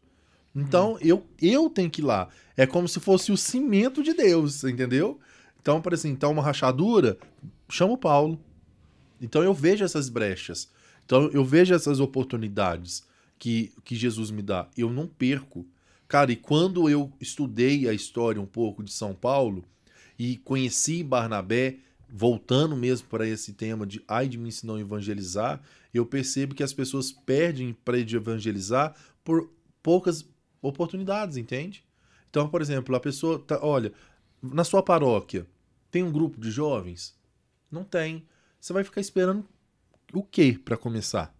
Então, 0.55 0.97
eu, 0.99 1.25
eu 1.41 1.69
tenho 1.69 1.89
que 1.89 2.01
ir 2.01 2.05
lá. 2.05 2.27
É 2.57 2.65
como 2.65 2.87
se 2.87 2.99
fosse 2.99 3.31
o 3.31 3.37
cimento 3.37 4.01
de 4.03 4.13
Deus, 4.13 4.63
entendeu? 4.63 5.19
Então, 5.61 5.81
por 5.81 5.93
assim, 5.93 6.09
então 6.09 6.31
uma 6.31 6.41
rachadura, 6.41 7.17
chama 7.69 7.93
o 7.93 7.97
Paulo. 7.97 8.39
Então 9.21 9.43
eu 9.43 9.53
vejo 9.53 9.83
essas 9.85 10.09
brechas. 10.09 10.69
Então 11.05 11.29
eu 11.31 11.45
vejo 11.45 11.73
essas 11.73 11.99
oportunidades 11.99 13.03
que, 13.37 13.71
que 13.83 13.95
Jesus 13.95 14.31
me 14.31 14.41
dá. 14.41 14.67
Eu 14.75 14.89
não 14.89 15.05
perco. 15.07 15.65
Cara, 16.11 16.29
e 16.29 16.35
quando 16.35 16.89
eu 16.89 17.09
estudei 17.21 17.87
a 17.87 17.93
história 17.93 18.41
um 18.41 18.45
pouco 18.45 18.83
de 18.83 18.91
São 18.91 19.15
Paulo 19.15 19.63
e 20.19 20.35
conheci 20.35 21.05
Barnabé, 21.05 21.77
voltando 22.09 22.75
mesmo 22.75 23.07
para 23.07 23.25
esse 23.25 23.53
tema 23.53 23.87
de 23.87 24.03
ai 24.05 24.27
de 24.27 24.37
mim 24.37 24.51
se 24.51 24.67
não 24.67 24.77
evangelizar, 24.77 25.61
eu 25.93 26.05
percebo 26.05 26.53
que 26.53 26.63
as 26.63 26.73
pessoas 26.73 27.13
perdem 27.13 27.71
para 27.71 27.97
evangelizar 27.97 28.93
por 29.23 29.53
poucas 29.81 30.25
oportunidades, 30.61 31.37
entende? 31.37 31.81
Então, 32.29 32.49
por 32.49 32.61
exemplo, 32.61 32.93
a 32.93 32.99
pessoa 32.99 33.39
tá, 33.39 33.63
olha, 33.63 33.93
na 34.41 34.65
sua 34.65 34.83
paróquia 34.83 35.47
tem 35.89 36.03
um 36.03 36.11
grupo 36.11 36.41
de 36.41 36.51
jovens? 36.51 37.17
Não 37.71 37.85
tem. 37.85 38.27
Você 38.59 38.73
vai 38.73 38.83
ficar 38.83 38.99
esperando 38.99 39.47
o 40.11 40.21
quê 40.21 40.59
para 40.61 40.75
começar? 40.75 41.33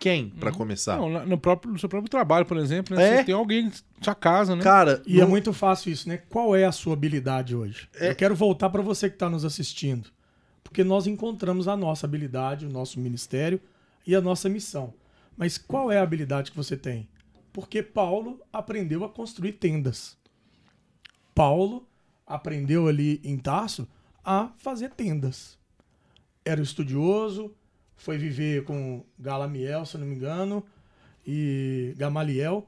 Quem 0.00 0.30
para 0.30 0.50
começar? 0.50 0.96
Não, 0.96 1.26
no, 1.26 1.36
próprio, 1.38 1.70
no 1.72 1.78
seu 1.78 1.88
próprio 1.88 2.08
trabalho, 2.10 2.46
por 2.46 2.56
exemplo, 2.56 2.96
né? 2.96 3.04
É. 3.04 3.16
Você 3.18 3.24
tem 3.24 3.34
alguém 3.34 3.66
na 3.66 3.72
sua 4.00 4.14
casa, 4.14 4.56
né? 4.56 4.62
Cara, 4.62 5.02
E 5.06 5.20
é 5.20 5.26
muito 5.26 5.52
fácil 5.52 5.92
isso, 5.92 6.08
né? 6.08 6.16
Qual 6.16 6.56
é 6.56 6.64
a 6.64 6.72
sua 6.72 6.94
habilidade 6.94 7.54
hoje? 7.54 7.86
É- 7.94 8.10
Eu 8.10 8.16
quero 8.16 8.34
voltar 8.34 8.70
para 8.70 8.80
você 8.80 9.10
que 9.10 9.16
está 9.16 9.28
nos 9.28 9.44
assistindo. 9.44 10.08
Porque 10.64 10.82
nós 10.82 11.06
encontramos 11.06 11.68
a 11.68 11.76
nossa 11.76 12.06
habilidade, 12.06 12.64
o 12.64 12.70
nosso 12.70 12.98
ministério 12.98 13.60
e 14.06 14.16
a 14.16 14.22
nossa 14.22 14.48
missão. 14.48 14.94
Mas 15.36 15.58
qual 15.58 15.92
é 15.92 15.98
a 15.98 16.02
habilidade 16.02 16.50
que 16.50 16.56
você 16.56 16.78
tem? 16.78 17.06
Porque 17.52 17.82
Paulo 17.82 18.40
aprendeu 18.50 19.04
a 19.04 19.08
construir 19.10 19.52
tendas. 19.52 20.16
Paulo 21.34 21.86
aprendeu 22.26 22.86
ali 22.88 23.20
em 23.22 23.36
Tarso 23.36 23.86
a 24.24 24.48
fazer 24.56 24.90
tendas. 24.90 25.58
Era 26.44 26.62
estudioso, 26.62 27.54
foi 28.00 28.16
viver 28.16 28.64
com 28.64 29.04
Galamiel, 29.18 29.84
se 29.84 29.98
não 29.98 30.06
me 30.06 30.14
engano, 30.14 30.64
e 31.26 31.92
Gamaliel, 31.98 32.66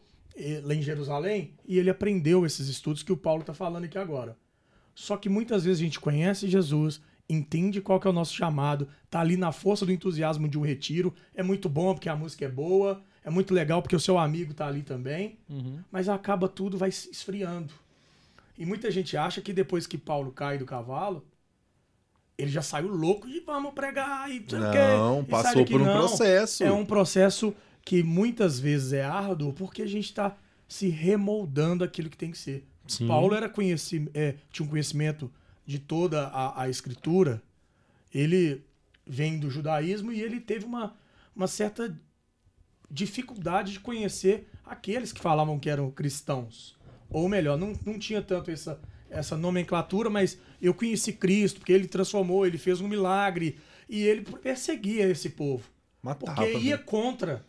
lá 0.62 0.74
em 0.74 0.82
Jerusalém, 0.82 1.54
e 1.66 1.78
ele 1.78 1.88
aprendeu 1.88 2.44
esses 2.44 2.68
estudos 2.68 3.02
que 3.02 3.12
o 3.12 3.16
Paulo 3.16 3.40
está 3.40 3.54
falando 3.54 3.84
aqui 3.84 3.96
agora. 3.96 4.36
Só 4.94 5.16
que 5.16 5.30
muitas 5.30 5.64
vezes 5.64 5.80
a 5.80 5.84
gente 5.84 5.98
conhece 5.98 6.48
Jesus, 6.48 7.00
entende 7.26 7.80
qual 7.80 7.98
que 7.98 8.06
é 8.06 8.10
o 8.10 8.12
nosso 8.12 8.34
chamado, 8.34 8.86
tá 9.08 9.20
ali 9.20 9.38
na 9.38 9.52
força 9.52 9.86
do 9.86 9.92
entusiasmo 9.92 10.46
de 10.46 10.58
um 10.58 10.62
retiro, 10.62 11.14
é 11.34 11.42
muito 11.42 11.66
bom 11.66 11.94
porque 11.94 12.10
a 12.10 12.16
música 12.16 12.44
é 12.44 12.48
boa, 12.48 13.02
é 13.24 13.30
muito 13.30 13.54
legal 13.54 13.80
porque 13.80 13.96
o 13.96 14.00
seu 14.00 14.18
amigo 14.18 14.52
tá 14.52 14.66
ali 14.66 14.82
também, 14.82 15.38
mas 15.90 16.10
acaba 16.10 16.46
tudo, 16.46 16.76
vai 16.76 16.90
esfriando. 16.90 17.72
E 18.58 18.66
muita 18.66 18.90
gente 18.90 19.16
acha 19.16 19.40
que 19.40 19.54
depois 19.54 19.86
que 19.86 19.96
Paulo 19.96 20.30
cai 20.30 20.58
do 20.58 20.66
cavalo, 20.66 21.24
ele 22.36 22.50
já 22.50 22.62
saiu 22.62 22.88
louco 22.88 23.28
e 23.28 23.40
vamos 23.40 23.72
pregar 23.72 24.30
e 24.30 24.40
não 24.40 24.48
sei 24.48 24.58
o 24.58 24.70
quê, 24.70 24.78
não, 24.78 25.20
e 25.20 25.20
sai 25.22 25.30
passou 25.30 25.60
daqui. 25.62 25.72
por 25.72 25.80
um 25.80 25.84
Não, 25.84 25.98
processo. 25.98 26.64
É 26.64 26.72
um 26.72 26.84
processo 26.84 27.54
que 27.84 28.02
muitas 28.02 28.58
vezes 28.58 28.92
é 28.92 29.04
árduo 29.04 29.52
porque 29.52 29.82
a 29.82 29.86
gente 29.86 30.06
está 30.06 30.36
se 30.68 30.88
remoldando 30.88 31.84
aquilo 31.84 32.08
que 32.08 32.16
tem 32.16 32.30
que 32.30 32.38
ser. 32.38 32.66
Sim. 32.86 33.06
Paulo 33.06 33.34
era 33.34 33.48
conheci, 33.48 34.08
é, 34.14 34.36
tinha 34.50 34.66
um 34.66 34.68
conhecimento 34.68 35.30
de 35.66 35.78
toda 35.78 36.26
a, 36.28 36.62
a 36.62 36.68
escritura. 36.68 37.42
Ele 38.12 38.64
vem 39.06 39.38
do 39.38 39.50
judaísmo 39.50 40.12
e 40.12 40.20
ele 40.20 40.40
teve 40.40 40.64
uma, 40.64 40.96
uma 41.34 41.46
certa 41.46 41.96
dificuldade 42.90 43.72
de 43.72 43.80
conhecer 43.80 44.48
aqueles 44.64 45.12
que 45.12 45.20
falavam 45.20 45.58
que 45.58 45.70
eram 45.70 45.90
cristãos. 45.90 46.76
Ou 47.08 47.28
melhor, 47.28 47.56
não, 47.58 47.72
não 47.84 47.98
tinha 47.98 48.22
tanto 48.22 48.50
essa, 48.50 48.80
essa 49.12 49.36
nomenclatura, 49.36 50.08
mas 50.10 50.38
eu 50.60 50.72
conheci 50.74 51.12
Cristo, 51.12 51.60
porque 51.60 51.72
ele 51.72 51.86
transformou, 51.86 52.46
ele 52.46 52.58
fez 52.58 52.80
um 52.80 52.88
milagre, 52.88 53.58
e 53.88 54.02
ele 54.02 54.22
perseguia 54.42 55.08
esse 55.08 55.30
povo. 55.30 55.64
Matava, 56.02 56.34
Porque 56.42 56.58
ia 56.58 56.76
né? 56.76 56.82
contra. 56.84 57.44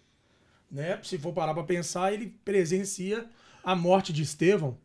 Né? 0.69 0.99
Se 1.03 1.17
for 1.17 1.33
parar 1.33 1.53
para 1.53 1.63
pensar, 1.63 2.13
ele 2.13 2.35
presencia 2.43 3.25
a 3.63 3.75
morte 3.75 4.11
de 4.11 4.21
Estevão. 4.23 4.77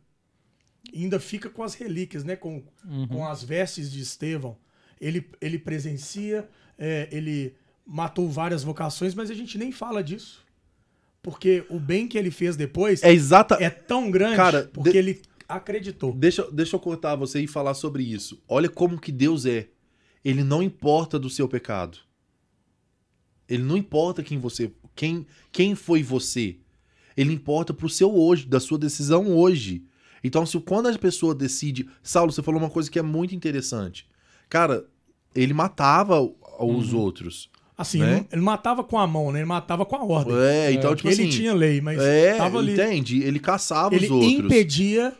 E 0.93 1.03
ainda 1.03 1.19
fica 1.19 1.49
com 1.49 1.61
as 1.63 1.73
relíquias, 1.75 2.23
né? 2.23 2.35
com, 2.35 2.63
com 3.09 3.27
as 3.27 3.43
vestes 3.43 3.91
de 3.91 3.99
Estevão. 4.01 4.57
Ele, 4.99 5.29
ele 5.41 5.59
presencia, 5.59 6.47
é, 6.77 7.07
ele 7.11 7.55
matou 7.85 8.29
várias 8.29 8.63
vocações, 8.63 9.13
mas 9.13 9.29
a 9.29 9.33
gente 9.33 9.57
nem 9.57 9.71
fala 9.71 10.03
disso. 10.03 10.45
Porque 11.21 11.65
o 11.69 11.79
bem 11.79 12.07
que 12.07 12.17
ele 12.17 12.31
fez 12.31 12.55
depois 12.55 13.03
É 13.03 13.11
exata. 13.11 13.57
é 13.59 13.69
tão 13.69 14.09
grande 14.09 14.35
Cara, 14.37 14.69
porque 14.73 14.91
de- 14.91 14.97
ele 14.97 15.21
acreditou. 15.49 16.13
Deixa, 16.13 16.49
deixa 16.51 16.75
eu 16.75 16.79
cortar 16.79 17.15
você 17.15 17.41
e 17.41 17.47
falar 17.47 17.73
sobre 17.73 18.03
isso. 18.03 18.41
Olha 18.47 18.69
como 18.69 19.01
que 19.01 19.11
Deus 19.11 19.47
é. 19.47 19.67
Ele 20.23 20.43
não 20.43 20.61
importa 20.61 21.17
do 21.17 21.29
seu 21.29 21.47
pecado. 21.47 21.97
Ele 23.47 23.63
não 23.63 23.75
importa 23.75 24.21
quem 24.21 24.37
você, 24.37 24.71
quem, 24.95 25.25
quem 25.51 25.73
foi 25.73 26.03
você. 26.03 26.57
Ele 27.17 27.33
importa 27.33 27.73
pro 27.73 27.89
seu 27.89 28.15
hoje, 28.15 28.45
da 28.45 28.59
sua 28.59 28.77
decisão 28.77 29.35
hoje. 29.35 29.83
Então, 30.23 30.45
se 30.45 30.59
quando 30.59 30.87
a 30.87 30.97
pessoa 30.97 31.33
decide, 31.33 31.89
Saulo, 32.03 32.31
você 32.31 32.43
falou 32.43 32.61
uma 32.61 32.69
coisa 32.69 32.91
que 32.91 32.99
é 32.99 33.01
muito 33.01 33.33
interessante. 33.33 34.07
Cara, 34.47 34.85
ele 35.33 35.53
matava 35.53 36.21
os 36.59 36.93
outros. 36.93 37.49
Assim, 37.77 37.99
né? 37.99 38.25
ele 38.31 38.41
matava 38.41 38.83
com 38.83 38.99
a 38.99 39.07
mão, 39.07 39.31
né? 39.31 39.39
Ele 39.39 39.45
matava 39.45 39.85
com 39.85 39.95
a 39.95 40.03
ordem. 40.03 40.35
É, 40.37 40.73
então 40.73 40.93
tipo 40.93 41.07
ele 41.07 41.21
assim, 41.21 41.29
tinha 41.29 41.53
lei, 41.53 41.79
mas 41.79 41.97
é, 41.99 42.35
tava 42.35 42.59
ali. 42.59 42.73
entende? 42.73 43.23
Ele 43.23 43.39
caçava 43.39 43.95
Ele 43.95 44.05
os 44.05 44.11
outros. 44.11 44.33
impedia 44.33 45.17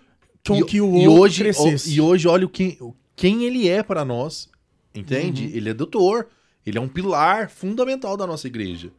com 0.50 0.60
E- 0.60 0.66
que 0.66 0.82
o 0.82 0.98
e 0.98 1.08
hoje, 1.08 1.44
crescesse. 1.44 1.94
E 1.94 2.02
hoje, 2.02 2.28
olha 2.28 2.46
o 2.46 2.50
quem, 2.50 2.78
quem 3.16 3.44
ele 3.44 3.68
é 3.68 3.82
para 3.84 4.04
nós. 4.04 4.50
Entende? 4.94 5.46
Uhum. 5.46 5.52
Ele 5.54 5.70
é 5.70 5.74
doutor. 5.74 6.28
Ele 6.66 6.78
é 6.78 6.82
um 6.82 6.88
pilar 6.88 7.50
fundamental 7.50 8.18
da 8.18 8.28
nossa 8.28 8.48
igreja. 8.48 8.92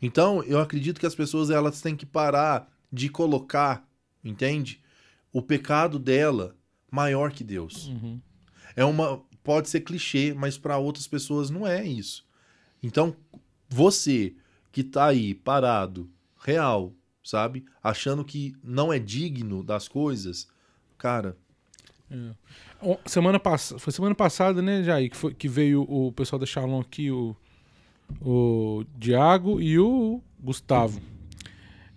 Então, 0.00 0.42
eu 0.44 0.60
acredito 0.60 1.00
que 1.00 1.06
as 1.06 1.14
pessoas 1.14 1.50
elas 1.50 1.80
têm 1.80 1.96
que 1.96 2.06
parar 2.06 2.70
de 2.92 3.08
colocar, 3.08 3.86
entende? 4.24 4.80
O 5.32 5.42
pecado 5.42 5.98
dela 5.98 6.54
maior 6.90 7.32
que 7.32 7.42
Deus. 7.42 7.88
Uhum. 7.88 8.20
É 8.76 8.84
uma 8.84 9.20
pode 9.42 9.68
ser 9.68 9.80
clichê, 9.80 10.34
mas 10.34 10.58
para 10.58 10.76
outras 10.78 11.06
pessoas 11.06 11.48
não 11.50 11.66
é 11.66 11.84
isso. 11.84 12.24
Então, 12.82 13.16
você 13.68 14.34
que 14.70 14.84
tá 14.84 15.06
aí 15.06 15.34
parado, 15.34 16.08
real, 16.38 16.92
sabe? 17.24 17.64
Achando 17.82 18.24
que 18.24 18.54
não 18.62 18.92
é 18.92 18.98
digno 18.98 19.62
das 19.64 19.88
coisas, 19.88 20.46
cara, 20.98 21.36
Ó, 22.80 22.96
Semana 23.04 23.38
pass... 23.38 23.74
Foi 23.78 23.92
semana 23.92 24.14
passada, 24.14 24.62
né, 24.62 24.82
Jair, 24.82 25.10
que, 25.10 25.16
foi... 25.16 25.34
que 25.34 25.46
veio 25.48 25.82
o 25.82 26.10
pessoal 26.12 26.38
da 26.40 26.46
Shalom 26.46 26.80
aqui, 26.80 27.10
o, 27.10 27.36
o 28.22 28.84
Diago 28.96 29.60
e 29.60 29.78
o 29.78 30.20
Gustavo. 30.40 31.00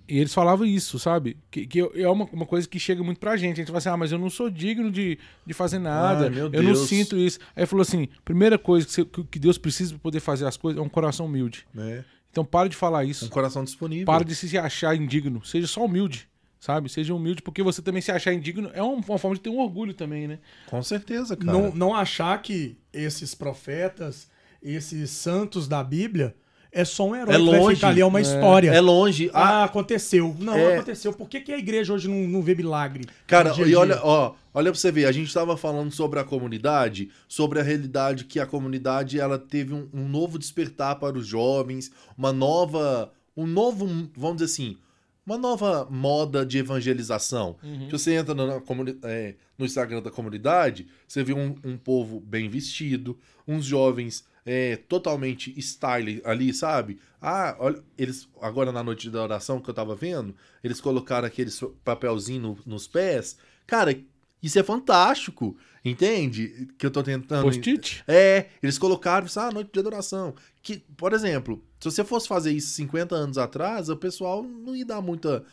E 0.08 0.18
eles 0.20 0.34
falavam 0.34 0.66
isso, 0.66 1.00
sabe? 1.00 1.38
Que, 1.50 1.66
que 1.66 1.80
é 1.80 2.10
uma, 2.10 2.26
uma 2.26 2.46
coisa 2.46 2.68
que 2.68 2.78
chega 2.78 3.02
muito 3.02 3.20
pra 3.20 3.38
gente. 3.38 3.54
A 3.54 3.56
gente 3.58 3.68
fala 3.68 3.78
assim, 3.78 3.88
ah, 3.90 3.96
mas 3.96 4.12
eu 4.12 4.18
não 4.20 4.30
sou 4.30 4.50
digno 4.50 4.92
de, 4.92 5.18
de 5.46 5.54
fazer 5.54 5.80
nada. 5.80 6.26
Eu 6.28 6.50
não 6.64 6.74
Deus. 6.74 6.90
sinto 6.90 7.16
isso. 7.16 7.40
Aí 7.56 7.66
falou 7.66 7.82
assim, 7.82 8.10
primeira 8.26 8.58
coisa 8.60 8.86
que, 8.86 8.92
você- 8.92 9.06
que- 9.06 9.40
Deus 9.40 9.58
precisa 9.58 9.92
pra 9.94 10.00
poder 10.02 10.20
fazer 10.20 10.46
as 10.46 10.58
coisas 10.58 10.82
é 10.82 10.84
um 10.84 10.90
coração 10.90 11.28
humilde. 11.28 11.66
né? 11.74 12.04
Então 12.30 12.44
para 12.44 12.68
de 12.68 12.76
falar 12.76 13.06
Um 13.06 13.10
isso. 13.10 13.30
coração 13.30 13.64
disponível. 13.64 14.06
Para 14.06 14.26
de 14.26 14.36
se 14.36 14.58
achar 14.58 14.96
indigno. 14.98 15.46
Seja 15.46 15.68
só 15.68 15.86
humilde, 15.86 16.28
sabe? 16.62 16.88
Seja 16.88 17.14
humilde, 17.14 17.42
porque 17.42 17.62
você 17.64 17.82
também 17.82 18.02
se 18.02 18.12
achar 18.12 18.32
indigno 18.32 18.70
é 18.74 18.82
um- 18.82 19.02
uma 19.06 19.18
forma 19.18 19.36
de 19.36 19.42
ter 19.42 19.50
um 19.50 19.60
orgulho 19.60 19.94
também, 19.94 20.28
né? 20.28 20.40
Com 20.68 20.82
certeza, 20.82 21.36
cara. 21.36 21.52
não, 21.52 21.76
não 21.76 21.94
achar 21.94 22.42
que 22.42 22.78
esses 22.94 23.36
profetas, 23.36 24.30
esses 24.64 25.10
santos 25.10 25.68
da 25.68 25.84
Bíblia, 25.84 26.36
é 26.72 26.86
só 26.86 27.06
um 27.10 27.16
herói 27.16 27.34
É 27.36 27.38
que 27.38 27.46
vai 27.50 27.60
longe. 27.60 27.76
ficar 27.76 27.88
ali, 27.90 28.00
é 28.02 28.06
uma 28.06 28.22
história. 28.22 28.70
É 28.70 28.80
longe. 28.80 29.30
Ah, 29.34 29.62
Ah, 29.62 29.64
aconteceu. 29.66 30.34
Não, 30.40 30.56
É. 30.56 30.76
aconteceu. 30.76 31.12
Por 31.12 31.28
que, 31.28 31.42
que 31.42 31.52
a 31.52 31.58
igreja 31.58 31.94
hoje 31.94 32.08
não, 32.08 32.16
não 32.28 32.42
vê 32.42 32.56
milagre? 32.56 33.06
cara, 33.28 33.54
e 33.68 33.76
olha, 33.76 34.00
ó, 34.04 34.36
olha 34.54 34.72
pra 34.72 34.80
você 34.80 34.90
ver, 34.92 35.06
a 35.06 35.12
gente 35.12 35.34
tava 35.34 35.58
falando 35.58 35.92
sobre 35.92 36.20
a 36.20 36.24
comunidade, 36.24 37.10
sobre 37.28 37.60
a 37.60 37.64
realidade 37.64 38.24
que 38.26 38.40
a 38.40 38.46
comunidade 38.46 39.20
ela 39.20 39.38
teve 39.38 39.74
um, 39.74 39.90
um 39.94 40.08
novo 40.08 40.40
despertar 40.40 40.96
para 40.98 41.18
os 41.18 41.26
jovens, 41.28 41.92
uma 42.18 42.32
nova, 42.32 43.12
um 43.36 43.46
novo, 43.48 43.86
vamos 44.16 44.38
dizer 44.38 44.46
assim, 44.46 44.78
uma 45.26 45.38
nova 45.38 45.88
moda 45.90 46.46
de 46.46 46.58
evangelização. 46.58 47.58
Se 47.62 47.92
você 47.92 48.14
entra 48.14 48.34
comuni- 48.62 48.98
é, 49.04 49.36
no 49.58 49.66
Instagram 49.66 50.02
da 50.02 50.12
comunidade, 50.12 50.88
você 51.08 51.24
vê 51.24 51.34
um, 51.34 51.56
um 51.64 51.78
povo 51.78 52.20
bem 52.20 52.50
vestido, 52.50 53.18
uns 53.48 53.66
jovens 53.66 54.26
é, 54.46 54.76
totalmente 54.76 55.54
style 55.62 56.20
ali, 56.26 56.52
sabe? 56.54 57.00
Ah, 57.22 57.56
olha, 57.60 57.84
eles 57.96 58.28
agora 58.42 58.72
na 58.72 58.82
noite 58.84 59.10
da 59.10 59.22
oração 59.22 59.60
que 59.62 59.70
eu 59.70 59.74
tava 59.74 59.96
vendo, 59.96 60.36
eles 60.64 60.82
colocaram 60.82 61.28
aquele 61.28 61.52
papelzinho 61.84 62.42
no- 62.42 62.58
nos 62.66 62.88
pés. 62.88 63.38
Cara, 63.68 63.96
isso 64.42 64.58
é 64.58 64.64
fantástico, 64.64 65.56
entende? 65.86 66.68
Que 66.78 66.88
eu 66.88 66.90
tô 66.90 67.04
tentando. 67.04 67.44
Post-it? 67.44 68.04
É, 68.08 68.48
eles 68.64 68.80
colocaram, 68.80 69.28
ah, 69.36 69.52
noite 69.52 69.70
de 69.72 69.80
adoração. 69.80 70.34
Que, 70.62 70.84
por 70.96 71.14
exemplo, 71.14 71.64
se 71.80 71.90
você 71.90 72.04
fosse 72.04 72.28
fazer 72.28 72.52
isso 72.52 72.70
50 72.76 73.16
anos 73.16 73.38
atrás, 73.38 73.90
o 73.90 73.98
pessoal 73.98 74.44
não 74.44 74.76
ia 74.76 74.86
dar 74.86 75.02
muita 75.02 75.44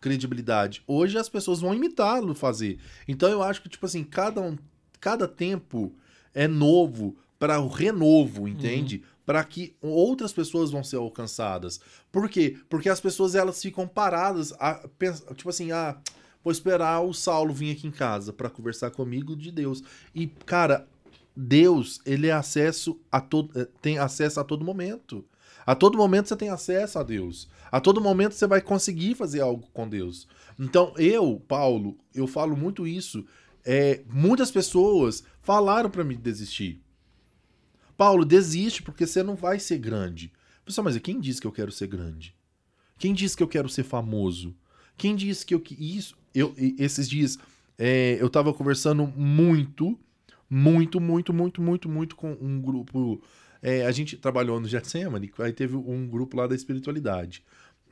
credibilidade. 0.00 0.82
Hoje 0.86 1.18
as 1.18 1.28
pessoas 1.28 1.60
vão 1.60 1.74
imitá-lo 1.74 2.34
fazer. 2.34 2.78
Então 3.06 3.28
eu 3.28 3.42
acho 3.42 3.62
que, 3.62 3.68
tipo 3.68 3.86
assim, 3.86 4.02
cada, 4.02 4.40
um, 4.40 4.56
cada 5.00 5.28
tempo 5.28 5.94
é 6.34 6.48
novo 6.48 7.16
para 7.38 7.60
o 7.60 7.68
renovo, 7.68 8.48
entende? 8.48 9.02
Para 9.24 9.42
que 9.44 9.74
outras 9.80 10.32
pessoas 10.32 10.70
vão 10.70 10.82
ser 10.82 10.96
alcançadas. 10.96 11.80
Por 12.10 12.28
quê? 12.28 12.56
Porque 12.68 12.88
as 12.88 13.00
pessoas 13.00 13.34
elas 13.34 13.60
ficam 13.60 13.86
paradas, 13.86 14.52
a, 14.58 14.88
tipo 15.34 15.50
assim, 15.50 15.72
ah, 15.72 15.96
vou 16.42 16.52
esperar 16.52 17.00
o 17.00 17.12
Saulo 17.12 17.52
vir 17.52 17.72
aqui 17.72 17.86
em 17.86 17.90
casa 17.90 18.32
para 18.32 18.50
conversar 18.50 18.90
comigo 18.90 19.36
de 19.36 19.50
Deus. 19.50 19.82
E, 20.14 20.26
cara, 20.26 20.88
Deus, 21.36 22.00
ele 22.06 22.28
é 22.28 22.32
acesso 22.32 22.98
a 23.12 23.20
todo, 23.20 23.58
eh, 23.60 23.68
tem 23.82 23.98
acesso 23.98 24.40
a 24.40 24.44
todo 24.44 24.64
momento. 24.64 25.24
A 25.66 25.74
todo 25.74 25.98
momento 25.98 26.28
você 26.28 26.36
tem 26.36 26.48
acesso 26.48 26.98
a 26.98 27.02
Deus. 27.02 27.48
A 27.70 27.80
todo 27.80 28.00
momento 28.00 28.34
você 28.34 28.46
vai 28.46 28.62
conseguir 28.62 29.14
fazer 29.14 29.40
algo 29.40 29.68
com 29.72 29.88
Deus. 29.88 30.26
Então, 30.58 30.94
eu, 30.96 31.42
Paulo, 31.46 31.98
eu 32.14 32.26
falo 32.26 32.56
muito 32.56 32.86
isso. 32.86 33.26
É, 33.64 34.02
muitas 34.08 34.50
pessoas 34.50 35.24
falaram 35.42 35.90
para 35.90 36.04
mim 36.04 36.16
desistir. 36.16 36.80
Paulo, 37.96 38.24
desiste 38.24 38.82
porque 38.82 39.06
você 39.06 39.22
não 39.22 39.34
vai 39.34 39.58
ser 39.58 39.78
grande. 39.78 40.32
Pessoal, 40.64 40.84
mas 40.84 40.96
quem 40.98 41.20
disse 41.20 41.40
que 41.40 41.46
eu 41.46 41.52
quero 41.52 41.72
ser 41.72 41.88
grande? 41.88 42.34
Quem 42.98 43.12
disse 43.12 43.36
que 43.36 43.42
eu 43.42 43.48
quero 43.48 43.68
ser 43.68 43.82
famoso? 43.82 44.56
Quem 44.96 45.14
disse 45.14 45.44
que 45.44 45.54
eu 45.54 45.60
que 45.60 45.74
isso? 45.74 46.16
Eu 46.34 46.54
esses 46.78 47.08
dias 47.08 47.38
é, 47.78 48.16
eu 48.20 48.30
tava 48.30 48.54
conversando 48.54 49.06
muito, 49.06 49.98
muito, 50.48 51.00
muito, 51.00 51.32
muito, 51.32 51.60
muito, 51.60 51.88
muito 51.88 52.16
com 52.16 52.32
um 52.40 52.60
grupo. 52.60 53.20
é, 53.62 53.84
a 53.86 53.90
gente 53.92 54.16
trabalhou 54.16 54.60
no 54.60 54.68
Getsemane, 54.68 55.32
aí 55.38 55.52
teve 55.52 55.76
um 55.76 56.06
grupo 56.06 56.36
lá 56.36 56.46
da 56.46 56.54
espiritualidade. 56.54 57.42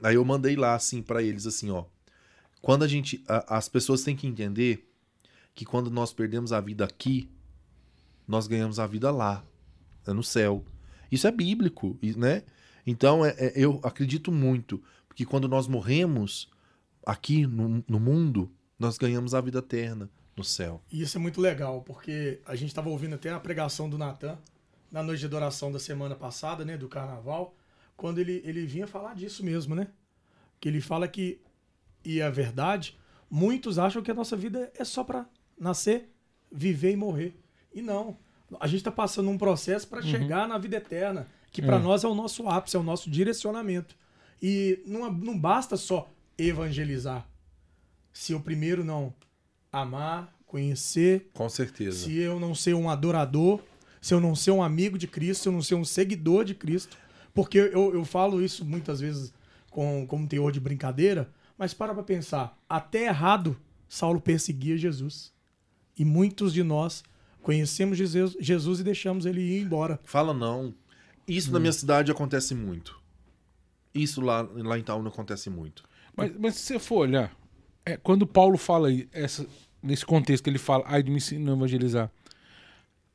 Aí 0.03 0.15
eu 0.17 0.25
mandei 0.25 0.55
lá 0.57 0.75
assim 0.75 1.03
pra 1.03 1.23
eles 1.23 1.47
assim, 1.47 1.71
ó. 1.71 1.85
Quando 2.61 2.83
a 2.85 2.89
gente, 2.89 3.23
a- 3.29 3.57
as 3.59 3.69
pessoas 3.69 4.03
têm 4.03 4.15
que 4.17 4.27
entender 4.27 4.89
que 5.55 5.65
quando 5.65 5.91
nós 5.91 6.13
perdemos 6.13 6.53
a 6.53 6.61
vida 6.61 6.85
aqui, 6.85 7.29
nós 8.27 8.47
ganhamos 8.47 8.79
a 8.79 8.87
vida 8.87 9.11
lá, 9.11 9.45
é 10.07 10.13
no 10.13 10.23
céu. 10.23 10.65
Isso 11.11 11.27
é 11.27 11.31
bíblico, 11.31 11.99
né? 12.17 12.43
Então 12.87 13.25
é- 13.25 13.35
é- 13.39 13.53
eu 13.57 13.81
acredito 13.83 14.31
muito 14.33 14.83
que 15.15 15.25
quando 15.25 15.49
nós 15.49 15.67
morremos 15.67 16.51
aqui 17.07 17.47
no, 17.47 17.85
no 17.89 18.01
mundo, 18.01 18.51
nós 18.79 18.99
ganhamos 18.99 19.35
a 19.35 19.41
vida 19.41 19.59
eterna 19.59 20.11
no 20.37 20.45
céu. 20.45 20.83
E 20.91 21.03
isso 21.03 21.17
é 21.17 21.21
muito 21.21 21.41
legal, 21.41 21.83
porque 21.83 22.41
a 22.47 22.55
gente 22.55 22.69
estava 22.69 22.89
ouvindo 22.89 23.15
até 23.15 23.31
a 23.31 23.41
pregação 23.41 23.89
do 23.89 23.99
Natan 23.99 24.39
na 24.91 25.03
noite 25.03 25.21
de 25.21 25.27
adoração 25.27 25.73
da 25.73 25.79
semana 25.79 26.15
passada, 26.15 26.65
né, 26.65 26.77
do 26.77 26.89
carnaval, 26.89 27.57
quando 27.97 28.19
ele, 28.19 28.41
ele 28.45 28.65
vinha 28.65 28.87
falar 28.87 29.15
disso 29.15 29.45
mesmo, 29.45 29.75
né? 29.75 29.89
Que 30.61 30.69
ele 30.69 30.81
fala 30.81 31.09
que, 31.09 31.41
e 32.05 32.21
é 32.21 32.31
verdade, 32.31 32.97
muitos 33.29 33.79
acham 33.79 34.03
que 34.03 34.11
a 34.11 34.15
nossa 34.15 34.37
vida 34.37 34.73
é 34.77 34.85
só 34.85 35.03
para 35.03 35.27
nascer, 35.59 36.13
viver 36.51 36.93
e 36.93 36.97
morrer. 36.97 37.37
E 37.73 37.83
não. 37.83 38.17
A 38.61 38.69
gente 38.69 38.79
está 38.79 38.93
passando 38.93 39.31
um 39.31 39.39
processo 39.39 39.89
para 39.89 40.01
chegar 40.01 40.47
na 40.47 40.59
vida 40.59 40.77
eterna, 40.77 41.27
que 41.51 41.61
para 41.61 41.79
nós 41.79 42.05
é 42.05 42.09
o 42.09 42.15
nosso 42.15 42.49
ápice, 42.49 42.77
é 42.77 42.79
o 42.79 42.85
nosso 42.85 43.11
direcionamento. 43.11 43.97
E 44.41 44.81
não, 44.87 45.13
não 45.13 45.39
basta 45.39 45.77
só 45.77 46.09
evangelizar. 46.39 47.27
Se 48.13 48.33
eu 48.33 48.41
primeiro 48.41 48.85
não 48.85 49.13
amar, 49.81 50.33
conhecer, 50.47 51.29
Com 51.33 51.49
certeza. 51.49 52.05
se 52.05 52.17
eu 52.17 52.39
não 52.39 52.55
ser 52.55 52.75
um 52.75 52.89
adorador, 52.89 53.61
se 54.01 54.15
eu 54.15 54.21
não 54.21 54.35
ser 54.37 54.53
um 54.53 54.63
amigo 54.63 54.97
de 54.97 55.07
Cristo, 55.07 55.43
se 55.43 55.49
eu 55.49 55.53
não 55.53 55.63
ser 55.63 55.75
um 55.75 55.85
seguidor 55.85 56.45
de 56.45 56.55
Cristo. 56.55 56.97
Porque 57.33 57.59
eu, 57.59 57.93
eu 57.95 58.05
falo 58.05 58.43
isso 58.43 58.65
muitas 58.65 59.01
vezes 59.01 59.33
com, 59.71 60.07
com 60.07 60.19
um 60.19 60.27
teor 60.27 60.53
de 60.53 60.61
brincadeira, 60.61 61.29
mas 61.59 61.75
para 61.75 61.93
pra 61.93 62.03
pensar. 62.03 62.57
Até 62.69 63.07
errado, 63.07 63.57
Saulo 63.89 64.21
perseguia 64.21 64.77
Jesus. 64.77 65.33
E 65.99 66.05
muitos 66.05 66.53
de 66.53 66.63
nós 66.63 67.03
conhecemos 67.43 67.99
Jesus, 67.99 68.37
Jesus 68.39 68.81
e 68.81 68.85
deixamos 68.85 69.27
ele 69.27 69.41
ir 69.41 69.63
embora. 69.63 69.99
Fala 70.05 70.33
não. 70.33 70.75
Isso 71.27 71.53
na 71.53 71.59
minha 71.59 71.73
cidade 71.73 72.13
acontece 72.13 72.55
muito. 72.55 73.01
Isso 73.95 74.21
lá, 74.21 74.43
lá 74.43 74.77
em 74.77 74.81
Itaúna 74.81 75.09
acontece 75.09 75.49
muito. 75.49 75.83
Mas, 76.17 76.33
mas 76.39 76.55
se 76.55 76.63
você 76.63 76.79
for 76.79 76.97
olhar, 76.97 77.35
é, 77.87 77.97
quando 77.97 78.27
Paulo 78.27 78.57
fala 78.57 78.89
aí, 78.89 79.09
essa, 79.13 79.47
nesse 79.85 80.05
contexto 80.05 80.43
que 80.43 80.51
ele 80.51 80.59
fala, 80.59 80.85
ai 80.87 81.03
de 81.03 81.11
me 81.11 81.19
ensinar 81.19 81.53
a 81.53 81.55
evangelizar, 81.55 82.11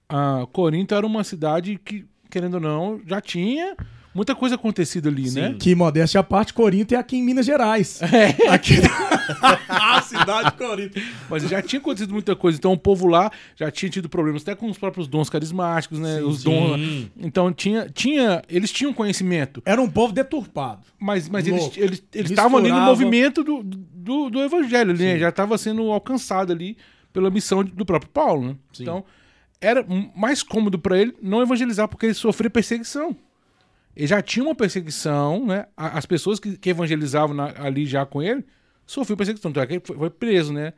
a 0.07 0.47
Corinto 0.51 0.95
era 0.95 1.05
uma 1.05 1.23
cidade 1.23 1.79
que, 1.83 2.05
querendo 2.29 2.55
ou 2.55 2.59
não, 2.59 3.01
já 3.05 3.19
tinha 3.19 3.75
muita 4.13 4.35
coisa 4.35 4.55
acontecida 4.55 5.09
ali, 5.09 5.29
Sim. 5.29 5.39
né? 5.39 5.55
Que 5.59 5.75
modéstia 5.75 6.19
à 6.19 6.23
parte, 6.23 6.53
Corinto 6.53 6.93
é 6.93 6.97
aqui 6.97 7.17
em 7.17 7.23
Minas 7.23 7.45
Gerais. 7.45 8.01
É. 8.01 8.49
Aqui 8.49 8.75
a 9.69 10.01
cidade 10.01 10.51
de 10.51 10.57
Corinto. 10.57 10.99
Mas 11.29 11.43
já 11.43 11.61
tinha 11.61 11.79
acontecido 11.79 12.11
muita 12.13 12.35
coisa. 12.35 12.57
Então 12.57 12.73
o 12.73 12.77
povo 12.77 13.07
lá 13.07 13.31
já 13.55 13.69
tinha 13.71 13.89
tido 13.89 14.09
problemas 14.09 14.41
até 14.41 14.55
com 14.55 14.69
os 14.69 14.77
próprios 14.77 15.07
dons 15.07 15.29
carismáticos, 15.29 15.99
né? 15.99 16.21
os 16.21 16.43
dons. 16.43 16.79
Sim. 16.79 17.11
Então 17.17 17.51
tinha, 17.53 17.89
tinha, 17.89 18.41
eles 18.49 18.71
tinham 18.71 18.93
conhecimento, 18.93 19.61
Era 19.65 19.81
um 19.81 19.89
povo 19.89 20.13
deturpado. 20.13 20.81
mas, 20.99 21.29
mas 21.29 21.47
eles 21.47 21.61
Louco. 21.61 21.79
eles 21.79 22.03
eles 22.13 22.31
estavam 22.31 22.57
ali 22.59 22.69
no 22.71 22.81
movimento 22.81 23.43
do, 23.43 23.63
do, 23.63 24.29
do 24.29 24.41
evangelho, 24.41 24.93
né? 24.95 25.17
Já 25.19 25.29
estava 25.29 25.57
sendo 25.57 25.91
alcançado 25.91 26.51
ali 26.51 26.77
pela 27.13 27.29
missão 27.29 27.63
do 27.63 27.85
próprio 27.85 28.11
Paulo, 28.11 28.47
né? 28.49 28.55
Sim. 28.73 28.83
Então 28.83 29.03
era 29.61 29.85
mais 30.15 30.41
cômodo 30.41 30.79
para 30.79 30.97
ele 30.97 31.13
não 31.21 31.41
evangelizar 31.41 31.87
porque 31.87 32.05
ele 32.05 32.13
sofria 32.13 32.49
perseguição. 32.49 33.15
Ele 33.95 34.07
já 34.07 34.21
tinha 34.21 34.45
uma 34.45 34.55
perseguição, 34.55 35.45
né? 35.45 35.65
As 35.75 36.05
pessoas 36.05 36.39
que, 36.39 36.57
que 36.57 36.69
evangelizavam 36.69 37.35
na- 37.35 37.53
ali 37.57 37.85
já 37.85 38.05
com 38.05 38.21
ele 38.21 38.45
sofriam 38.91 39.17
perseguição. 39.17 39.51
Então, 39.51 39.63
é 39.63 39.67
que 39.67 39.79
foi, 39.83 39.95
foi 39.97 40.09
preso, 40.09 40.51
né? 40.53 40.73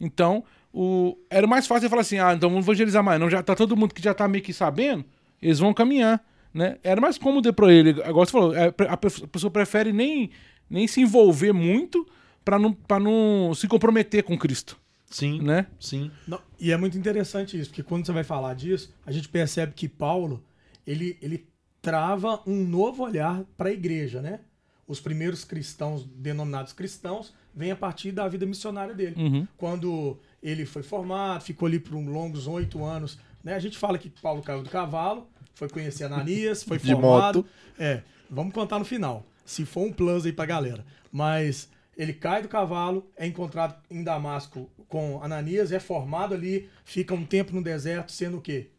Então, 0.00 0.44
o, 0.72 1.16
era 1.30 1.46
mais 1.46 1.66
fácil 1.66 1.84
ele 1.84 1.90
falar 1.90 2.02
assim: 2.02 2.18
ah, 2.18 2.32
então 2.34 2.48
vamos 2.50 2.64
evangelizar 2.64 3.02
mais. 3.02 3.18
Não, 3.20 3.28
já 3.30 3.42
tá 3.42 3.54
todo 3.54 3.76
mundo 3.76 3.94
que 3.94 4.02
já 4.02 4.14
tá 4.14 4.28
meio 4.28 4.44
que 4.44 4.52
sabendo, 4.52 5.04
eles 5.40 5.58
vão 5.58 5.72
caminhar, 5.74 6.24
né? 6.52 6.78
Era 6.82 7.00
mais 7.00 7.18
cômodo 7.18 7.52
para 7.52 7.72
ele. 7.72 7.90
Agora 8.02 8.26
você 8.26 8.32
falou, 8.32 8.54
é, 8.54 8.66
a 8.66 8.72
pe- 8.72 8.86
a 9.24 9.26
pessoa 9.28 9.50
prefere 9.50 9.92
nem, 9.92 10.30
nem 10.68 10.86
se 10.86 11.00
envolver 11.00 11.52
muito 11.52 12.06
para 12.44 12.58
não, 12.58 12.72
pra 12.72 12.98
não 13.00 13.52
se 13.54 13.66
comprometer 13.66 14.22
com 14.22 14.38
Cristo, 14.38 14.78
Sim. 15.10 15.42
né? 15.42 15.66
Sim. 15.80 16.10
Não, 16.26 16.40
e 16.60 16.70
é 16.72 16.76
muito 16.76 16.96
interessante 16.96 17.58
isso, 17.58 17.70
porque 17.70 17.82
quando 17.82 18.06
você 18.06 18.12
vai 18.12 18.24
falar 18.24 18.54
disso, 18.54 18.94
a 19.04 19.12
gente 19.12 19.28
percebe 19.28 19.72
que 19.74 19.88
Paulo, 19.88 20.42
ele, 20.86 21.18
ele 21.20 21.46
trava 21.82 22.40
um 22.46 22.64
novo 22.64 23.02
olhar 23.04 23.42
para 23.56 23.68
a 23.68 23.72
igreja, 23.72 24.20
né? 24.22 24.40
Os 24.88 25.00
primeiros 25.00 25.44
cristãos, 25.44 26.04
denominados 26.04 26.72
cristãos, 26.72 27.34
vêm 27.54 27.70
a 27.70 27.76
partir 27.76 28.10
da 28.10 28.26
vida 28.26 28.46
missionária 28.46 28.94
dele. 28.94 29.14
Uhum. 29.22 29.46
Quando 29.56 30.18
ele 30.42 30.64
foi 30.64 30.82
formado, 30.82 31.42
ficou 31.44 31.66
ali 31.66 31.78
por 31.78 31.94
um 31.94 32.10
longos 32.10 32.46
oito 32.46 32.82
anos, 32.82 33.18
né? 33.44 33.54
A 33.54 33.58
gente 33.58 33.76
fala 33.76 33.98
que 33.98 34.08
Paulo 34.08 34.42
caiu 34.42 34.62
do 34.62 34.70
cavalo, 34.70 35.28
foi 35.54 35.68
conhecer 35.68 36.04
Ananias, 36.04 36.62
foi 36.62 36.78
De 36.80 36.92
formado. 36.92 37.40
moto. 37.40 37.48
É, 37.78 38.02
vamos 38.30 38.54
contar 38.54 38.78
no 38.78 38.84
final, 38.84 39.26
se 39.44 39.66
for 39.66 39.82
um 39.82 39.92
plus 39.92 40.24
aí 40.24 40.32
pra 40.32 40.46
galera. 40.46 40.82
Mas 41.12 41.68
ele 41.94 42.14
cai 42.14 42.40
do 42.40 42.48
cavalo, 42.48 43.06
é 43.14 43.26
encontrado 43.26 43.74
em 43.90 44.02
Damasco 44.02 44.70
com 44.88 45.22
Ananias, 45.22 45.70
é 45.70 45.78
formado 45.78 46.32
ali, 46.32 46.70
fica 46.82 47.12
um 47.12 47.26
tempo 47.26 47.54
no 47.54 47.62
deserto, 47.62 48.10
sendo 48.10 48.38
o 48.38 48.40
quê? 48.40 48.70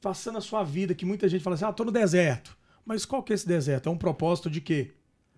Passando 0.00 0.38
a 0.38 0.40
sua 0.40 0.64
vida, 0.64 0.94
que 0.94 1.04
muita 1.04 1.28
gente 1.28 1.44
fala 1.44 1.54
assim, 1.54 1.64
ah, 1.64 1.72
tô 1.72 1.84
no 1.84 1.92
deserto. 1.92 2.56
Mas 2.84 3.04
qual 3.04 3.22
que 3.22 3.32
é 3.32 3.36
esse 3.36 3.46
deserto? 3.46 3.88
É 3.88 3.92
um 3.92 3.96
propósito 3.96 4.50
de 4.50 4.60
quê? 4.60 4.90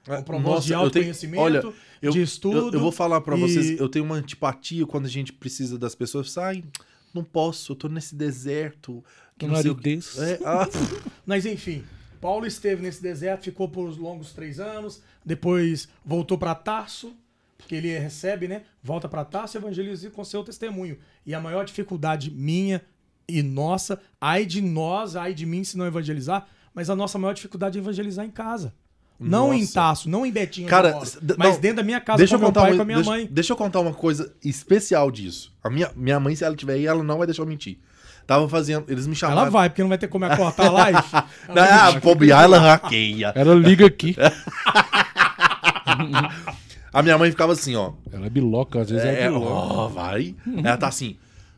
É 0.06 0.18
um 0.18 0.22
propósito 0.22 0.66
de 0.66 0.72
eu 0.72 0.78
tenho- 0.78 0.84
autoconhecimento, 0.84 1.42
olha, 1.42 1.62
eu, 2.02 2.12
de 2.12 2.22
estudo. 2.22 2.56
Eu, 2.58 2.72
eu 2.72 2.80
vou 2.80 2.92
falar 2.92 3.20
pra 3.20 3.36
e- 3.36 3.40
vocês, 3.40 3.80
eu 3.80 3.88
tenho 3.88 4.04
uma 4.04 4.16
antipatia 4.16 4.86
quando 4.86 5.06
a 5.06 5.08
gente 5.08 5.32
precisa 5.32 5.78
das 5.78 5.94
pessoas. 5.94 6.36
Ai, 6.36 6.62
não 7.12 7.24
posso, 7.24 7.72
eu 7.72 7.76
tô 7.76 7.88
nesse 7.88 8.14
deserto. 8.14 9.02
Que 9.38 9.46
não 9.46 9.56
aridez. 9.56 10.18
É, 10.18 10.38
ah, 10.44 10.68
Mas 11.24 11.46
enfim, 11.46 11.82
Paulo 12.20 12.46
esteve 12.46 12.82
nesse 12.82 13.02
deserto, 13.02 13.44
ficou 13.44 13.68
por 13.68 13.88
os 13.88 13.96
longos 13.96 14.32
três 14.32 14.60
anos, 14.60 15.02
depois 15.24 15.88
voltou 16.04 16.38
para 16.38 16.54
Tarso, 16.54 17.12
porque 17.56 17.74
ele 17.74 17.98
recebe, 17.98 18.46
né? 18.46 18.62
Volta 18.82 19.08
para 19.08 19.24
Tarso 19.24 19.56
e 19.56 19.58
evangeliza 19.58 20.10
com 20.10 20.22
seu 20.24 20.44
testemunho. 20.44 20.98
E 21.24 21.34
a 21.34 21.40
maior 21.40 21.64
dificuldade 21.64 22.30
minha 22.30 22.82
e 23.26 23.42
nossa, 23.42 24.00
ai 24.20 24.44
de 24.44 24.60
nós, 24.60 25.16
ai 25.16 25.32
de 25.32 25.46
mim 25.46 25.64
se 25.64 25.78
não 25.78 25.86
evangelizar, 25.86 26.46
mas 26.74 26.90
a 26.90 26.94
nossa 26.96 27.18
maior 27.18 27.32
dificuldade 27.32 27.78
é 27.78 27.80
evangelizar 27.80 28.24
em 28.24 28.30
casa. 28.30 28.74
Não 29.18 29.54
em 29.54 29.60
Nossa. 29.60 29.74
Tarso, 29.74 30.08
não 30.10 30.26
em 30.26 30.32
Betinho, 30.32 30.68
Cara, 30.68 30.92
moro, 30.92 31.06
mas 31.38 31.54
não, 31.54 31.60
dentro 31.60 31.76
da 31.76 31.82
minha 31.82 32.00
casa 32.00 32.18
deixa 32.18 32.36
com 32.36 32.36
eu 32.36 32.38
meu 32.40 32.48
contar 32.48 32.60
pai 32.62 32.70
uma, 32.72 32.76
com 32.76 32.82
a 32.82 32.84
minha 32.84 32.96
deixa, 32.98 33.10
mãe. 33.10 33.28
deixa 33.30 33.52
eu 33.52 33.56
contar 33.56 33.80
uma 33.80 33.94
coisa 33.94 34.34
especial 34.44 35.10
disso. 35.10 35.52
A 35.62 35.70
minha, 35.70 35.90
minha 35.94 36.18
mãe, 36.18 36.34
se 36.34 36.44
ela 36.44 36.54
estiver 36.54 36.74
aí, 36.74 36.86
ela 36.86 37.02
não 37.02 37.18
vai 37.18 37.26
deixar 37.26 37.42
eu 37.42 37.46
mentir. 37.46 37.78
Tava 38.26 38.48
fazendo. 38.48 38.86
Eles 38.88 39.06
me 39.06 39.14
chamaram. 39.14 39.42
Ela 39.42 39.50
vai, 39.50 39.68
porque 39.68 39.82
não 39.82 39.88
vai 39.88 39.98
ter 39.98 40.08
como 40.08 40.24
é 40.24 40.34
cortar 40.36 40.66
a 40.66 40.70
live. 40.70 40.98
Ah, 41.56 41.92
Bob 42.00 42.28
ela 42.30 42.58
hackeia. 42.58 43.32
Ela 43.36 43.54
liga 43.54 43.86
aqui. 43.86 44.16
A 46.92 47.02
minha 47.02 47.18
mãe 47.18 47.30
ficava 47.30 47.52
assim, 47.52 47.74
ó. 47.74 47.92
Ela 48.12 48.26
é 48.26 48.30
biloca, 48.30 48.80
às 48.80 48.88
vezes 48.88 49.04
é, 49.04 49.22
É, 49.22 49.28
biloca. 49.28 49.46
ó, 49.46 49.88
vai. 49.88 50.34
Ela 50.62 50.76
tá 50.76 50.86
assim. 50.88 51.16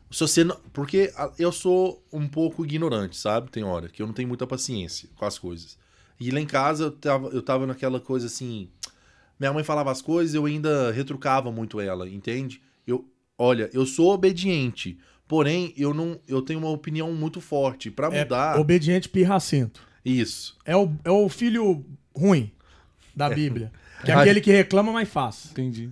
Se 0.09 0.21
você 0.21 0.43
não, 0.43 0.57
porque 0.73 1.13
eu 1.37 1.51
sou 1.51 2.03
um 2.11 2.27
pouco 2.27 2.63
ignorante, 2.65 3.15
sabe? 3.17 3.51
Tem 3.51 3.63
hora 3.63 3.87
que 3.89 4.01
eu 4.01 4.07
não 4.07 4.13
tenho 4.13 4.27
muita 4.27 4.47
paciência 4.47 5.07
com 5.15 5.25
as 5.25 5.37
coisas. 5.37 5.77
E 6.19 6.31
lá 6.31 6.39
em 6.39 6.45
casa 6.45 6.85
eu 6.85 6.91
tava, 6.91 7.27
eu 7.29 7.41
tava 7.41 7.67
naquela 7.67 7.99
coisa 7.99 8.27
assim. 8.27 8.69
Minha 9.39 9.53
mãe 9.53 9.63
falava 9.63 9.91
as 9.91 10.01
coisas, 10.01 10.33
eu 10.33 10.45
ainda 10.45 10.91
retrucava 10.91 11.51
muito 11.51 11.79
ela, 11.79 12.09
entende? 12.09 12.59
Eu, 12.87 13.07
olha, 13.37 13.69
eu 13.71 13.85
sou 13.85 14.13
obediente, 14.13 14.97
porém 15.27 15.73
eu 15.77 15.93
não, 15.93 16.19
eu 16.27 16.41
tenho 16.41 16.59
uma 16.59 16.69
opinião 16.69 17.13
muito 17.13 17.39
forte 17.39 17.91
Pra 17.91 18.07
É 18.07 18.23
mudar. 18.23 18.59
obediente 18.59 19.07
pirracento. 19.07 19.81
Isso. 20.03 20.57
É 20.65 20.75
o, 20.75 20.91
é 21.03 21.11
o 21.11 21.29
filho 21.29 21.85
ruim 22.15 22.51
da 23.15 23.29
Bíblia. 23.29 23.71
Que 24.03 24.11
é 24.11 24.15
aquele 24.15 24.39
que 24.39 24.51
reclama, 24.51 24.91
mas 24.91 25.09
faz. 25.09 25.49
Entendi. 25.51 25.89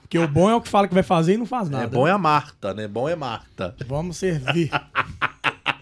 Porque 0.00 0.18
o 0.22 0.28
bom 0.28 0.48
é 0.48 0.54
o 0.54 0.60
que 0.60 0.68
fala 0.68 0.88
que 0.88 0.94
vai 0.94 1.02
fazer 1.02 1.34
e 1.34 1.36
não 1.36 1.46
faz 1.46 1.68
nada. 1.68 1.84
É 1.84 1.88
bom 1.88 2.06
é 2.06 2.12
a 2.12 2.18
Marta, 2.18 2.72
né? 2.72 2.88
Bom 2.88 3.08
é 3.08 3.16
Marta. 3.16 3.74
Vamos 3.86 4.16
servir. 4.16 4.70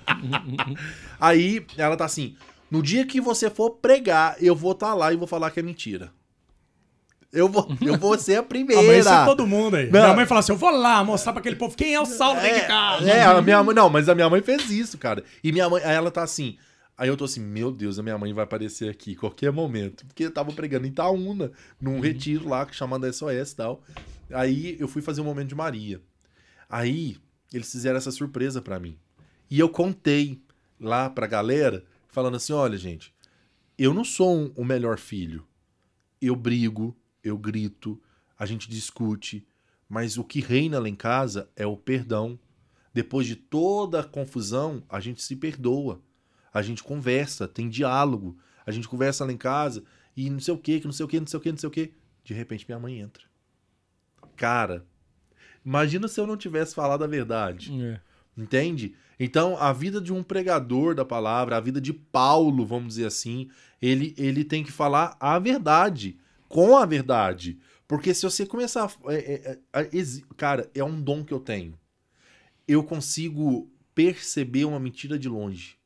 Aí 1.21 1.65
ela 1.77 1.97
tá 1.97 2.05
assim: 2.05 2.37
no 2.71 2.83
dia 2.83 3.07
que 3.07 3.21
você 3.21 3.49
for 3.51 3.71
pregar, 3.71 4.37
eu 4.43 4.55
vou 4.55 4.73
estar 4.73 4.95
lá 4.95 5.13
e 5.13 5.17
vou 5.17 5.27
falar 5.27 5.51
que 5.51 5.61
é 5.61 5.63
mentira. 5.63 6.13
Eu 7.33 7.49
vou, 7.49 7.69
eu 7.83 7.99
vou 7.99 8.17
ser 8.19 8.37
a 8.37 8.41
Ah, 8.41 8.43
primeira. 8.43 8.83
mas 8.83 8.99
isso 9.01 9.09
é 9.09 9.25
todo 9.25 9.47
mundo 9.47 9.77
aí. 9.77 9.91
Não. 9.91 10.01
Minha 10.01 10.15
mãe 10.17 10.27
fala 10.27 10.41
assim: 10.41 10.53
eu 10.53 10.59
vou 10.59 10.71
lá 10.71 11.03
mostrar 11.05 11.33
pra 11.33 11.41
aquele 11.41 11.57
povo 11.57 11.77
quem 11.77 11.95
é 11.95 12.01
o 12.01 12.07
Saulo 12.07 12.41
dentro 12.41 12.61
de 12.61 12.67
casa. 12.67 13.11
É, 13.11 13.25
a 13.25 13.43
minha 13.43 13.63
mãe. 13.63 13.75
Não, 13.75 13.91
mas 13.91 14.09
a 14.09 14.15
minha 14.15 14.31
mãe 14.31 14.41
fez 14.41 14.71
isso, 14.71 14.97
cara. 14.97 15.23
E 15.43 15.53
minha 15.53 15.69
mãe, 15.69 15.83
aí 15.85 15.95
ela 15.95 16.11
tá 16.11 16.23
assim. 16.23 16.57
Aí 16.97 17.09
eu 17.09 17.17
tô 17.17 17.25
assim, 17.25 17.41
meu 17.41 17.71
Deus, 17.71 17.99
a 17.99 18.03
minha 18.03 18.17
mãe 18.17 18.33
vai 18.33 18.45
aparecer 18.45 18.89
aqui 18.89 19.13
em 19.13 19.17
qualquer 19.17 19.53
momento. 19.53 20.07
Porque 20.07 20.25
eu 20.25 20.31
tava 20.31 20.51
pregando 20.53 20.87
em 20.87 20.91
Itaúna, 20.91 21.53
num 21.79 22.01
retiro 22.01 22.49
lá, 22.49 22.67
chamado 22.73 23.13
SOS 23.13 23.53
e 23.53 23.57
tal. 23.57 23.83
Aí 24.33 24.77
eu 24.81 24.89
fui 24.89 25.03
fazer 25.03 25.21
o 25.21 25.25
momento 25.25 25.49
de 25.49 25.55
Maria. 25.55 26.01
Aí 26.71 27.19
eles 27.53 27.71
fizeram 27.71 27.99
essa 27.99 28.11
surpresa 28.11 28.63
pra 28.63 28.81
mim. 28.81 28.97
E 29.51 29.59
eu 29.61 29.69
contei 29.69 30.41
lá 30.81 31.11
pra 31.11 31.27
galera, 31.27 31.85
falando 32.17 32.37
assim: 32.37 32.55
olha, 32.55 32.79
gente, 32.79 33.15
eu 33.77 33.93
não 33.93 34.03
sou 34.03 34.35
um- 34.35 34.53
o 34.57 34.65
melhor 34.65 34.99
filho. 34.99 35.47
Eu 36.19 36.35
brigo, 36.35 36.97
eu 37.23 37.37
grito, 37.37 38.03
a 38.39 38.47
gente 38.47 38.71
discute, 38.71 39.47
mas 39.87 40.17
o 40.17 40.25
que 40.25 40.41
reina 40.41 40.79
lá 40.79 40.89
em 40.89 40.95
casa 40.95 41.51
é 41.55 41.67
o 41.67 41.77
perdão. 41.77 42.39
Depois 42.95 43.27
de 43.27 43.37
toda 43.37 44.01
a 44.01 44.05
confusão, 44.05 44.83
a 44.89 44.99
gente 44.99 45.23
se 45.23 45.37
perdoa. 45.37 46.01
A 46.55 46.63
gente 46.63 46.83
conversa, 46.83 47.47
tem 47.47 47.69
diálogo. 47.69 48.39
A 48.65 48.71
gente 48.71 48.89
conversa 48.89 49.27
lá 49.27 49.31
em 49.33 49.37
casa 49.37 49.85
e 50.17 50.31
não 50.31 50.41
sei 50.41 50.55
o 50.55 50.59
que, 50.59 50.81
que 50.81 50.87
não 50.87 50.93
sei 50.93 51.05
o 51.05 51.09
que, 51.09 51.21
não 51.21 51.27
sei 51.27 51.37
o 51.39 51.41
que, 51.43 51.51
não 51.53 51.59
sei 51.59 51.69
o 51.69 51.71
que. 51.71 51.93
De 52.25 52.33
repente 52.33 52.65
minha 52.67 52.79
mãe 52.79 52.99
entra. 52.99 53.25
Cara, 54.37 54.87
imagina 55.65 56.09
se 56.09 56.19
eu 56.19 56.27
não 56.27 56.37
tivesse 56.39 56.75
falado 56.75 57.05
a 57.05 57.07
verdade. 57.07 57.71
É. 57.83 58.01
Entende? 58.37 58.95
Então, 59.19 59.57
a 59.57 59.73
vida 59.73 59.99
de 60.01 60.13
um 60.13 60.23
pregador 60.23 60.95
da 60.95 61.05
palavra, 61.05 61.57
a 61.57 61.61
vida 61.61 61.81
de 61.81 61.93
Paulo, 61.93 62.67
vamos 62.67 62.89
dizer 62.89 63.07
assim, 63.07 63.49
ele, 63.81 64.15
ele 64.19 64.45
tem 64.45 64.63
que 64.63 64.71
falar 64.71 65.17
a 65.19 65.39
verdade, 65.39 66.19
com 66.49 66.77
a 66.77 66.85
verdade. 66.85 67.59
Porque 67.89 68.13
se 68.13 68.23
você 68.23 68.45
começar. 68.45 68.85
a- 68.85 69.13
é- 69.15 69.59
é- 69.73 69.81
é- 69.83 70.23
cara, 70.37 70.71
é 70.75 70.85
um 70.85 71.01
dom 71.01 71.25
que 71.25 71.33
eu 71.33 71.41
tenho. 71.41 71.79
Eu 72.69 72.83
consigo 72.85 73.71
perceber 73.95 74.65
uma 74.67 74.81
mentira 74.81 75.19
de 75.19 75.29
longe. 75.29 75.79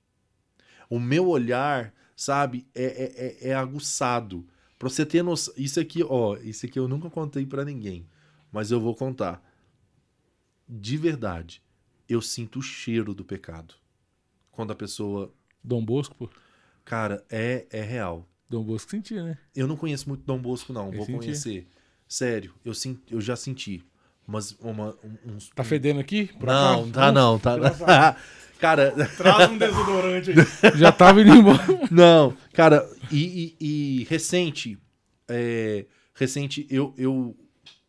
O 0.89 0.98
meu 0.98 1.28
olhar, 1.28 1.94
sabe, 2.16 2.66
é, 2.74 2.85
é, 2.85 3.48
é, 3.48 3.51
é 3.51 3.55
aguçado. 3.55 4.44
Pra 4.78 4.89
você 4.89 5.06
ter 5.06 5.22
noção. 5.22 5.55
Isso 5.56 5.78
aqui, 5.78 6.02
ó, 6.02 6.36
isso 6.39 6.66
aqui 6.66 6.78
eu 6.78 6.89
nunca 6.89 7.09
contei 7.10 7.47
pra 7.47 7.64
ninguém. 7.64 8.09
Mas 8.51 8.70
eu 8.72 8.81
vou 8.81 8.94
contar. 8.97 9.40
De 10.66 10.97
verdade 10.97 11.62
eu 12.10 12.20
sinto 12.20 12.58
o 12.58 12.62
cheiro 12.62 13.14
do 13.14 13.24
pecado. 13.24 13.74
Quando 14.50 14.72
a 14.72 14.74
pessoa. 14.76 15.32
Dom 15.62 15.84
Bosco, 15.84 16.14
pô. 16.14 16.30
Cara, 16.84 17.24
é, 17.30 17.66
é 17.70 17.82
real. 17.82 18.26
Dom 18.48 18.64
Bosco 18.64 18.90
sentia, 18.90 19.22
né? 19.22 19.38
Eu 19.54 19.66
não 19.66 19.76
conheço 19.76 20.08
muito 20.08 20.24
Dom 20.24 20.38
Bosco, 20.38 20.72
não. 20.72 20.86
Eu 20.86 20.98
Vou 20.98 21.06
senti. 21.06 21.18
conhecer. 21.18 21.68
Sério, 22.08 22.52
eu, 22.64 22.74
sin- 22.74 23.00
eu 23.10 23.20
já 23.20 23.36
senti. 23.36 23.84
Mas 24.26 24.52
uma, 24.60 24.96
um- 25.04 25.34
uns. 25.36 25.48
Tá 25.50 25.62
fedendo 25.62 26.00
aqui? 26.00 26.30
Não, 26.40 26.80
acaso? 26.80 26.92
tá 26.92 27.12
não, 27.12 27.38
tá. 27.38 28.16
cara, 28.58 28.92
Traz 29.16 29.50
um 29.50 29.58
desodorante 29.58 30.30
aí. 30.30 30.36
Já 30.76 30.90
tava 30.92 31.20
indo 31.22 31.34
embora. 31.34 31.58
não, 31.90 32.36
cara, 32.52 32.88
e, 33.10 33.56
e- 33.60 34.00
e 34.00 34.04
recente, 34.04 34.78
é, 35.28 35.86
recente, 36.14 36.66
eu, 36.70 36.92
eu 36.98 37.36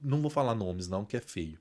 não 0.02 0.22
vou 0.22 0.30
falar 0.30 0.56
nomes, 0.56 0.88
não, 0.88 1.04
que 1.06 1.18
é 1.18 1.22
feio. 1.22 1.60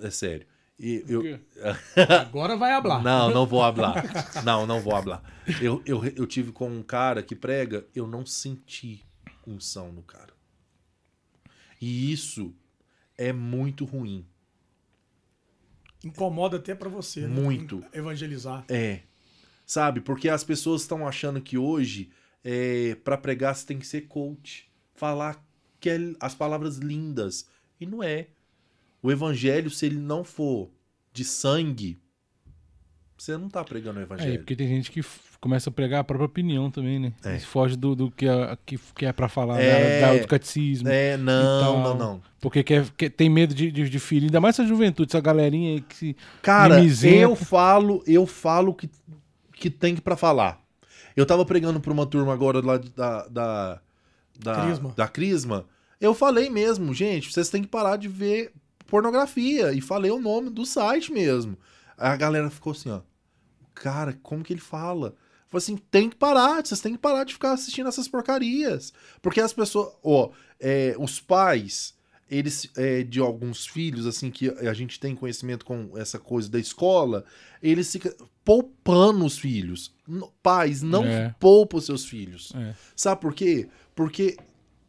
É 0.00 0.10
sério. 0.10 0.46
E 0.78 1.04
eu? 1.06 1.22
Agora 2.20 2.56
vai 2.56 2.72
hablar. 2.72 3.02
Não, 3.02 3.30
não 3.30 3.46
vou 3.46 3.62
hablar. 3.62 3.94
Não, 4.44 4.66
não 4.66 4.80
vou 4.80 4.96
hablar. 4.96 5.22
Eu, 5.60 5.82
eu, 5.86 6.04
eu 6.04 6.26
tive 6.26 6.50
com 6.50 6.68
um 6.68 6.82
cara 6.82 7.22
que 7.22 7.36
prega, 7.36 7.86
eu 7.94 8.06
não 8.06 8.26
senti 8.26 9.04
unção 9.46 9.92
no 9.92 10.02
cara. 10.02 10.32
E 11.80 12.12
isso 12.12 12.54
é 13.16 13.32
muito 13.32 13.84
ruim. 13.84 14.26
Incomoda 16.04 16.56
até 16.56 16.74
pra 16.74 16.88
você, 16.88 17.20
né? 17.22 17.28
Muito. 17.28 17.84
Evangelizar. 17.92 18.64
É. 18.68 19.00
Sabe? 19.64 20.00
Porque 20.00 20.28
as 20.28 20.42
pessoas 20.42 20.82
estão 20.82 21.06
achando 21.06 21.40
que 21.40 21.56
hoje, 21.56 22.10
é, 22.42 22.96
para 23.04 23.16
pregar, 23.16 23.54
você 23.54 23.66
tem 23.66 23.78
que 23.78 23.86
ser 23.86 24.02
coach. 24.02 24.68
Falar 24.94 25.44
que 25.80 25.90
é 25.90 25.98
as 26.20 26.34
palavras 26.34 26.78
lindas. 26.78 27.48
E 27.80 27.86
não 27.86 28.02
é. 28.02 28.28
O 29.02 29.10
evangelho, 29.10 29.70
se 29.70 29.86
ele 29.86 29.96
não 29.98 30.22
for 30.22 30.70
de 31.12 31.24
sangue, 31.24 31.98
você 33.18 33.36
não 33.36 33.48
tá 33.48 33.62
pregando 33.64 33.98
o 33.98 34.02
É, 34.02 34.04
evangelho. 34.04 34.38
porque 34.38 34.56
tem 34.56 34.66
gente 34.68 34.90
que 34.90 35.02
começa 35.40 35.70
a 35.70 35.72
pregar 35.72 36.00
a 36.00 36.04
própria 36.04 36.26
opinião 36.26 36.70
também, 36.70 36.98
né? 36.98 37.12
É. 37.24 37.38
Foge 37.40 37.76
do, 37.76 37.94
do 37.94 38.10
que, 38.10 38.26
a- 38.28 38.56
que, 38.64 38.78
que 38.94 39.04
é 39.06 39.12
pra 39.12 39.28
falar, 39.28 39.60
É. 39.60 40.00
da, 40.00 40.12
da- 40.14 40.18
do 40.22 40.28
catecismo. 40.28 40.88
É, 40.88 41.16
não, 41.16 41.82
não, 41.82 41.94
não. 41.96 42.22
Porque 42.40 42.62
quer, 42.62 42.88
quer- 42.96 43.10
tem 43.10 43.28
medo 43.28 43.54
de, 43.54 43.70
de, 43.70 43.88
de 43.88 43.98
ferir, 43.98 44.24
ainda 44.26 44.40
mais 44.40 44.56
essa 44.58 44.66
juventude, 44.66 45.10
essa 45.10 45.20
galerinha 45.20 45.74
aí 45.74 45.80
que 45.80 45.96
se. 45.96 46.16
Cara, 46.40 46.76
Mimizento. 46.76 47.16
eu 47.16 47.36
falo, 47.36 48.02
eu 48.06 48.26
falo 48.26 48.74
que, 48.74 48.88
que 49.54 49.68
tem 49.70 49.94
que 49.94 50.00
pra 50.00 50.16
falar. 50.16 50.60
Eu 51.14 51.26
tava 51.26 51.44
pregando 51.44 51.78
pra 51.80 51.92
uma 51.92 52.06
turma 52.06 52.32
agora 52.32 52.64
lá 52.64 52.78
de- 52.78 52.90
da 52.90 53.26
da 53.28 53.80
da 54.40 54.62
Crisma. 54.64 54.92
da 54.96 55.06
Crisma. 55.08 55.64
Eu 56.00 56.14
falei 56.14 56.48
mesmo, 56.50 56.92
gente, 56.94 57.30
vocês 57.32 57.48
têm 57.50 57.62
que 57.62 57.68
parar 57.68 57.96
de 57.96 58.08
ver 58.08 58.52
pornografia 58.92 59.72
e 59.72 59.80
falei 59.80 60.10
o 60.10 60.20
nome 60.20 60.50
do 60.50 60.66
site 60.66 61.10
mesmo. 61.10 61.56
Aí 61.96 62.10
a 62.10 62.16
galera 62.16 62.50
ficou 62.50 62.72
assim, 62.72 62.90
ó. 62.90 63.00
Cara, 63.74 64.12
como 64.22 64.44
que 64.44 64.52
ele 64.52 64.60
fala? 64.60 65.14
Falei 65.48 65.62
assim, 65.64 65.78
tem 65.90 66.10
que 66.10 66.16
parar, 66.16 66.64
vocês 66.64 66.78
têm 66.82 66.92
que 66.92 66.98
parar 66.98 67.24
de 67.24 67.32
ficar 67.32 67.52
assistindo 67.52 67.88
essas 67.88 68.06
porcarias. 68.06 68.92
Porque 69.22 69.40
as 69.40 69.54
pessoas, 69.54 69.94
ó, 70.04 70.30
é, 70.60 70.94
os 70.98 71.18
pais, 71.18 71.94
eles, 72.30 72.68
é, 72.76 73.02
de 73.02 73.18
alguns 73.18 73.66
filhos, 73.66 74.06
assim, 74.06 74.30
que 74.30 74.50
a 74.50 74.74
gente 74.74 75.00
tem 75.00 75.16
conhecimento 75.16 75.64
com 75.64 75.96
essa 75.96 76.18
coisa 76.18 76.50
da 76.50 76.58
escola, 76.58 77.24
eles 77.62 77.90
ficam 77.90 78.12
poupando 78.44 79.24
os 79.24 79.38
filhos. 79.38 79.94
Pais, 80.42 80.82
não 80.82 81.02
É. 81.04 81.34
poupam 81.40 81.78
os 81.78 81.86
seus 81.86 82.04
filhos. 82.04 82.52
É. 82.54 82.74
Sabe 82.94 83.22
por 83.22 83.32
quê? 83.34 83.68
Porque 83.94 84.36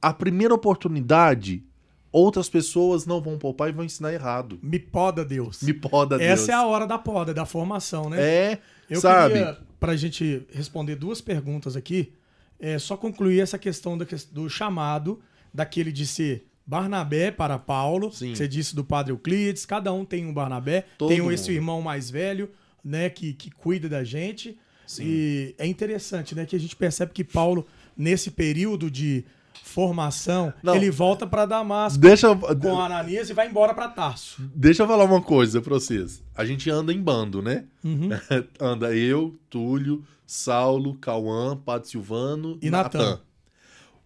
a 0.02 0.14
primeira 0.14 0.54
oportunidade, 0.54 1.64
outras 2.14 2.48
pessoas 2.48 3.08
não 3.08 3.20
vão 3.20 3.38
poupar 3.40 3.68
e 3.68 3.72
vão 3.72 3.84
ensinar 3.84 4.14
errado. 4.14 4.60
Me 4.62 4.78
poda 4.78 5.26
Deus. 5.26 5.64
Me 5.64 5.74
poda 5.74 6.18
Deus. 6.18 6.30
Essa 6.30 6.52
é 6.52 6.56
a 6.56 6.66
hora 6.66 6.86
da 6.86 7.00
poda, 7.00 7.34
da 7.34 7.46
formação, 7.46 8.10
né? 8.10 8.22
É, 8.22 8.60
Eu 8.88 9.02
sabe? 9.02 9.34
queria, 9.34 9.58
pra 9.80 9.96
gente 9.96 10.46
responder 10.54 10.96
duas 10.96 11.20
perguntas 11.20 11.76
aqui, 11.76 12.14
é 12.60 12.78
só 12.78 12.96
concluir 12.96 13.42
essa 13.42 13.58
questão 13.58 13.98
do, 13.98 14.06
do 14.32 14.48
chamado 14.48 15.20
daquele 15.52 15.92
de 15.92 16.06
ser 16.06 16.48
Barnabé 16.66 17.32
para 17.32 17.58
Paulo. 17.58 18.12
Sim. 18.12 18.36
Você 18.36 18.48
disse 18.48 18.76
do 18.76 18.84
padre 18.84 19.12
Euclides, 19.12 19.66
cada 19.66 19.92
um 19.92 20.06
tem 20.06 20.26
um 20.26 20.34
Barnabé, 20.34 20.86
Todo 20.98 21.10
tem 21.10 21.20
um 21.20 21.32
esse 21.32 21.52
irmão 21.52 21.82
mais 21.82 22.10
velho, 22.12 22.50
né, 22.86 23.10
que, 23.10 23.34
que 23.34 23.50
cuida 23.50 23.90
da 23.90 24.04
gente. 24.04 24.58
Sim. 24.86 25.04
E 25.06 25.56
é 25.58 25.66
interessante, 25.66 26.36
né, 26.36 26.46
que 26.46 26.56
a 26.56 26.60
gente 26.60 26.76
percebe 26.76 27.12
que 27.12 27.24
Paulo, 27.24 27.66
nesse 27.98 28.30
período 28.30 28.90
de 28.90 29.26
formação, 29.62 30.54
Não. 30.64 30.76
ele 30.76 30.90
volta 30.90 31.26
para 31.28 31.46
Damasco 31.46 32.00
Deixa, 32.00 32.28
eu- 32.28 32.38
com 32.38 32.80
Ananias 32.80 33.30
e 33.30 33.34
vai 33.34 33.48
embora 33.50 33.74
para 33.74 33.88
Tarso. 33.90 34.42
deixa 34.56 34.84
eu 34.84 34.88
falar 34.88 35.04
uma 35.06 35.22
coisa 35.22 35.62
pra 35.62 35.74
vocês. 35.76 36.24
A 36.36 36.46
gente 36.46 36.70
anda 36.70 36.94
em 36.94 37.02
bando, 37.02 37.42
né? 37.42 37.66
Uhum. 37.84 38.10
anda 38.60 38.96
eu, 38.96 39.38
Túlio, 39.50 40.04
Saulo, 40.26 40.96
Cauã, 40.96 41.56
Padre 41.58 41.90
Silvano 41.90 42.58
E 42.62 42.70
Natan. 42.70 43.20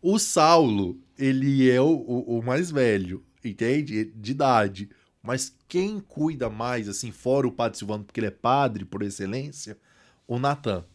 O 0.02 0.18
Saulo, 0.20 0.98
ele 1.18 1.70
é 1.70 1.82
o, 1.82 1.86
o, 1.88 2.40
o 2.40 2.44
mais 2.46 2.70
velho, 2.72 3.24
entende? 3.44 4.06
De 4.06 4.32
idade. 4.32 4.90
Mas 5.22 5.54
quem 5.68 6.00
cuida 6.00 6.50
mais, 6.50 6.88
assim, 6.88 7.12
fora 7.12 7.48
o 7.48 7.52
Padre 7.52 7.78
Silvano, 7.78 8.04
porque 8.04 8.20
ele 8.20 8.28
é 8.28 8.32
padre 8.32 8.86
por 8.86 9.02
excelência, 9.02 9.78
o 10.28 10.40
Natan. 10.40 10.86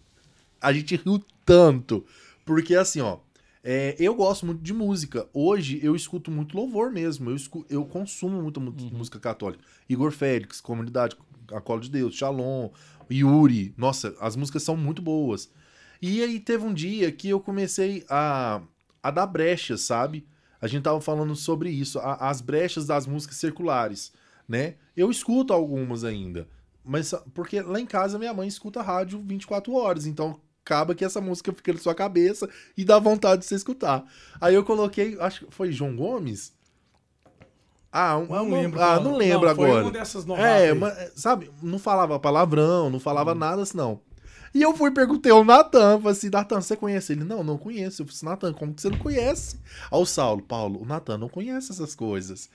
A 0.60 0.72
gente 0.72 0.96
riu 0.96 1.22
tanto. 1.44 2.04
Porque, 2.44 2.74
assim, 2.74 3.00
ó, 3.00 3.18
é, 3.64 3.94
eu 3.98 4.14
gosto 4.14 4.44
muito 4.46 4.60
de 4.62 4.72
música. 4.72 5.28
Hoje 5.32 5.78
eu 5.82 5.94
escuto 5.94 6.30
muito 6.30 6.56
louvor 6.56 6.90
mesmo. 6.90 7.30
Eu, 7.30 7.36
escu- 7.36 7.64
eu 7.70 7.84
consumo 7.84 8.42
muita 8.42 8.58
mu- 8.60 8.74
música 8.92 9.20
católica. 9.20 9.62
Igor 9.88 10.10
Félix, 10.10 10.60
Comunidade, 10.60 11.16
A 11.52 11.60
Cola 11.60 11.80
de 11.80 11.90
Deus, 11.90 12.14
Shalom, 12.14 12.70
Yuri. 13.10 13.72
Nossa, 13.76 14.16
as 14.20 14.34
músicas 14.36 14.62
são 14.62 14.76
muito 14.76 15.00
boas. 15.00 15.50
E 16.00 16.22
aí 16.22 16.40
teve 16.40 16.64
um 16.64 16.74
dia 16.74 17.12
que 17.12 17.28
eu 17.28 17.40
comecei 17.40 18.04
a, 18.08 18.60
a 19.02 19.10
dar 19.10 19.26
brechas, 19.26 19.82
sabe? 19.82 20.26
A 20.60 20.66
gente 20.66 20.82
tava 20.82 21.00
falando 21.00 21.34
sobre 21.36 21.70
isso, 21.70 21.98
a- 22.00 22.28
as 22.28 22.40
brechas 22.40 22.86
das 22.86 23.06
músicas 23.06 23.36
circulares, 23.36 24.12
né? 24.48 24.74
Eu 24.96 25.10
escuto 25.10 25.52
algumas 25.52 26.02
ainda, 26.04 26.48
mas 26.84 27.14
porque 27.34 27.60
lá 27.60 27.80
em 27.80 27.86
casa 27.86 28.18
minha 28.18 28.34
mãe 28.34 28.46
escuta 28.48 28.82
rádio 28.82 29.22
24 29.24 29.72
horas, 29.74 30.06
então 30.06 30.40
acaba 30.64 30.94
que 30.94 31.04
essa 31.04 31.20
música 31.20 31.52
fica 31.52 31.72
na 31.72 31.78
sua 31.78 31.94
cabeça 31.94 32.48
e 32.76 32.84
dá 32.84 32.98
vontade 32.98 33.40
de 33.42 33.46
você 33.48 33.54
escutar. 33.56 34.04
Aí 34.40 34.54
eu 34.54 34.64
coloquei, 34.64 35.16
acho 35.20 35.44
que 35.46 35.54
foi 35.54 35.72
João 35.72 35.94
Gomes? 35.96 36.52
Ah, 37.90 38.16
um, 38.16 38.26
Não 38.26 38.44
uma- 38.46 38.56
lembro. 38.58 38.80
ah, 38.80 39.00
não 39.00 39.16
lembro 39.16 39.54
Foi 39.54 39.66
agora. 39.66 39.82
uma 39.84 39.90
dessas 39.92 40.26
É, 40.30 40.70
aí. 40.70 40.74
mas, 40.74 41.12
sabe, 41.14 41.50
não 41.62 41.78
falava 41.78 42.18
palavrão, 42.18 42.88
não 42.88 42.98
falava 42.98 43.34
nada 43.34 43.62
assim, 43.62 43.76
não. 43.76 44.00
E 44.54 44.62
eu 44.62 44.74
fui 44.74 44.90
e 44.90 44.94
perguntei 44.94 45.32
ao 45.32 45.44
Natan, 45.44 45.98
falei 45.98 46.12
assim, 46.12 46.30
Natan, 46.30 46.60
você 46.60 46.76
conhece 46.76 47.12
ele? 47.12 47.24
Não, 47.24 47.42
não 47.42 47.56
conheço. 47.58 48.02
Eu 48.02 48.06
falei 48.06 48.16
assim, 48.16 48.26
Natan, 48.26 48.52
como 48.52 48.74
que 48.74 48.82
você 48.82 48.88
não 48.90 48.98
conhece? 48.98 49.58
Ao 49.90 50.04
Saulo, 50.06 50.42
Paulo, 50.42 50.80
o 50.82 50.86
Natan 50.86 51.18
não 51.18 51.28
conhece 51.28 51.72
essas 51.72 51.94
coisas. 51.94 52.48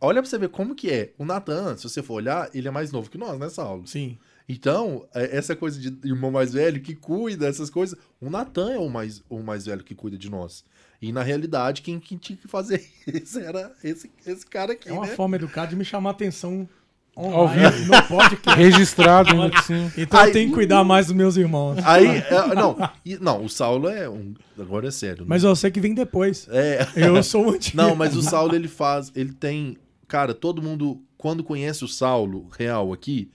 Olha 0.00 0.20
pra 0.20 0.28
você 0.28 0.36
ver 0.38 0.48
como 0.48 0.74
que 0.74 0.90
é. 0.90 1.12
O 1.16 1.24
Natan, 1.24 1.76
se 1.76 1.88
você 1.88 2.02
for 2.02 2.14
olhar, 2.14 2.48
ele 2.52 2.66
é 2.68 2.70
mais 2.70 2.90
novo 2.92 3.08
que 3.10 3.16
nós, 3.18 3.38
né, 3.38 3.48
Saulo? 3.48 3.86
Sim. 3.86 4.18
Então, 4.48 5.06
é- 5.14 5.36
essa 5.36 5.54
coisa 5.54 5.78
de 5.78 5.94
irmão 6.08 6.30
mais 6.30 6.54
velho 6.54 6.80
que 6.80 6.94
cuida 6.94 7.44
dessas 7.46 7.68
coisas, 7.68 7.98
o 8.20 8.30
Natan 8.30 8.72
é 8.72 8.78
o 8.78 8.88
mais, 8.88 9.22
o 9.28 9.40
mais 9.42 9.66
velho 9.66 9.84
que 9.84 9.94
cuida 9.94 10.16
de 10.16 10.30
nós. 10.30 10.64
E 11.00 11.12
na 11.12 11.22
realidade, 11.22 11.82
quem, 11.82 12.00
quem 12.00 12.16
tinha 12.16 12.36
que 12.36 12.48
fazer 12.48 12.84
isso 13.06 13.38
era 13.38 13.72
esse, 13.84 14.10
esse 14.26 14.46
cara 14.46 14.72
aqui, 14.72 14.88
É 14.88 14.92
uma 14.92 15.06
né? 15.06 15.14
forma 15.14 15.36
educada 15.36 15.68
de 15.68 15.76
me 15.76 15.84
chamar 15.84 16.10
a 16.10 16.12
atenção 16.12 16.68
Ao 17.14 17.44
online, 17.44 17.84
no 17.84 18.02
podcast. 18.04 18.58
Registrado 18.58 19.50
que 19.50 19.62
sim. 19.62 19.92
Então 19.98 20.18
Ai, 20.18 20.28
eu 20.28 20.32
tenho 20.32 20.48
que 20.48 20.54
cuidar 20.54 20.82
mais 20.82 21.06
dos 21.08 21.14
meus 21.14 21.36
irmãos. 21.36 21.78
Aí, 21.84 22.06
é, 22.06 22.54
não, 22.54 22.76
não, 23.20 23.44
o 23.44 23.48
Saulo 23.50 23.86
é 23.88 24.08
um. 24.08 24.34
Agora 24.58 24.88
é 24.88 24.90
sério. 24.90 25.24
Mas 25.28 25.42
né? 25.42 25.50
eu 25.50 25.54
sei 25.56 25.70
que 25.70 25.80
vem 25.80 25.94
depois. 25.94 26.48
É. 26.50 26.86
Eu 26.96 27.22
sou 27.22 27.46
o 27.46 27.50
antigo. 27.50 27.76
Não, 27.76 27.94
mas 27.94 28.16
o 28.16 28.22
Saulo 28.22 28.54
ele 28.54 28.68
faz. 28.68 29.12
Ele 29.14 29.32
tem. 29.32 29.76
Cara, 30.08 30.32
todo 30.32 30.62
mundo, 30.62 31.02
quando 31.18 31.44
conhece 31.44 31.84
o 31.84 31.88
Saulo 31.88 32.48
real 32.56 32.92
aqui, 32.92 33.30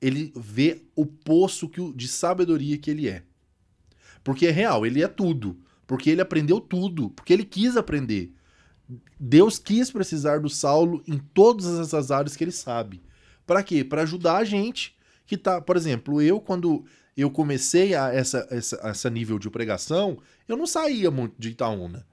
ele 0.00 0.32
vê 0.36 0.82
o 0.94 1.04
poço 1.04 1.68
que, 1.68 1.92
de 1.92 2.08
sabedoria 2.08 2.78
que 2.78 2.90
ele 2.90 3.08
é. 3.08 3.22
Porque 4.22 4.46
é 4.46 4.50
real, 4.50 4.84
ele 4.86 5.02
é 5.02 5.08
tudo. 5.08 5.58
Porque 5.86 6.10
ele 6.10 6.20
aprendeu 6.20 6.60
tudo. 6.60 7.10
Porque 7.10 7.32
ele 7.32 7.44
quis 7.44 7.76
aprender. 7.76 8.32
Deus 9.18 9.58
quis 9.58 9.90
precisar 9.90 10.40
do 10.40 10.48
Saulo 10.48 11.02
em 11.06 11.18
todas 11.18 11.78
essas 11.78 12.10
áreas 12.10 12.36
que 12.36 12.44
ele 12.44 12.52
sabe. 12.52 13.02
Pra 13.46 13.62
quê? 13.62 13.82
Pra 13.82 14.02
ajudar 14.02 14.36
a 14.36 14.44
gente 14.44 14.96
que 15.26 15.36
tá, 15.36 15.60
por 15.60 15.76
exemplo, 15.76 16.22
eu 16.22 16.40
quando 16.40 16.84
eu 17.16 17.30
comecei 17.30 17.94
a 17.94 18.12
essa, 18.12 18.46
essa, 18.50 18.80
essa 18.82 19.10
nível 19.10 19.38
de 19.38 19.50
pregação, 19.50 20.18
eu 20.46 20.56
não 20.56 20.66
saía 20.66 21.10
muito 21.10 21.34
de 21.38 21.50
Itaúna. 21.50 22.06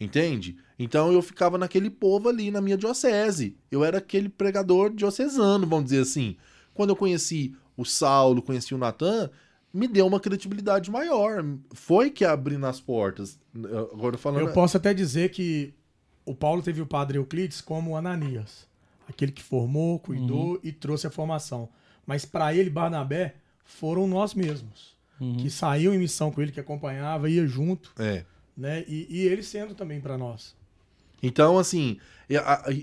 Entende? 0.00 0.56
Então 0.78 1.12
eu 1.12 1.20
ficava 1.20 1.58
naquele 1.58 1.90
povo 1.90 2.28
ali 2.28 2.50
na 2.50 2.60
minha 2.60 2.76
diocese. 2.76 3.56
Eu 3.70 3.84
era 3.84 3.98
aquele 3.98 4.28
pregador 4.28 4.90
diocesano, 4.90 5.66
vamos 5.66 5.86
dizer 5.86 6.02
assim. 6.02 6.36
Quando 6.78 6.90
eu 6.90 6.96
conheci 6.96 7.56
o 7.76 7.84
Saulo, 7.84 8.40
conheci 8.40 8.72
o 8.72 8.78
Natan, 8.78 9.28
me 9.74 9.88
deu 9.88 10.06
uma 10.06 10.20
credibilidade 10.20 10.92
maior. 10.92 11.44
Foi 11.74 12.08
que 12.08 12.24
abrindo 12.24 12.64
as 12.66 12.80
portas. 12.80 13.36
Agora 13.92 14.16
falando. 14.16 14.46
Eu 14.46 14.52
posso 14.52 14.76
até 14.76 14.94
dizer 14.94 15.30
que 15.32 15.74
o 16.24 16.36
Paulo 16.36 16.62
teve 16.62 16.80
o 16.80 16.86
padre 16.86 17.18
Euclides 17.18 17.60
como 17.60 17.96
Ananias. 17.96 18.68
Aquele 19.08 19.32
que 19.32 19.42
formou, 19.42 19.98
cuidou 19.98 20.60
e 20.62 20.70
trouxe 20.70 21.08
a 21.08 21.10
formação. 21.10 21.68
Mas 22.06 22.24
para 22.24 22.54
ele, 22.54 22.70
Barnabé, 22.70 23.34
foram 23.64 24.06
nós 24.06 24.34
mesmos. 24.34 24.96
Que 25.40 25.50
saiu 25.50 25.92
em 25.92 25.98
missão 25.98 26.30
com 26.30 26.40
ele, 26.40 26.52
que 26.52 26.60
acompanhava, 26.60 27.28
ia 27.28 27.44
junto, 27.44 27.92
É. 27.98 28.24
né? 28.56 28.84
E, 28.86 29.04
e 29.10 29.22
ele 29.26 29.42
sendo 29.42 29.74
também 29.74 30.00
para 30.00 30.16
nós. 30.16 30.54
Então, 31.20 31.58
assim, 31.58 31.98
a- 32.30 32.70
a- 32.70 32.74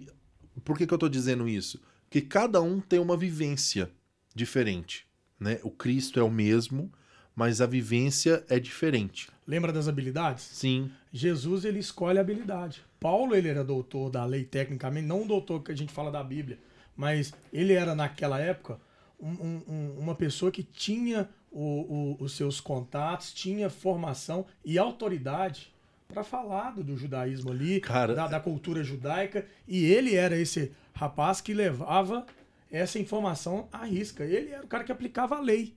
por 0.66 0.78
que, 0.78 0.86
que 0.86 0.94
eu 0.94 0.98
tô 0.98 1.08
dizendo 1.08 1.48
isso? 1.48 1.80
Porque 2.16 2.30
cada 2.30 2.62
um 2.62 2.80
tem 2.80 2.98
uma 2.98 3.18
vivência 3.18 3.92
diferente, 4.34 5.06
né? 5.38 5.60
O 5.64 5.70
Cristo 5.70 6.18
é 6.18 6.24
o 6.24 6.32
mesmo, 6.32 6.90
mas 7.36 7.60
a 7.60 7.66
vivência 7.66 8.42
é 8.48 8.58
diferente. 8.58 9.28
Lembra 9.46 9.74
das 9.74 9.90
habilidades? 9.90 10.46
Sim, 10.46 10.90
Jesus 11.12 11.66
ele 11.66 11.80
escolhe 11.80 12.18
a 12.18 12.22
habilidade. 12.22 12.82
Paulo 13.02 13.36
ele 13.36 13.50
era 13.50 13.66
doutor 13.66 14.10
da 14.10 14.24
lei 14.24 14.46
tecnicamente, 14.46 15.06
não 15.06 15.24
um 15.24 15.28
doutor 15.28 15.62
que 15.62 15.74
a 15.74 15.76
gente 15.76 15.92
fala 15.92 16.10
da 16.10 16.24
Bíblia, 16.24 16.58
mas 16.96 17.34
ele 17.52 17.74
era 17.74 17.94
naquela 17.94 18.40
época 18.40 18.80
um- 19.20 19.62
um- 19.68 19.96
uma 20.00 20.16
pessoa 20.16 20.50
que 20.54 20.64
tinha 20.64 21.30
o- 21.52 22.14
o- 22.14 22.24
os 22.24 22.32
seus 22.32 22.62
contatos, 22.62 23.34
tinha 23.34 23.70
formação 23.70 24.46
e 24.64 24.78
autoridade 24.78 25.75
para 26.08 26.24
falar 26.24 26.72
do, 26.72 26.84
do 26.84 26.98
judaísmo 26.98 27.52
ali, 27.52 27.80
Cara, 27.80 28.14
da, 28.14 28.28
da 28.28 28.40
cultura 28.40 28.84
judaica, 28.84 29.46
e 29.68 29.86
ele 29.86 30.16
era 30.16 30.38
esse 30.38 30.72
rapaz 30.94 31.42
que 31.42 31.54
levava 31.54 32.26
essa 32.72 33.00
informação 33.00 33.68
à 33.72 33.86
risca. 33.86 34.24
Ele 34.24 34.52
era 34.52 34.64
o 34.64 34.68
cara 34.68 34.84
que 34.84 34.92
aplicava 34.92 35.36
a 35.36 35.42
lei. 35.42 35.76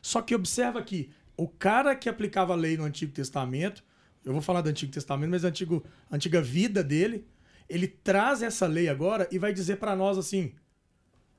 Só 0.00 0.20
que 0.20 0.34
observa 0.34 0.78
aqui, 0.78 1.10
o 1.36 1.48
cara 1.48 1.94
que 1.94 2.08
aplicava 2.08 2.52
a 2.52 2.56
lei 2.56 2.76
no 2.76 2.84
Antigo 2.84 3.12
Testamento, 3.12 3.84
eu 4.24 4.32
vou 4.32 4.42
falar 4.42 4.60
do 4.60 4.68
Antigo 4.68 4.92
Testamento, 4.92 5.30
mas 5.30 5.44
a 5.44 5.48
antigo, 5.48 5.84
antiga 6.10 6.40
vida 6.40 6.82
dele, 6.82 7.26
ele 7.68 7.88
traz 7.88 8.42
essa 8.42 8.66
lei 8.66 8.88
agora 8.88 9.28
e 9.32 9.38
vai 9.38 9.52
dizer 9.52 9.76
para 9.76 9.96
nós 9.96 10.18
assim: 10.18 10.52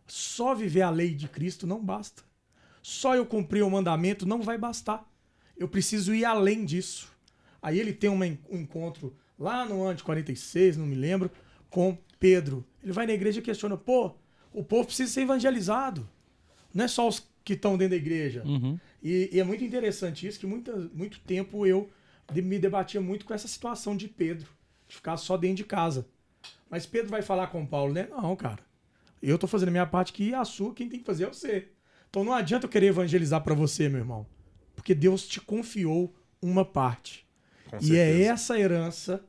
só 0.07 0.53
viver 0.53 0.81
a 0.81 0.89
lei 0.89 1.13
de 1.13 1.27
Cristo 1.27 1.67
não 1.67 1.83
basta. 1.83 2.23
Só 2.81 3.15
eu 3.15 3.25
cumprir 3.25 3.63
o 3.63 3.69
mandamento 3.69 4.25
não 4.25 4.41
vai 4.41 4.57
bastar. 4.57 5.09
Eu 5.55 5.67
preciso 5.67 6.13
ir 6.13 6.25
além 6.25 6.65
disso. 6.65 7.12
Aí 7.63 7.79
ele 7.79 7.93
tem 7.93 8.09
um 8.09 8.23
encontro 8.23 9.15
lá 9.39 9.65
no 9.65 9.81
ano 9.83 9.95
de 9.95 10.03
46, 10.03 10.75
não 10.75 10.85
me 10.85 10.95
lembro, 10.95 11.31
com 11.69 11.97
Pedro. 12.19 12.65
Ele 12.83 12.91
vai 12.91 13.07
na 13.07 13.13
igreja 13.13 13.39
e 13.39 13.41
questiona: 13.41 13.77
pô, 13.77 14.11
o 14.51 14.63
povo 14.63 14.87
precisa 14.87 15.11
ser 15.11 15.21
evangelizado. 15.21 16.07
Não 16.73 16.83
é 16.83 16.87
só 16.89 17.07
os 17.07 17.25
que 17.43 17.53
estão 17.53 17.77
dentro 17.77 17.91
da 17.91 17.95
igreja. 17.95 18.43
E, 19.01 19.29
e 19.31 19.39
é 19.39 19.43
muito 19.43 19.63
interessante 19.63 20.27
isso, 20.27 20.39
que 20.39 20.45
muita, 20.45 20.75
muito 20.93 21.19
tempo 21.21 21.65
eu 21.65 21.89
me 22.33 22.59
debatia 22.59 22.99
muito 22.99 23.25
com 23.25 23.33
essa 23.33 23.47
situação 23.47 23.95
de 23.95 24.07
Pedro, 24.07 24.49
de 24.87 24.95
ficar 24.95 25.15
só 25.17 25.37
dentro 25.37 25.57
de 25.57 25.65
casa. 25.65 26.05
Mas 26.69 26.85
Pedro 26.85 27.09
vai 27.09 27.21
falar 27.21 27.47
com 27.47 27.65
Paulo, 27.65 27.93
né? 27.93 28.07
Não, 28.09 28.35
cara. 28.35 28.59
Eu 29.21 29.37
tô 29.37 29.47
fazendo 29.47 29.69
a 29.69 29.71
minha 29.71 29.85
parte 29.85 30.11
aqui 30.11 30.29
e 30.29 30.33
a 30.33 30.43
sua, 30.43 30.73
quem 30.73 30.89
tem 30.89 30.99
que 30.99 31.05
fazer 31.05 31.25
é 31.25 31.27
você. 31.27 31.69
Então 32.09 32.23
não 32.23 32.33
adianta 32.33 32.65
eu 32.65 32.69
querer 32.69 32.87
evangelizar 32.87 33.41
para 33.41 33.55
você, 33.55 33.87
meu 33.87 33.99
irmão. 33.99 34.25
Porque 34.75 34.93
Deus 34.93 35.25
te 35.27 35.39
confiou 35.39 36.13
uma 36.41 36.65
parte. 36.65 37.25
Com 37.69 37.77
E 37.77 37.95
é 37.97 38.05
certeza. 38.05 38.31
essa 38.31 38.59
herança 38.59 39.25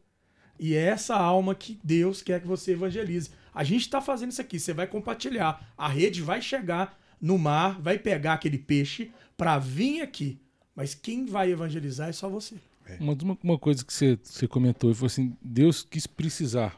e 0.58 0.74
é 0.74 0.82
essa 0.84 1.16
alma 1.16 1.54
que 1.54 1.78
Deus 1.82 2.22
quer 2.22 2.40
que 2.40 2.46
você 2.46 2.72
evangelize. 2.72 3.30
A 3.54 3.62
gente 3.64 3.82
está 3.82 4.00
fazendo 4.00 4.30
isso 4.32 4.40
aqui, 4.40 4.58
você 4.58 4.72
vai 4.72 4.86
compartilhar. 4.86 5.72
A 5.76 5.88
rede 5.88 6.20
vai 6.22 6.40
chegar 6.42 6.98
no 7.20 7.38
mar, 7.38 7.80
vai 7.80 7.98
pegar 7.98 8.34
aquele 8.34 8.58
peixe 8.58 9.10
para 9.36 9.58
vir 9.58 10.00
aqui. 10.02 10.40
Mas 10.74 10.94
quem 10.94 11.24
vai 11.26 11.50
evangelizar 11.50 12.08
é 12.08 12.12
só 12.12 12.28
você. 12.28 12.56
Uma, 13.00 13.14
uma, 13.14 13.38
uma 13.42 13.58
coisa 13.58 13.84
que 13.84 13.92
você, 13.92 14.18
você 14.22 14.46
comentou, 14.46 14.90
e 14.90 14.94
foi 14.94 15.06
assim, 15.06 15.36
Deus 15.40 15.82
quis 15.82 16.06
precisar. 16.06 16.76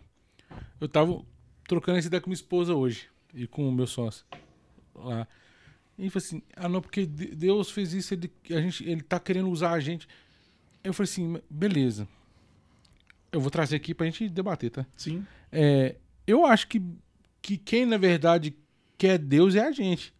Eu 0.80 0.88
tava 0.88 1.24
trocando 1.66 1.98
essa 1.98 2.06
ideia 2.06 2.20
com 2.20 2.28
minha 2.30 2.34
esposa 2.36 2.74
hoje 2.74 3.08
e 3.34 3.46
com 3.46 3.68
o 3.68 3.72
meu 3.72 3.86
sócio 3.86 4.24
lá. 4.94 5.26
E 5.98 6.02
ele 6.02 6.10
falou 6.10 6.24
assim, 6.26 6.42
ah 6.54 6.68
não, 6.68 6.80
porque 6.80 7.06
de- 7.06 7.34
Deus 7.34 7.70
fez 7.70 7.92
isso, 7.94 8.12
ele, 8.14 8.30
a 8.50 8.60
gente, 8.60 8.84
ele 8.88 9.02
tá 9.02 9.18
querendo 9.18 9.48
usar 9.50 9.72
a 9.72 9.80
gente. 9.80 10.06
Eu 10.86 10.92
falei 10.92 11.10
assim, 11.10 11.40
beleza. 11.50 12.08
Eu 13.32 13.40
vou 13.40 13.50
trazer 13.50 13.76
aqui 13.76 13.92
pra 13.94 14.06
gente 14.06 14.28
debater, 14.28 14.70
tá? 14.70 14.86
Sim. 14.96 15.26
É, 15.50 15.96
eu 16.26 16.46
acho 16.46 16.68
que, 16.68 16.82
que 17.42 17.58
quem 17.58 17.84
na 17.84 17.96
verdade 17.96 18.56
quer 18.96 19.18
Deus 19.18 19.54
é 19.54 19.66
a 19.66 19.72
gente. 19.72 20.14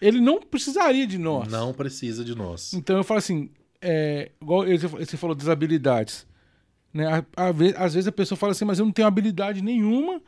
Ele 0.00 0.20
não 0.20 0.40
precisaria 0.40 1.06
de 1.06 1.18
nós. 1.18 1.48
Não 1.48 1.72
precisa 1.72 2.24
de 2.24 2.34
nós. 2.34 2.72
Então 2.74 2.96
eu 2.96 3.04
falo 3.04 3.18
assim, 3.18 3.50
é, 3.80 4.30
igual 4.40 4.64
você 4.90 5.16
falou 5.16 5.34
das 5.34 5.48
habilidades. 5.48 6.26
Né? 6.92 7.24
Às 7.76 7.94
vezes 7.94 8.08
a 8.08 8.12
pessoa 8.12 8.38
fala 8.38 8.52
assim, 8.52 8.64
mas 8.64 8.78
eu 8.78 8.84
não 8.84 8.92
tenho 8.92 9.06
habilidade 9.06 9.62
nenhuma, 9.62 10.20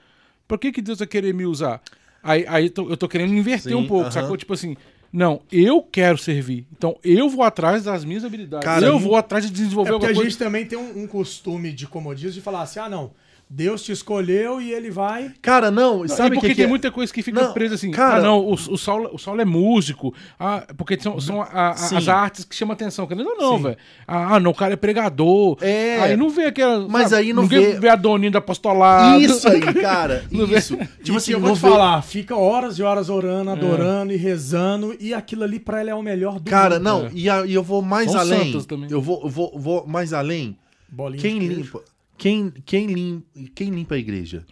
por 0.46 0.58
que, 0.58 0.70
que 0.72 0.82
Deus 0.82 0.98
vai 0.98 1.08
querer 1.08 1.32
me 1.34 1.46
usar? 1.46 1.82
Aí, 2.22 2.44
aí 2.46 2.72
eu 2.76 2.96
tô 2.96 3.08
querendo 3.08 3.34
inverter 3.34 3.72
Sim, 3.72 3.78
um 3.78 3.86
pouco, 3.86 4.04
aham. 4.04 4.10
sacou? 4.12 4.36
Tipo 4.36 4.52
assim, 4.52 4.76
não, 5.12 5.40
eu 5.50 5.82
quero 5.82 6.18
servir. 6.18 6.66
Então 6.76 6.96
eu 7.02 7.28
vou 7.28 7.42
atrás 7.42 7.84
das 7.84 8.04
minhas 8.04 8.24
habilidades. 8.24 8.64
Cara, 8.64 8.86
eu 8.86 8.98
vou 8.98 9.16
atrás 9.16 9.44
de 9.44 9.50
desenvolver 9.50 9.90
É 9.90 9.92
porque 9.92 10.06
alguma 10.06 10.12
a 10.12 10.14
coisa. 10.14 10.30
gente 10.30 10.38
também 10.38 10.66
tem 10.66 10.78
um, 10.78 11.02
um 11.02 11.06
costume 11.06 11.72
de 11.72 11.86
comodismo 11.86 12.32
de 12.32 12.40
falar 12.40 12.62
assim: 12.62 12.78
ah, 12.80 12.88
não, 12.88 13.10
Deus 13.50 13.82
te 13.82 13.92
escolheu 13.92 14.60
e 14.60 14.72
ele 14.72 14.90
vai. 14.90 15.32
Cara, 15.40 15.70
não, 15.70 16.00
Não, 16.00 16.08
sabe 16.08 16.34
e 16.36 16.38
porque 16.38 16.48
que, 16.48 16.54
que 16.54 16.56
tem 16.56 16.64
é? 16.66 16.68
muita 16.68 16.90
coisa 16.90 17.12
que 17.12 17.22
fica 17.22 17.42
Não, 17.42 17.52
presa 17.54 17.76
assim. 17.76 17.90
cara- 17.90 18.18
ah, 18.18 18.20
não, 18.22 18.40
o, 18.40 18.52
o, 18.52 18.76
Saulo, 18.76 19.08
o 19.12 19.18
Saulo 19.18 19.40
é 19.40 19.44
músico. 19.44 20.12
Ah, 20.38 20.66
porque 20.76 21.00
são, 21.00 21.18
são 21.18 21.40
a- 21.40 21.46
a- 21.46 21.70
as 21.70 22.08
artes 22.08 22.44
que 22.44 22.54
chamam 22.54 22.74
atenção. 22.74 23.08
Não, 23.38 23.56
Sim. 23.56 23.62
velho. 23.62 23.76
Ah, 24.06 24.38
não, 24.38 24.50
o 24.50 24.54
cara 24.54 24.74
é 24.74 24.76
pregador. 24.76 25.56
É. 25.62 25.98
Aí 26.00 26.16
não 26.16 26.28
vê 26.28 26.44
aquela. 26.44 26.86
Mas 26.88 27.12
aí 27.12 27.32
não 27.32 27.44
ninguém 27.44 27.72
vê- 27.72 27.80
vê 27.80 27.88
a 27.88 27.96
doninha 27.96 28.30
do 28.30 28.38
apostolado. 28.38 29.18
Isso 29.20 29.48
aí, 29.48 29.60
cara. 29.60 30.24
Não 30.30 30.46
vê- 30.46 30.58
isso. 30.58 30.76
Tipo 30.76 30.86
Tipo 30.86 31.16
assim, 31.16 31.16
assim, 31.16 31.32
eu 31.32 31.40
vou 31.40 31.48
não 31.48 31.56
te 31.56 31.62
vê- 31.62 31.68
falar, 31.70 32.02
fica 32.02 32.36
horas 32.36 32.78
e 32.78 32.82
horas 32.82 33.08
orando, 33.08 33.50
adorando 33.50 34.12
e 34.12 34.16
rezando, 34.16 34.94
e 35.00 35.14
aquilo 35.14 35.42
ali 35.44 35.58
pra 35.58 35.80
ele 35.80 35.88
é 35.90 35.94
o 35.94 36.02
melhor 36.02 36.38
do 36.38 36.50
Cara, 36.50 36.74
mundo. 36.76 36.84
não, 36.84 37.06
É. 37.06 37.10
e, 37.14 37.30
a- 37.30 37.46
e 37.46 37.54
eu 37.54 37.62
vou 37.62 37.80
mais 37.80 38.10
São 38.10 38.20
além. 38.20 38.52
santos 38.52 38.66
também. 38.66 38.90
Eu 38.90 39.00
vou, 39.00 39.22
eu 39.24 39.28
vou, 39.30 39.52
vou 39.58 39.86
mais 39.86 40.12
além. 40.12 40.56
Bolinha 40.90 41.20
Quem 41.22 41.38
de 41.38 41.48
queijo. 41.48 41.80
Quem, 42.18 42.50
quem, 42.64 42.86
lim, 42.86 43.22
quem 43.54 43.70
limpa 43.70 43.94
a 43.94 43.98
igreja? 43.98 44.44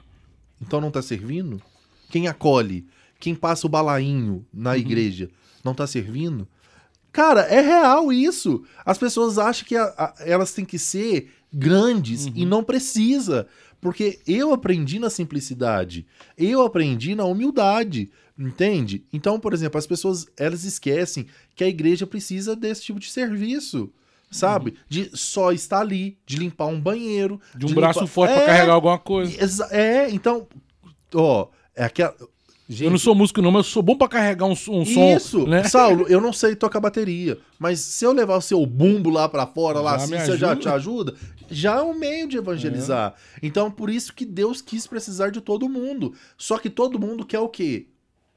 Então 0.60 0.80
não 0.80 0.90
tá 0.90 1.02
servindo? 1.02 1.60
Quem 2.10 2.28
acolhe? 2.28 2.86
Quem 3.18 3.34
passa 3.34 3.66
o 3.66 3.70
balainho 3.70 4.46
na 4.52 4.70
Uhum. 4.70 4.76
igreja? 4.76 5.28
Não 5.64 5.74
tá 5.74 5.86
servindo? 5.86 6.46
Cara, 7.12 7.40
é 7.42 7.60
real 7.60 8.12
isso. 8.12 8.62
As 8.84 8.98
pessoas 8.98 9.38
acham 9.38 9.66
que 9.66 9.74
a- 9.76 9.94
a- 9.96 10.14
elas 10.20 10.52
têm 10.52 10.64
que 10.64 10.78
ser 10.78 11.30
grandes 11.52 12.26
Uhum. 12.26 12.32
e 12.36 12.44
não 12.46 12.62
precisa. 12.62 13.46
Porque 13.80 14.18
eu 14.26 14.52
aprendi 14.52 14.98
na 14.98 15.10
simplicidade. 15.10 16.06
Eu 16.36 16.62
aprendi 16.62 17.14
na 17.14 17.24
humildade. 17.24 18.10
Entende? 18.38 19.02
Então, 19.12 19.40
por 19.40 19.54
exemplo, 19.54 19.78
as 19.78 19.86
pessoas 19.86 20.26
elas 20.36 20.64
esquecem 20.64 21.26
que 21.54 21.64
a 21.64 21.68
igreja 21.68 22.06
precisa 22.06 22.54
desse 22.54 22.82
tipo 22.82 23.00
de 23.00 23.08
serviço. 23.10 23.90
Sabe? 24.36 24.74
De 24.88 25.10
só 25.16 25.52
estar 25.52 25.80
ali, 25.80 26.18
de 26.26 26.36
limpar 26.36 26.66
um 26.66 26.80
banheiro. 26.80 27.40
De 27.54 27.66
um 27.66 27.74
braço 27.74 28.00
limpar- 28.00 28.12
forte 28.12 28.32
É, 28.32 28.36
pra 28.36 28.46
carregar 28.46 28.72
alguma 28.74 28.98
coisa. 28.98 29.68
É, 29.70 30.10
então. 30.10 30.46
Ó, 31.14 31.48
é 31.74 31.84
aquela. 31.84 32.14
Eu 32.68 32.90
não 32.90 32.98
sou 32.98 33.14
músico, 33.14 33.40
não, 33.40 33.52
mas 33.52 33.66
eu 33.66 33.70
sou 33.72 33.82
bom 33.82 33.96
pra 33.96 34.08
carregar 34.08 34.44
um, 34.44 34.50
um 34.50 34.54
som. 34.84 35.16
Isso, 35.16 35.46
né? 35.46 35.62
Saulo, 35.64 36.04
eu 36.08 36.20
não 36.20 36.32
sei 36.32 36.56
tocar 36.56 36.80
bateria, 36.80 37.38
mas 37.60 37.78
se 37.78 38.04
eu 38.04 38.12
levar 38.12 38.36
o 38.36 38.40
seu 38.42 38.66
bumbo 38.66 39.08
lá 39.08 39.28
pra 39.28 39.46
fora, 39.46 39.80
lá 39.80 39.92
Já 39.96 40.04
assim, 40.04 40.14
me 40.14 40.20
você 40.20 40.36
já 40.36 40.56
te 40.56 40.68
ajuda, 40.68 41.14
já 41.48 41.76
é 41.76 41.82
um 41.82 41.96
meio 41.96 42.26
de 42.26 42.36
evangelizar. 42.36 43.14
Então, 43.40 43.70
por 43.70 43.88
isso 43.88 44.12
que 44.12 44.24
Deus 44.26 44.60
quis 44.60 44.84
precisar 44.84 45.30
de 45.30 45.40
todo 45.40 45.68
mundo. 45.68 46.12
Só 46.36 46.58
que 46.58 46.68
todo 46.68 46.98
mundo 46.98 47.24
quer 47.24 47.38
o 47.38 47.48
quê? 47.48 47.86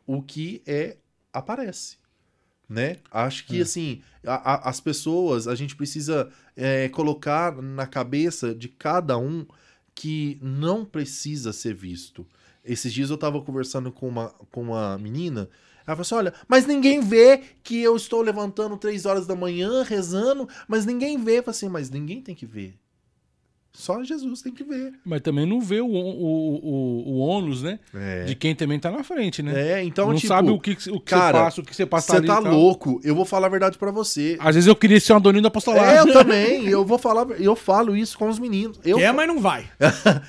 O 0.05 0.21
que 0.21 0.61
é 0.67 0.97
aparece. 1.33 1.97
Né? 2.69 2.97
Acho 3.11 3.45
que, 3.45 3.61
assim, 3.61 4.01
a- 4.23 4.53
a- 4.53 4.69
as 4.69 4.79
pessoas, 4.79 5.47
a 5.47 5.55
gente 5.55 5.75
precisa 5.75 6.29
é, 6.55 6.87
colocar 6.89 7.55
na 7.61 7.87
cabeça 7.87 8.53
de 8.53 8.67
cada 8.67 9.17
um 9.17 9.45
que 9.95 10.37
não 10.41 10.85
precisa 10.85 11.51
ser 11.51 11.73
visto. 11.73 12.27
Esses 12.63 12.93
dias 12.93 13.09
eu 13.09 13.17
tava 13.17 13.41
conversando 13.41 13.91
com 13.91 14.07
uma, 14.07 14.29
com 14.51 14.61
uma 14.63 14.97
menina, 14.97 15.49
ela 15.87 15.95
falou 15.95 16.01
assim: 16.01 16.15
olha, 16.15 16.33
mas 16.47 16.67
ninguém 16.67 16.99
vê 16.99 17.41
que 17.63 17.81
eu 17.81 17.95
estou 17.95 18.21
levantando 18.21 18.77
três 18.77 19.05
horas 19.05 19.25
da 19.25 19.35
manhã, 19.35 19.81
rezando, 19.83 20.47
mas 20.67 20.85
ninguém 20.85 21.17
vê. 21.17 21.39
Eu 21.39 21.43
falei 21.43 21.55
assim, 21.57 21.69
mas 21.69 21.89
ninguém 21.89 22.21
tem 22.21 22.35
que 22.35 22.45
ver. 22.45 22.75
Só 23.79 24.03
Jesus 24.03 24.41
tem 24.41 24.51
que 24.53 24.61
ver. 24.61 24.91
Mas 25.05 25.21
também 25.21 25.45
não 25.45 25.61
vê 25.61 25.79
o, 25.79 25.87
o, 25.87 25.89
o, 25.89 27.03
o 27.13 27.17
ônus, 27.19 27.63
né? 27.63 27.79
É. 27.95 28.25
De 28.25 28.35
quem 28.35 28.53
também 28.53 28.77
tá 28.77 28.91
na 28.91 29.05
frente, 29.05 29.41
né? 29.41 29.79
É, 29.79 29.83
então, 29.85 30.09
não 30.09 30.15
tipo, 30.15 30.27
sabe 30.27 30.49
o 30.49 30.59
que, 30.59 30.71
o 30.71 30.99
que 30.99 31.05
cara, 31.05 31.37
você 31.37 31.43
passa, 31.45 31.61
o 31.61 31.63
que 31.63 31.75
você 31.75 31.85
passa 31.85 32.11
Você 32.11 32.17
ali. 32.17 32.27
tá 32.27 32.41
tal. 32.41 32.53
louco, 32.53 32.99
eu 33.05 33.15
vou 33.15 33.23
falar 33.23 33.47
a 33.47 33.49
verdade 33.49 33.77
pra 33.77 33.89
você. 33.89 34.37
Às 34.41 34.55
vezes 34.55 34.67
eu 34.67 34.75
queria 34.75 34.99
ser 34.99 35.13
uma 35.13 35.19
doninha 35.21 35.41
do 35.43 35.47
apostolado. 35.47 35.89
É, 35.89 35.99
eu 36.01 36.11
também, 36.11 36.67
eu 36.67 36.83
vou 36.83 36.97
falar, 36.97 37.25
eu 37.39 37.55
falo 37.55 37.95
isso 37.95 38.17
com 38.17 38.27
os 38.27 38.37
meninos. 38.37 38.77
Eu, 38.83 38.97
Quer, 38.97 39.13
mas 39.13 39.27
não 39.29 39.39
vai. 39.39 39.63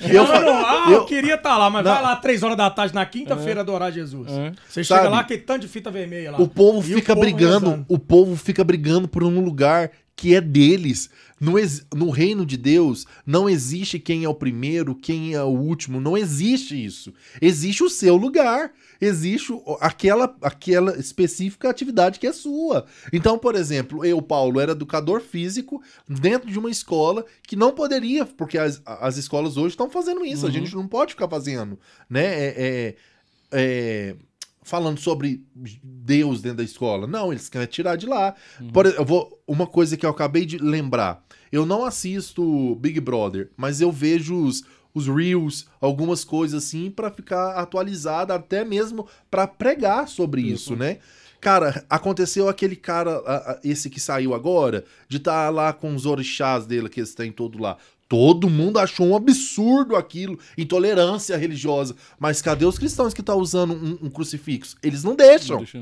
eu, 0.09 0.27
mas 0.29 0.45
não, 0.45 0.55
ah, 0.55 0.85
eu- 0.87 0.93
eu 0.93 1.05
queria 1.07 1.35
estar 1.35 1.59
lá, 1.59 1.69
mas 1.69 1.85
Não. 1.85 1.93
vai 1.93 2.03
lá 2.03 2.17
três 2.17 2.43
horas 2.45 2.57
da 2.57 2.71
tarde 2.71 2.95
na 2.95 3.05
quinta-feira 3.05 3.63
adorar 3.63 3.91
Jesus. 3.91 4.31
É. 4.31 4.53
Você 4.69 4.85
chega 4.85 5.01
Sabe? 5.03 5.13
lá, 5.13 5.25
que 5.25 5.37
tanto 5.39 5.63
de 5.63 5.69
fita 5.69 5.91
vermelha 5.91 6.31
lá. 6.31 6.41
O 6.41 6.47
povo 6.47 6.89
E 6.89 6.95
fica 6.95 7.15
povo 7.15 7.27
brigando, 7.27 7.67
rezando. 7.71 7.87
o 7.89 7.99
povo 7.99 8.37
fica 8.37 8.63
brigando 8.63 9.09
por 9.09 9.25
um 9.25 9.41
lugar 9.45 9.91
que 10.21 10.35
é 10.35 10.41
deles. 10.41 11.09
No, 11.41 11.55
no 11.97 12.11
reino 12.11 12.45
de 12.45 12.59
Deus 12.59 13.07
não 13.25 13.49
existe 13.49 13.99
quem 13.99 14.25
é 14.25 14.29
o 14.29 14.35
primeiro, 14.35 14.95
quem 14.95 15.33
é 15.33 15.43
o 15.43 15.47
último, 15.47 15.99
não 15.99 16.15
existe 16.15 16.75
isso. 16.85 17.15
Existe 17.41 17.83
o 17.83 17.89
seu 17.89 18.15
lugar, 18.15 18.71
existe 19.01 19.51
aquela, 19.81 20.37
aquela 20.43 20.99
específica 20.99 21.71
atividade 21.71 22.19
que 22.19 22.27
é 22.27 22.33
sua. 22.35 22.85
Então, 23.11 23.39
por 23.39 23.55
exemplo, 23.55 24.05
eu, 24.05 24.21
Paulo, 24.21 24.61
era 24.61 24.73
educador 24.73 25.23
físico 25.23 25.83
dentro 26.07 26.51
de 26.51 26.59
uma 26.59 26.71
escola 26.71 27.25
que 27.43 27.57
não 27.57 27.73
poderia, 27.73 28.27
porque 28.27 28.59
as, 28.59 28.83
as 28.85 29.17
escolas 29.17 29.57
hoje 29.57 29.69
estão 29.69 29.89
fazendo 29.89 30.23
isso, 30.23 30.45
a 30.45 30.49
Uhum. 30.51 30.55
gente 30.55 30.75
não 30.75 30.87
pode 30.87 31.13
ficar 31.15 31.29
fazendo, 31.31 31.79
né? 32.11 32.23
É- 32.27 32.55
é- 32.59 32.95
é, 33.53 34.17
falando 34.63 34.99
sobre 34.99 35.43
Deus 35.83 36.41
dentro 36.43 36.59
da 36.59 36.65
escola. 36.65 37.07
Não, 37.07 37.33
eles 37.33 37.49
querem 37.49 37.67
tirar 37.67 37.97
de 37.97 38.07
lá. 38.07 38.35
Por, 38.73 38.87
eu 38.87 39.05
vou, 39.05 39.43
uma 39.47 39.67
coisa 39.67 39.97
que 39.97 40.05
eu 40.05 40.11
acabei 40.11 40.45
de 40.45 40.59
lembrar. 40.59 41.25
Eu 41.51 41.67
não 41.67 41.85
assisto 41.85 42.77
Big 42.77 43.01
Brother, 43.01 43.51
mas 43.57 43.81
eu 43.81 43.91
vejo 43.91 44.37
os, 44.37 44.63
os 44.95 45.09
Reels, 45.09 45.67
algumas 45.81 46.25
coisas 46.25 46.65
assim, 46.65 46.91
pra 46.91 47.11
ficar 47.11 47.53
atualizado, 47.55 48.33
até 48.33 48.65
mesmo 48.65 49.07
pra 49.31 49.47
pregar 49.47 50.09
sobre 50.09 50.43
isso, 50.43 50.77
né? 50.77 50.99
Cara, 51.41 51.85
aconteceu 51.89 52.49
aquele 52.51 52.77
cara, 52.77 53.59
esse 53.65 53.89
que 53.89 53.99
saiu 53.99 54.35
agora, 54.35 54.85
de 55.09 55.17
estar 55.17 55.49
lá 55.49 55.73
com 55.73 55.95
os 55.95 56.05
orixás 56.05 56.67
dele, 56.67 56.89
que 56.89 57.01
eles 57.01 57.15
têm 57.15 57.33
todo 57.33 57.59
lá. 57.59 57.79
Todo 58.11 58.51
mundo 58.51 58.81
achou 58.81 59.07
um 59.07 59.15
absurdo 59.15 59.95
aquilo, 59.95 60.37
intolerância 60.59 61.37
religiosa. 61.37 61.95
Mas 62.19 62.43
cadê 62.43 62.65
os 62.65 62.77
cristãos 62.77 63.15
que 63.15 63.21
estão 63.21 63.39
usando 63.39 63.73
um, 63.73 64.07
um 64.07 64.11
crucifixo? 64.11 64.77
Eles 64.83 65.05
não 65.05 65.15
deixam. 65.15 65.59
Deixa 65.59 65.81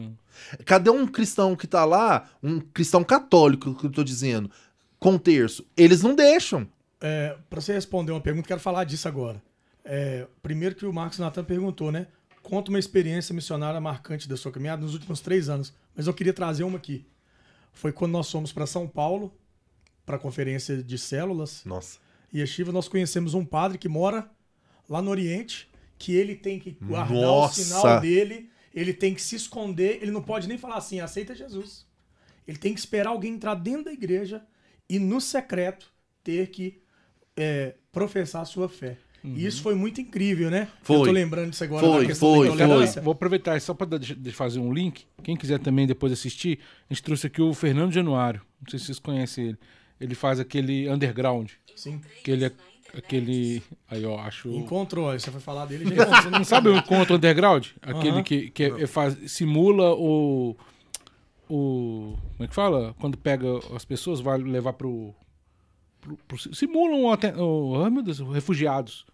Cadê 0.66 0.90
um 0.90 1.06
cristão 1.06 1.56
que 1.56 1.66
tá 1.66 1.86
lá, 1.86 2.28
um 2.42 2.60
cristão 2.60 3.02
católico, 3.02 3.74
que 3.74 3.86
eu 3.86 3.90
tô 3.90 4.04
dizendo, 4.04 4.50
com 4.98 5.16
terço? 5.16 5.64
Eles 5.74 6.02
não 6.02 6.14
deixam. 6.14 6.68
É, 7.00 7.34
pra 7.48 7.62
você 7.62 7.72
responder 7.72 8.12
uma 8.12 8.20
pergunta, 8.20 8.46
quero 8.46 8.60
falar 8.60 8.84
disso 8.84 9.08
agora. 9.08 9.42
É, 9.82 10.26
primeiro 10.42 10.74
que 10.74 10.84
o 10.84 10.92
Marcos 10.92 11.18
Natan 11.18 11.44
perguntou, 11.44 11.90
né? 11.90 12.08
Conta 12.42 12.68
uma 12.68 12.78
experiência 12.78 13.34
missionária 13.34 13.80
marcante 13.80 14.28
da 14.28 14.36
sua 14.36 14.52
caminhada 14.52 14.82
nos 14.82 14.92
últimos 14.92 15.22
três 15.22 15.48
anos. 15.48 15.72
Mas 15.96 16.06
eu 16.06 16.12
queria 16.12 16.34
trazer 16.34 16.64
uma 16.64 16.76
aqui. 16.76 17.06
Foi 17.72 17.90
quando 17.90 18.12
nós 18.12 18.30
fomos 18.30 18.52
para 18.52 18.66
São 18.66 18.86
Paulo, 18.86 19.32
para 20.04 20.16
a 20.16 20.18
conferência 20.18 20.82
de 20.82 20.98
células. 20.98 21.62
Nossa. 21.64 22.06
E 22.32 22.42
a 22.42 22.46
Shiva, 22.46 22.72
nós 22.72 22.88
conhecemos 22.88 23.34
um 23.34 23.44
padre 23.44 23.78
que 23.78 23.88
mora 23.88 24.30
lá 24.88 25.00
no 25.02 25.10
Oriente, 25.10 25.68
que 25.98 26.14
ele 26.14 26.34
tem 26.34 26.58
que 26.58 26.70
guardar 26.82 27.16
Nossa! 27.16 27.60
o 27.60 27.64
sinal 27.64 28.00
dele, 28.00 28.50
ele 28.74 28.92
tem 28.92 29.14
que 29.14 29.22
se 29.22 29.36
esconder, 29.36 29.98
ele 30.00 30.10
não 30.10 30.22
pode 30.22 30.46
nem 30.48 30.58
falar 30.58 30.76
assim, 30.76 31.00
aceita 31.00 31.34
Jesus. 31.34 31.86
Ele 32.46 32.58
tem 32.58 32.72
que 32.72 32.80
esperar 32.80 33.10
alguém 33.10 33.34
entrar 33.34 33.54
dentro 33.54 33.84
da 33.84 33.92
igreja 33.92 34.42
e, 34.88 34.98
no 34.98 35.20
secreto, 35.20 35.92
ter 36.22 36.48
que 36.48 36.80
é, 37.36 37.74
professar 37.92 38.42
a 38.42 38.46
sua 38.46 38.68
fé. 38.68 38.96
E 39.24 39.44
isso 39.44 39.62
foi 39.62 39.74
muito 39.74 40.00
incrível, 40.00 40.50
né? 40.50 40.68
Foi. 40.82 40.96
Eu 40.96 41.04
tô 41.04 41.10
lembrando 41.10 41.50
disso 41.50 41.64
agora 41.64 41.84
Foi, 41.84 42.02
da 42.02 42.06
questão 42.06 42.34
foi, 42.34 42.56
da 42.56 42.66
foi. 42.86 43.02
Vou 43.02 43.12
aproveitar 43.12 43.60
só 43.60 43.74
para 43.74 43.88
fazer 44.32 44.60
um 44.60 44.72
link. 44.72 45.04
Quem 45.22 45.36
quiser 45.36 45.58
também 45.58 45.86
depois 45.86 46.12
assistir, 46.12 46.60
a 46.88 46.94
gente 46.94 47.02
trouxe 47.02 47.26
aqui 47.26 47.42
o 47.42 47.52
Fernando 47.52 47.92
Januário. 47.92 48.40
Não 48.60 48.70
sei 48.70 48.78
se 48.78 48.86
vocês 48.86 48.98
conhecem 48.98 49.48
ele. 49.48 49.58
Ele 50.00 50.14
faz 50.14 50.38
aquele 50.38 50.88
underground. 50.88 51.50
Sim. 51.78 52.00
Aquele. 52.20 52.52
aquele 52.96 53.62
aí, 53.88 54.04
ó, 54.04 54.18
acho. 54.20 54.48
Encontrou, 54.50 55.10
aí 55.10 55.20
você 55.20 55.30
foi 55.30 55.40
falar 55.40 55.66
dele, 55.66 55.94
já 55.94 56.02
encontrou. 56.08 56.30
Não 56.32 56.44
sabe 56.44 56.68
o 56.68 56.76
encontro 56.76 57.14
underground? 57.16 57.66
Aquele 57.82 58.22
que, 58.22 58.50
que 58.50 58.64
é- 58.64 58.86
faz, 58.86 59.16
simula 59.30 59.94
o. 59.94 60.56
O. 61.48 62.16
Como 62.36 62.44
é 62.44 62.48
que 62.48 62.54
fala? 62.54 62.94
Quando 63.00 63.16
pega 63.16 63.46
as 63.74 63.84
pessoas, 63.84 64.20
vai 64.20 64.36
levar 64.38 64.72
pro. 64.74 65.14
pro, 66.00 66.16
pro 66.28 66.54
simulam 66.54 67.04
o, 67.04 67.10
aten- 67.12 67.34
o. 67.36 67.82
Ai 67.84 67.90
meu 67.90 68.02
Deus, 68.02 68.18
refugiados. 68.20 69.06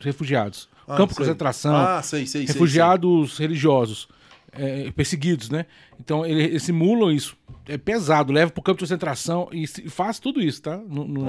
Refugiados. 0.00 0.68
Ah, 0.86 0.96
Campo 0.96 1.12
de 1.12 1.16
sei. 1.16 1.24
concentração. 1.26 1.74
Ah, 1.76 2.02
sei, 2.02 2.26
sei, 2.26 2.42
sei, 2.46 2.52
refugiados 2.54 3.38
religiosos. 3.38 4.08
É, 4.56 4.90
perseguidos, 4.92 5.50
né? 5.50 5.66
Então 6.00 6.24
ele- 6.24 6.42
eles 6.44 6.62
simulam 6.62 7.10
isso. 7.12 7.36
É 7.66 7.78
pesado, 7.78 8.32
leva 8.32 8.50
pro 8.50 8.62
campo 8.62 8.78
de 8.78 8.84
concentração 8.84 9.48
e 9.52 9.66
faz 9.66 10.18
tudo 10.18 10.40
isso, 10.40 10.60
tá? 10.62 10.76
No- 10.76 11.06
no- 11.06 11.24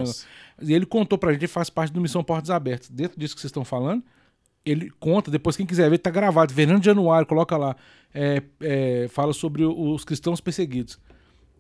e 0.62 0.74
ele 0.74 0.86
contou 0.86 1.18
pra 1.18 1.32
gente, 1.32 1.42
ele 1.42 1.48
faz 1.48 1.70
parte 1.70 1.92
do 1.94 2.02
Missão 2.02 2.24
Portas 2.24 2.50
Abertas. 2.50 2.90
Dentro 2.90 3.20
disso 3.20 3.34
que 3.36 3.42
vocês 3.42 3.50
estão 3.50 3.64
falando, 3.66 4.04
ele 4.66 4.90
conta, 5.00 5.30
depois 5.32 5.56
quem 5.56 5.66
quiser 5.66 5.90
ver, 5.90 5.98
tá 6.00 6.10
gravado. 6.10 6.54
Fernando 6.54 6.84
Januário, 6.84 7.28
coloca 7.28 7.56
lá. 7.58 7.76
é, 8.18 8.42
é, 8.62 9.08
fala 9.10 9.34
sobre 9.34 9.66
os 9.66 10.06
cristãos 10.06 10.40
perseguidos. 10.40 10.98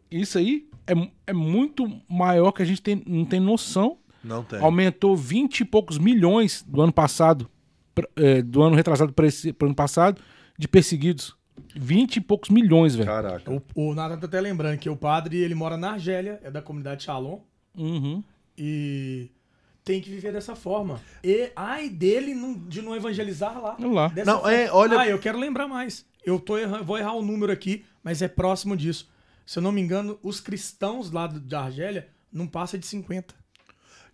Isso 0.10 0.38
aí 0.38 0.70
é, 0.88 0.94
é 1.28 1.34
muito 1.34 1.86
maior 2.10 2.54
que 2.54 2.62
a 2.62 2.66
gente 2.66 2.82
tem, 2.82 3.04
não 3.06 3.26
tem 3.26 3.42
noção. 3.42 3.98
Não 4.24 4.42
tem. 4.42 4.60
Aumentou 4.60 5.18
20 5.18 5.60
e 5.60 5.66
poucos 5.66 5.98
milhões 5.98 6.64
do 6.66 6.82
ano 6.82 6.94
passado, 6.94 7.50
pra- 7.94 8.08
é, 8.16 8.42
do 8.42 8.62
ano 8.64 8.74
retrasado 8.76 9.12
para 9.12 9.28
esse 9.28 9.52
pro 9.52 9.68
ano 9.68 9.76
passado, 9.76 10.22
de 10.58 10.66
perseguidos. 10.68 11.36
20 11.76 12.18
e 12.18 12.22
poucos 12.22 12.50
milhões, 12.50 12.96
velho. 12.96 13.08
Caraca. 13.08 13.52
O, 13.52 13.62
o 13.76 13.94
Nathan 13.96 14.18
tá 14.18 14.26
até 14.28 14.42
lembrando 14.42 14.78
que 14.78 14.90
o 14.90 14.96
padre, 14.96 15.38
ele 15.38 15.56
mora 15.56 15.78
na 15.78 15.92
Argélia, 15.92 16.40
é 16.44 16.50
da 16.52 16.62
comunidade 16.62 17.04
Shalom. 17.04 17.40
Uhum. 17.78 18.24
E 18.58 19.30
tem 19.84 20.02
que 20.02 20.10
viver 20.10 20.32
dessa 20.34 20.56
forma. 20.56 21.00
E 21.24 21.52
ai 21.56 21.90
dele 21.90 22.34
não- 22.34 22.54
de 22.54 22.82
não 22.82 22.96
evangelizar 22.96 23.62
lá. 23.62 23.76
Lá. 23.80 24.12
Não, 24.26 24.40
forma. 24.40 24.54
é, 24.54 24.72
olha- 24.72 25.00
Ah, 25.00 25.08
eu 25.08 25.20
quero 25.20 25.38
lembrar 25.38 25.68
mais. 25.68 26.06
Eu 26.26 26.40
tô 26.40 26.58
erra- 26.58 26.82
vou 26.82 26.98
errar 26.98 27.14
o 27.14 27.22
número 27.22 27.52
aqui, 27.52 27.86
mas 28.04 28.22
é 28.22 28.28
próximo 28.28 28.76
disso. 28.76 29.10
Se 29.46 29.60
eu 29.60 29.64
não 29.64 29.72
me 29.72 29.80
engano, 29.82 30.18
os 30.24 30.40
cristãos 30.40 31.12
lá 31.12 31.28
do- 31.28 31.40
de 31.40 31.54
Argélia 31.56 32.08
não 32.34 32.48
passa 32.48 32.78
de 32.78 32.86
50. 32.88 33.36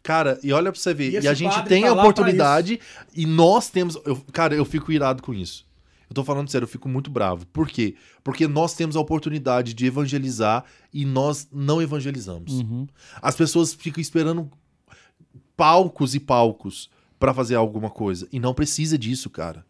Cara, 0.03 0.39
e 0.43 0.51
olha 0.51 0.71
pra 0.71 0.81
você 0.81 0.93
ver, 0.93 1.11
E 1.13 1.19
e, 1.23 1.27
a 1.27 1.33
gente 1.33 1.63
tem 1.65 1.83
tá 1.83 1.89
a 1.89 1.93
oportunidade 1.93 2.79
e 3.15 3.25
nós 3.25 3.69
temos. 3.69 3.97
eu- 4.03 4.17
cara, 4.33 4.55
eu 4.55 4.65
fico 4.65 4.91
irado 4.91 5.21
com 5.21 5.33
isso. 5.33 5.65
Eu 6.11 6.15
tô 6.15 6.25
falando 6.25 6.51
sério, 6.51 6.65
eu 6.65 6.69
fico 6.69 6.89
muito 6.89 7.09
bravo. 7.09 7.47
Por 7.47 7.69
quê? 7.69 7.95
Porque 8.21 8.45
nós 8.45 8.73
temos 8.73 8.97
a 8.97 8.99
oportunidade 8.99 9.73
de 9.73 9.85
evangelizar 9.85 10.65
e 10.93 11.05
nós 11.05 11.47
não 11.49 11.81
evangelizamos. 11.81 12.51
Uhum. 12.51 12.85
As 13.21 13.33
pessoas 13.33 13.73
ficam 13.73 14.01
esperando 14.01 14.51
palcos 15.55 16.13
e 16.13 16.19
palcos 16.19 16.89
pra 17.17 17.33
fazer 17.33 17.55
alguma 17.55 17.89
coisa. 17.89 18.27
E 18.29 18.41
não 18.41 18.53
precisa 18.53 18.97
disso, 18.97 19.29
cara. 19.29 19.65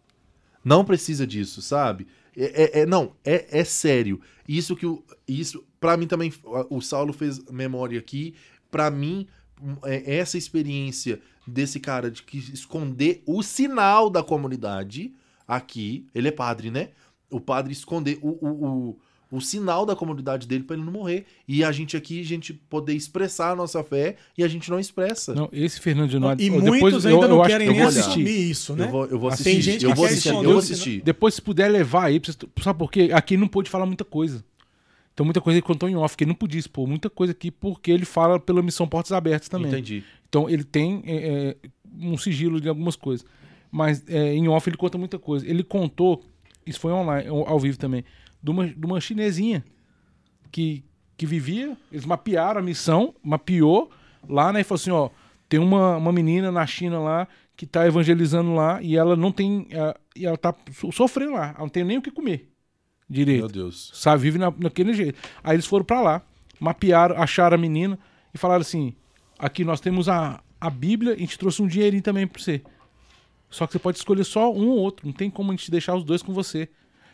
Não 0.66 0.84
precisa 0.84 1.28
disso, 1.28 1.62
sabe? 1.62 2.08
É, 2.36 2.80
é- 2.80 2.80
é- 2.80 2.86
não, 2.88 3.12
é, 3.24 3.60
é 3.60 3.64
sério. 3.64 4.20
Isso 4.48 4.76
que 4.76 4.88
o. 4.88 5.04
Isso, 5.28 5.64
para 5.80 5.96
mim 5.96 6.08
também, 6.08 6.34
o 6.72 6.82
Saulo 6.82 7.14
fez 7.14 7.40
memória 7.52 8.00
aqui. 8.00 8.34
Pra 8.72 8.90
mim, 8.90 9.28
é, 9.84 10.16
essa 10.16 10.40
experiência 10.40 11.22
desse 11.46 11.80
cara 11.80 12.10
de 12.10 12.24
que 12.24 12.40
esconder 12.40 13.22
o 13.28 13.44
sinal 13.44 14.10
da 14.10 14.24
comunidade 14.24 15.14
aqui. 15.56 16.06
Ele 16.16 16.30
é 16.30 16.32
padre, 16.32 16.72
né? 16.72 16.90
O 17.30 17.40
padre 17.40 17.72
esconder 17.74 18.18
o, 18.22 18.30
o, 18.30 18.50
o, 18.50 19.00
o 19.38 19.42
sinal 19.42 19.86
da 19.86 19.96
comunidade 19.96 20.48
dele 20.48 20.64
pra 20.64 20.76
ele 20.76 20.86
não 20.86 20.92
morrer. 20.94 21.26
E 21.48 21.64
a 21.64 21.72
gente 21.72 21.96
aqui, 21.98 22.20
a 22.22 22.26
gente 22.26 22.54
poder 22.54 22.94
expressar 22.94 23.52
a 23.52 23.56
nossa 23.56 23.84
fé 23.84 24.16
e 24.38 24.44
a 24.44 24.48
gente 24.48 24.70
não 24.70 24.80
expressa. 24.80 25.34
Não, 25.34 25.50
esse 25.52 25.80
Fernando 25.80 26.10
de 26.10 26.18
Honório. 26.18 26.42
E 26.42 26.50
ó, 26.50 26.54
muitos 26.54 26.74
depois, 26.74 27.06
ainda 27.06 27.26
eu, 27.26 27.30
não 27.30 27.38
eu 27.38 27.46
querem 27.46 27.68
que 27.68 27.74
nem 27.74 27.82
eu 27.82 27.88
assumir 27.88 28.50
isso, 28.50 28.76
né? 28.76 28.86
Eu 28.86 28.90
vou, 28.90 29.06
eu 29.06 29.20
vou 29.20 29.30
Assim, 29.30 29.42
assistir. 29.42 29.52
tem 29.52 29.62
gente 29.62 29.86
eu 29.86 29.92
que 29.92 29.96
vou 29.96 30.06
quer 30.06 30.12
assistir. 30.12 30.30
esconder 30.30 30.48
Eu 30.48 30.54
vou 30.54 30.62
sinal. 30.62 30.76
assistir. 30.76 31.02
Depois, 31.02 31.34
se 31.36 31.42
puder 31.42 31.68
levar 31.70 32.06
aí, 32.06 32.22
sabe 32.62 32.80
por 32.80 32.92
quê? 32.92 33.10
Aqui 33.14 33.38
não 33.38 33.48
pôde 33.48 33.70
falar 33.70 33.86
muita 33.86 34.06
coisa. 34.06 34.44
Então, 35.14 35.26
muita 35.26 35.42
coisa 35.42 35.58
ele 35.58 35.66
contou 35.66 35.90
em 35.90 35.96
off, 35.96 36.16
que 36.16 36.24
ele 36.24 36.30
não 36.30 36.36
podia 36.36 36.60
expor 36.60 36.88
muita 36.88 37.10
coisa 37.10 37.32
aqui, 37.32 37.52
porque 37.52 37.92
ele 37.92 38.06
fala 38.06 38.40
pela 38.40 38.62
missão 38.62 38.88
Portas 38.88 39.12
Abertas 39.12 39.50
também. 39.50 39.70
Entendi. 39.70 40.04
Então, 40.30 40.50
ele 40.50 40.64
tem 40.64 41.04
é, 41.06 41.16
é, 41.16 41.70
um 42.00 42.18
sigilo 42.18 42.62
de 42.62 42.70
algumas 42.70 42.96
coisas. 42.96 43.26
Mas 43.72 44.04
é, 44.10 44.34
em 44.34 44.48
off 44.50 44.70
ele 44.70 44.78
conta 44.78 44.98
muita 44.98 45.18
coisa. 45.18 45.48
Ele 45.48 45.64
contou, 45.64 46.24
isso 46.66 46.80
foi 46.80 46.92
online, 46.92 47.28
ao 47.30 47.60
vivo 47.60 47.78
também, 47.78 48.04
de 48.44 48.52
uma, 48.52 48.68
de 48.68 48.86
uma 48.86 49.00
chinesinha 49.00 49.64
que, 50.52 50.84
que 51.18 51.26
vivia, 51.26 51.78
eles 51.92 52.06
mapearam 52.06 52.60
a 52.60 52.64
missão, 52.64 53.14
mapeou 53.24 53.90
lá, 54.28 54.52
né? 54.52 54.62
E 54.62 54.64
falou 54.64 54.80
assim: 54.82 54.92
ó, 54.92 55.10
tem 55.48 55.60
uma, 55.60 55.98
uma 55.98 56.12
menina 56.12 56.52
na 56.52 56.66
China 56.66 57.00
lá 57.00 57.28
que 57.56 57.66
tá 57.66 57.86
evangelizando 57.86 58.54
lá 58.56 58.82
e 58.82 58.98
ela 58.98 59.16
não 59.16 59.32
tem. 59.32 59.68
é, 59.72 59.96
e 60.16 60.26
ela 60.26 60.38
tá 60.38 60.54
so- 60.74 60.92
sofrendo 60.92 61.34
lá, 61.34 61.50
ela 61.52 61.60
não 61.60 61.70
tem 61.70 61.84
nem 61.84 61.98
o 61.98 62.02
que 62.02 62.12
comer 62.12 62.50
direito 63.10 63.40
Meu 63.40 63.48
Deus. 63.50 63.92
sabe? 63.94 64.22
Vive 64.24 64.38
na, 64.40 64.52
naquele 64.58 64.94
jeito. 64.94 65.20
Aí 65.44 65.56
eles 65.56 65.66
foram 65.66 65.84
pra 65.86 66.02
lá, 66.02 66.22
mapearam, 66.60 67.16
acharam 67.22 67.56
a 67.56 67.58
menina 67.58 67.98
e 68.34 68.38
falaram 68.38 68.62
assim: 68.62 68.94
aqui 69.40 69.64
nós 69.64 69.80
temos 69.80 70.10
a, 70.10 70.42
a 70.60 70.70
Bíblia 70.70 71.12
e 71.14 71.16
a 71.16 71.20
gente 71.20 71.38
trouxe 71.40 71.62
um 71.62 71.68
dinheirinho 71.68 72.04
também 72.04 72.26
pra 72.28 72.42
você. 72.42 72.62
Só 73.52 73.68
que 73.68 73.74
você 73.74 73.80
pode 73.80 73.98
escolher 73.98 74.24
só 74.24 74.52
um 74.52 74.70
ou 74.70 74.78
outro, 74.78 75.06
não 75.06 75.14
tem 75.14 75.30
como 75.30 75.52
a 75.52 75.56
gente 75.56 75.70
deixar 75.70 75.94
os 75.94 76.04
dois 76.06 76.24
com 76.24 76.34
você. 76.34 76.70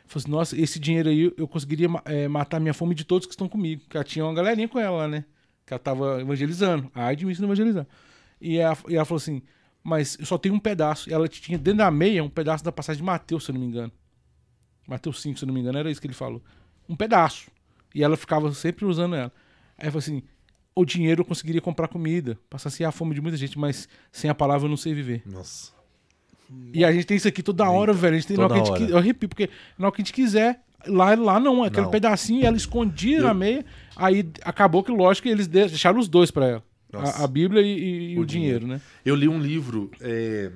Falei 0.06 0.24
assim, 0.24 0.32
nossa, 0.32 0.62
esse 0.62 0.80
dinheiro 0.80 1.10
aí 1.10 1.34
eu 1.36 1.48
conseguiria 1.48 1.90
eh, 2.06 2.28
matar 2.28 2.58
a 2.58 2.60
minha 2.60 2.74
fome 2.74 2.96
de 2.96 3.04
todos 3.04 3.26
que 3.26 3.34
estão 3.34 3.50
comigo. 3.50 3.82
Porque 3.82 3.98
ela 3.98 4.04
tinha 4.04 4.24
uma 4.24 4.34
galerinha 4.34 4.68
com 4.68 4.80
ela 4.80 4.98
lá, 4.98 5.08
né? 5.08 5.26
Que 5.66 5.74
ela 5.74 5.80
tava 5.80 6.22
evangelizando. 6.22 6.90
A 6.94 7.14
de 7.14 7.26
mim 7.26 7.34
não 7.40 7.46
evangelizando. 7.46 7.88
E 8.40 8.58
ela, 8.58 8.78
e 8.88 8.96
ela 8.96 9.04
falou 9.04 9.18
assim, 9.18 9.42
mas 9.84 10.16
eu 10.20 10.26
só 10.26 10.38
tenho 10.38 10.54
um 10.56 10.60
pedaço. 10.60 11.12
Ela 11.12 11.28
tinha 11.28 11.58
dentro 11.58 11.80
da 11.80 11.90
meia 11.90 12.24
um 12.24 12.30
pedaço 12.30 12.64
da 12.64 12.72
passagem 12.72 13.02
de 13.02 13.06
Mateus, 13.06 13.44
se 13.44 13.52
eu 13.52 13.54
não 13.54 13.60
me 13.60 13.68
engano. 13.68 13.92
Mateus 14.88 15.22
5, 15.22 15.40
se 15.40 15.44
eu 15.44 15.48
não 15.48 15.54
me 15.54 15.60
engano, 15.60 15.80
era 15.80 15.92
isso 15.92 16.00
que 16.00 16.08
ele 16.08 16.14
falou. 16.14 16.42
Um 16.88 16.96
pedaço. 16.96 17.50
E 17.94 18.04
ela 18.04 18.16
ficava 18.16 18.54
sempre 18.54 18.86
usando 18.86 19.16
ela. 19.16 19.34
Aí 19.78 19.88
falou 19.88 20.00
assim: 20.00 20.22
o 20.76 20.86
dinheiro 20.86 21.22
eu 21.22 21.26
conseguiria 21.26 21.60
comprar 21.60 21.88
comida, 21.88 22.38
pra 22.50 22.60
saciar 22.60 22.90
a 22.90 22.92
fome 22.92 23.16
de 23.16 23.22
muita 23.22 23.36
gente, 23.36 23.58
mas 23.58 23.90
sem 24.12 24.30
a 24.30 24.36
palavra 24.36 24.68
eu 24.68 24.70
não 24.70 24.78
sei 24.78 24.94
viver. 24.94 25.24
Nossa. 25.26 25.77
E 26.74 26.84
a 26.86 26.92
gente 26.92 27.06
tem 27.06 27.18
isso 27.18 27.28
aqui 27.28 27.44
toda 27.44 27.70
hora, 27.70 27.92
velho. 27.94 28.16
A 28.16 28.20
gente 28.20 28.28
tem 28.28 28.38
na 28.38 28.44
hora 28.46 28.54
que 28.54 28.60
a 28.62 28.64
gente 28.66 28.78
toda 28.80 28.92
Eu 28.92 28.98
arrepio, 28.98 29.28
porque 29.30 29.50
na 29.78 29.88
hora 29.88 29.96
que 29.96 30.02
a 30.02 30.04
gente 30.06 30.14
quiser. 30.14 30.64
Lá, 30.86 31.14
lá 31.16 31.40
não, 31.40 31.64
aquele 31.64 31.82
Não. 31.86 31.92
pedacinho 31.92 32.46
ela 32.46 32.56
escondia 32.56 33.20
na 33.22 33.34
meia. 33.34 33.66
Aí 33.96 34.30
acabou 34.44 34.84
que, 34.84 34.92
lógico, 34.92 35.28
eles 35.28 35.48
de- 35.48 35.68
deixaram 35.68 36.00
os 36.00 36.08
dois 36.08 36.30
pra 36.32 36.46
ela: 36.48 36.64
a, 36.94 37.24
a 37.24 37.28
Bíblia 37.28 37.62
e, 37.62 38.14
e- 38.14 38.18
o, 38.18 38.22
O 38.22 38.26
dinheiro, 38.26 38.66
né? 38.68 38.80
Eu 39.04 39.16
li 39.16 39.28
um 39.28 39.40
livro, 39.40 39.90
é, 40.00 40.52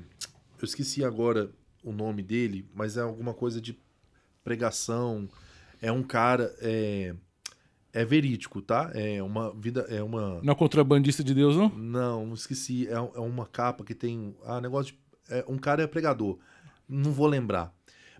eu 0.61 0.65
esqueci 0.65 1.03
agora 1.03 1.49
o 1.83 1.91
nome 1.91 2.21
dele, 2.21 2.65
mas 2.73 2.95
é 2.97 3.01
alguma 3.01 3.33
coisa 3.33 3.59
de 3.59 3.75
pregação. 4.43 5.27
É 5.81 5.91
um 5.91 6.03
cara, 6.03 6.53
é, 6.61 7.15
é 7.91 8.05
verídico, 8.05 8.61
tá? 8.61 8.91
É 8.93 9.21
uma 9.23 9.51
vida, 9.53 9.85
é 9.89 10.01
uma 10.03 10.39
Não 10.43 10.53
é 10.53 10.55
contrabandista 10.55 11.23
de 11.23 11.33
Deus, 11.33 11.55
não? 11.57 11.69
Não, 11.69 12.33
esqueci. 12.33 12.87
É, 12.87 12.93
é 12.93 13.19
uma 13.19 13.45
capa 13.47 13.83
que 13.83 13.95
tem. 13.95 14.35
Ah, 14.45 14.61
negócio 14.61 14.93
de. 14.93 14.99
É, 15.31 15.45
um 15.47 15.57
cara 15.57 15.83
é 15.83 15.87
pregador. 15.87 16.37
Não 16.87 17.11
vou 17.11 17.27
lembrar. 17.27 17.73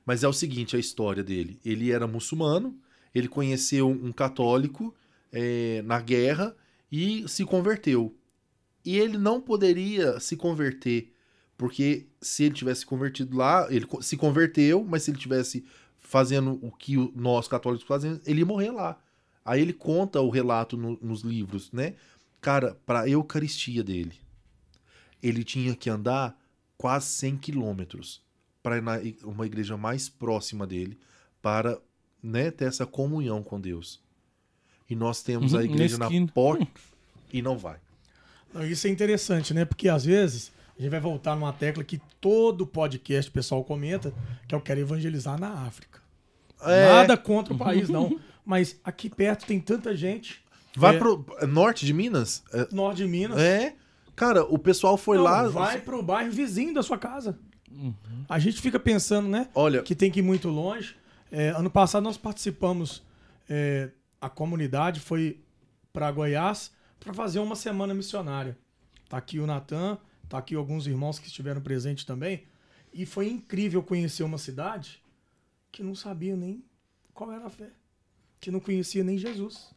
Mas 0.06 0.24
é 0.24 0.28
o 0.28 0.34
seguinte: 0.34 0.76
a 0.76 0.80
história 0.80 1.24
dele. 1.24 1.60
Ele 1.64 1.92
era 1.92 2.08
muçulmano, 2.08 2.78
ele 3.14 3.28
conheceu 3.28 3.90
um 3.90 4.12
católico 4.12 4.96
é, 5.32 5.82
na 5.84 6.00
guerra 6.02 6.56
e 6.92 7.28
se 7.28 7.46
converteu. 7.46 8.16
E 8.84 8.98
ele 8.98 9.18
não 9.18 9.40
poderia 9.40 10.20
se 10.20 10.36
converter, 10.36 11.14
porque 11.58 12.08
se 12.20 12.46
ele 12.46 12.56
tivesse 12.56 12.86
convertido 12.86 13.38
lá, 13.38 13.68
ele 13.70 13.86
se 14.02 14.18
converteu, 14.18 14.84
mas 14.84 15.04
se 15.04 15.12
ele 15.12 15.20
tivesse 15.20 15.64
fazendo 16.00 16.60
o 16.64 16.72
que 16.72 16.96
nós 17.16 17.48
católicos 17.48 17.86
fazemos, 17.88 18.20
ele 18.26 18.40
ia 18.40 18.46
morrer 18.46 18.72
lá. 18.72 19.00
Aí 19.46 19.62
ele 19.62 19.74
conta 19.74 20.20
o 20.20 20.30
relato 20.30 20.76
no- 20.76 20.98
nos 21.02 21.22
livros, 21.22 21.72
né? 21.72 21.96
Cara, 22.42 22.76
para 22.86 23.02
a 23.02 23.10
Eucaristia 23.10 23.84
dele, 23.84 24.14
ele 25.22 25.44
tinha 25.44 25.76
que 25.76 25.90
andar 25.90 26.36
quase 26.82 27.06
100 27.06 27.38
quilômetros 27.38 28.24
para 28.64 28.78
ir 28.78 28.82
na 28.82 29.00
uma 29.24 29.46
igreja 29.46 29.78
mais 29.78 30.10
próxima 30.10 30.66
dele, 30.66 30.98
para 31.40 31.80
né, 32.24 32.50
ter 32.50 32.66
essa 32.66 32.88
comunhão 32.88 33.44
com 33.44 33.62
Deus. 33.62 34.02
E 34.90 34.96
nós 34.96 35.22
temos 35.22 35.54
Uhum, 35.54 35.60
a 35.60 35.64
igreja 35.64 36.00
na 36.00 36.10
porta 36.34 36.66
e 37.32 37.40
não 37.40 37.56
vai. 37.56 37.78
Não, 38.52 38.66
isso 38.66 38.88
é 38.88 38.90
interessante, 38.90 39.54
né? 39.54 39.64
Porque 39.64 39.88
às 39.88 40.04
vezes 40.04 40.52
a 40.78 40.82
gente 40.82 40.90
vai 40.90 41.00
voltar 41.00 41.36
numa 41.36 41.54
tecla 41.54 41.84
que 41.84 42.02
todo 42.20 42.66
podcast 42.66 43.30
o 43.30 43.34
pessoal 43.34 43.64
comenta, 43.64 44.12
que 44.48 44.56
eu 44.56 44.60
quero 44.60 44.80
evangelizar 44.80 45.40
na 45.40 45.50
África. 45.68 46.02
É. 46.62 46.88
Nada 46.88 47.16
contra 47.16 47.54
o 47.54 47.58
país, 47.58 47.90
não. 47.90 48.20
Mas 48.44 48.80
aqui 48.84 49.08
perto 49.08 49.46
tem 49.46 49.60
tanta 49.60 49.96
gente. 49.96 50.44
Vai 50.76 50.96
É, 50.96 51.00
pro 51.00 51.24
é 51.40 51.46
norte 51.46 51.86
de 51.86 51.94
Minas? 51.94 52.44
É, 52.52 52.68
Norte 52.72 52.98
de 52.98 53.08
Minas. 53.08 53.40
é. 53.40 53.76
Cara, 54.22 54.44
o 54.44 54.60
pessoal 54.60 54.98
foi 54.98 55.18
Não, 55.18 55.24
lá. 55.24 55.48
Vai 55.48 55.82
pro 55.82 56.04
bairro 56.04 56.32
vizinho 56.32 56.76
da 56.76 56.84
sua 56.84 56.96
casa. 56.96 57.40
A 58.30 58.38
gente 58.38 58.62
fica 58.62 58.80
pensando, 58.80 59.28
né? 59.28 59.50
Olha, 59.56 59.82
Que 59.82 59.96
tem 59.96 60.12
que 60.12 60.20
ir 60.20 60.22
muito 60.22 60.48
longe. 60.48 60.96
É, 61.32 61.50
ano 61.50 61.72
passado 61.72 62.04
nós 62.04 62.18
participamos, 62.18 63.02
é, 63.50 63.90
a 64.22 64.30
comunidade 64.30 65.00
foi 65.00 65.40
para 65.92 66.12
Goiás 66.12 66.72
para 67.00 67.12
fazer 67.16 67.40
uma 67.40 67.56
semana 67.56 67.96
missionária. 67.96 68.56
Tá 69.10 69.18
aqui 69.18 69.40
o 69.40 69.48
Natan, 69.48 69.98
tá 70.30 70.38
aqui 70.38 70.54
alguns 70.54 70.86
irmãos 70.86 71.18
que 71.18 71.26
estiveram 71.26 71.60
presentes 71.60 72.06
também. 72.06 72.44
E 72.94 73.08
foi 73.08 73.28
incrível 73.28 73.82
conhecer 73.82 74.22
uma 74.22 74.38
cidade 74.38 75.02
que 75.72 75.82
não 75.82 75.96
sabia 75.96 76.36
nem 76.36 76.64
qual 77.12 77.32
era 77.32 77.48
a 77.48 77.50
fé, 77.50 77.70
que 78.40 78.52
não 78.52 78.60
conhecia 78.60 79.04
nem 79.04 79.18
Jesus. 79.18 79.74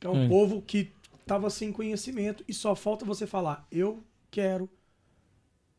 É 0.00 0.08
um 0.08 0.24
É. 0.24 0.28
povo 0.28 0.60
que 0.60 0.90
estava 1.24 1.48
sem 1.50 1.72
conhecimento 1.72 2.44
e 2.46 2.54
só 2.54 2.74
falta 2.76 3.04
você 3.04 3.26
falar: 3.26 3.66
eu 3.72 4.04
quero 4.30 4.70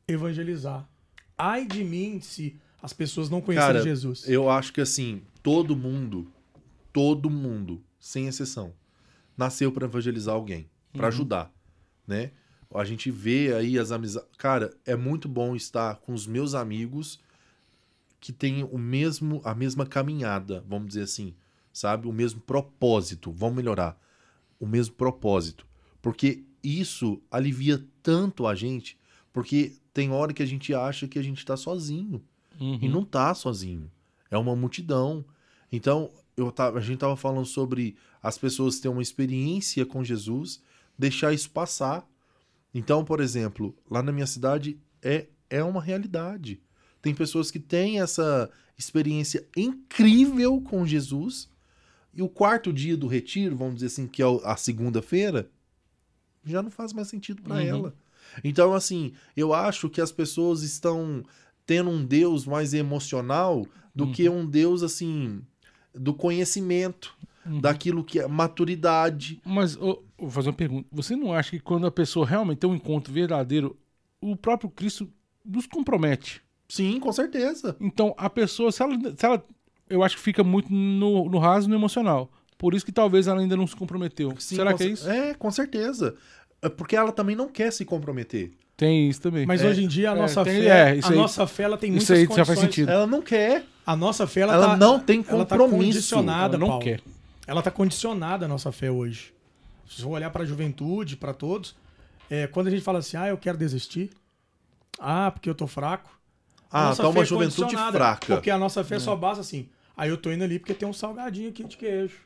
evangelizar. 0.07 0.89
Ai 1.38 1.65
de 1.65 1.84
mim 1.84 2.19
se 2.19 2.59
as 2.81 2.93
pessoas 2.93 3.30
não 3.30 3.41
conhecerem 3.41 3.81
Jesus. 3.81 4.27
eu 4.27 4.49
acho 4.49 4.73
que 4.73 4.81
assim, 4.81 5.23
todo 5.41 5.76
mundo, 5.76 6.31
todo 6.93 7.30
mundo, 7.30 7.84
sem 7.99 8.27
exceção, 8.27 8.73
nasceu 9.38 9.72
para 9.72 9.85
evangelizar 9.85 10.35
alguém, 10.35 10.69
para 10.93 11.07
ajudar, 11.07 11.51
né? 12.07 12.31
A 12.73 12.84
gente 12.84 13.09
vê 13.09 13.53
aí 13.53 13.80
as 13.80 13.91
amizades. 13.91 14.27
Cara, 14.38 14.76
é 14.85 14.95
muito 14.95 15.30
bom 15.30 15.55
estar 15.55 15.95
com 15.97 16.13
os 16.13 16.27
meus 16.27 16.53
amigos 16.53 17.19
que 18.19 18.34
têm 18.34 18.63
o 18.63 18.77
mesmo, 18.77 19.41
a 19.45 19.55
mesma 19.55 19.85
caminhada, 19.85 20.63
vamos 20.67 20.89
dizer 20.89 21.03
assim, 21.03 21.35
sabe? 21.72 22.07
O 22.07 22.11
mesmo 22.11 22.41
propósito. 22.41 23.31
Vamos 23.31 23.55
melhorar. 23.55 23.97
O 24.60 24.65
mesmo 24.65 24.95
propósito. 24.95 25.65
Porque 26.02 26.44
isso 26.64 27.22
alivia 27.30 27.86
tanto 28.02 28.48
a 28.48 28.56
gente, 28.56 28.98
porque 29.32 29.73
tem 29.94 30.11
hora 30.11 30.34
que 30.34 30.44
a 30.44 30.45
gente 30.45 30.73
acha 30.73 31.07
que 31.07 31.19
a 31.19 31.22
gente 31.22 31.45
tá 31.45 31.56
sozinho. 31.56 32.22
Uhum. 32.60 32.80
E 32.82 32.90
não 32.90 33.03
tá 33.03 33.34
sozinho. 33.34 33.90
É 34.30 34.38
uma 34.38 34.56
multidão. 34.56 35.26
Então, 35.72 36.11
eu 36.38 36.52
tava, 36.52 36.80
a 36.80 36.82
gente 36.82 36.99
tava 36.99 37.15
falando 37.15 37.45
sobre 37.45 37.95
as 38.22 38.38
pessoas 38.38 38.80
terem 38.80 38.95
uma 38.95 39.02
experiência 39.02 39.86
com 39.86 40.03
Jesus, 40.03 40.61
deixar 40.98 41.34
isso 41.34 41.49
passar. 41.49 42.07
Então, 42.73 43.06
por 43.06 43.19
exemplo, 43.19 43.76
lá 43.90 44.02
na 44.02 44.11
minha 44.11 44.27
cidade 44.27 44.77
é, 45.02 45.27
é 45.49 45.64
uma 45.64 45.82
realidade. 45.82 46.61
Tem 47.02 47.14
pessoas 47.14 47.52
que 47.52 47.60
têm 47.60 48.02
essa 48.02 48.49
experiência 48.77 49.48
incrível 49.56 50.60
com 50.61 50.86
Jesus. 50.86 51.49
E 52.15 52.21
o 52.21 52.29
quarto 52.29 52.71
dia 52.71 52.95
do 52.95 53.07
retiro, 53.07 53.55
vamos 53.55 53.75
dizer 53.75 53.87
assim, 53.87 54.07
que 54.07 54.23
é 54.23 54.25
a 54.45 54.55
segunda-feira, 54.55 55.49
já 56.45 56.63
não 56.63 56.71
faz 56.71 56.93
mais 56.93 57.07
sentido 57.07 57.41
para 57.41 57.55
Uhum. 57.55 57.61
ela. 57.61 57.95
Então, 58.43 58.73
assim, 58.73 59.13
eu 59.35 59.53
acho 59.53 59.89
que 59.89 59.99
as 60.01 60.11
pessoas 60.11 60.61
estão 60.63 61.23
tendo 61.65 61.89
um 61.89 62.03
Deus 62.05 62.45
mais 62.45 62.73
emocional 62.73 63.65
do 63.93 64.11
que 64.11 64.27
um 64.29 64.45
Deus, 64.45 64.81
assim, 64.83 65.41
do 65.93 66.13
conhecimento, 66.13 67.15
daquilo 67.61 68.03
que 68.03 68.19
é 68.19 68.27
maturidade. 68.27 69.39
Mas, 69.45 69.75
vou 69.75 70.03
fazer 70.29 70.49
uma 70.49 70.55
pergunta. 70.55 70.87
Você 70.91 71.15
não 71.15 71.33
acha 71.33 71.51
que 71.51 71.59
quando 71.59 71.85
a 71.85 71.91
pessoa 71.91 72.25
realmente 72.25 72.59
tem 72.59 72.69
um 72.69 72.75
encontro 72.75 73.13
verdadeiro, 73.13 73.77
o 74.21 74.35
próprio 74.35 74.69
Cristo 74.69 75.09
nos 75.43 75.65
compromete? 75.67 76.41
Sim, 76.67 76.99
com 76.99 77.11
certeza. 77.11 77.75
Então, 77.79 78.13
a 78.17 78.29
pessoa, 78.29 78.71
se 78.71 78.81
ela, 78.81 78.97
se 79.15 79.25
ela- 79.25 79.45
eu 79.90 80.03
acho 80.03 80.16
que 80.18 80.22
fica 80.22 80.44
muito 80.44 80.72
no, 80.72 81.30
no 81.30 81.38
raso 81.38 81.68
e 81.68 81.70
no 81.70 81.76
emocional. 81.76 82.30
Por 82.57 82.74
isso 82.74 82.86
que 82.86 82.91
talvez 82.91 83.28
ela 83.28 83.40
ainda 83.41 83.56
não 83.57 83.68
se 83.68 83.76
comprometeu. 83.76 84.34
Sim, 84.40 84.56
Será 84.56 84.72
com 84.72 84.78
que 84.78 84.84
é 84.84 84.88
isso? 84.88 85.10
É, 85.10 85.34
com 85.34 85.52
certeza. 85.52 86.16
É 86.62 86.70
porque 86.70 86.95
ela 86.95 87.12
também 87.12 87.36
não 87.36 87.48
quer 87.49 87.72
se 87.72 87.84
comprometer. 87.86 88.52
Tem 88.78 89.10
isso 89.10 89.22
também. 89.22 89.45
Mas 89.45 89.62
É. 89.62 89.68
hoje 89.68 89.84
em 89.84 89.88
dia 89.88 90.12
a 90.12 90.16
É, 90.16 90.20
nossa 90.20 90.44
tem- 90.44 90.62
fé, 90.64 90.91
é, 90.91 90.95
isso 90.95 91.07
a 91.07 91.12
aí- 91.12 91.18
nossa 91.18 91.48
fé 91.48 91.64
ela 91.64 91.78
tem 91.78 91.91
muitas 91.91 92.03
Isso 92.03 92.14
aí 92.14 92.22
já 92.22 92.28
condições. 92.28 92.48
faz 92.48 92.60
sentido. 92.60 92.90
Ela 92.91 93.07
não 93.07 93.22
quer. 93.22 93.64
A 93.86 93.95
nossa 93.95 94.26
fé 94.26 94.41
ela, 94.41 94.53
Ela 94.53 94.68
tá- 94.70 94.78
não 94.78 94.99
tem 94.99 95.24
ela 95.28 95.45
tá 95.45 95.57
compromisso. 95.57 95.91
condicionada, 95.94 96.56
Ela 96.56 96.60
não 96.60 96.68
Paulo. 96.70 96.84
quer. 96.84 97.02
Ela 97.45 97.62
tá 97.62 97.70
condicionada 97.72 98.45
a 98.45 98.48
nossa 98.48 98.72
fé 98.72 98.90
hoje. 98.90 99.34
Se 99.88 100.02
eu 100.02 100.10
olhar 100.10 100.30
para 100.32 100.44
a 100.44 100.45
juventude, 100.45 101.16
para 101.16 101.34
todos, 101.34 101.76
é, 102.30 102.48
quando 102.48 102.68
a 102.68 102.72
gente 102.72 102.82
fala 102.82 102.99
assim, 102.99 103.16
ah, 103.18 103.28
eu 103.28 103.38
quero 103.38 103.57
desistir, 103.57 104.10
ah, 104.99 105.30
porque 105.32 105.49
eu 105.49 105.56
tô 105.56 105.68
fraco. 105.68 106.10
A 106.72 106.90
Ah, 106.90 106.95
tá 106.95 107.07
uma 107.07 107.22
é 107.22 107.26
juventude 107.26 107.76
fraca. 107.91 108.26
Porque 108.36 108.49
a 108.49 108.57
nossa 108.57 108.84
fé 108.84 108.98
só 108.99 109.16
basta 109.16 109.41
assim. 109.41 109.70
Aí 109.97 110.09
eu 110.09 110.17
tô 110.17 110.31
indo 110.31 110.43
ali 110.43 110.59
porque 110.59 110.73
tem 110.73 110.88
um 110.88 110.93
salgadinho 110.93 111.49
aqui 111.49 111.63
de 111.63 111.77
queijo. 111.77 112.17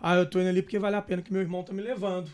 Ah, 0.00 0.14
eu 0.16 0.26
tô 0.26 0.38
indo 0.40 0.48
ali 0.48 0.62
porque 0.62 0.78
vale 0.78 0.96
a 0.96 1.02
pena 1.02 1.22
que 1.22 1.32
meu 1.32 1.42
irmão 1.42 1.62
tá 1.62 1.72
me 1.72 1.82
levando. 1.82 2.30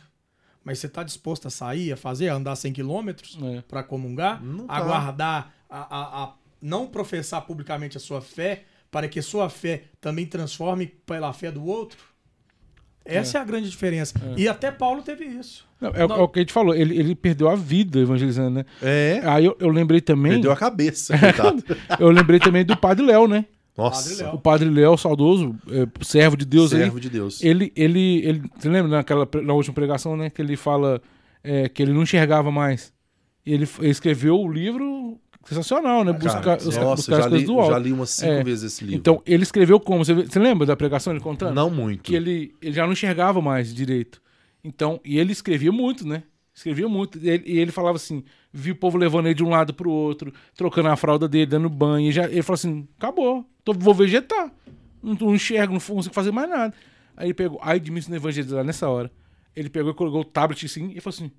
Mas 0.62 0.78
você 0.78 0.88
tá 0.88 1.02
disposto 1.02 1.46
a 1.46 1.50
sair, 1.50 1.92
a 1.92 1.96
fazer, 1.96 2.28
a 2.28 2.34
andar 2.34 2.56
100 2.56 2.72
quilômetros 2.72 3.38
É. 3.42 3.62
para 3.68 3.82
comungar? 3.82 4.42
Não 4.42 4.66
tá. 4.66 4.74
Aguardar, 4.74 5.52
a, 5.68 5.78
a, 5.80 6.24
a 6.24 6.34
não 6.60 6.86
professar 6.86 7.42
publicamente 7.42 7.96
a 7.96 8.00
sua 8.00 8.20
fé 8.20 8.64
para 8.90 9.08
que 9.08 9.20
sua 9.20 9.50
fé 9.50 9.84
também 10.00 10.24
transforme 10.24 10.86
pela 10.86 11.32
fé 11.32 11.50
do 11.50 11.64
outro? 11.66 11.98
Essa 13.04 13.36
é, 13.36 13.40
a 13.42 13.44
grande 13.44 13.68
diferença. 13.68 14.14
E 14.36 14.48
até 14.48 14.70
Paulo 14.70 15.02
teve 15.02 15.26
isso. 15.26 15.68
Não, 15.78 15.90
é, 15.90 16.06
Não. 16.06 16.16
é 16.16 16.20
o 16.20 16.28
que 16.28 16.38
a 16.38 16.42
gente 16.42 16.52
falou. 16.54 16.74
Ele, 16.74 16.96
ele 16.98 17.14
perdeu 17.14 17.50
a 17.50 17.54
vida 17.54 17.98
evangelizando, 17.98 18.50
né? 18.50 18.64
É. 18.80 19.20
Aí 19.24 19.44
eu, 19.44 19.54
eu 19.60 19.68
lembrei 19.68 20.00
também. 20.00 20.32
Perdeu 20.32 20.50
a 20.50 20.56
cabeça, 20.56 21.18
coitado. 21.18 21.62
Eu 22.00 22.08
lembrei 22.10 22.40
também 22.40 22.64
do 22.64 22.74
Padre 22.76 23.04
Léo, 23.04 23.28
né? 23.28 23.44
Padre 23.74 23.90
Nossa. 24.10 24.24
Léo. 24.24 24.34
O 24.34 24.38
Padre 24.40 24.70
Léo, 24.70 24.96
saudoso, 24.96 25.56
é, 25.68 26.04
servo 26.04 26.36
de 26.36 26.44
Deus 26.44 26.70
Servo 26.70 26.94
aí. 26.96 27.00
de 27.00 27.10
Deus. 27.10 27.42
Ele, 27.42 27.72
ele, 27.74 28.24
ele. 28.24 28.42
Você 28.56 28.68
lembra 28.68 28.90
naquela, 28.90 29.28
na 29.42 29.52
última 29.52 29.74
pregação, 29.74 30.16
né? 30.16 30.30
Que 30.30 30.40
ele 30.40 30.56
fala 30.56 31.02
é, 31.42 31.68
que 31.68 31.82
ele 31.82 31.92
não 31.92 32.02
enxergava 32.02 32.50
mais. 32.52 32.92
Ele, 33.44 33.68
ele 33.80 33.90
escreveu 33.90 34.38
o 34.40 34.50
livro 34.50 35.18
sensacional, 35.44 36.04
né? 36.04 36.12
Buscar, 36.12 36.40
Cara, 36.42 36.58
os- 36.60 36.76
nossa, 36.76 36.94
buscar 36.96 37.18
as 37.18 37.26
coisas 37.26 37.40
li, 37.40 37.46
do 37.46 37.58
alto. 37.60 37.72
já 37.72 37.78
li 37.78 37.92
umas 37.92 38.10
cinco 38.10 38.32
É. 38.32 38.42
vezes 38.44 38.72
esse 38.72 38.84
livro. 38.84 38.96
Então, 38.98 39.22
ele 39.26 39.42
escreveu 39.42 39.78
como? 39.80 40.04
Você, 40.04 40.14
você 40.14 40.38
lembra 40.38 40.64
da 40.66 40.76
pregação 40.76 41.12
ele 41.12 41.20
contando? 41.20 41.54
não 41.54 41.68
muito. 41.68 42.02
Que 42.04 42.14
ele, 42.14 42.54
ele 42.62 42.72
já 42.72 42.86
não 42.86 42.92
enxergava 42.92 43.42
mais 43.42 43.74
direito. 43.74 44.22
Então, 44.62 44.98
e 45.04 45.18
ele 45.18 45.32
escrevia 45.32 45.70
muito, 45.72 46.06
né? 46.08 46.22
Escrevia 46.54 46.88
muito. 46.88 47.18
E 47.18 47.28
ele, 47.28 47.44
e 47.46 47.58
ele 47.58 47.72
falava 47.72 47.96
assim: 47.96 48.22
vi 48.52 48.70
o 48.70 48.76
povo 48.76 48.96
levando 48.96 49.26
ele 49.26 49.34
de 49.34 49.42
um 49.44 49.50
lado 49.50 49.74
pro 49.74 49.90
outro, 49.90 50.32
trocando 50.54 50.88
a 50.88 50.96
fralda 50.96 51.26
dele, 51.28 51.46
dando 51.46 51.68
banho. 51.68 52.08
E 52.08 52.12
já, 52.12 52.24
ele 52.24 52.42
falou 52.42 52.54
assim: 52.54 52.86
acabou, 52.96 53.44
tô, 53.64 53.72
vou 53.72 53.92
vegetar. 53.94 54.52
Não, 55.02 55.14
não 55.14 55.34
enxergo, 55.34 55.72
não 55.74 55.80
consigo 55.80 56.14
fazer 56.14 56.30
mais 56.30 56.48
nada. 56.48 56.74
Aí 57.16 57.26
ele 57.26 57.34
pegou, 57.34 57.58
ai 57.62 57.78
de 57.80 57.90
mim 57.90 58.00
se 58.00 58.08
não 58.08 58.16
evangelizar 58.16 58.64
nessa 58.64 58.88
hora. 58.88 59.10
Ele 59.54 59.68
pegou 59.68 59.90
e 59.90 59.94
colocou 59.94 60.20
o 60.20 60.24
tablet 60.24 60.64
assim 60.66 60.92
e 60.94 61.00
falou 61.00 61.14
assim: 61.14 61.30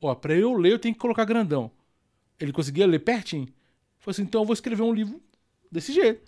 ó, 0.00 0.14
pra 0.14 0.34
eu 0.34 0.54
ler 0.54 0.72
eu 0.72 0.78
tenho 0.78 0.94
que 0.94 1.00
colocar 1.00 1.24
grandão. 1.24 1.70
Ele 2.40 2.52
conseguia 2.52 2.86
ler 2.86 2.98
pertinho. 3.00 3.46
Falou 3.98 4.12
assim: 4.12 4.22
então 4.22 4.40
eu 4.42 4.46
vou 4.46 4.54
escrever 4.54 4.82
um 4.82 4.92
livro 4.94 5.20
desse 5.70 5.92
jeito. 5.92 6.22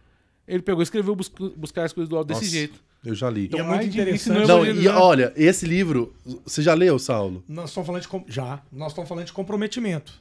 Ele 0.47 0.63
pegou 0.63 0.81
e 0.83 0.85
escreveu 0.85 1.17
Bus- 1.17 1.33
Buscar 1.57 1.85
as 1.85 1.93
Coisas 1.93 2.09
do 2.09 2.17
Alto 2.17 2.29
desse 2.29 2.45
jeito. 2.51 2.85
Eu 3.07 3.15
já 3.15 3.31
li. 3.31 3.49
E 3.53 3.59
é 3.59 3.63
muito 3.63 3.87
interessante. 3.87 4.47
Não, 4.49 4.59
e 4.65 4.69
evangelizar. 4.71 4.99
olha, 5.01 5.33
esse 5.37 5.65
livro, 5.65 6.15
você 6.45 6.61
já 6.63 6.75
leu, 6.75 6.99
Saulo? 6.99 7.45
Nós 7.49 7.71
estamos 7.71 7.87
falando 7.87 8.03
de 8.03 8.09
com- 8.09 8.25
já, 8.27 8.63
nós 8.73 8.89
estamos 8.93 9.09
falando 9.09 9.27
de 9.27 9.33
comprometimento, 9.33 10.21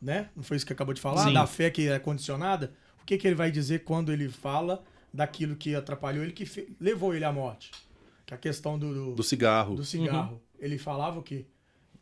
né? 0.00 0.28
Não 0.36 0.42
foi 0.42 0.56
isso 0.56 0.66
que 0.66 0.72
acabou 0.72 0.92
de 0.94 1.00
falar? 1.00 1.24
Sim. 1.26 1.32
Da 1.32 1.46
fé 1.46 1.70
que 1.70 1.88
é 1.88 1.98
condicionada. 1.98 2.72
O 3.02 3.06
que, 3.06 3.16
que 3.16 3.26
ele 3.26 3.34
vai 3.36 3.50
dizer 3.50 3.84
quando 3.84 4.12
ele 4.12 4.28
fala 4.28 4.82
daquilo 5.14 5.56
que 5.56 5.74
atrapalhou 5.74 6.22
ele, 6.22 6.32
que 6.32 6.44
fe- 6.44 6.68
levou 6.80 7.14
ele 7.14 7.24
à 7.24 7.32
morte? 7.32 7.70
Que 8.26 8.34
é 8.34 8.36
a 8.36 8.38
questão 8.38 8.78
do, 8.78 8.92
do, 8.92 9.14
Do 9.14 9.22
cigarro. 9.22 9.76
do 9.76 9.84
cigarro. 9.84 10.42
Ele 10.58 10.76
falava 10.76 11.18
o 11.20 11.22
quê? 11.22 11.46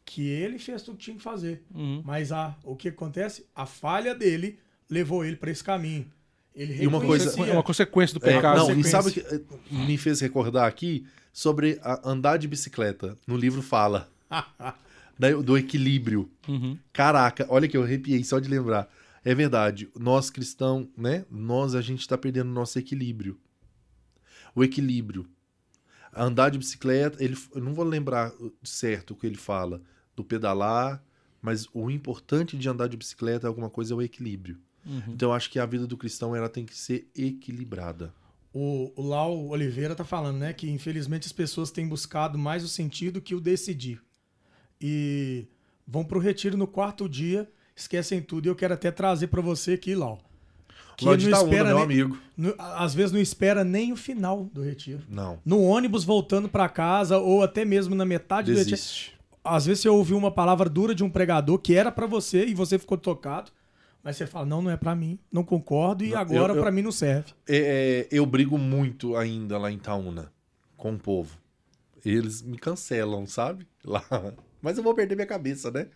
Que 0.05 0.27
ele 0.29 0.59
fez 0.59 0.83
tudo 0.83 0.97
que 0.99 1.05
tinha 1.05 1.17
que 1.17 1.23
fazer. 1.23 1.63
Uhum. 1.75 2.03
Mas 2.05 2.33
a, 2.33 2.57
o 2.65 2.75
que 2.75 2.89
acontece? 2.89 3.47
A 3.55 3.67
falha 3.67 4.15
dele 4.15 4.59
levou 4.91 5.25
ele 5.25 5.37
para 5.37 5.51
esse 5.51 5.63
caminho. 5.63 6.07
Ele 6.55 6.83
E 6.85 6.87
uma 6.87 7.01
coisa- 7.01 7.39
É 7.49 7.53
uma 7.53 7.63
consequência 7.63 8.19
do 8.19 8.25
É, 8.25 8.35
pecado. 8.35 8.59
não, 8.59 8.79
e 8.79 8.85
sabe 8.85 9.09
o 9.09 9.13
que 9.13 9.21
eh, 9.21 9.41
me 9.71 9.99
fez 9.99 10.21
recordar 10.21 10.67
aqui 10.69 11.05
sobre 11.33 11.79
a- 11.83 12.01
andar 12.09 12.37
de 12.37 12.47
bicicleta. 12.47 13.19
No 13.27 13.37
livro 13.37 13.61
fala 13.61 14.09
da- 15.19 15.33
do 15.43 15.59
equilíbrio. 15.59 16.31
Uhum. 16.49 16.79
Caraca, 16.93 17.45
olha 17.49 17.67
que 17.69 17.77
eu 17.77 17.83
arrepiei 17.83 18.23
só 18.23 18.39
de 18.39 18.49
lembrar. 18.49 18.89
É 19.25 19.35
verdade, 19.35 19.89
nós 19.99 20.31
cristãos, 20.31 20.87
né? 20.97 21.25
Nós 21.31 21.75
a 21.75 21.81
gente 21.81 22.07
tá 22.07 22.17
perdendo 22.17 22.51
o 22.51 22.55
nosso 22.55 22.79
equilíbrio. 22.79 23.39
O 24.55 24.63
equilíbrio. 24.63 25.27
Andar 26.17 26.51
de 26.51 26.59
bicicleta, 26.59 27.23
ele, 27.25 27.37
eu 27.55 27.61
não 27.61 27.75
vou 27.75 27.85
lembrar 27.85 28.33
certo 28.63 29.11
o 29.13 29.17
que 29.17 29.27
ele 29.27 29.37
fala 29.37 29.81
do 30.15 30.23
pedalar, 30.23 31.03
mas 31.43 31.67
o 31.75 31.91
importante 31.91 32.57
de 32.57 32.69
andar 32.69 32.87
de 32.87 32.97
bicicleta 32.97 33.47
é 33.47 33.49
alguma 33.49 33.69
coisa 33.69 33.93
é 33.93 33.97
o 33.97 34.03
equilíbrio. 34.03 34.57
Uhum. 34.87 35.03
Então 35.09 35.31
eu 35.31 35.33
acho 35.35 35.51
que 35.51 35.59
a 35.59 35.67
vida 35.67 35.87
do 35.87 35.97
cristão 35.97 36.35
ela 36.37 36.49
tem 36.49 36.65
que 36.67 36.77
ser 36.77 37.09
equilibrada. 37.17 38.13
O, 38.53 38.93
o 38.95 39.03
Lau 39.03 39.49
Oliveira 39.49 39.95
tá 39.95 40.05
falando, 40.05 40.39
né, 40.39 40.53
que 40.53 40.71
infelizmente 40.71 41.27
as 41.27 41.33
pessoas 41.33 41.71
têm 41.71 41.89
buscado 41.89 42.39
mais 42.39 42.63
o 42.63 42.69
sentido 42.69 43.21
que 43.21 43.35
o 43.35 43.41
decidir. 43.41 44.01
E 44.81 45.47
vão 45.87 46.05
pro 46.05 46.19
retiro 46.21 46.57
no 46.57 46.67
quarto 46.67 47.09
dia, 47.09 47.49
esquecem 47.75 48.21
tudo. 48.21 48.47
E 48.47 48.49
eu 48.49 48.55
quero 48.57 48.75
até 48.75 48.91
trazer 48.91 49.29
para 49.29 49.41
você 49.41 49.73
aqui, 49.73 49.95
Lau. 49.95 50.21
Que 50.97 51.05
Lorde 51.07 51.25
não 51.29 51.31
Itaúna, 51.31 51.51
espera 51.51 51.69
meu 51.69 51.75
nem- 51.77 51.85
amigo. 51.85 52.19
no- 52.37 52.55
às 52.59 52.95
vezes 52.95 53.11
não 53.11 53.21
espera 53.21 53.65
nem 53.65 53.93
o 53.93 53.97
final 53.97 54.45
do 54.53 54.63
retiro. 54.63 55.03
Não. 55.09 55.41
No 55.45 55.61
ônibus 55.63 56.05
voltando 56.05 56.49
para 56.49 56.69
casa 56.69 57.19
ou 57.19 57.43
até 57.43 57.65
mesmo 57.65 57.95
na 57.97 58.05
metade 58.05 58.53
do 58.53 58.57
retiro. 58.59 58.77
Desiste. 58.77 59.13
Às 59.43 59.67
vezes 59.67 59.83
você 59.83 59.89
ouviu 59.89 60.17
uma 60.17 60.31
palavra 60.31 60.69
dura 60.71 60.95
de 60.95 61.03
um 61.03 61.11
pregador 61.11 61.59
que 61.59 61.75
era 61.75 61.91
para 61.91 62.07
você 62.07 62.47
e 62.47 62.55
você 62.55 62.79
ficou 62.79 62.97
tocado, 62.97 63.51
mas 64.05 64.17
você 64.17 64.27
fala: 64.27 64.45
"Não, 64.45 64.63
não 64.63 64.71
é 64.71 64.77
para 64.77 64.95
mim, 64.95 65.19
não 65.33 65.43
concordo 65.43 66.05
e 66.05 66.15
agora 66.15 66.55
para 66.55 66.71
mim 66.71 66.83
não 66.83 66.93
serve". 66.93 67.33
É, 67.49 67.57
é, 67.57 68.09
eu 68.13 68.27
brigo 68.27 68.59
muito 68.59 69.17
ainda 69.17 69.59
lá 69.59 69.71
em 69.71 69.77
Itaúna 69.77 70.31
com 70.77 70.93
o 70.93 70.99
povo. 70.99 71.39
Eles 72.05 72.43
me 72.43 72.59
cancelam, 72.59 73.27
sabe? 73.27 73.67
Lá. 73.83 74.05
Mas 74.61 74.77
eu 74.77 74.85
vou 74.85 74.95
perder 74.95 75.15
minha 75.15 75.27
cabeça, 75.27 75.71
né? 75.71 75.87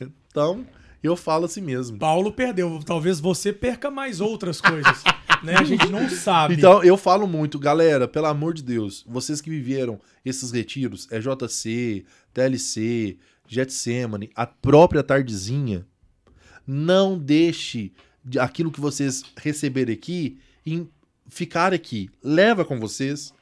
Então, 0.00 0.66
eu 1.02 1.14
falo 1.14 1.44
assim 1.44 1.60
mesmo. 1.60 1.98
Paulo 1.98 2.32
perdeu. 2.32 2.80
Talvez 2.84 3.20
você 3.20 3.52
perca 3.52 3.90
mais 3.90 4.20
outras 4.20 4.60
coisas. 4.60 5.02
né? 5.42 5.56
A 5.56 5.64
gente 5.64 5.86
não 5.88 6.08
sabe. 6.08 6.54
Então, 6.54 6.82
eu 6.82 6.96
falo 6.96 7.26
muito, 7.26 7.58
galera, 7.58 8.06
pelo 8.06 8.26
amor 8.26 8.54
de 8.54 8.62
Deus, 8.62 9.04
vocês 9.06 9.40
que 9.40 9.50
viveram 9.50 10.00
esses 10.24 10.50
retiros, 10.50 11.08
é 11.10 11.18
JC, 11.18 12.04
TLC, 12.32 13.18
Getsemane, 13.46 14.30
a 14.34 14.46
própria 14.46 15.02
tardezinha, 15.02 15.86
não 16.70 17.18
deixe 17.18 17.92
de- 18.24 18.38
aquilo 18.38 18.70
que 18.70 18.80
vocês 18.80 19.24
receberem 19.36 19.92
aqui 19.92 20.38
em 20.64 20.88
ficar 21.28 21.74
aqui. 21.74 22.08
Leva 22.22 22.64
com 22.64 22.78
vocês, 22.78 23.34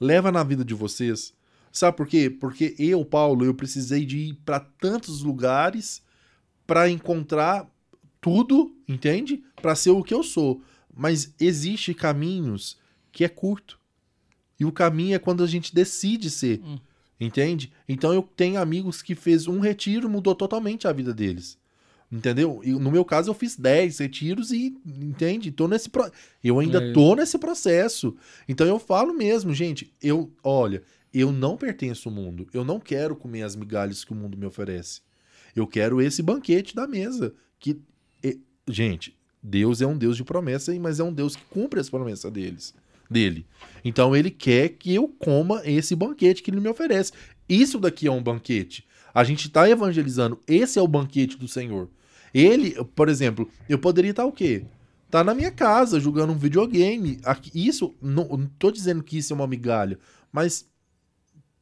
leva 0.00 0.32
na 0.32 0.42
vida 0.42 0.64
de 0.64 0.72
vocês. 0.72 1.34
Sabe 1.70 1.94
por 1.98 2.06
quê? 2.06 2.30
Porque 2.30 2.74
eu, 2.78 3.04
Paulo, 3.04 3.44
eu 3.44 3.52
precisei 3.52 4.06
de 4.06 4.16
ir 4.18 4.34
para 4.42 4.58
tantos 4.58 5.20
lugares 5.22 6.02
para 6.66 6.88
encontrar 6.88 7.70
tudo, 8.22 8.74
entende? 8.88 9.44
Para 9.60 9.74
ser 9.74 9.90
o 9.90 10.02
que 10.02 10.14
eu 10.14 10.22
sou. 10.22 10.62
Mas 10.96 11.34
existe 11.38 11.92
caminhos 11.92 12.78
que 13.12 13.22
é 13.22 13.28
curto. 13.28 13.78
E 14.58 14.64
o 14.64 14.72
caminho 14.72 15.14
é 15.14 15.18
quando 15.18 15.44
a 15.44 15.46
gente 15.46 15.74
decide 15.74 16.30
ser. 16.30 16.62
Hum. 16.64 16.78
Entende? 17.20 17.70
Então 17.86 18.14
eu 18.14 18.22
tenho 18.22 18.58
amigos 18.58 19.02
que 19.02 19.14
fez 19.14 19.46
um 19.46 19.60
retiro 19.60 20.08
mudou 20.08 20.34
totalmente 20.34 20.88
a 20.88 20.92
vida 20.92 21.12
deles. 21.12 21.58
Entendeu? 22.10 22.60
E 22.62 22.70
no 22.72 22.90
meu 22.90 23.04
caso 23.04 23.30
eu 23.30 23.34
fiz 23.34 23.56
10 23.56 23.98
retiros 23.98 24.52
e 24.52 24.76
entende? 24.86 25.50
Tô 25.50 25.66
nesse 25.66 25.90
pro... 25.90 26.08
eu 26.42 26.60
ainda 26.60 26.78
É. 26.82 26.92
tô 26.92 27.16
nesse 27.16 27.36
processo. 27.38 28.14
Então 28.48 28.66
eu 28.66 28.78
falo 28.78 29.12
mesmo, 29.12 29.52
gente, 29.52 29.92
eu, 30.00 30.32
olha, 30.42 30.82
eu 31.12 31.32
não 31.32 31.56
pertenço 31.56 32.08
ao 32.08 32.14
mundo. 32.14 32.46
Eu 32.52 32.64
não 32.64 32.78
quero 32.78 33.16
comer 33.16 33.42
as 33.42 33.56
migalhas 33.56 34.04
que 34.04 34.12
o 34.12 34.16
mundo 34.16 34.38
me 34.38 34.46
oferece. 34.46 35.00
Eu 35.54 35.66
quero 35.66 36.00
esse 36.00 36.22
banquete 36.22 36.76
da 36.76 36.86
mesa. 36.86 37.34
Que, 37.58 37.80
e- 38.22 38.38
gente, 38.68 39.16
Deus 39.42 39.80
é 39.80 39.86
um 39.86 39.98
Deus 39.98 40.16
de 40.16 40.22
promessa, 40.24 40.72
mas 40.78 41.00
é 41.00 41.04
um 41.04 41.12
Deus 41.12 41.34
que 41.34 41.42
cumpre 41.50 41.80
as 41.80 41.90
promessas 41.90 42.30
deles, 42.30 42.72
dele. 43.10 43.44
Então 43.84 44.14
ele 44.14 44.30
quer 44.30 44.68
que 44.70 44.94
eu 44.94 45.08
coma 45.08 45.60
esse 45.64 45.96
banquete 45.96 46.40
que 46.42 46.50
ele 46.52 46.60
me 46.60 46.68
oferece. 46.68 47.12
Isso 47.48 47.78
daqui 47.80 48.06
é 48.06 48.12
um 48.12 48.22
banquete. 48.22 48.86
A 49.14 49.24
gente 49.24 49.46
está 49.46 49.68
evangelizando. 49.68 50.38
Esse 50.46 50.78
é 50.78 50.82
o 50.82 50.86
banquete 50.88 51.36
do 51.38 51.48
Senhor. 51.48 51.88
Ele, 52.38 52.72
por 52.94 53.08
exemplo, 53.08 53.48
eu 53.68 53.78
poderia 53.78 54.10
estar 54.10 54.24
o 54.26 54.32
quê? 54.32 54.64
Tá 55.10 55.22
na 55.24 55.34
minha 55.34 55.50
casa 55.50 55.98
jogando 56.00 56.32
um 56.32 56.38
videogame. 56.38 57.18
Isso, 57.54 57.94
não, 58.02 58.26
não 58.28 58.46
tô 58.58 58.70
dizendo 58.70 59.02
que 59.02 59.18
isso 59.18 59.32
é 59.32 59.36
uma 59.36 59.46
migalha, 59.46 59.98
mas 60.32 60.68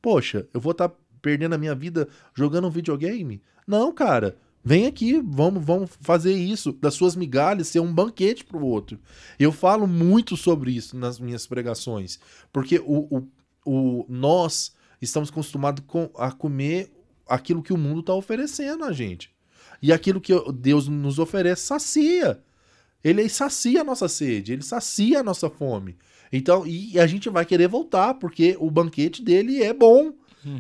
poxa, 0.01 0.49
eu 0.53 0.61
vou 0.61 0.73
estar 0.73 0.91
perdendo 1.23 1.55
a 1.55 1.59
minha 1.59 1.75
vida 1.75 2.09
jogando 2.35 2.67
um 2.67 2.71
videogame? 2.71 3.41
Não, 3.67 3.93
cara. 3.93 4.37
Vem 4.67 4.87
aqui, 4.87 5.21
vamos, 5.23 5.63
vamos 5.63 5.91
fazer 6.01 6.33
isso, 6.33 6.73
das 6.73 6.95
suas 6.95 7.15
migalhas 7.15 7.69
ser 7.69 7.81
um 7.81 7.93
banquete 7.93 8.43
pro 8.47 8.65
outro. 8.65 8.99
Eu 9.39 9.53
falo 9.53 9.87
muito 9.87 10.39
sobre 10.39 10.71
isso 10.73 10.97
nas 10.97 11.21
minhas 11.21 11.47
pregações, 11.47 12.19
porque 12.51 12.79
o, 12.79 13.19
o, 13.19 13.29
o- 13.67 14.07
nós 14.09 14.73
estamos 15.03 15.29
acostumados 15.29 15.85
com, 15.87 16.09
a 16.17 16.33
comer 16.33 16.91
aquilo 17.29 17.63
que 17.63 17.75
o 17.75 17.79
mundo 17.79 18.01
está 18.01 18.15
oferecendo 18.15 18.85
a 18.85 18.93
gente. 18.93 19.34
E 19.87 19.93
aquilo 19.93 20.19
que 20.19 20.33
Deus 20.55 20.89
nos 20.89 21.19
oferece 21.19 21.67
sacia. 21.67 22.41
Ele 23.05 23.29
sacia 23.29 23.83
a 23.83 23.85
nossa 23.85 24.09
sede, 24.09 24.55
ele 24.55 24.63
sacia 24.63 25.21
a 25.21 25.23
nossa 25.23 25.51
fome. 25.51 25.99
Então, 26.33 26.67
e 26.67 26.99
a 26.99 27.07
gente 27.07 27.29
vai 27.29 27.45
querer 27.45 27.69
voltar, 27.69 28.15
porque 28.15 28.57
o 28.59 28.71
banquete 28.71 29.23
dele 29.23 29.63
é 29.63 29.75
bom. 29.75 30.13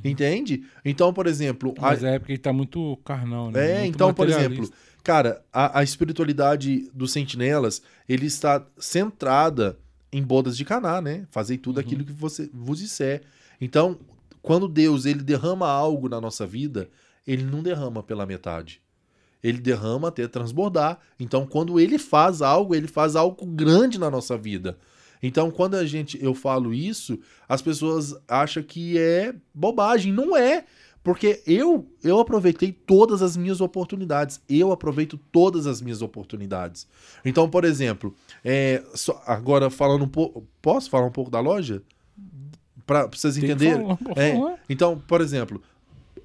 Entende? 0.05 0.65
Então, 0.85 1.13
por 1.13 1.27
exemplo, 1.27 1.75
a- 1.79 1.91
Mas 1.91 2.03
é 2.05 2.19
porque 2.19 2.33
ele 2.33 2.39
tá 2.39 2.53
muito 2.53 2.99
carnal, 3.05 3.51
né? 3.51 3.71
é, 3.71 3.79
Muito 3.81 3.95
então, 3.95 4.13
por 4.15 4.29
exemplo, 4.29 4.71
cara, 5.03 5.43
a, 5.53 5.79
a 5.81 5.83
espiritualidade 5.83 6.91
dos 6.95 7.11
sentinelas, 7.13 7.83
ele 8.09 8.27
está 8.27 8.67
centrada 8.79 9.79
em 10.13 10.23
bodas 10.23 10.57
de 10.57 10.65
Caná, 10.65 11.01
né? 11.01 11.27
Fazer 11.31 11.59
tudo 11.59 11.81
aquilo 11.81 12.05
que 12.05 12.13
você 12.13 12.49
vos 12.53 12.79
disser. 12.79 13.23
Então, 13.61 13.99
quando 14.43 14.69
Deus 14.69 15.05
ele 15.07 15.23
derrama 15.23 15.67
algo 15.69 16.09
na 16.09 16.21
nossa 16.21 16.47
vida, 16.47 16.89
ele 17.27 17.43
não 17.43 17.63
derrama 17.63 18.03
pela 18.03 18.25
metade. 18.27 18.81
Ele 19.45 19.59
derrama 19.59 20.09
até 20.09 20.27
transbordar. 20.27 20.99
Então, 21.21 21.47
quando 21.47 21.79
ele 21.79 21.99
faz 21.99 22.41
algo, 22.43 22.75
ele 22.75 22.89
faz 22.89 23.15
algo 23.15 23.45
grande 23.47 23.99
na 24.01 24.11
nossa 24.11 24.37
vida. 24.39 24.79
Então, 25.23 25.51
quando 25.51 25.75
a 25.77 25.85
gente 25.87 26.19
eu 26.23 26.35
falo 26.35 26.73
isso, 26.75 27.19
as 27.49 27.61
pessoas 27.63 28.17
acham 28.27 28.63
que 28.63 28.99
é 28.99 29.35
bobagem. 29.55 30.13
Não 30.13 30.35
é. 30.37 30.65
Porque 31.03 31.43
eu 31.47 31.87
eu 32.03 32.19
aproveitei 32.19 32.73
todas 32.73 33.21
as 33.21 33.37
minhas 33.37 33.61
oportunidades. 33.61 34.41
Eu 34.49 34.73
aproveito 34.73 35.19
todas 35.31 35.67
as 35.67 35.83
minhas 35.83 36.01
oportunidades. 36.01 36.87
Então, 37.23 37.47
por 37.49 37.65
exemplo, 37.67 38.15
é, 38.43 38.83
só- 38.95 39.23
agora 39.27 39.69
falando 39.69 40.03
um 40.05 40.09
pouco. 40.09 40.47
Posso 40.63 40.89
falar 40.89 41.05
um 41.07 41.13
pouco 41.13 41.31
da 41.31 41.41
loja? 41.41 41.83
Para 42.87 43.07
vocês 43.07 43.37
entenderem? 43.37 43.83
falar, 43.97 43.99
É, 44.19 44.59
então, 44.69 44.99
por 45.07 45.21
exemplo, 45.21 45.63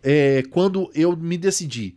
é, 0.01 0.43
quando 0.49 0.89
eu 0.93 1.15
me 1.15 1.37
decidi, 1.37 1.95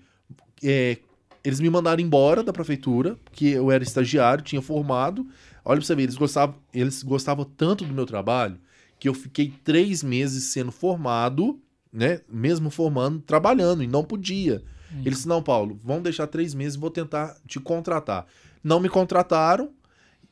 é, 0.63 0.99
eles 1.45 1.61
me 1.61 1.69
mandaram 1.69 2.01
embora 2.03 2.43
da 2.43 2.53
prefeitura, 2.53 3.17
que 3.33 3.49
eu 3.51 3.71
era 3.71 3.83
estagiário, 3.83 4.45
tinha 4.45 4.63
formado. 4.63 5.27
Olha 5.65 5.79
pra 5.79 5.87
você 5.87 5.95
ver, 5.95 6.05
eles 6.05 6.17
gostavam, 6.17 6.55
eles 6.73 7.03
gostavam 7.03 7.45
tanto 7.45 7.85
do 7.85 7.93
meu 7.93 8.07
trabalho 8.07 8.59
que 8.99 9.09
eu 9.09 9.15
fiquei 9.15 9.53
três 9.65 10.03
meses 10.03 10.53
sendo 10.53 10.71
formado, 10.71 11.61
né? 11.93 12.21
Mesmo 12.29 12.71
formando, 12.71 13.21
trabalhando, 13.21 13.83
e 13.83 13.89
não 13.89 14.05
podia. 14.05 14.63
Eles 15.01 15.19
disseram, 15.19 15.37
não, 15.37 15.43
Paulo, 15.43 15.79
vamos 15.83 16.05
deixar 16.05 16.27
três 16.27 16.55
meses, 16.55 16.77
vou 16.77 16.91
tentar 16.91 17.37
te 17.47 17.59
contratar. 17.59 18.27
Não 18.63 18.79
me 18.79 18.89
contrataram. 18.89 19.71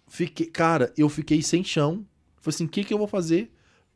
Fiquei, 0.07 0.47
cara, 0.47 0.93
eu 0.97 1.09
fiquei 1.09 1.43
sem 1.43 1.65
chão. 1.65 2.05
Falei 2.41 2.55
assim, 2.55 2.65
o 2.67 2.69
que, 2.69 2.85
que 2.85 2.93
eu 2.93 2.99
vou 2.99 3.07
fazer? 3.07 3.51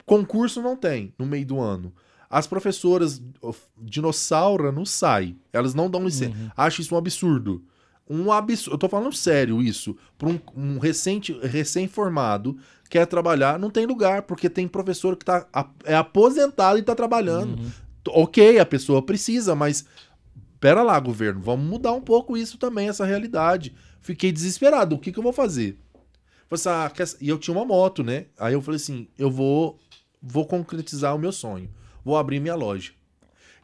Concurso 0.06 0.60
não 0.60 0.76
tem 0.76 1.14
no 1.18 1.26
meio 1.26 1.46
do 1.46 1.60
ano. 1.60 1.92
As 2.36 2.46
professoras 2.46 3.22
of- 3.40 3.60
dinossauro 3.78 4.72
não 4.72 4.84
sai. 4.84 5.36
Elas 5.52 5.74
não 5.74 5.88
dão 5.88 6.04
licença. 6.04 6.32
Acho 6.56 6.80
isso 6.80 6.94
um 6.94 6.98
absurdo. 6.98 7.62
Um 8.10 8.32
absurdo. 8.32 8.74
Eu 8.74 8.78
tô 8.78 8.88
falando 8.88 9.14
sério 9.14 9.62
isso. 9.62 9.96
Para 10.18 10.28
um, 10.28 10.40
um 10.56 10.78
recente, 10.78 11.32
recém-formado 11.42 12.56
quer 12.90 13.06
trabalhar, 13.06 13.58
não 13.58 13.70
tem 13.70 13.86
lugar, 13.86 14.22
porque 14.22 14.48
tem 14.50 14.68
professor 14.68 15.16
que 15.16 15.24
tá, 15.24 15.46
é 15.84 15.94
aposentado 15.96 16.78
e 16.78 16.82
tá 16.82 16.94
trabalhando. 16.94 17.56
T- 18.02 18.10
Ok, 18.12 18.58
a 18.58 18.66
pessoa 18.66 19.00
precisa, 19.02 19.54
mas 19.54 19.84
pera 20.60 20.82
lá, 20.82 20.98
governo, 21.00 21.40
vamos 21.40 21.66
mudar 21.66 21.92
um 21.92 22.00
pouco 22.00 22.36
isso 22.36 22.58
também, 22.58 22.88
essa 22.88 23.04
realidade. 23.04 23.74
Fiquei 24.00 24.30
desesperado. 24.30 24.94
O 24.94 24.98
que, 24.98 25.10
que 25.12 25.18
eu 25.18 25.22
vou 25.22 25.32
fazer? 25.32 25.78
Falei 26.48 26.90
assim, 26.92 27.12
ah, 27.14 27.16
E 27.20 27.28
eu 27.28 27.38
tinha 27.38 27.56
uma 27.56 27.64
moto, 27.64 28.02
né? 28.02 28.26
Aí 28.38 28.52
eu 28.54 28.60
falei 28.60 28.76
assim: 28.76 29.08
eu 29.18 29.30
vou, 29.30 29.78
vou 30.22 30.44
concretizar 30.46 31.14
o 31.16 31.18
meu 31.18 31.32
sonho. 31.32 31.70
Vou 32.04 32.16
abrir 32.16 32.40
minha 32.40 32.54
loja. 32.54 32.92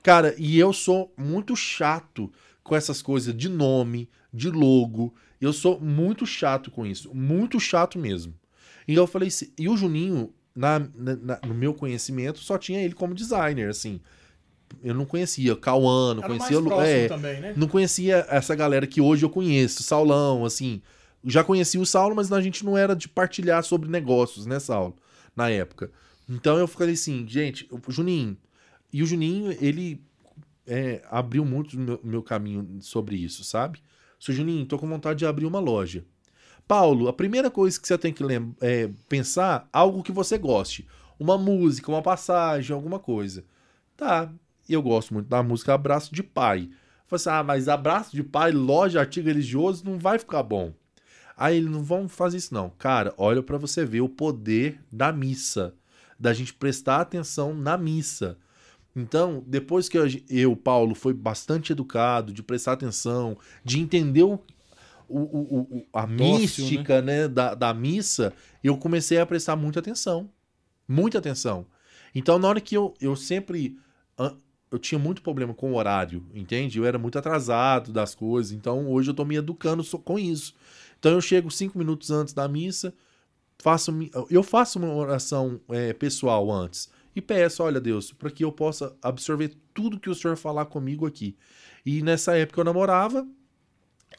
Cara, 0.02 0.34
e 0.38 0.58
eu 0.58 0.72
sou 0.72 1.12
muito 1.16 1.54
chato 1.54 2.32
com 2.62 2.74
essas 2.74 3.02
coisas 3.02 3.36
de 3.36 3.48
nome, 3.48 4.08
de 4.32 4.48
logo. 4.50 5.14
Eu 5.40 5.52
sou 5.52 5.78
muito 5.80 6.24
chato 6.26 6.70
com 6.70 6.86
isso. 6.86 7.14
Muito 7.14 7.60
chato 7.60 7.98
mesmo. 7.98 8.34
E 8.88 8.94
eu 8.94 9.06
falei 9.06 9.28
assim, 9.28 9.52
e 9.58 9.68
o 9.68 9.76
Juninho, 9.76 10.32
na, 10.54 10.78
na- 10.78 11.40
no 11.46 11.54
meu 11.54 11.74
conhecimento, 11.74 12.38
só 12.38 12.56
tinha 12.56 12.82
ele 12.82 12.94
como 12.94 13.14
designer, 13.14 13.68
assim. 13.68 14.00
Eu 14.82 14.94
não 14.94 15.04
conhecia 15.04 15.54
Cauã, 15.56 16.14
não 16.14 16.22
Era 16.22 16.32
o 16.32 16.38
mais 16.38 16.48
conhecia. 16.50 16.62
Próximo 16.62 16.86
é, 16.96 17.08
também, 17.08 17.40
né? 17.40 17.54
não 17.56 17.68
conhecia 17.68 18.26
essa 18.30 18.54
galera 18.54 18.86
que 18.86 19.00
hoje 19.00 19.24
eu 19.24 19.30
conheço, 19.30 19.82
Saulão, 19.82 20.44
assim. 20.44 20.80
Já 21.24 21.44
conhecia 21.44 21.80
o 21.80 21.84
Saulo, 21.84 22.14
mas 22.16 22.32
a 22.32 22.40
gente 22.40 22.64
não 22.64 22.78
era 22.78 22.94
de 22.96 23.06
partilhar 23.08 23.62
sobre 23.64 23.90
negócios, 23.90 24.46
né, 24.46 24.58
Saulo? 24.58 24.96
Na 25.36 25.50
época. 25.50 25.90
Então 26.30 26.56
eu 26.56 26.68
falei 26.68 26.94
assim, 26.94 27.26
gente, 27.26 27.68
o 27.70 27.90
Juninho. 27.90 28.36
E 28.92 29.02
o 29.02 29.06
Juninho, 29.06 29.50
ele 29.60 30.00
é, 30.64 31.02
abriu 31.10 31.44
muito 31.44 31.74
o 31.74 31.80
meu, 31.80 32.00
meu 32.04 32.22
caminho 32.22 32.78
sobre 32.80 33.16
isso, 33.16 33.42
sabe? 33.42 33.82
Sou 34.16 34.32
Juninho, 34.32 34.64
tô 34.64 34.78
com 34.78 34.88
vontade 34.88 35.18
de 35.18 35.26
abrir 35.26 35.44
uma 35.44 35.58
loja. 35.58 36.04
Paulo, 36.68 37.08
a 37.08 37.12
primeira 37.12 37.50
coisa 37.50 37.80
que 37.80 37.88
você 37.88 37.98
tem 37.98 38.12
que 38.12 38.22
é, 38.60 38.88
pensar, 39.08 39.68
algo 39.72 40.04
que 40.04 40.12
você 40.12 40.38
goste. 40.38 40.86
Uma 41.18 41.36
música, 41.36 41.90
uma 41.90 42.02
passagem, 42.02 42.72
alguma 42.72 43.00
coisa. 43.00 43.44
Tá, 43.96 44.32
eu 44.68 44.80
gosto 44.80 45.12
muito 45.12 45.26
da 45.26 45.42
música 45.42 45.74
Abraço 45.74 46.14
de 46.14 46.22
Pai. 46.22 46.70
Falei 47.08 47.20
assim, 47.20 47.30
ah, 47.30 47.42
mas 47.42 47.68
abraço 47.68 48.14
de 48.14 48.22
pai, 48.22 48.52
loja, 48.52 49.00
artigo 49.00 49.26
religioso, 49.26 49.84
não 49.84 49.98
vai 49.98 50.16
ficar 50.16 50.44
bom. 50.44 50.72
Aí 51.36 51.56
eles 51.56 51.68
não 51.68 51.82
vão 51.82 52.08
fazer 52.08 52.36
isso 52.36 52.54
não. 52.54 52.70
Cara, 52.70 53.12
olha 53.18 53.42
pra 53.42 53.58
você 53.58 53.84
ver 53.84 54.00
o 54.00 54.08
poder 54.08 54.80
da 54.92 55.10
missa, 55.10 55.74
da 56.20 56.32
gente 56.34 56.52
prestar 56.52 57.00
atenção 57.00 57.54
na 57.54 57.78
missa. 57.78 58.36
Então, 58.94 59.42
depois 59.46 59.88
que 59.88 59.96
eu, 60.28 60.54
Paulo, 60.56 60.94
foi 60.94 61.14
bastante 61.14 61.72
educado, 61.72 62.32
de 62.32 62.42
prestar 62.42 62.72
atenção, 62.72 63.38
de 63.64 63.80
entender 63.80 64.24
o, 64.24 64.38
o- 65.08 65.78
o- 65.78 65.86
a 65.92 66.06
mística 66.06 67.00
né? 67.02 67.26
da, 67.26 67.54
da 67.54 67.72
missa, 67.74 68.32
eu 68.62 68.76
comecei 68.76 69.18
a 69.18 69.26
prestar 69.26 69.56
muita 69.56 69.80
atenção. 69.80 70.28
Muita 70.86 71.18
atenção. 71.18 71.66
Então, 72.14 72.38
na 72.38 72.48
hora 72.48 72.60
que 72.60 72.76
eu, 72.76 72.94
eu 73.00 73.16
sempre. 73.16 73.78
Eu 74.72 74.78
tinha 74.78 74.98
muito 75.00 75.20
problema 75.20 75.52
com 75.52 75.72
o 75.72 75.76
horário, 75.76 76.24
entende? 76.32 76.78
Eu 76.78 76.84
era 76.84 76.96
muito 76.96 77.18
atrasado 77.18 77.92
das 77.92 78.14
coisas. 78.14 78.52
Então, 78.52 78.88
hoje 78.88 79.10
eu 79.10 79.14
tô 79.14 79.24
me 79.24 79.34
educando 79.34 79.82
com 79.98 80.16
isso. 80.16 80.54
Então, 80.98 81.10
eu 81.10 81.20
chego 81.20 81.50
cinco 81.50 81.76
minutos 81.76 82.08
antes 82.12 82.32
da 82.32 82.46
missa, 82.46 82.94
faço, 83.60 83.92
eu 84.30 84.42
faço 84.42 84.78
uma 84.78 84.92
oração 84.94 85.60
é, 85.68 85.92
pessoal 85.92 86.50
antes 86.50 86.88
e 87.14 87.20
peço, 87.20 87.62
olha 87.62 87.80
Deus, 87.80 88.12
para 88.12 88.30
que 88.30 88.44
eu 88.44 88.52
possa 88.52 88.96
absorver 89.02 89.54
tudo 89.74 90.00
que 90.00 90.10
o 90.10 90.14
Senhor 90.14 90.36
falar 90.36 90.66
comigo 90.66 91.06
aqui. 91.06 91.36
E 91.84 92.02
nessa 92.02 92.36
época 92.36 92.60
eu 92.60 92.64
namorava, 92.64 93.26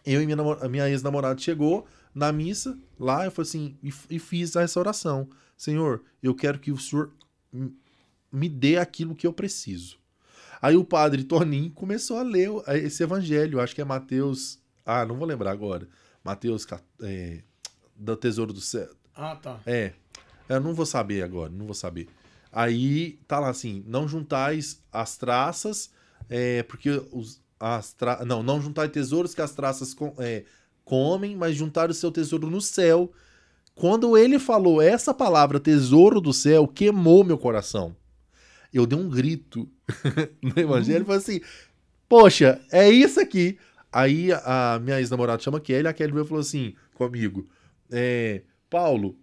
eu 0.05 0.22
e 0.22 0.26
minha, 0.26 0.35
namo- 0.35 0.57
a 0.61 0.68
minha 0.68 0.89
ex-namorada 0.89 1.39
chegou 1.39 1.88
na 2.13 2.31
missa, 2.31 2.77
lá 2.99 3.26
eu 3.26 3.31
falei 3.31 3.47
assim, 3.47 3.77
e, 3.81 3.93
e 4.09 4.19
fiz 4.19 4.55
essa 4.55 4.80
oração. 4.80 5.30
Senhor, 5.57 6.03
eu 6.22 6.35
quero 6.35 6.59
que 6.59 6.72
o 6.72 6.77
Senhor 6.77 7.13
me 8.31 8.49
dê 8.49 8.77
aquilo 8.77 9.15
que 9.15 9.27
eu 9.27 9.34
preciso. 9.34 9.99
Aí 10.61 10.76
o 10.76 10.84
padre 10.84 11.23
Toninho 11.23 11.72
começou 11.72 12.18
a 12.18 12.23
ler 12.23 12.49
esse 12.84 13.01
evangelho, 13.01 13.59
acho 13.59 13.73
que 13.73 13.81
é 13.81 13.85
Mateus, 13.85 14.59
ah, 14.85 15.05
não 15.05 15.15
vou 15.15 15.27
lembrar 15.27 15.51
agora, 15.51 15.88
Mateus, 16.23 16.68
é, 17.01 17.41
do 17.95 18.15
Tesouro 18.15 18.53
do 18.53 18.61
Céu, 18.61 18.89
Ah, 19.15 19.35
tá. 19.35 19.59
é, 19.65 19.93
eu 20.49 20.59
não 20.59 20.73
vou 20.73 20.85
saber 20.85 21.23
agora, 21.23 21.51
não 21.51 21.65
vou 21.65 21.75
saber. 21.75 22.07
Aí 22.51 23.19
tá 23.27 23.39
lá 23.39 23.49
assim, 23.49 23.83
não 23.88 24.07
juntais 24.07 24.81
as 24.91 25.17
traças, 25.17 25.89
é, 26.29 26.63
porque 26.63 26.89
os, 27.11 27.41
as 27.59 27.93
tra... 27.93 28.23
não, 28.25 28.43
não 28.43 28.61
juntai 28.61 28.89
tesouros 28.89 29.33
que 29.33 29.41
as 29.41 29.53
traças 29.53 29.93
com- 29.93 30.13
é, 30.17 30.43
comem, 30.83 31.35
mas 31.35 31.55
juntar 31.55 31.89
o 31.89 31.93
seu 31.93 32.11
tesouro 32.11 32.49
no 32.49 32.59
céu. 32.61 33.11
Quando 33.73 34.17
ele 34.17 34.38
falou 34.38 34.81
essa 34.81 35.13
palavra, 35.13 35.59
tesouro 35.59 36.19
do 36.19 36.33
céu, 36.33 36.67
queimou 36.67 37.23
meu 37.23 37.38
coração. 37.38 37.95
Eu 38.73 38.85
dei 38.85 38.97
um 38.97 39.09
grito 39.09 39.69
no 40.41 40.53
evangelho 40.57 41.03
e 41.03 41.05
falei 41.05 41.19
assim, 41.19 41.41
Poxa, 42.07 42.59
é 42.71 42.89
isso 42.89 43.21
aqui. 43.21 43.57
Aí 43.91 44.31
a, 44.33 44.79
minha 44.83 44.99
ex-namorada 44.99 45.41
chama 45.41 45.61
Kelly, 45.61 45.88
a 45.88 45.93
Kelly 45.93 46.11
veio 46.11 46.25
falou 46.25 46.41
assim 46.41 46.75
comigo: 46.93 47.47
é, 47.89 48.41
Paulo, 48.72 49.15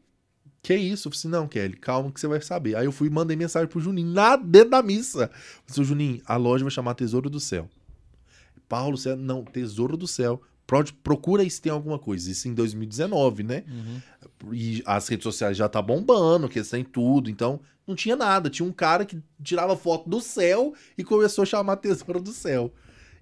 que 0.62 0.74
isso? 0.76 1.08
Eu 1.08 1.12
falei 1.12 1.18
assim, 1.18 1.28
não, 1.28 1.48
Kelly, 1.48 1.76
calma 1.76 2.12
que 2.12 2.20
você 2.20 2.28
vai 2.28 2.40
saber. 2.40 2.76
Aí 2.76 2.84
eu 2.84 2.92
fui 2.92 3.08
e 3.08 3.10
mandei 3.10 3.36
mensagem 3.36 3.66
pro 3.68 3.80
Juninho, 3.80 4.12
na 4.12 4.36
dentro 4.36 4.70
da 4.70 4.82
missa. 4.82 5.22
Eu 5.24 5.28
falei, 5.28 5.64
assim, 5.70 5.84
Juninho, 5.84 6.22
a 6.26 6.36
loja 6.36 6.62
vai 6.64 6.70
chamar 6.70 6.94
Tesouro 6.94 7.28
do 7.30 7.40
Céu. 7.40 7.68
Paulo, 8.68 8.96
você, 8.98 9.16
não, 9.16 9.42
Tesouro 9.44 9.96
do 9.96 10.06
Céu. 10.06 10.40
Pro- 10.66 10.84
Procura 11.02 11.42
aí 11.42 11.50
se 11.50 11.62
tem 11.62 11.72
alguma 11.72 11.98
coisa. 11.98 12.30
Isso 12.30 12.46
em 12.46 12.52
2019, 12.54 13.42
né? 13.42 13.64
E 14.52 14.82
as 14.84 15.08
redes 15.08 15.24
sociais 15.24 15.56
já 15.56 15.68
tá 15.68 15.80
bombando, 15.80 16.48
que 16.48 16.62
têm 16.62 16.84
tudo. 16.84 17.30
Então, 17.30 17.60
não 17.86 17.94
tinha 17.94 18.14
nada. 18.16 18.50
Tinha 18.50 18.68
um 18.68 18.72
cara 18.72 19.06
que 19.06 19.18
tirava 19.42 19.74
foto 19.76 20.10
do 20.10 20.20
céu 20.20 20.74
e 20.98 21.02
começou 21.02 21.42
a 21.42 21.46
chamar 21.46 21.76
Tesouro 21.76 22.20
do 22.20 22.32
Céu. 22.32 22.70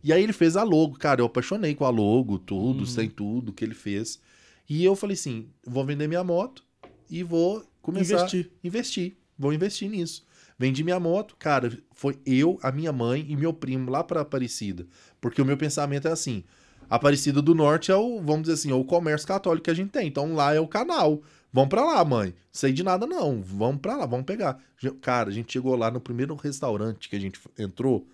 E 0.03 0.13
aí 0.13 0.23
ele 0.23 0.33
fez 0.33 0.57
a 0.57 0.65
logo. 0.65 0.99
Cara, 0.99 1.21
eu 1.21 1.27
apaixonei 1.27 1.75
com 1.75 1.85
a 1.85 1.91
logo, 1.91 2.39
tudo, 2.39 2.85
sem 2.87 3.09
tudo 3.09 3.53
que 3.53 3.65
ele 3.65 3.75
fez. 3.75 4.19
E 4.69 4.85
eu 4.85 4.97
falei 4.97 5.15
assim: 5.15 5.49
vou 5.65 5.85
vender 5.85 6.09
minha 6.09 6.25
moto 6.25 6.63
e 7.09 7.23
vou 7.23 7.65
começar 7.81 8.17
Investir. 8.17 8.51
a 8.53 8.67
investir. 8.67 9.17
Vou 9.39 9.53
investir 9.53 9.89
nisso. 9.91 10.25
Vendi 10.59 10.83
minha 10.83 10.99
moto, 10.99 11.37
cara, 11.39 11.71
foi 11.93 12.19
eu, 12.25 12.59
a 12.63 12.73
minha 12.73 12.93
mãe 12.93 13.27
e 13.29 13.37
meu 13.37 13.53
primo 13.53 13.91
lá 13.91 14.03
pra 14.03 14.23
Aparecida. 14.23 14.87
Porque 15.21 15.41
o 15.41 15.45
meu 15.45 15.57
pensamento 15.57 16.09
é 16.09 16.13
assim: 16.13 16.45
Aparecida 16.89 17.43
do 17.43 17.55
Norte 17.55 17.91
é 17.91 17.97
o, 17.97 18.21
vamos 18.23 18.43
dizer 18.43 18.55
assim, 18.55 18.71
é 18.71 18.75
o 18.75 18.85
comércio 18.85 19.27
católico 19.27 19.65
que 19.65 19.71
a 19.71 19.75
gente 19.75 19.91
tem. 19.91 20.07
Então 20.07 20.35
lá 20.35 20.55
é 20.55 20.61
o 20.61 20.69
canal. 20.69 21.23
Vamos 21.53 21.69
pra 21.69 21.85
lá, 21.85 22.05
mãe. 22.05 22.35
Sei 22.53 22.73
de 22.73 22.83
nada 22.83 23.07
não. 23.07 23.41
Vamos 23.43 23.81
pra 23.81 23.97
lá, 23.97 24.07
vamos 24.07 24.27
pegar. 24.27 24.59
Cara, 25.01 25.29
a 25.29 25.33
gente 25.33 25.53
chegou 25.53 25.75
lá 25.77 25.91
no 25.91 26.01
primeiro 26.01 26.35
restaurante 26.35 27.09
que 27.09 27.17
a 27.17 27.21
gente 27.21 27.41
entrou. 27.59 28.07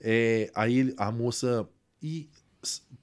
É, 0.00 0.50
aí 0.54 0.94
a 0.96 1.10
moça 1.10 1.68
e 2.02 2.28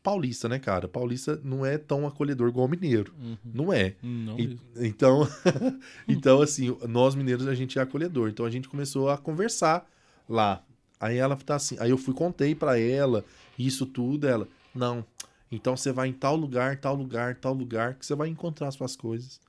paulista, 0.04 0.48
né, 0.48 0.60
cara? 0.60 0.88
Paulista 0.88 1.40
não 1.44 1.66
é 1.66 1.78
tão 1.78 2.06
acolhedor 2.08 2.48
igual 2.50 2.66
o 2.68 2.70
mineiro. 2.70 3.14
Não 3.44 3.74
é. 3.74 3.96
Não, 4.02 4.40
E- 4.40 4.58
então, 4.78 5.28
então, 6.08 6.42
assim, 6.42 6.76
nós 6.88 7.16
mineiros 7.16 7.48
a 7.48 7.56
gente 7.56 7.78
é 7.80 7.82
acolhedor. 7.82 8.30
Então 8.30 8.46
a 8.46 8.50
gente 8.50 8.70
começou 8.70 9.10
a 9.10 9.18
conversar 9.18 9.90
lá. 10.30 10.64
Aí 11.00 11.18
ela 11.18 11.36
tá 11.36 11.56
assim, 11.56 11.76
aí 11.80 11.90
eu 11.90 11.98
fui 11.98 12.14
contei 12.14 12.56
pra 12.56 12.80
ela 12.80 13.24
isso 13.58 13.86
tudo, 13.86 14.28
ela, 14.28 14.48
não. 14.74 15.06
Então 15.52 15.78
você 15.78 15.92
vai 15.92 16.08
em 16.10 16.14
tal 16.14 16.36
lugar, 16.36 16.78
tal 16.78 16.96
lugar, 16.96 17.36
tal 17.36 17.54
lugar 17.54 17.94
que 17.96 18.06
você 18.06 18.16
vai 18.16 18.28
encontrar 18.30 18.68
as 18.68 18.76
suas 18.76 18.96
coisas. 18.96 19.40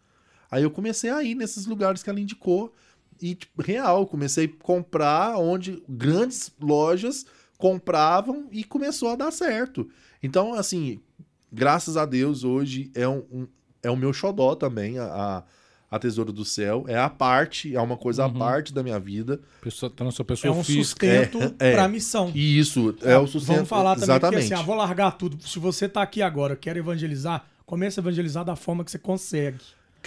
Aí 0.51 0.63
eu 0.63 0.71
comecei 0.71 1.11
a 1.11 1.23
ir 1.23 1.35
nesses 1.35 1.67
lugares 1.67 2.03
que 2.03 2.11
ela 2.11 2.21
indicou 2.21 2.73
e 3.21 3.35
tipo, 3.35 3.63
real, 3.63 4.07
comecei 4.07 4.45
a 4.47 4.63
comprar 4.65 5.37
onde 5.39 5.83
grandes 5.89 6.53
lojas 6.61 7.27
compravam 7.59 8.47
e 8.53 8.65
começou 8.65 9.11
a 9.11 9.17
dar 9.17 9.31
certo. 9.33 9.89
Então, 10.23 10.55
assim, 10.55 11.01
graças 11.53 11.97
a 11.97 12.07
Deus, 12.07 12.45
hoje 12.45 12.91
é 12.95 13.07
um, 13.07 13.25
um- 13.31 13.47
é 13.83 13.91
o 13.91 13.97
meu 13.97 14.13
xodó 14.13 14.55
também, 14.55 14.99
a, 14.99 15.43
a, 15.91 15.99
Tesouro 15.99 16.33
do 16.33 16.45
Céu. 16.45 16.85
É 16.89 16.97
a 16.99 17.09
parte, 17.11 17.75
é 17.75 17.81
uma 17.81 17.97
coisa 17.97 18.25
à 18.25 18.27
Uhum. 18.27 18.39
parte 18.39 18.73
da 18.73 18.83
minha 18.83 18.99
vida. 18.99 19.41
Pessoa, 19.61 19.91
tá 19.91 20.05
na 20.05 20.11
sua 20.11 20.23
É 20.23 20.27
pessoa 20.27 20.55
um 20.55 20.65
física. 20.65 21.07
sustento 21.07 21.55
É, 21.59 21.71
é. 21.71 21.75
pra 21.75 21.89
missão. 21.89 22.31
E 22.35 22.59
isso 22.59 22.95
é 23.03 23.19
o 23.19 23.27
sustento. 23.27 23.55
Vamos 23.57 23.69
falar 23.69 23.95
também 23.95 24.05
Exatamente. 24.05 24.41
porque 24.43 24.55
assim, 24.55 24.63
ah, 24.63 24.67
vou 24.67 24.75
largar 24.77 25.13
tudo. 25.13 25.39
Se 25.47 25.59
você 25.59 25.89
tá 25.89 26.03
aqui 26.03 26.23
agora, 26.23 26.57
quer 26.57 26.77
evangelizar, 26.77 27.45
comece 27.67 27.99
a 27.99 28.03
evangelizar 28.03 28.45
da 28.45 28.55
forma 28.57 28.85
que 28.85 28.91
você 28.91 28.99
consegue. 28.99 29.59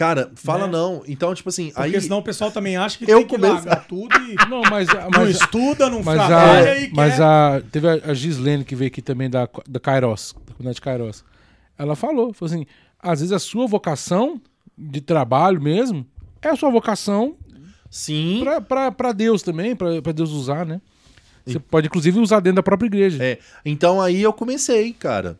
Cara, 0.02 0.32
fala 0.34 0.65
Né? 0.65 0.72
não. 0.73 1.03
Então, 1.07 1.32
tipo 1.36 1.49
assim, 1.49 1.68
Porque 1.69 1.95
aí. 1.95 2.02
senão 2.02 2.18
o 2.18 2.23
pessoal 2.23 2.49
também 2.52 2.76
acha 2.76 2.98
que 2.98 3.03
Eu 3.03 3.19
tem 3.19 3.28
que 3.28 3.36
começo- 3.36 3.53
largar 3.53 3.86
tudo 3.88 4.15
e 4.18 4.34
Não, 4.49 4.64
mas, 4.68 4.88
não 4.88 5.10
mas, 5.15 5.30
estuda, 5.40 5.90
não 5.91 6.02
mas, 6.02 6.15
trabalha 6.15 6.72
a, 6.72 6.78
e 6.80 6.91
mas 6.91 7.15
quer... 7.18 7.22
a, 7.23 7.61
teve 7.72 7.88
a, 7.88 8.14
Gislene 8.15 8.64
que 8.65 8.76
veio 8.76 8.88
aqui 8.88 8.99
também 8.99 9.30
da, 9.30 9.48
da 9.69 9.80
Kairos, 9.80 10.34
da 10.48 10.53
comunidade 10.56 10.82
Kairos. 10.82 11.23
Ela 11.78 11.95
falou, 11.95 12.34
falou 12.34 12.52
assim, 12.52 12.65
às 12.99 13.19
vezes 13.19 13.32
a 13.32 13.38
sua 13.38 13.68
vocação 13.68 14.41
de 14.76 15.02
trabalho 15.02 15.61
mesmo 15.61 16.03
é 16.41 16.48
a 16.49 16.56
sua 16.56 16.72
vocação 16.72 17.36
Sim. 17.91 18.40
pra- 18.44 18.60
pra 18.60 18.91
pra 18.91 19.11
Deus 19.11 19.44
também, 19.44 19.76
pra 19.76 20.02
pra 20.02 20.11
Deus 20.11 20.32
usar, 20.32 20.65
né? 20.65 20.82
Você 21.45 21.60
pode, 21.60 21.86
inclusive, 21.86 22.19
usar 22.19 22.40
dentro 22.40 22.56
da 22.56 22.64
própria 22.64 22.88
igreja. 22.88 23.23
É, 23.23 23.38
então 23.64 24.02
aí 24.02 24.22
eu 24.23 24.34
comecei, 24.34 24.94
cara, 24.94 25.38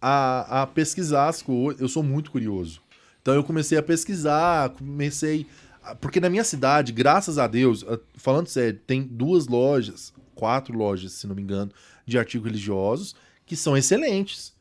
a, 0.00 0.62
a 0.62 0.66
pesquisar 0.68 1.28
as 1.28 1.42
coisas. 1.42 1.80
Eu 1.80 1.88
sou 1.88 2.04
muito 2.04 2.30
curioso. 2.30 2.80
Então 3.26 3.34
eu 3.34 3.42
comecei 3.42 3.76
a 3.76 3.82
pesquisar, 3.82 4.70
comecei. 4.70 5.48
Porque 6.00 6.20
na 6.20 6.30
minha 6.30 6.44
cidade, 6.44 6.92
graças 6.92 7.38
a 7.38 7.48
Deus, 7.48 7.84
ah, 7.88 7.98
falando 8.14 8.46
sério, 8.46 8.78
tem 8.86 9.02
duas 9.02 9.48
lojas, 9.48 10.14
quatro 10.32 10.78
lojas, 10.78 11.10
se 11.10 11.26
não 11.26 11.34
me 11.34 11.42
engano, 11.42 11.72
de 12.06 12.20
artigos 12.20 12.46
religiosos 12.46 13.16
que 13.44 13.56
são 13.56 13.76
excelentes. 13.76 14.54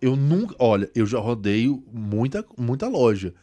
Eu 0.00 0.14
nunca. 0.14 0.54
Olha, 0.60 0.88
eu 0.94 1.04
já 1.04 1.18
rodeio 1.18 1.82
muita, 1.92 2.44
muita 2.56 2.86
loja. 2.86 3.34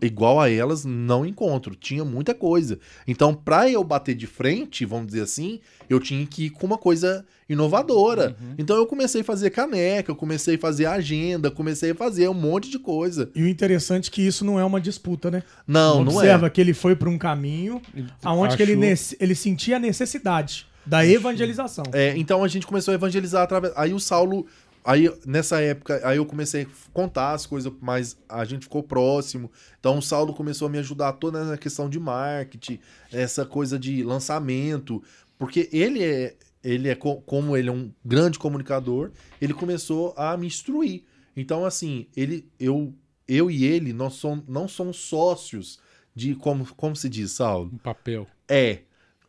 Igual 0.00 0.38
a 0.38 0.50
elas, 0.50 0.84
não 0.84 1.24
encontro. 1.24 1.74
Tinha 1.74 2.04
muita 2.04 2.34
coisa. 2.34 2.78
Então, 3.08 3.34
pra 3.34 3.70
eu 3.70 3.82
bater 3.82 4.14
de 4.14 4.26
frente, 4.26 4.84
vamos 4.84 5.06
dizer 5.06 5.22
assim, 5.22 5.60
eu 5.88 5.98
tinha 5.98 6.26
que 6.26 6.46
ir 6.46 6.50
com 6.50 6.66
uma 6.66 6.76
coisa 6.76 7.24
inovadora. 7.48 8.36
Então, 8.58 8.76
eu 8.76 8.86
comecei 8.86 9.22
a 9.22 9.24
fazer 9.24 9.50
caneca, 9.50 10.10
eu 10.10 10.16
comecei 10.16 10.56
a 10.56 10.58
fazer 10.58 10.84
agenda, 10.84 11.50
comecei 11.50 11.92
a 11.92 11.94
fazer 11.94 12.28
um 12.28 12.34
monte 12.34 12.70
de 12.70 12.78
coisa. 12.78 13.30
E 13.34 13.42
o 13.42 13.48
interessante 13.48 14.10
é 14.10 14.12
que 14.12 14.20
isso 14.20 14.44
não 14.44 14.60
é 14.60 14.64
uma 14.64 14.80
disputa, 14.80 15.30
né? 15.30 15.42
Não, 15.66 16.04
não 16.04 16.12
Observa 16.12 16.46
é. 16.46 16.50
que 16.50 16.60
ele 16.60 16.74
foi 16.74 16.94
para 16.94 17.08
um 17.08 17.16
caminho 17.16 17.80
aonde 18.22 18.56
que 18.56 18.62
ele, 18.62 18.78
ele 19.18 19.34
sentia 19.34 19.76
a 19.76 19.78
necessidade 19.78 20.66
da 20.86 21.04
evangelização. 21.04 21.84
É, 21.92 22.16
então 22.16 22.44
a 22.44 22.48
gente 22.48 22.66
começou 22.66 22.92
a 22.92 22.94
evangelizar 22.94 23.42
através. 23.42 23.72
Aí 23.76 23.92
o 23.92 23.98
Saulo. 23.98 24.46
Aí, 24.86 25.12
nessa 25.26 25.60
época, 25.60 26.00
aí 26.04 26.16
eu 26.16 26.24
comecei 26.24 26.62
a 26.62 26.66
contar 26.92 27.32
as 27.32 27.44
coisas, 27.44 27.72
mas 27.80 28.16
a 28.28 28.44
gente 28.44 28.62
ficou 28.62 28.82
próximo. 28.84 29.50
Então 29.80 29.98
o 29.98 30.02
Saulo 30.02 30.32
começou 30.32 30.68
a 30.68 30.70
me 30.70 30.78
ajudar 30.78 31.12
toda 31.14 31.44
na 31.44 31.58
questão 31.58 31.90
de 31.90 31.98
marketing, 31.98 32.78
essa 33.12 33.44
coisa 33.44 33.78
de 33.78 34.04
lançamento. 34.04 35.02
Porque 35.36 35.68
ele 35.72 36.02
é. 36.04 36.36
Ele 36.64 36.88
é 36.88 36.94
co- 36.96 37.20
como 37.20 37.56
ele 37.56 37.68
é 37.68 37.72
um 37.72 37.92
grande 38.04 38.40
comunicador, 38.40 39.12
ele 39.40 39.54
começou 39.54 40.12
a 40.16 40.36
me 40.36 40.48
instruir. 40.48 41.04
Então, 41.36 41.64
assim, 41.64 42.06
ele, 42.16 42.48
eu, 42.58 42.92
eu 43.28 43.48
e 43.48 43.64
ele, 43.64 43.92
nós 43.92 44.14
somos, 44.14 44.44
não 44.48 44.66
somos 44.66 44.96
sócios 44.96 45.78
de 46.12 46.34
como, 46.34 46.66
como 46.74 46.96
se 46.96 47.08
diz, 47.08 47.30
Saulo? 47.32 47.70
Um 47.72 47.78
papel. 47.78 48.26
É. 48.48 48.80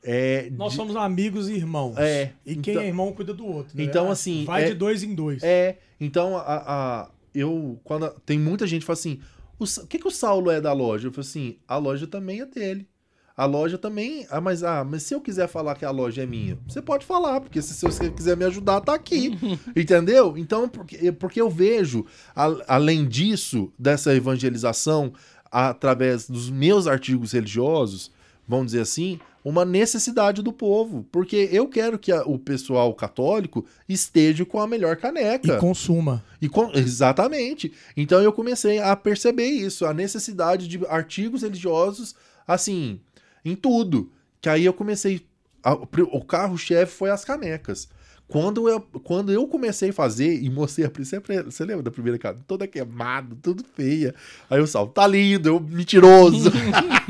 é 0.09 0.49
Nós 0.51 0.71
de- 0.71 0.77
somos 0.77 0.95
amigos 0.95 1.49
e 1.49 1.53
irmãos. 1.53 1.97
É, 1.97 2.31
E 2.45 2.55
quem 2.55 2.71
então- 2.73 2.81
é 2.83 2.87
irmão 2.87 3.11
cuida 3.11 3.33
do 3.33 3.45
outro. 3.45 3.77
Né? 3.77 3.83
Então, 3.83 4.09
assim, 4.09 4.45
Vai 4.45 4.63
é- 4.63 4.67
de 4.69 4.73
dois 4.73 5.03
em 5.03 5.13
dois. 5.13 5.43
É, 5.43 5.77
então 5.99 6.37
a, 6.37 6.41
a- 6.41 7.09
eu 7.35 7.77
quando 7.83 8.09
tem 8.25 8.39
muita 8.39 8.65
gente 8.65 8.79
que 8.81 8.85
fala 8.87 8.97
assim, 8.97 9.19
o, 9.59 9.65
o 9.65 9.87
que 9.87 9.99
que 9.99 10.07
o 10.07 10.11
Saulo 10.11 10.49
é 10.49 10.61
da 10.61 10.71
loja? 10.71 11.07
Eu 11.09 11.11
falo 11.11 11.21
assim, 11.27 11.57
a 11.67 11.75
loja 11.77 12.07
também 12.07 12.39
é 12.41 12.45
dele. 12.45 12.87
A 13.35 13.45
loja 13.45 13.77
também, 13.77 14.25
ah, 14.31 14.41
mas 14.41 14.63
ah, 14.63 14.83
mas 14.83 15.03
se 15.03 15.13
eu 15.13 15.21
quiser 15.21 15.47
falar 15.47 15.75
que 15.75 15.85
a 15.85 15.91
loja 15.91 16.23
é 16.23 16.25
minha, 16.25 16.57
você 16.67 16.81
pode 16.81 17.05
falar, 17.05 17.39
porque 17.39 17.61
se, 17.61 17.71
se 17.75 17.85
você 17.85 18.09
quiser 18.09 18.35
me 18.35 18.43
ajudar, 18.45 18.81
tá 18.81 18.95
aqui, 18.95 19.29
entendeu? 19.77 20.35
Então, 20.35 20.67
porque, 20.67 21.11
porque 21.11 21.39
eu 21.39 21.47
vejo, 21.47 22.03
a- 22.35 22.57
além 22.67 23.07
disso, 23.07 23.71
dessa 23.77 24.15
evangelização 24.15 25.13
através 25.51 26.27
dos 26.27 26.49
meus 26.49 26.87
artigos 26.87 27.31
religiosos, 27.31 28.11
vamos 28.47 28.67
dizer 28.67 28.81
assim, 28.81 29.19
uma 29.43 29.63
necessidade 29.63 30.41
do 30.41 30.51
povo, 30.51 31.05
porque 31.11 31.49
eu 31.51 31.67
quero 31.67 31.97
que 31.99 32.11
a- 32.11 32.23
o 32.23 32.37
pessoal 32.39 32.93
católico 32.93 33.65
esteja 33.87 34.45
com 34.45 34.59
a 34.59 34.67
melhor 34.67 34.95
caneca. 34.97 35.55
E 35.55 35.59
consuma. 35.59 36.23
E 36.41 36.49
Exatamente. 36.79 37.71
Então 37.95 38.21
eu 38.21 38.33
comecei 38.33 38.79
a 38.79 38.95
perceber 38.95 39.47
isso, 39.47 39.85
a 39.85 39.93
necessidade 39.93 40.67
de 40.67 40.85
artigos 40.87 41.41
religiosos, 41.43 42.15
assim, 42.47 42.99
em 43.45 43.55
tudo. 43.55 44.11
Que 44.41 44.49
aí 44.49 44.65
eu 44.65 44.73
comecei. 44.73 45.25
a- 45.63 45.73
o 45.73 46.23
carro-chefe 46.23 46.93
foi 46.93 47.09
as 47.09 47.25
canecas. 47.25 47.89
Quando 48.27 48.67
eu, 48.67 48.81
quando 48.81 49.31
eu 49.31 49.47
comecei 49.47 49.89
a 49.89 49.93
fazer 49.93 50.43
e 50.43 50.49
mostrei 50.49 50.85
a 50.85 50.89
você, 50.89 51.21
você 51.45 51.63
lembra 51.63 51.83
da 51.83 51.91
primeira 51.91 52.19
caneca? 52.19 52.43
Toda 52.45 52.67
queimada, 52.67 53.37
tudo 53.41 53.63
feia. 53.63 54.13
Aí 54.49 54.59
o 54.59 54.67
Sal, 54.67 54.87
tá 54.87 55.07
lindo, 55.07 55.47
eu 55.47 55.59
mentiroso. 55.61 56.51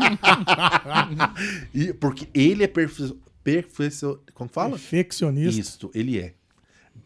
e, 1.74 1.94
porque 1.94 2.28
ele 2.34 2.64
é 2.64 2.68
perfe... 2.68 3.16
perfeicio... 3.44 4.20
Como 4.34 4.50
fala? 4.50 4.72
Perfeccionista. 4.72 5.60
Isso, 5.60 5.92
ele 5.94 6.20
é. 6.20 6.34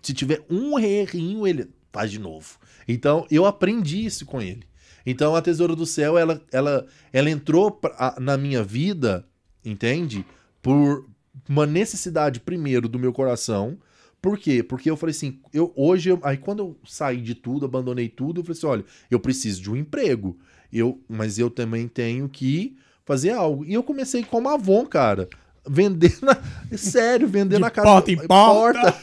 Se 0.02 0.14
tiver 0.14 0.44
um 0.50 0.78
errinho, 0.78 1.48
ele 1.48 1.70
faz 1.92 2.12
de 2.12 2.20
novo. 2.20 2.58
Então, 2.88 3.26
eu 3.32 3.46
aprendi 3.46 4.06
isso 4.06 4.26
com 4.26 4.42
ele. 4.42 4.64
Então, 5.06 5.36
a 5.36 5.42
Tesouro 5.42 5.76
do 5.76 5.86
Céu, 5.86 6.18
ela, 6.18 6.42
ela, 6.52 6.86
ela 7.14 7.30
entrou 7.30 7.72
pra- 7.72 8.16
na 8.20 8.38
minha 8.38 8.64
vida, 8.64 9.26
entende? 9.64 10.26
Por 10.62 11.08
uma 11.48 11.66
necessidade, 11.66 12.40
primeiro, 12.40 12.90
do 12.90 13.00
meu 13.00 13.14
coração. 13.14 13.78
Por 14.22 14.38
quê? 14.38 14.62
Porque 14.62 14.90
eu 14.90 14.96
falei 14.96 15.12
assim, 15.12 15.40
eu, 15.54 15.74
hoje, 15.76 16.10
eu- 16.10 16.20
aí 16.24 16.38
quando 16.38 16.60
eu 16.60 16.78
saí 16.86 17.18
de 17.22 17.34
tudo, 17.34 17.66
abandonei 17.66 18.08
tudo, 18.08 18.42
eu 18.42 18.44
falei 18.46 18.58
assim, 18.58 18.68
olha, 18.68 18.86
eu 19.10 19.20
preciso 19.20 19.62
de 19.62 19.72
um 19.72 19.76
emprego. 19.76 20.38
Eu, 20.72 21.02
mas 21.10 21.40
eu 21.40 21.50
também 21.50 21.88
tenho 21.88 22.30
que 22.30 22.76
fazer 23.04 23.32
algo. 23.32 23.66
E 23.66 23.74
eu 23.74 23.82
comecei 23.84 24.24
como 24.24 24.48
Avon, 24.48 24.86
cara. 24.86 25.28
Vender 25.68 26.18
na. 26.22 26.38
Sério, 26.78 27.28
vender 27.28 27.56
De 27.56 27.62
na 27.62 27.70
casa. 27.70 27.88
porta 27.88 28.12
em 28.12 28.18
porta. 28.28 28.96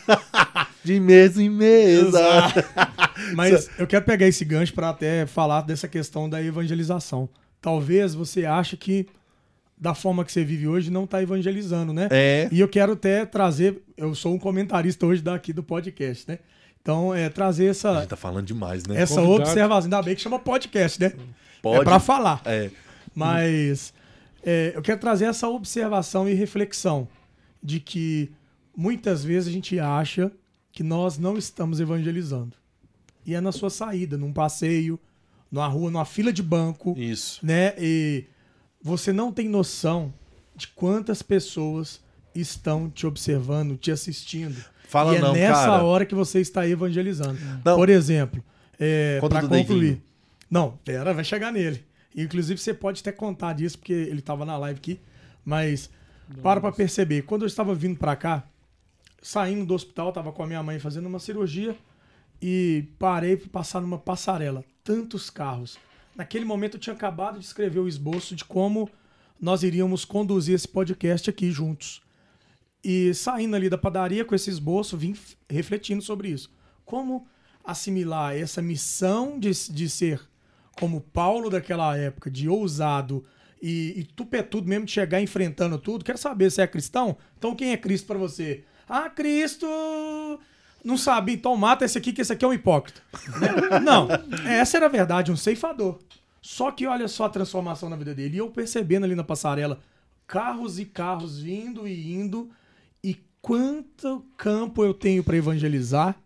de 0.85 0.99
mesa 1.01 1.43
em 1.43 1.51
mesa. 1.51 2.21
Mas 3.35 3.69
eu 3.79 3.87
quero 3.87 4.05
pegar 4.05 4.27
esse 4.27 4.45
gancho 4.45 4.73
para 4.73 4.89
até 4.91 5.27
falar 5.27 5.63
dessa 5.63 5.87
questão 5.89 6.29
da 6.31 6.43
evangelização. 6.43 7.29
Talvez 7.61 8.15
você 8.15 8.45
ache 8.45 8.77
que 8.77 9.07
da 9.81 9.95
forma 9.95 10.25
que 10.25 10.33
você 10.33 10.45
vive 10.45 10.67
hoje 10.67 10.91
não 10.91 11.05
está 11.05 11.23
evangelizando, 11.23 11.93
né? 11.93 12.09
É. 12.11 12.49
E 12.51 12.61
eu 12.61 12.69
quero 12.69 12.93
até 12.93 13.25
trazer, 13.25 13.81
eu 13.97 14.15
sou 14.15 14.35
um 14.35 14.39
comentarista 14.39 15.07
hoje 15.07 15.23
daqui 15.23 15.53
do 15.53 15.63
podcast, 15.63 16.29
né? 16.29 16.39
Então, 16.81 17.15
é 17.15 17.29
trazer 17.29 17.67
A 17.67 17.71
essa 17.71 17.95
gente 18.01 18.09
tá 18.09 18.17
falando 18.17 18.47
demais, 18.47 18.85
né? 18.87 19.01
essa 19.01 19.17
Convidado. 19.17 19.43
observação, 19.43 19.85
ainda 19.85 20.03
bem 20.03 20.15
que 20.15 20.23
chama 20.23 20.39
podcast, 20.39 21.01
né? 21.01 21.13
Pode. 21.61 21.81
É 21.81 21.85
para 21.85 22.01
falar. 22.01 22.41
É. 22.45 22.71
Mas 23.15 23.93
é, 24.43 24.73
eu 24.75 24.83
quero 24.83 24.99
trazer 24.99 25.27
essa 25.27 25.49
observação 25.49 26.29
e 26.29 26.35
reflexão 26.35 27.07
de 27.63 27.79
que 27.81 28.31
muitas 28.77 29.23
vezes 29.25 29.49
a 29.49 29.53
gente 29.53 29.79
acha 29.79 30.33
que 30.73 30.83
nós 30.83 31.19
não 31.19 31.37
estamos 31.37 31.81
evangelizando. 31.81 32.57
E 33.27 33.35
é 33.35 33.41
na 33.41 33.53
sua 33.53 33.69
saída, 33.69 34.17
num 34.17 34.33
passeio, 34.33 34.99
numa 35.51 35.67
rua, 35.67 35.91
numa 35.91 36.05
fila 36.05 36.33
de 36.33 36.43
banco, 36.43 36.95
Isso. 36.97 37.45
né? 37.45 37.75
E 37.79 38.25
você 38.89 39.13
não 39.13 39.31
tem 39.31 39.49
noção 39.49 40.13
de 40.57 40.67
quantas 40.69 41.23
pessoas 41.23 42.01
estão 42.35 42.89
te 42.89 43.07
observando, 43.07 43.77
te 43.77 43.91
assistindo. 43.91 44.65
Fala 44.89 45.13
e 45.13 45.17
é 45.17 45.21
não, 45.21 45.33
nessa 45.33 45.67
cara. 45.67 45.85
hora 45.85 46.07
que 46.07 46.15
você 46.15 46.41
está 46.41 46.67
evangelizando. 46.67 47.39
Não. 47.65 47.77
Por 47.77 47.89
exemplo, 47.91 48.43
é, 48.81 49.19
para 49.21 49.43
concluir. 49.43 49.65
Deivinho. 49.67 50.03
Não, 50.51 50.79
pera, 50.85 51.13
vai 51.13 51.25
chegar 51.25 51.53
nele. 51.53 51.85
Inclusive, 52.17 52.59
você 52.59 52.73
pode 52.73 53.01
até 53.01 53.13
contar 53.13 53.53
disso, 53.53 53.79
porque 53.79 53.93
ele 53.93 54.21
estava 54.21 54.47
na 54.47 54.57
live 54.57 54.79
aqui. 54.79 54.99
Mas 55.45 55.91
para 56.43 56.61
pra 56.61 56.73
perceber. 56.73 57.23
Quando 57.23 57.43
eu 57.43 57.47
estava 57.47 57.75
vindo 57.75 57.99
para 57.99 58.17
cá, 58.17 58.45
saindo 59.21 59.67
do 59.67 59.75
hospital, 59.75 60.09
estava 60.09 60.33
com 60.33 60.43
a 60.43 60.47
minha 60.47 60.63
mãe 60.63 60.79
fazendo 60.79 61.07
uma 61.07 61.19
cirurgia 61.19 61.77
e 62.41 62.87
parei 62.99 63.37
para 63.37 63.49
passar 63.49 63.81
numa 63.81 63.99
passarela. 63.99 64.65
Tantos 64.83 65.29
carros. 65.29 65.79
Naquele 66.19 66.45
momento 66.45 66.77
eu 66.77 66.81
tinha 66.81 66.97
acabado 66.97 67.39
de 67.39 67.45
escrever 67.45 67.79
o 67.79 67.87
esboço 67.87 68.35
de 68.35 68.45
como 68.45 68.91
nós 69.41 69.63
iríamos 69.63 70.05
conduzir 70.05 70.53
esse 70.53 70.67
podcast 70.67 71.31
aqui 71.31 71.49
juntos. 71.53 72.03
E 72.83 73.15
saindo 73.15 73.55
ali 73.55 73.71
da 73.71 73.79
padaria 73.79 74.25
com 74.25 74.35
esse 74.35 74.51
esboço, 74.51 74.97
vim 74.97 75.15
refletindo 75.49 76.03
sobre 76.03 76.31
isso. 76.31 76.53
Como 76.85 77.29
assimilar 77.65 78.35
essa 78.35 78.61
missão 78.61 79.39
de, 79.39 79.53
de 79.71 79.89
ser 79.89 80.21
como 80.73 81.01
Paulo 81.01 81.49
daquela 81.49 81.97
época, 81.97 82.29
de 82.29 82.49
ousado 82.49 83.25
e, 83.63 84.01
e 84.01 84.03
tupetudo 84.03 84.69
mesmo, 84.69 84.87
de 84.87 84.93
chegar 84.93 85.21
enfrentando 85.21 85.79
tudo. 85.79 86.05
Quero 86.05 86.19
saber 86.19 86.51
se 86.51 86.61
é 86.61 86.67
cristão? 86.67 87.17
Então 87.39 87.55
quem 87.55 87.71
é 87.71 87.77
Cristo 87.77 88.09
para 88.09 88.19
você? 88.19 88.65
Ah, 88.89 89.09
Cristo 89.09 89.69
não 90.89 90.97
sabe, 90.97 91.35
então 91.35 91.55
mata 91.55 91.85
esse 91.85 91.99
aqui, 91.99 92.15
que 92.15 92.23
esse 92.23 92.33
aqui 92.33 92.43
é 92.43 92.49
um 92.49 92.53
hipócrita. 92.55 93.03
Não, 93.85 94.09
essa 94.49 94.79
era 94.79 94.87
a 94.87 94.89
verdade, 94.89 95.31
um 95.31 95.37
ceifador. 95.37 95.99
Só 96.41 96.71
que 96.71 96.87
olha 96.87 97.07
só 97.07 97.27
a 97.27 97.29
transformação 97.29 97.91
na 97.91 97.97
vida 97.97 98.15
dele. 98.15 98.37
E 98.37 98.39
eu 98.39 98.49
percebendo 98.51 99.05
ali 99.05 99.15
na 99.15 99.23
passarela, 99.23 99.81
carros 100.27 100.79
e 100.79 100.87
carros 100.87 101.41
vindo 101.41 101.87
e 101.87 102.15
indo, 102.15 102.49
e 103.05 103.21
quanto 103.43 104.25
campo 104.35 104.83
eu 104.83 104.95
tenho 104.95 105.23
para 105.23 105.37
evangelizar 105.37 106.17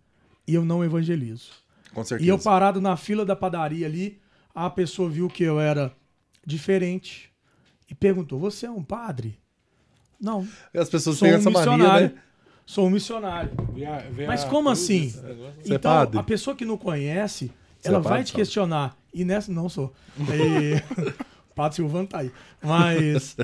e 0.47 0.55
eu 0.55 0.65
não 0.65 0.85
evangelizo. 0.85 1.51
Com 1.93 2.05
certeza. 2.05 2.25
E 2.25 2.33
eu 2.33 2.39
parado 2.39 2.81
na 2.81 2.97
fila 2.97 3.27
da 3.27 3.35
padaria 3.35 3.85
ali, 3.85 4.21
a 4.55 4.71
pessoa 4.71 5.11
viu 5.11 5.29
que 5.29 5.43
eu 5.43 5.59
era 5.59 5.93
diferente 6.47 7.33
e 7.91 7.97
perguntou: 7.97 8.39
Você 8.39 8.67
é 8.67 8.71
um 8.71 8.85
padre? 8.85 9.37
Não, 10.21 10.47
As 10.73 10.89
pessoas 10.89 11.19
sou 11.19 11.27
têm 11.27 11.37
um 11.37 11.41
essa 11.41 11.51
mania, 11.51 12.01
né? 12.01 12.15
Sou 12.67 12.87
um 12.87 12.91
missionário. 12.91 13.51
Vê 13.75 13.85
a- 13.85 13.99
vê 13.99 14.27
Mas 14.27 14.45
como 14.45 14.71
cruz, 14.71 14.83
assim? 14.83 15.13
é 15.65 15.75
então, 15.75 15.79
padre? 15.93 16.19
a 16.19 16.23
pessoa 16.23 16.57
que 16.57 16.65
não 16.65 16.79
conhece, 16.79 17.51
Você 17.81 17.89
ela 17.89 17.99
é 17.99 18.01
vai 18.01 18.13
padre, 18.13 18.27
te 18.27 18.33
questionar. 18.33 18.97
E 19.13 19.25
nessa, 19.25 19.53
não 19.53 19.69
sou. 19.69 19.93
E... 20.19 21.13
Padre 21.55 21.77
Silvano 21.77 22.09
tá 22.09 22.21
aí. 22.21 22.31
Mas 22.63 23.37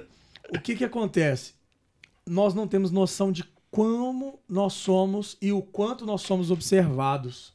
o 0.55 0.59
que 0.61 0.75
que 0.75 0.85
acontece? 0.85 1.53
Nós 2.27 2.55
não 2.55 2.67
temos 2.67 2.91
noção 2.91 3.31
de 3.31 3.45
como 3.71 4.41
nós 4.49 4.73
somos 4.73 5.37
e 5.43 5.53
o 5.53 5.61
quanto 5.61 6.07
nós 6.07 6.23
somos 6.23 6.51
observados. 6.51 7.53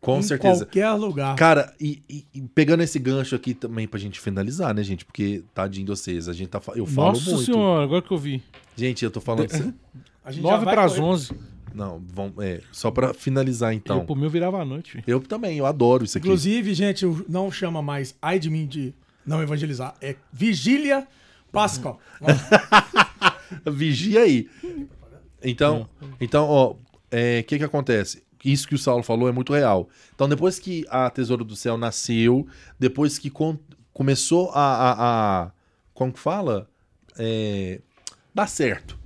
Com 0.00 0.18
em 0.18 0.22
certeza. 0.22 0.64
qualquer 0.64 0.90
lugar. 0.92 1.34
Cara, 1.34 1.74
e, 1.80 2.00
e- 2.08 2.24
e 2.34 2.40
pegando 2.42 2.84
esse 2.84 3.00
gancho 3.00 3.34
aqui 3.34 3.52
também 3.52 3.88
pra 3.88 3.98
gente 3.98 4.20
finalizar, 4.20 4.72
né, 4.72 4.84
gente? 4.84 5.04
Porque 5.04 5.42
tadinho 5.52 5.86
de 5.86 5.90
vocês, 5.90 6.28
a 6.28 6.32
gente 6.32 6.50
tá, 6.50 6.60
eu 6.76 6.86
falo 6.86 7.08
Nossa 7.14 7.30
muito. 7.30 7.44
senhora, 7.46 7.82
agora 7.82 8.00
que 8.02 8.12
eu 8.12 8.18
vi. 8.18 8.40
Gente, 8.76 9.04
eu 9.04 9.10
tô 9.10 9.20
falando. 9.20 9.48
A 10.26 10.32
gente 10.32 10.42
já 10.44 10.50
9 10.50 10.64
vai 10.64 10.74
para 10.74 10.84
as 10.84 10.92
correr- 10.96 11.06
11. 11.06 11.32
Não, 11.74 12.02
vamos, 12.12 12.42
é, 12.42 12.60
só 12.72 12.90
pra 12.90 13.12
finalizar 13.14 13.72
então. 13.72 13.98
Eu, 14.00 14.04
por 14.04 14.16
mim, 14.16 14.24
eu 14.24 14.30
virava 14.30 14.60
a 14.60 14.64
noite. 14.64 15.02
Eu 15.06 15.20
também, 15.20 15.58
eu 15.58 15.66
adoro 15.66 16.04
isso 16.04 16.16
aqui. 16.18 16.26
Inclusive, 16.26 16.74
gente, 16.74 17.04
não 17.28 17.50
chama 17.52 17.80
mais 17.82 18.14
ai 18.20 18.38
de 18.38 18.48
mim 18.50 18.66
de 18.66 18.94
não 19.26 19.42
evangelizar. 19.42 19.94
É 20.00 20.16
Vigília 20.32 21.06
Pascal. 21.52 22.00
Vigia 23.66 24.22
aí. 24.22 24.48
Então, 25.42 25.88
então, 26.20 26.44
ó, 26.48 26.70
o 26.72 26.76
que 27.46 27.58
que 27.58 27.64
acontece? 27.64 28.24
Isso 28.44 28.66
que 28.68 28.74
o 28.74 28.78
Saulo 28.78 29.02
falou 29.02 29.28
é 29.28 29.32
muito 29.32 29.52
real. 29.52 29.88
Então, 30.14 30.28
depois 30.28 30.58
que 30.58 30.84
a 30.88 31.10
Tesouro 31.10 31.44
do 31.44 31.56
Céu 31.56 31.76
nasceu, 31.76 32.46
depois 32.78 33.18
que 33.18 33.28
con- 33.28 33.58
começou 33.92 34.50
a, 34.52 34.60
a, 34.60 34.92
a- 35.46 35.50
como 35.92 36.12
que 36.12 36.18
fala? 36.20 36.68
É, 37.18 37.80
dar 38.34 38.46
certo. 38.46 38.96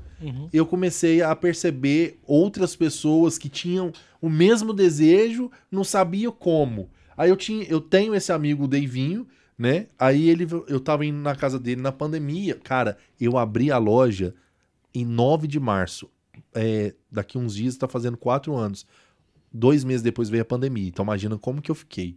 Eu 0.53 0.67
comecei 0.67 1.23
a 1.23 1.35
perceber 1.35 2.19
outras 2.27 2.77
pessoas 2.77 3.39
que 3.39 3.49
tinham 3.49 3.93
o 4.21 4.29
mesmo 4.29 4.73
desejo, 4.73 5.51
não 5.71 5.83
sabia 5.83 6.31
como. 6.31 6.91
Aí 7.17 7.31
eu 7.31 7.37
tinha, 7.37 7.65
eu 7.65 7.81
tenho 7.81 8.15
esse 8.15 8.33
amigo 8.33 8.65
o 8.65 8.69
Deivinho, 8.69 9.27
né? 9.59 9.87
Aí 9.99 10.29
ele 10.29 10.47
eu 10.69 10.81
tava 10.81 11.05
indo 11.05 11.19
na 11.19 11.35
casa 11.35 11.59
dele 11.59 11.81
na 11.81 11.93
pandemia. 11.93 12.55
Cara, 12.63 12.97
eu 13.21 13.37
abri 13.37 13.71
a 13.71 13.79
loja 13.79 14.35
em 14.95 15.05
9 15.05 15.47
de 15.47 15.61
março. 15.61 16.11
É, 16.55 16.95
daqui 17.11 17.39
uns 17.39 17.55
dias 17.55 17.77
tá 17.77 17.89
fazendo 17.89 18.17
quatro 18.17 18.55
anos. 18.55 18.87
Dois 19.53 19.85
meses 19.85 20.03
depois 20.03 20.29
veio 20.29 20.43
a 20.43 20.47
pandemia. 20.47 20.89
Então 20.89 21.05
imagina 21.05 21.37
como 21.39 21.63
que 21.63 21.71
eu 21.71 21.75
fiquei. 21.75 22.17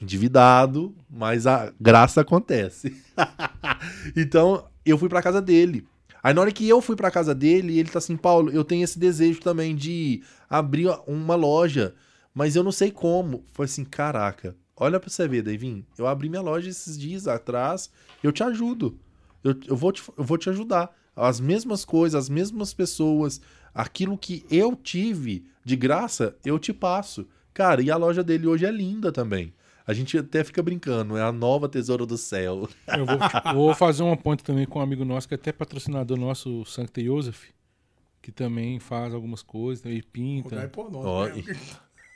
Endividado, 0.00 0.94
mas 1.10 1.46
a 1.46 1.72
graça 1.80 2.20
acontece. 2.20 2.96
então 4.16 4.68
eu 4.84 4.96
fui 4.96 5.08
pra 5.08 5.22
casa 5.22 5.42
dele. 5.42 5.86
Aí 6.22 6.34
na 6.34 6.40
hora 6.40 6.52
que 6.52 6.68
eu 6.68 6.80
fui 6.80 6.96
pra 6.96 7.10
casa 7.10 7.34
dele, 7.34 7.78
ele 7.78 7.90
tá 7.90 7.98
assim, 7.98 8.16
Paulo, 8.16 8.50
eu 8.50 8.64
tenho 8.64 8.84
esse 8.84 8.98
desejo 8.98 9.40
também 9.40 9.74
de 9.74 10.22
abrir 10.48 10.88
uma 11.06 11.34
loja, 11.34 11.94
mas 12.34 12.56
eu 12.56 12.64
não 12.64 12.72
sei 12.72 12.90
como. 12.90 13.44
Foi 13.52 13.66
assim, 13.66 13.84
caraca, 13.84 14.56
olha 14.76 14.98
pra 14.98 15.08
você 15.08 15.28
ver, 15.28 15.42
Davin, 15.42 15.84
eu 15.96 16.06
abri 16.06 16.28
minha 16.28 16.42
loja 16.42 16.68
esses 16.68 16.98
dias 16.98 17.28
atrás, 17.28 17.90
eu 18.22 18.32
te 18.32 18.42
ajudo. 18.42 18.98
Eu, 19.42 19.54
eu, 19.66 19.76
vou, 19.76 19.92
te, 19.92 20.02
eu 20.16 20.24
vou 20.24 20.36
te 20.36 20.50
ajudar. 20.50 20.94
As 21.14 21.40
mesmas 21.40 21.84
coisas, 21.84 22.14
as 22.20 22.28
mesmas 22.28 22.72
pessoas, 22.74 23.40
aquilo 23.74 24.16
que 24.16 24.44
eu 24.50 24.74
tive 24.76 25.44
de 25.64 25.76
graça, 25.76 26.36
eu 26.44 26.58
te 26.58 26.72
passo. 26.72 27.26
Cara, 27.52 27.82
e 27.82 27.90
a 27.90 27.96
loja 27.96 28.22
dele 28.22 28.46
hoje 28.46 28.66
é 28.66 28.70
linda 28.70 29.10
também. 29.10 29.52
A 29.88 29.94
gente 29.94 30.18
até 30.18 30.44
fica 30.44 30.62
brincando, 30.62 31.16
é 31.16 31.22
a 31.22 31.32
nova 31.32 31.66
Tesouro 31.66 32.04
do 32.04 32.18
Céu. 32.18 32.68
Eu 32.94 33.06
vou, 33.06 33.18
vou 33.54 33.74
fazer 33.74 34.02
uma 34.02 34.18
ponte 34.18 34.44
também 34.44 34.66
com 34.66 34.78
um 34.78 34.82
amigo 34.82 35.02
nosso, 35.02 35.26
que 35.26 35.32
é 35.32 35.36
até 35.36 35.50
patrocinador 35.50 36.18
nosso, 36.18 36.60
o 36.60 36.64
Sancta 36.66 37.02
Joseph, 37.02 37.44
que 38.20 38.30
também 38.30 38.78
faz 38.78 39.14
algumas 39.14 39.42
coisas, 39.42 39.86
e 39.86 39.88
Rogai 39.88 40.02
pinta. 40.12 40.68
por 40.68 40.90
nós, 40.92 41.04
Ó, 41.06 41.26
né? 41.26 41.38
e- 41.38 41.56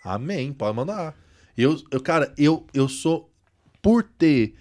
Amém, 0.05 0.53
pode 0.53 0.77
mandar. 0.77 1.17
Eu, 1.57 1.81
eu, 1.91 2.01
cara, 2.03 2.35
eu, 2.37 2.67
eu 2.75 2.89
sou. 2.89 3.31
Por 3.81 4.03
ter 4.03 4.55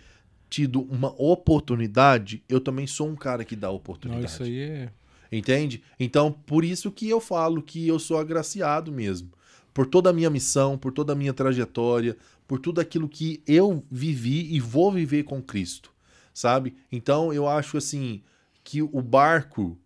tido 0.49 0.81
uma 0.83 1.13
oportunidade, 1.21 2.43
eu 2.47 2.59
também 2.61 2.87
sou 2.87 3.07
um 3.09 3.15
cara 3.15 3.43
que 3.43 3.55
dá 3.55 3.67
Não, 3.67 3.75
oportunidade. 3.75 4.25
isso 4.25 4.43
aí 4.43 4.59
é. 4.59 4.89
Entende? 5.31 5.81
Então, 5.99 6.31
por 6.31 6.63
isso 6.63 6.91
que 6.91 7.09
eu 7.09 7.19
falo 7.21 7.61
que 7.61 7.87
eu 7.87 7.97
sou 7.99 8.17
agraciado 8.17 8.91
mesmo. 8.91 9.29
Por 9.73 9.85
toda 9.85 10.09
a 10.09 10.13
minha 10.13 10.29
missão, 10.29 10.77
por 10.77 10.91
toda 10.91 11.13
a 11.13 11.15
minha 11.15 11.33
trajetória, 11.33 12.17
por 12.51 12.59
tudo 12.59 12.81
aquilo 12.81 13.07
que 13.07 13.41
eu 13.47 13.81
vivi 13.89 14.53
e 14.53 14.59
vou 14.59 14.91
viver 14.91 15.23
com 15.23 15.41
Cristo. 15.41 15.89
Sabe? 16.33 16.75
Então, 16.91 17.31
eu 17.31 17.47
acho 17.47 17.77
assim 17.77 18.21
que 18.61 18.81
o 18.81 19.01
barco 19.01 19.79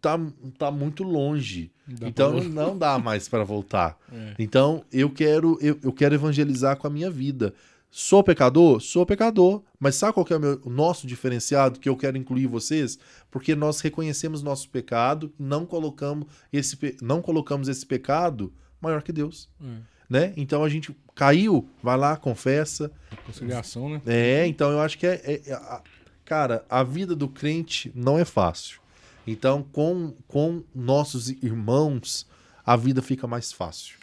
tá, 0.00 0.18
tá 0.56 0.70
muito 0.70 1.02
longe. 1.04 1.70
Dá 1.86 2.08
então, 2.08 2.42
não 2.44 2.78
dá 2.78 2.98
mais 2.98 3.28
para 3.28 3.44
voltar. 3.44 3.98
É. 4.10 4.34
Então, 4.38 4.82
eu 4.90 5.10
quero 5.10 5.58
eu, 5.60 5.78
eu 5.82 5.92
quero 5.92 6.14
evangelizar 6.14 6.78
com 6.78 6.86
a 6.86 6.90
minha 6.90 7.10
vida. 7.10 7.52
Sou 7.90 8.24
pecador? 8.24 8.80
Sou 8.80 9.04
pecador. 9.04 9.62
Mas 9.78 9.96
sabe 9.96 10.14
qual 10.14 10.24
que 10.24 10.32
é 10.32 10.36
o, 10.38 10.40
meu- 10.40 10.58
o 10.64 10.70
nosso 10.70 11.06
diferenciado 11.06 11.78
que 11.78 11.86
eu 11.88 11.96
quero 11.98 12.16
incluir 12.16 12.46
vocês? 12.46 12.98
Porque 13.30 13.54
nós 13.54 13.80
reconhecemos 13.82 14.42
nosso 14.42 14.70
pecado, 14.70 15.30
não 15.38 15.66
colocamos 15.66 16.26
esse, 16.50 16.78
não 17.02 17.20
colocamos 17.20 17.68
esse 17.68 17.84
pecado 17.84 18.54
maior 18.80 19.02
que 19.02 19.12
Deus. 19.12 19.50
É. 19.62 19.95
Né? 20.08 20.32
Então 20.36 20.62
a 20.62 20.68
gente 20.68 20.94
caiu, 21.14 21.68
vai 21.82 21.96
lá, 21.96 22.16
confessa. 22.16 22.90
Conciliação, 23.24 23.88
né? 23.88 24.00
É, 24.06 24.46
então 24.46 24.70
eu 24.70 24.80
acho 24.80 24.96
que 24.98 25.06
é, 25.06 25.20
é- 25.24 25.50
é 25.50 25.80
cara, 26.24 26.64
a 26.68 26.82
vida 26.82 27.14
do 27.16 27.28
crente 27.28 27.90
não 27.94 28.18
é 28.18 28.24
fácil. 28.24 28.80
Então, 29.26 29.64
com, 29.72 30.14
com 30.28 30.62
nossos 30.74 31.28
irmãos, 31.28 32.26
a 32.64 32.76
vida 32.76 33.02
fica 33.02 33.26
mais 33.26 33.52
fácil. 33.52 33.96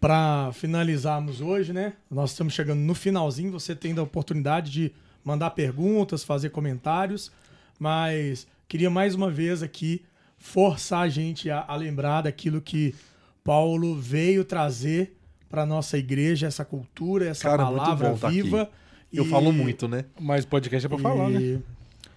Para 0.00 0.50
finalizarmos 0.52 1.40
hoje, 1.40 1.72
né? 1.72 1.92
Nós 2.10 2.32
estamos 2.32 2.52
chegando 2.52 2.80
no 2.80 2.94
finalzinho. 2.94 3.52
Você 3.52 3.74
tem 3.76 3.96
a 3.96 4.02
oportunidade 4.02 4.70
de 4.72 4.92
mandar 5.24 5.50
perguntas, 5.50 6.24
fazer 6.24 6.50
comentários, 6.50 7.30
mas 7.78 8.48
queria 8.66 8.90
mais 8.90 9.14
uma 9.14 9.30
vez 9.30 9.62
aqui 9.62 10.04
forçar 10.36 11.02
a 11.02 11.08
gente 11.08 11.48
a, 11.48 11.64
a 11.68 11.76
lembrar 11.76 12.22
daquilo 12.22 12.60
que 12.60 12.96
Paulo 13.44 13.94
veio 13.94 14.44
trazer 14.44 15.16
para 15.48 15.66
nossa 15.66 15.98
igreja, 15.98 16.46
essa 16.46 16.64
cultura, 16.64 17.28
essa 17.28 17.48
Cara, 17.48 17.66
muito 17.66 17.78
palavra 17.78 18.10
bom 18.10 18.16
tá 18.18 18.28
viva. 18.28 18.62
aqui. 18.62 18.72
Eu 19.12 19.26
falo 19.26 19.52
muito, 19.52 19.86
né? 19.86 20.06
Mas 20.18 20.44
podcast 20.44 20.86
é 20.86 20.88
pra 20.88 20.98
falar, 20.98 21.28
né? 21.28 21.40
e... 21.40 21.60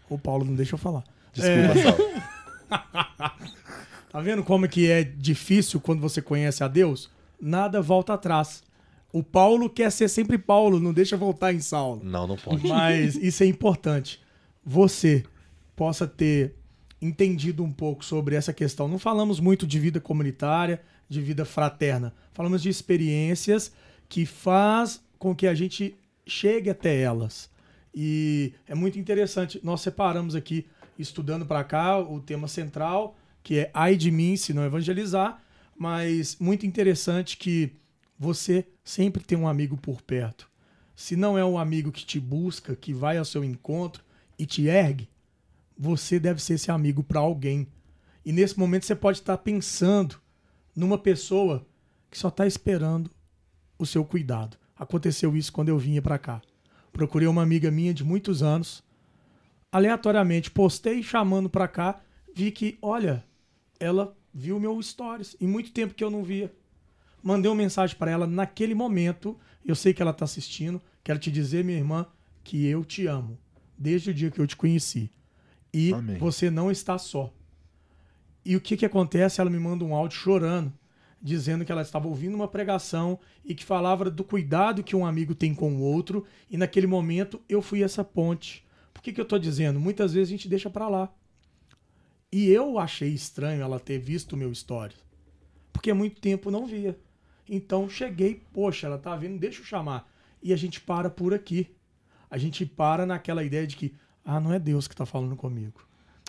O 0.10 0.18
Paulo 0.18 0.46
não 0.46 0.56
deixa 0.56 0.76
eu 0.76 0.80
falar. 0.80 1.04
Desculpa, 1.34 1.98
Sal. 2.70 3.36
Tá 4.16 4.22
vendo 4.22 4.46
como 4.46 4.66
que 4.66 4.90
é 4.90 5.04
difícil 5.04 5.82
quando 5.82 6.00
você 6.00 6.22
conhece 6.22 6.64
a 6.64 6.70
Deus? 6.70 7.10
Nada 7.38 7.82
volta 7.82 8.14
atrás. 8.14 8.64
O 9.12 9.22
Paulo 9.22 9.70
quer 9.70 9.92
ser 9.92 10.08
sempre 10.08 10.38
Paulo, 10.38 10.80
não 10.80 10.94
deixa 10.94 11.18
voltar 11.18 11.54
em 11.54 11.60
Saulo. 11.60 12.00
Não, 12.02 12.26
não 12.26 12.38
pode. 12.38 12.66
Mas 12.66 13.18
isso 13.18 13.44
é 13.44 13.46
importante. 13.46 14.22
Você 14.66 15.26
possa 15.76 16.08
ter 16.08 16.56
entendido 17.02 17.62
um 17.62 17.72
pouco 17.74 18.06
sobre 18.06 18.36
essa 18.36 18.54
questão. 18.54 18.88
Não 18.88 18.98
falamos 18.98 19.42
muito 19.42 19.68
de 19.68 19.78
vida 19.82 20.00
comunitária, 20.00 20.82
de 21.08 21.22
vida 21.22 21.46
fraterna. 21.46 22.14
Falamos 22.34 22.62
de 22.62 22.70
experiências 22.70 23.72
que 24.10 24.26
faz 24.26 25.02
com 25.18 25.36
que 25.36 25.48
a 25.48 25.54
gente 25.54 25.96
chegue 26.26 26.70
até 26.70 27.00
elas. 27.00 27.50
E 27.94 28.54
é 28.68 28.76
muito 28.76 29.00
interessante. 29.00 29.60
Nós 29.64 29.82
separamos 29.82 30.36
aqui, 30.36 30.66
estudando 30.98 31.46
para 31.46 31.64
cá, 31.64 32.00
o 32.00 32.20
tema 32.20 32.48
central, 32.48 33.18
que 33.42 33.60
é 33.60 33.72
ai 33.74 33.96
de 33.96 34.12
mim 34.12 34.36
se 34.36 34.54
não 34.54 34.66
evangelizar, 34.66 35.42
mas 35.78 36.38
muito 36.40 36.66
interessante 36.66 37.38
que 37.38 37.72
você 38.18 38.66
sempre 38.84 39.24
tem 39.24 39.38
um 39.38 39.48
amigo 39.48 39.78
por 39.78 40.02
perto. 40.02 40.50
Se 40.96 41.16
não 41.16 41.38
é 41.38 41.46
um 41.46 41.58
amigo 41.58 41.92
que 41.92 42.06
te 42.06 42.20
busca, 42.20 42.76
que 42.76 42.94
vai 42.94 43.18
ao 43.18 43.26
seu 43.26 43.44
encontro 43.44 44.04
e 44.40 44.46
te 44.46 44.68
ergue, 44.68 45.10
você 45.78 46.20
deve 46.20 46.42
ser 46.42 46.54
esse 46.54 46.72
amigo 46.72 47.04
para 47.04 47.20
alguém. 47.20 47.68
E 48.26 48.32
nesse 48.32 48.58
momento 48.58 48.86
você 48.86 48.96
pode 48.96 49.20
estar 49.20 49.38
pensando 49.38 50.20
numa 50.76 50.98
pessoa 50.98 51.66
que 52.12 52.18
só 52.18 52.28
está 52.28 52.46
esperando 52.46 53.10
o 53.78 53.86
seu 53.86 54.04
cuidado. 54.04 54.58
Aconteceu 54.76 55.36
isso 55.36 55.52
quando 55.52 55.70
eu 55.70 55.78
vinha 55.78 56.02
para 56.02 56.18
cá. 56.18 56.42
Procurei 56.92 57.28
uma 57.28 57.42
amiga 57.42 57.72
minha 57.72 57.94
de 57.94 58.04
muitos 58.04 58.42
anos, 58.42 58.84
aleatoriamente 59.72 60.50
postei 60.52 61.04
chamando 61.04 61.50
para 61.50 61.68
cá, 61.68 62.02
vi 62.34 62.52
que, 62.52 62.78
olha, 62.82 63.24
ela 63.80 64.16
viu 64.34 64.60
meu 64.60 64.82
stories 64.82 65.36
em 65.40 65.48
muito 65.48 65.72
tempo 65.72 65.94
que 65.94 66.04
eu 66.04 66.10
não 66.10 66.24
via. 66.24 66.54
Mandei 67.24 67.50
uma 67.50 67.58
mensagem 67.58 67.96
para 67.98 68.12
ela 68.12 68.28
naquele 68.28 68.76
momento. 68.76 69.38
Eu 69.66 69.76
sei 69.76 69.94
que 69.94 70.02
ela 70.02 70.12
está 70.12 70.26
assistindo. 70.26 70.82
Quero 71.04 71.18
te 71.18 71.32
dizer, 71.32 71.64
minha 71.64 71.78
irmã, 71.78 72.06
que 72.44 72.68
eu 72.68 72.86
te 72.86 73.08
amo 73.08 73.38
desde 73.78 74.12
o 74.12 74.14
dia 74.14 74.30
que 74.32 74.40
eu 74.40 74.48
te 74.48 74.56
conheci. 74.56 75.12
E 75.74 75.92
Amém. 75.94 76.18
você 76.18 76.50
não 76.50 76.70
está 76.72 76.98
só. 76.98 77.34
E 78.46 78.56
o 78.56 78.62
que 78.62 78.78
que 78.78 78.86
acontece? 78.86 79.42
Ela 79.42 79.50
me 79.50 79.58
manda 79.58 79.84
um 79.84 79.96
áudio 79.96 80.20
chorando, 80.20 80.72
dizendo 81.20 81.66
que 81.66 81.72
ela 81.72 81.82
estava 81.82 82.08
ouvindo 82.08 82.36
uma 82.36 82.48
pregação 82.48 83.20
e 83.44 83.56
que 83.56 83.66
falava 83.66 84.12
do 84.12 84.24
cuidado 84.24 84.84
que 84.84 84.96
um 84.96 85.06
amigo 85.06 85.34
tem 85.34 85.56
com 85.56 85.74
o 85.74 85.82
outro. 85.82 86.24
E 86.50 86.56
naquele 86.56 86.86
momento 86.86 87.42
eu 87.50 87.62
fui 87.62 87.82
essa 87.82 88.04
ponte. 88.04 88.64
Por 88.94 89.02
que, 89.02 89.12
que 89.12 89.20
eu 89.20 89.24
estou 89.24 89.40
dizendo? 89.40 89.80
Muitas 89.80 90.14
vezes 90.14 90.30
a 90.30 90.32
gente 90.38 90.48
deixa 90.48 90.70
para 90.70 90.88
lá. 90.88 91.12
E 92.32 92.50
eu 92.50 92.78
achei 92.78 93.10
estranho 93.10 93.62
ela 93.62 93.80
ter 93.80 93.98
visto 93.98 94.34
o 94.34 94.38
meu 94.38 94.52
story. 94.52 94.94
Porque 95.74 95.90
há 95.90 95.96
muito 95.96 96.22
tempo 96.22 96.52
não 96.52 96.68
via. 96.68 96.98
Então 97.50 97.90
cheguei, 97.90 98.44
poxa, 98.54 98.88
ela 98.88 98.98
tá 98.98 99.16
vindo, 99.16 99.40
deixa 99.40 99.62
eu 99.62 99.66
chamar. 99.66 100.12
E 100.42 100.54
a 100.54 100.56
gente 100.56 100.82
para 100.82 101.10
por 101.10 101.34
aqui. 101.34 101.76
A 102.30 102.38
gente 102.38 102.66
para 102.66 103.06
naquela 103.06 103.44
ideia 103.44 103.66
de 103.66 103.76
que, 103.76 103.96
ah, 104.24 104.40
não 104.40 104.54
é 104.54 104.60
Deus 104.60 104.88
que 104.88 104.96
tá 104.96 105.06
falando 105.06 105.36
comigo. 105.36 105.82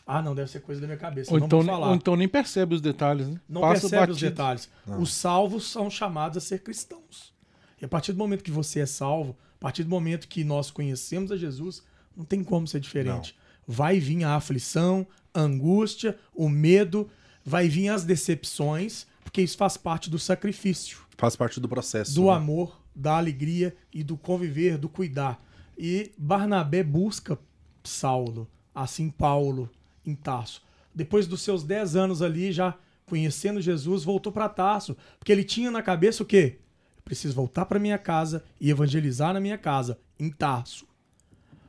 Ah, 0.06 0.22
não, 0.22 0.34
deve 0.36 0.48
ser 0.50 0.60
coisa 0.60 0.80
da 0.80 0.86
minha 0.86 0.98
cabeça. 0.98 1.32
Ou 1.32 1.40
não 1.40 1.46
então, 1.46 1.58
vou 1.60 1.68
falar. 1.68 1.88
ou 1.88 1.94
então 1.96 2.14
nem 2.14 2.28
percebe 2.28 2.76
os 2.76 2.80
detalhes, 2.80 3.26
né? 3.28 3.40
Não 3.48 3.60
Passa 3.60 3.80
percebe 3.80 4.12
os 4.12 4.16
batido. 4.18 4.30
detalhes. 4.30 4.70
Os 4.98 5.12
salvos 5.12 5.68
são 5.68 5.90
chamados 5.90 6.36
a 6.38 6.40
ser 6.40 6.62
cristãos. 6.62 7.34
E 7.80 7.84
a 7.84 7.88
partir 7.88 8.12
do 8.12 8.18
momento 8.18 8.44
que 8.44 8.50
você 8.52 8.80
é 8.80 8.86
salvo, 8.86 9.36
a 9.56 9.58
partir 9.58 9.82
do 9.82 9.90
momento 9.90 10.28
que 10.28 10.44
nós 10.44 10.70
conhecemos 10.70 11.32
a 11.32 11.36
Jesus, 11.36 11.82
não 12.16 12.24
tem 12.24 12.44
como 12.44 12.68
ser 12.68 12.78
diferente. 12.78 13.36
Vai 13.66 13.98
vir 13.98 14.22
a 14.22 14.36
aflição, 14.36 15.04
a 15.34 15.40
angústia, 15.40 16.16
o 16.32 16.48
medo, 16.48 17.10
vai 17.44 17.68
vir 17.68 17.88
as 17.88 18.04
decepções, 18.04 19.06
porque 19.24 19.42
isso 19.42 19.56
faz 19.56 19.76
parte 19.76 20.08
do 20.08 20.18
sacrifício 20.18 20.98
Faz 21.18 21.34
parte 21.34 21.58
do 21.58 21.68
processo. 21.68 22.14
do 22.14 22.26
né? 22.26 22.32
amor, 22.32 22.80
da 22.94 23.16
alegria 23.16 23.74
e 23.92 24.04
do 24.04 24.16
conviver, 24.16 24.78
do 24.78 24.88
cuidar. 24.88 25.42
E 25.76 26.12
Barnabé 26.16 26.82
busca 26.82 27.36
Saulo, 27.82 28.48
assim 28.74 29.10
Paulo 29.10 29.68
em 30.06 30.14
Tarso. 30.14 30.62
Depois 30.94 31.26
dos 31.26 31.42
seus 31.42 31.62
10 31.62 31.96
anos 31.96 32.22
ali, 32.22 32.52
já 32.52 32.78
conhecendo 33.04 33.60
Jesus, 33.60 34.04
voltou 34.04 34.32
para 34.32 34.48
Tarso, 34.48 34.96
porque 35.18 35.32
ele 35.32 35.44
tinha 35.44 35.70
na 35.70 35.82
cabeça 35.82 36.22
o 36.22 36.26
quê? 36.26 36.58
Eu 36.96 37.02
preciso 37.02 37.34
voltar 37.34 37.66
para 37.66 37.78
minha 37.78 37.98
casa 37.98 38.44
e 38.60 38.70
evangelizar 38.70 39.34
na 39.34 39.40
minha 39.40 39.58
casa, 39.58 39.98
em 40.18 40.30
Tarso. 40.30 40.86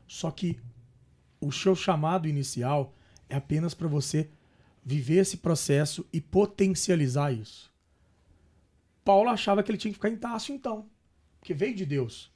Só 0.08 0.32
que 0.32 0.58
o 1.40 1.52
seu 1.52 1.76
chamado 1.76 2.28
inicial 2.28 2.94
é 3.30 3.36
apenas 3.36 3.74
para 3.74 3.88
você 3.88 4.30
viver 4.84 5.18
esse 5.18 5.38
processo 5.38 6.06
e 6.14 6.22
potencializar 6.22 7.32
isso. 7.32 7.72
Paulo 9.04 9.30
achava 9.30 9.62
que 9.62 9.70
ele 9.70 9.78
tinha 9.78 9.92
que 9.92 9.98
ficar 9.98 10.10
em 10.10 10.18
Tarso 10.18 10.52
então, 10.52 10.90
porque 11.40 11.54
veio 11.54 11.76
de 11.76 11.86
Deus. 11.86 12.32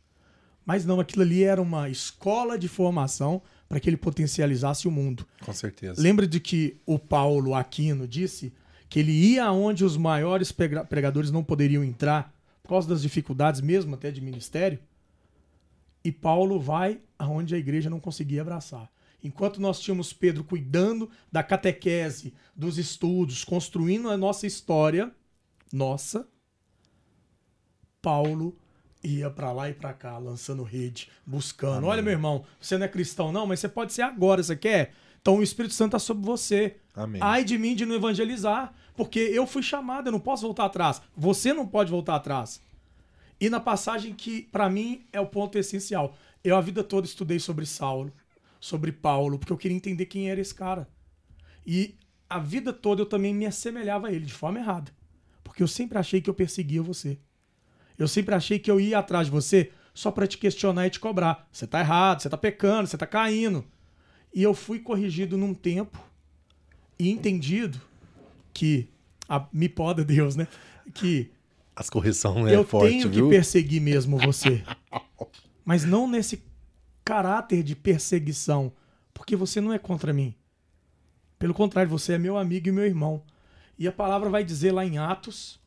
Mas 0.65 0.85
não, 0.85 0.99
aquilo 0.99 1.23
ali 1.23 1.43
era 1.43 1.61
uma 1.61 1.89
escola 1.89 2.57
de 2.57 2.67
formação 2.67 3.41
para 3.71 3.79
que 3.79 3.89
ele 3.89 3.95
potencializasse 3.95 4.85
o 4.85 4.91
mundo. 4.91 5.25
Com 5.45 5.53
certeza. 5.53 6.01
Lembra 6.01 6.27
de 6.27 6.41
que 6.41 6.75
o 6.85 6.99
Paulo 6.99 7.55
Aquino 7.55 8.05
disse 8.05 8.51
que 8.89 8.99
ele 8.99 9.13
ia 9.13 9.45
aonde 9.45 9.85
os 9.85 9.95
maiores 9.95 10.51
prega- 10.51 10.83
pregadores 10.83 11.31
não 11.31 11.41
poderiam 11.41 11.81
entrar 11.81 12.35
por 12.61 12.67
causa 12.67 12.89
das 12.89 13.01
dificuldades 13.01 13.61
mesmo 13.61 13.95
até 13.95 14.11
de 14.11 14.19
ministério? 14.19 14.77
E 16.03 16.11
Paulo 16.11 16.59
vai 16.59 16.99
aonde 17.17 17.55
a 17.55 17.57
igreja 17.57 17.89
não 17.89 18.01
conseguia 18.01 18.41
abraçar. 18.41 18.91
Enquanto 19.23 19.61
nós 19.61 19.79
tínhamos 19.79 20.11
Pedro 20.11 20.43
cuidando 20.43 21.09
da 21.31 21.41
catequese, 21.41 22.33
dos 22.53 22.77
estudos, 22.77 23.45
construindo 23.45 24.09
a 24.09 24.17
nossa 24.17 24.45
história, 24.45 25.09
nossa, 25.71 26.27
Paulo 28.01 28.53
ia 29.03 29.29
pra 29.29 29.51
lá 29.51 29.69
e 29.69 29.73
pra 29.73 29.93
cá, 29.93 30.17
lançando 30.17 30.63
rede, 30.63 31.09
buscando. 31.25 31.87
Olha, 31.87 32.01
meu 32.01 32.11
irmão, 32.11 32.45
você 32.59 32.77
não 32.77 32.85
é 32.85 32.89
cristão, 32.89 33.31
não, 33.31 33.45
mas 33.45 33.59
você 33.59 33.69
pode 33.69 33.93
ser 33.93 34.03
agora, 34.03 34.43
você 34.43 34.55
quer? 34.55 34.93
Então 35.21 35.37
o 35.37 35.43
Espírito 35.43 35.73
Santo 35.73 35.95
está 35.95 35.99
sobre 35.99 36.25
você. 36.25 36.77
Amém. 36.95 37.21
Ai 37.23 37.43
de 37.43 37.57
mim 37.57 37.75
de 37.75 37.85
não 37.85 37.95
evangelizar, 37.95 38.73
porque 38.95 39.19
eu 39.19 39.45
fui 39.45 39.63
chamado, 39.63 40.07
eu 40.07 40.11
não 40.11 40.19
posso 40.19 40.43
voltar 40.43 40.65
atrás. 40.65 41.01
Você 41.15 41.53
não 41.53 41.67
pode 41.67 41.91
voltar 41.91 42.15
atrás. 42.15 42.61
E 43.39 43.49
na 43.49 43.59
passagem 43.59 44.13
que, 44.13 44.43
pra 44.43 44.69
mim, 44.69 45.03
é 45.11 45.19
o 45.19 45.25
ponto 45.25 45.57
essencial. 45.57 46.15
Eu 46.43 46.55
a 46.55 46.61
vida 46.61 46.83
toda 46.83 47.07
estudei 47.07 47.39
sobre 47.39 47.65
Saulo, 47.65 48.11
sobre 48.59 48.91
Paulo, 48.91 49.37
porque 49.39 49.53
eu 49.53 49.57
queria 49.57 49.77
entender 49.77 50.05
quem 50.05 50.29
era 50.29 50.39
esse 50.41 50.53
cara. 50.53 50.87
E 51.65 51.95
a 52.29 52.39
vida 52.39 52.71
toda 52.71 53.01
eu 53.01 53.05
também 53.05 53.33
me 53.33 53.45
assemelhava 53.45 54.07
a 54.07 54.11
ele 54.11 54.25
de 54.25 54.33
forma 54.33 54.59
errada. 54.59 54.91
Porque 55.43 55.61
eu 55.61 55.67
sempre 55.67 55.97
achei 55.97 56.21
que 56.21 56.29
eu 56.29 56.33
perseguia 56.33 56.81
você. 56.81 57.17
Eu 58.01 58.07
sempre 58.07 58.33
achei 58.33 58.57
que 58.57 58.71
eu 58.71 58.79
ia 58.79 58.97
atrás 58.97 59.27
de 59.27 59.31
você 59.31 59.69
só 59.93 60.09
pra 60.09 60.25
te 60.25 60.35
questionar 60.39 60.87
e 60.87 60.89
te 60.89 60.99
cobrar. 60.99 61.47
Você 61.51 61.67
tá 61.67 61.79
errado, 61.79 62.19
você 62.19 62.29
tá 62.29 62.35
pecando, 62.35 62.87
você 62.87 62.97
tá 62.97 63.05
caindo. 63.05 63.63
E 64.33 64.41
eu 64.41 64.55
fui 64.55 64.79
corrigido 64.79 65.37
num 65.37 65.53
tempo 65.53 66.03
e 66.97 67.11
entendido 67.11 67.79
que 68.51 68.89
a, 69.29 69.45
me 69.53 69.69
poda 69.69 70.03
Deus, 70.03 70.35
né? 70.35 70.47
Que 70.95 71.29
As 71.75 71.91
correção 71.91 72.47
é 72.47 72.55
eu 72.55 72.63
forte, 72.63 72.89
tenho 72.89 73.09
viu? 73.09 73.25
que 73.25 73.35
perseguir 73.35 73.79
mesmo 73.79 74.17
você. 74.17 74.63
Mas 75.63 75.85
não 75.85 76.07
nesse 76.07 76.43
caráter 77.05 77.61
de 77.61 77.75
perseguição, 77.75 78.73
porque 79.13 79.35
você 79.35 79.61
não 79.61 79.71
é 79.71 79.77
contra 79.77 80.11
mim. 80.11 80.33
Pelo 81.37 81.53
contrário, 81.53 81.91
você 81.91 82.13
é 82.13 82.17
meu 82.17 82.35
amigo 82.35 82.67
e 82.67 82.71
meu 82.71 82.85
irmão. 82.85 83.21
E 83.77 83.87
a 83.87 83.91
palavra 83.91 84.27
vai 84.27 84.43
dizer 84.43 84.71
lá 84.71 84.83
em 84.83 84.97
Atos, 84.97 85.60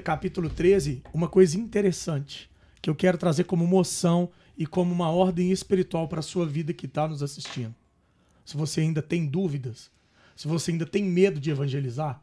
capítulo 0.00 0.48
13, 0.48 1.02
uma 1.12 1.28
coisa 1.28 1.58
interessante 1.58 2.50
que 2.80 2.90
eu 2.90 2.94
quero 2.94 3.16
trazer 3.16 3.44
como 3.44 3.66
moção 3.66 4.30
e 4.56 4.66
como 4.66 4.92
uma 4.92 5.10
ordem 5.10 5.50
espiritual 5.50 6.06
para 6.06 6.20
a 6.20 6.22
sua 6.22 6.46
vida 6.46 6.72
que 6.72 6.86
está 6.86 7.08
nos 7.08 7.22
assistindo. 7.22 7.74
Se 8.44 8.56
você 8.56 8.82
ainda 8.82 9.00
tem 9.00 9.26
dúvidas, 9.26 9.90
se 10.36 10.46
você 10.46 10.70
ainda 10.70 10.84
tem 10.84 11.02
medo 11.02 11.40
de 11.40 11.50
evangelizar, 11.50 12.22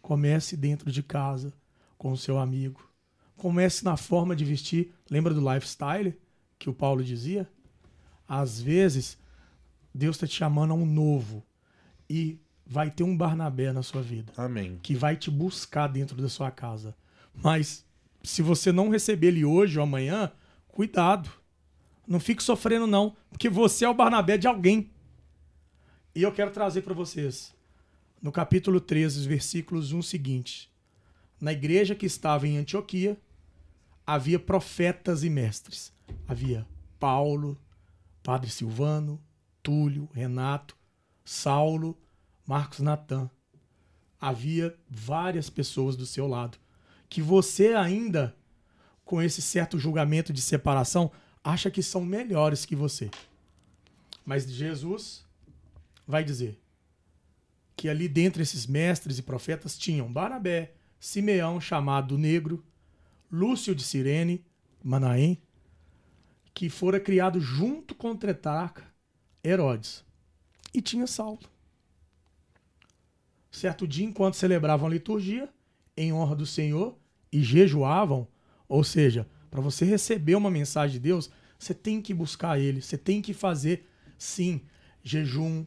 comece 0.00 0.56
dentro 0.56 0.90
de 0.90 1.02
casa 1.02 1.52
com 1.98 2.12
o 2.12 2.16
seu 2.16 2.38
amigo. 2.38 2.88
Comece 3.36 3.84
na 3.84 3.96
forma 3.96 4.34
de 4.34 4.44
vestir. 4.44 4.92
Lembra 5.10 5.34
do 5.34 5.52
lifestyle 5.52 6.18
que 6.58 6.70
o 6.70 6.74
Paulo 6.74 7.04
dizia? 7.04 7.48
Às 8.26 8.60
vezes, 8.60 9.18
Deus 9.94 10.16
está 10.16 10.26
te 10.26 10.34
chamando 10.34 10.72
a 10.72 10.76
um 10.76 10.86
novo. 10.86 11.44
E 12.08 12.38
vai 12.70 12.88
ter 12.88 13.02
um 13.02 13.16
Barnabé 13.16 13.72
na 13.72 13.82
sua 13.82 14.00
vida 14.00 14.32
Amém. 14.36 14.78
que 14.80 14.94
vai 14.94 15.16
te 15.16 15.28
buscar 15.28 15.88
dentro 15.88 16.22
da 16.22 16.28
sua 16.28 16.52
casa. 16.52 16.94
Mas 17.34 17.84
se 18.22 18.42
você 18.42 18.70
não 18.70 18.88
receber 18.88 19.26
ele 19.26 19.44
hoje 19.44 19.76
ou 19.76 19.82
amanhã, 19.82 20.30
cuidado. 20.68 21.28
Não 22.06 22.20
fique 22.20 22.40
sofrendo 22.40 22.86
não, 22.86 23.16
porque 23.28 23.48
você 23.48 23.84
é 23.84 23.88
o 23.88 23.94
Barnabé 23.94 24.38
de 24.38 24.46
alguém. 24.46 24.88
E 26.14 26.22
eu 26.22 26.30
quero 26.30 26.52
trazer 26.52 26.82
para 26.82 26.94
vocês 26.94 27.52
no 28.22 28.30
capítulo 28.30 28.80
13, 28.80 29.18
os 29.18 29.26
versículos 29.26 29.92
1 29.92 30.02
seguinte. 30.02 30.70
Na 31.40 31.52
igreja 31.52 31.96
que 31.96 32.06
estava 32.06 32.46
em 32.46 32.56
Antioquia, 32.56 33.18
havia 34.06 34.38
profetas 34.38 35.24
e 35.24 35.30
mestres. 35.30 35.92
Havia 36.28 36.64
Paulo, 37.00 37.58
Padre 38.22 38.48
Silvano, 38.48 39.20
Túlio, 39.60 40.08
Renato, 40.12 40.76
Saulo, 41.24 41.98
Marcos 42.50 42.80
Natan. 42.80 43.30
Havia 44.20 44.76
várias 44.88 45.48
pessoas 45.48 45.94
do 45.94 46.04
seu 46.04 46.26
lado 46.26 46.58
que 47.08 47.22
você 47.22 47.74
ainda, 47.74 48.36
com 49.04 49.22
esse 49.22 49.40
certo 49.40 49.78
julgamento 49.78 50.32
de 50.32 50.40
separação, 50.40 51.12
acha 51.44 51.70
que 51.70 51.80
são 51.80 52.04
melhores 52.04 52.64
que 52.64 52.74
você. 52.74 53.08
Mas 54.24 54.50
Jesus 54.50 55.24
vai 56.04 56.24
dizer 56.24 56.60
que 57.76 57.88
ali 57.88 58.08
dentre 58.08 58.42
esses 58.42 58.66
mestres 58.66 59.18
e 59.18 59.22
profetas 59.22 59.78
tinham 59.78 60.12
Barabé, 60.12 60.74
Simeão, 60.98 61.60
chamado 61.60 62.18
Negro, 62.18 62.64
Lúcio 63.30 63.76
de 63.76 63.84
Cirene, 63.84 64.44
Manaém, 64.82 65.40
que 66.52 66.68
fora 66.68 66.98
criado 66.98 67.40
junto 67.40 67.94
com 67.94 68.10
o 68.10 68.18
Tretarca 68.18 68.92
Herodes. 69.44 70.04
E 70.74 70.82
tinha 70.82 71.06
Saulo. 71.06 71.59
Certo 73.50 73.86
dia, 73.86 74.06
enquanto 74.06 74.34
celebravam 74.34 74.86
a 74.86 74.90
liturgia, 74.90 75.48
em 75.96 76.12
honra 76.12 76.36
do 76.36 76.46
Senhor, 76.46 76.96
e 77.32 77.42
jejuavam, 77.42 78.26
ou 78.68 78.84
seja, 78.84 79.28
para 79.50 79.60
você 79.60 79.84
receber 79.84 80.34
uma 80.34 80.50
mensagem 80.50 80.94
de 80.94 81.00
Deus, 81.00 81.30
você 81.58 81.74
tem 81.74 82.00
que 82.00 82.14
buscar 82.14 82.58
Ele, 82.58 82.80
você 82.80 82.96
tem 82.96 83.20
que 83.20 83.34
fazer, 83.34 83.86
sim, 84.16 84.62
jejum, 85.02 85.66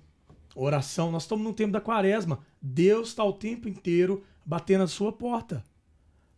oração. 0.56 1.12
Nós 1.12 1.24
estamos 1.24 1.44
no 1.44 1.54
tempo 1.54 1.74
da 1.74 1.82
quaresma. 1.82 2.40
Deus 2.62 3.10
está 3.10 3.24
o 3.24 3.34
tempo 3.34 3.68
inteiro 3.68 4.24
batendo 4.46 4.82
na 4.82 4.88
sua 4.88 5.12
porta 5.12 5.64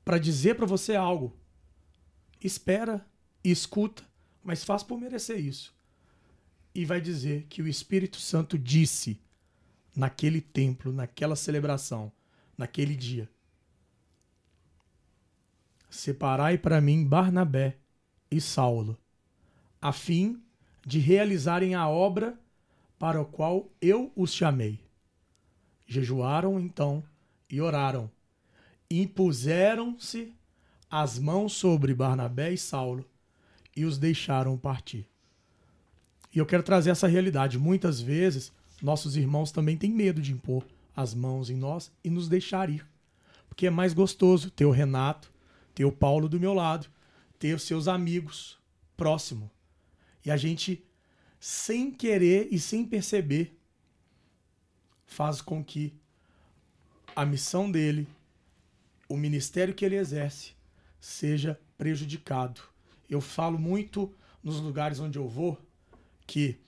para 0.04 0.18
dizer 0.18 0.56
para 0.56 0.66
você 0.66 0.96
algo. 0.96 1.36
Espera 2.42 3.06
escuta, 3.44 4.04
mas 4.44 4.64
faz 4.64 4.84
por 4.84 5.00
merecer 5.00 5.40
isso. 5.40 5.74
E 6.74 6.84
vai 6.86 7.00
dizer 7.00 7.46
que 7.50 7.62
o 7.62 7.68
Espírito 7.68 8.18
Santo 8.18 8.58
disse 8.58 9.20
naquele 9.96 10.42
templo, 10.42 10.92
naquela 10.92 11.36
celebração, 11.36 12.12
naquele 12.58 12.96
dia: 12.96 13.30
Separai 15.90 16.58
para 16.58 16.82
mim 16.82 17.06
Barnabé 17.06 17.78
e 18.30 18.42
Saulo, 18.42 18.98
a 19.82 19.92
fim 19.92 20.42
de 20.86 21.00
realizarem 21.00 21.74
a 21.74 21.88
obra 21.88 22.38
para 23.00 23.22
a 23.22 23.26
qual 23.26 23.72
eu 23.82 24.12
os 24.16 24.34
chamei. 24.34 24.80
Jejuaram 25.86 26.60
então 26.60 27.04
e 27.50 27.62
oraram. 27.62 28.10
Impuseram-se 28.90 30.34
as 30.90 31.18
mãos 31.18 31.54
sobre 31.54 31.94
Barnabé 31.94 32.54
e 32.54 32.58
Saulo 32.58 33.06
e 33.76 33.86
os 33.86 33.98
deixaram 33.98 34.58
partir. 34.58 35.08
E 36.34 36.38
eu 36.38 36.46
quero 36.46 36.64
trazer 36.64 36.90
essa 36.90 37.08
realidade. 37.08 37.58
Muitas 37.58 38.00
vezes, 38.00 38.52
nossos 38.86 39.18
irmãos 39.18 39.52
também 39.52 39.76
têm 39.76 39.90
medo 39.90 40.22
de 40.22 40.32
impor 40.32 40.64
as 40.96 41.16
mãos 41.16 41.50
em 41.50 41.58
nós 41.58 41.92
e 42.04 42.10
nos 42.10 42.30
deixar 42.30 42.70
ir. 42.70 42.88
Porque 43.50 43.66
é 43.66 43.70
mais 43.72 43.94
gostoso 43.94 44.52
ter 44.52 44.66
o 44.66 44.72
Renato, 44.72 45.34
ter 45.74 45.86
o 45.86 45.92
Paulo 45.92 46.30
do 46.30 46.40
meu 46.40 46.54
lado, 46.54 46.88
ter 47.40 47.56
os 47.56 47.64
seus 47.64 47.88
amigos 47.88 48.60
próximo. 48.96 49.50
E 50.24 50.30
a 50.30 50.38
gente, 50.38 50.86
sem 51.40 51.92
querer 51.92 52.48
e 52.52 52.60
sem 52.60 52.86
perceber, 52.86 53.58
faz 55.06 55.42
com 55.42 55.64
que 55.64 55.92
a 57.16 57.26
missão 57.26 57.72
dele, 57.72 58.08
o 59.10 59.18
ministério 59.18 59.74
que 59.74 59.84
ele 59.84 59.96
exerce, 59.96 60.54
seja 61.00 61.60
prejudicado. 61.76 62.62
Eu 63.10 63.20
falo 63.20 63.58
muito 63.58 64.14
nos 64.44 64.60
lugares 64.60 65.00
onde 65.00 65.18
eu 65.18 65.28
vou 65.28 65.60
que 66.28 66.60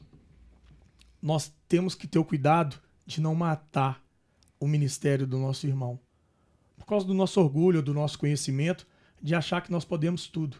nós 1.21 1.51
temos 1.67 1.95
que 1.95 2.07
ter 2.07 2.19
o 2.19 2.25
cuidado 2.25 2.79
de 3.05 3.21
não 3.21 3.33
matar 3.33 4.03
o 4.59 4.67
ministério 4.67 5.25
do 5.25 5.37
nosso 5.37 5.67
irmão. 5.67 5.99
Por 6.77 6.85
causa 6.85 7.05
do 7.05 7.13
nosso 7.13 7.39
orgulho, 7.39 7.81
do 7.81 7.93
nosso 7.93 8.17
conhecimento, 8.19 8.87
de 9.21 9.35
achar 9.35 9.61
que 9.61 9.71
nós 9.71 9.85
podemos 9.85 10.27
tudo. 10.27 10.57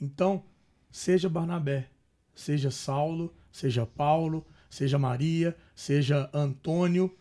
Então, 0.00 0.44
seja 0.90 1.28
Barnabé, 1.28 1.88
seja 2.34 2.70
Saulo, 2.70 3.34
seja 3.50 3.86
Paulo, 3.86 4.46
seja 4.70 4.98
Maria, 4.98 5.56
seja 5.74 6.28
Antônio, 6.32 7.16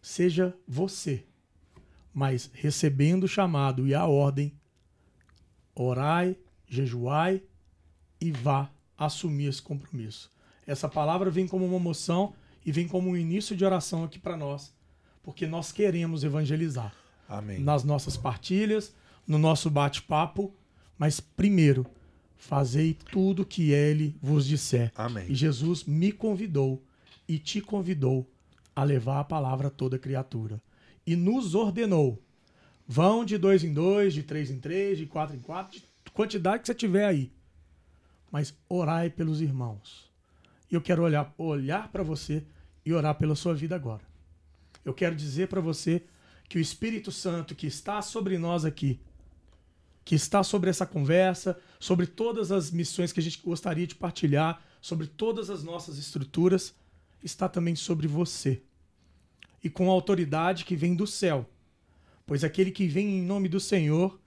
seja 0.00 0.56
você. 0.66 1.24
Mas 2.12 2.50
recebendo 2.52 3.24
o 3.24 3.28
chamado 3.28 3.86
e 3.86 3.94
a 3.94 4.06
ordem, 4.06 4.52
orai, 5.74 6.36
jejuai 6.66 7.42
e 8.20 8.32
vá 8.32 8.70
assumir 8.96 9.46
esse 9.46 9.60
compromisso. 9.60 10.30
Essa 10.66 10.88
palavra 10.88 11.30
vem 11.30 11.46
como 11.46 11.64
uma 11.64 11.78
moção 11.78 12.34
e 12.64 12.72
vem 12.72 12.88
como 12.88 13.10
um 13.10 13.16
início 13.16 13.56
de 13.56 13.64
oração 13.64 14.02
aqui 14.02 14.18
para 14.18 14.36
nós, 14.36 14.74
porque 15.22 15.46
nós 15.46 15.70
queremos 15.70 16.24
evangelizar. 16.24 16.92
Amém. 17.28 17.60
Nas 17.60 17.84
nossas 17.84 18.16
partilhas, 18.16 18.92
no 19.26 19.38
nosso 19.38 19.70
bate-papo, 19.70 20.52
mas 20.98 21.20
primeiro, 21.20 21.86
fazei 22.36 22.94
tudo 22.94 23.46
que 23.46 23.70
ele 23.70 24.16
vos 24.20 24.46
disser. 24.46 24.92
Amém. 24.96 25.26
E 25.28 25.34
Jesus 25.34 25.84
me 25.84 26.10
convidou 26.10 26.82
e 27.28 27.38
te 27.38 27.60
convidou 27.60 28.28
a 28.74 28.84
levar 28.84 29.20
a 29.20 29.24
palavra 29.24 29.68
a 29.68 29.70
toda 29.70 29.98
criatura. 29.98 30.60
E 31.06 31.14
nos 31.16 31.54
ordenou. 31.54 32.22
Vão 32.86 33.24
de 33.24 33.38
dois 33.38 33.64
em 33.64 33.72
dois, 33.72 34.14
de 34.14 34.22
três 34.22 34.50
em 34.50 34.60
três, 34.60 34.98
de 34.98 35.06
quatro 35.06 35.34
em 35.34 35.40
quatro, 35.40 35.78
de 35.78 36.10
quantidade 36.12 36.60
que 36.60 36.66
você 36.66 36.74
tiver 36.74 37.04
aí. 37.04 37.32
Mas 38.30 38.54
orai 38.68 39.10
pelos 39.10 39.40
irmãos. 39.40 40.05
E 40.70 40.74
eu 40.74 40.80
quero 40.80 41.02
olhar, 41.02 41.32
olhar 41.38 41.88
para 41.88 42.02
você 42.02 42.44
e 42.84 42.92
orar 42.92 43.14
pela 43.14 43.34
sua 43.34 43.54
vida 43.54 43.74
agora. 43.74 44.02
Eu 44.84 44.94
quero 44.94 45.14
dizer 45.14 45.48
para 45.48 45.60
você 45.60 46.02
que 46.48 46.58
o 46.58 46.60
Espírito 46.60 47.10
Santo 47.10 47.54
que 47.54 47.66
está 47.66 48.00
sobre 48.00 48.38
nós 48.38 48.64
aqui, 48.64 49.00
que 50.04 50.14
está 50.14 50.42
sobre 50.44 50.70
essa 50.70 50.86
conversa, 50.86 51.58
sobre 51.80 52.06
todas 52.06 52.52
as 52.52 52.70
missões 52.70 53.12
que 53.12 53.18
a 53.18 53.22
gente 53.22 53.40
gostaria 53.42 53.86
de 53.86 53.96
partilhar, 53.96 54.62
sobre 54.80 55.08
todas 55.08 55.50
as 55.50 55.64
nossas 55.64 55.98
estruturas, 55.98 56.74
está 57.22 57.48
também 57.48 57.74
sobre 57.74 58.06
você. 58.06 58.62
E 59.62 59.68
com 59.68 59.90
a 59.90 59.92
autoridade 59.92 60.64
que 60.64 60.76
vem 60.76 60.94
do 60.94 61.06
céu. 61.06 61.48
Pois 62.24 62.44
aquele 62.44 62.70
que 62.70 62.86
vem 62.86 63.18
em 63.18 63.22
nome 63.22 63.48
do 63.48 63.58
Senhor, 63.58 64.18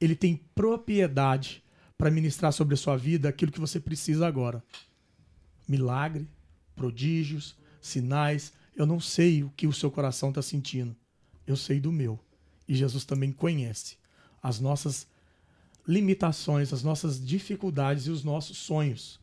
ele 0.00 0.14
tem 0.14 0.40
propriedade 0.54 1.64
para 1.98 2.10
ministrar 2.10 2.52
sobre 2.52 2.74
a 2.74 2.76
sua 2.76 2.96
vida 2.96 3.28
aquilo 3.28 3.50
que 3.50 3.60
você 3.60 3.80
precisa 3.80 4.26
agora. 4.26 4.62
Milagre, 5.66 6.28
prodígios, 6.74 7.56
sinais. 7.80 8.52
Eu 8.76 8.86
não 8.86 9.00
sei 9.00 9.42
o 9.42 9.50
que 9.56 9.66
o 9.66 9.72
seu 9.72 9.90
coração 9.90 10.30
está 10.30 10.42
sentindo. 10.42 10.94
Eu 11.46 11.56
sei 11.56 11.80
do 11.80 11.92
meu. 11.92 12.18
E 12.66 12.74
Jesus 12.74 13.04
também 13.04 13.30
conhece 13.32 13.96
as 14.42 14.60
nossas 14.60 15.06
limitações, 15.86 16.72
as 16.72 16.82
nossas 16.82 17.24
dificuldades 17.24 18.06
e 18.06 18.10
os 18.10 18.24
nossos 18.24 18.58
sonhos. 18.58 19.20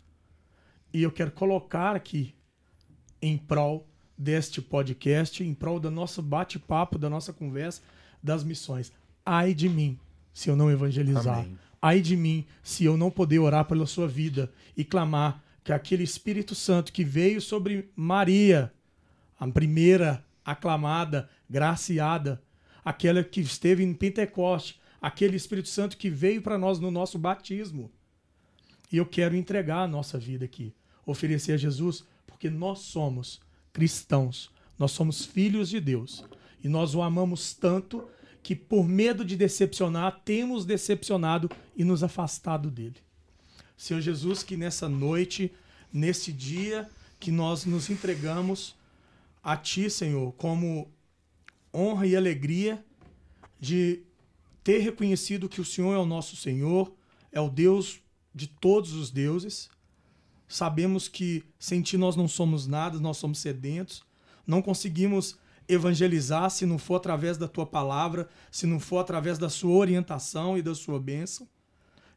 E 0.94 1.02
eu 1.02 1.12
quero 1.12 1.32
colocar 1.32 1.96
aqui 1.96 2.36
em 3.22 3.38
prol 3.38 3.88
deste 4.18 4.62
podcast, 4.62 5.44
em 5.44 5.54
prol 5.54 5.80
do 5.80 5.90
nosso 5.90 6.22
bate-papo, 6.22 6.98
da 6.98 7.10
nossa 7.10 7.34
conversa, 7.34 7.82
das 8.22 8.44
missões. 8.44 8.92
Ai 9.26 9.54
de 9.54 9.68
mim 9.70 9.98
se 10.34 10.50
eu 10.50 10.56
não 10.56 10.70
evangelizar. 10.70 11.40
Amém. 11.40 11.58
Ai 11.82 12.02
de 12.02 12.16
mim 12.16 12.46
se 12.62 12.86
eu 12.86 12.96
não 12.96 13.10
poder 13.10 13.40
orar 13.40 13.66
pela 13.66 13.86
sua 13.86 14.08
vida 14.08 14.52
e 14.78 14.84
clamar 14.84 15.44
que 15.64 15.72
aquele 15.72 16.04
Espírito 16.04 16.56
Santo 16.56 16.92
que 16.92 17.04
veio 17.04 17.40
sobre 17.42 17.90
Maria, 17.96 18.74
a 19.40 19.48
primeira 19.48 20.26
aclamada, 20.44 21.30
graciada, 21.50 22.42
aquela 22.84 23.24
que 23.24 23.42
esteve 23.42 23.84
em 23.84 23.94
Pentecoste, 23.94 24.80
aquele 25.02 25.36
Espírito 25.36 25.70
Santo 25.70 25.98
que 25.98 26.10
veio 26.10 26.42
para 26.42 26.58
nós 26.58 26.80
no 26.80 26.92
nosso 26.92 27.18
batismo. 27.18 27.92
E 28.92 28.98
eu 28.98 29.06
quero 29.06 29.36
entregar 29.36 29.84
a 29.84 29.88
nossa 29.88 30.18
vida 30.18 30.46
aqui, 30.46 30.74
oferecer 31.06 31.54
a 31.54 31.58
Jesus, 31.58 32.04
porque 32.28 32.50
nós 32.50 32.80
somos 32.80 33.40
cristãos, 33.72 34.52
nós 34.78 34.92
somos 34.92 35.26
filhos 35.26 35.70
de 35.70 35.80
Deus 35.80 36.26
e 36.64 36.68
nós 36.68 36.94
o 36.94 37.02
amamos 37.02 37.54
tanto 37.54 38.08
que, 38.44 38.56
por 38.56 38.88
medo 38.88 39.24
de 39.24 39.36
decepcionar, 39.36 40.22
temos 40.26 40.66
decepcionado 40.66 41.50
e 41.76 41.84
nos 41.84 42.04
afastado 42.04 42.70
dele. 42.70 42.98
Senhor 43.82 44.00
Jesus, 44.00 44.44
que 44.44 44.56
nessa 44.56 44.88
noite, 44.88 45.52
nesse 45.92 46.32
dia 46.32 46.88
que 47.20 47.32
nós 47.32 47.66
nos 47.66 47.90
entregamos 47.90 48.76
a 49.42 49.58
Ti, 49.58 49.90
Senhor, 49.90 50.34
como 50.34 50.88
honra 51.74 52.06
e 52.06 52.16
alegria 52.16 52.86
de 53.60 54.04
ter 54.64 54.82
reconhecido 54.82 55.50
que 55.50 55.60
o 55.60 55.66
Senhor 55.66 55.96
é 55.96 55.98
o 55.98 56.06
nosso 56.06 56.36
Senhor, 56.36 56.94
é 57.32 57.42
o 57.42 57.50
Deus 57.50 58.00
de 58.36 58.46
todos 58.46 58.94
os 58.94 59.10
deuses. 59.10 59.68
Sabemos 60.48 61.08
que 61.08 61.44
sem 61.58 61.82
Ti 61.82 61.98
nós 61.98 62.16
não 62.16 62.28
somos 62.28 62.68
nada, 62.68 63.00
nós 63.00 63.18
somos 63.18 63.40
sedentos, 63.40 64.04
não 64.46 64.62
conseguimos 64.62 65.40
evangelizar 65.68 66.52
se 66.52 66.68
não 66.68 66.78
for 66.78 66.98
através 66.98 67.36
da 67.36 67.48
Tua 67.48 67.66
palavra, 67.66 68.30
se 68.52 68.68
não 68.68 68.80
for 68.80 69.00
através 69.00 69.40
da 69.40 69.50
Sua 69.50 69.72
orientação 69.72 70.56
e 70.56 70.62
da 70.62 70.76
Sua 70.76 71.00
bênção. 71.00 71.50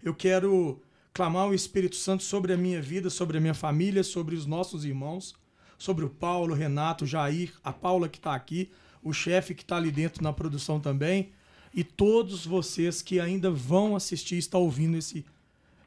Eu 0.03 0.15
quero 0.15 0.83
clamar 1.15 1.49
o 1.49 1.55
Espírito 1.55 1.95
Santo 1.95 2.25
sobre 2.25 2.53
a 2.53 2.57
minha 2.57 2.83
vida, 2.83 3.09
sobre 3.09 3.39
a 3.39 3.41
minha 3.41 3.55
família, 3.55 4.03
sobre 4.03 4.35
os 4.35 4.47
nossos 4.47 4.85
irmãos, 4.85 5.33
sobre 5.79 6.05
o 6.05 6.11
Paulo, 6.11 6.53
o 6.53 6.57
Renato, 6.57 7.05
o 7.05 7.07
Jair, 7.07 7.55
a 7.63 7.73
Paula 7.73 8.09
que 8.09 8.19
está 8.19 8.35
aqui, 8.35 8.73
o 9.01 9.13
chefe 9.13 9.55
que 9.55 9.63
está 9.63 9.77
ali 9.77 9.93
dentro 9.93 10.25
na 10.25 10.33
produção 10.33 10.81
também, 10.81 11.31
e 11.73 11.85
todos 11.85 12.45
vocês 12.45 13.01
que 13.01 13.21
ainda 13.21 13.49
vão 13.49 13.95
assistir, 13.95 14.39
estão 14.39 14.61
ouvindo 14.61 14.97
esse 14.97 15.25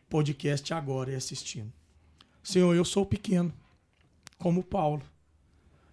podcast 0.09 0.73
agora 0.73 1.11
e 1.11 1.15
assistindo. 1.15 1.71
Senhor, 2.41 2.73
eu 2.73 2.85
sou 2.85 3.05
pequeno, 3.05 3.53
como 4.37 4.63
Paulo. 4.63 5.03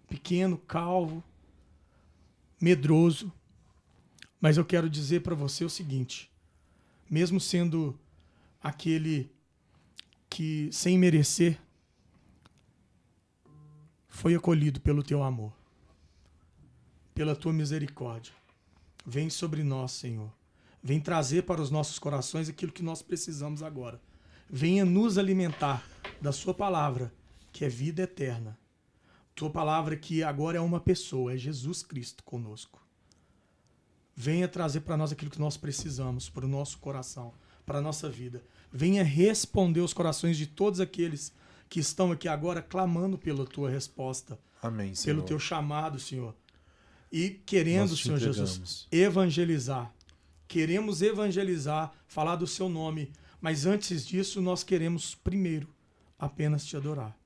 Pequeno, 0.09 0.57
calvo, 0.59 1.25
medroso. 2.61 3.33
Mas 4.41 4.57
eu 4.57 4.65
quero 4.65 4.89
dizer 4.89 5.23
para 5.23 5.35
você 5.35 5.65
o 5.65 5.71
seguinte: 5.71 6.31
mesmo 7.11 7.41
sendo 7.41 7.99
aquele 8.65 9.31
que, 10.31 10.71
sem 10.73 10.99
merecer, 10.99 11.61
foi 14.09 14.35
acolhido 14.35 14.81
pelo 14.81 15.03
teu 15.03 15.23
amor, 15.23 15.53
pela 17.15 17.37
tua 17.37 17.53
misericórdia. 17.53 18.33
Vem 19.05 19.29
sobre 19.29 19.63
nós, 19.63 19.93
Senhor. 19.93 20.33
Vem 20.83 20.99
trazer 20.99 21.43
para 21.43 21.61
os 21.61 21.71
nossos 21.71 21.99
corações 21.99 22.49
aquilo 22.49 22.73
que 22.73 22.83
nós 22.83 23.03
precisamos 23.03 23.63
agora. 23.63 24.01
Venha 24.49 24.85
nos 24.85 25.19
alimentar 25.19 25.87
da 26.23 26.33
Sua 26.33 26.55
palavra, 26.55 27.13
que 27.53 27.67
é 27.67 27.69
vida 27.69 28.03
eterna. 28.03 28.59
Tua 29.35 29.51
palavra 29.51 29.95
que 29.95 30.23
agora 30.23 30.57
é 30.57 30.61
uma 30.61 30.81
pessoa, 30.81 31.35
é 31.35 31.37
Jesus 31.37 31.83
Cristo 31.83 32.25
conosco. 32.25 32.83
Venha 34.17 34.49
trazer 34.49 34.81
para 34.81 34.97
nós 34.97 35.13
aquilo 35.13 35.31
que 35.31 35.41
nós 35.41 35.57
precisamos, 35.59 36.31
para 36.31 36.47
o 36.47 36.49
nosso 36.49 36.79
coração, 36.79 37.35
para 37.67 37.79
a 37.79 37.83
nossa 37.83 38.09
vida. 38.09 38.43
Venha 38.77 39.05
responder 39.05 39.81
os 39.81 39.95
corações 39.95 40.37
de 40.37 40.49
todos 40.49 40.81
aqueles 40.81 41.33
que 41.69 41.79
estão 41.79 42.11
aqui 42.11 42.27
agora 42.27 42.61
clamando 42.61 43.17
pela 43.17 43.47
tua 43.47 43.71
resposta. 43.71 44.37
Amém, 44.61 44.97
Senhor. 44.97 45.15
Pelo 45.15 45.27
teu 45.27 45.39
chamado, 45.39 46.01
Senhor. 46.01 46.35
E 47.13 47.31
querendo, 47.47 47.97
Senhor 47.97 48.19
Jesus, 48.19 48.89
evangelizar. 48.91 49.95
Queremos 50.49 51.03
evangelizar, 51.03 51.93
falar 52.09 52.35
do 52.35 52.49
seu 52.49 52.69
nome. 52.69 53.13
Mas 53.41 53.65
antes 53.65 54.05
disso, 54.05 54.43
nós 54.43 54.65
queremos 54.65 55.15
primeiro 55.15 55.69
apenas 56.19 56.67
te 56.67 56.77
adorar. 56.77 57.17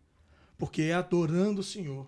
Porque 0.58 0.82
é 0.82 0.92
adorando 0.92 1.62
o 1.62 1.64
Senhor, 1.64 2.06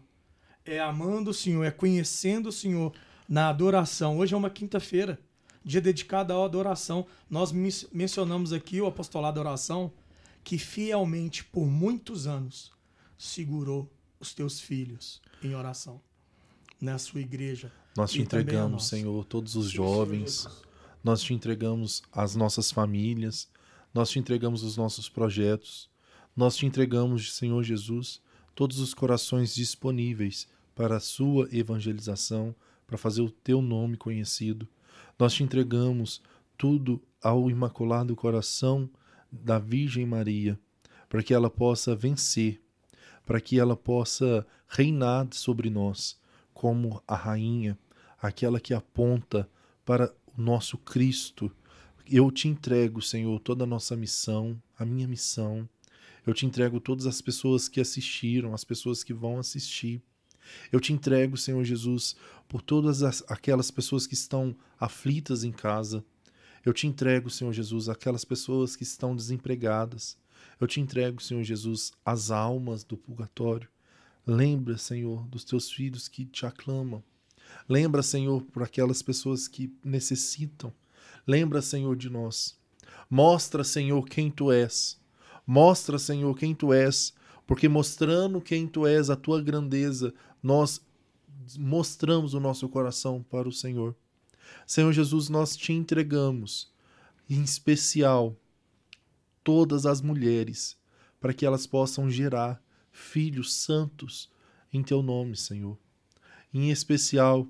é 0.66 0.78
amando 0.80 1.30
o 1.30 1.34
Senhor, 1.34 1.64
é 1.64 1.70
conhecendo 1.70 2.50
o 2.50 2.52
Senhor 2.52 2.92
na 3.26 3.48
adoração. 3.48 4.18
Hoje 4.18 4.34
é 4.34 4.36
uma 4.36 4.50
quinta-feira, 4.50 5.18
dia 5.64 5.80
dedicado 5.80 6.32
à 6.32 6.44
adoração. 6.44 7.06
Nós 7.28 7.52
mencionamos 7.92 8.52
aqui 8.52 8.80
o 8.80 8.86
apostolado 8.86 9.36
da 9.36 9.48
oração, 9.48 9.92
que 10.42 10.58
fielmente, 10.58 11.44
por 11.44 11.66
muitos 11.66 12.26
anos, 12.26 12.72
segurou 13.18 13.90
os 14.18 14.32
teus 14.32 14.60
filhos 14.60 15.20
em 15.42 15.54
oração 15.54 16.00
na 16.80 16.98
sua 16.98 17.20
igreja. 17.20 17.70
Nós 17.96 18.12
te 18.12 18.22
entregamos, 18.22 18.86
Senhor, 18.86 19.24
todos 19.24 19.54
os 19.56 19.70
jovens. 19.70 20.48
Nós 21.04 21.22
te 21.22 21.34
entregamos 21.34 22.02
as 22.12 22.34
nossas 22.34 22.70
famílias. 22.70 23.48
Nós 23.92 24.10
te 24.10 24.18
entregamos 24.18 24.62
os 24.62 24.76
nossos 24.76 25.08
projetos. 25.08 25.90
Nós 26.34 26.56
te 26.56 26.64
entregamos, 26.64 27.34
Senhor 27.34 27.62
Jesus, 27.62 28.22
todos 28.54 28.78
os 28.78 28.94
corações 28.94 29.54
disponíveis 29.54 30.48
para 30.74 30.96
a 30.96 31.00
sua 31.00 31.48
evangelização, 31.52 32.54
para 32.86 32.96
fazer 32.96 33.20
o 33.20 33.30
teu 33.30 33.60
nome 33.60 33.96
conhecido. 33.96 34.66
Nós 35.20 35.34
te 35.34 35.42
entregamos 35.44 36.22
tudo 36.56 36.98
ao 37.22 37.50
Imaculado 37.50 38.16
Coração 38.16 38.88
da 39.30 39.58
Virgem 39.58 40.06
Maria, 40.06 40.58
para 41.10 41.22
que 41.22 41.34
ela 41.34 41.50
possa 41.50 41.94
vencer, 41.94 42.58
para 43.26 43.38
que 43.38 43.58
ela 43.58 43.76
possa 43.76 44.46
reinar 44.66 45.28
sobre 45.32 45.68
nós 45.68 46.18
como 46.54 47.02
a 47.06 47.14
rainha, 47.14 47.78
aquela 48.18 48.58
que 48.58 48.72
aponta 48.72 49.46
para 49.84 50.10
o 50.34 50.40
nosso 50.40 50.78
Cristo. 50.78 51.54
Eu 52.10 52.30
te 52.30 52.48
entrego, 52.48 53.02
Senhor, 53.02 53.38
toda 53.40 53.64
a 53.64 53.66
nossa 53.66 53.94
missão, 53.94 54.58
a 54.78 54.86
minha 54.86 55.06
missão, 55.06 55.68
eu 56.26 56.32
te 56.32 56.46
entrego 56.46 56.80
todas 56.80 57.04
as 57.04 57.20
pessoas 57.20 57.68
que 57.68 57.78
assistiram, 57.78 58.54
as 58.54 58.64
pessoas 58.64 59.04
que 59.04 59.12
vão 59.12 59.38
assistir. 59.38 60.02
Eu 60.70 60.80
te 60.80 60.92
entrego, 60.92 61.36
Senhor 61.36 61.64
Jesus, 61.64 62.16
por 62.48 62.62
todas 62.62 63.02
as, 63.02 63.22
aquelas 63.28 63.70
pessoas 63.70 64.06
que 64.06 64.14
estão 64.14 64.54
aflitas 64.78 65.44
em 65.44 65.52
casa. 65.52 66.04
Eu 66.64 66.72
te 66.72 66.86
entrego, 66.86 67.30
Senhor 67.30 67.52
Jesus, 67.52 67.88
aquelas 67.88 68.24
pessoas 68.24 68.76
que 68.76 68.82
estão 68.82 69.16
desempregadas. 69.16 70.16
Eu 70.60 70.66
te 70.66 70.80
entrego, 70.80 71.22
Senhor 71.22 71.42
Jesus, 71.42 71.92
as 72.04 72.30
almas 72.30 72.84
do 72.84 72.96
purgatório. 72.96 73.68
Lembra, 74.26 74.76
Senhor, 74.76 75.26
dos 75.28 75.44
teus 75.44 75.70
filhos 75.70 76.06
que 76.06 76.24
te 76.24 76.44
aclamam. 76.44 77.02
Lembra, 77.68 78.02
Senhor, 78.02 78.42
por 78.42 78.62
aquelas 78.62 79.02
pessoas 79.02 79.48
que 79.48 79.72
necessitam. 79.84 80.72
Lembra, 81.26 81.62
Senhor, 81.62 81.96
de 81.96 82.10
nós. 82.10 82.58
Mostra, 83.08 83.64
Senhor, 83.64 84.06
quem 84.08 84.30
tu 84.30 84.52
és. 84.52 85.00
Mostra, 85.46 85.98
Senhor, 85.98 86.36
quem 86.36 86.54
tu 86.54 86.72
és, 86.72 87.12
porque 87.46 87.68
mostrando 87.68 88.40
quem 88.40 88.68
tu 88.68 88.86
és, 88.86 89.10
a 89.10 89.16
tua 89.16 89.42
grandeza, 89.42 90.14
nós 90.42 90.80
mostramos 91.58 92.34
o 92.34 92.40
nosso 92.40 92.68
coração 92.68 93.22
para 93.22 93.48
o 93.48 93.52
Senhor. 93.52 93.94
Senhor 94.66 94.92
Jesus, 94.92 95.28
nós 95.28 95.56
te 95.56 95.72
entregamos, 95.72 96.72
em 97.28 97.42
especial, 97.42 98.36
todas 99.42 99.86
as 99.86 100.00
mulheres, 100.00 100.76
para 101.20 101.32
que 101.32 101.46
elas 101.46 101.66
possam 101.66 102.10
gerar 102.10 102.62
filhos 102.90 103.52
santos 103.52 104.30
em 104.72 104.82
teu 104.82 105.02
nome, 105.02 105.36
Senhor. 105.36 105.78
Em 106.52 106.70
especial, 106.70 107.46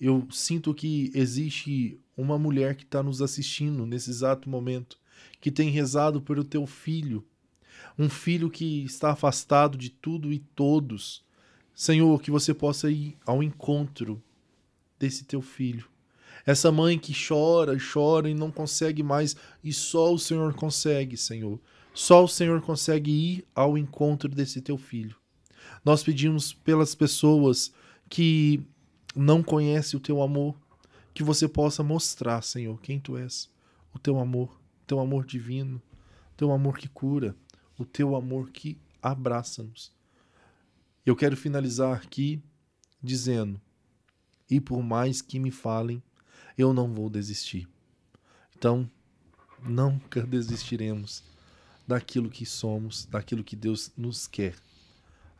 eu 0.00 0.26
sinto 0.30 0.74
que 0.74 1.10
existe 1.14 2.00
uma 2.16 2.38
mulher 2.38 2.74
que 2.74 2.84
está 2.84 3.02
nos 3.02 3.22
assistindo 3.22 3.86
nesse 3.86 4.10
exato 4.10 4.48
momento 4.48 4.98
que 5.40 5.50
tem 5.50 5.70
rezado 5.70 6.20
pelo 6.20 6.44
teu 6.44 6.66
filho, 6.66 7.26
um 7.98 8.08
filho 8.08 8.50
que 8.50 8.84
está 8.84 9.10
afastado 9.10 9.76
de 9.76 9.90
tudo 9.90 10.32
e 10.32 10.38
todos. 10.38 11.24
Senhor, 11.74 12.20
que 12.20 12.30
você 12.30 12.52
possa 12.52 12.90
ir 12.90 13.16
ao 13.26 13.42
encontro 13.42 14.22
desse 14.98 15.24
teu 15.24 15.40
filho. 15.40 15.88
Essa 16.44 16.72
mãe 16.72 16.98
que 16.98 17.12
chora, 17.14 17.76
chora 17.92 18.28
e 18.28 18.34
não 18.34 18.50
consegue 18.50 19.02
mais, 19.02 19.36
e 19.62 19.72
só 19.72 20.12
o 20.12 20.18
Senhor 20.18 20.54
consegue, 20.54 21.16
Senhor. 21.16 21.60
Só 21.94 22.24
o 22.24 22.28
Senhor 22.28 22.60
consegue 22.60 23.10
ir 23.10 23.46
ao 23.54 23.78
encontro 23.78 24.28
desse 24.28 24.60
teu 24.60 24.76
filho. 24.76 25.16
Nós 25.84 26.02
pedimos 26.02 26.52
pelas 26.52 26.94
pessoas 26.94 27.72
que 28.08 28.60
não 29.14 29.42
conhecem 29.42 29.96
o 29.98 30.02
teu 30.02 30.22
amor, 30.22 30.56
que 31.14 31.22
você 31.22 31.46
possa 31.46 31.82
mostrar, 31.82 32.42
Senhor, 32.42 32.80
quem 32.80 32.98
tu 32.98 33.16
és, 33.16 33.48
o 33.94 33.98
teu 33.98 34.18
amor 34.18 34.62
teu 34.92 35.00
amor 35.00 35.24
divino, 35.24 35.80
teu 36.36 36.52
amor 36.52 36.76
que 36.76 36.86
cura, 36.86 37.34
o 37.78 37.84
teu 37.84 38.14
amor 38.14 38.50
que 38.50 38.76
abraça-nos. 39.00 39.90
Eu 41.04 41.16
quero 41.16 41.36
finalizar 41.36 41.96
aqui 41.96 42.42
dizendo: 43.02 43.60
e 44.50 44.60
por 44.60 44.82
mais 44.82 45.20
que 45.20 45.38
me 45.38 45.50
falem, 45.50 46.02
eu 46.56 46.72
não 46.72 46.92
vou 46.92 47.08
desistir. 47.10 47.68
Então, 48.56 48.88
nunca 49.62 50.22
desistiremos 50.22 51.24
daquilo 51.86 52.30
que 52.30 52.46
somos, 52.46 53.06
daquilo 53.06 53.42
que 53.42 53.56
Deus 53.56 53.90
nos 53.96 54.26
quer. 54.26 54.54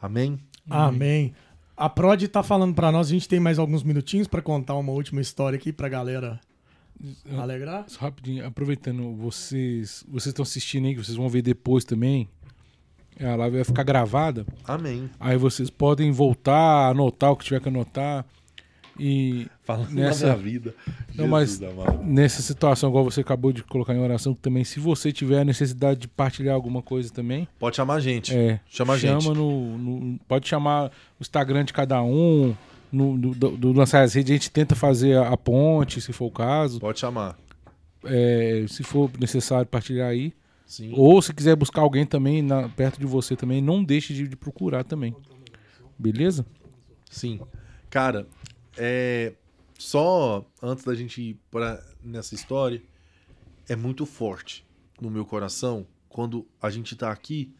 Amém? 0.00 0.40
Amém. 0.68 1.34
A 1.76 1.88
Prod 1.88 2.22
está 2.22 2.42
falando 2.42 2.74
para 2.74 2.92
nós, 2.92 3.08
a 3.08 3.10
gente 3.10 3.28
tem 3.28 3.40
mais 3.40 3.58
alguns 3.58 3.82
minutinhos 3.82 4.26
para 4.26 4.42
contar 4.42 4.74
uma 4.74 4.92
última 4.92 5.20
história 5.20 5.56
aqui 5.56 5.72
para 5.72 5.86
a 5.86 5.90
galera 5.90 6.40
Alegrar? 7.36 7.86
Rapidinho, 7.98 8.46
aproveitando, 8.46 9.14
vocês 9.16 10.04
vocês 10.08 10.26
estão 10.26 10.42
assistindo 10.42 10.86
aí, 10.86 10.94
que 10.94 11.04
vocês 11.04 11.16
vão 11.16 11.28
ver 11.28 11.42
depois 11.42 11.84
também. 11.84 12.28
A 13.20 13.34
live 13.36 13.56
vai 13.56 13.64
ficar 13.64 13.82
gravada. 13.84 14.44
Amém. 14.64 15.08
Aí 15.20 15.36
vocês 15.36 15.70
podem 15.70 16.10
voltar, 16.10 16.90
anotar 16.90 17.30
o 17.32 17.36
que 17.36 17.44
tiver 17.44 17.60
que 17.60 17.68
anotar. 17.68 18.24
E 18.98 19.46
Falando 19.64 19.90
Nessa- 19.90 20.26
da 20.26 20.36
minha 20.36 20.42
vida. 20.42 20.74
Não, 21.14 21.26
mas- 21.26 21.62
amado. 21.62 22.02
nessa 22.04 22.42
situação, 22.42 22.90
igual 22.90 23.04
você 23.04 23.22
acabou 23.22 23.50
de 23.52 23.62
colocar 23.62 23.94
em 23.94 23.98
oração, 23.98 24.34
também, 24.34 24.64
se 24.64 24.78
você 24.78 25.10
tiver 25.10 25.40
a 25.40 25.44
necessidade 25.44 26.00
de 26.00 26.08
partilhar 26.08 26.54
alguma 26.54 26.82
coisa 26.82 27.10
também, 27.10 27.48
Pode 27.58 27.76
chamar 27.76 27.94
a 27.94 28.00
gente. 28.00 28.36
é, 28.36 28.60
Chama 28.66 28.94
a 28.94 28.98
chama 28.98 29.20
gente. 29.20 29.34
no, 29.34 29.78
no- 29.78 30.18
Pode 30.28 30.46
chamar 30.46 30.86
o 31.18 31.22
Instagram 31.22 31.64
de 31.64 31.72
cada 31.72 32.02
um, 32.02 32.54
no, 32.92 33.16
do, 33.16 33.34
do, 33.34 33.56
do 33.56 33.72
lançar 33.72 34.02
as 34.02 34.12
redes, 34.12 34.30
a 34.30 34.34
gente 34.34 34.50
tenta 34.50 34.74
fazer 34.74 35.16
a, 35.16 35.28
a 35.30 35.36
ponte, 35.38 35.98
se 36.00 36.12
for 36.12 36.26
o 36.26 36.30
caso. 36.30 36.78
Pode 36.78 37.00
chamar. 37.00 37.38
É, 38.04 38.64
se 38.68 38.82
for 38.82 39.10
necessário 39.18 39.64
partilhar 39.66 40.10
aí. 40.10 40.34
Sim. 40.72 40.94
Ou 40.96 41.20
se 41.20 41.34
quiser 41.34 41.54
buscar 41.54 41.82
alguém 41.82 42.06
também 42.06 42.40
na- 42.40 42.66
perto 42.66 42.98
de 42.98 43.04
você 43.04 43.36
também, 43.36 43.60
não 43.60 43.84
deixe 43.84 44.14
de, 44.14 44.26
de 44.26 44.34
procurar 44.34 44.84
também. 44.84 45.14
Beleza? 45.98 46.46
Sim. 47.10 47.38
Cara, 47.90 48.26
é. 48.74 49.34
Só 49.78 50.46
antes 50.62 50.82
da 50.82 50.94
gente 50.94 51.20
ir 51.20 51.40
pra, 51.50 51.78
nessa 52.02 52.34
história, 52.34 52.82
é 53.68 53.76
muito 53.76 54.06
forte 54.06 54.64
no 54.98 55.10
meu 55.10 55.26
coração 55.26 55.86
quando 56.08 56.46
a 56.60 56.70
gente 56.70 56.96
tá 56.96 57.12
aqui, 57.12 57.52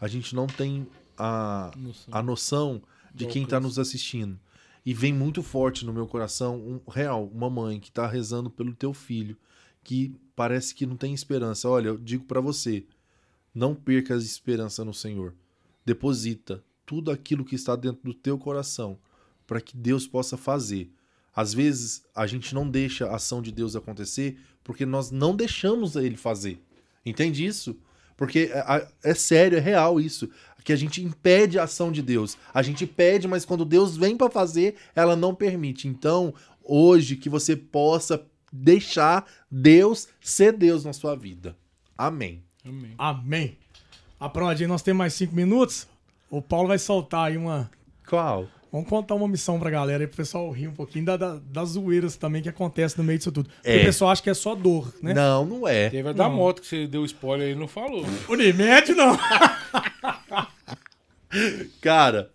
a 0.00 0.08
gente 0.08 0.34
não 0.34 0.46
tem 0.46 0.86
a, 1.18 1.70
a 2.10 2.22
noção 2.22 2.80
de 3.14 3.26
quem 3.26 3.44
tá 3.44 3.56
alcance. 3.56 3.76
nos 3.76 3.78
assistindo. 3.78 4.40
E 4.86 4.94
vem 4.94 5.12
muito 5.12 5.42
forte 5.42 5.84
no 5.84 5.92
meu 5.92 6.06
coração, 6.06 6.56
um 6.56 6.80
real, 6.90 7.26
uma 7.26 7.50
mãe 7.50 7.78
que 7.78 7.92
tá 7.92 8.06
rezando 8.06 8.48
pelo 8.48 8.74
teu 8.74 8.94
filho, 8.94 9.36
que 9.84 10.16
parece 10.34 10.74
que 10.74 10.86
não 10.86 10.96
tem 10.96 11.14
esperança. 11.14 11.68
Olha, 11.68 11.88
eu 11.88 11.98
digo 11.98 12.24
pra 12.24 12.40
você, 12.40 12.84
não 13.54 13.74
perca 13.74 14.14
a 14.14 14.18
esperança 14.18 14.84
no 14.84 14.94
Senhor. 14.94 15.34
Deposita 15.84 16.64
tudo 16.86 17.10
aquilo 17.10 17.44
que 17.44 17.54
está 17.54 17.76
dentro 17.76 18.00
do 18.02 18.14
teu 18.14 18.38
coração 18.38 18.98
para 19.46 19.60
que 19.60 19.76
Deus 19.76 20.06
possa 20.06 20.36
fazer. 20.36 20.90
Às 21.34 21.52
vezes 21.52 22.02
a 22.14 22.26
gente 22.26 22.54
não 22.54 22.68
deixa 22.68 23.06
a 23.06 23.16
ação 23.16 23.42
de 23.42 23.52
Deus 23.52 23.76
acontecer 23.76 24.38
porque 24.62 24.86
nós 24.86 25.10
não 25.10 25.36
deixamos 25.36 25.94
ele 25.94 26.16
fazer. 26.16 26.60
Entende 27.04 27.44
isso? 27.44 27.76
Porque 28.16 28.50
é, 28.52 28.88
é 29.02 29.14
sério, 29.14 29.58
é 29.58 29.60
real 29.60 30.00
isso. 30.00 30.28
Que 30.64 30.72
a 30.72 30.76
gente 30.76 31.04
impede 31.04 31.58
a 31.58 31.64
ação 31.64 31.92
de 31.92 32.00
Deus. 32.00 32.38
A 32.52 32.62
gente 32.62 32.86
pede, 32.86 33.28
mas 33.28 33.44
quando 33.44 33.66
Deus 33.66 33.98
vem 33.98 34.16
para 34.16 34.30
fazer, 34.30 34.76
ela 34.94 35.14
não 35.14 35.34
permite. 35.34 35.86
Então, 35.86 36.32
hoje, 36.62 37.16
que 37.16 37.28
você 37.28 37.54
possa 37.54 38.24
deixar 38.56 39.26
Deus 39.50 40.06
ser 40.20 40.52
Deus 40.52 40.84
na 40.84 40.92
sua 40.92 41.16
vida. 41.16 41.56
Amém. 41.98 42.42
Amém. 42.64 42.94
Amém. 42.96 43.58
Apronadinho, 44.18 44.68
nós 44.68 44.80
temos 44.82 44.98
mais 44.98 45.14
cinco 45.14 45.34
minutos. 45.34 45.88
O 46.30 46.40
Paulo 46.40 46.68
vai 46.68 46.78
soltar 46.78 47.26
aí 47.28 47.36
uma. 47.36 47.70
Qual? 48.08 48.46
Vamos 48.72 48.88
contar 48.88 49.14
uma 49.14 49.28
missão 49.28 49.58
pra 49.60 49.70
galera 49.70 50.02
aí 50.02 50.06
pro 50.08 50.16
pessoal 50.16 50.50
rir 50.50 50.66
um 50.68 50.72
pouquinho 50.74 51.04
da, 51.04 51.16
da- 51.16 51.38
das 51.44 51.70
zoeiras 51.70 52.16
também 52.16 52.42
que 52.42 52.48
acontece 52.48 52.96
no 52.98 53.04
meio 53.04 53.18
disso 53.18 53.30
tudo. 53.30 53.48
Porque 53.48 53.70
É. 53.70 53.82
o 53.82 53.84
pessoal 53.84 54.10
acha 54.10 54.22
que 54.22 54.30
é 54.30 54.34
só 54.34 54.54
dor, 54.54 54.92
né? 55.00 55.14
Não, 55.14 55.44
não 55.44 55.68
é. 55.68 55.90
Teve 55.90 56.08
a 56.08 56.12
da 56.12 56.28
Não. 56.28 56.34
moto 56.36 56.60
que 56.60 56.66
você 56.66 56.86
deu 56.86 57.04
spoiler 57.04 57.48
aí, 57.48 57.54
não 57.54 57.68
falou. 57.68 58.04
Unimed 58.28 58.92
não. 58.94 59.16
Cara, 61.80 62.30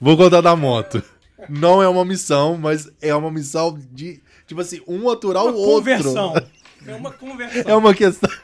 vou 0.00 0.16
contar 0.16 0.40
da 0.40 0.54
moto. 0.56 1.02
Não 1.48 1.82
é 1.82 1.88
uma 1.88 2.04
missão, 2.04 2.56
mas 2.56 2.90
é 3.00 3.14
uma 3.14 3.30
missão 3.30 3.78
de, 3.92 4.22
tipo 4.46 4.60
assim, 4.60 4.80
um 4.86 5.08
aturar 5.10 5.44
Uma 5.44 5.52
o 5.52 5.56
outro. 5.58 5.74
conversão. 5.94 6.34
É 6.86 6.94
uma 6.94 7.10
conversão. 7.12 7.62
É 7.66 7.74
uma 7.74 7.94
questão. 7.94 8.30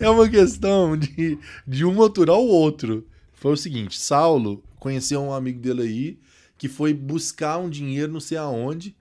É 0.00 0.08
uma 0.08 0.28
questão 0.28 0.96
de, 0.96 1.38
de 1.66 1.84
um 1.84 2.02
aturar 2.02 2.36
o 2.36 2.46
outro. 2.46 3.06
Foi 3.32 3.52
o 3.52 3.56
seguinte: 3.56 3.98
Saulo 3.98 4.62
conheceu 4.78 5.20
um 5.20 5.32
amigo 5.32 5.58
dele 5.60 5.82
aí 5.82 6.18
que 6.56 6.68
foi 6.68 6.94
buscar 6.94 7.58
um 7.58 7.68
dinheiro 7.68 8.12
não 8.12 8.20
sei 8.20 8.38
aonde. 8.38 8.94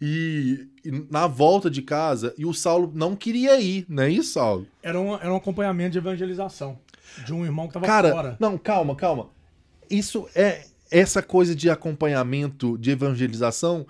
E, 0.00 0.68
e 0.84 0.90
na 1.10 1.26
volta 1.26 1.70
de 1.70 1.80
casa, 1.80 2.34
e 2.36 2.44
o 2.44 2.52
Saulo 2.52 2.92
não 2.94 3.16
queria 3.16 3.58
ir, 3.58 3.86
não 3.88 4.02
é 4.02 4.10
isso, 4.10 4.34
Saulo? 4.34 4.66
Era, 4.82 5.00
um, 5.00 5.14
era 5.14 5.32
um 5.32 5.36
acompanhamento 5.36 5.92
de 5.92 5.98
evangelização. 5.98 6.78
De 7.24 7.32
um 7.32 7.42
irmão 7.46 7.66
que 7.66 7.72
tava 7.72 7.86
Cara, 7.86 8.10
fora. 8.12 8.36
não, 8.38 8.58
calma, 8.58 8.94
calma. 8.94 9.30
Isso 9.88 10.28
é 10.34 10.66
essa 10.90 11.22
coisa 11.22 11.54
de 11.54 11.70
acompanhamento, 11.70 12.76
de 12.76 12.90
evangelização. 12.90 13.86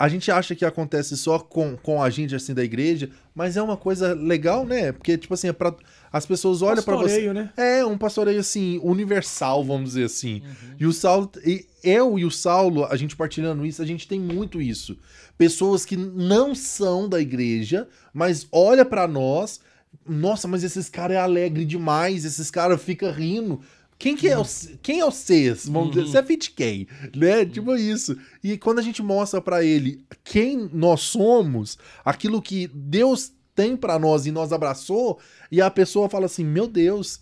A 0.00 0.08
gente 0.08 0.32
acha 0.32 0.54
que 0.54 0.64
acontece 0.64 1.14
só 1.14 1.38
com, 1.38 1.76
com 1.76 2.02
a 2.02 2.08
gente 2.08 2.34
assim 2.34 2.54
da 2.54 2.64
igreja, 2.64 3.10
mas 3.34 3.58
é 3.58 3.62
uma 3.62 3.76
coisa 3.76 4.14
legal, 4.14 4.64
né? 4.64 4.92
Porque 4.92 5.18
tipo 5.18 5.34
assim, 5.34 5.48
é 5.48 5.52
pra, 5.52 5.74
as 6.10 6.24
pessoas 6.24 6.62
olham 6.62 6.82
pra 6.82 6.96
você. 6.96 7.02
Pastoreio, 7.02 7.34
né? 7.34 7.52
É, 7.54 7.84
um 7.84 7.98
pastoreio 7.98 8.40
assim, 8.40 8.80
universal, 8.82 9.62
vamos 9.62 9.90
dizer 9.90 10.04
assim. 10.04 10.40
E 10.78 10.86
o 10.86 10.92
Saulo, 10.94 11.30
e 11.44 11.66
eu 11.84 12.18
e 12.18 12.24
o 12.24 12.30
Saulo, 12.30 12.86
a 12.86 12.96
gente 12.96 13.14
partilhando 13.14 13.66
isso, 13.66 13.82
a 13.82 13.86
gente 13.86 14.08
tem 14.08 14.18
muito 14.18 14.58
isso. 14.58 14.96
Pessoas 15.36 15.84
que 15.84 15.98
não 15.98 16.54
são 16.54 17.06
da 17.06 17.20
igreja, 17.20 17.86
mas 18.14 18.48
olha 18.50 18.86
pra 18.86 19.06
nós, 19.06 19.60
nossa, 20.08 20.48
mas 20.48 20.64
esses 20.64 20.88
caras 20.88 21.18
é 21.18 21.20
alegre 21.20 21.66
demais, 21.66 22.24
esses 22.24 22.50
caras 22.50 22.82
ficam 22.82 23.12
rindo. 23.12 23.60
Quem 24.00 24.16
que 24.16 24.26
é 24.26 24.38
o, 24.38 24.42
quem 24.80 24.98
é 25.00 25.04
o 25.04 25.10
Cs? 25.10 25.68
Vamos 25.68 25.94
dizer, 25.94 26.06
você 26.08 26.18
é 26.18 26.22
fit 26.22 26.52
quem? 26.52 26.88
Né? 27.14 27.44
Tipo 27.44 27.76
isso. 27.76 28.16
E 28.42 28.56
quando 28.56 28.78
a 28.78 28.82
gente 28.82 29.02
mostra 29.02 29.42
pra 29.42 29.62
ele 29.62 30.02
quem 30.24 30.70
nós 30.72 31.02
somos, 31.02 31.76
aquilo 32.02 32.40
que 32.40 32.66
Deus 32.68 33.30
tem 33.54 33.76
pra 33.76 33.98
nós 33.98 34.24
e 34.24 34.32
nós 34.32 34.54
abraçou, 34.54 35.18
e 35.52 35.60
a 35.60 35.70
pessoa 35.70 36.08
fala 36.08 36.24
assim: 36.24 36.44
"Meu 36.44 36.66
Deus, 36.66 37.20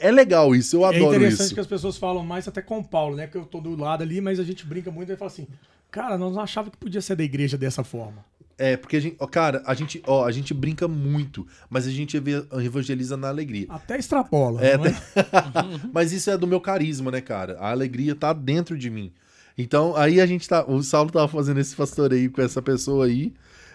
é 0.00 0.10
legal 0.10 0.54
isso, 0.54 0.76
eu 0.76 0.86
É 0.86 0.96
adoro 0.96 1.16
interessante 1.16 1.44
isso". 1.48 1.54
que 1.54 1.60
as 1.60 1.66
pessoas 1.66 1.98
falam 1.98 2.24
mais 2.24 2.48
até 2.48 2.62
com 2.62 2.78
o 2.78 2.84
Paulo, 2.84 3.14
né? 3.14 3.26
Que 3.26 3.36
eu 3.36 3.44
tô 3.44 3.60
do 3.60 3.76
lado 3.76 4.02
ali, 4.02 4.22
mas 4.22 4.40
a 4.40 4.44
gente 4.44 4.64
brinca 4.64 4.90
muito 4.90 5.12
e 5.12 5.16
fala 5.18 5.30
assim: 5.30 5.46
Cara, 5.90 6.16
nós 6.16 6.34
não 6.34 6.40
achava 6.40 6.70
que 6.70 6.78
podia 6.78 7.02
ser 7.02 7.14
da 7.16 7.24
igreja 7.24 7.58
dessa 7.58 7.84
forma. 7.84 8.24
É, 8.58 8.74
porque 8.76 8.96
a 8.96 9.00
gente, 9.00 9.16
ó, 9.18 9.26
cara, 9.26 9.62
a 9.66 9.74
gente, 9.74 10.02
ó, 10.06 10.24
a 10.24 10.32
gente 10.32 10.54
brinca 10.54 10.88
muito, 10.88 11.46
mas 11.68 11.86
a 11.86 11.90
gente 11.90 12.16
evangeliza 12.16 13.14
na 13.16 13.28
alegria. 13.28 13.66
Até 13.68 13.98
extrapola. 13.98 14.64
É, 14.64 14.78
não 14.78 14.86
é? 14.86 14.94
Mas 15.92 16.10
isso 16.12 16.30
é 16.30 16.38
do 16.38 16.46
meu 16.46 16.60
carisma, 16.60 17.10
né, 17.10 17.20
cara? 17.20 17.58
A 17.58 17.70
alegria 17.70 18.14
tá 18.14 18.32
dentro 18.32 18.78
de 18.78 18.88
mim. 18.88 19.12
Então, 19.58 19.94
aí 19.94 20.20
a 20.20 20.26
gente 20.26 20.48
tá. 20.48 20.64
O 20.66 20.82
Saulo 20.82 21.10
tava 21.10 21.28
fazendo 21.28 21.60
esse 21.60 21.76
pastoreio 21.76 22.30
com 22.30 22.40
essa 22.40 22.62
pessoa 22.62 23.06
aí. 23.06 23.34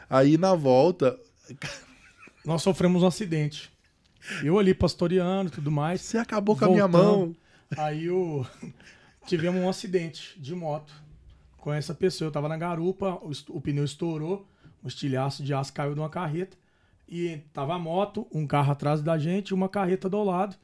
Aí 0.10 0.38
na 0.38 0.56
volta. 0.56 1.18
Nós 2.43 2.64
sofremos 2.64 3.03
um 3.03 3.08
acidente. 3.08 3.72
Eu 4.43 4.58
ali 4.58 4.74
pastoreando 4.74 5.50
e 5.50 5.51
tudo 5.51 5.72
mais. 5.72 6.01
Você 6.01 6.18
acabou 6.18 6.56
com 6.56 6.66
a 6.66 6.69
minha 6.69 6.88
Voltando. 6.88 7.18
mão. 7.18 7.35
Aí 7.77 8.10
o... 8.10 8.45
tivemos 9.27 9.61
um 9.61 9.69
acidente 9.69 10.40
de 10.40 10.56
moto 10.56 10.93
com 11.58 11.72
essa 11.72 11.93
pessoa. 11.93 12.27
Eu 12.27 12.32
tava 12.32 12.50
na 12.50 12.58
garupa, 12.58 13.19
o, 13.22 13.32
o 13.50 13.61
pneu 13.61 13.85
estourou, 13.85 14.48
um 14.84 14.88
estilhaço 14.88 15.43
de 15.43 15.53
aço 15.53 15.74
caiu 15.74 15.93
de 15.93 16.00
uma 16.00 16.10
carreta. 16.10 16.58
E 17.08 17.40
tava 17.53 17.76
a 17.76 17.80
moto, 17.80 18.26
um 18.32 18.48
carro 18.48 18.72
atrás 18.72 19.01
da 19.01 19.18
gente 19.18 19.53
uma 19.53 19.68
carreta 19.68 20.10
do 20.10 20.24
lado. 20.24 20.56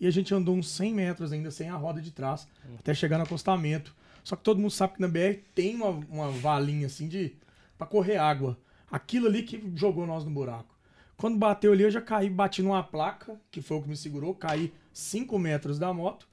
E 0.00 0.06
a 0.06 0.10
gente 0.10 0.34
andou 0.34 0.56
uns 0.56 0.68
100 0.70 0.94
metros 0.94 1.32
ainda 1.32 1.50
sem 1.50 1.68
a 1.68 1.76
roda 1.76 2.00
de 2.00 2.10
trás, 2.10 2.48
até 2.78 2.92
chegar 2.92 3.18
no 3.18 3.24
acostamento. 3.24 3.94
Só 4.24 4.34
que 4.34 4.42
todo 4.42 4.58
mundo 4.58 4.70
sabe 4.70 4.94
que 4.94 5.00
na 5.00 5.06
BR 5.06 5.40
tem 5.54 5.76
uma, 5.76 5.90
uma 5.90 6.30
valinha 6.30 6.86
assim 6.86 7.06
de 7.06 7.36
para 7.78 7.86
correr 7.86 8.16
água. 8.16 8.58
Aquilo 8.90 9.26
ali 9.26 9.42
que 9.42 9.72
jogou 9.74 10.06
nós 10.06 10.24
no 10.24 10.30
buraco. 10.30 10.72
Quando 11.16 11.38
bateu 11.38 11.72
ali, 11.72 11.84
eu 11.84 11.90
já 11.90 12.00
caí, 12.00 12.28
bati 12.28 12.62
numa 12.62 12.82
placa, 12.82 13.40
que 13.50 13.62
foi 13.62 13.76
o 13.76 13.82
que 13.82 13.88
me 13.88 13.96
segurou, 13.96 14.34
caí 14.34 14.72
5 14.92 15.38
metros 15.38 15.78
da 15.78 15.92
moto. 15.92 16.26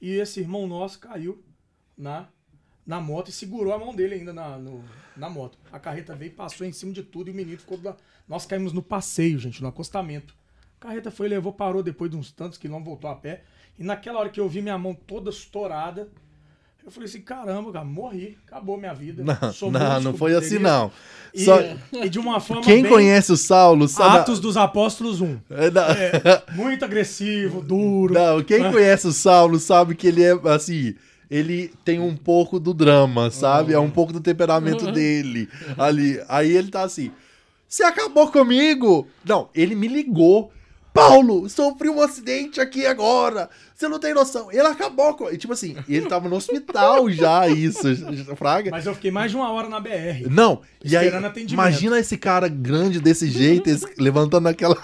E 0.00 0.10
esse 0.10 0.40
irmão 0.40 0.66
nosso 0.66 0.98
caiu 0.98 1.42
na, 1.96 2.28
na 2.86 3.00
moto 3.00 3.28
e 3.28 3.32
segurou 3.32 3.72
a 3.72 3.78
mão 3.78 3.94
dele 3.94 4.14
ainda 4.16 4.32
na, 4.32 4.58
no- 4.58 4.84
na 5.16 5.28
moto. 5.30 5.58
A 5.72 5.78
carreta 5.78 6.14
veio, 6.14 6.32
passou 6.32 6.66
em 6.66 6.72
cima 6.72 6.92
de 6.92 7.02
tudo 7.02 7.28
e 7.28 7.32
o 7.32 7.34
menino 7.34 7.58
ficou. 7.58 7.78
Da... 7.78 7.94
Nós 8.28 8.44
caímos 8.46 8.72
no 8.72 8.82
passeio, 8.82 9.38
gente, 9.38 9.62
no 9.62 9.68
acostamento. 9.68 10.34
A 10.80 10.82
carreta 10.88 11.10
foi, 11.10 11.28
levou, 11.28 11.52
parou 11.52 11.82
depois 11.82 12.10
de 12.10 12.16
uns 12.16 12.30
tantos 12.30 12.58
quilômetros, 12.58 12.90
voltou 12.92 13.08
a 13.10 13.14
pé. 13.14 13.42
E 13.78 13.82
naquela 13.84 14.20
hora 14.20 14.28
que 14.28 14.38
eu 14.40 14.48
vi 14.48 14.60
minha 14.60 14.76
mão 14.78 14.94
toda 14.94 15.30
estourada, 15.30 16.08
eu 16.84 16.90
falei 16.90 17.08
assim: 17.08 17.22
caramba, 17.22 17.72
cara, 17.72 17.84
morri, 17.84 18.36
acabou 18.46 18.76
minha 18.76 18.92
vida. 18.92 19.24
Não, 19.24 19.70
não, 19.70 20.00
não 20.00 20.14
foi 20.14 20.34
assim, 20.34 20.58
não. 20.58 20.92
E, 21.32 21.44
Só- 21.44 21.58
e 21.92 22.08
de 22.10 22.18
uma 22.18 22.38
forma 22.38 22.62
Quem 22.62 22.82
bem- 22.82 22.92
conhece 22.92 23.32
o 23.32 23.36
Saulo 23.36 23.88
sabe. 23.88 24.18
Atos 24.18 24.38
dos 24.38 24.56
Apóstolos 24.58 25.20
1. 25.22 25.40
É, 25.50 25.70
não, 25.70 25.82
É, 25.82 26.42
muito 26.52 26.84
agressivo, 26.84 27.62
duro. 27.62 28.12
não, 28.12 28.44
quem 28.44 28.70
conhece 28.70 29.06
o 29.06 29.12
Saulo 29.12 29.58
sabe 29.58 29.94
que 29.94 30.06
ele 30.06 30.22
é 30.22 30.32
assim. 30.54 30.94
Ele 31.30 31.72
tem 31.84 31.98
um 32.00 32.14
pouco 32.16 32.60
do 32.60 32.72
drama, 32.74 33.30
sabe? 33.30 33.72
É 33.72 33.78
um 33.78 33.90
pouco 33.90 34.12
do 34.12 34.20
temperamento 34.20 34.90
dele 34.92 35.48
ali. 35.78 36.20
Aí 36.28 36.52
ele 36.56 36.70
tá 36.70 36.82
assim: 36.82 37.10
Você 37.68 37.82
acabou 37.82 38.30
comigo? 38.30 39.06
Não, 39.24 39.48
ele 39.54 39.74
me 39.74 39.88
ligou. 39.88 40.52
Paulo, 40.92 41.48
sofri 41.48 41.88
um 41.88 42.00
acidente 42.00 42.60
aqui 42.60 42.86
agora. 42.86 43.50
Você 43.74 43.88
não 43.88 43.98
tem 43.98 44.14
noção. 44.14 44.52
Ele 44.52 44.60
acabou 44.68 45.12
com. 45.14 45.28
e, 45.28 45.36
Tipo 45.36 45.52
assim, 45.52 45.74
ele 45.88 46.06
tava 46.06 46.28
no 46.28 46.36
hospital 46.36 47.10
já, 47.10 47.48
isso, 47.48 47.88
Fraga. 48.36 48.70
Mas 48.70 48.86
eu 48.86 48.94
fiquei 48.94 49.10
mais 49.10 49.32
de 49.32 49.36
uma 49.36 49.50
hora 49.50 49.68
na 49.68 49.80
BR. 49.80 50.28
Não, 50.30 50.60
e 50.84 50.96
aí, 50.96 51.10
imagina 51.52 51.98
esse 51.98 52.16
cara 52.16 52.46
grande 52.46 53.00
desse 53.00 53.28
jeito, 53.28 53.68
esse- 53.68 53.88
levantando 53.98 54.46
aquela. 54.46 54.80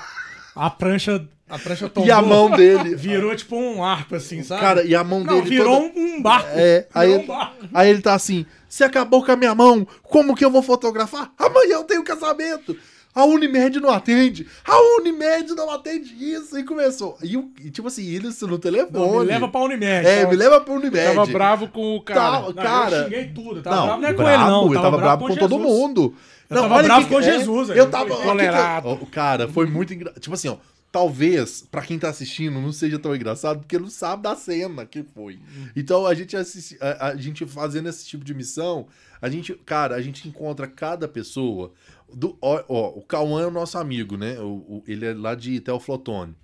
A 0.57 0.69
prancha 0.69 1.25
A 1.51 1.59
prancha 1.59 1.91
E 2.05 2.11
a 2.11 2.23
mão 2.23 2.51
dele. 2.51 2.95
Virou 2.95 3.35
tipo 3.35 3.57
um 3.57 3.83
arco, 3.85 4.15
assim, 4.15 4.43
sabe? 4.43 4.61
Cara, 4.61 4.85
e 4.85 4.95
a 4.95 5.03
mão 5.03 5.25
Não, 5.25 5.35
dele. 5.39 5.49
virou 5.51 5.81
toda- 5.89 5.99
um, 6.01 6.23
barco. 6.23 6.49
É, 6.55 6.87
aí, 6.95 7.07
virou 7.09 7.17
um 7.17 7.25
ele- 7.25 7.29
barco. 7.29 7.57
aí 7.75 7.91
ele 7.91 8.01
tá 8.03 8.15
assim: 8.15 8.47
você 8.69 8.85
acabou 8.85 9.25
com 9.25 9.33
a 9.33 9.37
minha 9.37 9.55
mão, 9.55 9.87
como 10.03 10.35
que 10.37 10.45
eu 10.45 10.51
vou 10.51 10.63
fotografar? 10.63 11.33
Amanhã 11.37 11.75
eu 11.77 11.85
tenho 11.85 12.05
casamento. 12.05 12.77
A 13.13 13.25
Unimed 13.25 13.81
não 13.81 13.91
atende. 13.91 14.47
A 14.65 14.81
Unimed 14.99 15.53
não 15.57 15.69
atende 15.73 16.15
isso. 16.17 16.57
E 16.57 16.63
começou. 16.63 17.19
E, 17.21 17.37
o- 17.37 17.51
e, 17.61 17.69
tipo 17.69 17.89
assim, 17.89 18.07
eles 18.07 18.41
no 18.43 18.57
telefone. 18.57 18.93
Não, 18.93 19.19
me 19.19 19.25
leva 19.25 19.49
pra 19.49 19.61
Unimed. 19.63 20.07
É, 20.07 20.25
me 20.27 20.37
leva 20.37 20.61
pra 20.61 20.73
Unimed. 20.75 21.05
Tava 21.17 21.27
bravo 21.27 21.67
com 21.67 21.97
o 21.97 22.01
cara. 22.03 22.21
Tá, 22.21 22.41
Não, 22.43 22.53
cara. 22.53 22.97
Eu 22.99 23.05
xinguei 23.05 23.25
tudo. 23.35 23.57
Eu 23.59 23.63
tava 23.65 23.77
Não, 23.77 23.87
bravo 23.87 24.01
não 24.03 24.09
é 24.09 24.13
com 24.13 24.23
brabo, 24.23 24.43
ele, 24.43 24.51
não. 24.51 24.73
eu 24.75 24.81
tava 24.83 24.97
bravo 24.97 25.27
com, 25.27 25.35
todo 25.35 25.57
Jesus. 25.59 25.63
mundo. 25.77 26.15
Eu 26.49 26.55
não, 26.57 26.63
tava 26.69 26.83
bravo 26.85 27.03
que- 27.09 27.13
com 27.13 27.19
é, 27.19 27.23
Jesus, 27.23 27.69
Eu 27.71 27.75
eu 27.77 27.91
tava 27.91 28.15
tolerado. 28.15 28.97
Cara, 29.11 29.49
foi 29.49 29.67
muito 29.67 29.93
engraçado. 29.93 30.21
Tipo 30.21 30.35
assim, 30.35 30.49
ó. 30.49 30.57
Talvez, 30.93 31.63
pra 31.71 31.83
quem 31.83 31.99
tá 32.01 32.09
assistindo, 32.09 32.61
não 32.61 32.73
seja 32.73 32.99
tão 32.99 33.15
engraçado, 33.15 33.61
porque 33.61 33.79
não 33.79 33.89
sabe 33.89 34.25
da 34.25 34.35
cena 34.35 34.85
que 34.85 35.05
foi. 35.05 35.39
Então, 35.77 36.05
a 36.05 36.15
gente 36.15 36.37
assisti, 36.37 36.77
a, 36.81 37.09
a 37.09 37.17
gente 37.17 37.47
fazendo 37.47 37.89
esse 37.89 38.05
tipo 38.05 38.25
de 38.25 38.35
missão, 38.35 38.89
a 39.23 39.29
gente, 39.29 39.55
cara, 39.55 39.95
a 39.95 40.03
gente 40.03 40.27
encontra 40.29 40.67
cada 40.67 41.07
pessoa. 41.07 41.73
Do, 42.13 42.37
ó, 42.43 42.65
ó, 42.69 42.89
o 42.99 43.03
Cauã 43.03 43.43
é 43.43 43.47
o 43.47 43.53
nosso 43.53 43.79
amigo, 43.79 44.17
né? 44.17 44.37
O, 44.41 44.47
o- 44.69 44.83
ele 44.85 45.07
é 45.07 45.15
lá 45.15 45.37
de 45.37 45.61
Teoflotone. 45.61 46.35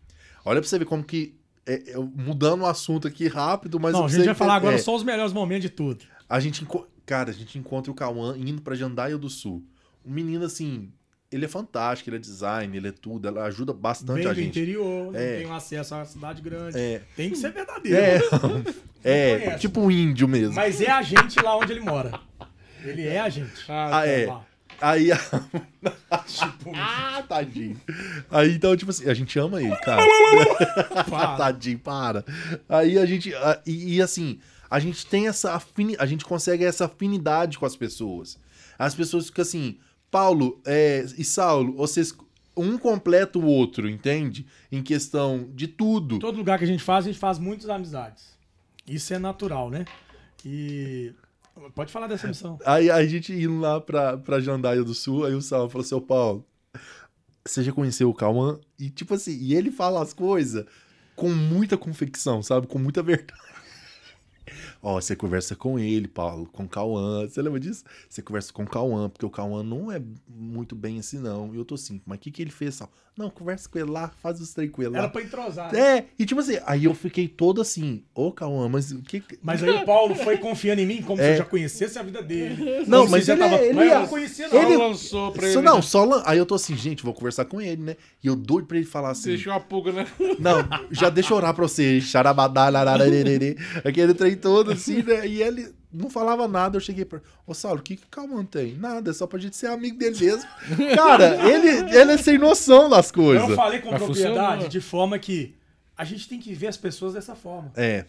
Olha 0.44 0.60
pra 0.60 0.68
você 0.68 0.78
ver 0.78 0.84
como 0.84 1.02
que. 1.02 1.34
é- 1.66 1.90
é, 1.90 1.96
mudando 1.98 2.60
o 2.60 2.66
assunto 2.66 3.08
aqui 3.08 3.26
rápido, 3.26 3.80
mas. 3.80 3.94
Não, 3.94 4.04
a 4.04 4.08
gente 4.08 4.26
vai 4.26 4.34
falar 4.34 4.54
agora 4.54 4.76
é. 4.76 4.78
só 4.78 4.94
os 4.94 5.02
melhores 5.02 5.32
momentos 5.32 5.62
de 5.62 5.70
tudo. 5.70 6.04
A 6.28 6.38
gente, 6.38 6.64
cara, 7.04 7.30
a 7.30 7.34
gente 7.34 7.58
encontra 7.58 7.90
o 7.90 7.94
Cauã 7.96 8.36
indo 8.38 8.62
pra 8.62 8.76
Jandaia 8.76 9.18
do 9.18 9.28
Sul. 9.28 9.64
Um 10.04 10.12
menino 10.12 10.44
assim, 10.44 10.92
ele 11.30 11.44
é 11.44 11.48
fantástico, 11.48 12.08
ele 12.10 12.16
é 12.16 12.20
design, 12.20 12.76
ele 12.76 12.88
é 12.88 12.92
tudo, 12.92 13.26
ela 13.28 13.44
ajuda 13.44 13.72
bastante 13.72 14.18
Vem 14.18 14.26
a 14.26 14.28
do 14.30 14.34
gente. 14.34 14.48
interior, 14.48 15.14
É. 15.14 15.38
tem 15.42 15.50
acesso 15.50 15.94
à 15.94 16.04
cidade 16.04 16.40
grande. 16.42 16.78
É, 16.78 17.02
Tem 17.16 17.30
que 17.30 17.36
ser 17.36 17.52
verdadeiro. 17.52 17.98
é, 19.04 19.30
é, 19.54 19.58
tipo 19.58 19.80
um 19.80 19.90
índio 19.90 20.26
mesmo. 20.28 20.54
Mas 20.54 20.80
é 20.80 20.90
a 20.90 21.02
gente 21.02 21.40
lá 21.40 21.56
onde 21.56 21.72
ele 21.72 21.80
mora. 21.80 22.18
Ele 22.84 23.06
é 23.06 23.20
a 23.20 23.28
gente. 23.28 23.50
Ah, 23.68 23.98
Ah, 24.00 24.06
é. 24.06 24.26
Lá. 24.26 24.46
Aí, 24.80 25.08
Tipo, 26.26 26.72
ah, 26.74 27.24
tadinho. 27.28 27.80
Aí 28.30 28.52
então, 28.54 28.76
tipo 28.76 28.90
assim, 28.90 29.08
a 29.08 29.14
gente 29.14 29.38
ama 29.38 29.62
ele, 29.62 29.74
cara. 29.76 30.02
para. 31.08 31.36
Tadinho, 31.36 31.78
para. 31.78 32.24
Aí 32.68 32.98
a 32.98 33.06
gente. 33.06 33.34
a- 33.34 33.60
E, 33.66 33.96
e, 33.96 34.02
assim, 34.02 34.38
a 34.70 34.78
gente 34.78 35.06
tem 35.06 35.28
essa 35.28 35.54
afinidade. 35.54 36.02
A 36.02 36.06
gente 36.06 36.24
consegue 36.24 36.64
essa 36.64 36.84
afinidade 36.86 37.58
com 37.58 37.64
as 37.66 37.74
pessoas. 37.76 38.38
As 38.78 38.94
pessoas 38.94 39.26
ficam 39.26 39.42
assim, 39.42 39.78
Paulo 40.10 40.60
é, 40.66 41.04
e 41.16 41.24
Saulo, 41.24 41.74
vocês. 41.74 42.14
Um 42.58 42.78
completa 42.78 43.38
o 43.38 43.44
outro, 43.44 43.86
entende? 43.86 44.46
Em 44.72 44.82
questão 44.82 45.50
de 45.54 45.68
tudo. 45.68 46.18
Todo 46.18 46.38
lugar 46.38 46.58
que 46.58 46.64
a 46.64 46.66
gente 46.66 46.82
faz, 46.82 47.04
a 47.04 47.08
gente 47.08 47.18
faz 47.18 47.38
muitas 47.38 47.68
amizades. 47.68 48.36
Isso 48.86 49.12
é 49.12 49.18
natural, 49.18 49.68
né? 49.68 49.84
E. 50.44 51.12
Pode 51.74 51.92
falar 51.92 52.06
dessa 52.06 52.28
missão. 52.28 52.58
Aí 52.64 52.90
a 52.90 53.04
gente 53.06 53.32
indo 53.32 53.60
lá 53.60 53.80
pra, 53.80 54.16
pra 54.16 54.40
Jandaia 54.40 54.82
do 54.82 54.94
Sul, 54.94 55.24
aí 55.24 55.34
o 55.34 55.40
Saulo 55.40 55.70
falou, 55.70 55.84
seu 55.84 56.00
Paulo, 56.00 56.46
você 57.44 57.62
já 57.62 57.72
conheceu 57.72 58.10
o 58.10 58.14
Cauã? 58.14 58.58
E 58.78 58.90
tipo 58.90 59.14
assim, 59.14 59.36
e 59.38 59.54
ele 59.54 59.70
fala 59.70 60.02
as 60.02 60.12
coisas 60.12 60.66
com 61.14 61.30
muita 61.30 61.76
confecção, 61.76 62.42
sabe? 62.42 62.66
Com 62.66 62.78
muita 62.78 63.02
verdade. 63.02 63.40
Ó, 64.88 65.00
você 65.00 65.16
conversa 65.16 65.56
com 65.56 65.80
ele, 65.80 66.06
Paulo, 66.06 66.48
com 66.52 66.62
o 66.62 66.68
Cauã. 66.68 67.26
Você 67.28 67.42
lembra 67.42 67.58
disso? 67.58 67.82
Você 68.08 68.22
conversa 68.22 68.52
com 68.52 68.62
o 68.62 68.66
Cauã, 68.68 69.08
porque 69.08 69.26
o 69.26 69.30
Cauã 69.30 69.60
não 69.64 69.90
é 69.90 70.00
muito 70.28 70.76
bem 70.76 71.00
assim, 71.00 71.18
não. 71.18 71.52
E 71.52 71.56
eu 71.58 71.64
tô 71.64 71.74
assim, 71.74 72.00
mas 72.06 72.18
o 72.18 72.20
que, 72.20 72.30
que 72.30 72.40
ele 72.40 72.52
fez, 72.52 72.76
Saulo? 72.76 72.92
Não, 73.18 73.30
conversa 73.30 73.66
com 73.66 73.78
ele 73.78 73.90
lá, 73.90 74.12
faz 74.22 74.42
os 74.42 74.52
trem 74.52 74.68
com 74.68 74.82
ele 74.82 74.90
lá. 74.92 74.98
Era 74.98 75.08
pra 75.08 75.22
entrosar. 75.22 75.72
né? 75.72 75.98
É, 75.98 76.04
e 76.18 76.26
tipo 76.26 76.38
assim, 76.38 76.58
aí 76.66 76.84
eu 76.84 76.94
fiquei 76.94 77.26
todo 77.26 77.62
assim, 77.62 78.04
ô 78.14 78.30
Cauã, 78.30 78.68
mas 78.68 78.92
o 78.92 79.00
que. 79.02 79.22
Mas 79.42 79.62
aí 79.62 79.70
o 79.70 79.84
Paulo 79.86 80.14
foi 80.14 80.36
confiando 80.36 80.82
em 80.82 80.86
mim 80.86 81.00
como 81.02 81.16
se 81.16 81.24
É. 81.24 81.32
eu 81.32 81.38
já 81.38 81.44
conhecesse 81.44 81.98
a 81.98 82.02
vida 82.02 82.22
dele. 82.22 82.84
Não, 82.86 82.98
Como 83.00 83.06
se 83.06 83.10
mas 83.12 83.24
já 83.24 83.32
ele 83.32 83.42
tava... 83.42 83.56
é- 83.56 83.64
ele 83.68 83.74
Mas 83.74 83.86
eu 83.88 83.92
é- 83.94 83.98
não 84.00 84.06
conhecia, 84.06 84.48
Só 84.50 84.54
não. 84.54 84.62
ele- 84.62 84.76
lançou 84.76 85.32
pra 85.32 85.48
Isso 85.48 85.58
ele. 85.58 85.66
não, 85.66 85.80
só 85.82 86.04
lan... 86.04 86.22
Aí 86.26 86.36
eu 86.38 86.44
tô 86.46 86.54
assim, 86.54 86.76
gente, 86.76 87.02
vou 87.02 87.14
conversar 87.14 87.46
com 87.46 87.58
ele, 87.60 87.82
né? 87.82 87.96
E 88.22 88.26
eu 88.26 88.36
doido 88.36 88.66
pra 88.66 88.76
ele 88.76 88.86
falar 88.86 89.10
assim. 89.12 89.30
Deixou 89.30 89.52
a 89.52 89.58
pulga, 89.60 89.92
né? 89.92 90.06
Não, 90.38 90.58
já 90.90 91.08
deixa 91.08 91.32
eu 91.32 91.38
orar 91.38 91.54
pra 91.54 91.66
você. 91.66 92.00
Xarabadá, 92.02 92.66
aquele 93.82 94.12
trem 94.14 94.36
todo 94.36 94.75
assim, 94.76 95.02
né? 95.02 95.26
E 95.26 95.42
ele 95.42 95.74
não 95.92 96.08
falava 96.08 96.46
nada. 96.46 96.76
Eu 96.76 96.80
cheguei 96.80 97.04
pra. 97.04 97.20
Ô, 97.46 97.52
Saulo, 97.54 97.80
o 97.80 97.82
que 97.82 97.96
que 97.96 98.04
o 98.04 98.08
Calmon 98.08 98.44
tem? 98.44 98.74
Nada, 98.74 99.10
é 99.10 99.14
só 99.14 99.26
pra 99.26 99.38
gente 99.38 99.56
ser 99.56 99.66
amigo 99.66 99.98
dele 99.98 100.16
mesmo. 100.18 100.48
Cara, 100.94 101.50
ele, 101.50 101.68
ele 101.96 102.12
é 102.12 102.16
sem 102.16 102.38
noção 102.38 102.88
das 102.88 103.08
Eu 103.08 103.14
coisas. 103.14 103.56
falei 103.56 103.80
com 103.80 103.90
Mas 103.90 104.02
propriedade 104.02 104.36
funcionou. 104.36 104.68
de 104.68 104.80
forma 104.80 105.18
que 105.18 105.54
a 105.96 106.04
gente 106.04 106.28
tem 106.28 106.38
que 106.38 106.52
ver 106.52 106.66
as 106.66 106.76
pessoas 106.76 107.14
dessa 107.14 107.34
forma. 107.34 107.72
É. 107.74 108.04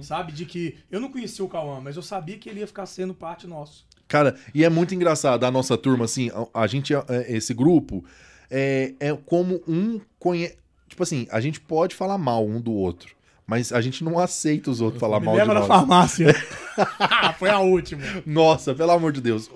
Sabe? 0.00 0.32
De 0.32 0.46
que 0.46 0.78
eu 0.90 1.00
não 1.00 1.10
conhecia 1.10 1.44
o 1.44 1.48
Cauã, 1.48 1.80
mas 1.80 1.96
eu 1.96 2.02
sabia 2.02 2.38
que 2.38 2.48
ele 2.48 2.60
ia 2.60 2.66
ficar 2.66 2.86
sendo 2.86 3.12
parte 3.12 3.46
nosso. 3.46 3.84
Cara, 4.06 4.36
e 4.54 4.64
é 4.64 4.68
muito 4.68 4.94
engraçado 4.94 5.44
a 5.44 5.50
nossa 5.50 5.76
turma, 5.76 6.04
assim, 6.04 6.30
a, 6.54 6.62
a 6.62 6.66
gente, 6.66 6.94
é, 6.94 7.00
esse 7.28 7.52
grupo, 7.54 8.04
é, 8.50 8.94
é 9.00 9.16
como 9.26 9.60
um 9.66 10.00
conhe... 10.18 10.52
Tipo 10.86 11.02
assim, 11.02 11.26
a 11.30 11.40
gente 11.40 11.58
pode 11.60 11.94
falar 11.94 12.18
mal 12.18 12.46
um 12.46 12.60
do 12.60 12.72
outro, 12.72 13.16
mas 13.46 13.72
a 13.72 13.80
gente 13.80 14.02
não 14.04 14.18
aceita 14.18 14.70
os 14.70 14.80
outros 14.80 15.00
falar 15.00 15.20
mal 15.20 15.34
de 15.34 15.40
leva 15.40 15.54
na 15.54 15.60
nós. 15.60 15.68
farmácia. 15.68 16.34
Foi 17.38 17.50
a 17.50 17.58
última. 17.60 18.02
Nossa, 18.24 18.74
pelo 18.74 18.90
amor 18.92 19.12
de 19.12 19.20
Deus. 19.20 19.50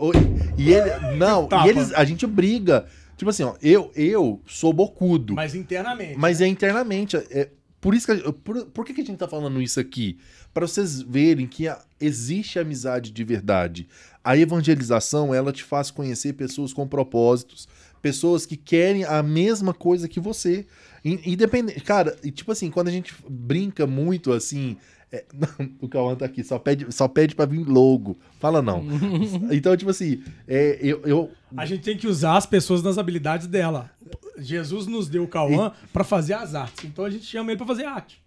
E 0.59 0.73
ele, 0.73 0.91
não, 1.17 1.49
e 1.65 1.69
eles, 1.69 1.93
a 1.93 2.05
gente 2.05 2.27
briga. 2.27 2.87
Tipo 3.17 3.31
assim, 3.31 3.45
ó, 3.45 3.55
eu, 3.63 3.91
eu 3.95 4.43
sou 4.47 4.73
bocudo, 4.73 5.35
mas, 5.35 5.53
Mas 5.53 5.61
internamente. 5.61 6.43
é 6.43 6.47
internamente. 6.47 7.17
É, 7.31 7.49
por 7.81 7.95
isso 7.95 8.07
que, 8.07 8.33
por, 8.33 8.67
por 8.67 8.85
que, 8.85 8.93
que 8.93 9.01
a 9.01 9.05
gente 9.05 9.17
tá 9.19 9.27
falando 9.29 9.63
isso 9.63 9.81
aqui? 9.81 10.19
Para 10.53 10.67
vocês 10.67 11.01
verem 11.01 11.47
que 11.47 11.67
a- 11.67 11.81
existe 11.99 12.59
amizade 12.59 13.11
de 13.11 13.25
verdade. 13.25 13.89
A 14.23 14.37
evangelização, 14.37 15.33
ela 15.35 15.51
te 15.53 15.63
faz 15.63 15.91
conhecer 15.91 16.35
pessoas 16.35 16.75
com 16.75 16.87
propósitos, 16.87 17.67
pessoas 18.03 18.45
que 18.45 18.57
querem 18.57 19.05
a 19.05 19.23
mesma 19.23 19.73
coisa 19.73 20.09
que 20.09 20.21
você. 20.21 20.67
In- 21.09 21.21
Independente, 21.25 21.81
cara, 21.81 22.17
e 22.25 22.31
tipo 22.31 22.51
assim, 22.53 22.71
quando 22.71 22.89
a 22.89 22.91
gente 22.91 23.15
brinca 23.29 23.87
muito 23.87 24.33
assim, 24.33 24.77
é, 25.13 25.25
não, 25.33 25.71
o 25.81 25.89
Cauã 25.89 26.15
tá 26.17 26.25
aqui, 26.25 26.43
só 26.43 26.59
pede, 26.59 26.87
só 26.93 27.07
pede 27.07 27.35
pra 27.35 27.47
vir 27.47 27.65
logo. 27.65 28.19
Fala 28.41 28.61
não. 28.61 28.85
então, 29.53 29.77
tipo 29.77 29.91
assim, 29.91 30.23
é, 30.49 30.79
eu, 30.83 31.01
eu 31.05 31.31
A 31.57 31.65
gente 31.65 31.83
tem 31.83 31.97
que 31.97 32.09
usar 32.09 32.37
as 32.37 32.47
pessoas 32.47 32.83
nas 32.83 32.99
habilidades 32.99 33.47
dela. 33.47 33.91
Jesus 34.39 34.87
nos 34.87 35.09
deu 35.09 35.23
o 35.25 35.29
Cauã 35.29 35.73
pra 35.93 36.05
fazer 36.05 36.35
as 36.35 36.55
artes. 36.55 36.85
Então 36.85 37.05
a 37.05 37.11
gente 37.11 37.25
chama 37.25 37.51
ele 37.53 37.59
pra 37.59 37.67
fazer 37.67 37.85
arte. 37.85 38.21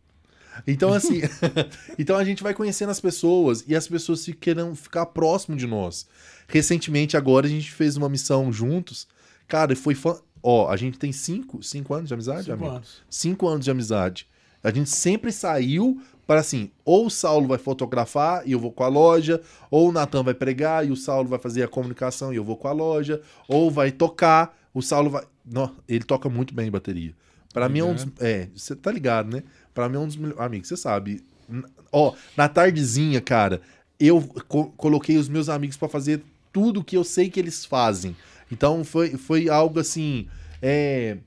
Então, 0.68 0.92
assim, 0.94 1.22
então 1.98 2.18
a 2.18 2.24
gente 2.24 2.42
vai 2.44 2.54
conhecendo 2.54 2.90
as 2.90 3.00
pessoas 3.00 3.64
e 3.68 3.76
as 3.76 3.88
pessoas 3.88 4.22
se 4.22 4.34
querem 4.34 4.74
ficar 4.76 5.06
próximo 5.06 5.56
de 5.56 5.68
nós. 5.68 6.08
Recentemente, 6.48 7.16
agora, 7.16 7.46
a 7.46 7.50
gente 7.50 7.72
fez 7.72 7.96
uma 7.96 8.10
missão 8.10 8.52
juntos. 8.52 9.08
Cara, 9.48 9.76
foi 9.76 9.96
fã. 9.96 10.16
Ó, 10.42 10.70
a 10.70 10.78
gente 10.78 10.98
tem 10.98 11.12
cinco, 11.12 11.62
cinco 11.64 11.94
anos 11.94 12.08
de 12.08 12.14
amizade, 12.14 12.44
Cinco 12.46 12.54
amigo? 12.54 12.70
anos. 12.76 13.02
Cinco 13.10 13.48
anos 13.48 13.66
de 13.66 13.72
amizade. 13.72 14.28
A 14.64 14.72
gente 14.72 14.90
sempre 14.90 15.32
saiu 15.32 16.02
para 16.28 16.42
assim, 16.42 16.70
ou 16.86 17.08
o 17.08 17.10
Saulo 17.10 17.48
vai 17.48 17.58
fotografar 17.58 18.48
e 18.48 18.52
eu 18.52 18.60
vou 18.60 18.72
com 18.72 18.84
a 18.84 18.88
loja, 18.88 19.42
ou 19.72 19.90
o 19.90 19.92
Natan 19.92 20.22
vai 20.24 20.34
pregar 20.34 20.86
e 20.88 20.92
o 20.92 20.96
Saulo 20.96 21.28
vai 21.28 21.40
fazer 21.40 21.64
a 21.64 21.68
comunicação 21.68 22.32
e 22.32 22.36
eu 22.36 22.44
vou 22.44 22.56
com 22.56 22.68
a 22.68 22.72
loja, 22.72 23.22
ou 23.48 23.72
vai 23.72 23.92
tocar, 23.92 24.56
o 24.74 24.82
Saulo 24.82 25.10
vai. 25.10 25.24
Não, 25.46 25.76
ele 25.88 26.04
toca 26.04 26.30
muito 26.30 26.54
bem 26.54 26.70
bateria. 26.70 27.16
Pra 27.52 27.68
mim 27.68 27.80
é 27.80 27.84
um 27.84 27.96
dos. 27.96 28.08
É, 28.20 28.48
você 28.56 28.76
tá 28.76 28.92
ligado, 28.92 29.34
né? 29.36 29.44
Pra 29.74 29.90
mim 29.90 29.96
é 29.96 30.00
um 30.00 30.06
dos 30.08 30.16
melhores. 30.18 30.40
Amigo, 30.40 30.66
você 30.66 30.78
sabe. 30.78 31.24
Ó, 31.92 32.14
na 32.38 32.48
tardezinha, 32.48 33.20
cara, 33.20 33.60
eu 34.00 34.22
co- 34.48 34.72
coloquei 34.78 35.18
os 35.18 35.28
meus 35.28 35.50
amigos 35.50 35.78
pra 35.78 35.90
fazer 35.90 36.22
tudo 36.54 36.84
que 36.84 36.96
eu 36.96 37.04
sei 37.04 37.28
que 37.30 37.40
eles 37.40 37.66
fazem. 37.66 38.16
Então 38.52 38.84
foi, 38.84 39.12
foi 39.12 39.50
algo 39.50 39.80
assim. 39.80 40.28
É, 40.62 41.18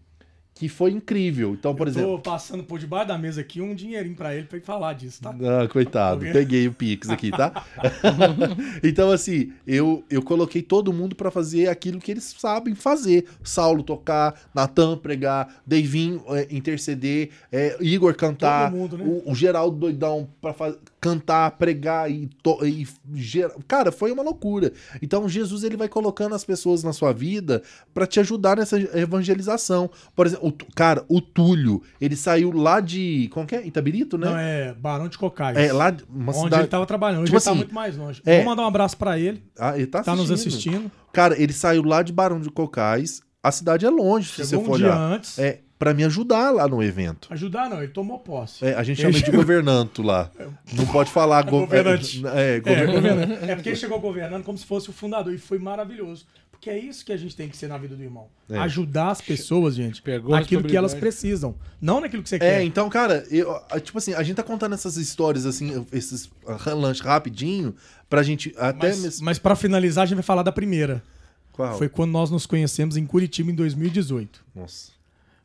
que 0.55 0.69
foi 0.69 0.93
incrível. 0.93 1.55
Então, 1.55 1.75
por 1.75 1.89
eu 1.89 1.91
exemplo. 1.91 2.11
tô 2.19 2.31
passando 2.31 2.63
por 2.63 2.79
debaixo 2.79 3.09
da 3.09 3.19
mesa 3.19 3.41
aqui 3.41 3.61
um 3.61 3.75
dinheirinho 3.75 4.15
pra 4.15 4.33
ele 4.35 4.47
pra 4.47 4.59
ele 4.59 4.65
falar 4.65 4.93
disso, 4.93 5.21
tá? 5.23 5.31
Ah, 5.31 5.67
coitado, 5.67 6.19
Por 6.19 6.27
quê? 6.27 6.33
peguei 6.33 6.69
o 6.69 6.73
Pix 6.73 7.09
aqui, 7.09 7.31
tá? 7.33 7.65
então, 8.85 9.11
assim, 9.11 9.53
eu, 9.67 10.05
eu 10.11 10.23
coloquei 10.23 10.63
todo 10.63 10.93
mundo 10.93 11.17
pra 11.17 11.31
fazer 11.31 11.69
aquilo 11.69 11.99
que 11.99 12.11
eles 12.11 12.35
sabem 12.39 12.75
fazer. 12.75 13.27
Saulo 13.43 13.83
tocar, 13.83 14.41
Natan 14.55 14.97
pregar, 14.99 15.63
Deivinho 15.67 16.23
é, 16.29 16.47
interceder, 16.51 17.31
é, 17.51 17.77
Igor 17.81 18.15
cantar, 18.15 18.71
Todo 18.71 18.79
mundo, 18.79 18.99
né? 18.99 19.05
o, 19.05 19.33
o 19.33 19.35
Geraldo 19.35 19.77
doidão 19.77 20.29
pra 20.41 20.53
fa- 20.53 20.77
cantar, 21.03 21.51
pregar 21.59 22.09
e, 22.09 22.31
e 22.65 22.87
ger- 23.15 23.51
Cara, 23.67 23.91
foi 23.91 24.13
uma 24.13 24.23
loucura. 24.23 24.73
Então, 25.03 25.29
Jesus 25.29 25.65
ele 25.65 25.77
vai 25.77 25.89
colocando 25.89 26.33
as 26.35 26.45
pessoas 26.45 26.85
na 26.85 26.93
sua 26.93 27.13
vida 27.13 27.61
pra 27.93 28.07
te 28.07 28.21
ajudar 28.21 28.57
nessa 28.57 28.79
evangelização. 28.97 29.91
Por 30.15 30.27
exemplo, 30.27 30.49
o 30.49 30.75
cara, 30.75 31.05
o 31.09 31.21
Túlio, 31.21 31.83
ele 32.01 32.15
saiu 32.17 32.53
lá 32.53 32.79
de. 32.81 33.29
Como 33.33 33.47
que 33.47 33.57
é? 33.57 33.67
Itabirito, 33.67 34.17
né? 34.17 34.27
Não, 34.31 34.39
é 34.39 34.73
Barão 34.75 35.09
de 35.09 35.19
Cocais. 35.19 35.57
É, 35.59 35.73
lá 35.73 35.89
onde 35.89 36.33
cidade. 36.39 36.63
ele 36.63 36.69
tava 36.69 36.87
trabalhando. 36.87 37.23
Hoje 37.23 37.27
Tipo 37.33 37.37
ele 37.39 37.45
tá 37.45 37.51
assim, 37.51 37.59
muito 37.59 37.75
mais 37.75 37.97
longe. 37.97 38.23
é. 38.25 38.37
Vou 38.37 38.47
mandar 38.47 38.63
um 38.63 38.67
abraço 38.67 38.97
pra 38.97 39.19
ele. 39.19 39.43
Ah, 39.59 39.77
ele 39.77 39.89
tá, 39.89 40.03
Tá 40.05 40.15
nos 40.15 40.31
assistindo. 40.31 40.91
Cara, 41.13 41.37
ele 41.41 41.53
saiu 41.53 41.83
lá 41.83 42.03
de 42.03 42.13
Barão 42.13 42.41
de 42.41 42.49
Cocais. 42.49 43.21
A 43.43 43.51
cidade 43.51 43.85
é 43.85 43.91
longe, 43.91 44.29
se 44.29 44.35
Chegou 44.37 44.49
você 44.49 44.57
um 44.57 44.65
for 44.65 44.77
dia 44.79 44.87
olhar. 44.87 44.97
antes. 44.99 45.37
É, 45.37 45.59
pra 45.83 45.93
me 45.95 46.05
ajudar 46.05 46.51
lá 46.53 46.69
no 46.69 46.81
evento. 46.83 47.27
Ajudar 47.31 47.69
não, 47.69 47.79
ele 47.83 47.93
tomou 47.93 48.19
posse. 48.21 48.65
É, 48.65 48.75
a 48.75 48.83
gente 48.85 48.99
Ele 49.03 49.13
chama 49.13 49.19
de 49.19 49.25
chegou- 49.27 49.41
governanto 49.41 50.03
lá. 50.03 50.31
Não 50.73 50.87
pode 50.87 51.11
falar... 51.11 51.43
go- 51.43 51.61
governante. 51.61 52.23
É, 52.29 52.57
É, 52.57 52.61
gover- 52.61 52.87
governando. 52.93 53.33
É 53.51 53.55
porque 53.57 53.71
ele 53.71 53.77
chegou 53.77 53.99
governando 54.01 54.45
como 54.45 54.57
se 54.57 54.65
fosse 54.65 54.89
o 54.91 54.93
fundador 54.93 55.35
e 55.35 55.39
foi 55.39 55.59
maravilhoso. 55.59 56.25
Porque 56.53 56.71
é 56.71 56.79
isso 56.79 57.05
que 57.05 57.13
a 57.13 57.17
gente 57.17 57.35
tem 57.35 57.49
que 57.49 57.57
ser 57.57 57.67
na 57.67 57.77
vida 57.77 57.97
do 57.97 58.03
irmão. 58.05 58.29
É. 58.49 58.57
Ajudar 58.59 59.11
as 59.11 59.21
pessoas, 59.21 59.75
gente, 59.75 60.01
Pegou 60.01 60.33
a 60.33 60.39
naquilo 60.39 60.63
que 60.63 60.77
elas 60.77 60.95
precisam. 60.95 61.57
Não 61.81 62.01
naquilo 62.01 62.23
que 62.23 62.29
você 62.29 62.37
É, 62.37 62.39
quer. 62.39 62.63
então, 62.63 62.89
cara, 62.89 63.27
eu, 63.33 63.51
a- 63.69 63.81
tipo 63.81 63.99
assim, 63.99 64.15
a 64.15 64.23
gente 64.23 64.37
tá 64.37 64.45
contando 64.45 64.73
essas 64.73 64.97
histórias, 64.97 65.45
assim, 65.45 65.85
esses 65.93 66.31
ah, 66.47 66.73
lanches 66.73 67.05
rapidinho, 67.05 67.75
pra 68.09 68.23
gente 68.23 68.55
até... 68.57 68.91
Mas, 68.91 69.03
mes- 69.03 69.21
mas 69.21 69.39
para 69.41 69.57
finalizar, 69.57 70.05
a 70.05 70.07
gente 70.07 70.15
vai 70.15 70.23
falar 70.23 70.45
da 70.45 70.53
primeira. 70.53 71.03
Qual? 71.51 71.77
Foi 71.77 71.89
quando 71.89 72.13
nós 72.13 72.31
nos 72.31 72.47
conhecemos 72.47 72.97
em 72.97 73.05
Curitiba 73.05 73.51
em 73.51 73.55
2018. 73.57 74.45
Nossa. 74.55 74.92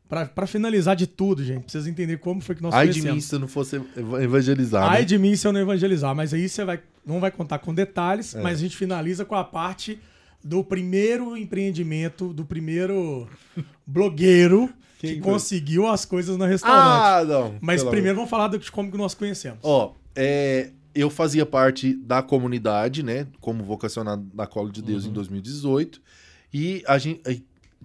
Pra, 0.08 0.24
pra 0.24 0.46
finalizar 0.46 0.96
de 0.96 1.06
tudo, 1.06 1.44
gente, 1.44 1.64
precisa 1.64 1.88
entender 1.90 2.16
como 2.18 2.40
foi 2.40 2.54
que 2.54 2.62
nós 2.62 2.72
Ai 2.74 2.86
de 2.88 2.92
conhecemos. 2.94 3.14
mim 3.16 3.20
se 3.20 3.34
eu 3.34 3.38
não 3.38 3.48
fosse 3.48 3.76
ev- 3.76 4.14
evangelizar, 4.22 4.90
Ai 4.90 5.00
né? 5.00 5.04
de 5.04 5.18
mim 5.18 5.36
se 5.36 5.46
eu 5.46 5.52
não 5.52 5.60
evangelizar, 5.60 6.14
mas 6.14 6.32
aí 6.32 6.48
você 6.48 6.64
vai, 6.64 6.80
não 7.04 7.20
vai 7.20 7.30
contar 7.30 7.58
com 7.58 7.74
detalhes, 7.74 8.34
É. 8.34 8.40
mas 8.40 8.54
a 8.58 8.60
gente 8.62 8.74
finaliza 8.76 9.24
com 9.26 9.34
a 9.34 9.44
parte 9.44 9.98
do 10.42 10.64
primeiro 10.64 11.36
empreendimento, 11.36 12.32
do 12.32 12.42
primeiro 12.44 13.28
blogueiro 13.86 14.70
Quem 14.98 15.16
que 15.16 15.22
foi? 15.22 15.32
conseguiu 15.32 15.86
as 15.86 16.04
coisas 16.04 16.36
no 16.36 16.44
restaurante. 16.44 16.80
Ah, 16.82 17.24
não. 17.24 17.54
mas 17.60 17.84
primeiro 17.84 18.16
vamos 18.16 18.30
falar 18.30 18.48
de 18.48 18.70
como 18.72 18.90
que 18.90 18.96
nós 18.98 19.14
conhecemos. 19.14 19.58
Ó, 19.62 19.92
é, 20.16 20.70
eu 20.94 21.08
fazia 21.08 21.46
parte 21.46 21.94
da 21.94 22.20
comunidade, 22.22 23.02
né? 23.04 23.26
Como 23.40 23.62
vocacionado 23.62 24.22
da 24.34 24.46
Cola 24.46 24.70
de 24.72 24.82
Deus 24.82 25.04
em 25.06 25.12
2018. 25.12 26.00
E 26.52 26.82
a 26.88 26.98
gente. 26.98 27.20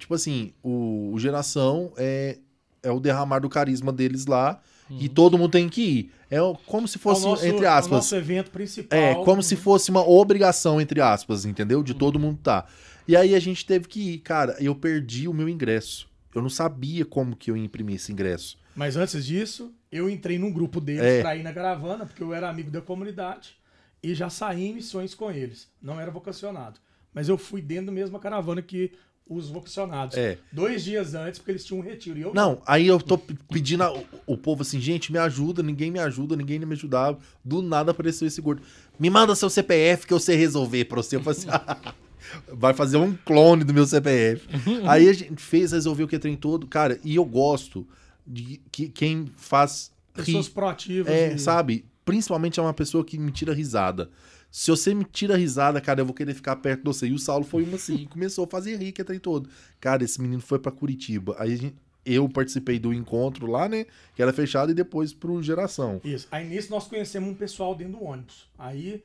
Tipo 0.04 0.16
assim, 0.16 0.52
o, 0.62 1.12
o 1.14 1.18
Geração 1.20 1.94
é, 1.96 2.38
é 2.84 2.92
o 2.92 3.00
derramar 3.00 3.40
do 3.40 3.48
carisma 3.50 3.90
deles 3.94 4.26
lá. 4.26 4.60
E 5.00 5.08
todo 5.08 5.38
mundo 5.38 5.50
tem 5.52 5.70
que 5.70 5.82
ir. 5.82 6.12
É 6.30 6.38
como 6.68 6.88
se 6.90 6.98
É 6.98 7.00
fosse, 7.00 7.24
nosso- 7.24 7.46
entre 7.46 7.66
é 7.66 7.70
o 7.70 7.72
aspas. 7.72 7.92
nosso 7.92 8.16
evento 8.16 8.52
principal. 8.52 9.00
É, 9.00 9.16
como 9.24 9.42
se 9.42 9.56
fosse 9.56 9.90
uma 9.90 10.06
obrigação, 10.08 10.80
entre 10.82 11.00
aspas, 11.02 11.46
entendeu? 11.46 11.82
De 11.82 11.94
todo 11.94 12.20
mundo 12.20 12.38
tá. 12.44 12.68
E 13.08 13.16
aí 13.16 13.34
a 13.34 13.40
gente 13.40 13.66
teve 13.66 13.88
que 13.88 14.16
ir. 14.16 14.18
Cara, 14.20 14.56
eu 14.60 14.76
perdi 14.76 15.26
o 15.28 15.34
meu 15.34 15.48
ingresso. 15.48 16.08
Eu 16.36 16.42
não 16.42 16.50
sabia 16.50 17.06
como 17.06 17.34
que 17.36 17.50
eu 17.50 17.56
ia 17.58 17.64
imprimir 17.64 17.96
esse 17.96 18.12
ingresso. 18.12 18.58
Mas 18.76 18.98
antes 18.98 19.26
disso, 19.26 19.74
eu 19.90 20.10
entrei 20.10 20.38
num 20.38 20.52
grupo 20.52 20.82
deles 20.82 21.02
É. 21.02 21.22
pra 21.22 21.36
ir 21.36 21.44
na 21.44 21.54
caravana, 21.54 22.06
porque 22.06 22.22
eu 22.22 22.34
era 22.34 22.50
amigo 22.50 22.70
da 22.70 22.82
comunidade 22.82 23.56
e 24.04 24.14
já 24.14 24.30
saí 24.30 24.66
em 24.66 24.74
missões 24.74 25.16
com 25.16 25.32
eles. 25.32 25.70
Não 25.82 26.00
era 26.00 26.12
vocacionado. 26.12 26.80
Mas 27.14 27.30
eu 27.30 27.38
fui 27.38 27.62
dentro 27.62 27.88
da 27.88 27.92
mesma 27.94 28.20
caravana 28.20 28.62
que 28.62 28.92
os 29.28 29.50
vocacionados. 29.50 30.18
É. 30.18 30.38
Dois 30.52 30.84
dias 30.84 31.16
antes, 31.16 31.40
porque 31.40 31.52
eles 31.52 31.66
tinham 31.66 31.80
um 31.80 31.84
retiro. 31.84 32.18
E 32.20 32.22
eu 32.22 32.34
Não, 32.34 32.62
aí 32.66 32.86
eu 32.88 33.00
tô 33.00 33.18
pedindo 33.18 33.84
a- 33.84 33.94
o, 34.28 34.38
povo 34.38 34.62
assim, 34.62 34.80
gente, 34.80 35.12
me 35.12 35.18
ajuda, 35.18 35.64
ninguém 35.64 35.90
me 35.90 36.00
ajuda, 36.00 36.36
ninguém 36.36 36.60
me 36.60 36.74
ajudava. 36.74 37.18
Do 37.44 37.62
nada 37.62 37.92
apareceu 37.92 38.28
esse 38.28 38.42
gordo. 38.42 38.62
Me 39.00 39.10
manda 39.10 39.34
seu 39.36 39.50
CPF 39.50 40.06
que 40.06 40.14
eu 40.14 40.20
sei 40.20 40.36
resolver 40.36 40.86
pra 40.86 40.98
você. 41.02 41.16
Eu 41.16 41.22
falei 41.24 41.40
assim, 41.40 41.48
vai 42.54 42.74
fazer 42.74 42.98
um 42.98 43.16
clone 43.26 43.64
do 43.64 43.74
meu 43.74 43.86
CPF. 43.86 44.48
aí 44.88 45.08
a 45.10 45.14
gente 45.14 45.42
fez, 45.42 45.72
resolveu 45.72 46.06
o 46.06 46.10
que 46.10 46.20
trem 46.20 46.36
todo. 46.36 46.68
Cara, 46.68 47.00
e 47.04 47.16
eu 47.16 47.26
gosto 47.26 47.88
de 48.26 48.62
que 48.72 48.90
quem 48.90 49.28
faz 49.36 49.92
Pessoas 50.14 50.48
proativas. 50.50 51.12
é, 51.12 51.34
e- 51.34 51.40
sabe? 51.40 51.86
Principalmente 52.06 52.60
é 52.60 52.64
uma 52.64 52.74
pessoa 52.74 53.04
que 53.04 53.18
me 53.18 53.32
tira 53.32 53.54
risada. 53.54 54.10
Se 54.56 54.70
você 54.70 54.94
me 54.94 55.04
tira 55.04 55.36
risada, 55.36 55.82
cara, 55.82 56.02
eu 56.02 56.06
vou 56.06 56.14
querer 56.14 56.36
ficar 56.36 56.56
perto 56.58 56.82
de 56.82 56.86
você. 56.86 57.08
E 57.08 57.12
o 57.12 57.18
Saulo 57.18 57.44
foi 57.44 57.64
uma 57.64 57.76
assim, 57.76 58.06
começou 58.12 58.46
a 58.46 58.48
fazer 58.48 58.76
rir 58.78 58.92
que 58.92 59.04
trem 59.04 59.18
todo. 59.18 59.50
Cara, 59.82 60.04
esse 60.04 60.22
menino 60.22 60.40
foi 60.44 60.60
pra 60.60 60.72
Curitiba. 60.72 61.36
Aí 61.40 61.54
a 61.54 61.58
gente- 61.58 61.76
eu 62.06 62.30
participei 62.30 62.78
do 62.78 62.94
encontro 62.94 63.48
lá, 63.48 63.68
né? 63.68 63.88
Que 64.16 64.22
era 64.22 64.32
fechado 64.32 64.72
e 64.72 64.76
depois 64.76 65.12
pro 65.12 65.42
Geração. 65.42 66.00
Isso. 66.04 66.28
Aí 66.30 66.48
nisso 66.48 66.70
nós 66.70 66.86
conhecemos 66.86 67.30
um 67.32 67.34
pessoal 67.34 67.74
dentro 67.74 67.94
do 67.98 68.04
ônibus. 68.04 68.48
Aí, 68.60 69.02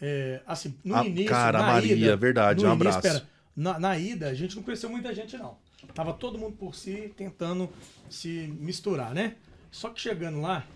é, 0.00 0.40
assim, 0.44 0.74
no 0.82 0.96
Ah, 0.96 1.06
início. 1.06 1.28
cara, 1.28 1.60
na 1.60 1.66
Maria, 1.68 1.94
ida, 1.94 2.16
verdade, 2.16 2.64
um 2.64 2.72
início, 2.72 2.88
abraço. 2.88 3.00
pera, 3.02 3.28
na, 3.54 3.78
na 3.78 3.96
ida, 3.96 4.26
a 4.28 4.34
gente 4.34 4.56
não 4.56 4.64
conheceu 4.64 4.90
muita 4.90 5.14
gente, 5.14 5.36
não. 5.36 5.56
Tava 5.94 6.12
todo 6.12 6.36
mundo 6.36 6.56
por 6.56 6.74
si 6.74 7.12
tentando 7.16 7.70
se 8.10 8.52
misturar, 8.58 9.14
né? 9.14 9.36
Só 9.70 9.90
que 9.90 10.00
chegando 10.00 10.40
lá, 10.40 10.66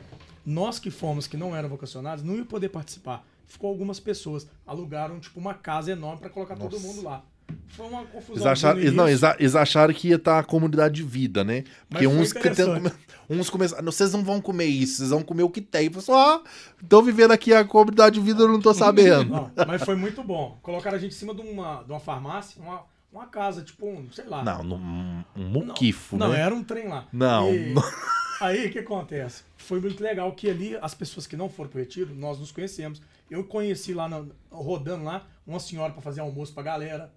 nós 0.47 0.79
que 0.79 0.93
fomos, 0.93 1.27
que 1.27 1.37
não 1.37 1.57
eram 1.57 1.69
vocacionados, 1.69 2.23
não 2.23 2.37
iam 2.37 2.45
poder 2.45 2.69
participar. 2.69 3.27
Ficou 3.47 3.71
algumas 3.71 4.01
pessoas. 4.01 4.47
Alugaram, 4.67 5.19
tipo, 5.21 5.39
uma 5.39 5.55
casa 5.55 5.93
enorme 5.93 6.21
para 6.21 6.31
colocar 6.31 6.57
todo 6.57 6.73
Nossa. 6.73 6.87
mundo 6.87 7.03
lá. 7.03 7.23
Foi 7.69 7.87
uma 7.87 8.05
confusão. 8.05 8.37
Eles 8.37 8.47
acharam, 8.47 8.79
eles, 8.81 8.93
não, 8.95 9.09
eles, 9.09 9.55
acharam 9.55 9.93
que 9.93 10.09
ia 10.09 10.17
estar 10.17 10.39
a 10.39 10.43
comunidade 10.43 10.95
de 10.95 11.03
vida, 11.03 11.45
né? 11.45 11.65
Porque 11.89 12.07
uns, 12.07 12.33
comer- 12.33 12.95
uns 13.29 13.51
começaram. 13.51 13.85
Vocês 13.85 14.13
não 14.13 14.25
vão 14.25 14.41
comer 14.41 14.65
isso, 14.67 14.97
vocês 14.99 15.11
vão 15.11 15.23
comer 15.23 15.43
o 15.43 15.51
que 15.51 15.61
tem. 15.61 15.91
Eu 15.93 16.01
falei, 16.01 16.21
ah, 16.23 16.43
estão 16.83 17.03
vivendo 17.03 17.33
aqui 17.33 17.53
a 17.53 17.63
comunidade 17.65 18.19
de 18.19 18.25
vida, 18.25 18.43
eu 18.43 18.49
não 18.49 18.61
tô 18.61 18.73
sabendo. 18.75 19.25
Não, 19.29 19.51
mas 19.67 19.83
foi 19.85 19.97
muito 19.97 20.23
bom. 20.23 20.59
Colocaram 20.63 20.97
a 20.97 21.01
gente 21.01 21.13
em 21.15 21.19
cima 21.19 21.35
de 21.35 21.43
uma, 21.43 21.83
de 21.83 21.91
uma 21.93 22.01
farmácia, 22.01 22.61
uma, 22.63 22.85
uma 23.13 23.27
casa, 23.27 23.63
tipo, 23.63 23.87
um, 23.87 24.11
sei 24.13 24.25
lá. 24.25 24.43
Não, 24.43 24.63
um, 24.63 25.25
Não, 25.37 25.45
muquifo, 25.51 26.17
Não, 26.17 26.31
né? 26.31 26.41
era 26.41 26.55
um 26.55 26.65
trem 26.65 26.89
lá. 26.89 27.07
Não. 27.13 27.53
E 27.53 27.75
aí, 28.41 28.67
o 28.67 28.71
que 28.73 28.79
acontece? 28.79 29.43
Foi 29.59 29.79
muito 29.79 30.03
legal 30.03 30.33
que 30.33 30.49
ali, 30.49 30.77
as 30.81 30.95
pessoas 30.95 31.27
que 31.27 31.37
não 31.37 31.51
foram 31.51 31.69
pro 31.69 31.81
retiro, 31.81 32.15
nós 32.15 32.39
nos 32.39 32.51
conhecemos. 32.51 33.01
Eu 33.33 33.45
conheci 33.45 33.95
lá, 33.95 34.09
na- 34.09 34.25
rodando 34.51 35.05
lá, 35.05 35.27
uma 35.47 35.59
senhora 35.59 35.93
para 35.93 36.03
fazer 36.03 36.21
almoço 36.21 36.53
pra 36.53 36.63
galera. 36.63 37.13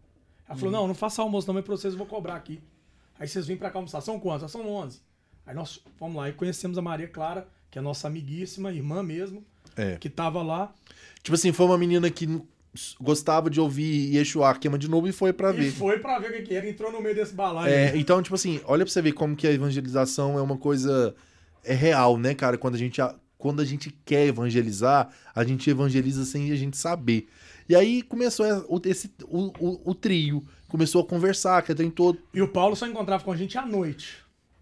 Ela 0.47 0.55
Hum. 0.55 0.59
falou, 0.59 0.71
não, 0.71 0.87
não 0.87 0.95
faça 0.95 1.21
almoço 1.21 1.45
não, 1.47 1.53
mas 1.55 1.63
pra 1.65 1.75
vocês 1.75 1.93
eu 1.93 1.97
vou 1.97 2.07
cobrar 2.07 2.35
aqui. 2.35 2.61
Aí 3.19 3.27
vocês 3.27 3.45
vêm 3.47 3.57
pra 3.57 3.69
cá 3.69 3.79
almoçar. 3.79 3.99
São 4.01 4.19
quantos? 4.19 4.43
Ah, 4.45 4.47
São 4.47 4.67
11. 4.67 5.01
Aí 5.45 5.53
nós 5.53 5.79
fomos 5.97 6.15
lá 6.17 6.29
e 6.29 6.33
conhecemos 6.33 6.77
a 6.77 6.81
Maria 6.81 7.07
Clara, 7.07 7.47
que 7.69 7.77
é 7.77 7.81
nossa 7.81 8.07
amiguíssima, 8.07 8.71
irmã 8.71 9.03
mesmo, 9.03 9.43
É. 9.75 9.97
que 9.97 10.09
tava 10.09 10.41
lá. 10.41 10.73
Tipo 11.21 11.35
assim, 11.35 11.51
foi 11.51 11.65
uma 11.65 11.77
menina 11.77 12.09
que 12.09 12.41
gostava 12.99 13.49
de 13.49 13.59
ouvir 13.59 14.15
Yeshua 14.15 14.53
queima 14.55 14.77
de 14.77 14.89
novo 14.89 15.07
e 15.07 15.11
foi 15.11 15.31
pra 15.33 15.51
E 15.51 15.53
ver. 15.53 15.71
foi 15.71 15.99
pra 15.99 16.19
ver 16.19 16.29
o 16.29 16.33
que 16.33 16.41
que 16.43 16.55
era, 16.55 16.67
entrou 16.69 16.91
no 16.91 17.01
meio 17.01 17.15
desse 17.15 17.33
balaio. 17.33 17.73
É, 17.73 17.95
então, 17.97 18.21
tipo 18.21 18.35
assim, 18.35 18.59
olha 18.65 18.83
pra 18.85 18.91
você 18.91 19.01
ver 19.01 19.13
como 19.13 19.35
que 19.35 19.47
a 19.47 19.51
evangelização 19.51 20.37
é 20.37 20.41
uma 20.41 20.57
coisa 20.57 21.15
é 21.63 21.73
real, 21.73 22.17
né, 22.17 22.33
cara? 22.35 22.57
Quando 22.57 22.75
a 22.75 22.77
gente, 22.77 22.99
quando 23.45 23.61
a 23.61 23.63
gente 23.63 23.95
quer 24.03 24.25
evangelizar, 24.25 25.07
a 25.35 25.43
gente 25.43 25.69
evangeliza 25.69 26.25
sem 26.25 26.51
a 26.51 26.55
gente 26.55 26.75
saber. 26.75 27.27
E 27.69 27.75
aí 27.75 28.01
começou 28.01 28.43
o, 28.67 28.81
esse, 28.85 29.11
o, 29.25 29.51
o, 29.59 29.91
o 29.91 29.93
trio, 29.93 30.43
começou 30.67 31.03
a 31.03 31.05
conversar, 31.05 31.61
que 31.61 31.75
tem 31.75 31.91
todo. 31.91 32.17
E 32.33 32.41
o 32.41 32.47
Paulo 32.47 32.75
só 32.75 32.87
encontrava 32.87 33.23
com 33.23 33.31
a 33.31 33.35
gente 33.35 33.55
à 33.55 33.63
noite. 33.63 34.15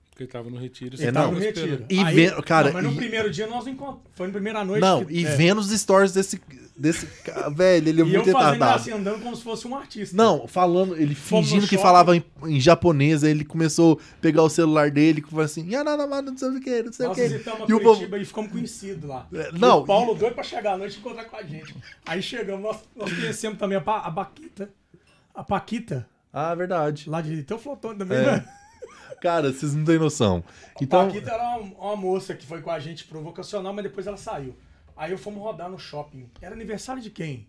Porque 0.10 0.24
ele 0.24 0.32
tava 0.34 0.50
no 0.50 0.58
retiro. 0.58 0.98
É, 0.98 1.04
Ele 1.04 1.12
não, 1.14 1.22
tava 1.22 1.34
no 1.34 1.40
retiro. 1.40 1.86
E 1.90 1.98
Aí- 1.98 2.14
vendo- 2.14 2.44
cara, 2.44 2.68
não, 2.68 2.74
mas 2.74 2.84
no 2.84 2.92
e- 2.92 2.96
primeiro 2.98 3.32
dia 3.32 3.48
nós 3.48 3.64
não 3.64 3.72
encontramos. 3.72 4.02
Foi 4.16 4.28
na 4.28 4.34
primeira 4.34 4.66
noite. 4.66 4.82
Não, 4.82 5.06
que- 5.06 5.14
e 5.14 5.26
é. 5.26 5.36
vendo 5.38 5.60
os 5.60 5.70
stories 5.72 6.12
desse. 6.12 6.42
Desse 6.76 7.06
ca- 7.24 7.50
velho, 7.50 7.88
ele 7.90 8.02
é 8.02 8.06
E 8.06 8.08
muito 8.08 8.30
eu 8.30 8.34
fazendo 8.34 8.54
retardado. 8.54 8.80
assim, 8.82 8.92
andando 8.92 9.22
como 9.22 9.36
se 9.36 9.44
fosse 9.44 9.68
um 9.68 9.76
artista. 9.76 10.16
Não, 10.18 10.48
falando, 10.48 10.96
ele 10.96 11.14
Fomos 11.14 11.46
fingindo 11.46 11.62
no 11.64 11.68
que 11.68 11.76
shopping. 11.76 11.84
falava 11.88 12.16
em, 12.16 12.24
em 12.46 12.60
japonês, 12.60 13.24
aí 13.24 13.32
ele 13.32 13.46
começou 13.46 14.00
a 14.02 14.22
pegar 14.22 14.42
o 14.44 14.50
celular 14.50 14.90
dele 14.92 15.24
e 15.26 15.30
falou 15.30 15.46
assim, 15.46 15.70
"Yananamada, 15.70 16.32
não 16.32 16.38
sei 16.38 16.50
o 16.50 16.60
que, 16.60 16.84
não 16.84 16.92
sei 16.94 17.06
o 17.06 17.10
Nós 17.10 17.18
que. 17.18 17.28
visitamos 17.28 17.70
E 17.70 17.72
a 17.72 17.76
o 17.76 17.80
povo, 17.80 17.94
Curitiba 17.96 18.18
e 18.18 18.26
ficamos 18.26 18.52
conhecidos 18.52 19.10
lá. 19.10 19.28
É, 19.34 19.50
E 19.54 19.60
não, 19.60 19.80
o 19.80 19.86
Paulo 19.86 20.16
doido 20.16 20.34
pra 20.34 20.44
chegar 20.44 20.74
à 20.74 20.78
noite 20.78 20.96
e 20.96 21.00
encontrar 21.00 21.26
com 21.26 21.36
a 21.38 21.44
gente. 21.44 21.76
Aí 22.06 22.22
chegamos, 22.22 22.62
nós, 22.64 22.78
nós 22.96 23.12
conhecemos 23.14 23.58
também 23.60 23.78
a, 23.78 23.82
Pa- 23.82 24.00
a 24.00 24.12
Paquita. 24.12 24.70
A 25.36 25.44
Paquita, 25.44 26.08
Ah, 26.32 26.54
verdade. 26.56 27.10
lá 27.10 27.22
de 27.22 27.44
Teoflotone 27.44 27.98
também, 28.00 28.18
É. 28.18 28.22
né? 28.24 28.46
Cara, 29.22 29.54
vocês 29.54 29.74
não 29.74 29.86
têm 29.86 29.98
noção. 29.98 30.44
A 30.76 30.84
Então, 30.84 31.06
Paquita 31.08 31.32
era 31.32 31.58
uma, 31.58 31.76
uma 31.78 31.96
moça 31.96 32.34
que 32.36 32.46
foi 32.46 32.62
com 32.62 32.70
a 32.70 32.78
gente 32.80 33.06
pro 33.06 33.22
vocacional, 33.22 33.72
mas 33.74 33.84
depois 33.84 34.06
ela 34.06 34.18
saiu. 34.18 34.54
Aí 34.96 35.12
eu 35.12 35.18
fomos 35.18 35.42
rodar 35.42 35.70
no 35.70 35.78
shopping. 35.80 36.30
Era 36.42 36.54
aniversário 36.56 37.02
de 37.02 37.10
quem? 37.10 37.48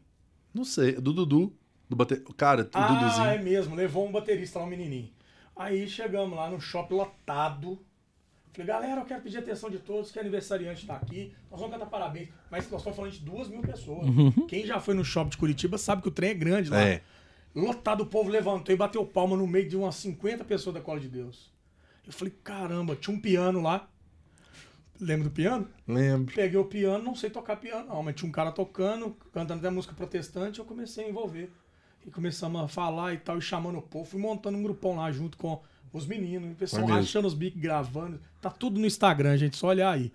não 0.52 0.64
sei, 0.64 0.92
do 0.92 1.12
Dudu, 1.12 1.52
do 1.88 1.96
bate... 1.96 2.16
cara, 2.36 2.62
o 2.62 2.68
Ah, 2.74 2.86
Duduzinho. 2.86 3.26
é 3.26 3.38
mesmo. 3.42 3.74
Levou 3.74 4.06
um 4.08 4.12
baterista 4.12 4.58
lá, 4.60 4.64
um 4.64 4.68
menininho. 4.68 5.10
Aí 5.56 5.88
chegamos 5.88 6.36
lá 6.36 6.48
no 6.48 6.60
shopping 6.60 6.94
lotado. 6.94 7.78
Falei, 8.52 8.66
galera, 8.68 9.00
eu 9.00 9.04
quero 9.04 9.20
pedir 9.20 9.38
a 9.38 9.40
atenção 9.40 9.68
de 9.68 9.80
todos, 9.80 10.12
que 10.12 10.18
aniversariante 10.20 10.86
tá 10.86 10.94
aqui. 10.94 11.34
Nós 11.50 11.58
vamos 11.58 11.74
cantar 11.74 11.90
parabéns. 11.90 12.28
Mas 12.50 12.70
nós 12.70 12.80
estamos 12.80 12.96
falando 12.96 13.12
de 13.12 13.18
duas 13.20 13.48
mil 13.48 13.62
pessoas. 13.62 14.06
Quem 14.48 14.64
já 14.64 14.78
foi 14.80 14.94
no 14.94 15.04
shopping 15.04 15.30
de 15.30 15.36
Curitiba 15.38 15.76
sabe 15.76 16.02
que 16.02 16.08
o 16.08 16.12
trem 16.12 16.30
é 16.30 16.34
grande 16.34 16.70
lá. 16.70 16.80
É. 16.80 17.02
Lotado, 17.52 18.02
o 18.02 18.06
povo 18.06 18.30
levantou 18.30 18.72
e 18.72 18.78
bateu 18.78 19.04
palma 19.04 19.36
no 19.36 19.46
meio 19.46 19.68
de 19.68 19.76
umas 19.76 19.96
50 19.96 20.44
pessoas 20.44 20.74
da 20.74 20.80
Cola 20.80 21.00
de 21.00 21.08
Deus. 21.08 21.52
Eu 22.06 22.12
falei, 22.12 22.32
caramba, 22.44 22.94
tinha 22.94 23.16
um 23.16 23.20
piano 23.20 23.60
lá. 23.60 23.88
Lembra 25.04 25.24
do 25.28 25.30
piano? 25.30 25.68
Lembro. 25.86 26.34
Peguei 26.34 26.58
o 26.58 26.64
piano, 26.64 27.04
não 27.04 27.14
sei 27.14 27.28
tocar 27.30 27.56
piano, 27.56 27.88
não, 27.88 28.02
mas 28.02 28.14
tinha 28.14 28.28
um 28.28 28.32
cara 28.32 28.50
tocando, 28.50 29.14
cantando 29.32 29.60
até 29.60 29.70
música 29.70 29.92
protestante, 29.94 30.58
eu 30.58 30.64
comecei 30.64 31.04
a 31.04 31.08
envolver. 31.08 31.50
E 32.06 32.10
começamos 32.10 32.60
a 32.62 32.68
falar 32.68 33.12
e 33.14 33.18
tal, 33.18 33.38
e 33.38 33.42
chamando 33.42 33.78
o 33.78 33.82
povo, 33.82 34.04
fui 34.04 34.20
montando 34.20 34.56
um 34.58 34.62
grupão 34.62 34.96
lá 34.96 35.10
junto 35.12 35.36
com 35.38 35.60
os 35.92 36.06
meninos, 36.06 36.50
o 36.52 36.54
pessoal 36.54 36.84
rachando 36.86 37.26
os 37.28 37.34
bicos, 37.34 37.60
gravando. 37.60 38.18
Tá 38.40 38.50
tudo 38.50 38.80
no 38.80 38.86
Instagram, 38.86 39.36
gente, 39.36 39.56
só 39.56 39.68
olhar 39.68 39.90
aí. 39.92 40.10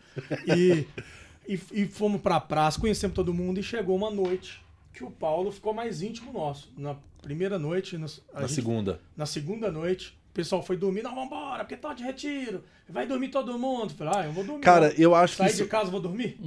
E, 0.47 0.85
e, 1.47 1.59
e 1.71 1.85
fomos 1.87 2.19
pra 2.21 2.39
praça, 2.39 2.79
conhecemos 2.79 3.15
todo 3.15 3.33
mundo 3.33 3.59
e 3.59 3.63
chegou 3.63 3.95
uma 3.95 4.11
noite 4.11 4.61
que 4.93 5.03
o 5.03 5.09
Paulo 5.11 5.51
ficou 5.51 5.73
mais 5.73 6.01
íntimo 6.01 6.33
nosso. 6.33 6.71
Na 6.77 6.95
primeira 7.21 7.57
noite, 7.57 7.97
nos- 7.97 8.21
a 8.33 8.41
Na 8.41 8.47
gente- 8.47 8.55
segunda. 8.55 8.99
na 9.15 9.25
segunda 9.25 9.71
noite, 9.71 10.18
pessoal 10.39 10.63
foi 10.63 10.77
dormir, 10.77 11.03
não, 11.03 11.13
vambora, 11.13 11.65
porque 11.65 11.75
tá 11.75 11.93
de 11.93 12.01
retiro. 12.01 12.63
Vai 12.87 13.05
dormir 13.05 13.27
todo 13.27 13.59
mundo. 13.59 13.93
Falei, 13.93 14.13
ah, 14.15 14.25
eu 14.25 14.31
vou 14.31 14.43
dormir. 14.45 14.61
Cara, 14.61 14.93
eu 14.97 15.13
acho 15.13 15.33
que 15.33 15.43
Sair 15.43 15.49
isso, 15.49 15.63
de 15.63 15.69
casa, 15.69 15.91
vou 15.91 15.99
dormir? 15.99 16.39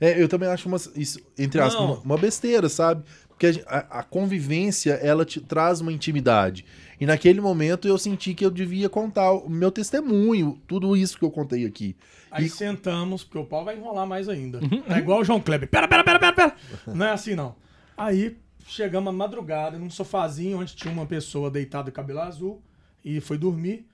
É, 0.00 0.22
eu 0.22 0.28
também 0.28 0.48
acho 0.48 0.68
uma, 0.68 0.78
isso, 0.94 1.18
entre 1.36 1.60
aspas, 1.60 1.84
uma, 1.84 1.98
uma 1.98 2.16
besteira, 2.16 2.68
sabe? 2.68 3.02
Porque 3.28 3.64
a 3.66 3.98
a, 3.98 4.02
convivência, 4.04 4.92
ela 4.92 5.24
te 5.24 5.40
traz 5.40 5.80
uma 5.80 5.92
intimidade. 5.92 6.64
E 7.00 7.04
naquele 7.04 7.40
momento 7.40 7.88
eu 7.88 7.98
senti 7.98 8.32
que 8.32 8.44
eu 8.44 8.50
devia 8.50 8.88
contar 8.88 9.32
o 9.32 9.50
meu 9.50 9.72
testemunho, 9.72 10.56
tudo 10.68 10.96
isso 10.96 11.18
que 11.18 11.24
eu 11.24 11.30
contei 11.32 11.66
aqui. 11.66 11.96
Aí 12.30 12.46
E- 12.46 12.48
sentamos, 12.48 13.24
porque 13.24 13.38
o 13.38 13.44
pau 13.44 13.64
vai 13.64 13.76
enrolar 13.76 14.06
mais 14.06 14.28
ainda. 14.28 14.60
É 14.88 14.98
igual 14.98 15.20
o 15.20 15.24
João 15.24 15.40
Kleber. 15.40 15.68
Pera, 15.68 15.88
pera, 15.88 16.04
pera, 16.04 16.20
pera, 16.20 16.32
pera. 16.32 16.56
Não 16.86 17.06
é 17.06 17.10
assim, 17.10 17.34
não. 17.34 17.56
Aí 17.96 18.36
chegamos 18.68 19.08
à 19.08 19.12
madrugada 19.12 19.76
num 19.78 19.90
sofazinho 19.90 20.60
onde 20.60 20.76
tinha 20.76 20.92
uma 20.92 21.06
pessoa 21.06 21.50
deitada 21.50 21.86
de 21.86 21.90
cabelo 21.92 22.20
azul 22.20 22.62
e 23.04 23.20
foi 23.20 23.38
dormir. 23.38 23.86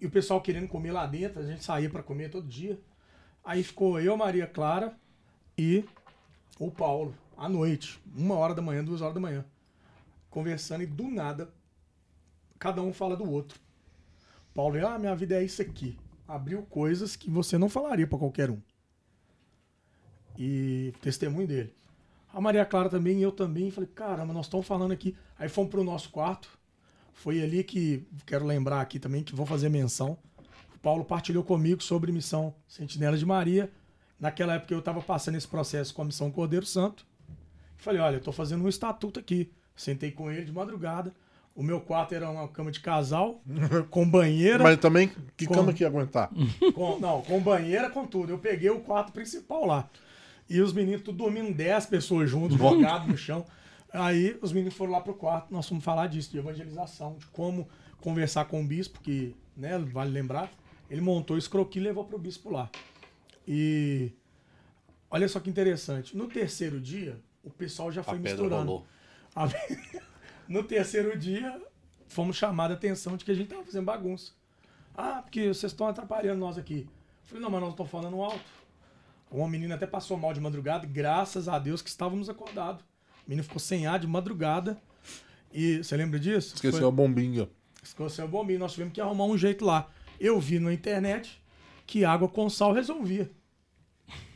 E 0.00 0.06
o 0.06 0.10
pessoal 0.10 0.40
querendo 0.40 0.68
comer 0.68 0.92
lá 0.92 1.06
dentro, 1.06 1.40
a 1.40 1.46
gente 1.46 1.64
saía 1.64 1.88
pra 1.88 2.02
comer 2.02 2.30
todo 2.30 2.46
dia. 2.46 2.78
Aí 3.44 3.62
ficou 3.62 3.98
eu, 4.00 4.16
Maria 4.16 4.46
Clara 4.46 4.94
e 5.56 5.84
o 6.58 6.70
Paulo, 6.70 7.14
à 7.36 7.48
noite, 7.48 7.98
uma 8.14 8.34
hora 8.34 8.54
da 8.54 8.60
manhã, 8.60 8.84
duas 8.84 9.00
horas 9.00 9.14
da 9.14 9.20
manhã, 9.20 9.44
conversando 10.28 10.82
e 10.82 10.86
do 10.86 11.04
nada, 11.04 11.50
cada 12.58 12.82
um 12.82 12.92
fala 12.92 13.16
do 13.16 13.28
outro. 13.28 13.58
Paulo, 14.54 14.86
ah, 14.86 14.98
minha 14.98 15.16
vida 15.16 15.36
é 15.36 15.42
isso 15.42 15.62
aqui. 15.62 15.98
Abriu 16.28 16.62
coisas 16.62 17.16
que 17.16 17.30
você 17.30 17.56
não 17.56 17.68
falaria 17.68 18.06
pra 18.06 18.18
qualquer 18.18 18.50
um. 18.50 18.60
E 20.38 20.92
testemunho 21.00 21.46
dele. 21.46 21.74
A 22.32 22.40
Maria 22.40 22.64
Clara 22.64 22.88
também, 22.88 23.20
eu 23.20 23.32
também. 23.32 23.70
Falei, 23.70 23.88
caramba, 23.94 24.32
nós 24.32 24.46
estamos 24.46 24.66
falando 24.66 24.92
aqui. 24.92 25.16
Aí 25.38 25.48
fomos 25.48 25.70
pro 25.70 25.82
nosso 25.82 26.10
quarto. 26.10 26.59
Foi 27.20 27.42
ali 27.42 27.62
que, 27.62 28.02
quero 28.24 28.46
lembrar 28.46 28.80
aqui 28.80 28.98
também, 28.98 29.22
que 29.22 29.34
vou 29.34 29.44
fazer 29.44 29.68
menção. 29.68 30.16
O 30.74 30.78
Paulo 30.78 31.04
partilhou 31.04 31.44
comigo 31.44 31.82
sobre 31.82 32.10
missão 32.10 32.54
Sentinela 32.66 33.14
de 33.18 33.26
Maria. 33.26 33.70
Naquela 34.18 34.54
época 34.54 34.72
eu 34.72 34.78
estava 34.78 35.02
passando 35.02 35.34
esse 35.36 35.46
processo 35.46 35.92
com 35.92 36.00
a 36.00 36.04
missão 36.06 36.30
Cordeiro 36.30 36.64
Santo. 36.64 37.04
Falei, 37.76 38.00
olha, 38.00 38.16
eu 38.16 38.20
tô 38.22 38.32
fazendo 38.32 38.64
um 38.64 38.68
estatuto 38.68 39.20
aqui. 39.20 39.52
Sentei 39.76 40.10
com 40.10 40.30
ele 40.30 40.46
de 40.46 40.52
madrugada. 40.52 41.12
O 41.54 41.62
meu 41.62 41.78
quarto 41.78 42.14
era 42.14 42.30
uma 42.30 42.48
cama 42.48 42.70
de 42.70 42.80
casal, 42.80 43.42
com 43.90 44.08
banheira. 44.08 44.62
Mas 44.62 44.78
também, 44.78 45.10
que 45.36 45.44
Como? 45.44 45.60
cama 45.60 45.72
que 45.74 45.82
ia 45.84 45.88
aguentar? 45.88 46.30
Com- 46.74 46.98
não, 47.00 47.20
com 47.20 47.38
banheira, 47.38 47.90
com 47.90 48.06
tudo. 48.06 48.32
Eu 48.32 48.38
peguei 48.38 48.70
o 48.70 48.80
quarto 48.80 49.12
principal 49.12 49.66
lá. 49.66 49.90
E 50.48 50.58
os 50.58 50.72
meninos 50.72 51.02
tudo 51.02 51.18
dormindo 51.18 51.52
10 51.52 51.84
pessoas 51.84 52.30
juntos, 52.30 52.56
jogados 52.56 53.08
no 53.08 53.16
chão. 53.18 53.44
Aí 53.92 54.38
os 54.40 54.52
meninos 54.52 54.74
foram 54.74 54.92
lá 54.92 55.00
pro 55.00 55.14
quarto, 55.14 55.52
nós 55.52 55.68
fomos 55.68 55.82
falar 55.84 56.06
disso, 56.06 56.30
de 56.30 56.38
evangelização, 56.38 57.14
de 57.18 57.26
como 57.26 57.68
conversar 58.00 58.44
com 58.46 58.62
o 58.62 58.66
bispo, 58.66 59.00
que, 59.00 59.34
né, 59.56 59.76
vale 59.78 60.10
lembrar, 60.10 60.50
ele 60.88 61.00
montou 61.00 61.36
esse 61.36 61.48
croquis 61.50 61.82
e 61.82 61.84
levou 61.84 62.04
pro 62.04 62.18
bispo 62.18 62.50
lá. 62.50 62.70
E 63.46 64.12
olha 65.10 65.28
só 65.28 65.40
que 65.40 65.50
interessante, 65.50 66.16
no 66.16 66.28
terceiro 66.28 66.80
dia, 66.80 67.18
o 67.42 67.50
pessoal 67.50 67.90
já 67.90 68.02
foi 68.02 68.18
misturando. 68.42 68.64
A- 69.34 69.48
No 70.48 70.64
terceiro 70.64 71.16
dia, 71.16 71.60
fomos 72.08 72.36
chamados 72.36 72.74
a 72.74 72.76
atenção 72.78 73.16
de 73.16 73.24
que 73.24 73.30
a 73.30 73.34
gente 73.34 73.48
tava 73.48 73.62
fazendo 73.64 73.84
bagunça. 73.84 74.32
Ah, 74.96 75.22
porque 75.22 75.46
vocês 75.46 75.70
estão 75.70 75.86
atrapalhando 75.86 76.40
nós 76.40 76.58
aqui. 76.58 76.88
Eu 77.22 77.26
falei, 77.28 77.42
não, 77.42 77.50
mas 77.50 77.60
nós 77.60 77.70
estamos 77.70 77.90
falando 77.92 78.20
alto. 78.20 78.40
Uma 79.30 79.48
menina 79.48 79.76
até 79.76 79.86
passou 79.86 80.16
mal 80.16 80.32
de 80.34 80.40
madrugada, 80.40 80.84
graças 80.88 81.48
a 81.48 81.56
Deus 81.56 81.80
que 81.80 81.88
estávamos 81.88 82.28
acordados. 82.28 82.82
Menino 83.30 83.44
ficou 83.44 83.60
sem 83.60 83.86
ar 83.86 83.96
de 84.00 84.08
madrugada. 84.08 84.76
E 85.54 85.76
você 85.84 85.96
lembra 85.96 86.18
disso? 86.18 86.56
Esqueceu 86.56 86.80
Foi- 86.80 86.88
a 86.88 86.90
bombinha. 86.90 87.48
Esqueceu 87.80 88.24
o 88.24 88.28
bombinho. 88.28 88.58
Nós 88.58 88.72
tivemos 88.72 88.92
que 88.92 89.00
arrumar 89.00 89.24
um 89.26 89.38
jeito 89.38 89.64
lá. 89.64 89.88
Eu 90.18 90.40
vi 90.40 90.58
na 90.58 90.72
internet 90.72 91.40
que 91.86 92.04
água 92.04 92.26
com 92.28 92.50
sal 92.50 92.72
resolvia. 92.72 93.30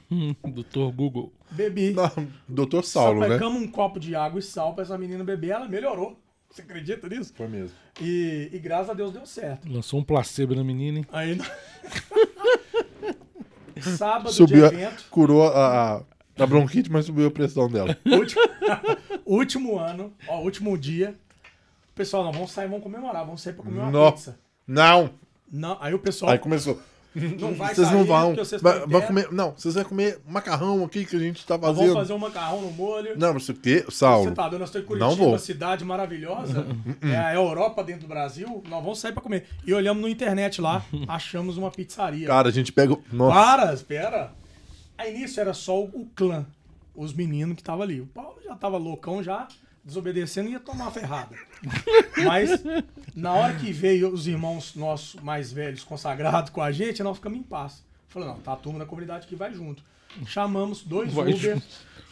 Doutor 0.46 0.92
Google. 0.92 1.32
Bebi. 1.50 1.90
Não, 1.92 2.08
Doutor 2.48 2.84
Saulo, 2.84 3.18
né? 3.22 3.26
Sapecamos 3.26 3.60
um 3.60 3.66
copo 3.66 3.98
de 3.98 4.14
água 4.14 4.38
e 4.38 4.42
sal 4.42 4.74
pra 4.74 4.84
essa 4.84 4.96
menina 4.96 5.24
beber, 5.24 5.50
ela 5.50 5.68
melhorou. 5.68 6.16
Você 6.48 6.62
acredita 6.62 7.08
nisso? 7.08 7.32
Foi 7.36 7.48
mesmo. 7.48 7.76
E, 8.00 8.48
e 8.52 8.58
graças 8.60 8.90
a 8.90 8.94
Deus 8.94 9.12
deu 9.12 9.26
certo. 9.26 9.68
Lançou 9.68 9.98
um 9.98 10.04
placebo 10.04 10.54
na 10.54 10.62
menina, 10.62 10.98
hein? 11.00 11.06
Aí. 11.10 11.36
Sábado 13.82 14.32
Subiu, 14.32 14.58
de 14.68 14.76
a- 14.76 14.78
evento. 14.86 15.04
curou 15.10 15.48
a, 15.48 15.96
a, 15.96 16.02
a 16.38 16.46
bronquite, 16.46 16.90
mas 16.90 17.06
subiu 17.06 17.26
a 17.26 17.30
pressão 17.30 17.68
dela. 17.68 17.96
Último, 18.06 18.42
último 19.24 19.78
ano, 19.78 20.12
ó, 20.28 20.40
último 20.40 20.76
dia. 20.78 21.14
Pessoal, 21.94 22.24
não, 22.24 22.32
vamos 22.32 22.50
sair, 22.50 22.66
vamos 22.68 22.82
comemorar, 22.82 23.24
vamos 23.24 23.40
sair 23.40 23.52
pra 23.52 23.64
comer 23.64 23.78
uma 23.80 23.90
Nó. 23.90 24.10
pizza. 24.10 24.36
Não! 24.66 25.10
Não, 25.52 25.76
aí 25.80 25.94
o 25.94 25.98
pessoal 25.98 26.32
Aí 26.32 26.38
começou. 26.38 26.80
não 27.14 27.54
vai 27.54 27.72
vocês 27.72 27.86
sair, 27.86 27.96
não 27.96 28.04
vão. 28.04 28.28
porque 28.34 28.44
vocês 28.44 28.60
Vai- 28.60 28.84
vai 28.86 29.06
comer, 29.06 29.30
não, 29.30 29.52
vocês 29.56 29.74
vão 29.74 29.84
comer 29.84 30.18
macarrão 30.26 30.82
aqui 30.82 31.04
que 31.04 31.14
a 31.14 31.18
gente 31.20 31.46
tá 31.46 31.56
Nós 31.56 31.66
fazendo. 31.68 31.92
vamos 31.92 31.94
fazer 31.94 32.12
um 32.14 32.18
macarrão 32.18 32.60
no 32.62 32.72
molho. 32.72 33.16
Não, 33.16 33.32
você 33.34 33.52
o 33.52 33.54
quê? 33.54 33.84
Você 33.86 33.92
Saulo. 33.98 34.32
tá 34.34 34.48
doido? 34.48 34.58
Nós 34.62 34.70
estamos 34.70 34.88
em 34.88 34.90
Não 34.98 34.98
Curitiba, 35.06 35.22
vou. 35.24 35.32
uma 35.34 35.38
cidade 35.38 35.84
maravilhosa. 35.84 36.66
é 37.02 37.16
a 37.16 37.32
Europa 37.32 37.84
dentro 37.84 38.02
do 38.02 38.08
Brasil. 38.08 38.60
Nós 38.68 38.82
vamos 38.82 38.98
sair 38.98 39.12
pra 39.12 39.22
comer. 39.22 39.44
E 39.64 39.72
olhamos 39.72 40.02
na 40.02 40.10
internet 40.10 40.60
lá, 40.60 40.84
achamos 41.06 41.56
uma 41.56 41.70
pizzaria. 41.70 42.26
Cara, 42.26 42.48
a 42.48 42.52
gente 42.52 42.72
pega. 42.72 42.96
Nossa. 43.12 43.32
Para, 43.34 43.72
espera. 43.74 44.32
Aí 44.96 45.16
nisso 45.16 45.40
era 45.40 45.52
só 45.52 45.82
o, 45.82 46.08
clã, 46.14 46.46
os 46.94 47.12
meninos 47.12 47.56
que 47.56 47.62
estavam 47.62 47.82
ali. 47.82 48.00
O 48.00 48.06
Paulo 48.06 48.40
já 48.42 48.54
tava 48.54 48.76
loucão 48.76 49.22
já, 49.22 49.48
desobedecendo 49.84 50.48
e 50.48 50.52
ia 50.52 50.60
tomar 50.60 50.84
uma 50.84 50.90
ferrada. 50.90 51.36
Mas 52.24 52.62
na 53.14 53.32
hora 53.32 53.56
que 53.56 53.72
veio 53.72 54.12
os 54.12 54.26
irmãos 54.26 54.74
nossos 54.74 55.20
mais 55.20 55.52
velhos 55.52 55.82
consagrados 55.84 56.50
com 56.50 56.62
a 56.62 56.70
gente, 56.70 57.02
nós 57.02 57.16
ficamos 57.16 57.38
em 57.38 57.42
paz. 57.42 57.84
Falei, 58.08 58.28
não, 58.28 58.40
tá 58.40 58.52
a 58.52 58.56
turma 58.56 58.78
da 58.78 58.86
comunidade 58.86 59.26
que 59.26 59.34
vai 59.34 59.52
junto. 59.52 59.82
Chamamos 60.26 60.82
dois 60.82 61.12
Vai 61.12 61.32
Uber 61.32 61.60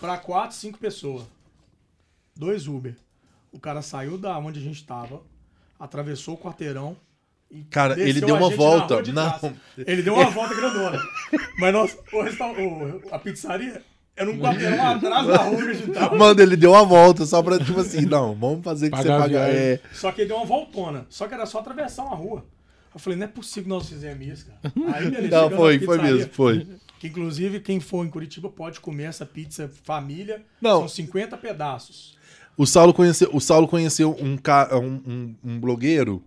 pra 0.01 0.19
quatro, 0.19 0.57
cinco 0.57 0.79
pessoas. 0.79 1.25
Dois 2.35 2.67
Uber. 2.67 2.97
O 3.53 3.61
cara 3.61 3.83
saiu 3.83 4.19
da 4.19 4.37
onde 4.39 4.59
a 4.59 4.63
gente 4.63 4.85
tava, 4.85 5.23
atravessou 5.79 6.35
o 6.35 6.39
quarteirão 6.39 6.97
Cara, 7.71 8.01
ele 8.01 8.21
deu 8.21 8.35
uma 8.37 8.51
na 8.51 8.57
volta. 8.57 9.03
trás. 9.03 9.09
Não. 9.43 9.53
Ele 9.87 10.03
deu 10.03 10.15
uma 10.15 10.31
volta 10.31 10.55
grandona. 10.55 10.99
Mas 11.59 11.73
nós, 11.73 11.99
o 12.13 12.23
restaur- 12.23 12.57
o- 12.59 13.03
a 13.11 13.19
pizzaria 13.19 13.83
era 14.17 14.31
um 14.31 14.39
quarteirão 14.39 14.87
atrás 14.97 15.27
da 15.27 15.37
rua 15.39 15.57
que 15.63 15.69
a 15.69 15.73
gente 15.75 15.91
tava. 15.93 16.17
Mano, 16.17 16.41
ele 16.41 16.57
deu 16.57 16.71
uma 16.73 16.85
volta 16.85 17.25
só 17.27 17.43
pra, 17.43 17.59
tipo 17.59 17.81
assim, 17.81 18.03
não, 18.03 18.35
vamos 18.35 18.63
fazer 18.65 18.87
que 18.87 18.97
Pagar 18.97 19.03
você 19.05 19.11
a 19.13 19.19
paga. 19.21 19.39
É, 19.49 19.81
Só 19.93 20.13
que 20.13 20.23
ele 20.23 20.29
deu 20.29 20.37
uma 20.39 20.47
voltona. 20.47 21.07
Só 21.11 21.27
que 21.29 21.35
era 21.35 21.45
só 21.47 21.59
atravessar 21.59 22.05
uma 22.05 22.17
rua. 22.17 22.45
Eu 22.95 23.01
falei, 23.01 23.19
não 23.19 23.25
é 23.25 23.29
possível 23.29 23.63
que 23.65 23.69
nós 23.71 23.89
fizemos 23.89 24.27
isso, 24.27 24.47
cara. 24.47 24.73
Aí, 24.95 25.11
beleza, 25.11 25.29
não, 25.43 25.51
foi, 25.51 25.79
na 25.79 25.85
foi 25.87 25.99
mesmo, 25.99 26.31
foi. 26.33 26.67
Que 26.99 27.09
inclusive, 27.09 27.61
quem 27.61 27.81
for 27.81 28.05
em 28.05 28.09
Curitiba 28.11 28.49
pode 28.51 28.81
comer 28.81 29.05
essa 29.05 29.25
pizza 29.27 29.71
família. 29.83 30.43
Não. 30.61 30.81
São 30.81 30.89
50 30.89 31.37
pedaços. 31.37 32.17
O 32.57 32.67
Saulo 32.67 32.93
conheceu, 32.93 33.31
o 33.33 33.41
Saulo 33.41 33.67
conheceu 33.67 34.15
um, 34.21 34.37
ca- 34.37 34.69
um, 34.77 35.01
um, 35.07 35.35
um 35.43 35.59
blogueiro 35.59 36.23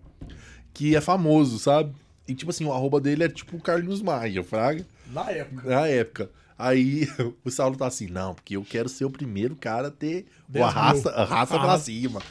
que 0.76 0.96
é 0.96 1.02
famoso, 1.02 1.58
sabe? 1.58 1.92
E 2.28 2.36
tipo 2.36 2.52
assim, 2.52 2.66
o 2.66 2.72
arroba 2.74 3.00
dele 3.02 3.24
é 3.24 3.30
tipo 3.30 3.58
o 3.58 3.62
Carlinhos 3.62 4.02
Maia, 4.02 4.44
fraga. 4.44 4.86
Na 5.12 5.32
época. 5.32 5.70
Na 5.70 5.88
época. 5.88 6.30
Aí 6.58 7.08
o 7.44 7.50
Saulo 7.50 7.76
tá 7.76 7.88
assim, 7.88 8.08
não, 8.08 8.34
porque 8.36 8.56
eu 8.56 8.64
quero 8.64 8.88
ser 8.88 9.06
o 9.06 9.10
primeiro 9.10 9.56
cara 9.56 9.88
a 9.88 9.92
ter 9.92 10.26
o 10.48 10.52
10 10.54 10.66
arrasta, 10.66 11.10
mil. 11.12 11.20
arrasta 11.20 11.60
pra 11.60 11.80
cima. 11.80 12.22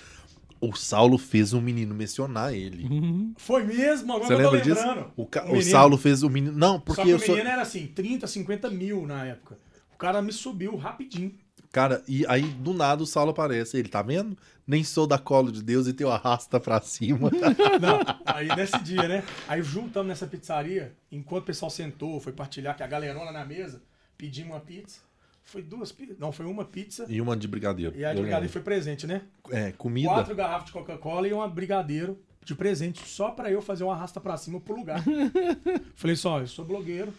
O 0.60 0.74
Saulo 0.74 1.18
fez 1.18 1.52
um 1.52 1.60
menino 1.60 1.94
mencionar 1.94 2.54
ele. 2.54 2.88
Foi 3.36 3.64
mesmo, 3.64 4.12
agora 4.14 4.26
Você 4.28 4.32
eu 4.32 4.38
tô 4.38 4.42
lembra 4.44 4.60
disso? 4.62 4.80
lembrando. 4.86 5.12
O, 5.14 5.26
ca- 5.26 5.42
o 5.44 5.48
menino. 5.52 5.62
Saulo 5.70 5.98
fez 5.98 6.22
o 6.22 6.30
menino. 6.30 6.56
Não, 6.56 6.74
Só 6.74 6.78
porque 6.78 7.02
que 7.02 7.10
eu 7.10 7.16
o 7.16 7.20
sou. 7.20 7.34
menino 7.34 7.50
era 7.52 7.60
assim, 7.62 7.86
30, 7.86 8.26
50 8.26 8.70
mil 8.70 9.06
na 9.06 9.26
época. 9.26 9.58
O 9.92 9.98
cara 9.98 10.22
me 10.22 10.32
subiu 10.32 10.74
rapidinho. 10.76 11.32
Cara, 11.74 12.04
e 12.06 12.24
aí 12.28 12.42
do 12.42 12.72
nada 12.72 13.02
o 13.02 13.06
Saulo 13.06 13.32
aparece. 13.32 13.76
Ele, 13.76 13.88
tá 13.88 14.00
vendo? 14.00 14.38
Nem 14.64 14.84
sou 14.84 15.08
da 15.08 15.18
cola 15.18 15.50
de 15.50 15.60
Deus 15.60 15.88
e 15.88 15.92
teu 15.92 16.08
arrasta 16.08 16.60
pra 16.60 16.80
cima. 16.80 17.32
Não, 17.82 17.98
aí 18.24 18.46
nesse 18.54 18.78
dia, 18.84 19.08
né? 19.08 19.24
Aí 19.48 19.60
juntamos 19.60 20.06
nessa 20.06 20.24
pizzaria, 20.24 20.94
enquanto 21.10 21.42
o 21.42 21.46
pessoal 21.46 21.68
sentou, 21.68 22.20
foi 22.20 22.32
partilhar, 22.32 22.76
que 22.76 22.84
a 22.84 22.86
galerona 22.86 23.32
na 23.32 23.44
mesa, 23.44 23.82
pedimos 24.16 24.52
uma 24.52 24.60
pizza. 24.60 25.00
Foi 25.42 25.62
duas 25.62 25.90
pizzas. 25.90 26.16
Não, 26.16 26.30
foi 26.30 26.46
uma 26.46 26.64
pizza. 26.64 27.06
e 27.08 27.20
uma 27.20 27.36
de 27.36 27.48
brigadeiro. 27.48 27.92
E 27.96 28.04
a 28.04 28.14
de 28.14 28.20
brigadeiro 28.20 28.52
foi 28.52 28.62
presente, 28.62 29.04
né? 29.04 29.22
É, 29.50 29.72
comida. 29.72 30.10
Quatro 30.10 30.36
garrafas 30.36 30.66
de 30.66 30.72
Coca-Cola 30.72 31.26
e 31.26 31.32
uma 31.32 31.48
brigadeiro 31.48 32.16
de 32.44 32.54
presente, 32.54 33.04
só 33.04 33.32
pra 33.32 33.50
eu 33.50 33.60
fazer 33.60 33.82
uma 33.82 33.94
arrasta 33.94 34.20
pra 34.20 34.36
cima 34.36 34.60
pro 34.60 34.76
lugar. 34.76 35.02
Falei 35.96 36.14
só, 36.14 36.38
eu 36.38 36.46
sou 36.46 36.64
blogueiro, 36.64 37.12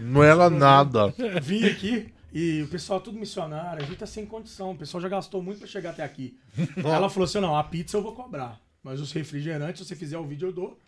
Não 0.00 0.22
era 0.22 0.48
nada. 0.48 1.12
vim 1.42 1.64
aqui 1.64 2.12
e 2.32 2.62
o 2.62 2.68
pessoal 2.68 3.00
tudo 3.00 3.18
missionário, 3.18 3.82
a 3.82 3.86
gente 3.86 3.98
tá 3.98 4.06
sem 4.06 4.24
condição, 4.26 4.72
o 4.72 4.76
pessoal 4.76 5.00
já 5.00 5.08
gastou 5.08 5.42
muito 5.42 5.58
pra 5.58 5.66
chegar 5.68 5.90
até 5.90 6.02
aqui. 6.02 6.38
Ela 6.76 7.08
falou 7.10 7.24
assim: 7.24 7.40
não, 7.40 7.56
a 7.56 7.64
pizza 7.64 7.96
eu 7.96 8.02
vou 8.02 8.14
cobrar, 8.14 8.60
mas 8.82 9.00
os 9.00 9.12
refrigerantes, 9.12 9.82
se 9.82 9.88
você 9.88 9.96
fizer 9.96 10.18
o 10.18 10.24
vídeo, 10.26 10.48
eu 10.48 10.52
dou. 10.52 10.78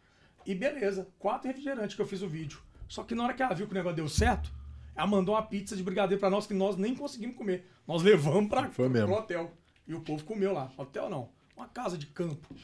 E 0.46 0.54
beleza, 0.54 1.08
quatro 1.18 1.48
refrigerantes 1.48 1.96
que 1.96 2.02
eu 2.02 2.06
fiz 2.06 2.22
o 2.22 2.28
vídeo. 2.28 2.58
Só 2.88 3.02
que 3.02 3.14
na 3.14 3.24
hora 3.24 3.34
que 3.34 3.42
ela 3.42 3.54
viu 3.54 3.66
que 3.66 3.72
o 3.72 3.74
negócio 3.74 3.96
deu 3.96 4.08
certo, 4.08 4.50
ela 4.94 5.06
mandou 5.06 5.34
uma 5.34 5.42
pizza 5.42 5.74
de 5.74 5.82
brigadeiro 5.82 6.20
pra 6.20 6.30
nós 6.30 6.46
que 6.46 6.54
nós 6.54 6.76
nem 6.76 6.94
conseguimos 6.94 7.36
comer. 7.36 7.68
Nós 7.88 8.02
levamos 8.02 8.48
mesmo. 8.90 9.06
pro 9.08 9.16
hotel. 9.16 9.50
E 9.88 9.94
o 9.94 10.00
povo 10.00 10.22
comeu 10.24 10.52
lá. 10.52 10.70
Hotel 10.76 11.08
não. 11.10 11.28
uma 11.56 11.66
casa 11.66 11.96
de 11.98 12.06
campo. 12.06 12.54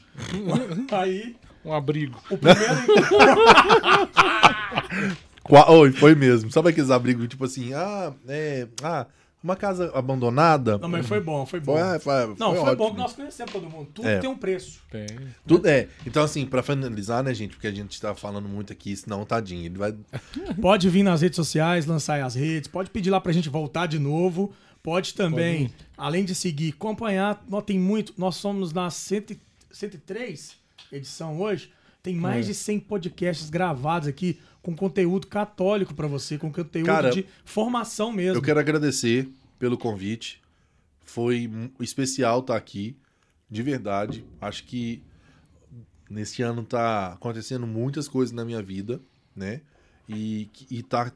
Aí, 0.91 1.35
Um 1.65 1.73
abrigo. 1.73 2.21
o 2.29 2.37
primeiro 2.37 2.71
Oi, 5.51 5.91
foi 5.91 6.15
mesmo. 6.15 6.49
Sabe 6.51 6.69
aqueles 6.69 6.89
abrigos, 6.89 7.27
tipo 7.27 7.43
assim, 7.45 7.73
ah, 7.73 8.13
é. 8.27 8.67
Ah, 8.81 9.05
uma 9.43 9.55
casa 9.55 9.91
abandonada. 9.95 10.77
Não, 10.77 10.87
mas 10.87 11.07
foi 11.07 11.19
bom, 11.19 11.45
foi 11.47 11.59
bom. 11.59 11.75
Foi, 11.75 11.99
foi, 11.99 12.27
Não, 12.37 12.51
foi, 12.51 12.59
ótimo. 12.59 12.75
bom 12.75 12.91
que 12.91 12.97
nós 12.99 13.13
conhecemos 13.13 13.51
todo 13.51 13.67
mundo. 13.67 13.89
Tudo 13.91 14.07
É. 14.07 14.19
tem 14.19 14.29
um 14.29 14.37
preço. 14.37 14.79
Tem. 14.91 15.07
Tudo 15.47 15.67
é. 15.67 15.87
Então, 16.05 16.23
assim, 16.23 16.45
pra 16.45 16.61
finalizar, 16.61 17.23
né, 17.23 17.33
gente? 17.33 17.55
Porque 17.55 17.65
a 17.67 17.71
gente 17.71 17.99
tá 17.99 18.13
falando 18.13 18.47
muito 18.47 18.71
aqui, 18.71 18.95
senão, 18.95 19.25
tadinho. 19.25 19.65
Ele 19.65 19.77
vai. 19.79 19.95
Pode 20.61 20.87
vir 20.89 21.01
nas 21.03 21.21
redes 21.21 21.35
sociais, 21.37 21.87
lançar 21.87 22.15
aí 22.15 22.21
as 22.21 22.35
redes, 22.35 22.67
pode 22.67 22.91
pedir 22.91 23.09
lá 23.09 23.19
pra 23.19 23.31
gente 23.33 23.49
voltar 23.49 23.87
de 23.87 23.97
novo. 23.97 24.53
Pode 24.83 25.13
também, 25.15 25.71
além 25.97 26.23
de 26.23 26.33
seguir, 26.35 26.73
acompanhar. 26.73 27.43
Nós 27.49 27.63
tem 27.63 27.79
muito. 27.79 28.13
Nós 28.17 28.35
somos 28.35 28.71
na 28.71 28.89
100 28.91 29.39
103 29.71 30.55
edição 30.91 31.39
hoje. 31.39 31.71
Tem 32.03 32.15
mais 32.15 32.45
É. 32.45 32.49
de 32.49 32.53
100 32.55 32.79
podcasts 32.79 33.49
gravados 33.49 34.07
aqui 34.07 34.39
com 34.61 34.75
conteúdo 34.75 35.27
católico 35.27 35.93
pra 35.93 36.07
você, 36.07 36.37
com 36.37 36.51
conteúdo 36.51 36.85
Cara, 36.85 37.09
de 37.09 37.25
formação 37.43 38.11
mesmo. 38.11 38.37
Eu 38.37 38.41
quero 38.41 38.59
agradecer 38.59 39.29
pelo 39.57 39.77
convite. 39.77 40.41
Foi 41.03 41.49
especial 41.79 42.39
estar 42.39 42.55
aqui, 42.55 42.95
de 43.49 43.63
verdade. 43.63 44.25
Acho 44.39 44.63
que 44.63 45.03
neste 46.09 46.41
ano 46.41 46.63
tá 46.63 47.13
acontecendo 47.13 47.65
muitas 47.65 48.07
coisas 48.07 48.33
na 48.33 48.45
minha 48.45 48.61
vida, 48.61 49.01
né? 49.35 49.61
E, 50.07 50.49
e 50.69 50.83
tá, 50.83 51.11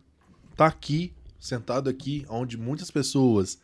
tá 0.55 0.65
aqui, 0.65 1.13
sentado 1.39 1.89
aqui, 1.89 2.25
onde 2.29 2.57
muitas 2.57 2.89
pessoas 2.89 3.59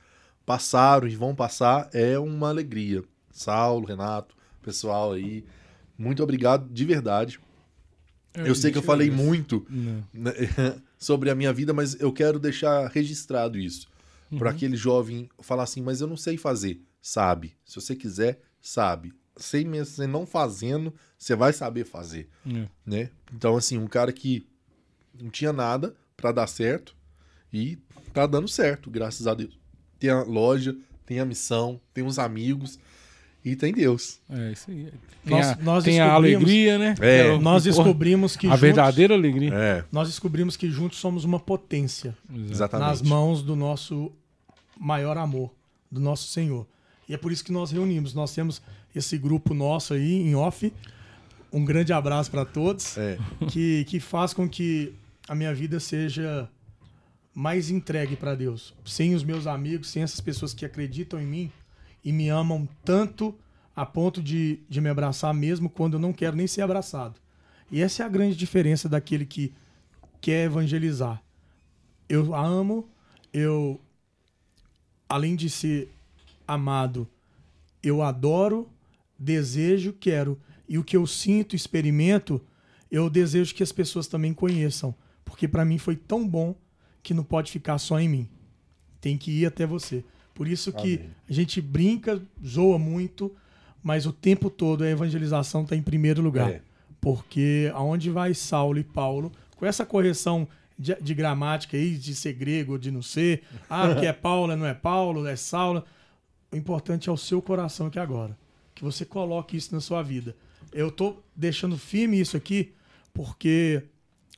passaram 0.45 1.07
e 1.07 1.15
vão 1.15 1.33
passar, 1.33 1.89
é 1.93 2.19
uma 2.19 2.49
alegria. 2.49 3.03
Saulo, 3.31 3.87
Renato, 3.87 4.35
pessoal 4.61 5.13
aí, 5.13 5.45
muito 5.97 6.21
obrigado 6.21 6.67
de 6.69 6.85
verdade. 6.85 7.39
Eu 8.33 8.55
sei 8.55 8.71
que 8.71 8.77
eu 8.77 8.81
falei 8.83 9.11
muito 9.11 9.65
Não. 9.69 10.03
né, 10.13 10.31
sobre 10.97 11.29
a 11.29 11.35
minha 11.35 11.51
vida, 11.51 11.73
mas 11.73 11.99
eu 11.99 12.11
quero 12.13 12.39
deixar 12.39 12.87
registrado 12.89 13.57
isso. 13.59 13.87
Para 14.37 14.51
aquele 14.51 14.77
jovem 14.77 15.29
falar 15.41 15.63
assim, 15.63 15.81
mas 15.81 15.99
eu 15.99 16.07
não 16.07 16.15
sei 16.15 16.37
fazer. 16.37 16.81
Sabe. 17.01 17.53
Se 17.65 17.75
você 17.75 17.95
quiser, 17.95 18.39
sabe. 18.61 19.13
Sem 19.35 19.65
mesmo 19.65 19.93
você 19.95 20.07
não 20.07 20.25
fazendo, 20.25 20.93
você 21.17 21.35
vai 21.35 21.51
saber 21.51 21.83
fazer, 21.85 22.29
É. 22.47 22.67
né? 22.85 23.09
Então 23.35 23.57
assim, 23.57 23.77
um 23.77 23.87
cara 23.87 24.13
que 24.13 24.47
não 25.19 25.29
tinha 25.29 25.51
nada 25.51 25.93
para 26.15 26.31
dar 26.31 26.47
certo 26.47 26.95
e 27.51 27.77
tá 28.13 28.25
dando 28.25 28.47
certo, 28.47 28.89
graças 28.89 29.27
a 29.27 29.33
Deus. 29.33 29.59
Tem 29.99 30.09
a 30.09 30.21
loja, 30.23 30.75
tem 31.05 31.19
a 31.19 31.25
missão, 31.25 31.81
tem 31.93 32.05
os 32.05 32.17
amigos 32.19 32.79
e 33.43 33.55
tem 33.55 33.73
Deus. 33.73 34.19
É 34.29 34.51
isso 34.51 34.69
aí. 34.69 34.91
Tem, 35.25 35.35
Nós- 35.37 35.47
a, 35.47 35.55
nós 35.61 35.83
tem 35.83 35.99
a 35.99 36.11
alegria, 36.13 36.77
né? 36.77 36.95
É. 36.99 37.31
o- 37.31 37.41
Nós 37.41 37.63
descobrimos 37.63 38.35
que 38.35 38.45
A 38.47 38.51
juntos, 38.51 38.61
verdadeira 38.61 39.13
alegria. 39.13 39.53
É, 39.53 39.83
nós 39.91 40.07
descobrimos 40.07 40.55
que 40.57 40.69
juntos 40.69 40.97
somos 40.99 41.23
uma 41.23 41.39
potência 41.39 42.15
exatamente. 42.49 42.87
nas 42.87 43.01
mãos 43.01 43.41
do 43.43 43.55
nosso 43.55 44.11
maior 44.79 45.17
amor, 45.17 45.51
do 45.91 45.99
nosso 45.99 46.27
Senhor. 46.27 46.65
E 47.09 47.13
é 47.13 47.17
por 47.17 47.31
isso 47.31 47.43
que 47.43 47.51
nós 47.51 47.71
reunimos. 47.71 48.13
Nós 48.13 48.33
temos 48.33 48.61
esse 48.95 49.17
grupo 49.17 49.53
nosso 49.53 49.93
aí 49.93 50.13
em 50.21 50.33
off. 50.35 50.71
Um 51.51 51.65
grande 51.65 51.91
abraço 51.91 52.31
para 52.31 52.45
todos, 52.45 52.97
É. 52.97 53.17
que, 53.49 53.83
que 53.85 53.99
faz 53.99 54.33
com 54.33 54.47
que 54.47 54.93
a 55.27 55.35
minha 55.35 55.53
vida 55.53 55.79
seja 55.79 56.47
mais 57.33 57.69
entregue 57.69 58.15
para 58.15 58.35
Deus. 58.35 58.73
Sem 58.85 59.13
os 59.15 59.23
meus 59.23 59.47
amigos, 59.47 59.89
sem 59.89 60.01
essas 60.03 60.19
pessoas 60.21 60.53
que 60.53 60.65
acreditam 60.65 61.19
em 61.21 61.25
mim 61.25 61.51
e 62.03 62.11
me 62.11 62.29
amam 62.29 62.67
tanto 62.83 63.37
a 63.75 63.85
ponto 63.85 64.21
de, 64.21 64.59
de 64.69 64.81
me 64.81 64.89
abraçar 64.89 65.33
mesmo 65.33 65.69
quando 65.69 65.93
eu 65.93 65.99
não 65.99 66.13
quero 66.13 66.35
nem 66.35 66.47
ser 66.47 66.61
abraçado. 66.61 67.19
E 67.71 67.81
essa 67.81 68.03
é 68.03 68.05
a 68.05 68.09
grande 68.09 68.35
diferença 68.35 68.89
daquele 68.89 69.25
que 69.25 69.53
quer 70.19 70.45
evangelizar. 70.45 71.21
Eu 72.09 72.35
a 72.35 72.45
amo, 72.45 72.89
eu, 73.31 73.79
além 75.07 75.35
de 75.35 75.49
ser 75.49 75.89
amado, 76.47 77.07
eu 77.81 78.01
adoro, 78.01 78.69
desejo, 79.17 79.93
quero. 79.93 80.39
E 80.67 80.77
o 80.77 80.83
que 80.83 80.97
eu 80.97 81.07
sinto, 81.07 81.55
experimento, 81.55 82.41
eu 82.91 83.09
desejo 83.09 83.55
que 83.55 83.63
as 83.63 83.71
pessoas 83.71 84.07
também 84.07 84.33
conheçam. 84.33 84.93
Porque 85.23 85.47
para 85.47 85.63
mim 85.63 85.77
foi 85.77 85.95
tão 85.95 86.27
bom 86.27 86.53
que 87.01 87.13
não 87.13 87.23
pode 87.23 87.51
ficar 87.51 87.77
só 87.77 87.99
em 87.99 88.09
mim. 88.09 88.29
Tem 88.99 89.17
que 89.17 89.31
ir 89.31 89.45
até 89.45 89.65
você. 89.65 90.03
Por 90.33 90.47
isso 90.47 90.71
que 90.71 90.95
Amém. 90.95 91.09
a 91.29 91.33
gente 91.33 91.61
brinca, 91.61 92.21
zoa 92.45 92.79
muito, 92.79 93.33
mas 93.83 94.05
o 94.05 94.13
tempo 94.13 94.49
todo 94.49 94.83
a 94.83 94.89
evangelização 94.89 95.63
está 95.63 95.75
em 95.75 95.81
primeiro 95.81 96.21
lugar. 96.21 96.49
É. 96.49 96.61
Porque 96.99 97.71
aonde 97.73 98.09
vai 98.09 98.33
Saulo 98.33 98.79
e 98.79 98.83
Paulo, 98.83 99.31
com 99.55 99.65
essa 99.65 99.85
correção 99.85 100.47
de, 100.77 100.95
de 101.01 101.13
gramática 101.13 101.77
aí, 101.77 101.97
de 101.97 102.15
ser 102.15 102.33
grego 102.33 102.73
ou 102.73 102.77
de 102.77 102.91
não 102.91 103.01
ser, 103.01 103.43
ah, 103.69 103.93
que 103.95 104.05
é 104.05 104.13
Paulo, 104.13 104.55
não 104.55 104.65
é 104.65 104.73
Paulo, 104.73 105.25
é 105.27 105.35
Saulo. 105.35 105.83
O 106.51 106.55
importante 106.55 107.09
é 107.09 107.11
o 107.11 107.17
seu 107.17 107.41
coração 107.41 107.87
aqui 107.87 107.99
agora. 107.99 108.37
Que 108.73 108.83
você 108.83 109.05
coloque 109.05 109.57
isso 109.57 109.73
na 109.73 109.81
sua 109.81 110.01
vida. 110.01 110.35
Eu 110.71 110.91
tô 110.91 111.17
deixando 111.35 111.77
firme 111.77 112.19
isso 112.19 112.37
aqui 112.37 112.73
porque 113.13 113.83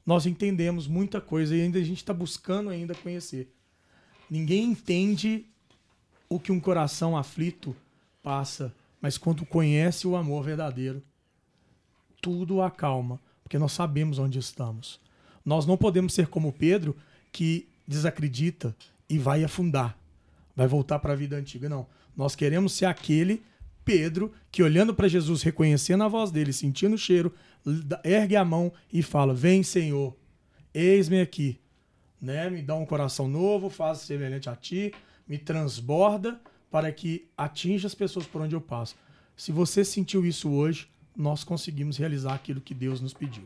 nós 0.06 0.26
entendemos 0.26 0.88
muita 0.88 1.22
coisa 1.22 1.56
e 1.56 1.62
ainda 1.62 1.80
a 1.80 1.84
gente 1.84 1.98
está 1.98 2.14
buscando 2.14 2.70
ainda 2.70 2.96
conhecer. 2.96 3.54
Ninguém 4.30 4.72
entende 4.72 5.46
o 6.34 6.40
que 6.40 6.52
um 6.52 6.60
coração 6.60 7.16
aflito 7.16 7.76
passa, 8.24 8.74
mas 9.00 9.18
quando 9.18 9.46
conhece 9.46 10.08
o 10.08 10.16
amor 10.16 10.44
verdadeiro, 10.44 11.04
tudo 12.20 12.62
acalma, 12.62 13.20
porque 13.44 13.60
nós 13.60 13.74
sabemos 13.74 14.18
onde 14.18 14.40
estamos. 14.40 15.00
Nós 15.46 15.66
não 15.66 15.78
podemos 15.78 16.14
ser 16.14 16.28
como 16.28 16.52
Pedro, 16.52 16.96
que 17.32 17.68
desacredita 17.88 18.76
e 19.08 19.20
vai 19.20 19.44
afundar, 19.44 19.96
vai 20.56 20.68
voltar 20.68 20.98
para 21.00 21.14
a 21.14 21.16
vida 21.16 21.36
antiga. 21.36 21.70
Não. 21.70 21.86
Nós 22.16 22.36
queremos 22.36 22.74
ser 22.74 22.86
aquele 22.86 23.44
Pedro 23.86 24.34
que, 24.52 24.64
olhando 24.64 24.94
para 24.94 25.08
Jesus, 25.08 25.44
reconhecendo 25.44 26.04
a 26.04 26.08
voz 26.08 26.32
dele, 26.32 26.52
sentindo 26.52 26.96
o 26.96 26.98
cheiro, 26.98 27.32
ergue 28.04 28.36
a 28.36 28.46
mão 28.46 28.72
e 28.92 29.04
fala: 29.04 29.34
Vem, 29.36 29.62
Senhor, 29.62 30.16
eis-me 30.74 31.22
aqui. 31.22 31.60
Né? 32.20 32.50
Me 32.50 32.62
dá 32.62 32.74
um 32.74 32.86
coração 32.86 33.28
novo, 33.28 33.70
faz 33.70 34.00
semelhante 34.00 34.50
a 34.50 34.56
ti, 34.56 34.94
me 35.28 35.38
transborda 35.38 36.40
para 36.70 36.92
que 36.92 37.28
atinja 37.38 37.88
as 37.88 37.96
pessoas 37.96 38.26
por 38.26 38.42
onde 38.42 38.56
eu 38.56 38.62
passo. 38.62 38.96
Se 39.36 39.52
você 39.52 39.84
sentiu 39.84 40.26
isso 40.26 40.50
hoje, 40.50 40.88
nós 41.16 41.44
conseguimos 41.44 41.98
realizar 41.98 42.34
aquilo 42.34 42.62
que 42.62 42.74
Deus 42.74 43.00
nos 43.00 43.14
pediu. 43.14 43.44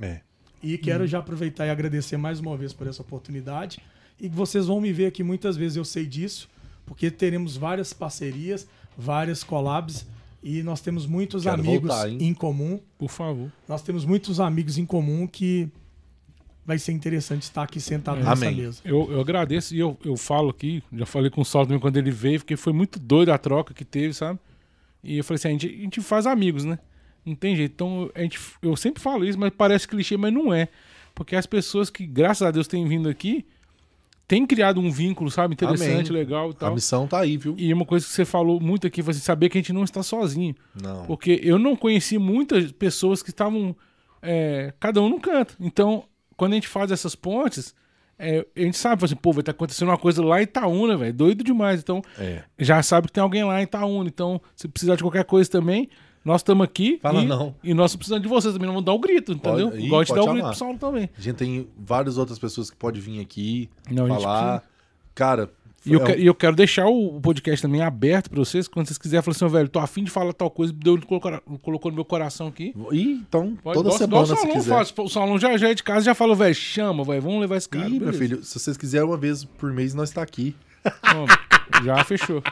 É. 0.00 0.20
E 0.62 0.78
quero 0.78 1.06
já 1.06 1.18
aproveitar 1.18 1.66
e 1.66 1.70
agradecer 1.70 2.16
mais 2.16 2.38
uma 2.40 2.56
vez 2.56 2.72
por 2.72 2.86
essa 2.86 3.02
oportunidade. 3.02 3.80
E 4.20 4.28
vocês 4.28 4.66
vão 4.66 4.80
me 4.80 4.92
ver 4.92 5.06
aqui 5.06 5.22
muitas 5.22 5.56
vezes, 5.56 5.76
eu 5.76 5.84
sei 5.84 6.06
disso, 6.06 6.48
porque 6.86 7.10
teremos 7.10 7.56
várias 7.56 7.92
parcerias, 7.92 8.66
várias 8.96 9.42
collabs 9.42 10.06
e 10.42 10.62
nós 10.62 10.80
temos 10.80 11.06
muitos 11.06 11.44
Quero 11.44 11.60
amigos 11.60 11.88
voltar, 11.88 12.08
em 12.08 12.34
comum. 12.34 12.80
Por 12.98 13.10
favor. 13.10 13.50
Nós 13.68 13.82
temos 13.82 14.04
muitos 14.04 14.40
amigos 14.40 14.78
em 14.78 14.86
comum 14.86 15.26
que 15.26 15.68
vai 16.64 16.78
ser 16.78 16.92
interessante 16.92 17.42
estar 17.42 17.62
aqui 17.62 17.80
sentado 17.80 18.18
nessa 18.18 18.32
Amém. 18.32 18.54
mesa. 18.54 18.80
Eu, 18.84 19.10
eu 19.10 19.20
agradeço 19.20 19.74
e 19.74 19.78
eu, 19.80 19.96
eu 20.04 20.16
falo 20.16 20.50
aqui, 20.50 20.82
já 20.92 21.04
falei 21.06 21.30
com 21.30 21.40
o 21.40 21.44
Saulo 21.44 21.66
também 21.66 21.80
quando 21.80 21.96
ele 21.96 22.10
veio, 22.10 22.38
porque 22.40 22.56
foi 22.56 22.72
muito 22.72 22.98
doido 22.98 23.30
a 23.30 23.38
troca 23.38 23.74
que 23.74 23.84
teve, 23.84 24.14
sabe? 24.14 24.38
E 25.02 25.18
eu 25.18 25.24
falei 25.24 25.36
assim, 25.36 25.48
a 25.48 25.50
gente, 25.52 25.66
a 25.66 25.82
gente 25.82 26.00
faz 26.00 26.26
amigos, 26.26 26.64
né? 26.64 26.78
Não 27.24 27.34
tem 27.34 27.56
jeito. 27.56 27.72
Então, 27.72 28.10
a 28.14 28.20
gente, 28.22 28.38
eu 28.62 28.76
sempre 28.76 29.02
falo 29.02 29.24
isso, 29.24 29.38
mas 29.38 29.52
parece 29.56 29.86
clichê, 29.88 30.16
mas 30.16 30.32
não 30.32 30.52
é. 30.52 30.68
Porque 31.14 31.36
as 31.36 31.46
pessoas 31.46 31.90
que, 31.90 32.06
graças 32.06 32.46
a 32.46 32.50
Deus, 32.50 32.66
têm 32.68 32.86
vindo 32.86 33.08
aqui, 33.08 33.44
têm 34.26 34.46
criado 34.46 34.80
um 34.80 34.90
vínculo, 34.90 35.30
sabe? 35.30 35.54
Interessante, 35.54 36.10
Amém. 36.10 36.22
legal 36.22 36.48
e 36.48 36.52
A 36.52 36.54
tal. 36.54 36.74
missão 36.74 37.06
tá 37.06 37.20
aí, 37.20 37.36
viu? 37.36 37.54
E 37.58 37.72
uma 37.72 37.84
coisa 37.84 38.06
que 38.06 38.12
você 38.12 38.24
falou 38.24 38.60
muito 38.60 38.86
aqui, 38.86 39.02
foi 39.02 39.10
assim, 39.10 39.20
saber 39.20 39.48
que 39.48 39.58
a 39.58 39.60
gente 39.60 39.72
não 39.72 39.84
está 39.84 40.02
sozinho. 40.02 40.54
Não. 40.80 41.04
Porque 41.06 41.40
eu 41.42 41.58
não 41.58 41.76
conheci 41.76 42.18
muitas 42.18 42.70
pessoas 42.72 43.22
que 43.22 43.30
estavam, 43.30 43.76
é, 44.22 44.72
cada 44.80 45.02
um 45.02 45.08
num 45.08 45.20
canto. 45.20 45.56
Então, 45.60 46.04
quando 46.42 46.52
a 46.54 46.56
gente 46.56 46.66
faz 46.66 46.90
essas 46.90 47.14
pontes, 47.14 47.72
é, 48.18 48.44
a 48.56 48.60
gente 48.60 48.76
sabe, 48.76 49.04
assim, 49.04 49.14
pô, 49.14 49.30
vai 49.32 49.42
estar 49.42 49.52
acontecendo 49.52 49.88
uma 49.90 49.96
coisa 49.98 50.24
lá 50.24 50.40
em 50.40 50.42
Itaúna, 50.42 50.96
velho, 50.96 51.14
doido 51.14 51.44
demais. 51.44 51.78
Então, 51.80 52.02
É. 52.18 52.42
já 52.58 52.82
sabe 52.82 53.06
que 53.06 53.12
tem 53.12 53.22
alguém 53.22 53.44
lá 53.44 53.60
em 53.60 53.64
Itaúna. 53.64 54.08
Então, 54.08 54.40
se 54.56 54.66
precisar 54.66 54.96
de 54.96 55.02
qualquer 55.04 55.24
coisa 55.24 55.48
também, 55.48 55.88
nós 56.24 56.40
estamos 56.40 56.64
aqui. 56.64 56.98
Fala 57.00 57.22
e, 57.22 57.26
não. 57.26 57.54
E 57.62 57.72
nós 57.72 57.94
precisamos 57.94 58.22
de 58.24 58.28
vocês 58.28 58.52
também, 58.52 58.66
não 58.66 58.74
vamos 58.74 58.86
dar 58.86 58.92
o 58.92 58.98
grito, 58.98 59.32
entendeu? 59.32 59.70
Pode- 59.70 59.84
Igual 59.84 60.00
a 60.00 60.04
gente 60.04 60.14
dá 60.16 60.22
o 60.22 60.24
grito 60.26 60.38
chamar. 60.38 60.48
pro 60.50 60.58
Saulo 60.58 60.78
também. 60.78 61.10
A 61.16 61.20
gente 61.20 61.36
tem 61.36 61.68
várias 61.78 62.18
outras 62.18 62.38
pessoas 62.40 62.70
que 62.70 62.76
podem 62.76 63.00
vir 63.00 63.20
aqui 63.20 63.70
Não, 63.88 64.08
falar. 64.08 64.64
Cara, 65.14 65.48
E 65.84 65.92
eu, 65.92 66.00
é 66.00 66.04
um- 66.12 66.18
e 66.18 66.26
eu 66.26 66.34
quero 66.34 66.54
deixar 66.54 66.86
o 66.86 67.20
podcast 67.20 67.60
também 67.60 67.80
aberto 67.82 68.30
pra 68.30 68.38
vocês, 68.38 68.68
quando 68.68 68.86
vocês 68.86 68.98
quiserem, 68.98 69.22
falar 69.22 69.34
assim, 69.34 69.44
"Ô, 69.44 69.48
velho, 69.48 69.68
tô 69.68 69.78
afim 69.80 70.04
de 70.04 70.10
falar 70.10 70.32
tal 70.32 70.48
coisa, 70.50 70.72
Deus 70.72 71.02
colocou, 71.04 71.32
colocou 71.60 71.90
no 71.90 71.96
meu 71.96 72.04
coração 72.04 72.46
aqui. 72.46 72.72
Ih, 72.92 73.20
então, 73.26 73.56
Pode, 73.62 73.74
toda 73.76 73.88
igual 73.88 73.98
semana, 73.98 74.22
o 74.22 74.26
se 74.26 74.34
Salão 74.36 74.52
quiser. 74.54 74.74
faz. 74.74 74.94
O 74.96 75.08
Salão 75.08 75.38
já, 75.38 75.56
já 75.56 75.70
é 75.70 75.74
de 75.74 75.82
casa, 75.82 76.04
já 76.04 76.14
falou, 76.14 76.36
velho, 76.36 76.54
chama, 76.54 77.02
velho, 77.04 77.20
vamos 77.22 77.40
levar 77.40 77.56
esse 77.56 77.68
cara. 77.68 77.88
Ih, 77.88 77.98
meu 77.98 78.12
filho, 78.12 78.42
se 78.44 78.58
vocês 78.58 78.76
quiserem 78.76 79.06
uma 79.08 79.16
vez 79.16 79.44
por 79.44 79.72
mês, 79.72 79.92
nós 79.94 80.10
tá 80.10 80.22
aqui. 80.22 80.54
Vamos, 81.12 81.36
já 81.84 82.02
fechou. 82.04 82.42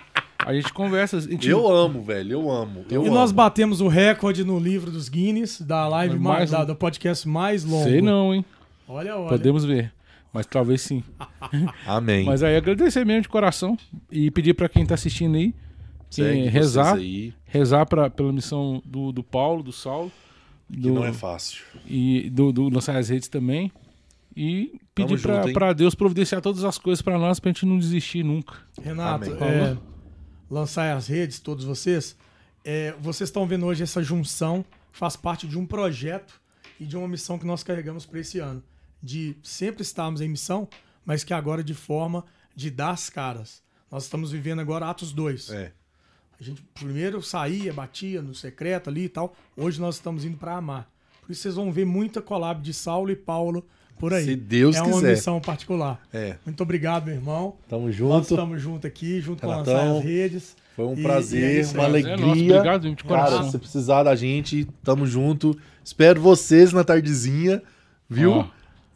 A 0.45 0.55
gente 0.55 0.73
conversa. 0.73 1.19
A 1.19 1.21
gente... 1.21 1.49
Eu 1.49 1.69
amo, 1.71 2.03
velho. 2.03 2.33
Eu 2.33 2.51
amo. 2.51 2.85
Eu 2.91 3.03
e 3.05 3.07
amo. 3.09 3.15
nós 3.15 3.31
batemos 3.31 3.81
o 3.83 3.89
recorde 3.89 4.43
no 4.43 4.59
livro 4.59 4.91
dos 4.91 5.09
Guinness, 5.09 5.61
da 5.61 5.87
live 5.87 6.19
Mais 6.19 6.39
mais, 6.39 6.51
da, 6.51 6.65
do 6.65 6.75
podcast 6.75 7.29
mais 7.29 7.63
longo. 7.63 7.85
Sei 7.85 8.01
não, 8.01 8.35
hein? 8.35 8.43
Olha, 8.89 9.17
olha. 9.17 9.29
Podemos 9.29 9.65
ver. 9.67 9.93
Mas 10.33 10.47
talvez 10.47 10.81
sim. 10.81 11.03
Amém. 11.87 12.25
Mas 12.25 12.43
aí 12.43 12.57
agradecer 12.57 13.05
mesmo 13.05 13.23
de 13.23 13.29
coração 13.29 13.77
e 14.11 14.31
pedir 14.31 14.55
pra 14.55 14.69
quem 14.69 14.87
tá 14.87 14.95
assistindo 14.95 15.37
aí 15.37 15.55
que 16.11 16.17
Segue 16.17 16.49
rezar, 16.49 16.97
aí, 16.97 17.33
rezar 17.45 17.87
pra, 17.87 18.11
pela 18.11 18.33
missão 18.33 18.83
do, 18.85 19.13
do 19.13 19.23
Paulo, 19.23 19.63
do 19.63 19.73
Saulo, 19.73 20.11
que 20.69 20.81
do, 20.81 20.95
não 20.95 21.05
é 21.05 21.13
fácil. 21.13 21.65
e 21.87 22.29
do, 22.31 22.53
do 22.53 22.69
lançar 22.69 22.97
as 22.97 23.09
redes 23.09 23.29
também. 23.29 23.71
E 24.37 24.81
pedir 24.95 25.21
pra 25.53 25.73
Deus 25.73 25.95
providenciar 25.95 26.41
todas 26.41 26.65
as 26.65 26.79
coisas 26.79 27.01
pra 27.01 27.19
nós 27.19 27.39
pra 27.39 27.51
gente 27.51 27.65
não 27.65 27.79
desistir 27.79 28.25
nunca. 28.25 28.55
Renato, 28.81 29.33
é, 29.43 29.77
lançar 30.51 30.97
as 30.97 31.07
redes, 31.07 31.39
todos 31.39 31.65
vocês. 31.65 32.17
É, 32.65 32.95
vocês 33.01 33.29
estão 33.29 33.47
vendo 33.47 33.67
hoje 33.67 33.83
essa 33.83 34.03
junção, 34.03 34.65
faz 34.93 35.17
parte 35.17 35.47
de 35.47 35.59
um 35.59 35.67
projeto 35.67 36.41
e 36.79 36.85
de 36.85 36.97
uma 36.97 37.09
missão 37.09 37.39
que 37.39 37.47
nós 37.47 37.63
carregamos 37.63 38.05
para 38.05 38.21
esse 38.21 38.39
ano. 38.39 38.63
De 39.03 39.37
sempre 39.43 39.83
estarmos 39.83 40.21
em 40.21 40.29
missão, 40.29 40.69
mas 41.05 41.25
que 41.25 41.33
agora 41.33 41.63
de 41.65 41.75
forma 41.75 42.25
de 42.55 42.71
dar 42.71 42.91
as 42.91 43.09
caras. 43.09 43.63
Nós 43.91 44.05
estamos 44.05 44.31
vivendo 44.31 44.61
agora 44.61 44.87
Atos 44.89 45.13
2. 45.13 45.51
É. 45.51 45.73
A 46.39 46.43
gente 46.43 46.63
primeiro 46.75 47.23
saía, 47.23 47.73
batia 47.73 48.23
no 48.23 48.35
secreto 48.35 48.89
ali 48.89 49.05
e 49.05 49.09
tal. 49.09 49.35
Hoje 49.57 49.81
nós 49.81 49.97
estamos 49.97 50.25
indo 50.25 50.37
para 50.37 50.57
amar. 50.57 50.91
Por 51.23 51.33
isso 51.33 51.43
vocês 51.43 51.55
vão 51.55 51.71
ver 51.73 51.85
muita 51.85 52.21
collab 52.23 52.63
de 52.63 52.73
Saulo 52.73 53.11
e 53.11 53.17
Paulo 53.17 53.67
por 53.99 54.15
aí. 54.15 54.25
Se 54.25 54.37
Deus 54.37 54.77
é 54.77 54.83
uma 54.83 54.93
quiser. 54.95 55.11
missão 55.11 55.41
particular. 55.41 56.01
É. 56.13 56.37
Muito 56.47 56.63
obrigado, 56.63 57.05
meu 57.07 57.15
irmão. 57.15 57.57
Tamo 57.69 57.87
Nós 57.87 57.95
junto. 57.97 58.21
estamos 58.31 58.63
junto 58.63 58.87
aqui, 58.87 59.21
junto 59.21 59.41
com 59.43 59.47
lançar 59.49 59.97
as 59.97 60.03
redes. 60.03 60.57
Foi 60.75 60.87
um 60.87 60.95
E- 60.95 60.97
e 60.97 61.01
é 61.01 61.03
prazer, 61.03 61.67
uma 61.75 61.85
alegria. 61.85 62.15
É 62.15 62.17
nosso, 62.17 62.31
obrigado, 62.43 62.83
gente, 62.85 62.99
de 63.03 63.05
Cara, 63.05 63.43
se 63.51 63.59
precisar 63.59 64.03
da 64.05 64.15
gente, 64.15 64.67
tamo 64.83 65.07
junto. 65.07 65.59
Espero 65.85 66.21
vocês 66.23 66.73
na 66.73 66.83
tardezinha, 66.85 67.63
viu? 68.09 68.33
Ó, 68.33 68.49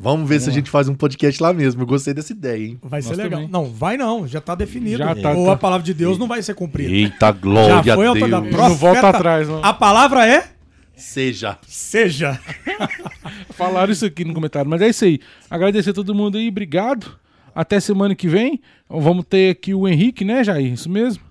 Vamos 0.04 0.28
ver 0.28 0.38
se 0.38 0.50
a 0.50 0.52
gente 0.52 0.68
faz 0.70 0.86
um 0.88 0.94
podcast 0.94 1.42
lá 1.42 1.50
mesmo. 1.52 1.80
Eu 1.82 1.86
gostei 1.86 2.12
dessa 2.12 2.30
ideia, 2.32 2.66
hein? 2.66 2.78
Vai 2.82 3.00
ser 3.00 3.08
Nós 3.08 3.18
legal. 3.18 3.30
também. 3.40 3.50
Não, 3.50 3.64
vai 3.64 3.96
não, 3.96 4.28
já 4.28 4.38
tá 4.40 4.54
definido. 4.54 4.98
Já 4.98 5.14
tá, 5.16 5.32
Ou 5.32 5.46
tá. 5.46 5.52
a 5.54 5.56
palavra 5.56 5.82
de 5.84 5.94
Deus 5.94 6.18
não 6.18 6.28
vai 6.28 6.42
ser 6.42 6.54
cumprida. 6.54 6.92
Eita, 6.92 7.32
glória 7.32 7.82
Já 7.82 7.94
foi 7.94 8.06
a. 8.06 8.12
Deus. 8.12 8.30
Não 8.30 8.40
volta 8.74 8.76
Profeta- 9.00 9.08
atrás, 9.08 9.48
não. 9.48 9.64
A 9.64 9.72
palavra 9.72 10.26
é 10.28 10.48
Seja. 10.94 11.58
seja. 11.66 12.38
Falaram 13.56 13.92
isso 13.92 14.04
aqui 14.04 14.24
no 14.24 14.34
comentário. 14.34 14.70
Mas 14.70 14.82
é 14.82 14.88
isso 14.88 15.04
aí. 15.04 15.18
Agradecer 15.50 15.90
a 15.90 15.94
todo 15.94 16.14
mundo 16.14 16.38
aí, 16.38 16.48
obrigado. 16.48 17.18
Até 17.54 17.80
semana 17.80 18.14
que 18.14 18.28
vem. 18.28 18.60
Vamos 18.88 19.24
ter 19.24 19.50
aqui 19.50 19.72
o 19.74 19.88
Henrique, 19.88 20.24
né, 20.24 20.44
Jair? 20.44 20.72
Isso 20.72 20.90
mesmo? 20.90 21.22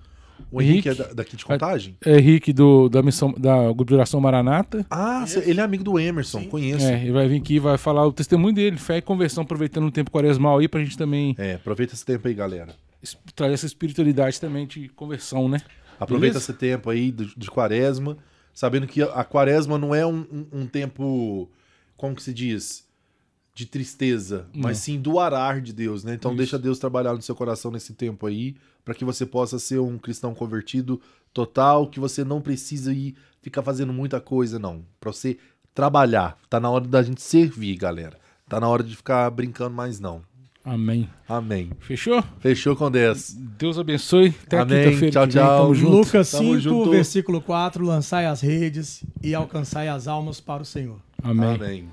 O 0.54 0.62
Henrique, 0.62 0.88
Henrique. 0.88 1.02
é 1.02 1.06
da- 1.06 1.12
daqui 1.14 1.36
de 1.36 1.44
contagem? 1.44 1.96
É 2.04 2.18
Henrique 2.18 2.52
do, 2.52 2.88
da 2.88 3.02
missão 3.02 3.32
da 3.36 3.64
Grupo 3.66 3.86
de 3.86 3.94
Oração 3.94 4.20
Maranata. 4.20 4.86
Ah, 4.90 5.24
cê- 5.26 5.42
ele 5.46 5.60
é 5.60 5.62
amigo 5.64 5.82
do 5.84 5.98
Emerson, 5.98 6.44
conheço. 6.44 6.84
É, 6.86 7.02
ele 7.02 7.12
vai 7.12 7.26
vir 7.28 7.38
aqui 7.40 7.54
e 7.54 7.58
vai 7.58 7.76
falar 7.76 8.06
o 8.06 8.12
testemunho 8.12 8.54
dele, 8.54 8.76
fé 8.76 8.98
e 8.98 9.02
conversão, 9.02 9.42
aproveitando 9.42 9.86
o 9.86 9.90
tempo 9.90 10.10
quaresmal 10.10 10.58
aí, 10.58 10.68
pra 10.68 10.82
gente 10.82 10.96
também 10.96 11.34
É, 11.38 11.54
aproveita 11.54 11.94
esse 11.94 12.04
tempo 12.04 12.26
aí, 12.28 12.34
galera. 12.34 12.74
trazer 13.34 13.54
essa 13.54 13.66
espiritualidade 13.66 14.40
também 14.40 14.66
de 14.66 14.88
conversão, 14.90 15.48
né? 15.48 15.60
Aproveita 16.00 16.34
Beleza? 16.34 16.50
esse 16.52 16.58
tempo 16.58 16.88
aí 16.90 17.10
de, 17.10 17.32
de 17.36 17.50
quaresma, 17.50 18.16
sabendo 18.52 18.86
que 18.86 19.02
a 19.02 19.24
quaresma 19.24 19.76
não 19.78 19.94
é 19.94 20.06
um, 20.06 20.24
um- 20.32 20.46
um 20.60 20.66
tempo, 20.66 21.48
como 21.96 22.14
que 22.14 22.22
se 22.22 22.32
diz? 22.32 22.84
De 23.54 23.66
tristeza, 23.66 24.46
mas 24.52 24.78
sim 24.78 24.98
do 25.00 25.20
arar 25.20 25.60
de 25.60 25.72
Deus, 25.72 26.02
né? 26.02 26.14
Então 26.14 26.32
Isso. 26.32 26.38
deixa 26.38 26.58
Deus 26.58 26.76
trabalhar 26.78 27.14
no 27.14 27.22
seu 27.22 27.36
coração 27.36 27.70
nesse 27.70 27.92
tempo 27.94 28.26
aí, 28.26 28.56
para 28.84 28.94
que 28.94 29.04
você 29.04 29.24
possa 29.24 29.58
ser 29.58 29.78
um 29.78 29.98
cristão 29.98 30.34
convertido 30.34 31.00
total, 31.32 31.88
que 31.88 31.98
você 31.98 32.22
não 32.22 32.40
precisa 32.40 32.92
ir 32.92 33.14
ficar 33.42 33.62
fazendo 33.62 33.92
muita 33.92 34.20
coisa, 34.20 34.58
não. 34.58 34.84
Pra 35.00 35.12
você 35.12 35.38
trabalhar. 35.74 36.38
Tá 36.48 36.60
na 36.60 36.70
hora 36.70 36.86
da 36.86 37.02
gente 37.02 37.20
servir, 37.20 37.76
galera. 37.76 38.18
Tá 38.48 38.60
na 38.60 38.68
hora 38.68 38.82
de 38.82 38.94
ficar 38.96 39.28
brincando 39.30 39.74
mais, 39.74 39.98
não. 39.98 40.22
Amém. 40.64 41.10
Amém. 41.28 41.70
Fechou? 41.78 42.24
Fechou 42.38 42.74
com 42.74 42.90
10. 42.90 43.34
Deus 43.58 43.78
abençoe. 43.78 44.34
Até 44.46 44.58
Amém. 44.60 44.84
quinta-feira. 44.84 45.12
Tchau, 45.12 45.26
tchau. 45.28 45.62
Tamo 45.62 45.74
junto. 45.74 45.96
Lucas 45.96 46.30
Tamo 46.30 46.48
5, 46.54 46.60
junto. 46.60 46.90
versículo 46.90 47.40
4, 47.42 47.84
lançai 47.84 48.24
as 48.24 48.40
redes 48.40 49.04
e 49.22 49.34
alcançai 49.34 49.88
as 49.88 50.08
almas 50.08 50.40
para 50.40 50.62
o 50.62 50.66
Senhor. 50.66 50.98
Amém. 51.22 51.54
Amém. 51.54 51.88